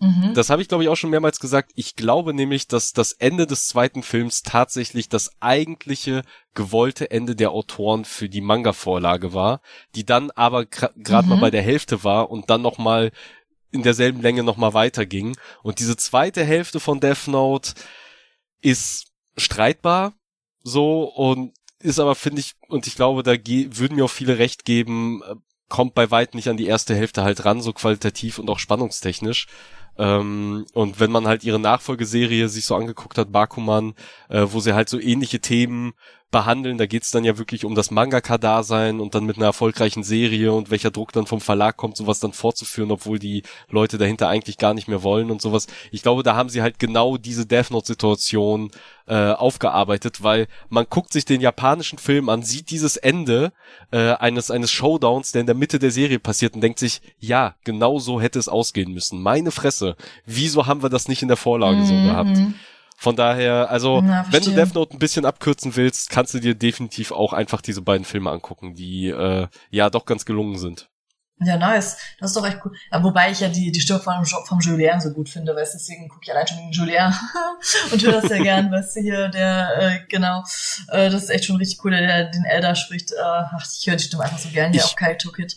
Mhm. 0.00 0.34
Das 0.34 0.50
habe 0.50 0.60
ich, 0.60 0.68
glaube 0.68 0.84
ich, 0.84 0.90
auch 0.90 0.96
schon 0.96 1.10
mehrmals 1.10 1.38
gesagt. 1.38 1.72
Ich 1.74 1.96
glaube 1.96 2.34
nämlich, 2.34 2.68
dass 2.68 2.92
das 2.92 3.12
Ende 3.12 3.46
des 3.46 3.68
zweiten 3.68 4.02
Films 4.02 4.42
tatsächlich 4.42 5.08
das 5.08 5.30
eigentliche 5.40 6.22
gewollte 6.54 7.10
Ende 7.10 7.36
der 7.36 7.52
Autoren 7.52 8.04
für 8.04 8.28
die 8.28 8.40
Manga-Vorlage 8.40 9.32
war, 9.32 9.60
die 9.94 10.04
dann 10.04 10.30
aber 10.32 10.66
gerade 10.66 11.24
mhm. 11.24 11.28
mal 11.28 11.40
bei 11.40 11.50
der 11.50 11.62
Hälfte 11.62 12.04
war 12.04 12.30
und 12.30 12.50
dann 12.50 12.62
noch 12.62 12.78
mal 12.78 13.12
in 13.70 13.82
derselben 13.82 14.22
Länge 14.22 14.42
noch 14.44 14.56
mal 14.56 14.72
weiterging. 14.74 15.36
Und 15.62 15.80
diese 15.80 15.96
zweite 15.96 16.44
Hälfte 16.44 16.80
von 16.80 17.00
Death 17.00 17.26
Note 17.26 17.72
ist 18.60 19.12
streitbar 19.36 20.14
so 20.62 21.04
und 21.04 21.52
ist 21.80 21.98
aber, 21.98 22.14
finde 22.14 22.40
ich, 22.40 22.54
und 22.68 22.86
ich 22.86 22.94
glaube, 22.94 23.22
da 23.22 23.32
würden 23.32 23.96
mir 23.96 24.06
auch 24.06 24.10
viele 24.10 24.38
recht 24.38 24.64
geben, 24.64 25.22
äh, 25.22 25.34
kommt 25.68 25.94
bei 25.94 26.10
weitem 26.10 26.38
nicht 26.38 26.48
an 26.48 26.56
die 26.56 26.66
erste 26.66 26.94
Hälfte 26.94 27.24
halt 27.24 27.44
ran, 27.44 27.60
so 27.60 27.72
qualitativ 27.72 28.38
und 28.38 28.48
auch 28.48 28.58
spannungstechnisch. 28.58 29.46
Ähm, 29.96 30.66
und 30.72 31.00
wenn 31.00 31.10
man 31.10 31.26
halt 31.26 31.44
ihre 31.44 31.60
Nachfolgeserie 31.60 32.48
sich 32.48 32.66
so 32.66 32.74
angeguckt 32.74 33.18
hat, 33.18 33.32
Bakuman, 33.32 33.94
äh, 34.28 34.46
wo 34.50 34.60
sie 34.60 34.74
halt 34.74 34.88
so 34.88 34.98
ähnliche 34.98 35.40
Themen 35.40 35.92
behandeln. 36.34 36.78
Da 36.78 36.86
geht's 36.86 37.12
dann 37.12 37.22
ja 37.22 37.38
wirklich 37.38 37.64
um 37.64 37.76
das 37.76 37.92
Mangaka-Dasein 37.92 38.98
und 38.98 39.14
dann 39.14 39.24
mit 39.24 39.36
einer 39.36 39.46
erfolgreichen 39.46 40.02
Serie 40.02 40.52
und 40.52 40.68
welcher 40.68 40.90
Druck 40.90 41.12
dann 41.12 41.26
vom 41.26 41.40
Verlag 41.40 41.76
kommt, 41.76 41.96
sowas 41.96 42.18
dann 42.18 42.32
fortzuführen, 42.32 42.90
obwohl 42.90 43.20
die 43.20 43.44
Leute 43.70 43.98
dahinter 43.98 44.28
eigentlich 44.28 44.58
gar 44.58 44.74
nicht 44.74 44.88
mehr 44.88 45.04
wollen 45.04 45.30
und 45.30 45.40
sowas. 45.40 45.68
Ich 45.92 46.02
glaube, 46.02 46.24
da 46.24 46.34
haben 46.34 46.48
sie 46.48 46.60
halt 46.60 46.80
genau 46.80 47.18
diese 47.18 47.46
Death 47.46 47.70
Note-Situation 47.70 48.72
äh, 49.06 49.30
aufgearbeitet, 49.30 50.24
weil 50.24 50.48
man 50.68 50.86
guckt 50.90 51.12
sich 51.12 51.24
den 51.24 51.40
japanischen 51.40 51.98
Film 51.98 52.28
an, 52.28 52.42
sieht 52.42 52.70
dieses 52.70 52.96
Ende 52.96 53.52
äh, 53.92 54.14
eines 54.14 54.50
eines 54.50 54.72
Showdowns, 54.72 55.30
der 55.30 55.42
in 55.42 55.46
der 55.46 55.54
Mitte 55.54 55.78
der 55.78 55.92
Serie 55.92 56.18
passiert 56.18 56.56
und 56.56 56.62
denkt 56.62 56.80
sich, 56.80 57.00
ja, 57.20 57.54
genau 57.62 58.00
so 58.00 58.20
hätte 58.20 58.40
es 58.40 58.48
ausgehen 58.48 58.92
müssen. 58.92 59.22
Meine 59.22 59.52
Fresse, 59.52 59.94
wieso 60.26 60.66
haben 60.66 60.82
wir 60.82 60.90
das 60.90 61.06
nicht 61.06 61.22
in 61.22 61.28
der 61.28 61.36
Vorlage 61.36 61.76
mhm. 61.76 61.86
so 61.86 61.94
gehabt? 61.94 62.38
Von 62.96 63.16
daher, 63.16 63.70
also, 63.70 64.00
Na, 64.00 64.24
wenn 64.30 64.42
du 64.42 64.52
Death 64.52 64.74
Note 64.74 64.94
ein 64.94 64.98
bisschen 64.98 65.26
abkürzen 65.26 65.76
willst, 65.76 66.10
kannst 66.10 66.32
du 66.34 66.40
dir 66.40 66.54
definitiv 66.54 67.12
auch 67.12 67.32
einfach 67.32 67.60
diese 67.60 67.82
beiden 67.82 68.04
Filme 68.04 68.30
angucken, 68.30 68.74
die 68.74 69.08
äh, 69.08 69.48
ja 69.70 69.90
doch 69.90 70.06
ganz 70.06 70.24
gelungen 70.24 70.58
sind. 70.58 70.88
Ja, 71.40 71.56
nice. 71.56 71.98
Das 72.20 72.30
ist 72.30 72.36
doch 72.36 72.46
echt 72.46 72.60
cool. 72.64 72.72
Ja, 72.92 73.02
wobei 73.02 73.30
ich 73.30 73.40
ja 73.40 73.48
die, 73.48 73.72
die 73.72 73.80
Stimme 73.80 73.98
vom, 73.98 74.24
vom 74.24 74.60
Julien 74.60 75.00
so 75.00 75.10
gut 75.10 75.28
finde, 75.28 75.54
weißt 75.54 75.74
du, 75.74 75.78
deswegen 75.78 76.08
gucke 76.08 76.22
ich 76.22 76.32
allein 76.32 76.46
schon 76.46 76.58
den 76.58 76.70
Julien 76.70 77.12
und 77.92 78.02
höre 78.02 78.20
das 78.20 78.28
sehr 78.30 78.40
gern, 78.40 78.70
weißt 78.70 78.96
du, 78.96 79.00
hier, 79.00 79.28
der, 79.28 79.78
äh, 79.78 80.00
genau, 80.08 80.44
äh, 80.88 81.10
das 81.10 81.24
ist 81.24 81.30
echt 81.30 81.44
schon 81.46 81.56
richtig 81.56 81.84
cool, 81.84 81.90
der, 81.90 82.06
der 82.06 82.30
den 82.30 82.44
Elder 82.44 82.74
spricht. 82.76 83.12
Äh, 83.12 83.16
ach, 83.20 83.66
ich 83.78 83.86
höre 83.86 83.96
die 83.96 84.04
Stimme 84.04 84.22
einfach 84.22 84.38
so 84.38 84.48
gern, 84.50 84.72
ja, 84.72 84.84
auch 84.84 84.96
Kai 84.96 85.14
Tookit. 85.14 85.56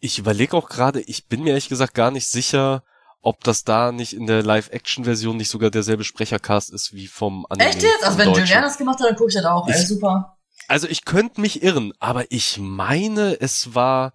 Ich 0.00 0.18
überlege 0.18 0.56
auch 0.56 0.68
gerade, 0.68 1.00
ich 1.00 1.26
bin 1.26 1.42
mir 1.42 1.50
ehrlich 1.50 1.68
gesagt 1.68 1.94
gar 1.94 2.10
nicht 2.10 2.26
sicher, 2.26 2.82
ob 3.22 3.42
das 3.44 3.64
da 3.64 3.92
nicht 3.92 4.12
in 4.12 4.26
der 4.26 4.42
Live-Action-Version 4.42 5.36
nicht 5.36 5.48
sogar 5.48 5.70
derselbe 5.70 6.04
Sprechercast 6.04 6.70
ist 6.70 6.92
wie 6.92 7.06
vom 7.06 7.46
Anime. 7.48 7.70
Echt 7.70 7.82
jetzt? 7.82 8.04
Also 8.04 8.18
wenn. 8.18 8.34
Julian 8.34 8.62
das 8.62 8.76
gemacht 8.76 9.00
hat, 9.00 9.08
dann 9.08 9.16
gucke 9.16 9.28
ich 9.28 9.34
das 9.34 9.44
auch. 9.44 9.66
Ich, 9.68 9.74
Ey, 9.76 9.86
super. 9.86 10.36
Also 10.68 10.88
ich 10.88 11.04
könnte 11.04 11.40
mich 11.40 11.62
irren, 11.62 11.92
aber 11.98 12.30
ich 12.30 12.58
meine, 12.58 13.40
es 13.40 13.74
war 13.74 14.12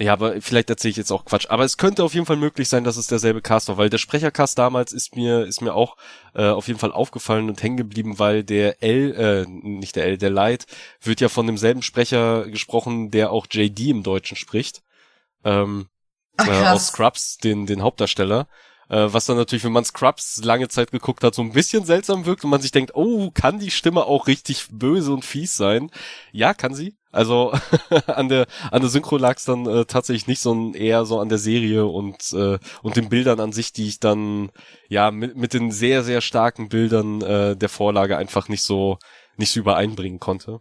ja, 0.00 0.12
aber 0.12 0.40
vielleicht 0.40 0.70
erzähle 0.70 0.90
ich 0.92 0.96
jetzt 0.96 1.10
auch 1.10 1.24
Quatsch. 1.24 1.46
Aber 1.48 1.64
es 1.64 1.76
könnte 1.76 2.04
auf 2.04 2.14
jeden 2.14 2.26
Fall 2.26 2.36
möglich 2.36 2.68
sein, 2.68 2.84
dass 2.84 2.96
es 2.96 3.08
derselbe 3.08 3.42
Cast 3.42 3.68
war, 3.68 3.78
weil 3.78 3.90
der 3.90 3.98
Sprechercast 3.98 4.56
damals 4.56 4.92
ist 4.92 5.16
mir 5.16 5.44
ist 5.44 5.60
mir 5.60 5.74
auch 5.74 5.96
äh, 6.34 6.46
auf 6.46 6.68
jeden 6.68 6.78
Fall 6.78 6.92
aufgefallen 6.92 7.48
und 7.48 7.60
hängen 7.62 7.76
geblieben, 7.76 8.20
weil 8.20 8.44
der 8.44 8.80
L, 8.80 9.14
äh, 9.14 9.50
nicht 9.50 9.96
der 9.96 10.04
L, 10.04 10.16
der 10.16 10.30
Light 10.30 10.66
wird 11.02 11.20
ja 11.20 11.28
von 11.28 11.46
demselben 11.48 11.82
Sprecher 11.82 12.46
gesprochen, 12.48 13.10
der 13.10 13.32
auch 13.32 13.46
JD 13.50 13.88
im 13.88 14.02
Deutschen 14.04 14.36
spricht. 14.36 14.82
Ähm, 15.44 15.88
Ach, 16.38 16.48
äh, 16.48 16.68
aus 16.68 16.88
Scrubs, 16.88 17.36
den, 17.38 17.66
den 17.66 17.82
Hauptdarsteller. 17.82 18.48
Äh, 18.88 19.12
was 19.12 19.26
dann 19.26 19.36
natürlich, 19.36 19.64
wenn 19.64 19.72
man 19.72 19.84
Scrubs 19.84 20.42
lange 20.42 20.68
Zeit 20.68 20.90
geguckt 20.90 21.22
hat, 21.22 21.34
so 21.34 21.42
ein 21.42 21.52
bisschen 21.52 21.84
seltsam 21.84 22.24
wirkt 22.24 22.44
und 22.44 22.50
man 22.50 22.62
sich 22.62 22.70
denkt, 22.70 22.92
oh, 22.94 23.30
kann 23.32 23.58
die 23.58 23.70
Stimme 23.70 24.06
auch 24.06 24.26
richtig 24.26 24.66
böse 24.70 25.12
und 25.12 25.24
fies 25.24 25.54
sein? 25.54 25.90
Ja, 26.32 26.54
kann 26.54 26.74
sie. 26.74 26.96
Also 27.10 27.52
an 28.06 28.28
der 28.28 28.46
an 28.70 28.80
der 28.80 28.90
Synchro 28.90 29.16
lag 29.16 29.36
es 29.36 29.44
dann 29.44 29.66
äh, 29.66 29.84
tatsächlich 29.84 30.26
nicht, 30.26 30.40
sondern 30.40 30.80
eher 30.80 31.04
so 31.04 31.20
an 31.20 31.28
der 31.28 31.38
Serie 31.38 31.86
und 31.86 32.32
äh, 32.32 32.58
und 32.82 32.96
den 32.96 33.08
Bildern 33.08 33.40
an 33.40 33.52
sich, 33.52 33.72
die 33.72 33.88
ich 33.88 34.00
dann 34.00 34.50
ja 34.88 35.10
mit 35.10 35.36
mit 35.36 35.54
den 35.54 35.70
sehr 35.70 36.02
sehr 36.04 36.20
starken 36.20 36.68
Bildern 36.68 37.22
äh, 37.22 37.56
der 37.56 37.68
Vorlage 37.68 38.16
einfach 38.16 38.48
nicht 38.48 38.62
so 38.62 38.98
nicht 39.36 39.52
so 39.52 39.60
übereinbringen 39.60 40.20
konnte. 40.20 40.60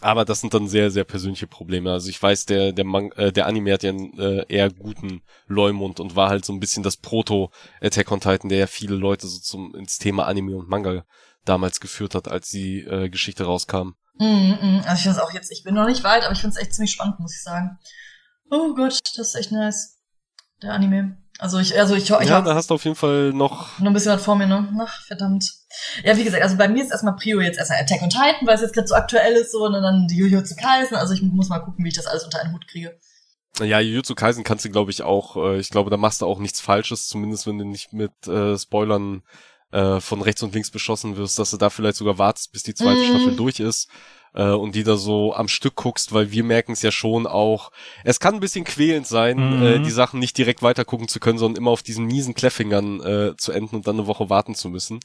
Aber 0.00 0.24
das 0.24 0.40
sind 0.40 0.52
dann 0.52 0.68
sehr, 0.68 0.90
sehr 0.90 1.04
persönliche 1.04 1.46
Probleme. 1.46 1.92
Also 1.92 2.08
ich 2.10 2.22
weiß, 2.22 2.46
der, 2.46 2.72
der, 2.72 2.84
Man 2.84 3.10
äh, 3.12 3.32
der 3.32 3.46
Anime 3.46 3.72
hat 3.72 3.82
ja 3.82 3.90
einen 3.90 4.18
äh, 4.18 4.44
eher 4.48 4.70
guten 4.70 5.22
Leumund 5.46 6.00
und 6.00 6.16
war 6.16 6.28
halt 6.28 6.44
so 6.44 6.52
ein 6.52 6.60
bisschen 6.60 6.82
das 6.82 6.96
Proto-Attack 6.96 8.10
on 8.12 8.20
Titan, 8.20 8.48
der 8.50 8.58
ja 8.58 8.66
viele 8.66 8.96
Leute 8.96 9.26
so 9.26 9.38
zum, 9.38 9.74
ins 9.74 9.98
Thema 9.98 10.26
Anime 10.26 10.56
und 10.56 10.68
Manga 10.68 11.04
damals 11.44 11.80
geführt 11.80 12.14
hat, 12.14 12.28
als 12.28 12.50
die 12.50 12.80
äh, 12.80 13.08
Geschichte 13.08 13.44
rauskam. 13.44 13.94
Mm, 14.18 14.24
mm, 14.24 14.82
also 14.84 14.94
ich 14.94 15.02
finde 15.02 15.18
es 15.18 15.22
auch 15.22 15.32
jetzt, 15.32 15.50
ich 15.50 15.64
bin 15.64 15.74
noch 15.74 15.86
nicht 15.86 16.04
weit, 16.04 16.24
aber 16.24 16.32
ich 16.32 16.40
finde 16.40 16.56
es 16.56 16.62
echt 16.62 16.74
ziemlich 16.74 16.92
spannend, 16.92 17.20
muss 17.20 17.34
ich 17.34 17.42
sagen. 17.42 17.78
Oh 18.50 18.74
Gott, 18.74 19.00
das 19.16 19.28
ist 19.28 19.34
echt 19.34 19.52
nice. 19.52 19.98
Der 20.62 20.72
Anime. 20.72 21.18
Also 21.38 21.58
ich, 21.58 21.78
also 21.78 21.94
ich, 21.94 22.04
ich 22.04 22.28
Ja, 22.28 22.40
da 22.40 22.54
hast 22.54 22.70
du 22.70 22.74
auf 22.74 22.84
jeden 22.84 22.96
Fall 22.96 23.32
noch. 23.32 23.78
Noch 23.78 23.86
ein 23.88 23.92
bisschen 23.92 24.12
was 24.12 24.22
vor 24.22 24.36
mir, 24.36 24.46
ne? 24.46 24.72
Ach, 24.80 25.02
verdammt. 25.02 25.44
Ja, 26.02 26.16
wie 26.16 26.24
gesagt, 26.24 26.42
also 26.42 26.56
bei 26.56 26.68
mir 26.68 26.82
ist 26.82 26.90
erstmal 26.90 27.16
Prio 27.16 27.40
jetzt 27.40 27.58
erstmal 27.58 27.80
Attack 27.80 28.02
on 28.02 28.10
Titan, 28.10 28.46
weil 28.46 28.54
es 28.54 28.60
jetzt 28.60 28.74
gerade 28.74 28.88
so 28.88 28.94
aktuell 28.94 29.34
ist, 29.34 29.52
so, 29.52 29.64
und 29.64 29.72
dann 29.72 30.06
die 30.08 30.16
Jujutsu 30.16 30.54
Kaisen. 30.56 30.96
Also 30.96 31.14
ich 31.14 31.22
muss 31.22 31.48
mal 31.48 31.60
gucken, 31.60 31.84
wie 31.84 31.88
ich 31.88 31.94
das 31.94 32.06
alles 32.06 32.24
unter 32.24 32.40
einen 32.40 32.52
Hut 32.52 32.66
kriege. 32.68 32.98
Ja, 33.60 33.78
Jujutsu 33.78 34.14
Kaisen 34.14 34.42
kannst 34.42 34.64
du, 34.64 34.70
glaube 34.70 34.90
ich, 34.90 35.02
auch, 35.02 35.36
äh, 35.36 35.58
ich 35.58 35.70
glaube, 35.70 35.90
da 35.90 35.96
machst 35.96 36.22
du 36.22 36.26
auch 36.26 36.40
nichts 36.40 36.60
Falsches, 36.60 37.08
zumindest 37.08 37.46
wenn 37.46 37.58
du 37.58 37.64
nicht 37.64 37.92
mit 37.92 38.26
äh, 38.26 38.58
Spoilern 38.58 39.22
äh, 39.70 40.00
von 40.00 40.22
rechts 40.22 40.42
und 40.42 40.54
links 40.54 40.70
beschossen 40.70 41.16
wirst, 41.16 41.38
dass 41.38 41.50
du 41.50 41.56
da 41.56 41.70
vielleicht 41.70 41.96
sogar 41.96 42.18
wartest, 42.18 42.52
bis 42.52 42.64
die 42.64 42.74
zweite 42.74 43.00
mm. 43.00 43.04
Staffel 43.04 43.36
durch 43.36 43.60
ist 43.60 43.88
äh, 44.34 44.50
und 44.50 44.74
die 44.74 44.84
da 44.84 44.96
so 44.96 45.34
am 45.34 45.48
Stück 45.48 45.76
guckst, 45.76 46.12
weil 46.12 46.30
wir 46.32 46.44
merken 46.44 46.72
es 46.72 46.82
ja 46.82 46.90
schon 46.90 47.26
auch. 47.26 47.70
Es 48.02 48.20
kann 48.20 48.34
ein 48.34 48.40
bisschen 48.40 48.64
quälend 48.64 49.06
sein, 49.06 49.58
mhm. 49.58 49.66
äh, 49.66 49.78
die 49.78 49.90
Sachen 49.90 50.20
nicht 50.20 50.36
direkt 50.36 50.62
weitergucken 50.62 51.08
zu 51.08 51.20
können, 51.20 51.38
sondern 51.38 51.60
immer 51.60 51.70
auf 51.70 51.82
diesen 51.82 52.06
miesen 52.06 52.34
Kleffingern 52.34 53.00
äh, 53.00 53.36
zu 53.36 53.52
enden 53.52 53.76
und 53.76 53.86
dann 53.86 53.96
eine 53.96 54.06
Woche 54.06 54.30
warten 54.30 54.54
zu 54.54 54.68
müssen. 54.68 55.00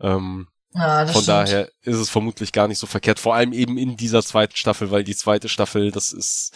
Ähm, 0.00 0.48
ja, 0.74 1.06
von 1.06 1.22
stimmt. 1.22 1.28
daher 1.28 1.70
ist 1.82 1.96
es 1.96 2.10
vermutlich 2.10 2.52
gar 2.52 2.68
nicht 2.68 2.78
so 2.78 2.86
verkehrt, 2.86 3.18
vor 3.18 3.34
allem 3.34 3.52
eben 3.52 3.78
in 3.78 3.96
dieser 3.96 4.22
zweiten 4.22 4.56
Staffel, 4.56 4.90
weil 4.90 5.04
die 5.04 5.16
zweite 5.16 5.48
Staffel, 5.48 5.90
das 5.90 6.12
ist, 6.12 6.52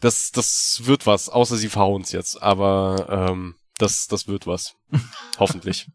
das, 0.00 0.32
das 0.32 0.80
wird 0.84 1.06
was, 1.06 1.28
außer 1.28 1.56
sie 1.56 1.68
verhauen's 1.68 2.12
jetzt, 2.12 2.42
aber 2.42 3.28
ähm, 3.30 3.56
das, 3.78 4.06
das 4.06 4.28
wird 4.28 4.46
was. 4.46 4.76
Hoffentlich. 5.38 5.90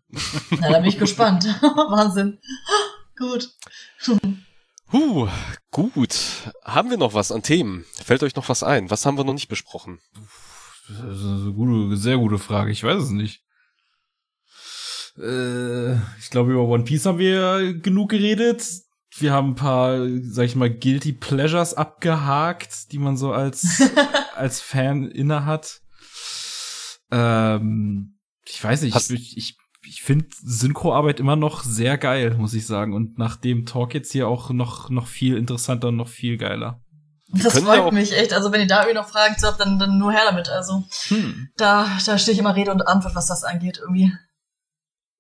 Na, 0.60 0.72
da 0.72 0.80
bin 0.80 0.90
ich 0.90 1.00
gespannt. 1.00 1.46
Wahnsinn. 1.62 2.40
Gut. 3.18 3.50
Huh, 4.92 5.28
gut. 5.72 6.16
Haben 6.64 6.90
wir 6.90 6.98
noch 6.98 7.14
was 7.14 7.32
an 7.32 7.44
Themen? 7.44 7.86
Fällt 8.04 8.24
euch 8.24 8.36
noch 8.36 8.48
was 8.50 8.62
ein? 8.62 8.90
Was 8.90 9.06
haben 9.06 9.18
wir 9.18 9.24
noch 9.24 9.34
nicht 9.34 9.48
besprochen? 9.48 10.00
Das 10.88 11.18
ist 11.18 11.26
eine 11.26 11.54
gute, 11.54 11.98
sehr 11.98 12.18
gute 12.18 12.38
Frage. 12.38 12.72
Ich 12.72 12.84
weiß 12.84 13.04
es 13.04 13.10
nicht. 13.10 13.42
Äh, 15.18 15.94
ich 16.20 16.30
glaube, 16.30 16.54
über 16.54 16.64
One 16.64 16.84
Piece 16.84 17.06
haben 17.06 17.20
wir 17.20 17.74
genug 17.74 18.10
geredet. 18.10 18.64
Wir 19.18 19.32
haben 19.32 19.52
ein 19.52 19.56
paar, 19.56 20.06
sag 20.22 20.46
ich 20.46 20.56
mal, 20.56 20.70
Guilty 20.70 21.14
Pleasures 21.14 21.74
abgehakt, 21.74 22.92
die 22.92 23.00
man 23.00 23.18
so 23.18 23.32
als, 23.32 23.82
als 24.36 24.62
Fan 24.62 25.10
inne 25.10 25.46
hat. 25.46 25.82
Ähm, 27.10 28.20
ich 28.46 28.64
weiß 28.64 28.84
nicht, 28.84 28.96
Hast 28.96 29.12
ich, 29.12 29.38
ich 29.38 29.58
ich 29.88 30.02
finde 30.02 30.28
Synchroarbeit 30.44 31.20
immer 31.20 31.36
noch 31.36 31.64
sehr 31.64 31.98
geil, 31.98 32.36
muss 32.38 32.54
ich 32.54 32.68
sagen. 32.68 32.94
Und 32.94 33.18
nach 33.18 33.38
dem 33.38 33.66
Talk 33.66 33.94
jetzt 33.94 34.12
hier 34.12 34.28
auch 34.28 34.50
noch, 34.50 34.90
noch 34.90 35.08
viel 35.08 35.38
interessanter 35.38 35.90
und 35.90 35.96
noch 35.96 36.10
viel 36.10 36.38
geiler. 36.38 36.82
Das 37.30 37.60
freut 37.60 37.92
mich 37.92 38.14
echt. 38.14 38.34
Also 38.34 38.52
wenn 38.52 38.62
ihr 38.62 38.68
da 38.68 38.82
irgendwie 38.82 39.00
noch 39.00 39.10
Fragen 39.10 39.38
zu 39.38 39.48
habt, 39.48 39.60
dann, 39.60 39.80
dann 39.80 39.98
nur 39.98 40.12
her 40.12 40.24
damit. 40.26 40.50
Also 40.50 40.84
hm. 41.08 41.50
da, 41.58 41.88
da 42.06 42.18
stehe 42.18 42.34
ich 42.34 42.40
immer 42.40 42.56
Rede 42.56 42.72
und 42.72 42.88
Antwort, 42.88 43.16
was 43.16 43.28
das 43.28 43.44
angeht 43.44 43.80
irgendwie. 43.82 44.14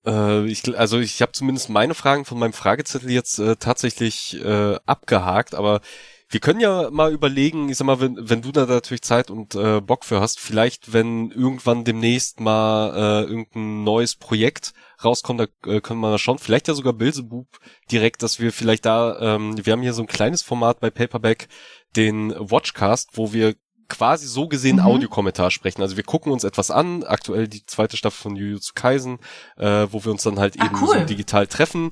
Äh, 0.08 0.46
ich, 0.48 0.78
also 0.78 1.00
ich 1.00 1.22
habe 1.22 1.34
zumindest 1.34 1.70
meine 1.70 1.94
Fragen 1.94 2.26
von 2.26 2.40
meinem 2.40 2.54
Fragezettel 2.54 3.12
jetzt 3.12 3.40
äh, 3.40 3.58
tatsächlich 3.58 4.42
äh, 4.44 4.78
abgehakt, 4.86 5.54
aber 5.54 5.82
wir 6.30 6.42
können 6.42 6.60
ja 6.60 6.90
mal 6.92 7.14
überlegen, 7.14 7.70
ich 7.70 7.78
sag 7.78 7.86
mal, 7.86 8.02
wenn, 8.02 8.18
wenn 8.30 8.42
du 8.42 8.52
da 8.52 8.66
natürlich 8.66 9.02
Zeit 9.02 9.32
und 9.32 9.56
äh, 9.56 9.80
Bock 9.80 10.04
für 10.04 10.20
hast, 10.20 10.40
vielleicht, 10.42 10.92
wenn 10.92 11.32
irgendwann 11.32 11.86
demnächst 11.86 12.42
mal 12.42 13.24
äh, 13.24 13.30
irgendein 13.30 13.84
neues 13.86 14.16
Projekt 14.16 14.74
rauskommt, 15.04 15.40
da 15.40 15.44
äh, 15.72 15.80
können 15.80 16.02
wir 16.02 16.10
mal 16.12 16.18
schauen, 16.18 16.38
vielleicht 16.38 16.68
ja 16.68 16.74
sogar 16.74 16.92
Bilzebub 16.94 17.48
direkt, 17.92 18.24
dass 18.24 18.42
wir 18.42 18.52
vielleicht 18.52 18.86
da, 18.86 19.36
ähm, 19.36 19.66
wir 19.66 19.72
haben 19.72 19.82
hier 19.82 19.94
so 19.94 20.02
ein 20.04 20.08
kleines 20.08 20.42
Format 20.42 20.82
bei 20.82 20.90
Paperback, 20.90 21.48
den 21.96 22.34
Watchcast, 22.38 23.12
wo 23.14 23.32
wir 23.32 23.56
quasi 23.90 24.28
so 24.28 24.48
gesehen 24.48 24.78
mhm. 24.78 24.84
Audiokommentar 24.84 25.52
sprechen. 25.52 25.82
Also 25.82 25.98
wir 25.98 26.04
gucken 26.04 26.32
uns 26.32 26.44
etwas 26.44 26.72
an, 26.72 27.04
aktuell 27.04 27.48
die 27.48 27.66
zweite 27.66 27.98
Staffel 27.98 28.22
von 28.22 28.36
Jujutsu 28.36 28.74
Kaisen, 28.76 29.20
äh, 29.58 29.88
wo 29.92 30.04
wir 30.04 30.12
uns 30.12 30.24
dann 30.24 30.40
halt 30.40 30.56
ah, 30.60 30.66
eben 30.66 30.76
cool. 30.82 31.00
so 31.00 31.06
digital 31.06 31.48
treffen, 31.48 31.92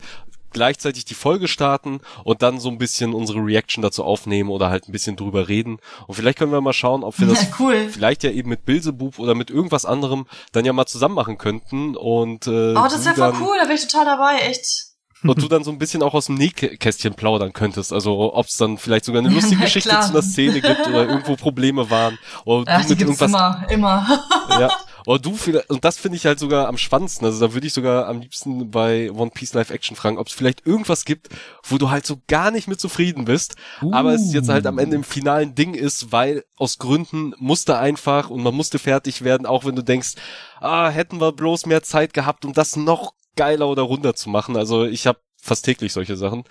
gleichzeitig 0.55 1.03
die 1.03 1.13
Folge 1.13 1.49
starten 1.49 1.99
und 2.23 2.41
dann 2.41 2.59
so 2.61 2.69
ein 2.69 2.77
bisschen 2.77 3.13
unsere 3.13 3.39
Reaction 3.39 3.81
dazu 3.81 4.05
aufnehmen 4.05 4.49
oder 4.49 4.69
halt 4.69 4.87
ein 4.87 4.93
bisschen 4.93 5.17
drüber 5.17 5.49
reden. 5.49 5.79
Und 6.07 6.15
vielleicht 6.15 6.37
können 6.37 6.53
wir 6.53 6.61
mal 6.61 6.73
schauen, 6.73 7.03
ob 7.03 7.19
wir 7.19 7.27
das 7.29 7.43
ja, 7.43 7.49
cool. 7.59 7.89
vielleicht 7.89 8.23
ja 8.23 8.31
eben 8.31 8.49
mit 8.49 8.65
Bilzebub 8.65 9.19
oder 9.19 9.35
mit 9.35 9.49
irgendwas 9.49 9.85
anderem 9.85 10.25
dann 10.53 10.63
ja 10.63 10.71
mal 10.71 10.85
zusammen 10.85 11.15
machen 11.15 11.37
könnten. 11.37 11.95
Und 11.95 12.47
äh, 12.47 12.73
Oh, 12.73 12.87
das 12.89 13.05
wäre 13.05 13.15
voll 13.15 13.33
cool, 13.41 13.57
da 13.57 13.65
wäre 13.65 13.73
ich 13.73 13.85
total 13.85 14.05
dabei, 14.05 14.37
echt 14.39 14.94
und 15.23 15.41
du 15.41 15.47
dann 15.47 15.63
so 15.63 15.71
ein 15.71 15.77
bisschen 15.77 16.03
auch 16.03 16.13
aus 16.13 16.27
dem 16.27 16.35
Nähkästchen 16.35 17.13
plaudern 17.15 17.53
könntest. 17.53 17.93
Also 17.93 18.33
ob 18.33 18.45
es 18.45 18.57
dann 18.57 18.77
vielleicht 18.77 19.05
sogar 19.05 19.21
eine 19.21 19.33
lustige 19.33 19.61
Geschichte 19.61 19.89
zu 19.89 20.09
einer 20.09 20.21
Szene 20.21 20.61
gibt 20.61 20.87
oder 20.87 21.07
irgendwo 21.07 21.35
Probleme 21.35 21.89
waren. 21.89 22.17
Oder 22.43 22.63
Ach, 22.67 22.83
du 22.83 22.89
mit 22.89 23.01
irgendwas, 23.01 23.29
immer, 23.29 23.65
immer. 23.69 24.21
ja, 24.49 24.69
oder 25.05 25.19
du, 25.19 25.37
und 25.67 25.85
das 25.85 25.97
finde 25.97 26.17
ich 26.17 26.25
halt 26.25 26.39
sogar 26.39 26.67
am 26.67 26.77
spannendsten. 26.77 27.25
Also 27.25 27.45
da 27.45 27.53
würde 27.53 27.67
ich 27.67 27.73
sogar 27.73 28.07
am 28.07 28.21
liebsten 28.21 28.71
bei 28.71 29.11
One 29.11 29.31
Piece 29.31 29.53
Live 29.53 29.69
Action 29.69 29.95
fragen, 29.95 30.17
ob 30.17 30.27
es 30.27 30.33
vielleicht 30.33 30.65
irgendwas 30.65 31.05
gibt, 31.05 31.29
wo 31.63 31.77
du 31.77 31.89
halt 31.89 32.05
so 32.05 32.21
gar 32.27 32.51
nicht 32.51 32.67
mit 32.67 32.79
zufrieden 32.79 33.25
bist, 33.25 33.55
uh. 33.81 33.93
aber 33.93 34.13
es 34.13 34.33
jetzt 34.33 34.49
halt 34.49 34.65
am 34.65 34.79
Ende 34.79 34.95
im 34.95 35.03
finalen 35.03 35.55
Ding 35.55 35.73
ist, 35.73 36.11
weil 36.11 36.43
aus 36.57 36.77
Gründen 36.77 37.33
musste 37.37 37.77
einfach 37.77 38.29
und 38.29 38.41
man 38.41 38.55
musste 38.55 38.79
fertig 38.79 39.23
werden, 39.23 39.45
auch 39.45 39.65
wenn 39.65 39.75
du 39.75 39.83
denkst, 39.83 40.13
ah, 40.59 40.89
hätten 40.89 41.21
wir 41.21 41.31
bloß 41.31 41.65
mehr 41.65 41.83
Zeit 41.83 42.13
gehabt, 42.13 42.45
um 42.45 42.53
das 42.53 42.75
noch 42.75 43.13
geiler 43.35 43.67
oder 43.67 43.83
runder 43.83 44.15
zu 44.15 44.29
machen. 44.29 44.57
Also 44.57 44.85
ich 44.85 45.07
habe 45.07 45.19
fast 45.41 45.65
täglich 45.65 45.93
solche 45.93 46.17
Sachen. 46.17 46.43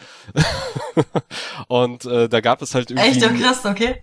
und 1.69 2.05
äh, 2.05 2.29
da 2.29 2.41
gab 2.41 2.63
es 2.63 2.75
halt 2.75 2.91
irgendwie. 2.91 3.09
Echt, 3.11 3.25
oh, 3.25 3.43
krass, 3.43 3.65
okay. 3.65 4.03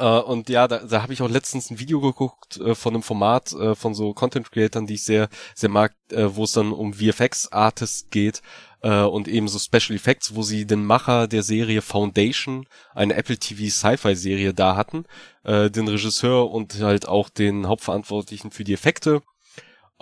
Uh, 0.00 0.20
und 0.26 0.48
ja, 0.48 0.66
da, 0.66 0.78
da 0.78 1.02
habe 1.02 1.12
ich 1.12 1.22
auch 1.22 1.28
letztens 1.28 1.70
ein 1.70 1.78
Video 1.78 2.00
geguckt 2.00 2.58
uh, 2.58 2.74
von 2.74 2.94
einem 2.94 3.02
Format 3.02 3.52
uh, 3.52 3.76
von 3.76 3.94
so 3.94 4.12
Content 4.12 4.50
Creatern, 4.50 4.86
die 4.86 4.94
ich 4.94 5.04
sehr, 5.04 5.28
sehr 5.54 5.68
mag, 5.68 5.94
wo 6.10 6.44
es 6.44 6.52
dann 6.52 6.72
um 6.72 6.94
VFX 6.94 7.52
Artists 7.52 8.08
geht 8.10 8.42
und 8.82 9.28
eben 9.28 9.48
so 9.48 9.58
Special 9.58 9.96
Effects, 9.96 10.34
wo 10.34 10.42
sie 10.42 10.66
den 10.66 10.84
Macher 10.84 11.26
der 11.26 11.42
Serie 11.42 11.80
Foundation, 11.80 12.66
eine 12.94 13.14
Apple 13.14 13.38
TV 13.38 13.70
Sci-Fi 13.70 14.14
Serie 14.14 14.52
da 14.52 14.76
hatten, 14.76 15.06
den 15.42 15.88
Regisseur 15.88 16.50
und 16.50 16.78
halt 16.82 17.08
auch 17.08 17.30
den 17.30 17.66
Hauptverantwortlichen 17.66 18.50
für 18.50 18.62
die 18.62 18.74
Effekte 18.74 19.22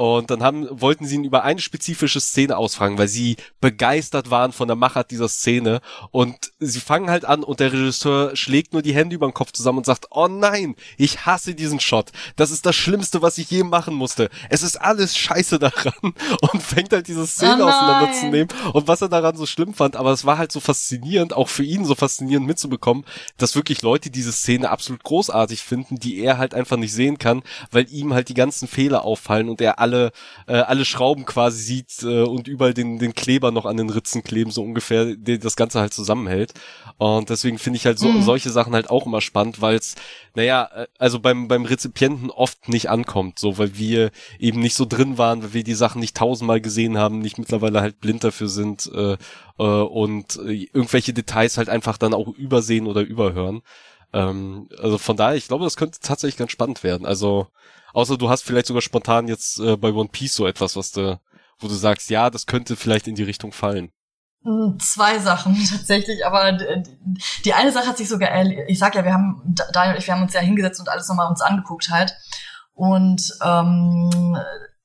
und 0.02 0.30
dann 0.30 0.42
haben, 0.42 0.66
wollten 0.68 1.06
sie 1.06 1.14
ihn 1.14 1.22
über 1.22 1.44
eine 1.44 1.60
spezifische 1.60 2.20
Szene 2.20 2.56
ausfragen, 2.56 2.98
weil 2.98 3.06
sie 3.06 3.36
begeistert 3.60 4.30
waren 4.30 4.50
von 4.50 4.66
der 4.66 4.74
Machart 4.74 5.12
dieser 5.12 5.28
Szene. 5.28 5.80
Und 6.10 6.50
sie 6.58 6.80
fangen 6.80 7.08
halt 7.08 7.24
an 7.24 7.44
und 7.44 7.60
der 7.60 7.72
Regisseur 7.72 8.34
schlägt 8.34 8.72
nur 8.72 8.82
die 8.82 8.96
Hände 8.96 9.14
über 9.14 9.28
den 9.28 9.32
Kopf 9.32 9.52
zusammen 9.52 9.78
und 9.78 9.86
sagt, 9.86 10.06
oh 10.10 10.26
nein, 10.26 10.74
ich 10.96 11.24
hasse 11.24 11.54
diesen 11.54 11.78
Shot. 11.78 12.10
Das 12.34 12.50
ist 12.50 12.66
das 12.66 12.74
Schlimmste, 12.74 13.22
was 13.22 13.38
ich 13.38 13.48
je 13.48 13.62
machen 13.62 13.94
musste. 13.94 14.28
Es 14.50 14.64
ist 14.64 14.74
alles 14.74 15.16
scheiße 15.16 15.60
daran. 15.60 15.92
Und 16.52 16.60
fängt 16.60 16.92
halt 16.92 17.06
diese 17.06 17.24
Szene 17.26 17.64
oh 17.64 17.68
auseinanderzunehmen. 17.68 18.48
Und 18.72 18.88
was 18.88 19.02
er 19.02 19.08
daran 19.08 19.36
so 19.36 19.46
schlimm 19.46 19.72
fand, 19.72 19.94
aber 19.94 20.10
es 20.10 20.24
war 20.24 20.36
halt 20.36 20.50
so 20.50 20.58
faszinierend, 20.58 21.32
auch 21.32 21.48
für 21.48 21.62
ihn 21.62 21.84
so 21.84 21.94
faszinierend 21.94 22.48
mitzubekommen, 22.48 23.04
dass 23.36 23.54
wirklich 23.54 23.82
Leute 23.82 24.10
diese 24.10 24.32
Szene 24.32 24.70
absolut 24.70 25.04
großartig 25.04 25.62
finden, 25.62 26.00
die 26.00 26.18
er 26.18 26.38
halt 26.38 26.54
einfach 26.54 26.76
nicht 26.76 26.92
sehen 26.92 27.18
kann, 27.18 27.42
weil 27.70 27.86
ihm 27.92 28.12
halt 28.14 28.28
die 28.28 28.34
ganzen 28.34 28.66
Fehler 28.66 29.04
auffallen 29.04 29.48
und 29.48 29.60
er 29.60 29.78
alle, 29.78 29.91
äh, 29.92 30.10
alle 30.46 30.84
Schrauben 30.84 31.24
quasi 31.24 31.62
sieht 31.62 32.02
äh, 32.02 32.22
und 32.22 32.48
überall 32.48 32.74
den, 32.74 32.98
den 32.98 33.14
Kleber 33.14 33.50
noch 33.50 33.66
an 33.66 33.76
den 33.76 33.90
Ritzen 33.90 34.22
kleben, 34.22 34.50
so 34.50 34.62
ungefähr, 34.62 35.16
der 35.16 35.38
das 35.38 35.56
Ganze 35.56 35.80
halt 35.80 35.94
zusammenhält. 35.94 36.54
Und 36.98 37.30
deswegen 37.30 37.58
finde 37.58 37.76
ich 37.78 37.86
halt 37.86 37.98
so, 37.98 38.08
mhm. 38.08 38.22
solche 38.22 38.50
Sachen 38.50 38.74
halt 38.74 38.90
auch 38.90 39.06
immer 39.06 39.20
spannend, 39.20 39.60
weil 39.60 39.76
es, 39.76 39.94
naja, 40.34 40.68
äh, 40.74 40.86
also 40.98 41.20
beim, 41.20 41.48
beim 41.48 41.64
Rezipienten 41.64 42.30
oft 42.30 42.68
nicht 42.68 42.90
ankommt, 42.90 43.38
so, 43.38 43.58
weil 43.58 43.76
wir 43.76 44.10
eben 44.38 44.60
nicht 44.60 44.74
so 44.74 44.84
drin 44.84 45.18
waren, 45.18 45.42
weil 45.42 45.54
wir 45.54 45.64
die 45.64 45.74
Sachen 45.74 46.00
nicht 46.00 46.16
tausendmal 46.16 46.60
gesehen 46.60 46.98
haben, 46.98 47.20
nicht 47.20 47.38
mittlerweile 47.38 47.80
halt 47.80 48.00
blind 48.00 48.24
dafür 48.24 48.48
sind 48.48 48.90
äh, 48.94 49.16
äh, 49.58 49.62
und 49.62 50.36
äh, 50.36 50.68
irgendwelche 50.72 51.12
Details 51.12 51.58
halt 51.58 51.68
einfach 51.68 51.98
dann 51.98 52.14
auch 52.14 52.28
übersehen 52.28 52.86
oder 52.86 53.02
überhören. 53.02 53.62
Ähm, 54.12 54.68
also 54.78 54.98
von 54.98 55.16
daher, 55.16 55.36
ich 55.36 55.48
glaube, 55.48 55.64
das 55.64 55.76
könnte 55.76 55.98
tatsächlich 56.00 56.36
ganz 56.36 56.52
spannend 56.52 56.82
werden. 56.82 57.06
Also 57.06 57.48
Außer 57.92 58.16
du 58.16 58.30
hast 58.30 58.42
vielleicht 58.42 58.66
sogar 58.66 58.82
spontan 58.82 59.28
jetzt 59.28 59.58
äh, 59.60 59.76
bei 59.76 59.92
One 59.92 60.08
Piece 60.08 60.34
so 60.34 60.46
etwas, 60.46 60.76
was 60.76 60.92
du, 60.92 61.20
wo 61.58 61.68
du 61.68 61.74
sagst, 61.74 62.10
ja, 62.10 62.30
das 62.30 62.46
könnte 62.46 62.76
vielleicht 62.76 63.06
in 63.06 63.14
die 63.14 63.22
Richtung 63.22 63.52
fallen. 63.52 63.90
Hm, 64.44 64.78
zwei 64.80 65.18
Sachen 65.18 65.54
tatsächlich, 65.70 66.26
aber 66.26 66.52
die 67.44 67.54
eine 67.54 67.70
Sache 67.70 67.88
hat 67.88 67.98
sich 67.98 68.08
sogar, 68.08 68.30
ich 68.66 68.78
sag 68.78 68.94
ja, 68.94 69.04
wir 69.04 69.12
haben, 69.12 69.54
Daniel 69.72 69.94
und 69.94 70.00
ich, 70.00 70.06
wir 70.06 70.14
haben 70.14 70.22
uns 70.22 70.32
ja 70.32 70.40
hingesetzt 70.40 70.80
und 70.80 70.88
alles 70.88 71.08
nochmal 71.08 71.28
uns 71.28 71.42
angeguckt 71.42 71.90
halt. 71.90 72.16
Und 72.74 73.22
ähm, 73.44 74.36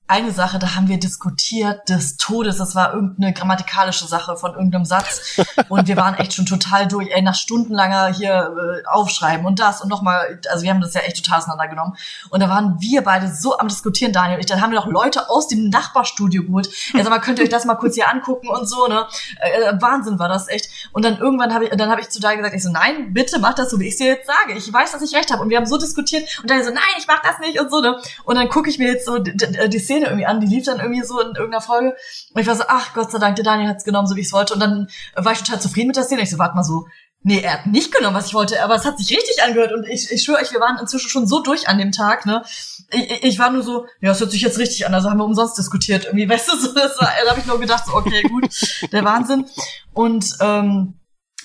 eine 0.10 0.32
Sache, 0.32 0.58
da 0.58 0.76
haben 0.76 0.88
wir 0.88 1.00
diskutiert 1.00 1.90
des 1.90 2.16
Todes. 2.16 2.58
Das 2.58 2.76
war 2.76 2.94
irgendeine 2.94 3.34
grammatikalische 3.34 4.08
Sache 4.08 4.38
von 4.38 4.54
irgendeinem 4.54 4.86
Satz. 4.86 5.38
Und 5.68 5.88
wir 5.88 5.98
waren 5.98 6.16
echt 6.16 6.34
schon 6.34 6.46
total 6.46 6.88
durch, 6.88 7.10
ey, 7.12 7.22
nach 7.22 7.36
stundenlanger 7.36 8.14
hier 8.14 8.54
äh, 8.56 8.88
aufschreiben 8.88 9.46
und 9.46 9.60
das 9.60 9.82
und 9.82 9.90
nochmal, 9.90 10.40
also 10.50 10.64
wir 10.64 10.70
haben 10.70 10.80
das 10.80 10.94
ja 10.94 11.02
echt 11.02 11.24
total 11.24 11.40
auseinandergenommen. 11.40 11.98
Und 12.30 12.40
da 12.42 12.50
waren 12.50 12.80
wir 12.80 13.04
beide 13.04 13.34
so 13.34 13.58
am 13.58 13.68
diskutieren, 13.68 14.14
Daniel 14.14 14.36
und 14.36 14.40
ich. 14.42 14.46
Dann 14.46 14.62
haben 14.62 14.72
wir 14.72 14.80
noch 14.80 14.88
Leute 14.88 15.30
aus 15.30 15.50
dem 15.50 15.70
Nachbarstudio 15.70 16.44
geholt. 16.44 16.70
Ey, 16.94 17.04
sag 17.04 17.10
mal, 17.10 17.20
könnt 17.20 17.40
ihr 17.40 17.44
euch 17.44 17.50
das 17.50 17.66
mal 17.66 17.76
kurz 17.76 17.96
hier 17.96 18.10
angucken 18.10 18.48
und 18.48 18.66
so, 18.68 18.88
ne? 18.88 19.06
Äh, 19.42 19.74
Wahnsinn 19.82 20.20
war 20.20 20.30
das 20.30 20.48
echt. 20.48 20.70
Und 20.94 21.04
dann 21.04 21.18
irgendwann 21.18 21.54
habe 21.54 21.66
ich, 21.66 21.72
dann 21.72 21.90
habe 21.90 22.00
ich 22.00 22.10
zu 22.10 22.22
Daniel 22.22 22.38
gesagt, 22.38 22.56
ich 22.56 22.64
so, 22.64 22.72
nein, 22.72 23.14
bitte 23.14 23.40
mach 23.40 23.56
das 23.56 23.70
so, 23.70 23.80
wie 23.80 23.88
ich 23.88 23.98
dir 23.98 24.08
jetzt 24.08 24.28
sage. 24.28 24.58
Ich 24.58 24.72
weiß, 24.72 24.94
dass 24.94 25.02
ich 25.02 25.14
recht 25.14 25.32
habe. 25.32 25.42
Und 25.42 25.50
wir 25.50 25.58
haben 25.58 25.66
so 25.66 25.78
diskutiert 25.78 26.40
und 26.42 26.50
dann 26.50 26.64
so, 26.64 26.70
nein, 26.70 26.84
ich 26.98 27.08
mach 27.08 27.22
das 27.22 27.40
nicht 27.40 27.60
und 27.60 27.70
so, 27.70 27.82
ne? 27.82 28.00
Und 28.24 28.36
dann 28.36 28.48
gucke 28.48 28.70
ich 28.70 28.80
mir 28.80 28.88
jetzt 28.88 29.06
so 29.06 29.18
die, 29.20 29.36
die 29.36 29.80
Szene 29.98 30.08
irgendwie 30.08 30.26
an, 30.26 30.40
die 30.40 30.48
lief 30.48 30.66
dann 30.66 30.80
irgendwie 30.80 31.04
so 31.04 31.20
in 31.20 31.30
irgendeiner 31.30 31.62
Folge. 31.62 31.96
Und 32.34 32.42
ich 32.42 32.48
war 32.48 32.56
so, 32.56 32.64
ach 32.68 32.94
Gott 32.94 33.12
sei 33.12 33.20
Dank, 33.20 33.36
der 33.36 33.46
Daniel 33.46 33.70
hat's 33.70 33.84
genommen, 33.84 34.08
so 34.08 34.16
wie 34.16 34.22
ich 34.22 34.28
es 34.28 34.34
wollte. 34.34 34.54
Und 34.54 34.60
dann 34.60 34.88
war 35.16 35.32
ich 35.32 35.40
total 35.40 35.62
zufrieden 35.62 35.88
mit 35.88 35.96
der 35.96 36.04
Szene. 36.04 36.22
Ich 36.22 36.30
so, 36.30 36.38
warte 36.38 36.56
mal 36.56 36.64
so, 36.64 36.86
nee, 37.24 37.40
er 37.40 37.54
hat 37.54 37.66
nicht 37.66 37.92
genommen, 37.92 38.16
was 38.16 38.28
ich 38.28 38.34
wollte, 38.34 38.64
aber 38.64 38.76
es 38.76 38.86
hat 38.86 38.98
sich 38.98 39.10
richtig 39.10 39.44
angehört. 39.44 39.74
Und 39.74 39.86
ich, 39.88 40.12
ich 40.12 40.24
schwöre 40.24 40.40
euch, 40.40 40.52
wir 40.52 40.60
waren 40.60 40.78
inzwischen 40.80 41.10
schon 41.10 41.28
so 41.28 41.42
durch 41.42 41.68
an 41.68 41.78
dem 41.78 41.92
Tag, 41.92 42.26
ne? 42.26 42.44
Ich, 42.92 43.24
ich 43.24 43.40
war 43.40 43.50
nur 43.50 43.64
so, 43.64 43.86
ja, 44.00 44.12
es 44.12 44.20
hört 44.20 44.32
sich 44.32 44.42
jetzt 44.42 44.60
richtig 44.60 44.86
an, 44.86 44.94
also 44.94 45.10
haben 45.10 45.18
wir 45.18 45.26
umsonst 45.26 45.58
diskutiert. 45.58 46.06
Irgendwie, 46.06 46.30
weißt 46.30 46.52
du, 46.52 46.58
so, 46.58 46.74
das 46.74 47.00
war, 47.00 47.10
da 47.24 47.32
habe 47.32 47.40
ich 47.40 47.46
nur 47.46 47.60
gedacht, 47.60 47.86
so, 47.86 47.94
okay, 47.94 48.22
gut, 48.24 48.50
der 48.92 49.04
Wahnsinn. 49.04 49.46
Und 49.94 50.38
ähm, 50.42 50.94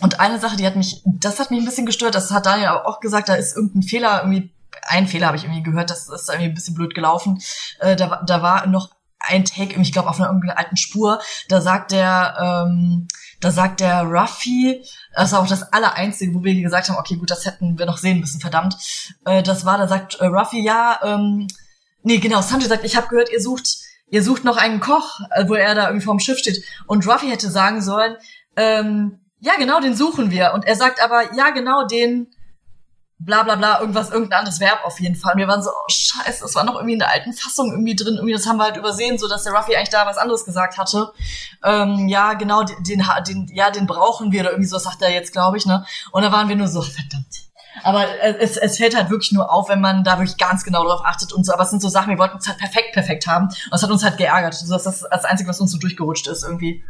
und 0.01 0.19
eine 0.19 0.41
Sache, 0.41 0.57
die 0.57 0.67
hat 0.67 0.75
mich, 0.75 1.01
das 1.05 1.39
hat 1.39 1.53
mich 1.53 1.61
ein 1.61 1.65
bisschen 1.65 1.87
gestört, 1.87 2.17
das 2.17 2.33
hat 2.33 2.47
Daniel 2.47 2.69
aber 2.69 2.89
auch 2.89 2.99
gesagt, 2.99 3.29
da 3.29 3.35
ist 3.35 3.55
irgendein 3.55 3.83
Fehler 3.83 4.23
irgendwie 4.23 4.51
ein 4.83 5.07
Fehler 5.07 5.27
habe 5.27 5.37
ich 5.37 5.45
irgendwie 5.45 5.63
gehört, 5.63 5.91
das 5.91 6.09
ist 6.09 6.29
irgendwie 6.29 6.51
ein 6.51 6.55
bisschen 6.55 6.75
blöd 6.75 6.95
gelaufen. 6.95 7.41
Äh, 7.81 7.97
da, 7.97 8.23
da 8.27 8.43
war 8.43 8.67
noch 8.67 8.91
ein 9.19 9.45
Take, 9.45 9.81
ich 9.81 9.93
glaube 9.93 10.09
auf 10.09 10.19
einer 10.19 10.27
irgendeiner 10.27 10.59
alten 10.59 10.77
Spur, 10.77 11.21
da 11.49 11.61
sagt 11.61 11.93
der, 11.93 12.67
ähm, 12.67 13.07
da 13.41 13.51
sagt 13.51 13.81
der 13.81 14.03
Ruffy, 14.03 14.85
das 15.15 15.33
war 15.33 15.41
auch 15.41 15.47
das 15.47 15.73
Allereinzige, 15.73 16.35
wo 16.35 16.43
wir 16.43 16.61
gesagt 16.61 16.89
haben, 16.89 16.99
okay, 16.99 17.17
gut, 17.17 17.31
das 17.31 17.45
hätten 17.45 17.79
wir 17.79 17.87
noch 17.87 17.99
sehen 17.99 18.21
müssen, 18.21 18.41
verdammt. 18.41 18.77
Äh, 19.25 19.43
das 19.43 19.65
war, 19.65 19.79
da 19.79 19.89
sagt 19.89 20.17
äh, 20.17 20.27
Ruffy, 20.27 20.65
ja, 20.65 20.99
ähm, 21.03 21.47
nee, 22.03 22.19
genau, 22.19 22.41
Sanji 22.41 22.67
sagt, 22.67 22.85
ich 22.85 22.97
habe 22.97 23.09
gehört, 23.09 23.31
ihr 23.33 23.41
sucht, 23.41 23.79
ihr 24.09 24.23
sucht 24.23 24.45
noch 24.45 24.57
einen 24.57 24.81
Koch, 24.81 25.21
äh, 25.31 25.49
wo 25.49 25.55
er 25.55 25.75
da 25.75 25.87
irgendwie 25.87 26.05
vorm 26.05 26.21
Schiff 26.21 26.39
steht. 26.39 26.65
Und 26.87 27.07
Ruffy 27.07 27.29
hätte 27.29 27.51
sagen 27.51 27.83
sollen, 27.83 28.17
ähm, 28.57 29.21
ja, 29.41 29.55
genau, 29.59 29.81
den 29.81 29.97
suchen 29.97 30.31
wir. 30.31 30.53
Und 30.55 30.65
er 30.65 30.77
sagt 30.77 31.03
aber, 31.03 31.35
ja, 31.35 31.51
genau, 31.51 31.85
den, 31.87 32.29
bla 33.25 33.43
bla 33.43 33.57
bla, 33.57 33.81
irgendwas, 33.81 34.11
irgendein 34.11 34.41
anderes 34.41 34.61
Verb 34.61 34.81
auf 34.85 34.99
jeden 35.01 35.17
Fall. 35.17 35.33
Und 35.33 35.39
wir 35.39 35.49
waren 35.49 35.63
so, 35.63 35.71
oh 35.71 35.89
scheiße, 35.89 36.43
das 36.43 36.55
war 36.55 36.65
noch 36.65 36.75
irgendwie 36.75 36.95
in 36.95 36.99
der 36.99 37.11
alten 37.11 37.33
Fassung 37.33 37.71
irgendwie 37.71 37.97
drin. 37.97 38.15
Irgendwie, 38.17 38.33
das 38.33 38.47
haben 38.47 38.57
wir 38.57 38.65
halt 38.65 38.77
übersehen, 38.77 39.19
so 39.19 39.29
dass 39.29 39.45
der 39.45 39.53
Ruffy 39.53 39.77
eigentlich 39.77 39.91
da 39.91 40.07
was 40.07 40.19
anderes 40.19 40.45
gesagt 40.45 40.79
hatte. 40.79 41.13
Ähm, 41.65 42.09
ja, 42.09 42.35
genau, 42.35 42.63
den, 42.63 42.83
den, 42.83 43.49
ja, 43.53 43.71
den 43.71 43.87
brauchen 43.87 44.33
wir 44.33 44.41
oder 44.43 44.51
irgendwie 44.51 44.69
so, 44.69 44.79
sagt 44.79 45.03
er 45.03 45.13
jetzt, 45.13 45.33
glaube 45.33 45.57
ich, 45.57 45.67
ne? 45.67 45.85
Und 46.11 46.23
da 46.23 46.33
waren 46.33 46.49
wir 46.49 46.57
nur 46.57 46.69
so, 46.69 46.83
verdammt. 46.83 47.27
Aber 47.85 48.07
es, 48.21 48.57
es 48.57 48.77
fällt 48.77 48.95
halt 48.95 49.11
wirklich 49.11 49.33
nur 49.33 49.51
auf, 49.53 49.69
wenn 49.69 49.81
man 49.81 50.05
da 50.05 50.19
wirklich 50.19 50.37
ganz 50.37 50.63
genau 50.63 50.85
drauf 50.85 51.01
achtet 51.05 51.33
und 51.33 51.45
so. 51.45 51.53
Aber 51.53 51.63
es 51.63 51.71
sind 51.71 51.81
so 51.81 51.89
Sachen, 51.89 52.11
wir 52.11 52.19
wollten 52.19 52.39
es 52.39 52.47
halt 52.47 52.59
perfekt, 52.59 52.93
perfekt 52.93 53.27
haben. 53.27 53.47
Und 53.47 53.73
es 53.73 53.83
hat 53.83 53.91
uns 53.91 54.05
halt 54.05 54.19
geärgert. 54.19 54.55
So, 54.55 54.75
das 54.75 54.87
ist 54.87 55.07
das 55.11 55.25
Einzige, 55.25 55.49
was 55.49 55.61
uns 55.61 55.73
so 55.73 55.79
durchgerutscht 55.79 56.27
ist 56.27 56.45
irgendwie. 56.45 56.85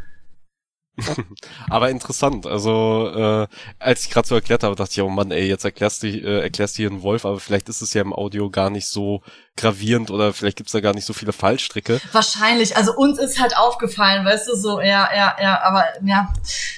Aber 1.69 1.89
interessant, 1.89 2.45
also 2.45 3.11
äh, 3.15 3.47
als 3.79 4.05
ich 4.05 4.11
gerade 4.11 4.27
so 4.27 4.35
erklärt 4.35 4.63
habe, 4.63 4.75
dachte 4.75 4.91
ich, 4.91 5.01
oh 5.01 5.09
Mann, 5.09 5.31
ey, 5.31 5.47
jetzt 5.47 5.65
erklärst 5.65 6.03
du, 6.03 6.07
äh, 6.07 6.41
erklärst 6.41 6.77
du 6.77 6.83
hier 6.83 6.89
einen 6.91 7.01
Wolf, 7.01 7.25
aber 7.25 7.39
vielleicht 7.39 7.67
ist 7.67 7.81
es 7.81 7.93
ja 7.93 8.01
im 8.01 8.13
Audio 8.13 8.51
gar 8.51 8.69
nicht 8.69 8.87
so 8.87 9.23
gravierend 9.55 10.11
oder 10.11 10.33
vielleicht 10.33 10.57
gibt's 10.57 10.71
da 10.71 10.81
gar 10.81 10.93
nicht 10.93 11.05
so 11.05 11.13
viele 11.13 11.33
Fallstricke. 11.33 11.99
Wahrscheinlich, 12.11 12.77
also 12.77 12.95
uns 12.95 13.17
ist 13.17 13.39
halt 13.39 13.57
aufgefallen, 13.57 14.23
weißt 14.23 14.49
du, 14.49 14.55
so, 14.55 14.81
ja, 14.81 15.09
ja, 15.15 15.35
ja, 15.41 15.61
aber 15.63 15.85
ja, 16.03 16.31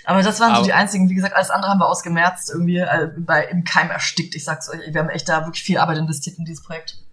aber 0.05 0.23
das 0.23 0.39
waren 0.39 0.51
aber, 0.51 0.59
so 0.59 0.65
die 0.65 0.73
einzigen, 0.73 1.09
wie 1.09 1.15
gesagt, 1.15 1.35
alles 1.35 1.49
andere 1.49 1.71
haben 1.71 1.79
wir 1.79 1.87
ausgemerzt, 1.87 2.49
irgendwie 2.49 2.77
äh, 2.77 3.09
bei, 3.17 3.45
im 3.45 3.65
Keim 3.65 3.89
erstickt, 3.89 4.35
ich 4.35 4.45
sag's 4.45 4.69
euch, 4.69 4.79
wir 4.87 5.01
haben 5.01 5.09
echt 5.09 5.27
da 5.27 5.45
wirklich 5.45 5.63
viel 5.63 5.77
Arbeit 5.77 5.97
investiert 5.97 6.37
in 6.37 6.45
dieses 6.45 6.63
Projekt. 6.63 7.04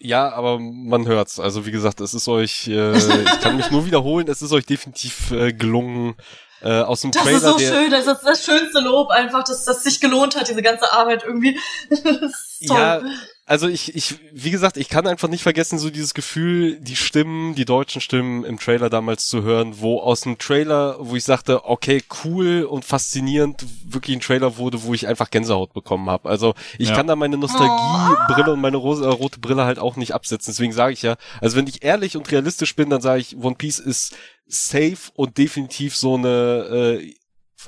Ja, 0.00 0.32
aber 0.32 0.58
man 0.58 1.06
hört's. 1.06 1.40
Also 1.40 1.66
wie 1.66 1.72
gesagt, 1.72 2.00
es 2.00 2.14
ist 2.14 2.28
euch, 2.28 2.68
äh, 2.68 2.96
ich 2.96 3.40
kann 3.40 3.56
mich 3.56 3.70
nur 3.70 3.84
wiederholen, 3.84 4.28
es 4.28 4.42
ist 4.42 4.52
euch 4.52 4.64
definitiv 4.64 5.32
äh, 5.32 5.52
gelungen. 5.52 6.14
Äh, 6.60 6.80
aus 6.80 7.02
dem 7.02 7.12
das 7.12 7.22
Trailer, 7.22 7.36
ist 7.36 7.44
so 7.44 7.58
schön, 7.58 7.90
das 7.90 8.06
ist 8.06 8.22
das 8.22 8.44
schönste 8.44 8.80
Lob 8.80 9.10
einfach, 9.10 9.44
dass 9.44 9.64
das 9.64 9.84
sich 9.84 10.00
gelohnt 10.00 10.34
hat, 10.34 10.48
diese 10.48 10.62
ganze 10.62 10.92
Arbeit 10.92 11.22
irgendwie. 11.24 11.58
ja, 12.60 13.00
also 13.48 13.66
ich, 13.66 13.96
ich, 13.96 14.16
wie 14.30 14.50
gesagt, 14.50 14.76
ich 14.76 14.90
kann 14.90 15.06
einfach 15.06 15.28
nicht 15.28 15.42
vergessen, 15.42 15.78
so 15.78 15.88
dieses 15.88 16.12
Gefühl, 16.12 16.78
die 16.80 16.96
Stimmen, 16.96 17.54
die 17.54 17.64
deutschen 17.64 18.02
Stimmen 18.02 18.44
im 18.44 18.58
Trailer 18.58 18.90
damals 18.90 19.26
zu 19.26 19.42
hören, 19.42 19.80
wo 19.80 20.00
aus 20.00 20.20
dem 20.20 20.36
Trailer, 20.36 20.96
wo 21.00 21.16
ich 21.16 21.24
sagte, 21.24 21.64
okay, 21.64 22.02
cool 22.24 22.64
und 22.64 22.84
faszinierend, 22.84 23.64
wirklich 23.84 24.14
ein 24.14 24.20
Trailer 24.20 24.58
wurde, 24.58 24.82
wo 24.82 24.92
ich 24.92 25.08
einfach 25.08 25.30
Gänsehaut 25.30 25.72
bekommen 25.72 26.10
habe. 26.10 26.28
Also 26.28 26.54
ich 26.76 26.90
ja. 26.90 26.94
kann 26.94 27.06
da 27.06 27.16
meine 27.16 27.38
Nostalgiebrille 27.38 28.52
und 28.52 28.60
meine 28.60 28.76
rosa, 28.76 29.06
äh, 29.06 29.08
rote 29.08 29.40
Brille 29.40 29.64
halt 29.64 29.78
auch 29.78 29.96
nicht 29.96 30.14
absetzen. 30.14 30.52
Deswegen 30.52 30.74
sage 30.74 30.92
ich 30.92 31.00
ja, 31.00 31.16
also 31.40 31.56
wenn 31.56 31.66
ich 31.66 31.82
ehrlich 31.82 32.18
und 32.18 32.30
realistisch 32.30 32.76
bin, 32.76 32.90
dann 32.90 33.00
sage 33.00 33.22
ich, 33.22 33.34
One 33.38 33.56
Piece 33.56 33.78
ist 33.78 34.14
safe 34.46 35.10
und 35.14 35.38
definitiv 35.38 35.96
so 35.96 36.16
eine 36.16 36.98
äh, 36.98 37.14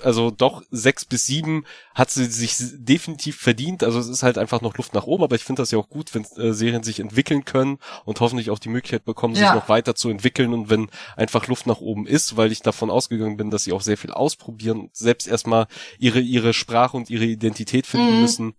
also 0.02 0.30
doch 0.30 0.62
sechs 0.70 1.04
bis 1.04 1.26
sieben 1.26 1.64
hat 1.94 2.10
sie 2.10 2.26
sich 2.26 2.56
definitiv 2.74 3.36
verdient. 3.36 3.82
Also 3.82 3.98
es 3.98 4.08
ist 4.08 4.22
halt 4.22 4.38
einfach 4.38 4.60
noch 4.60 4.76
Luft 4.76 4.94
nach 4.94 5.04
oben, 5.04 5.24
aber 5.24 5.36
ich 5.36 5.44
finde 5.44 5.62
das 5.62 5.70
ja 5.70 5.78
auch 5.78 5.88
gut, 5.88 6.14
wenn 6.14 6.24
äh, 6.36 6.52
Serien 6.52 6.82
sich 6.82 7.00
entwickeln 7.00 7.44
können 7.44 7.78
und 8.04 8.20
hoffentlich 8.20 8.50
auch 8.50 8.58
die 8.58 8.68
Möglichkeit 8.68 9.04
bekommen, 9.04 9.34
ja. 9.34 9.46
sich 9.46 9.54
noch 9.54 9.68
weiter 9.68 9.94
zu 9.94 10.08
entwickeln 10.08 10.52
und 10.52 10.70
wenn 10.70 10.88
einfach 11.16 11.46
Luft 11.48 11.66
nach 11.66 11.80
oben 11.80 12.06
ist, 12.06 12.36
weil 12.36 12.52
ich 12.52 12.62
davon 12.62 12.90
ausgegangen 12.90 13.36
bin, 13.36 13.50
dass 13.50 13.64
sie 13.64 13.72
auch 13.72 13.82
sehr 13.82 13.96
viel 13.96 14.12
ausprobieren, 14.12 14.90
selbst 14.92 15.26
erstmal 15.26 15.66
ihre 15.98 16.20
ihre 16.20 16.54
Sprache 16.54 16.96
und 16.96 17.10
ihre 17.10 17.24
Identität 17.24 17.86
finden 17.86 18.14
mhm. 18.14 18.20
müssen 18.20 18.54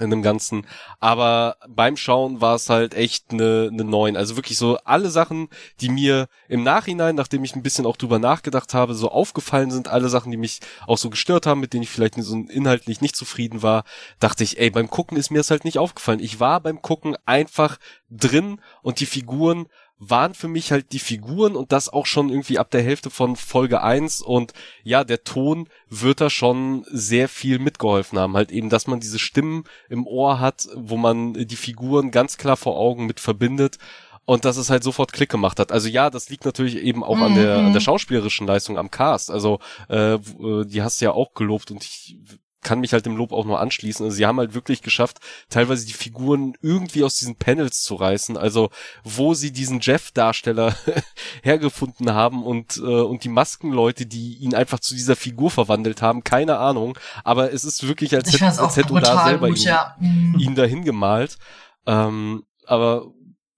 in 0.00 0.10
dem 0.10 0.22
Ganzen. 0.22 0.66
Aber 1.00 1.56
beim 1.68 1.96
Schauen 1.96 2.40
war 2.40 2.56
es 2.56 2.68
halt 2.68 2.94
echt 2.94 3.32
eine, 3.32 3.70
eine 3.72 3.84
neun. 3.84 4.16
Also 4.16 4.36
wirklich 4.36 4.58
so 4.58 4.76
alle 4.84 5.10
Sachen, 5.10 5.48
die 5.80 5.88
mir 5.88 6.28
im 6.48 6.62
Nachhinein, 6.62 7.14
nachdem 7.14 7.44
ich 7.44 7.56
ein 7.56 7.62
bisschen 7.62 7.86
auch 7.86 7.96
drüber 7.96 8.18
nachgedacht 8.18 8.74
habe, 8.74 8.94
so 8.94 9.10
aufgefallen 9.10 9.70
sind, 9.70 9.88
alle 9.88 10.08
Sachen, 10.08 10.30
die 10.30 10.36
mich 10.36 10.60
auch 10.86 10.98
so 10.98 11.10
gestört 11.10 11.46
haben, 11.46 11.60
mit 11.60 11.72
denen 11.72 11.82
ich 11.82 11.90
vielleicht 11.90 12.14
so 12.16 12.36
inhaltlich 12.36 13.00
nicht 13.00 13.16
zufrieden 13.16 13.62
war, 13.62 13.84
dachte 14.20 14.44
ich, 14.44 14.58
ey, 14.58 14.70
beim 14.70 14.90
Gucken 14.90 15.16
ist 15.16 15.30
mir 15.30 15.38
das 15.38 15.50
halt 15.50 15.64
nicht 15.64 15.78
aufgefallen. 15.78 16.20
Ich 16.20 16.40
war 16.40 16.60
beim 16.60 16.82
Gucken 16.82 17.16
einfach 17.24 17.78
drin 18.10 18.60
und 18.82 19.00
die 19.00 19.06
Figuren 19.06 19.66
waren 19.98 20.34
für 20.34 20.48
mich 20.48 20.72
halt 20.72 20.92
die 20.92 20.98
Figuren 20.98 21.56
und 21.56 21.72
das 21.72 21.88
auch 21.88 22.06
schon 22.06 22.28
irgendwie 22.28 22.58
ab 22.58 22.70
der 22.70 22.82
Hälfte 22.82 23.08
von 23.08 23.34
Folge 23.34 23.82
eins 23.82 24.20
und 24.20 24.52
ja, 24.82 25.04
der 25.04 25.24
Ton 25.24 25.68
wird 25.88 26.20
da 26.20 26.28
schon 26.28 26.84
sehr 26.90 27.28
viel 27.28 27.58
mitgeholfen 27.58 28.18
haben. 28.18 28.36
Halt 28.36 28.52
eben, 28.52 28.68
dass 28.68 28.86
man 28.86 29.00
diese 29.00 29.18
Stimmen 29.18 29.64
im 29.88 30.06
Ohr 30.06 30.38
hat, 30.38 30.68
wo 30.74 30.96
man 30.96 31.32
die 31.34 31.56
Figuren 31.56 32.10
ganz 32.10 32.36
klar 32.36 32.56
vor 32.56 32.76
Augen 32.76 33.06
mit 33.06 33.20
verbindet 33.20 33.78
und 34.26 34.44
dass 34.44 34.58
es 34.58 34.68
halt 34.68 34.84
sofort 34.84 35.12
Klick 35.12 35.30
gemacht 35.30 35.58
hat. 35.58 35.72
Also 35.72 35.88
ja, 35.88 36.10
das 36.10 36.28
liegt 36.28 36.44
natürlich 36.44 36.76
eben 36.76 37.02
auch 37.02 37.16
mhm. 37.16 37.22
an 37.22 37.34
der 37.34 37.56
an 37.56 37.72
der 37.72 37.80
mhm. 37.80 37.80
schauspielerischen 37.80 38.46
Leistung 38.46 38.76
am 38.76 38.90
Cast. 38.90 39.30
Also 39.30 39.60
äh, 39.88 40.14
äh, 40.14 40.66
die 40.66 40.82
hast 40.82 41.00
du 41.00 41.06
ja 41.06 41.12
auch 41.12 41.32
gelobt 41.32 41.70
und 41.70 41.82
ich 41.82 42.18
kann 42.66 42.80
mich 42.80 42.92
halt 42.92 43.06
dem 43.06 43.16
Lob 43.16 43.32
auch 43.32 43.44
nur 43.44 43.60
anschließen. 43.60 44.04
Also 44.04 44.16
sie 44.16 44.26
haben 44.26 44.38
halt 44.38 44.52
wirklich 44.52 44.82
geschafft, 44.82 45.18
teilweise 45.48 45.86
die 45.86 45.92
Figuren 45.92 46.54
irgendwie 46.60 47.04
aus 47.04 47.16
diesen 47.16 47.36
Panels 47.36 47.84
zu 47.84 47.94
reißen. 47.94 48.36
Also 48.36 48.70
wo 49.04 49.34
sie 49.34 49.52
diesen 49.52 49.78
Jeff-Darsteller 49.80 50.76
hergefunden 51.44 52.12
haben 52.12 52.42
und, 52.44 52.76
äh, 52.78 52.80
und 52.80 53.22
die 53.22 53.28
Maskenleute, 53.28 54.04
die 54.04 54.38
ihn 54.38 54.52
einfach 54.52 54.80
zu 54.80 54.94
dieser 54.94 55.14
Figur 55.14 55.52
verwandelt 55.52 56.02
haben, 56.02 56.24
keine 56.24 56.58
Ahnung. 56.58 56.98
Aber 57.22 57.52
es 57.52 57.62
ist 57.62 57.86
wirklich, 57.86 58.16
als, 58.16 58.32
hätte, 58.32 58.60
als 58.60 58.76
hätte 58.76 58.94
da 58.94 59.24
selber 59.24 59.48
gut, 59.48 59.58
ihn, 59.58 59.64
ja. 59.64 59.94
Mhm. 60.00 60.36
ihn 60.40 60.54
dahin 60.56 60.84
gemalt. 60.84 61.38
Ähm, 61.86 62.42
aber 62.66 63.06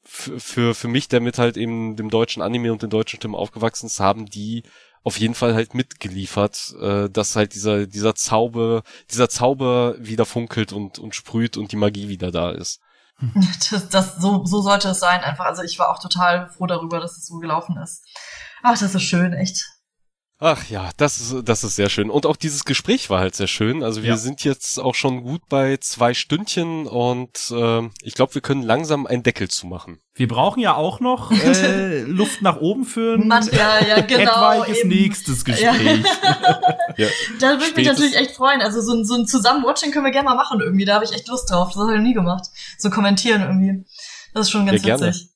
für, 0.04 0.74
für 0.74 0.88
mich, 0.88 1.08
der 1.08 1.20
mit 1.20 1.38
halt 1.38 1.56
eben 1.56 1.96
dem 1.96 2.10
deutschen 2.10 2.42
Anime 2.42 2.72
und 2.72 2.82
den 2.82 2.90
deutschen 2.90 3.16
Stimmen 3.16 3.34
aufgewachsen 3.34 3.86
ist, 3.86 4.00
haben 4.00 4.26
die 4.26 4.64
auf 5.08 5.18
jeden 5.18 5.34
Fall 5.34 5.54
halt 5.54 5.72
mitgeliefert, 5.72 6.74
äh, 6.82 7.08
dass 7.08 7.34
halt 7.34 7.54
dieser, 7.54 7.86
dieser 7.86 8.14
Zauber, 8.14 8.82
dieser 9.10 9.30
Zauber 9.30 9.94
wieder 9.98 10.26
funkelt 10.26 10.74
und, 10.74 10.98
und 10.98 11.14
sprüht 11.14 11.56
und 11.56 11.72
die 11.72 11.76
Magie 11.76 12.10
wieder 12.10 12.30
da 12.30 12.50
ist. 12.50 12.80
Das, 13.70 13.88
das, 13.88 14.16
so, 14.18 14.44
so 14.44 14.60
sollte 14.60 14.90
es 14.90 15.00
sein, 15.00 15.22
einfach. 15.22 15.46
Also 15.46 15.62
ich 15.62 15.78
war 15.78 15.88
auch 15.88 15.98
total 15.98 16.50
froh 16.50 16.66
darüber, 16.66 17.00
dass 17.00 17.16
es 17.16 17.26
so 17.26 17.38
gelaufen 17.38 17.78
ist. 17.78 18.04
Ach, 18.62 18.78
das 18.78 18.94
ist 18.94 19.02
schön, 19.02 19.32
echt. 19.32 19.66
Ach 20.40 20.68
ja, 20.70 20.90
das 20.96 21.20
ist, 21.20 21.48
das 21.48 21.64
ist 21.64 21.74
sehr 21.74 21.88
schön. 21.88 22.10
Und 22.10 22.24
auch 22.24 22.36
dieses 22.36 22.64
Gespräch 22.64 23.10
war 23.10 23.18
halt 23.18 23.34
sehr 23.34 23.48
schön. 23.48 23.82
Also 23.82 24.04
wir 24.04 24.10
ja. 24.10 24.16
sind 24.16 24.44
jetzt 24.44 24.78
auch 24.78 24.94
schon 24.94 25.24
gut 25.24 25.42
bei 25.48 25.78
zwei 25.78 26.14
Stündchen 26.14 26.86
und 26.86 27.50
äh, 27.50 27.88
ich 28.02 28.14
glaube, 28.14 28.36
wir 28.36 28.40
können 28.40 28.62
langsam 28.62 29.08
einen 29.08 29.24
Deckel 29.24 29.48
zumachen. 29.48 29.98
Wir 30.14 30.28
brauchen 30.28 30.60
ja 30.60 30.74
auch 30.74 31.00
noch 31.00 31.32
äh, 31.32 32.02
Luft 32.06 32.40
nach 32.40 32.58
oben 32.58 32.84
für 32.84 33.14
ein 33.14 33.26
Mann, 33.26 33.48
ja, 33.50 33.84
ja, 33.84 34.00
genau, 34.00 34.52
etwaiges 34.52 34.78
eben. 34.78 34.88
nächstes 34.90 35.44
Gespräch. 35.44 35.64
Ja. 35.64 35.74
ja. 36.96 37.08
Da 37.40 37.50
würde 37.50 37.64
ich 37.64 37.76
mich 37.76 37.86
natürlich 37.88 38.16
echt 38.16 38.36
freuen. 38.36 38.60
Also 38.60 38.80
so 38.80 38.94
ein, 38.94 39.04
so 39.04 39.14
ein 39.14 39.26
Zusammenwatching 39.26 39.90
können 39.90 40.04
wir 40.04 40.12
gerne 40.12 40.28
mal 40.28 40.36
machen 40.36 40.60
irgendwie. 40.60 40.84
Da 40.84 40.94
habe 40.94 41.04
ich 41.04 41.12
echt 41.12 41.26
Lust 41.26 41.50
drauf. 41.50 41.70
Das 41.72 41.78
habe 41.78 41.92
ich 41.92 41.98
noch 41.98 42.04
nie 42.04 42.14
gemacht. 42.14 42.46
So 42.78 42.90
kommentieren 42.90 43.42
irgendwie. 43.42 43.84
Das 44.34 44.46
ist 44.46 44.50
schon 44.52 44.66
ganz 44.66 44.84
ja, 44.84 45.00
witzig. 45.00 45.30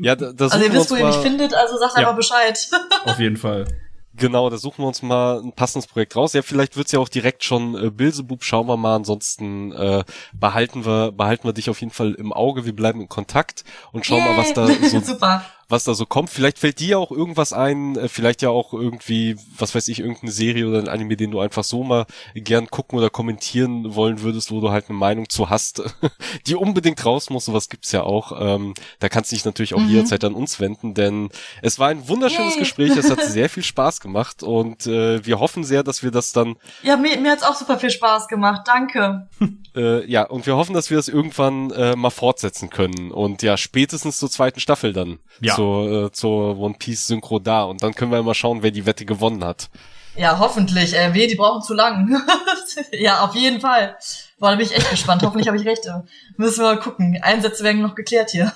Ja, 0.00 0.16
da, 0.16 0.32
da 0.32 0.46
Also 0.46 0.64
ihr 0.64 0.72
wisst, 0.72 0.90
wo 0.90 0.96
ihr 0.96 1.04
mich 1.04 1.16
findet, 1.16 1.52
also 1.52 1.76
sagt 1.76 1.94
ja. 1.96 2.00
einfach 2.00 2.16
Bescheid. 2.16 2.70
Auf 3.04 3.18
jeden 3.18 3.36
Fall. 3.36 3.66
Genau, 4.14 4.50
da 4.50 4.58
suchen 4.58 4.82
wir 4.82 4.88
uns 4.88 5.02
mal 5.02 5.40
ein 5.40 5.52
passendes 5.52 5.86
Projekt 5.86 6.16
raus. 6.16 6.34
Ja, 6.34 6.42
vielleicht 6.42 6.76
wird's 6.76 6.92
ja 6.92 6.98
auch 6.98 7.08
direkt 7.08 7.44
schon 7.44 7.74
äh, 7.74 7.90
Bilsebub, 7.90 8.44
schauen 8.44 8.66
wir 8.66 8.76
mal. 8.76 8.96
Ansonsten 8.96 9.72
äh, 9.72 10.04
behalten 10.34 10.84
wir 10.84 11.12
behalten 11.12 11.44
wir 11.48 11.52
dich 11.52 11.70
auf 11.70 11.80
jeden 11.80 11.92
Fall 11.92 12.12
im 12.14 12.32
Auge. 12.32 12.66
Wir 12.66 12.76
bleiben 12.76 13.00
in 13.00 13.08
Kontakt 13.08 13.64
und 13.90 14.04
schauen 14.04 14.18
Yay. 14.18 14.28
mal, 14.28 14.36
was 14.38 14.52
da 14.52 14.66
so 14.88 15.00
Super 15.00 15.44
was 15.72 15.84
da 15.84 15.94
so 15.94 16.06
kommt. 16.06 16.30
Vielleicht 16.30 16.58
fällt 16.58 16.78
dir 16.78 16.98
auch 16.98 17.10
irgendwas 17.10 17.52
ein, 17.52 17.96
äh, 17.96 18.08
vielleicht 18.08 18.42
ja 18.42 18.50
auch 18.50 18.72
irgendwie, 18.72 19.36
was 19.58 19.74
weiß 19.74 19.88
ich, 19.88 19.98
irgendeine 19.98 20.30
Serie 20.30 20.68
oder 20.68 20.78
ein 20.78 20.88
Anime, 20.88 21.16
den 21.16 21.32
du 21.32 21.40
einfach 21.40 21.64
so 21.64 21.82
mal 21.82 22.06
gern 22.34 22.68
gucken 22.68 22.98
oder 22.98 23.10
kommentieren 23.10 23.94
wollen 23.96 24.20
würdest, 24.20 24.52
wo 24.52 24.60
du 24.60 24.70
halt 24.70 24.88
eine 24.88 24.98
Meinung 24.98 25.28
zu 25.28 25.50
hast, 25.50 25.82
die 26.46 26.54
unbedingt 26.54 27.04
raus 27.04 27.30
muss. 27.30 27.46
Sowas 27.46 27.68
gibt's 27.68 27.90
ja 27.90 28.02
auch. 28.02 28.32
Ähm, 28.38 28.74
da 29.00 29.08
kannst 29.08 29.32
du 29.32 29.36
dich 29.36 29.44
natürlich 29.44 29.74
auch 29.74 29.80
mhm. 29.80 29.88
jederzeit 29.88 30.22
an 30.24 30.34
uns 30.34 30.60
wenden, 30.60 30.94
denn 30.94 31.30
es 31.62 31.78
war 31.78 31.88
ein 31.88 32.06
wunderschönes 32.06 32.54
Yay. 32.54 32.60
Gespräch. 32.60 32.96
Es 32.96 33.10
hat 33.10 33.22
sehr 33.24 33.48
viel 33.48 33.64
Spaß 33.64 34.00
gemacht 34.00 34.42
und 34.42 34.86
äh, 34.86 35.24
wir 35.24 35.40
hoffen 35.40 35.64
sehr, 35.64 35.82
dass 35.82 36.02
wir 36.02 36.10
das 36.10 36.32
dann. 36.32 36.56
Ja, 36.82 36.96
mir, 36.96 37.18
mir 37.18 37.32
hat's 37.32 37.42
auch 37.42 37.56
super 37.56 37.78
viel 37.78 37.90
Spaß 37.90 38.28
gemacht. 38.28 38.62
Danke. 38.66 39.26
äh, 39.74 40.04
ja, 40.04 40.24
und 40.24 40.44
wir 40.46 40.56
hoffen, 40.56 40.74
dass 40.74 40.90
wir 40.90 40.98
das 40.98 41.08
irgendwann 41.08 41.70
äh, 41.70 41.96
mal 41.96 42.10
fortsetzen 42.10 42.68
können 42.68 43.10
und 43.10 43.42
ja, 43.42 43.56
spätestens 43.56 44.18
zur 44.18 44.30
zweiten 44.30 44.60
Staffel 44.60 44.92
dann. 44.92 45.18
Ja 45.40 45.61
zur, 45.62 46.06
äh, 46.06 46.12
zur 46.12 46.58
One 46.58 46.74
Piece 46.78 47.06
Synchro 47.06 47.38
da 47.38 47.62
und 47.62 47.82
dann 47.82 47.94
können 47.94 48.10
wir 48.10 48.22
mal 48.22 48.34
schauen, 48.34 48.62
wer 48.62 48.72
die 48.72 48.84
Wette 48.84 49.04
gewonnen 49.04 49.44
hat. 49.44 49.70
Ja, 50.16 50.38
hoffentlich. 50.38 50.94
Äh, 50.94 51.14
weh, 51.14 51.26
die 51.26 51.36
brauchen 51.36 51.62
zu 51.62 51.72
lang. 51.72 52.20
ja, 52.92 53.24
auf 53.24 53.34
jeden 53.34 53.60
Fall. 53.60 53.96
Boah, 54.38 54.50
da 54.50 54.56
bin 54.56 54.66
ich 54.66 54.76
echt 54.76 54.90
gespannt. 54.90 55.22
Hoffentlich 55.22 55.48
habe 55.48 55.56
ich 55.56 55.64
recht. 55.64 55.88
Müssen 56.36 56.62
wir 56.62 56.74
mal 56.74 56.80
gucken. 56.80 57.18
Einsätze 57.22 57.64
werden 57.64 57.80
noch 57.80 57.94
geklärt 57.94 58.30
hier. 58.30 58.52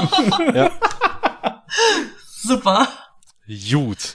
ja. 0.54 0.70
Super. 2.26 2.86
Gut. 3.48 4.14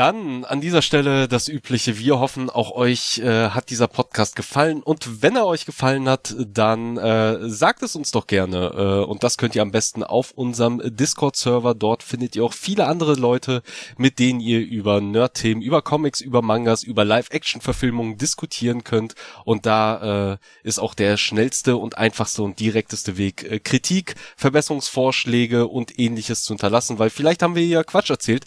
Dann 0.00 0.46
an 0.46 0.62
dieser 0.62 0.80
Stelle 0.80 1.28
das 1.28 1.46
übliche. 1.46 1.98
Wir 1.98 2.20
hoffen, 2.20 2.48
auch 2.48 2.70
euch 2.70 3.18
äh, 3.18 3.50
hat 3.50 3.68
dieser 3.68 3.86
Podcast 3.86 4.34
gefallen. 4.34 4.82
Und 4.82 5.20
wenn 5.20 5.36
er 5.36 5.44
euch 5.44 5.66
gefallen 5.66 6.08
hat, 6.08 6.34
dann 6.38 6.96
äh, 6.96 7.46
sagt 7.50 7.82
es 7.82 7.96
uns 7.96 8.10
doch 8.10 8.26
gerne. 8.26 8.72
Äh, 8.74 9.04
und 9.04 9.22
das 9.24 9.36
könnt 9.36 9.54
ihr 9.54 9.60
am 9.60 9.72
besten 9.72 10.02
auf 10.02 10.30
unserem 10.30 10.80
Discord-Server. 10.82 11.74
Dort 11.74 12.02
findet 12.02 12.34
ihr 12.34 12.44
auch 12.44 12.54
viele 12.54 12.86
andere 12.86 13.12
Leute, 13.12 13.62
mit 13.98 14.18
denen 14.18 14.40
ihr 14.40 14.60
über 14.60 15.02
Nerd-Themen, 15.02 15.60
über 15.60 15.82
Comics, 15.82 16.22
über 16.22 16.40
Mangas, 16.40 16.82
über 16.82 17.04
Live-Action-Verfilmungen 17.04 18.16
diskutieren 18.16 18.84
könnt. 18.84 19.16
Und 19.44 19.66
da 19.66 20.32
äh, 20.32 20.36
ist 20.62 20.78
auch 20.78 20.94
der 20.94 21.18
schnellste 21.18 21.76
und 21.76 21.98
einfachste 21.98 22.42
und 22.42 22.58
direkteste 22.58 23.18
Weg, 23.18 23.44
äh, 23.44 23.58
Kritik, 23.58 24.14
Verbesserungsvorschläge 24.38 25.66
und 25.66 25.98
ähnliches 25.98 26.42
zu 26.44 26.54
hinterlassen. 26.54 26.98
Weil 26.98 27.10
vielleicht 27.10 27.42
haben 27.42 27.54
wir 27.54 27.66
ja 27.66 27.84
Quatsch 27.84 28.08
erzählt 28.08 28.46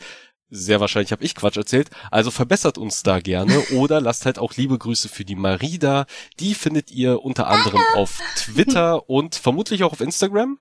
sehr 0.53 0.79
wahrscheinlich 0.79 1.11
habe 1.11 1.23
ich 1.23 1.33
Quatsch 1.35 1.57
erzählt. 1.57 1.89
Also 2.11 2.29
verbessert 2.29 2.77
uns 2.77 3.01
da 3.03 3.19
gerne 3.19 3.59
oder 3.71 3.99
lasst 3.99 4.25
halt 4.25 4.37
auch 4.37 4.53
liebe 4.53 4.77
Grüße 4.77 5.09
für 5.09 5.25
die 5.25 5.35
Marie 5.35 5.79
da. 5.79 6.05
Die 6.39 6.53
findet 6.53 6.91
ihr 6.91 7.23
unter 7.23 7.47
anderem 7.47 7.81
auf 7.95 8.19
Twitter 8.35 9.09
und 9.09 9.35
vermutlich 9.35 9.83
auch 9.83 9.91
auf 9.91 10.01
Instagram 10.01 10.59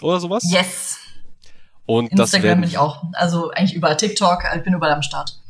oder 0.00 0.20
sowas. 0.20 0.44
Yes. 0.48 0.98
Und 1.86 2.12
Instagram 2.12 2.16
das 2.16 2.42
werden, 2.42 2.60
bin 2.60 2.70
ich 2.70 2.78
auch. 2.78 3.02
Also 3.12 3.50
eigentlich 3.50 3.74
überall 3.74 3.96
TikTok. 3.96 4.44
Ich 4.56 4.62
bin 4.62 4.74
überall 4.74 4.92
am 4.92 5.02
Start. 5.02 5.40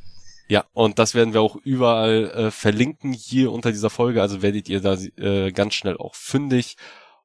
Ja, 0.49 0.65
und 0.73 0.99
das 0.99 1.15
werden 1.15 1.35
wir 1.35 1.43
auch 1.43 1.57
überall 1.57 2.31
äh, 2.31 2.51
verlinken 2.51 3.13
hier 3.13 3.53
unter 3.53 3.71
dieser 3.71 3.91
Folge. 3.91 4.23
Also 4.23 4.43
werdet 4.43 4.69
ihr 4.69 4.81
da 4.81 4.95
äh, 4.95 5.53
ganz 5.53 5.75
schnell 5.75 5.99
auch 5.99 6.15
fündig. 6.15 6.77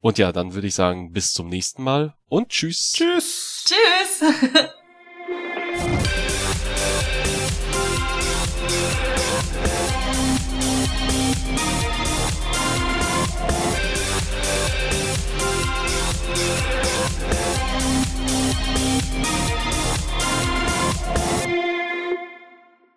Und 0.02 0.18
ja, 0.18 0.32
dann 0.32 0.54
würde 0.54 0.68
ich 0.68 0.76
sagen, 0.76 1.14
bis 1.14 1.34
zum 1.34 1.48
nächsten 1.48 1.82
Mal 1.82 2.14
und 2.28 2.50
tschüss. 2.50 2.92
Tschüss. 2.92 3.66
Tschüss. 3.66 4.32